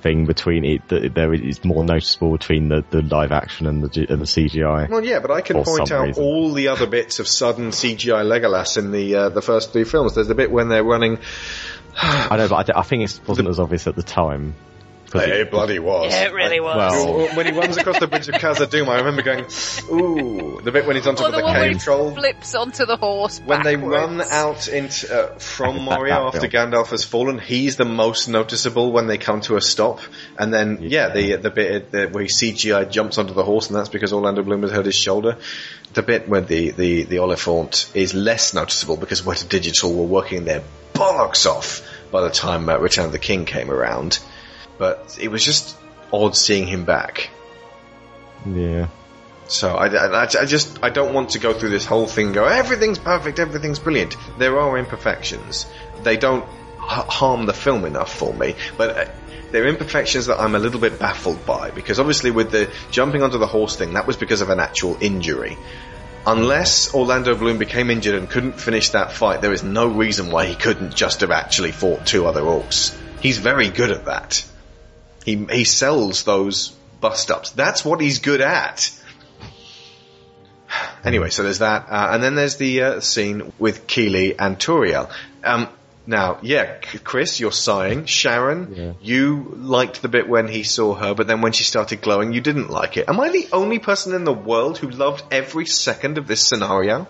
thing 0.00 0.26
between 0.26 0.64
it. 0.64 0.88
That 0.88 1.14
there 1.14 1.32
is 1.32 1.64
more 1.64 1.84
noticeable 1.84 2.32
between 2.32 2.68
the, 2.68 2.84
the 2.90 3.02
live 3.02 3.32
action 3.32 3.66
and 3.66 3.82
the 3.82 4.06
and 4.08 4.20
the 4.20 4.26
CGI. 4.26 4.88
Well, 4.88 5.04
yeah, 5.04 5.20
but 5.20 5.30
I 5.30 5.40
can 5.40 5.62
point 5.64 5.90
out 5.90 6.06
reason. 6.06 6.22
all 6.22 6.52
the 6.52 6.68
other 6.68 6.86
bits 6.86 7.18
of 7.18 7.26
sudden 7.26 7.70
CGI 7.70 8.24
Legolas 8.24 8.76
in 8.76 8.92
the 8.92 9.14
uh, 9.14 9.28
the 9.30 9.42
first 9.42 9.72
three 9.72 9.84
films. 9.84 10.14
There's 10.14 10.30
a 10.30 10.34
bit 10.34 10.50
when 10.50 10.68
they're 10.68 10.84
running. 10.84 11.18
I 11.96 12.36
know, 12.36 12.48
but 12.48 12.76
I 12.76 12.82
think 12.82 13.02
it 13.02 13.20
wasn't 13.26 13.48
as 13.48 13.60
obvious 13.60 13.86
at 13.86 13.96
the 13.96 14.02
time. 14.02 14.54
'Cause 15.12 15.22
It 15.28 15.50
bloody 15.50 15.78
was. 15.78 16.10
Yeah, 16.10 16.24
it 16.24 16.32
really 16.32 16.58
was. 16.60 16.76
Well, 16.76 17.36
when 17.36 17.44
he 17.46 17.52
runs 17.52 17.76
across 17.76 17.98
the 17.98 18.06
bridge 18.06 18.28
of 18.28 18.34
Khazad-dûm, 18.36 18.88
I 18.88 18.96
remember 18.98 19.20
going, 19.22 19.44
"Ooh!" 19.90 20.60
The 20.62 20.72
bit 20.72 20.86
when 20.86 20.96
he's 20.96 21.06
on 21.06 21.16
top 21.16 21.26
Or 21.26 21.28
of 21.28 21.32
the 21.34 21.40
the 21.42 21.52
cave 21.52 21.82
troll. 21.82 22.14
flips 22.14 22.54
onto 22.54 22.86
the 22.86 22.96
horse. 22.96 23.40
When 23.44 23.62
they 23.62 23.76
run 23.76 24.22
out 24.22 24.68
into 24.68 25.14
uh, 25.14 25.38
from 25.38 25.76
That- 25.86 25.98
Moria 25.98 26.14
after 26.14 26.40
film. 26.48 26.50
Gandalf 26.72 26.88
has 26.90 27.04
fallen, 27.04 27.38
he's 27.38 27.76
the 27.76 27.84
most 27.84 28.28
noticeable 28.28 28.90
when 28.90 29.06
they 29.06 29.18
come 29.18 29.42
to 29.42 29.56
a 29.56 29.60
stop. 29.60 30.00
And 30.38 30.52
then, 30.52 30.78
yeah, 30.80 31.10
the 31.10 31.36
the 31.36 31.50
bit 31.50 31.90
the, 31.90 32.06
where 32.08 32.22
he 32.24 32.28
CGI 32.30 32.90
jumps 32.90 33.18
onto 33.18 33.34
the 33.34 33.44
horse, 33.44 33.68
and 33.68 33.76
that's 33.78 33.90
because 33.90 34.12
Orlando 34.14 34.42
Bloom 34.42 34.62
has 34.62 34.70
hurt 34.70 34.86
his 34.86 34.94
shoulder. 34.94 35.36
The 35.92 36.02
bit 36.02 36.26
where 36.26 36.40
the 36.40 36.70
the 36.70 37.02
the 37.02 37.16
Oliphaunt 37.16 37.94
is 37.94 38.14
less 38.14 38.54
noticeable 38.54 38.96
because 38.96 39.20
Weta 39.20 39.46
Digital 39.46 39.92
were 39.92 40.06
working 40.06 40.46
their 40.46 40.62
bollocks 40.94 41.44
off 41.44 41.82
by 42.10 42.22
the 42.22 42.30
time 42.30 42.66
uh, 42.70 42.78
Return 42.78 43.06
of 43.06 43.12
the 43.12 43.18
King 43.18 43.44
came 43.44 43.70
around. 43.70 44.18
But 44.78 45.18
it 45.20 45.28
was 45.28 45.44
just 45.44 45.76
odd 46.12 46.36
seeing 46.36 46.66
him 46.66 46.84
back. 46.84 47.30
Yeah. 48.46 48.88
So 49.48 49.74
I, 49.74 49.88
I, 49.88 50.22
I 50.22 50.44
just 50.46 50.82
I 50.82 50.90
don't 50.90 51.12
want 51.12 51.30
to 51.30 51.38
go 51.38 51.52
through 51.52 51.70
this 51.70 51.84
whole 51.84 52.06
thing. 52.06 52.32
Go 52.32 52.44
everything's 52.44 52.98
perfect, 52.98 53.38
everything's 53.38 53.78
brilliant. 53.78 54.16
There 54.38 54.58
are 54.58 54.78
imperfections. 54.78 55.66
They 56.02 56.16
don't 56.16 56.44
harm 56.78 57.46
the 57.46 57.52
film 57.52 57.84
enough 57.84 58.12
for 58.12 58.32
me, 58.32 58.54
but. 58.76 58.96
Uh, 58.96 59.10
they're 59.52 59.68
imperfections 59.68 60.26
that 60.26 60.40
I'm 60.40 60.54
a 60.54 60.58
little 60.58 60.80
bit 60.80 60.98
baffled 60.98 61.44
by 61.44 61.70
because 61.70 62.00
obviously 62.00 62.30
with 62.30 62.50
the 62.50 62.72
jumping 62.90 63.22
onto 63.22 63.36
the 63.36 63.46
horse 63.46 63.76
thing, 63.76 63.92
that 63.92 64.06
was 64.06 64.16
because 64.16 64.40
of 64.40 64.48
an 64.48 64.60
actual 64.60 64.96
injury. 64.98 65.58
Unless 66.26 66.94
Orlando 66.94 67.34
Bloom 67.34 67.58
became 67.58 67.90
injured 67.90 68.14
and 68.14 68.30
couldn't 68.30 68.54
finish 68.54 68.90
that 68.90 69.12
fight, 69.12 69.42
there 69.42 69.52
is 69.52 69.62
no 69.62 69.88
reason 69.88 70.30
why 70.30 70.46
he 70.46 70.54
couldn't 70.54 70.94
just 70.94 71.20
have 71.20 71.30
actually 71.30 71.72
fought 71.72 72.06
two 72.06 72.26
other 72.26 72.40
orcs. 72.40 72.96
He's 73.20 73.36
very 73.38 73.68
good 73.68 73.90
at 73.90 74.06
that. 74.06 74.42
He 75.24 75.36
he 75.50 75.64
sells 75.64 76.24
those 76.24 76.70
bust 77.00 77.30
ups. 77.30 77.50
That's 77.50 77.84
what 77.84 78.00
he's 78.00 78.18
good 78.18 78.40
at. 78.40 78.90
Anyway, 81.04 81.30
so 81.30 81.42
there's 81.42 81.58
that, 81.58 81.88
uh, 81.90 82.08
and 82.12 82.22
then 82.22 82.34
there's 82.34 82.56
the 82.56 82.82
uh, 82.82 83.00
scene 83.00 83.52
with 83.58 83.86
Kili 83.86 84.34
and 84.38 84.58
Tauriel. 84.58 85.10
Um, 85.44 85.68
now, 86.06 86.38
yeah, 86.42 86.78
Chris, 87.04 87.38
you're 87.38 87.52
sighing. 87.52 88.06
Sharon, 88.06 88.96
you 89.00 89.54
liked 89.56 90.02
the 90.02 90.08
bit 90.08 90.28
when 90.28 90.48
he 90.48 90.62
saw 90.62 90.94
her, 90.94 91.14
but 91.14 91.26
then 91.26 91.42
when 91.42 91.52
she 91.52 91.64
started 91.64 92.00
glowing, 92.00 92.32
you 92.32 92.40
didn't 92.40 92.70
like 92.70 92.96
it. 92.96 93.08
Am 93.08 93.20
I 93.20 93.28
the 93.28 93.48
only 93.52 93.78
person 93.78 94.14
in 94.14 94.24
the 94.24 94.32
world 94.32 94.78
who 94.78 94.90
loved 94.90 95.24
every 95.30 95.66
second 95.66 96.18
of 96.18 96.26
this 96.26 96.46
scenario? 96.46 97.06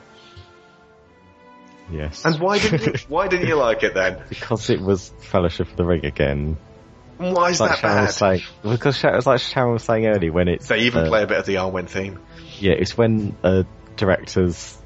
Yes. 1.90 2.24
And 2.24 2.38
why 2.40 2.58
didn't 2.58 2.86
you, 2.86 2.92
why 3.08 3.28
didn't 3.28 3.48
you 3.48 3.56
like 3.56 3.82
it 3.82 3.94
then? 3.94 4.22
because 4.28 4.70
it 4.70 4.80
was 4.80 5.12
Fellowship 5.20 5.68
of 5.70 5.76
the 5.76 5.84
Ring 5.84 6.04
again. 6.04 6.56
Why 7.22 7.50
is 7.50 7.60
like 7.60 7.70
that 7.70 7.78
Sharon 7.78 8.04
bad? 8.04 8.12
saying, 8.12 8.42
because 8.62 8.96
Sharon, 8.96 9.16
it's 9.18 9.26
like 9.26 9.40
Sharon 9.40 9.72
was 9.72 9.84
saying 9.84 10.06
earlier 10.06 10.32
when 10.32 10.48
it's 10.48 10.68
They 10.68 10.80
even 10.80 11.04
uh, 11.04 11.08
play 11.08 11.22
a 11.22 11.26
bit 11.26 11.38
of 11.38 11.46
the 11.46 11.56
Arwen 11.56 11.88
theme. 11.88 12.18
Yeah, 12.58 12.72
it's 12.72 12.96
when 12.96 13.36
uh, 13.42 13.62
directors 13.96 14.78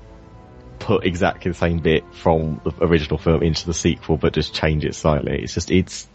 put 0.79 1.05
exactly 1.05 1.51
the 1.51 1.57
same 1.57 1.79
bit 1.79 2.05
from 2.15 2.61
the 2.65 2.73
original 2.85 3.19
film 3.19 3.43
into 3.43 3.67
the 3.67 3.75
sequel, 3.75 4.17
but 4.17 4.33
just 4.33 4.55
change 4.55 4.85
it 4.85 4.95
slightly. 4.95 5.43
It's 5.43 5.55
just 5.55 5.71
it's. 5.71 6.09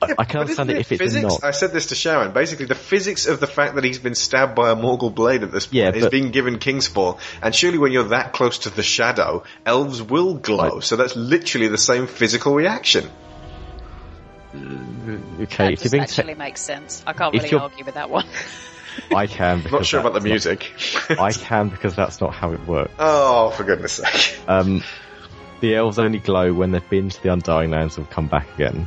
I, 0.00 0.14
I 0.18 0.24
can 0.24 0.40
understand 0.40 0.70
it 0.70 0.76
if 0.76 0.92
it's 0.92 1.00
physics? 1.00 1.22
not. 1.22 1.42
I 1.42 1.52
said 1.52 1.72
this 1.72 1.86
to 1.86 1.94
Sharon. 1.94 2.32
Basically, 2.32 2.66
the 2.66 2.74
physics 2.74 3.26
of 3.26 3.40
the 3.40 3.46
fact 3.46 3.76
that 3.76 3.84
he's 3.84 3.98
been 3.98 4.14
stabbed 4.14 4.54
by 4.54 4.70
a 4.70 4.76
Morgul 4.76 5.14
blade 5.14 5.42
at 5.42 5.50
this 5.50 5.66
point 5.66 5.74
Yeah, 5.74 5.94
is 5.94 6.08
being 6.08 6.32
given 6.32 6.58
Kingsfoil. 6.58 7.18
And 7.42 7.54
surely 7.54 7.78
when 7.78 7.92
you're 7.92 8.08
that 8.08 8.34
close 8.34 8.58
to 8.60 8.70
the 8.70 8.82
shadow, 8.82 9.44
elves 9.64 10.02
will 10.02 10.34
glow. 10.34 10.80
so 10.80 10.96
that's 10.96 11.16
literally 11.16 11.68
the 11.68 11.78
same 11.78 12.06
physical 12.06 12.54
reaction. 12.54 13.08
Okay, 14.54 15.46
That 15.66 15.72
if 15.72 15.84
you're 15.84 15.90
being 15.90 16.02
actually 16.02 16.34
makes 16.34 16.60
sense. 16.60 17.02
I 17.06 17.12
can't 17.12 17.34
if 17.34 17.42
really 17.42 17.56
argue 17.58 17.84
with 17.84 17.94
that 17.94 18.10
one. 18.10 18.26
I 19.14 19.26
can. 19.26 19.58
Because 19.58 19.72
Not 19.72 19.86
sure 19.86 20.00
about 20.00 20.14
the 20.14 20.20
music. 20.20 20.72
not- 21.10 21.18
I 21.20 21.32
can 21.32 21.68
because 21.68 21.94
that's 21.94 22.20
not 22.20 22.32
how 22.34 22.52
it 22.52 22.66
works. 22.66 22.92
oh, 22.98 23.50
for 23.50 23.64
goodness 23.64 23.92
sake. 23.94 24.38
Um, 24.48 24.82
the 25.60 25.74
elves 25.74 25.98
only 25.98 26.18
glow 26.18 26.52
when 26.54 26.70
they've 26.70 26.88
been 26.88 27.08
to 27.10 27.22
the 27.22 27.32
Undying 27.32 27.70
Lands 27.70 27.96
and 27.98 28.08
come 28.08 28.28
back 28.28 28.46
again. 28.54 28.86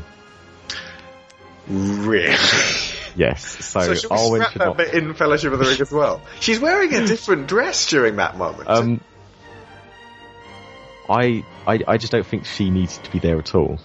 Really? 1.67 2.35
Yes. 3.15 3.43
So, 3.65 3.81
So 3.81 3.93
should 3.95 4.09
we 4.11 4.17
Arwen 4.17 4.35
scrap 4.37 4.51
should 4.53 4.61
that 4.61 4.65
not. 4.65 4.77
bit 4.77 4.93
in 4.93 5.13
Fellowship 5.13 5.51
of 5.53 5.59
the 5.59 5.65
Ring 5.65 5.81
as 5.81 5.91
well? 5.91 6.21
She's 6.39 6.59
wearing 6.59 6.93
a 6.93 7.05
different 7.05 7.47
dress 7.47 7.87
during 7.89 8.15
that 8.15 8.37
moment. 8.37 8.69
Um, 8.69 9.01
I, 11.09 11.43
I 11.67 11.79
I 11.87 11.97
just 11.97 12.11
don't 12.11 12.25
think 12.25 12.45
she 12.45 12.69
needs 12.69 12.97
to 12.99 13.11
be 13.11 13.19
there 13.19 13.37
at 13.39 13.53
all. 13.55 13.79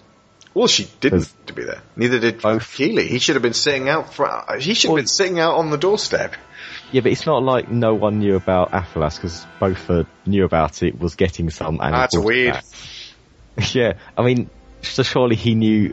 Well, 0.55 0.69
she 0.69 0.89
didn't 1.01 1.21
need 1.21 1.47
to 1.49 1.53
be 1.53 1.65
there. 1.65 1.83
Neither 1.97 2.21
did 2.21 2.39
Kili. 2.39 3.07
He 3.07 3.19
should 3.19 3.35
have 3.35 3.43
been 3.43 3.55
sitting 3.55 3.89
out. 3.89 4.15
Fr- 4.15 4.57
he 4.59 4.75
should 4.75 4.91
have 4.91 4.97
been 4.97 5.07
sitting 5.09 5.41
out 5.41 5.57
on 5.57 5.71
the 5.71 5.77
doorstep. 5.77 6.37
Yeah, 6.93 7.01
but 7.01 7.11
it's 7.11 7.27
not 7.27 7.43
like 7.43 7.69
no 7.69 7.95
one 7.95 8.21
knew 8.21 8.37
about 8.37 8.71
Athelas 8.71 9.17
because 9.17 9.45
Bofur 9.61 10.05
uh, 10.05 10.09
knew 10.27 10.45
about 10.45 10.83
it, 10.85 10.99
was 10.99 11.17
getting 11.17 11.51
some, 11.51 11.81
and 11.81 11.93
That's 11.93 12.17
weird. 12.17 12.61
yeah, 13.73 13.95
I 14.17 14.23
mean, 14.23 14.49
so 14.83 15.03
surely 15.03 15.35
he 15.35 15.57
knew 15.57 15.93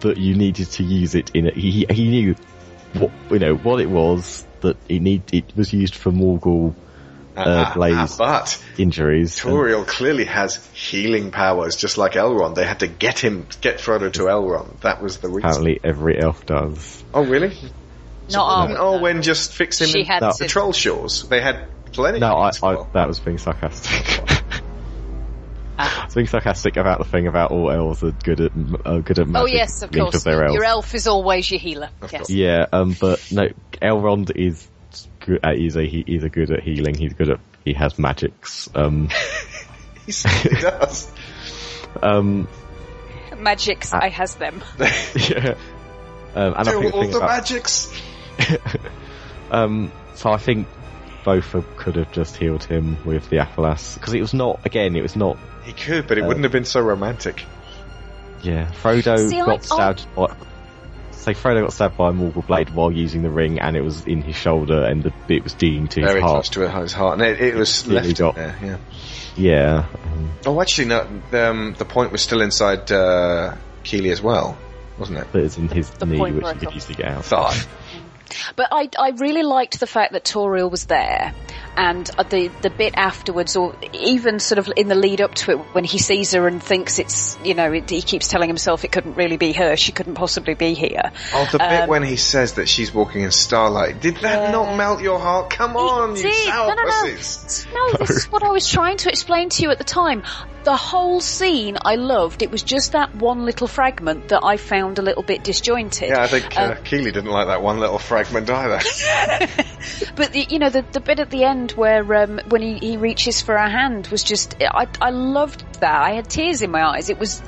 that 0.00 0.18
you 0.18 0.34
needed 0.34 0.70
to 0.72 0.82
use 0.82 1.14
it 1.14 1.30
in 1.34 1.46
it. 1.46 1.56
He 1.56 1.86
he 1.88 2.08
knew 2.08 2.34
what 2.94 3.12
you 3.30 3.38
know 3.38 3.54
what 3.54 3.80
it 3.80 3.88
was 3.88 4.44
that 4.60 4.76
it 4.88 5.00
need 5.00 5.22
it 5.32 5.56
was 5.56 5.72
used 5.72 5.94
for 5.94 6.10
Morgul 6.10 6.74
uh, 7.36 7.64
Ah, 7.68 7.72
blaze 7.74 7.94
ah, 7.96 8.14
but 8.18 8.64
injuries. 8.78 9.44
and- 9.44 9.52
Tauriel 9.54 9.86
clearly 9.86 10.24
has 10.24 10.64
healing 10.72 11.30
powers, 11.30 11.76
just 11.76 11.98
like 11.98 12.12
Elrond. 12.12 12.54
They 12.54 12.64
had 12.64 12.80
to 12.80 12.86
get 12.86 13.18
him, 13.18 13.46
get 13.60 13.78
Frodo 13.78 14.12
to 14.12 14.22
Elrond. 14.22 14.80
That 14.80 15.02
was 15.02 15.18
the 15.18 15.28
reason. 15.28 15.40
apparently, 15.50 15.80
every 15.84 16.20
elf 16.20 16.46
does. 16.46 17.04
Oh, 17.12 17.24
really? 17.24 17.56
Not 18.30 18.68
Didn't 18.68 18.80
Arwen. 18.80 19.00
Olwen 19.00 19.22
just 19.22 19.52
fix 19.52 19.80
him 19.80 19.88
She 19.88 20.00
in 20.00 20.06
had 20.06 20.22
the 20.22 20.30
to- 20.32 20.44
Trollshaws? 20.44 21.28
They 21.28 21.40
had 21.40 21.68
plenty. 21.92 22.18
No, 22.20 22.34
I, 22.36 22.50
I 22.62 22.84
that 22.94 23.06
was 23.08 23.20
being 23.20 23.38
sarcastic. 23.38 24.20
I 25.78 26.08
being 26.14 26.26
sarcastic 26.26 26.78
about 26.78 26.98
the 26.98 27.04
thing 27.04 27.26
about 27.26 27.50
all 27.50 27.70
elves 27.70 28.02
are 28.02 28.12
good 28.12 28.40
at 28.40 28.52
uh, 28.86 28.98
good 29.00 29.18
at 29.18 29.28
magic. 29.28 29.42
Oh 29.42 29.46
yes, 29.46 29.82
of 29.82 29.92
course. 29.92 30.22
they're 30.24 30.42
elves. 30.44 30.54
Your 30.54 30.64
elf 30.64 30.94
is 30.94 31.06
always 31.06 31.50
your 31.50 31.60
healer. 31.60 31.90
yes. 32.10 32.30
Yeah, 32.30 32.64
um, 32.72 32.96
but 32.98 33.30
no, 33.30 33.48
Elrond 33.82 34.32
is 34.34 34.66
good 35.26 35.40
at, 35.42 35.56
he's 35.56 35.76
a, 35.76 35.82
he, 35.86 36.02
he's 36.06 36.24
a 36.24 36.28
good 36.30 36.50
at 36.50 36.62
healing, 36.62 36.94
he's 36.94 37.12
good 37.12 37.28
at, 37.30 37.40
he 37.64 37.72
has 37.74 37.98
magics, 37.98 38.68
um, 38.74 39.08
he 40.06 40.12
certainly 40.12 40.60
does. 40.62 41.12
um, 42.02 42.48
Magics, 43.38 43.92
Ah. 43.92 43.98
I 44.02 44.08
has 44.08 44.34
them. 44.36 44.62
yeah. 44.78 45.54
Um, 46.34 46.54
and 46.56 46.56
I 46.56 46.72
Do 46.72 46.80
think 46.80 46.94
all 46.94 47.02
thing 47.02 47.10
the 47.10 47.16
about, 47.18 47.28
magics. 47.28 47.92
um, 49.50 49.92
so 50.14 50.30
I 50.30 50.38
think 50.38 50.66
both 51.24 51.54
of- 51.54 51.76
could 51.76 51.96
have 51.96 52.12
just 52.12 52.36
healed 52.36 52.64
him 52.64 52.96
with 53.04 53.28
the 53.30 53.36
Athelas, 53.38 53.94
because 53.94 54.14
it 54.14 54.20
was 54.20 54.32
not, 54.34 54.64
again, 54.64 54.96
it 54.96 55.02
was 55.02 55.16
not, 55.16 55.36
He 55.64 55.72
could, 55.72 56.06
but 56.06 56.16
it 56.18 56.22
Uh, 56.24 56.28
wouldn't 56.28 56.44
have 56.44 56.52
been 56.52 56.64
so 56.64 56.80
romantic. 56.80 57.44
yeah, 58.42 58.70
Frodo 58.82 59.28
See, 59.28 59.40
I- 59.40 59.46
got 59.46 59.64
stabbed 59.64 60.06
by, 60.14 60.34
say 61.16 61.32
Frodo 61.34 61.62
got 61.62 61.72
stabbed 61.72 61.96
by 61.96 62.10
a 62.10 62.12
Morgul 62.12 62.46
blade 62.46 62.70
while 62.70 62.92
using 62.92 63.22
the 63.22 63.30
ring 63.30 63.58
and 63.58 63.76
it 63.76 63.80
was 63.82 64.04
in 64.06 64.22
his 64.22 64.36
shoulder 64.36 64.84
and 64.84 65.02
the 65.02 65.12
bit 65.26 65.42
was 65.44 65.54
digging 65.54 65.88
to 65.88 66.00
his 66.00 66.08
Very 66.10 66.20
heart. 66.20 66.32
close 66.34 66.48
to 66.50 66.70
his 66.80 66.92
heart, 66.92 67.14
and 67.20 67.22
it, 67.22 67.40
it 67.40 67.54
was 67.54 67.86
Yeah, 67.86 68.00
he 68.02 68.06
left 68.08 68.18
got- 68.18 68.34
there. 68.36 68.56
Yeah. 68.62 68.76
Yeah. 69.36 69.86
um, 70.04 70.30
Oh, 70.46 70.60
actually, 70.60 70.86
no. 70.88 71.00
Um, 71.32 71.74
the 71.76 71.84
point 71.84 72.12
was 72.12 72.22
still 72.22 72.40
inside 72.40 72.90
uh, 72.92 73.56
Kili 73.84 74.10
as 74.12 74.22
well, 74.22 74.56
wasn't 74.98 75.18
it? 75.18 75.26
But 75.32 75.42
it's 75.42 75.58
in 75.58 75.68
his 75.68 75.90
knee, 76.00 76.16
point 76.18 76.36
which 76.36 76.46
he 76.46 76.58
could 76.60 76.68
off. 76.68 76.76
easily 76.76 76.94
get 76.94 77.06
out. 77.06 77.24
Thought. 77.24 77.66
But 78.56 78.68
I, 78.72 78.88
I 78.98 79.10
really 79.10 79.42
liked 79.42 79.78
the 79.80 79.86
fact 79.86 80.12
that 80.12 80.24
Tauriel 80.24 80.70
was 80.70 80.86
there, 80.86 81.32
and 81.76 82.08
uh, 82.18 82.22
the 82.22 82.48
the 82.62 82.70
bit 82.70 82.94
afterwards, 82.96 83.56
or 83.56 83.74
even 83.92 84.40
sort 84.40 84.58
of 84.58 84.70
in 84.76 84.88
the 84.88 84.94
lead 84.94 85.20
up 85.20 85.34
to 85.36 85.52
it, 85.52 85.56
when 85.74 85.84
he 85.84 85.98
sees 85.98 86.32
her 86.32 86.46
and 86.48 86.62
thinks 86.62 86.98
it's, 86.98 87.38
you 87.44 87.54
know, 87.54 87.72
it, 87.72 87.88
he 87.90 88.02
keeps 88.02 88.28
telling 88.28 88.48
himself 88.48 88.84
it 88.84 88.92
couldn't 88.92 89.14
really 89.14 89.36
be 89.36 89.52
her, 89.52 89.76
she 89.76 89.92
couldn't 89.92 90.14
possibly 90.14 90.54
be 90.54 90.74
here. 90.74 91.12
Oh, 91.34 91.48
the 91.52 91.58
bit 91.58 91.82
Um, 91.82 91.88
when 91.88 92.02
he 92.02 92.16
says 92.16 92.54
that 92.54 92.68
she's 92.68 92.92
walking 92.92 93.22
in 93.22 93.30
starlight. 93.30 94.00
Did 94.00 94.16
that 94.18 94.52
not 94.52 94.76
melt 94.76 95.00
your 95.02 95.18
heart? 95.18 95.50
Come 95.50 95.76
on, 95.76 96.16
you 96.16 96.22
did. 96.22 96.48
No, 96.48 96.68
no, 96.68 96.74
no. 96.74 96.90
sourpusses. 96.90 97.66
No, 97.72 97.92
this 97.98 98.10
is 98.10 98.24
what 98.32 98.42
I 98.42 98.50
was 98.50 98.68
trying 98.68 98.96
to 98.98 99.08
explain 99.08 99.48
to 99.50 99.62
you 99.62 99.70
at 99.70 99.78
the 99.78 99.84
time. 99.84 100.22
The 100.64 100.76
whole 100.76 101.20
scene 101.20 101.76
I 101.80 101.94
loved. 101.94 102.42
It 102.42 102.50
was 102.50 102.62
just 102.64 102.92
that 102.92 103.14
one 103.14 103.44
little 103.44 103.68
fragment 103.68 104.28
that 104.28 104.40
I 104.42 104.56
found 104.56 104.98
a 104.98 105.02
little 105.02 105.22
bit 105.22 105.44
disjointed. 105.44 106.08
Yeah, 106.08 106.22
I 106.22 106.26
think 106.26 106.58
uh, 106.58 106.62
Um, 106.62 106.84
Kili 106.84 107.04
didn't 107.12 107.26
like 107.26 107.46
that 107.46 107.62
one 107.62 107.78
little 107.78 107.98
fragment 108.00 108.50
either. 108.50 108.80
But 110.14 110.32
the, 110.32 110.46
you 110.48 110.58
know, 110.58 110.70
the, 110.70 110.84
the 110.92 111.00
bit 111.00 111.18
at 111.20 111.30
the 111.30 111.44
end 111.44 111.72
where 111.72 112.02
um, 112.22 112.40
when 112.48 112.62
he, 112.62 112.78
he 112.78 112.96
reaches 112.96 113.40
for 113.42 113.56
her 113.56 113.68
hand 113.68 114.08
was 114.08 114.22
just 114.22 114.56
I 114.60 114.86
I 115.00 115.10
loved 115.10 115.64
that. 115.80 115.94
I 116.02 116.12
had 116.12 116.28
tears 116.28 116.62
in 116.62 116.70
my 116.70 116.82
eyes. 116.82 117.10
It 117.10 117.18
was 117.18 117.42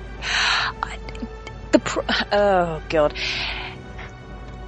I- 0.83 0.99
the 1.73 1.79
pr- 1.79 2.01
oh 2.33 2.83
god. 2.89 3.15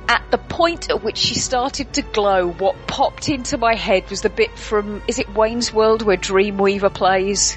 At 0.08 0.28
the 0.32 0.38
point 0.38 0.90
at 0.90 1.04
which 1.04 1.18
she 1.18 1.36
started 1.38 1.92
to 1.92 2.02
glow, 2.02 2.50
what 2.50 2.74
popped 2.88 3.28
into 3.28 3.56
my 3.58 3.76
head 3.76 4.10
was 4.10 4.22
the 4.22 4.28
bit 4.30 4.58
from 4.58 5.02
is 5.06 5.18
it 5.20 5.32
Wayne's 5.32 5.72
World 5.72 6.02
where 6.02 6.16
Dreamweaver 6.16 6.92
plays 6.92 7.54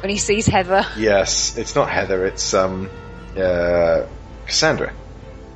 when 0.00 0.10
he 0.10 0.18
sees 0.18 0.46
Heather. 0.46 0.84
yes, 0.96 1.56
it's 1.56 1.76
not 1.76 1.88
Heather. 1.88 2.26
It's 2.26 2.52
um, 2.54 2.90
uh, 3.36 4.06
Cassandra. 4.46 4.92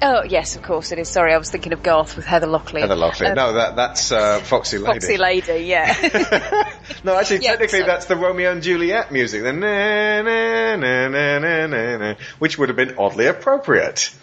Oh 0.09 0.23
yes, 0.23 0.55
of 0.55 0.63
course 0.63 0.93
it 0.93 1.01
is. 1.01 1.09
Sorry, 1.09 1.35
I 1.35 1.37
was 1.37 1.51
thinking 1.51 1.73
of 1.73 1.83
Garth 1.83 2.15
with 2.15 2.27
Heather 2.27 2.47
Lockley. 2.47 2.81
Heather 2.81 2.95
Lockley. 2.95 3.27
Um, 3.27 3.35
no, 3.35 3.53
that 3.55 3.75
that's 3.75 4.13
uh, 4.13 4.39
Foxy 4.39 4.79
Lady. 4.79 5.01
Foxy 5.01 5.17
Lady, 5.17 5.65
yeah. 5.65 6.73
No, 7.05 7.17
actually, 7.17 7.41
Yeah, 7.43 7.53
technically, 7.53 7.81
so- 7.81 7.87
that's 7.87 8.07
the 8.07 8.15
Romeo 8.15 8.53
and 8.53 8.63
Juliet 8.63 9.11
music. 9.11 9.43
The 9.43 9.53
na 9.53 10.23
na 10.23 10.77
na 10.77 11.09
na 11.09 11.39
na 11.41 11.67
na 11.67 11.97
na, 11.97 12.15
which 12.39 12.57
would 12.57 12.69
have 12.69 12.77
been 12.77 12.95
oddly 12.99 13.27
appropriate. 13.27 14.15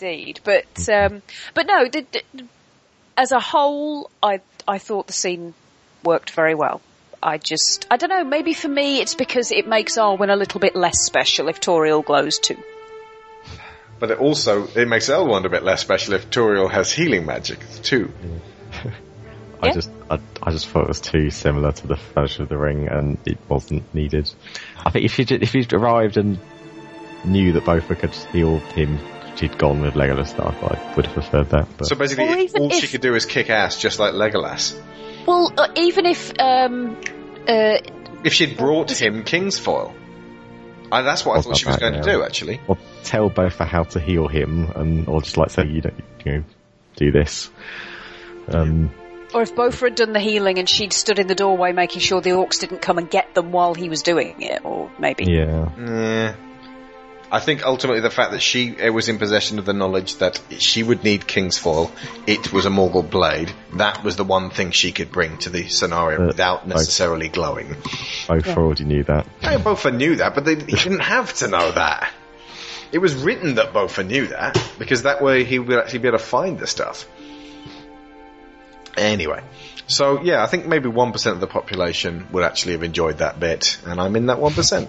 Indeed, 0.00 0.40
but 0.42 0.88
um, 0.88 1.20
but 1.52 1.66
no, 1.66 1.88
the, 1.88 2.06
the, 2.12 2.44
as 3.16 3.32
a 3.32 3.40
whole, 3.40 4.10
I 4.22 4.40
I 4.66 4.78
thought 4.78 5.06
the 5.06 5.12
scene 5.12 5.52
worked 6.02 6.30
very 6.30 6.54
well. 6.54 6.80
I 7.22 7.36
just 7.36 7.86
I 7.90 7.98
don't 7.98 8.08
know. 8.10 8.24
Maybe 8.24 8.54
for 8.54 8.68
me, 8.68 9.00
it's 9.00 9.14
because 9.14 9.50
it 9.50 9.68
makes 9.68 9.98
Arwen 9.98 10.32
a 10.32 10.36
little 10.36 10.60
bit 10.60 10.74
less 10.74 11.00
special 11.04 11.48
if 11.48 11.60
Tauriel 11.60 12.02
glows 12.02 12.38
too. 12.38 12.56
But 13.98 14.12
it 14.12 14.18
also 14.18 14.66
it 14.68 14.86
makes 14.86 15.08
Elrond 15.08 15.44
a 15.44 15.48
bit 15.48 15.64
less 15.64 15.80
special 15.80 16.14
if 16.14 16.30
Tauriel 16.30 16.70
has 16.70 16.92
healing 16.92 17.26
magic 17.26 17.58
too. 17.82 18.12
I 19.60 19.72
just, 19.72 19.90
I, 20.08 20.20
I 20.40 20.52
just 20.52 20.68
thought 20.68 20.82
it 20.82 20.88
was 20.88 21.00
too 21.00 21.30
similar 21.30 21.72
to 21.72 21.86
the 21.88 21.96
Fellowship 21.96 22.42
of 22.42 22.48
the 22.48 22.56
Ring, 22.56 22.86
and 22.88 23.18
it 23.26 23.38
wasn't 23.48 23.92
needed. 23.92 24.32
I 24.86 24.90
think 24.90 25.04
if 25.04 25.14
she 25.14 25.22
if 25.22 25.52
he'd 25.52 25.72
arrived 25.72 26.16
and 26.16 26.38
knew 27.24 27.52
that 27.52 27.64
Bofur 27.64 27.98
could 27.98 28.14
heal 28.14 28.58
him, 28.58 29.00
she'd 29.36 29.58
gone 29.58 29.80
with 29.80 29.94
Legolas 29.94 30.28
stuff. 30.28 30.56
I 30.62 30.94
would 30.94 31.06
have 31.06 31.14
preferred 31.14 31.50
that. 31.50 31.66
But 31.76 31.86
So 31.86 31.96
basically, 31.96 32.28
Or 32.28 32.36
even 32.36 32.62
all 32.62 32.70
she 32.70 32.86
could 32.86 33.00
do 33.00 33.14
is 33.14 33.26
kick 33.26 33.50
ass, 33.50 33.80
just 33.80 33.98
like 33.98 34.14
Legolas. 34.14 34.80
Well, 35.26 35.52
uh, 35.56 35.68
even 35.76 36.06
if 36.06 36.32
um, 36.38 36.96
uh, 37.48 37.78
If 38.24 38.32
she'd 38.34 38.56
brought 38.56 38.90
him 38.90 39.24
Kingsfoil, 39.24 39.92
I, 40.90 41.02
that's 41.02 41.24
what 41.24 41.38
I 41.38 41.42
thought 41.42 41.56
she 41.56 41.66
was 41.66 41.76
going 41.76 41.94
that, 41.94 42.04
to 42.04 42.12
do. 42.12 42.22
Actually, 42.22 42.60
or 42.66 42.78
tell 43.04 43.30
Bofur 43.30 43.66
how 43.66 43.84
to 43.84 44.00
heal 44.00 44.28
him, 44.28 44.70
and 44.74 45.08
or 45.08 45.22
just 45.22 45.36
like 45.36 45.50
say 45.50 45.66
you 45.66 45.80
don't, 45.80 46.04
you 46.24 46.32
know, 46.32 46.44
do 46.96 47.12
this. 47.12 47.50
Um, 48.48 48.90
or 49.34 49.42
if 49.42 49.54
Bofur 49.54 49.88
had 49.88 49.94
done 49.94 50.12
the 50.12 50.20
healing 50.20 50.58
and 50.58 50.68
she'd 50.68 50.92
stood 50.92 51.18
in 51.18 51.26
the 51.26 51.34
doorway 51.34 51.72
making 51.72 52.00
sure 52.00 52.20
the 52.22 52.30
orcs 52.30 52.60
didn't 52.60 52.80
come 52.80 52.96
and 52.96 53.10
get 53.10 53.34
them 53.34 53.52
while 53.52 53.74
he 53.74 53.88
was 53.88 54.02
doing 54.02 54.40
it, 54.40 54.64
or 54.64 54.90
maybe. 54.98 55.24
yeah. 55.24 55.70
yeah. 55.78 56.36
I 57.30 57.40
think 57.40 57.64
ultimately 57.64 58.00
the 58.00 58.10
fact 58.10 58.30
that 58.32 58.40
she 58.40 58.80
uh, 58.80 58.90
was 58.90 59.08
in 59.08 59.18
possession 59.18 59.58
of 59.58 59.66
the 59.66 59.74
knowledge 59.74 60.16
that 60.16 60.40
she 60.58 60.82
would 60.82 61.04
need 61.04 61.22
Kingsfoil, 61.22 61.90
it 62.26 62.52
was 62.52 62.64
a 62.64 62.70
Morgul 62.70 63.08
blade. 63.08 63.52
That 63.74 64.02
was 64.02 64.16
the 64.16 64.24
one 64.24 64.48
thing 64.48 64.70
she 64.70 64.92
could 64.92 65.12
bring 65.12 65.36
to 65.38 65.50
the 65.50 65.68
scenario 65.68 66.22
Uh, 66.22 66.26
without 66.28 66.66
necessarily 66.66 67.28
glowing. 67.28 67.68
Bofur 68.28 68.56
already 68.56 68.84
knew 68.84 69.04
that. 69.04 69.26
They 69.42 69.58
both 69.58 69.84
knew 69.92 70.16
that, 70.16 70.34
but 70.34 70.46
they, 70.46 70.54
he 70.54 70.76
didn't 70.76 71.00
have 71.00 71.34
to 71.34 71.48
know 71.48 71.70
that. 71.72 72.10
It 72.92 72.98
was 72.98 73.14
written 73.14 73.56
that 73.56 73.74
Bofur 73.74 74.06
knew 74.06 74.28
that 74.28 74.56
because 74.78 75.02
that 75.02 75.20
way 75.22 75.44
he 75.44 75.58
would 75.58 75.78
actually 75.78 75.98
be 75.98 76.08
able 76.08 76.18
to 76.18 76.24
find 76.24 76.58
the 76.58 76.66
stuff. 76.66 77.06
Anyway, 78.96 79.42
so 79.86 80.22
yeah, 80.22 80.42
I 80.42 80.46
think 80.46 80.66
maybe 80.66 80.88
one 80.88 81.12
percent 81.12 81.34
of 81.34 81.40
the 81.40 81.46
population 81.46 82.26
would 82.32 82.42
actually 82.42 82.72
have 82.72 82.82
enjoyed 82.82 83.18
that 83.18 83.38
bit, 83.38 83.78
and 83.84 84.00
I'm 84.00 84.16
in 84.16 84.26
that 84.26 84.40
one 84.40 84.54
percent. 84.54 84.88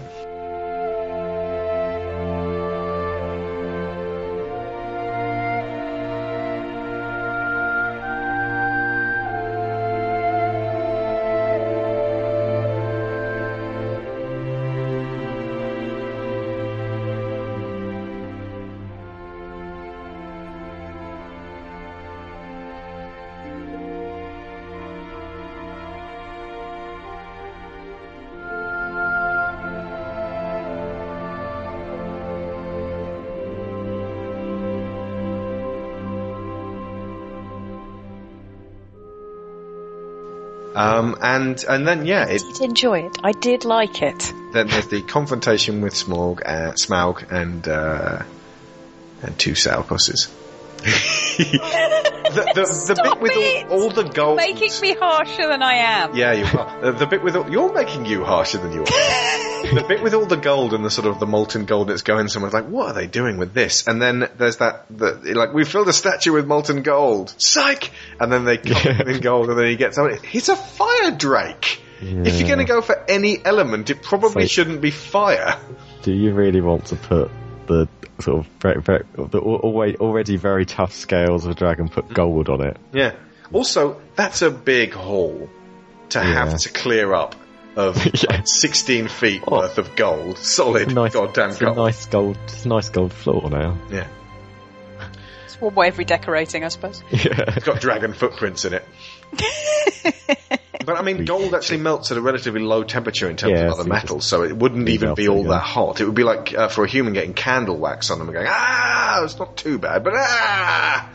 And 41.21 41.63
and 41.67 41.87
then 41.87 42.05
yeah, 42.05 42.27
it, 42.27 42.43
I 42.43 42.51
did 42.51 42.61
enjoy 42.61 42.99
it. 43.05 43.17
I 43.23 43.31
did 43.31 43.65
like 43.65 44.01
it. 44.01 44.33
then 44.53 44.67
there's 44.67 44.87
the 44.87 45.01
confrontation 45.01 45.81
with 45.81 45.93
Smorg, 45.93 46.41
uh, 46.45 46.73
Smaug, 46.73 47.31
and 47.31 47.67
uh, 47.67 48.23
and 49.21 49.37
two 49.37 49.53
sourpusses. 49.53 50.29
the, 50.79 52.51
the, 52.55 52.93
the 52.93 53.01
bit 53.03 53.19
with 53.19 53.69
all, 53.69 53.81
all 53.81 53.89
the 53.89 54.03
gold. 54.03 54.37
Making 54.37 54.71
me 54.81 54.95
harsher 54.95 55.47
than 55.47 55.61
I 55.61 55.73
am. 55.73 56.15
Yeah, 56.15 56.31
you 56.31 56.45
are. 56.57 56.81
The, 56.81 56.91
the 56.93 57.05
bit 57.05 57.21
with 57.21 57.35
all, 57.35 57.49
you're 57.49 57.73
making 57.73 58.05
you 58.05 58.23
harsher 58.23 58.59
than 58.59 58.71
you 58.71 58.83
are. 58.83 58.85
the 59.63 59.85
bit 59.87 60.01
with 60.03 60.13
all 60.13 60.25
the 60.25 60.37
gold 60.37 60.73
and 60.73 60.83
the 60.83 60.89
sort 60.89 61.07
of 61.07 61.19
the 61.19 61.25
molten 61.25 61.65
gold 61.65 61.89
that's 61.89 62.01
going 62.01 62.27
somewhere. 62.27 62.51
Like, 62.51 62.67
what 62.67 62.87
are 62.87 62.93
they 62.93 63.07
doing 63.07 63.37
with 63.37 63.53
this? 63.53 63.87
And 63.87 64.01
then 64.01 64.29
there's 64.37 64.57
that, 64.57 64.85
the, 64.89 65.33
like, 65.35 65.53
we 65.53 65.65
filled 65.65 65.87
a 65.87 65.93
statue 65.93 66.33
with 66.33 66.45
molten 66.47 66.81
gold. 66.83 67.33
Psych! 67.37 67.91
And 68.19 68.31
then 68.31 68.45
they 68.45 68.57
cover 68.57 68.93
him 68.93 69.07
in 69.07 69.21
gold, 69.21 69.49
and 69.49 69.57
then 69.59 69.67
he 69.67 69.75
gets 69.75 69.97
on 69.97 70.11
it. 70.11 70.21
He's 70.23 70.49
a 70.49 70.55
fire 70.55 71.11
drake. 71.11 71.81
If 72.01 72.39
you're 72.39 72.47
going 72.47 72.59
to 72.59 72.65
go 72.65 72.81
for 72.81 72.97
any 73.09 73.43
element, 73.43 73.89
it 73.89 74.01
probably 74.01 74.43
So- 74.43 74.47
shouldn't 74.47 74.79
be 74.81 74.91
fire. 74.91 75.59
Do 76.03 76.13
you 76.13 76.33
really 76.33 76.61
want 76.61 76.85
to 76.87 76.95
put 76.95 77.29
the 77.67 77.89
sort 78.21 78.39
of 78.39 78.47
very, 78.61 78.81
very, 78.81 79.03
the 79.15 79.39
already 79.39 80.37
very 80.37 80.65
tough 80.65 80.93
scales 80.93 81.43
of 81.45 81.51
a 81.51 81.55
dragon 81.55 81.89
put 81.89 82.07
gold 82.13 82.47
on 82.47 82.61
it? 82.65 82.77
Yeah. 82.93 83.15
Also, 83.51 83.99
that's 84.15 84.41
a 84.41 84.49
big 84.49 84.93
hole 84.93 85.49
to 86.09 86.19
Yeah. 86.19 86.25
have 86.33 86.57
to 86.59 86.69
clear 86.69 87.13
up 87.13 87.35
of 87.79 88.05
like 88.29 88.47
16 88.47 89.07
feet 89.07 89.45
worth 89.47 89.77
of 89.77 89.95
gold. 89.95 90.37
Solid 90.37 90.93
Nice, 90.93 91.13
goddamn 91.13 91.51
it's 91.51 91.61
a 91.61 91.65
gold. 91.65 91.77
nice 91.77 92.05
gold, 92.05 92.37
it's 92.43 92.65
a 92.65 92.67
nice 92.67 92.89
gold 92.89 93.13
floor 93.13 93.49
now. 93.49 93.77
Yeah. 93.89 94.07
It's 95.45 95.59
one 95.61 95.73
way 95.75 95.87
of 95.87 95.97
redecorating, 95.97 96.63
I 96.63 96.67
suppose. 96.67 97.01
Yeah. 97.11 97.45
It's 97.55 97.65
got 97.65 97.81
dragon 97.81 98.13
footprints 98.13 98.65
in 98.65 98.73
it. 98.73 98.85
but 100.85 100.97
I 100.97 101.01
mean, 101.03 101.25
gold 101.25 101.53
actually 101.55 101.79
melts 101.79 102.11
at 102.11 102.17
a 102.17 102.21
relatively 102.21 102.61
low 102.61 102.83
temperature 102.83 103.29
in 103.29 103.35
terms 103.37 103.53
Yeah, 103.53 103.67
of 103.67 103.73
other 103.79 103.83
metals, 103.89 104.25
so 104.25 104.43
it 104.43 104.55
wouldn't 104.55 104.89
even 104.89 105.09
melt 105.09 105.17
be 105.17 105.27
all 105.29 105.39
again. 105.39 105.49
that 105.51 105.59
hot. 105.61 106.01
It 106.01 106.05
would 106.05 106.15
be 106.15 106.23
like 106.23 106.53
uh, 106.55 106.67
for 106.67 106.83
a 106.83 106.87
human 106.87 107.13
getting 107.13 107.33
candle 107.33 107.77
wax 107.77 108.09
on 108.11 108.19
them 108.19 108.27
and 108.27 108.35
going, 108.35 108.47
ah, 108.49 109.23
it's 109.23 109.37
not 109.37 109.55
too 109.57 109.77
bad, 109.79 110.03
but 110.03 110.13
ah. 110.15 111.09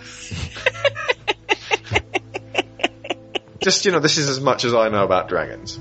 Just, 3.60 3.84
you 3.86 3.92
know, 3.92 4.00
this 4.00 4.18
is 4.18 4.28
as 4.28 4.40
much 4.40 4.64
as 4.64 4.74
I 4.74 4.88
know 4.90 5.04
about 5.04 5.28
dragons. 5.28 5.80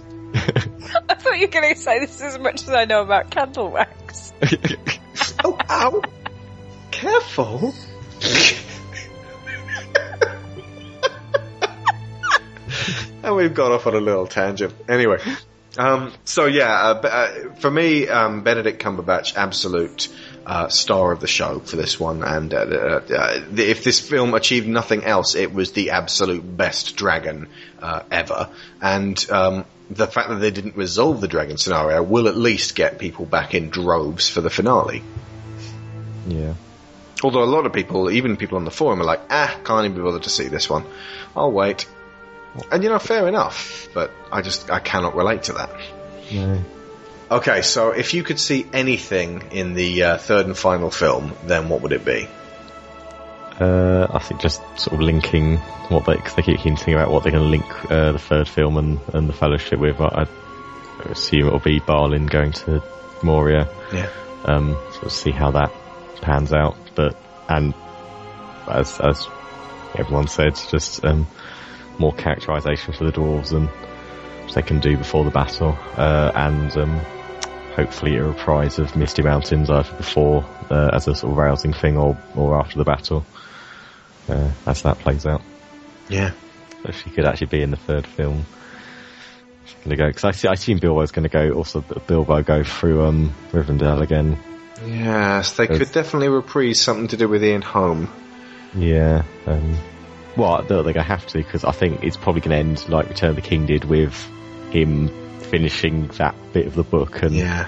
I 1.09 1.15
thought 1.15 1.35
you 1.35 1.47
were 1.47 1.51
going 1.51 1.73
to 1.73 1.79
say 1.79 1.99
this 1.99 2.15
is 2.15 2.21
as 2.21 2.39
much 2.39 2.63
as 2.63 2.69
I 2.69 2.85
know 2.85 3.01
about 3.01 3.31
candle 3.31 3.69
wax. 3.69 4.33
oh, 5.43 5.57
ow! 5.69 6.01
Careful! 6.91 7.73
and 13.23 13.35
we've 13.35 13.53
gone 13.53 13.71
off 13.71 13.87
on 13.87 13.95
a 13.95 13.99
little 13.99 14.27
tangent. 14.27 14.73
Anyway, 14.87 15.19
um, 15.77 16.13
so 16.25 16.45
yeah, 16.45 16.71
uh, 16.71 16.93
uh, 16.93 17.55
for 17.55 17.71
me, 17.71 18.07
um, 18.07 18.43
Benedict 18.43 18.81
Cumberbatch, 18.81 19.35
absolute 19.35 20.09
uh, 20.45 20.67
star 20.67 21.11
of 21.11 21.19
the 21.19 21.27
show 21.27 21.59
for 21.59 21.75
this 21.75 21.99
one. 21.99 22.23
And 22.23 22.53
uh, 22.53 22.57
uh, 22.57 23.01
uh, 23.09 23.41
if 23.55 23.83
this 23.83 23.99
film 23.99 24.33
achieved 24.33 24.67
nothing 24.67 25.03
else, 25.03 25.35
it 25.35 25.53
was 25.53 25.71
the 25.71 25.91
absolute 25.91 26.41
best 26.41 26.95
dragon 26.95 27.47
uh, 27.81 28.01
ever. 28.11 28.49
And 28.81 29.25
um, 29.31 29.65
the 29.95 30.07
fact 30.07 30.29
that 30.29 30.35
they 30.35 30.51
didn't 30.51 30.75
resolve 30.75 31.21
the 31.21 31.27
dragon 31.27 31.57
scenario 31.57 32.01
will 32.03 32.27
at 32.27 32.35
least 32.35 32.75
get 32.75 32.99
people 32.99 33.25
back 33.25 33.53
in 33.53 33.69
droves 33.69 34.29
for 34.29 34.41
the 34.41 34.49
finale. 34.49 35.03
Yeah. 36.27 36.53
Although 37.23 37.43
a 37.43 37.45
lot 37.45 37.65
of 37.65 37.73
people, 37.73 38.11
even 38.11 38.37
people 38.37 38.57
on 38.57 38.65
the 38.65 38.71
forum, 38.71 39.01
are 39.01 39.05
like, 39.05 39.21
ah, 39.29 39.59
can't 39.63 39.85
even 39.85 39.97
be 39.97 40.03
bothered 40.03 40.23
to 40.23 40.29
see 40.29 40.47
this 40.47 40.69
one. 40.69 40.85
I'll 41.35 41.51
wait. 41.51 41.87
And 42.71 42.83
you 42.83 42.89
know, 42.89 42.99
fair 42.99 43.27
enough, 43.27 43.87
but 43.93 44.11
I 44.31 44.41
just, 44.41 44.69
I 44.69 44.79
cannot 44.79 45.15
relate 45.15 45.43
to 45.43 45.53
that. 45.53 45.71
No. 46.31 46.63
Okay, 47.31 47.61
so 47.61 47.91
if 47.91 48.13
you 48.13 48.23
could 48.23 48.39
see 48.39 48.65
anything 48.73 49.43
in 49.51 49.73
the 49.73 50.03
uh, 50.03 50.17
third 50.17 50.45
and 50.45 50.57
final 50.57 50.91
film, 50.91 51.33
then 51.45 51.69
what 51.69 51.81
would 51.81 51.91
it 51.91 52.05
be? 52.05 52.27
Uh, 53.59 54.07
I 54.11 54.19
think 54.19 54.41
just 54.41 54.61
sort 54.79 54.93
of 54.95 55.01
linking 55.01 55.57
what 55.89 56.05
they, 56.05 56.17
cause 56.17 56.35
they 56.35 56.41
keep 56.41 56.59
hinting 56.59 56.93
about 56.93 57.11
what 57.11 57.23
they're 57.23 57.31
going 57.31 57.43
to 57.43 57.49
link 57.49 57.91
uh, 57.91 58.11
the 58.11 58.19
third 58.19 58.47
film 58.47 58.77
and, 58.77 58.99
and 59.13 59.29
the 59.29 59.33
Fellowship 59.33 59.79
with. 59.79 59.99
I, 60.01 60.27
I 60.27 61.03
assume 61.11 61.47
it'll 61.47 61.59
be 61.59 61.79
Balin 61.79 62.25
going 62.25 62.51
to 62.51 62.83
Moria. 63.21 63.69
Yeah. 63.93 64.09
Um, 64.45 64.77
so 64.91 64.99
we'll 65.03 65.11
see 65.11 65.31
how 65.31 65.51
that 65.51 65.71
pans 66.21 66.51
out. 66.51 66.77
But 66.95 67.17
and 67.47 67.73
as 68.67 68.99
as 68.99 69.27
everyone 69.95 70.27
said, 70.27 70.55
just 70.69 71.03
um, 71.05 71.27
more 71.99 72.13
characterization 72.13 72.93
for 72.93 73.05
the 73.05 73.11
dwarves 73.11 73.51
and 73.51 73.69
they 74.53 74.61
can 74.61 74.79
do 74.79 74.97
before 74.97 75.23
the 75.23 75.31
battle, 75.31 75.77
uh, 75.97 76.31
and 76.35 76.75
um, 76.77 76.99
hopefully 77.75 78.17
a 78.17 78.23
reprise 78.23 78.77
of 78.79 78.95
Misty 78.95 79.23
Mountains 79.23 79.69
either 79.69 79.95
before 79.97 80.45
uh, 80.69 80.91
as 80.93 81.07
a 81.07 81.15
sort 81.15 81.31
of 81.31 81.37
rousing 81.37 81.73
thing 81.73 81.97
or 81.97 82.17
or 82.35 82.59
after 82.59 82.77
the 82.77 82.83
battle. 82.83 83.25
Uh, 84.29 84.51
as 84.65 84.81
that 84.83 84.99
plays 84.99 85.25
out. 85.25 85.41
Yeah. 86.09 86.31
If 86.85 87.01
she 87.03 87.09
could 87.09 87.25
actually 87.25 87.47
be 87.47 87.61
in 87.61 87.71
the 87.71 87.77
third 87.77 88.05
film, 88.07 88.45
she's 89.65 89.75
going 89.75 89.89
to 89.91 89.95
go 89.95 90.07
because 90.07 90.23
I 90.23 90.31
see 90.31 90.47
I 90.47 90.53
assume 90.53 90.79
Bilbo's 90.79 91.11
going 91.11 91.23
to 91.23 91.29
go 91.29 91.51
also 91.51 91.81
Bilbo 91.81 92.41
go 92.43 92.63
through 92.63 93.05
um, 93.05 93.33
Rivendell 93.51 94.01
again. 94.01 94.37
Yes, 94.85 95.53
they 95.55 95.67
could 95.67 95.91
definitely 95.91 96.27
reprise 96.29 96.79
something 96.81 97.07
to 97.09 97.17
do 97.17 97.27
with 97.29 97.43
Ian 97.43 97.61
Home. 97.61 98.09
Yeah. 98.75 99.23
Um, 99.45 99.77
well, 100.35 100.57
they're, 100.63 100.83
they're 100.83 100.93
going 100.93 100.95
to 100.95 101.01
have 101.03 101.25
to 101.27 101.37
because 101.37 101.63
I 101.63 101.71
think 101.71 102.03
it's 102.03 102.17
probably 102.17 102.41
going 102.41 102.51
to 102.51 102.57
end 102.57 102.89
like 102.89 103.07
Return 103.07 103.29
of 103.31 103.35
the 103.35 103.41
King 103.41 103.65
did 103.65 103.85
with 103.85 104.13
him 104.71 105.09
finishing 105.39 106.07
that 106.17 106.35
bit 106.51 106.65
of 106.65 106.75
the 106.75 106.83
book 106.83 107.21
and 107.21 107.35
Yeah. 107.35 107.67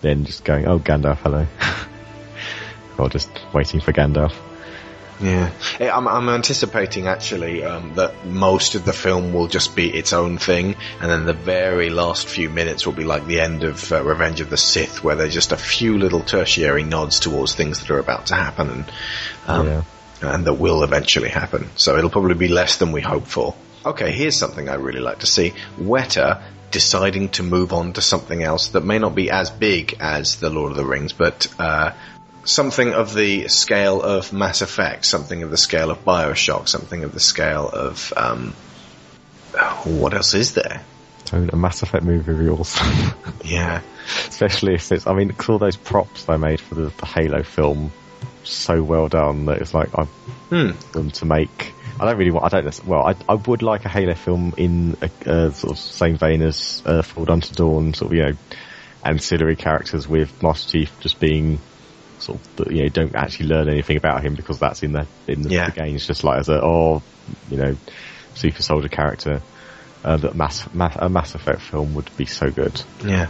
then 0.00 0.24
just 0.24 0.44
going, 0.44 0.66
"Oh, 0.66 0.78
Gandalf, 0.78 1.18
hello." 1.18 1.46
or 2.98 3.08
just 3.08 3.30
waiting 3.52 3.80
for 3.80 3.92
Gandalf. 3.92 4.34
Yeah, 5.22 5.50
Eh, 5.78 5.88
I'm, 5.88 6.08
I'm 6.08 6.28
anticipating 6.28 7.06
actually 7.06 7.62
um, 7.62 7.94
that 7.94 8.26
most 8.26 8.74
of 8.74 8.84
the 8.84 8.92
film 8.92 9.32
will 9.32 9.46
just 9.46 9.76
be 9.76 9.88
its 9.88 10.12
own 10.12 10.36
thing, 10.38 10.74
and 11.00 11.10
then 11.10 11.24
the 11.24 11.32
very 11.32 11.90
last 11.90 12.26
few 12.26 12.50
minutes 12.50 12.84
will 12.84 12.92
be 12.92 13.04
like 13.04 13.26
the 13.26 13.40
end 13.40 13.62
of 13.62 13.92
uh, 13.92 14.02
Revenge 14.02 14.40
of 14.40 14.50
the 14.50 14.56
Sith, 14.56 15.04
where 15.04 15.14
there's 15.16 15.32
just 15.34 15.52
a 15.52 15.56
few 15.56 15.96
little 15.98 16.20
tertiary 16.22 16.82
nods 16.82 17.20
towards 17.20 17.54
things 17.54 17.80
that 17.80 17.90
are 17.90 17.98
about 18.00 18.26
to 18.26 18.34
happen, 18.34 18.68
and 18.70 18.84
um, 19.46 19.66
Yeah. 19.66 19.82
and 20.22 20.44
that 20.44 20.54
will 20.54 20.82
eventually 20.82 21.28
happen. 21.28 21.68
So 21.76 21.96
it'll 21.96 22.10
probably 22.10 22.34
be 22.34 22.48
less 22.48 22.76
than 22.78 22.90
we 22.92 23.00
hope 23.00 23.26
for. 23.26 23.54
Okay, 23.86 24.12
here's 24.12 24.36
something 24.36 24.68
I'd 24.68 24.80
really 24.80 25.00
like 25.00 25.20
to 25.20 25.26
see: 25.26 25.54
Weta 25.78 26.42
deciding 26.72 27.28
to 27.28 27.42
move 27.42 27.72
on 27.74 27.92
to 27.92 28.00
something 28.00 28.42
else 28.42 28.68
that 28.68 28.82
may 28.82 28.98
not 28.98 29.14
be 29.14 29.30
as 29.30 29.50
big 29.50 29.94
as 30.00 30.36
the 30.36 30.48
Lord 30.48 30.70
of 30.70 30.76
the 30.78 30.84
Rings, 30.86 31.12
but 31.12 31.46
uh, 31.58 31.90
something 32.44 32.92
of 32.92 33.14
the 33.14 33.48
scale 33.48 34.00
of 34.02 34.32
Mass 34.32 34.62
Effect, 34.62 35.04
something 35.04 35.42
of 35.42 35.50
the 35.50 35.56
scale 35.56 35.90
of 35.90 36.04
Bioshock, 36.04 36.68
something 36.68 37.04
of 37.04 37.12
the 37.12 37.20
scale 37.20 37.68
of 37.68 38.12
um, 38.16 38.54
what 39.84 40.14
else 40.14 40.34
is 40.34 40.54
there? 40.54 40.82
A 41.32 41.56
Mass 41.56 41.82
Effect 41.82 42.04
movie 42.04 42.30
would 42.32 42.40
be 42.44 42.48
awesome. 42.50 43.14
Yeah, 43.44 43.80
Especially 44.28 44.74
if 44.74 44.92
it's, 44.92 45.06
I 45.06 45.14
mean, 45.14 45.30
'cause 45.32 45.48
all 45.48 45.58
those 45.58 45.76
props 45.76 46.24
they 46.24 46.36
made 46.36 46.60
for 46.60 46.74
the, 46.74 46.92
the 46.98 47.06
Halo 47.06 47.42
film, 47.42 47.90
so 48.44 48.82
well 48.82 49.08
done 49.08 49.46
that 49.46 49.60
it's 49.60 49.72
like 49.72 49.88
I 49.98 50.04
Hmm. 50.50 50.72
them 50.92 51.10
to 51.12 51.24
make. 51.24 51.72
I 51.98 52.04
don't 52.04 52.18
really 52.18 52.30
want. 52.32 52.52
I 52.52 52.60
don't. 52.60 52.84
Well, 52.86 53.02
I 53.06 53.14
I 53.28 53.34
would 53.34 53.62
like 53.62 53.84
a 53.86 53.88
Halo 53.88 54.14
film 54.14 54.52
in 54.58 54.96
a, 55.00 55.30
a 55.30 55.52
sort 55.52 55.72
of 55.72 55.78
same 55.78 56.18
vein 56.18 56.42
as 56.42 56.82
uh, 56.84 57.00
Forward 57.02 57.30
Unto 57.30 57.54
Dawn, 57.54 57.94
sort 57.94 58.10
of 58.12 58.16
you 58.18 58.24
know, 58.24 58.32
ancillary 59.04 59.56
characters 59.56 60.06
with 60.06 60.42
Master 60.42 60.70
Chief 60.72 60.92
just 61.00 61.18
being 61.20 61.58
sort 62.22 62.38
of 62.40 62.56
that, 62.56 62.70
you 62.72 62.82
know 62.82 62.88
don't 62.88 63.14
actually 63.14 63.46
learn 63.48 63.68
anything 63.68 63.96
about 63.96 64.22
him 64.24 64.34
because 64.34 64.58
that's 64.58 64.82
in 64.82 64.92
the 64.92 65.06
in 65.28 65.42
the, 65.42 65.50
Yeah. 65.50 65.66
the 65.70 65.72
game. 65.72 65.94
It's 65.96 66.06
just 66.06 66.24
like 66.24 66.38
as 66.40 66.48
a 66.48 66.60
oh 66.62 67.02
you 67.50 67.56
know 67.58 67.76
super 68.34 68.62
soldier 68.62 68.88
character. 68.88 69.40
Uh, 70.04 70.16
that 70.16 70.34
mass, 70.34 70.66
mass 70.74 70.96
a 70.96 71.08
Mass 71.08 71.34
Effect 71.36 71.60
film 71.60 71.94
would 71.94 72.10
be 72.16 72.26
so 72.26 72.50
good. 72.50 72.80
yeah. 73.04 73.28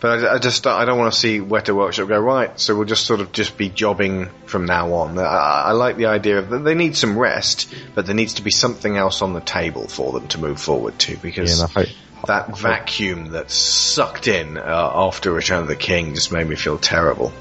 But 0.00 0.22
I, 0.22 0.34
I 0.34 0.38
just 0.38 0.66
I 0.66 0.84
don't 0.84 0.98
want 0.98 1.14
to 1.14 1.18
see 1.18 1.38
Weta 1.40 1.74
Workshop 1.74 2.08
go 2.08 2.18
right. 2.18 2.60
So 2.60 2.76
we'll 2.76 2.84
just 2.84 3.06
sort 3.06 3.20
of 3.20 3.32
just 3.32 3.56
be 3.56 3.70
jobbing 3.70 4.28
from 4.44 4.66
now 4.66 4.92
on. 4.92 5.18
I, 5.18 5.22
I 5.68 5.72
like 5.72 5.96
the 5.96 6.06
idea 6.06 6.40
of 6.40 6.50
that 6.50 6.58
they 6.58 6.74
need 6.74 6.94
some 6.94 7.18
rest, 7.18 7.72
but 7.94 8.04
there 8.04 8.14
needs 8.14 8.34
to 8.34 8.42
be 8.42 8.50
something 8.50 8.98
else 8.98 9.22
on 9.22 9.32
the 9.32 9.40
table 9.40 9.88
for 9.88 10.12
them 10.12 10.28
to 10.28 10.38
move 10.38 10.60
forward 10.60 10.98
to 10.98 11.16
because 11.16 11.56
Yeah, 11.58 11.64
and 11.64 11.72
I 11.74 11.80
hope- 11.80 11.96
that 12.26 12.58
vacuum 12.58 13.30
that's 13.32 13.54
sucked 13.54 14.28
in 14.28 14.58
uh, 14.58 14.90
after 14.94 15.30
Return 15.32 15.62
of 15.62 15.68
the 15.68 15.76
King 15.76 16.14
just 16.14 16.32
made 16.32 16.46
me 16.46 16.56
feel 16.56 16.76
terrible. 16.78 17.32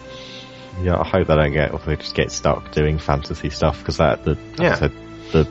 Yeah, 0.82 1.00
I 1.00 1.08
hope 1.08 1.28
they 1.28 1.36
don't 1.36 1.54
get, 1.54 1.72
or 1.72 1.80
they 1.80 1.96
just 1.96 2.16
get 2.16 2.32
stuck 2.32 2.72
doing 2.72 2.98
fantasy 2.98 3.50
stuff 3.50 3.80
because 3.80 3.98
that, 3.98 4.24
the, 4.24 4.38
Yeah. 4.58 4.76
Said, 4.76 4.92
the 5.32 5.46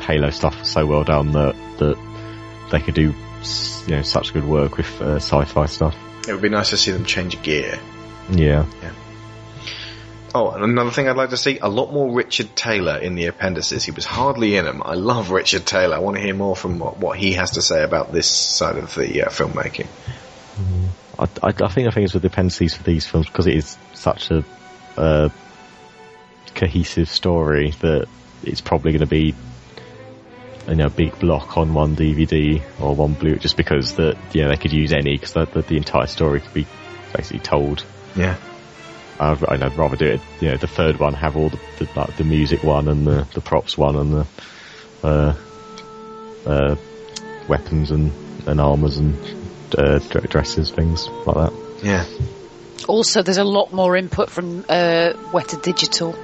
Halo 0.00 0.30
stuff 0.30 0.58
was 0.58 0.70
so 0.70 0.86
well 0.86 1.04
done 1.04 1.32
that 1.32 1.54
that 1.78 1.96
they 2.70 2.80
could 2.80 2.94
do, 2.94 3.14
you 3.86 3.96
know, 3.96 4.02
such 4.02 4.32
good 4.32 4.44
work 4.44 4.76
with 4.76 5.00
uh, 5.00 5.16
sci-fi 5.16 5.66
stuff. 5.66 5.96
It 6.28 6.32
would 6.32 6.42
be 6.42 6.48
nice 6.48 6.70
to 6.70 6.76
see 6.76 6.90
them 6.90 7.04
change 7.04 7.40
gear. 7.42 7.78
Yeah, 8.30 8.66
Yeah. 8.82 8.92
Oh, 10.34 10.50
and 10.50 10.62
another 10.62 10.90
thing 10.90 11.08
I'd 11.08 11.16
like 11.16 11.30
to 11.30 11.36
see, 11.38 11.58
a 11.60 11.68
lot 11.68 11.94
more 11.94 12.12
Richard 12.12 12.54
Taylor 12.54 12.98
in 12.98 13.14
the 13.14 13.24
appendices. 13.24 13.84
He 13.84 13.90
was 13.90 14.04
hardly 14.04 14.56
in 14.56 14.66
them. 14.66 14.82
I 14.84 14.92
love 14.92 15.30
Richard 15.30 15.64
Taylor. 15.64 15.96
I 15.96 16.00
want 16.00 16.18
to 16.18 16.22
hear 16.22 16.34
more 16.34 16.54
from 16.54 16.78
what, 16.78 16.98
what 16.98 17.16
he 17.16 17.32
has 17.32 17.52
to 17.52 17.62
say 17.62 17.82
about 17.82 18.12
this 18.12 18.26
side 18.26 18.76
of 18.76 18.94
the 18.94 19.22
uh, 19.22 19.28
filmmaking. 19.30 19.86
I, 21.18 21.24
I, 21.42 21.48
I 21.48 21.68
think 21.68 21.86
the 21.86 21.92
thing 21.92 22.04
is 22.04 22.14
with 22.14 22.22
the 22.22 22.28
dependencies 22.28 22.74
for 22.74 22.82
these 22.82 23.06
films 23.06 23.26
because 23.26 23.46
it 23.46 23.54
is 23.54 23.76
such 23.94 24.30
a 24.30 24.44
uh, 24.96 25.28
cohesive 26.54 27.08
story 27.08 27.70
that 27.80 28.06
it's 28.42 28.60
probably 28.60 28.92
going 28.92 29.00
to 29.00 29.06
be 29.06 29.34
you 30.68 30.74
know, 30.74 30.86
a 30.86 30.90
big 30.90 31.18
block 31.18 31.56
on 31.56 31.74
one 31.74 31.94
DVD 31.94 32.62
or 32.80 32.94
one 32.94 33.14
blue, 33.14 33.36
just 33.36 33.56
because 33.56 33.94
that 33.96 34.16
you 34.32 34.42
know 34.42 34.48
they 34.48 34.56
could 34.56 34.72
use 34.72 34.92
any 34.92 35.16
because 35.16 35.32
the, 35.32 35.46
the, 35.46 35.62
the 35.62 35.76
entire 35.76 36.06
story 36.06 36.40
could 36.40 36.54
be 36.54 36.66
basically 37.14 37.40
told. 37.40 37.84
Yeah. 38.16 38.36
I'd, 39.18 39.42
I'd 39.44 39.76
rather 39.78 39.96
do 39.96 40.06
it. 40.06 40.20
You 40.40 40.50
know, 40.50 40.56
the 40.56 40.66
third 40.66 40.98
one 40.98 41.14
have 41.14 41.36
all 41.36 41.48
the 41.48 41.58
the, 41.78 41.88
like, 41.96 42.16
the 42.16 42.24
music 42.24 42.62
one 42.62 42.88
and 42.88 43.06
the, 43.06 43.26
the 43.32 43.40
props 43.40 43.78
one 43.78 43.96
and 43.96 44.12
the 44.12 44.26
uh, 45.02 45.34
uh, 46.46 46.76
weapons 47.48 47.90
and, 47.90 48.12
and 48.46 48.60
armors 48.60 48.98
and 48.98 49.16
uh, 49.76 49.98
dresses, 49.98 50.70
things 50.70 51.08
like 51.26 51.36
that. 51.36 51.52
Yeah. 51.82 52.04
Also, 52.88 53.22
there's 53.22 53.38
a 53.38 53.44
lot 53.44 53.72
more 53.72 53.96
input 53.96 54.30
from 54.30 54.60
uh, 54.68 55.12
Weta 55.32 55.60
Digital 55.60 56.14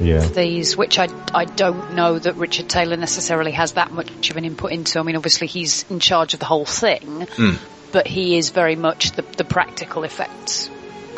Yeah. 0.00 0.22
for 0.22 0.32
these, 0.34 0.76
which 0.76 0.98
I, 0.98 1.08
I 1.34 1.44
don't 1.44 1.94
know 1.94 2.18
that 2.18 2.36
Richard 2.36 2.68
Taylor 2.68 2.96
necessarily 2.96 3.52
has 3.52 3.72
that 3.72 3.92
much 3.92 4.30
of 4.30 4.36
an 4.36 4.44
input 4.44 4.72
into. 4.72 4.98
I 4.98 5.02
mean, 5.02 5.16
obviously 5.16 5.46
he's 5.48 5.84
in 5.90 6.00
charge 6.00 6.34
of 6.34 6.40
the 6.40 6.46
whole 6.46 6.64
thing, 6.64 7.26
Hmm. 7.36 7.52
but 7.92 8.06
he 8.06 8.36
is 8.38 8.50
very 8.50 8.76
much 8.76 9.12
the, 9.12 9.22
the 9.36 9.44
practical 9.44 10.04
effects 10.04 10.70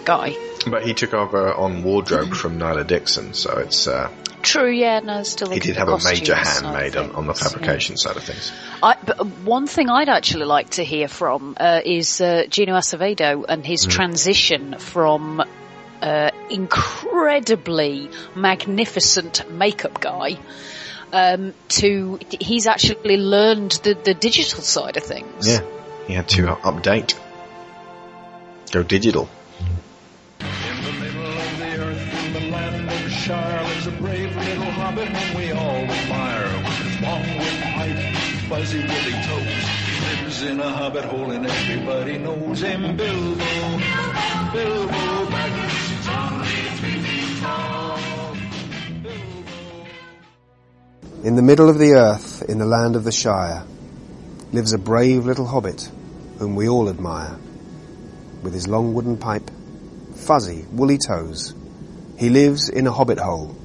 guy. 0.05 0.35
But 0.67 0.85
he 0.85 0.95
took 0.95 1.15
over 1.15 1.53
on 1.55 1.83
wardrobe 1.83 2.35
from 2.35 2.59
Ngila 2.59 2.87
Dickson, 2.87 3.33
so 3.35 3.59
it's 3.59 3.87
uh, 3.87 4.11
True, 4.45 4.71
yeah, 4.71 5.01
no, 5.01 5.23
still. 5.23 5.51
he 5.51 5.59
did 5.59 5.77
have 5.77 5.89
a 5.89 5.99
major 6.05 6.35
hand 6.35 6.73
made 6.73 6.97
on, 6.97 7.13
on 7.13 7.27
the 7.27 7.33
things, 7.35 7.53
yeah. 7.53 7.59
fabrication 7.59 7.97
side 7.97 8.17
of 8.17 8.23
things. 8.23 8.53
I, 8.83 8.97
but 9.05 9.27
one 9.45 9.67
thing 9.67 9.89
I'd 9.89 10.09
actually 10.09 10.45
like 10.45 10.71
to 10.71 10.85
hear 10.85 11.09
from 11.09 11.57
uh, 11.59 11.81
is 11.85 12.21
uh, 12.21 12.45
Gino 12.49 12.75
Acevedo 12.75 13.45
and 13.49 13.65
his 13.65 13.87
Mm. 13.87 13.91
transition 13.91 14.79
from 14.79 15.43
uh, 16.03 16.31
incredibly 16.51 18.11
magnificent 18.37 19.51
makeup 19.51 20.01
guy 20.01 20.39
um, 21.13 21.55
to 21.69 22.19
he's 22.41 22.67
actually 22.67 23.17
learned 23.17 23.73
the, 23.83 23.95
the 23.95 24.15
digital 24.15 24.63
side 24.63 24.97
of 24.97 25.05
things. 25.05 25.49
Yeah, 25.49 25.61
he 26.07 26.15
had 26.15 26.29
to 26.31 26.47
update, 26.47 27.15
go 28.73 28.83
digital. 28.83 29.29
Toes. 38.83 39.65
He 39.87 40.23
lives 40.23 40.43
in 40.43 40.61
a 40.61 40.71
hobbit 40.71 41.05
hole 41.05 41.31
and 41.31 41.47
everybody 41.47 42.19
knows 42.19 42.61
him. 42.61 42.97
Bilbo, 42.97 43.79
Bilbo 44.53 45.31
Baggins. 45.31 45.85
In 51.25 51.37
the 51.37 51.43
middle 51.43 51.71
of 51.71 51.79
the 51.79 51.93
earth, 51.93 52.43
in 52.43 52.59
the 52.59 52.67
land 52.67 52.97
of 52.97 53.05
the 53.05 53.11
Shire, 53.11 53.65
lives 54.53 54.75
a 54.75 54.79
brave 54.79 55.25
little 55.25 55.47
hobbit 55.47 55.91
whom 56.39 56.55
we 56.55 56.69
all 56.69 56.91
admire. 56.91 57.39
With 58.43 58.53
his 58.53 58.69
long 58.69 58.93
wooden 58.93 59.17
pipe, 59.17 59.51
fuzzy, 60.15 60.67
woolly 60.71 60.99
toes, 60.99 61.55
he 62.19 62.29
lives 62.29 62.69
in 62.69 62.87
a 62.87 62.93
hobbit 62.93 63.19
hole, 63.19 63.57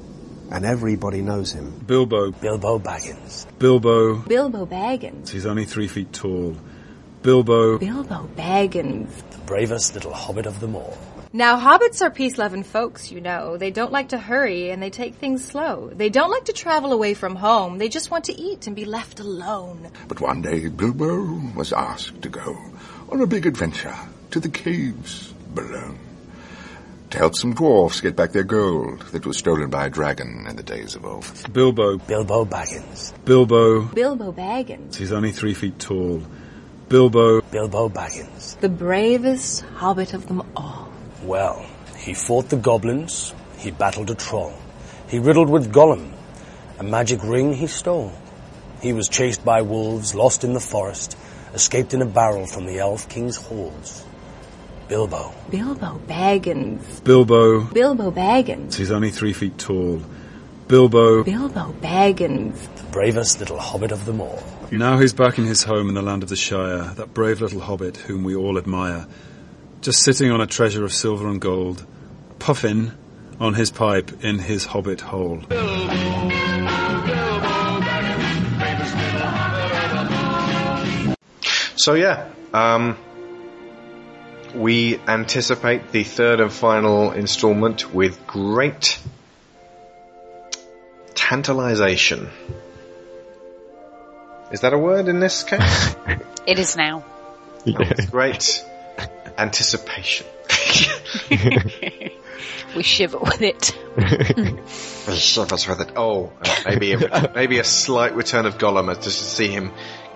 and 0.50 0.64
everybody 0.64 1.22
knows 1.22 1.52
him. 1.52 1.70
Bilbo. 1.86 2.32
Bilbo 2.32 2.78
Baggins. 2.78 3.46
Bilbo. 3.58 4.16
Bilbo 4.16 4.66
Baggins. 4.66 5.28
He's 5.28 5.46
only 5.46 5.64
three 5.64 5.88
feet 5.88 6.12
tall. 6.12 6.56
Bilbo. 7.22 7.78
Bilbo 7.78 8.28
Baggins. 8.36 9.10
The 9.30 9.38
bravest 9.38 9.94
little 9.94 10.12
hobbit 10.12 10.46
of 10.46 10.60
them 10.60 10.74
all. 10.74 10.98
Now, 11.32 11.60
hobbits 11.60 12.02
are 12.02 12.10
peace-loving 12.10 12.64
folks, 12.64 13.12
you 13.12 13.20
know. 13.20 13.56
They 13.56 13.70
don't 13.70 13.92
like 13.92 14.08
to 14.08 14.18
hurry 14.18 14.70
and 14.70 14.82
they 14.82 14.90
take 14.90 15.14
things 15.14 15.44
slow. 15.44 15.88
They 15.94 16.08
don't 16.08 16.30
like 16.30 16.46
to 16.46 16.52
travel 16.52 16.92
away 16.92 17.14
from 17.14 17.36
home. 17.36 17.78
They 17.78 17.88
just 17.88 18.10
want 18.10 18.24
to 18.24 18.32
eat 18.32 18.66
and 18.66 18.74
be 18.74 18.84
left 18.84 19.20
alone. 19.20 19.90
But 20.08 20.20
one 20.20 20.42
day 20.42 20.66
Bilbo 20.66 21.40
was 21.54 21.72
asked 21.72 22.22
to 22.22 22.28
go 22.28 22.58
on 23.10 23.20
a 23.20 23.26
big 23.28 23.46
adventure 23.46 23.94
to 24.32 24.40
the 24.40 24.48
caves 24.48 25.32
below 25.54 25.94
to 27.10 27.18
help 27.18 27.34
some 27.34 27.54
dwarfs 27.54 28.00
get 28.00 28.16
back 28.16 28.32
their 28.32 28.44
gold 28.44 29.00
that 29.12 29.26
was 29.26 29.36
stolen 29.36 29.68
by 29.68 29.86
a 29.86 29.90
dragon 29.90 30.46
in 30.48 30.56
the 30.56 30.62
days 30.62 30.94
of 30.94 31.04
old. 31.04 31.26
Bilbo. 31.52 31.98
Bilbo 31.98 32.44
Baggins. 32.44 33.12
Bilbo. 33.24 33.82
Bilbo 33.82 34.32
Baggins. 34.32 34.94
He's 34.94 35.12
only 35.12 35.32
three 35.32 35.54
feet 35.54 35.78
tall. 35.78 36.22
Bilbo. 36.88 37.40
Bilbo 37.40 37.88
Baggins. 37.88 38.58
The 38.60 38.68
bravest 38.68 39.62
hobbit 39.74 40.14
of 40.14 40.28
them 40.28 40.42
all. 40.56 40.92
Well, 41.22 41.66
he 41.98 42.14
fought 42.14 42.48
the 42.48 42.56
goblins. 42.56 43.34
He 43.58 43.70
battled 43.70 44.10
a 44.10 44.14
troll. 44.14 44.54
He 45.08 45.18
riddled 45.18 45.50
with 45.50 45.72
Gollum. 45.72 46.12
A 46.78 46.84
magic 46.84 47.22
ring 47.24 47.52
he 47.52 47.66
stole. 47.66 48.12
He 48.80 48.92
was 48.92 49.08
chased 49.08 49.44
by 49.44 49.62
wolves, 49.62 50.14
lost 50.14 50.44
in 50.44 50.54
the 50.54 50.60
forest, 50.60 51.18
escaped 51.52 51.92
in 51.92 52.00
a 52.00 52.06
barrel 52.06 52.46
from 52.46 52.64
the 52.64 52.78
Elf 52.78 53.08
King's 53.08 53.36
halls. 53.36 54.06
Bilbo. 54.90 55.32
Bilbo 55.48 56.00
Baggins. 56.08 57.04
Bilbo. 57.04 57.60
Bilbo 57.60 58.10
Baggins. 58.10 58.74
He's 58.74 58.90
only 58.90 59.10
three 59.10 59.32
feet 59.32 59.56
tall. 59.56 60.02
Bilbo. 60.66 61.22
Bilbo 61.22 61.72
Baggins. 61.80 62.56
The 62.74 62.82
bravest 62.90 63.38
little 63.38 63.60
hobbit 63.60 63.92
of 63.92 64.04
them 64.04 64.20
all. 64.20 64.42
Now 64.72 64.98
he's 64.98 65.12
back 65.12 65.38
in 65.38 65.44
his 65.44 65.62
home 65.62 65.88
in 65.88 65.94
the 65.94 66.02
land 66.02 66.24
of 66.24 66.28
the 66.28 66.34
Shire, 66.34 66.92
that 66.94 67.14
brave 67.14 67.40
little 67.40 67.60
hobbit 67.60 67.98
whom 67.98 68.24
we 68.24 68.34
all 68.34 68.58
admire. 68.58 69.06
Just 69.80 70.02
sitting 70.02 70.32
on 70.32 70.40
a 70.40 70.46
treasure 70.48 70.84
of 70.84 70.92
silver 70.92 71.28
and 71.28 71.40
gold, 71.40 71.86
puffing 72.40 72.90
on 73.38 73.54
his 73.54 73.70
pipe 73.70 74.24
in 74.24 74.40
his 74.40 74.64
hobbit 74.64 75.00
hole. 75.00 75.40
So 81.76 81.94
yeah, 81.94 82.28
um, 82.52 82.98
we 84.54 84.98
anticipate 85.06 85.92
the 85.92 86.04
third 86.04 86.40
and 86.40 86.52
final 86.52 87.12
installment 87.12 87.94
with 87.94 88.26
great 88.26 88.98
tantalization. 91.14 92.30
Is 94.52 94.62
that 94.62 94.72
a 94.72 94.78
word 94.78 95.08
in 95.08 95.20
this 95.20 95.44
case? 95.44 95.96
It 96.46 96.58
is 96.58 96.76
now. 96.76 97.04
With 97.64 98.10
great 98.10 98.64
anticipation. 99.38 100.26
We 102.76 102.84
shiver 102.84 103.18
with 103.18 103.42
it. 103.42 103.76
Shivers 105.12 105.66
with 105.66 105.80
it. 105.80 105.92
Oh, 105.96 106.32
uh, 106.40 106.62
maybe 106.66 106.92
a, 106.92 107.32
maybe 107.34 107.58
a 107.58 107.64
slight 107.64 108.14
return 108.14 108.46
of 108.46 108.58
Gollum 108.58 108.90
as 108.90 108.98
to 108.98 109.10
see 109.10 109.48
him 109.48 109.72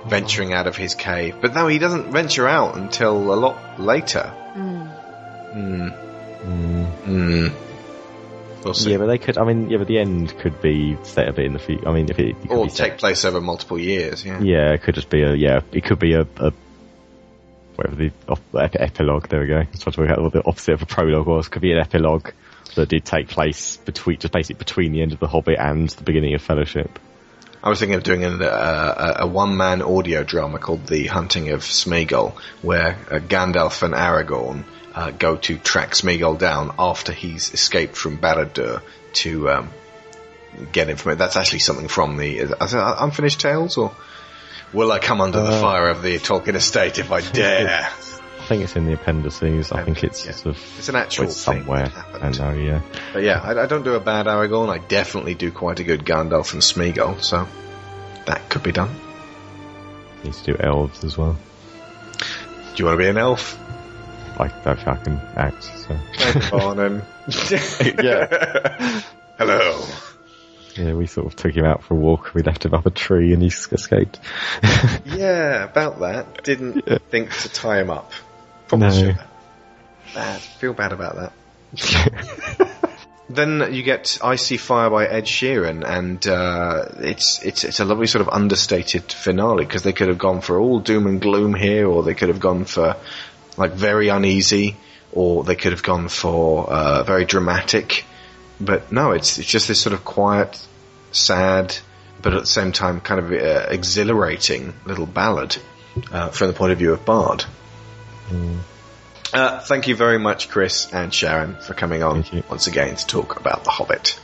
venturing 0.07 0.53
out 0.53 0.67
of 0.67 0.77
his 0.77 0.95
cave. 0.95 1.37
But 1.41 1.55
no, 1.55 1.67
he 1.67 1.79
doesn't 1.79 2.11
venture 2.13 2.47
out 2.49 2.77
until 2.77 3.33
a 3.33 3.37
lot 3.37 3.81
later. 3.81 4.25
Hmm. 4.55 5.89
Hmm. 7.05 7.49
We'll. 8.65 8.75
Yeah, 8.75 8.97
but 8.97 9.07
they 9.07 9.19
could. 9.19 9.37
I 9.37 9.45
mean, 9.45 9.69
yeah, 9.69 9.77
but 9.79 9.87
the 9.89 9.99
end 9.99 10.37
could 10.39 10.61
be 10.63 10.97
set 11.03 11.29
a 11.29 11.33
bit 11.33 11.45
in 11.45 11.53
the 11.53 11.59
future. 11.59 11.87
I 11.87 11.93
mean, 11.93 12.09
if 12.11 12.19
it, 12.19 12.31
it 12.31 12.41
could 12.43 12.51
Or 12.51 12.69
set- 12.71 12.91
take 12.91 12.99
place 12.99 13.25
over 13.25 13.41
multiple 13.41 13.79
years. 13.79 14.25
Yeah. 14.25 14.41
Yeah, 14.41 14.73
it 14.73 14.83
could 14.83 14.95
just 14.95 15.11
be 15.11 15.23
a 15.23 15.35
yeah. 15.35 15.61
It 15.73 15.85
could 15.85 15.99
be 15.99 16.15
a, 16.15 16.23
a 16.23 16.53
whatever 17.77 17.97
the 17.97 18.11
ep- 18.59 18.77
epilogue. 18.77 19.29
There 19.29 19.41
we 19.41 19.49
go. 19.49 19.59
I 19.59 19.69
was 19.71 19.81
trying 19.81 19.93
to 19.95 20.01
work 20.01 20.11
out 20.11 20.23
what 20.23 20.33
the 20.33 20.47
opposite 20.47 20.73
of 20.75 20.83
a 20.83 20.87
prologue 20.87 21.27
was. 21.27 21.49
Could 21.49 21.61
be 21.63 21.73
an 21.73 21.79
epilogue 21.79 22.31
that 22.75 22.89
did 22.89 23.05
take 23.05 23.29
place 23.29 23.77
between 23.77 24.19
just 24.19 24.33
basically 24.33 24.59
between 24.59 24.93
the 24.93 25.03
end 25.03 25.13
of 25.13 25.21
the 25.21 25.29
Hobbit 25.29 25.59
and 25.59 25.89
the 25.91 26.03
beginning 26.05 26.35
of 26.35 26.41
Fellowship. 26.43 26.99
I 27.65 27.71
was 27.71 27.79
thinking 27.79 27.97
of 27.97 28.03
doing 28.03 28.25
a, 28.25 28.29
a, 28.29 29.17
a 29.21 29.27
one-man 29.27 29.81
audio 29.81 30.23
drama 30.23 30.59
called 30.59 30.87
The 30.87 31.07
Hunting 31.07 31.49
of 31.49 31.63
Smeagol, 31.63 32.35
where 32.61 32.99
uh, 33.11 33.21
Gandalf 33.21 33.83
and 33.83 33.95
Aragorn 33.95 34.65
uh, 34.95 35.11
go 35.13 35.37
to 35.37 35.57
track 35.57 35.93
Smeagol 35.93 36.39
down 36.39 36.75
after 36.79 37.11
he's 37.15 37.55
escaped 37.55 37.97
from 37.97 38.19
Barad-dûr 38.19 38.83
to 39.15 39.49
um, 39.49 39.71
get 40.73 40.91
information. 40.91 41.19
That's 41.19 41.37
actually 41.37 41.61
something 41.61 41.89
from 41.89 42.19
the 42.19 42.37
is 42.37 42.51
it 42.51 42.59
Unfinished 42.61 43.41
Tales, 43.41 43.79
or 43.79 43.97
will 44.75 44.93
I 44.93 44.99
come 44.99 45.23
under 45.23 45.41
the 45.41 45.53
Uh, 45.53 45.61
fire 45.63 45.89
of 45.89 46.03
the 46.03 46.19
Tolkien 46.19 46.57
estate 46.57 46.99
if 46.99 47.11
I 47.11 47.23
dare? 47.23 47.89
I 48.45 48.47
think 48.47 48.63
it's 48.63 48.77
in 48.77 48.85
the 48.85 48.93
appendices. 48.93 49.73
I 49.73 49.85
think 49.85 50.05
it's 50.05 50.23
sort 50.23 50.55
of 50.55 50.79
It's 50.79 50.91
an 50.91 50.97
actual 50.97 51.25
it's 51.25 51.43
thing 51.43 51.61
somewhere. 51.61 51.91
I 52.13 52.29
know. 52.29 52.53
Yeah. 52.53 52.83
But 53.15 53.23
yeah, 53.23 53.41
I, 53.41 53.63
I 53.63 53.67
don't 53.67 53.85
do 53.85 53.95
a 53.95 54.01
bad 54.01 54.27
Aragorn. 54.27 54.69
I 54.69 54.77
definitely 54.77 55.35
do 55.35 55.51
quite 55.51 55.81
a 55.81 55.83
good 55.83 56.05
Gandalf 56.05 56.53
and 56.53 56.61
Smeagol, 56.61 57.23
so 57.23 57.49
that 58.27 58.51
could 58.51 58.63
be 58.63 58.71
done. 58.71 58.95
Needs 60.25 60.43
to 60.43 60.53
do 60.53 60.59
elves 60.63 61.05
as 61.05 61.17
well. 61.17 61.39
Do 62.19 62.83
you 62.83 62.85
want 62.85 62.99
to 62.99 63.03
be 63.03 63.09
an 63.09 63.17
elf? 63.17 63.59
I 64.39 64.53
I 64.67 64.75
can 64.75 65.17
act. 65.37 65.65
So. 65.65 65.97
Come 66.51 66.61
on 66.61 66.81
and 66.81 67.03
yeah. 68.05 69.01
Hello. 69.39 69.87
Yeah, 70.77 70.93
we 70.93 71.07
sort 71.07 71.29
of 71.29 71.37
took 71.37 71.57
him 71.57 71.65
out 71.65 71.83
for 71.83 71.95
a 71.95 71.97
walk. 71.97 72.35
We 72.35 72.43
left 72.43 72.67
him 72.67 72.75
up 72.75 72.85
a 72.85 72.91
tree, 72.91 73.33
and 73.33 73.41
he 73.41 73.49
escaped. 73.49 74.21
Yeah, 75.07 75.65
about 75.65 76.01
that. 76.01 76.43
Didn't 76.43 76.83
think 77.11 77.33
to 77.39 77.49
tie 77.49 77.81
him 77.81 77.89
up. 77.89 78.13
Probably 78.79 79.13
No. 79.13 79.19
Bad. 80.15 80.41
Feel 80.41 80.75
bad 80.75 80.93
about 80.93 81.17
that. 81.17 81.33
then 83.29 83.73
you 83.73 83.83
get 83.83 84.19
"I 84.23 84.37
See 84.37 84.57
Fire" 84.57 84.91
by 84.91 85.07
Ed 85.07 85.25
Sheeran, 85.25 85.85
and 85.85 86.25
uh, 86.27 86.87
it's 86.99 87.43
it's 87.43 87.65
it's 87.65 87.81
a 87.81 87.85
lovely 87.85 88.07
sort 88.07 88.23
of 88.23 88.29
understated 88.29 89.13
finale 89.13 89.65
because 89.65 89.83
they 89.83 89.93
could 89.93 90.09
have 90.09 90.19
gone 90.19 90.41
for 90.41 90.59
all 90.61 90.81
doom 90.81 91.07
and 91.07 91.21
gloom 91.21 91.55
here, 91.55 91.89
or 91.89 92.03
they 92.03 92.15
could 92.15 92.29
have 92.29 92.41
gone 92.41 92.65
for 92.65 92.97
like 93.57 93.73
very 93.73 94.09
uneasy, 94.09 94.77
or 95.13 95.45
they 95.45 95.57
could 95.57 95.73
have 95.73 95.83
gone 95.83 96.09
for 96.09 96.69
uh, 96.71 97.03
very 97.03 97.25
dramatic. 97.25 98.05
But 98.61 98.93
no, 98.93 99.13
it's 99.13 99.39
it's 99.39 99.49
just 99.49 99.67
this 99.69 99.81
sort 99.81 99.95
of 99.95 100.05
quiet, 100.05 100.65
sad, 101.11 101.77
but 102.23 102.35
at 102.35 102.41
the 102.41 102.47
same 102.47 102.73
time 102.73 103.01
kind 103.01 103.21
of 103.21 103.33
uh, 103.33 103.67
exhilarating 103.69 104.75
little 104.85 105.07
ballad 105.07 105.57
uh, 106.13 106.29
from 106.29 106.49
the 106.49 106.55
point 106.55 106.73
of 106.73 106.79
view 106.79 106.93
of 106.93 107.05
Bard. 107.05 107.45
Uh, 109.33 109.61
thank 109.61 109.89
you 109.89 109.97
very 109.97 110.19
much, 110.19 110.49
Chris 110.49 110.93
and 110.93 111.13
Sharon, 111.13 111.57
for 111.57 111.75
coming 111.75 112.03
on 112.03 112.25
once 112.49 112.67
again 112.69 112.95
to 112.95 113.07
talk 113.07 113.39
about 113.41 113.65
The 113.65 113.71
Hobbit. 113.71 114.19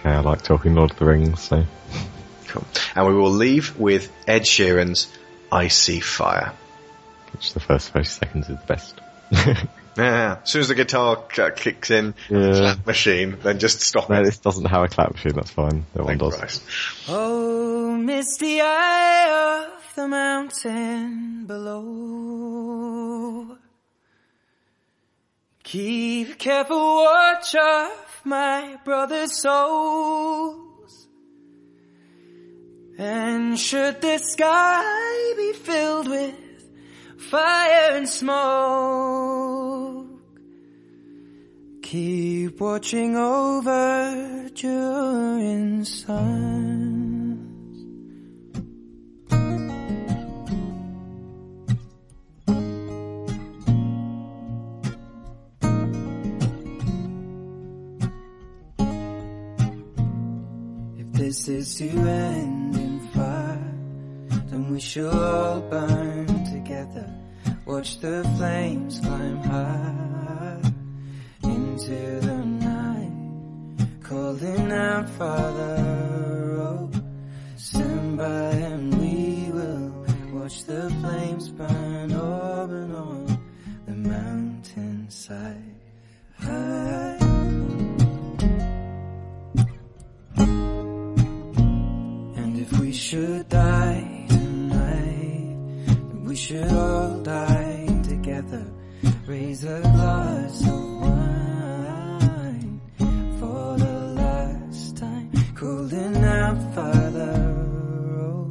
Okay, 0.00 0.10
I 0.10 0.20
like 0.20 0.42
talking 0.42 0.74
Lord 0.74 0.90
of 0.90 0.98
the 0.98 1.06
Rings, 1.06 1.40
so. 1.40 1.64
Cool. 2.48 2.64
And 2.94 3.06
we 3.06 3.14
will 3.14 3.30
leave 3.30 3.78
with 3.78 4.12
Ed 4.26 4.42
Sheeran's 4.42 5.08
I 5.50 5.68
See 5.68 6.00
Fire. 6.00 6.52
Which 7.32 7.54
the 7.54 7.60
first 7.60 7.90
30 7.90 8.04
seconds 8.04 8.48
is 8.50 8.58
the 8.58 8.66
best. 8.66 9.00
Yeah, 9.96 10.38
as 10.42 10.50
soon 10.50 10.60
as 10.62 10.66
the 10.66 10.74
guitar 10.74 11.14
kicks 11.54 11.92
in, 11.92 12.14
Yeah. 12.28 12.50
clap 12.56 12.84
machine, 12.84 13.38
then 13.44 13.60
just 13.60 13.80
stop 13.80 14.10
No, 14.10 14.20
it. 14.22 14.24
this 14.24 14.38
doesn't 14.38 14.64
have 14.64 14.82
a 14.82 14.88
clap 14.88 15.12
machine, 15.12 15.34
that's 15.36 15.52
fine. 15.52 15.86
That 15.94 16.02
one 16.04 16.18
does. 16.18 16.36
Christ. 16.36 16.62
Oh, 17.08 17.96
misty 17.96 18.60
eye 18.60 19.66
of 19.68 19.83
the 19.94 20.08
mountain 20.08 21.46
below. 21.46 23.04
Keep 25.62 26.38
careful 26.38 26.76
watch 26.76 27.54
of 27.54 28.20
my 28.24 28.78
brother's 28.84 29.40
souls. 29.40 31.08
And 32.98 33.58
should 33.58 34.00
the 34.00 34.18
sky 34.18 35.34
be 35.36 35.52
filled 35.52 36.08
with 36.08 36.34
fire 37.18 37.96
and 37.96 38.08
smoke, 38.08 40.06
keep 41.82 42.60
watching 42.60 43.16
over 43.16 44.48
Durin's 44.54 46.04
sons. 46.04 46.83
Is 61.46 61.74
to 61.74 61.90
end 61.90 62.74
in 62.74 63.00
fire, 63.08 63.74
then 64.48 64.70
we 64.72 64.80
shall 64.80 65.10
all 65.10 65.60
burn 65.60 66.26
together. 66.46 67.06
Watch 67.66 67.98
the 68.00 68.24
flames 68.38 68.98
climb 69.00 69.42
high 69.42 70.72
into 71.42 72.20
the 72.22 72.38
night, 72.46 73.88
calling 74.02 74.72
out, 74.72 75.06
Father, 75.10 75.76
oh, 76.60 76.90
stand 77.56 78.16
by 78.16 78.50
and 78.72 78.98
we 78.98 79.50
will 79.52 80.06
watch 80.32 80.64
the 80.64 80.88
flames 81.02 81.50
burn 81.50 82.10
open 82.10 82.94
on 82.94 83.38
the 83.84 83.92
mountainside. 83.92 85.74
High. 86.38 87.13
Should 93.14 93.48
die 93.48 94.26
tonight, 94.28 95.56
we 96.24 96.34
should 96.34 96.72
all 96.72 97.20
die 97.20 97.86
together. 98.02 98.66
Raise 99.24 99.62
a 99.62 99.80
glass 99.82 100.62
of 100.62 100.82
wine 101.02 102.80
for 103.38 103.76
the 103.78 103.98
last 104.20 104.96
time. 104.96 105.30
Calling 105.54 106.24
out, 106.24 106.74
Father, 106.74 107.34
oh, 108.18 108.50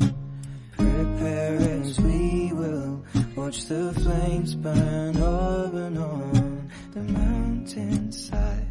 prepare 0.78 1.58
as 1.82 2.00
we 2.00 2.54
will 2.54 3.04
watch 3.36 3.66
the 3.66 3.92
flames 3.96 4.56
burn 4.56 5.18
open 5.18 5.98
on 5.98 6.72
the 6.94 7.02
mountainside. 7.02 8.68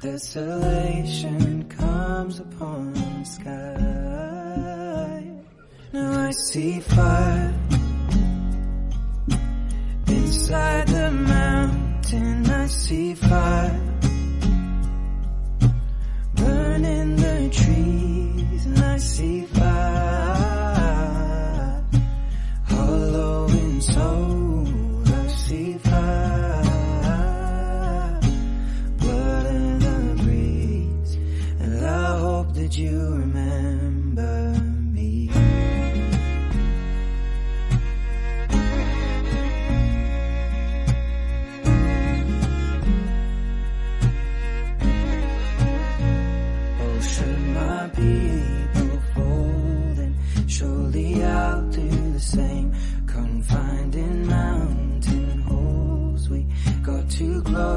Desolation 0.00 1.68
comes 1.68 2.40
upon 2.40 2.94
the 2.94 3.24
sky. 3.24 4.45
Now 5.96 6.26
I 6.26 6.30
see 6.30 6.80
fire 6.80 7.54
inside 10.08 10.88
the 10.88 11.10
mountain. 11.10 12.50
I 12.50 12.66
see 12.66 13.14
fire 13.14 13.80
burning 16.34 17.16
the 17.16 17.48
trees, 17.50 18.66
and 18.66 18.78
I 18.78 18.98
see 18.98 19.46
fire 19.46 19.82
hollowing. 22.64 23.80
I 25.06 25.26
see 25.28 25.78
fire, 25.78 26.62
blood 28.98 29.46
in 29.46 29.78
the 29.78 30.22
breeze, 30.22 31.16
and 31.60 31.86
I 31.86 32.18
hope 32.18 32.52
that 32.52 32.76
you. 32.76 33.25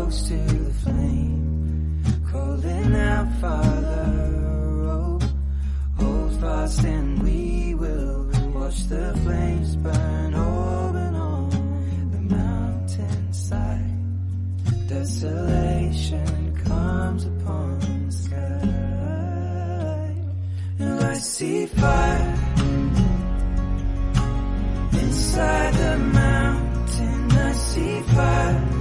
Close 0.09 0.27
to 0.27 0.33
the 0.33 0.73
flame. 0.73 2.01
Calling 2.31 2.95
out, 2.95 3.31
Father, 3.39 4.05
oh, 4.89 5.19
hold 5.99 6.41
fast 6.41 6.83
and 6.83 7.21
we 7.21 7.75
will 7.75 8.27
watch 8.55 8.88
the 8.88 9.13
flames 9.23 9.75
burn 9.75 10.33
open 10.33 11.15
on 11.15 11.49
the 12.11 12.35
mountainside. 12.35 13.91
Desolation 14.88 16.55
comes 16.65 17.25
upon 17.25 17.79
the 18.07 18.11
sky. 18.11 18.55
And 20.79 21.03
I 21.03 21.13
see 21.13 21.67
fire 21.67 22.35
inside 25.03 25.73
the 25.75 25.97
mountain. 25.97 27.31
I 27.31 27.51
see 27.53 28.01
fire 28.01 28.78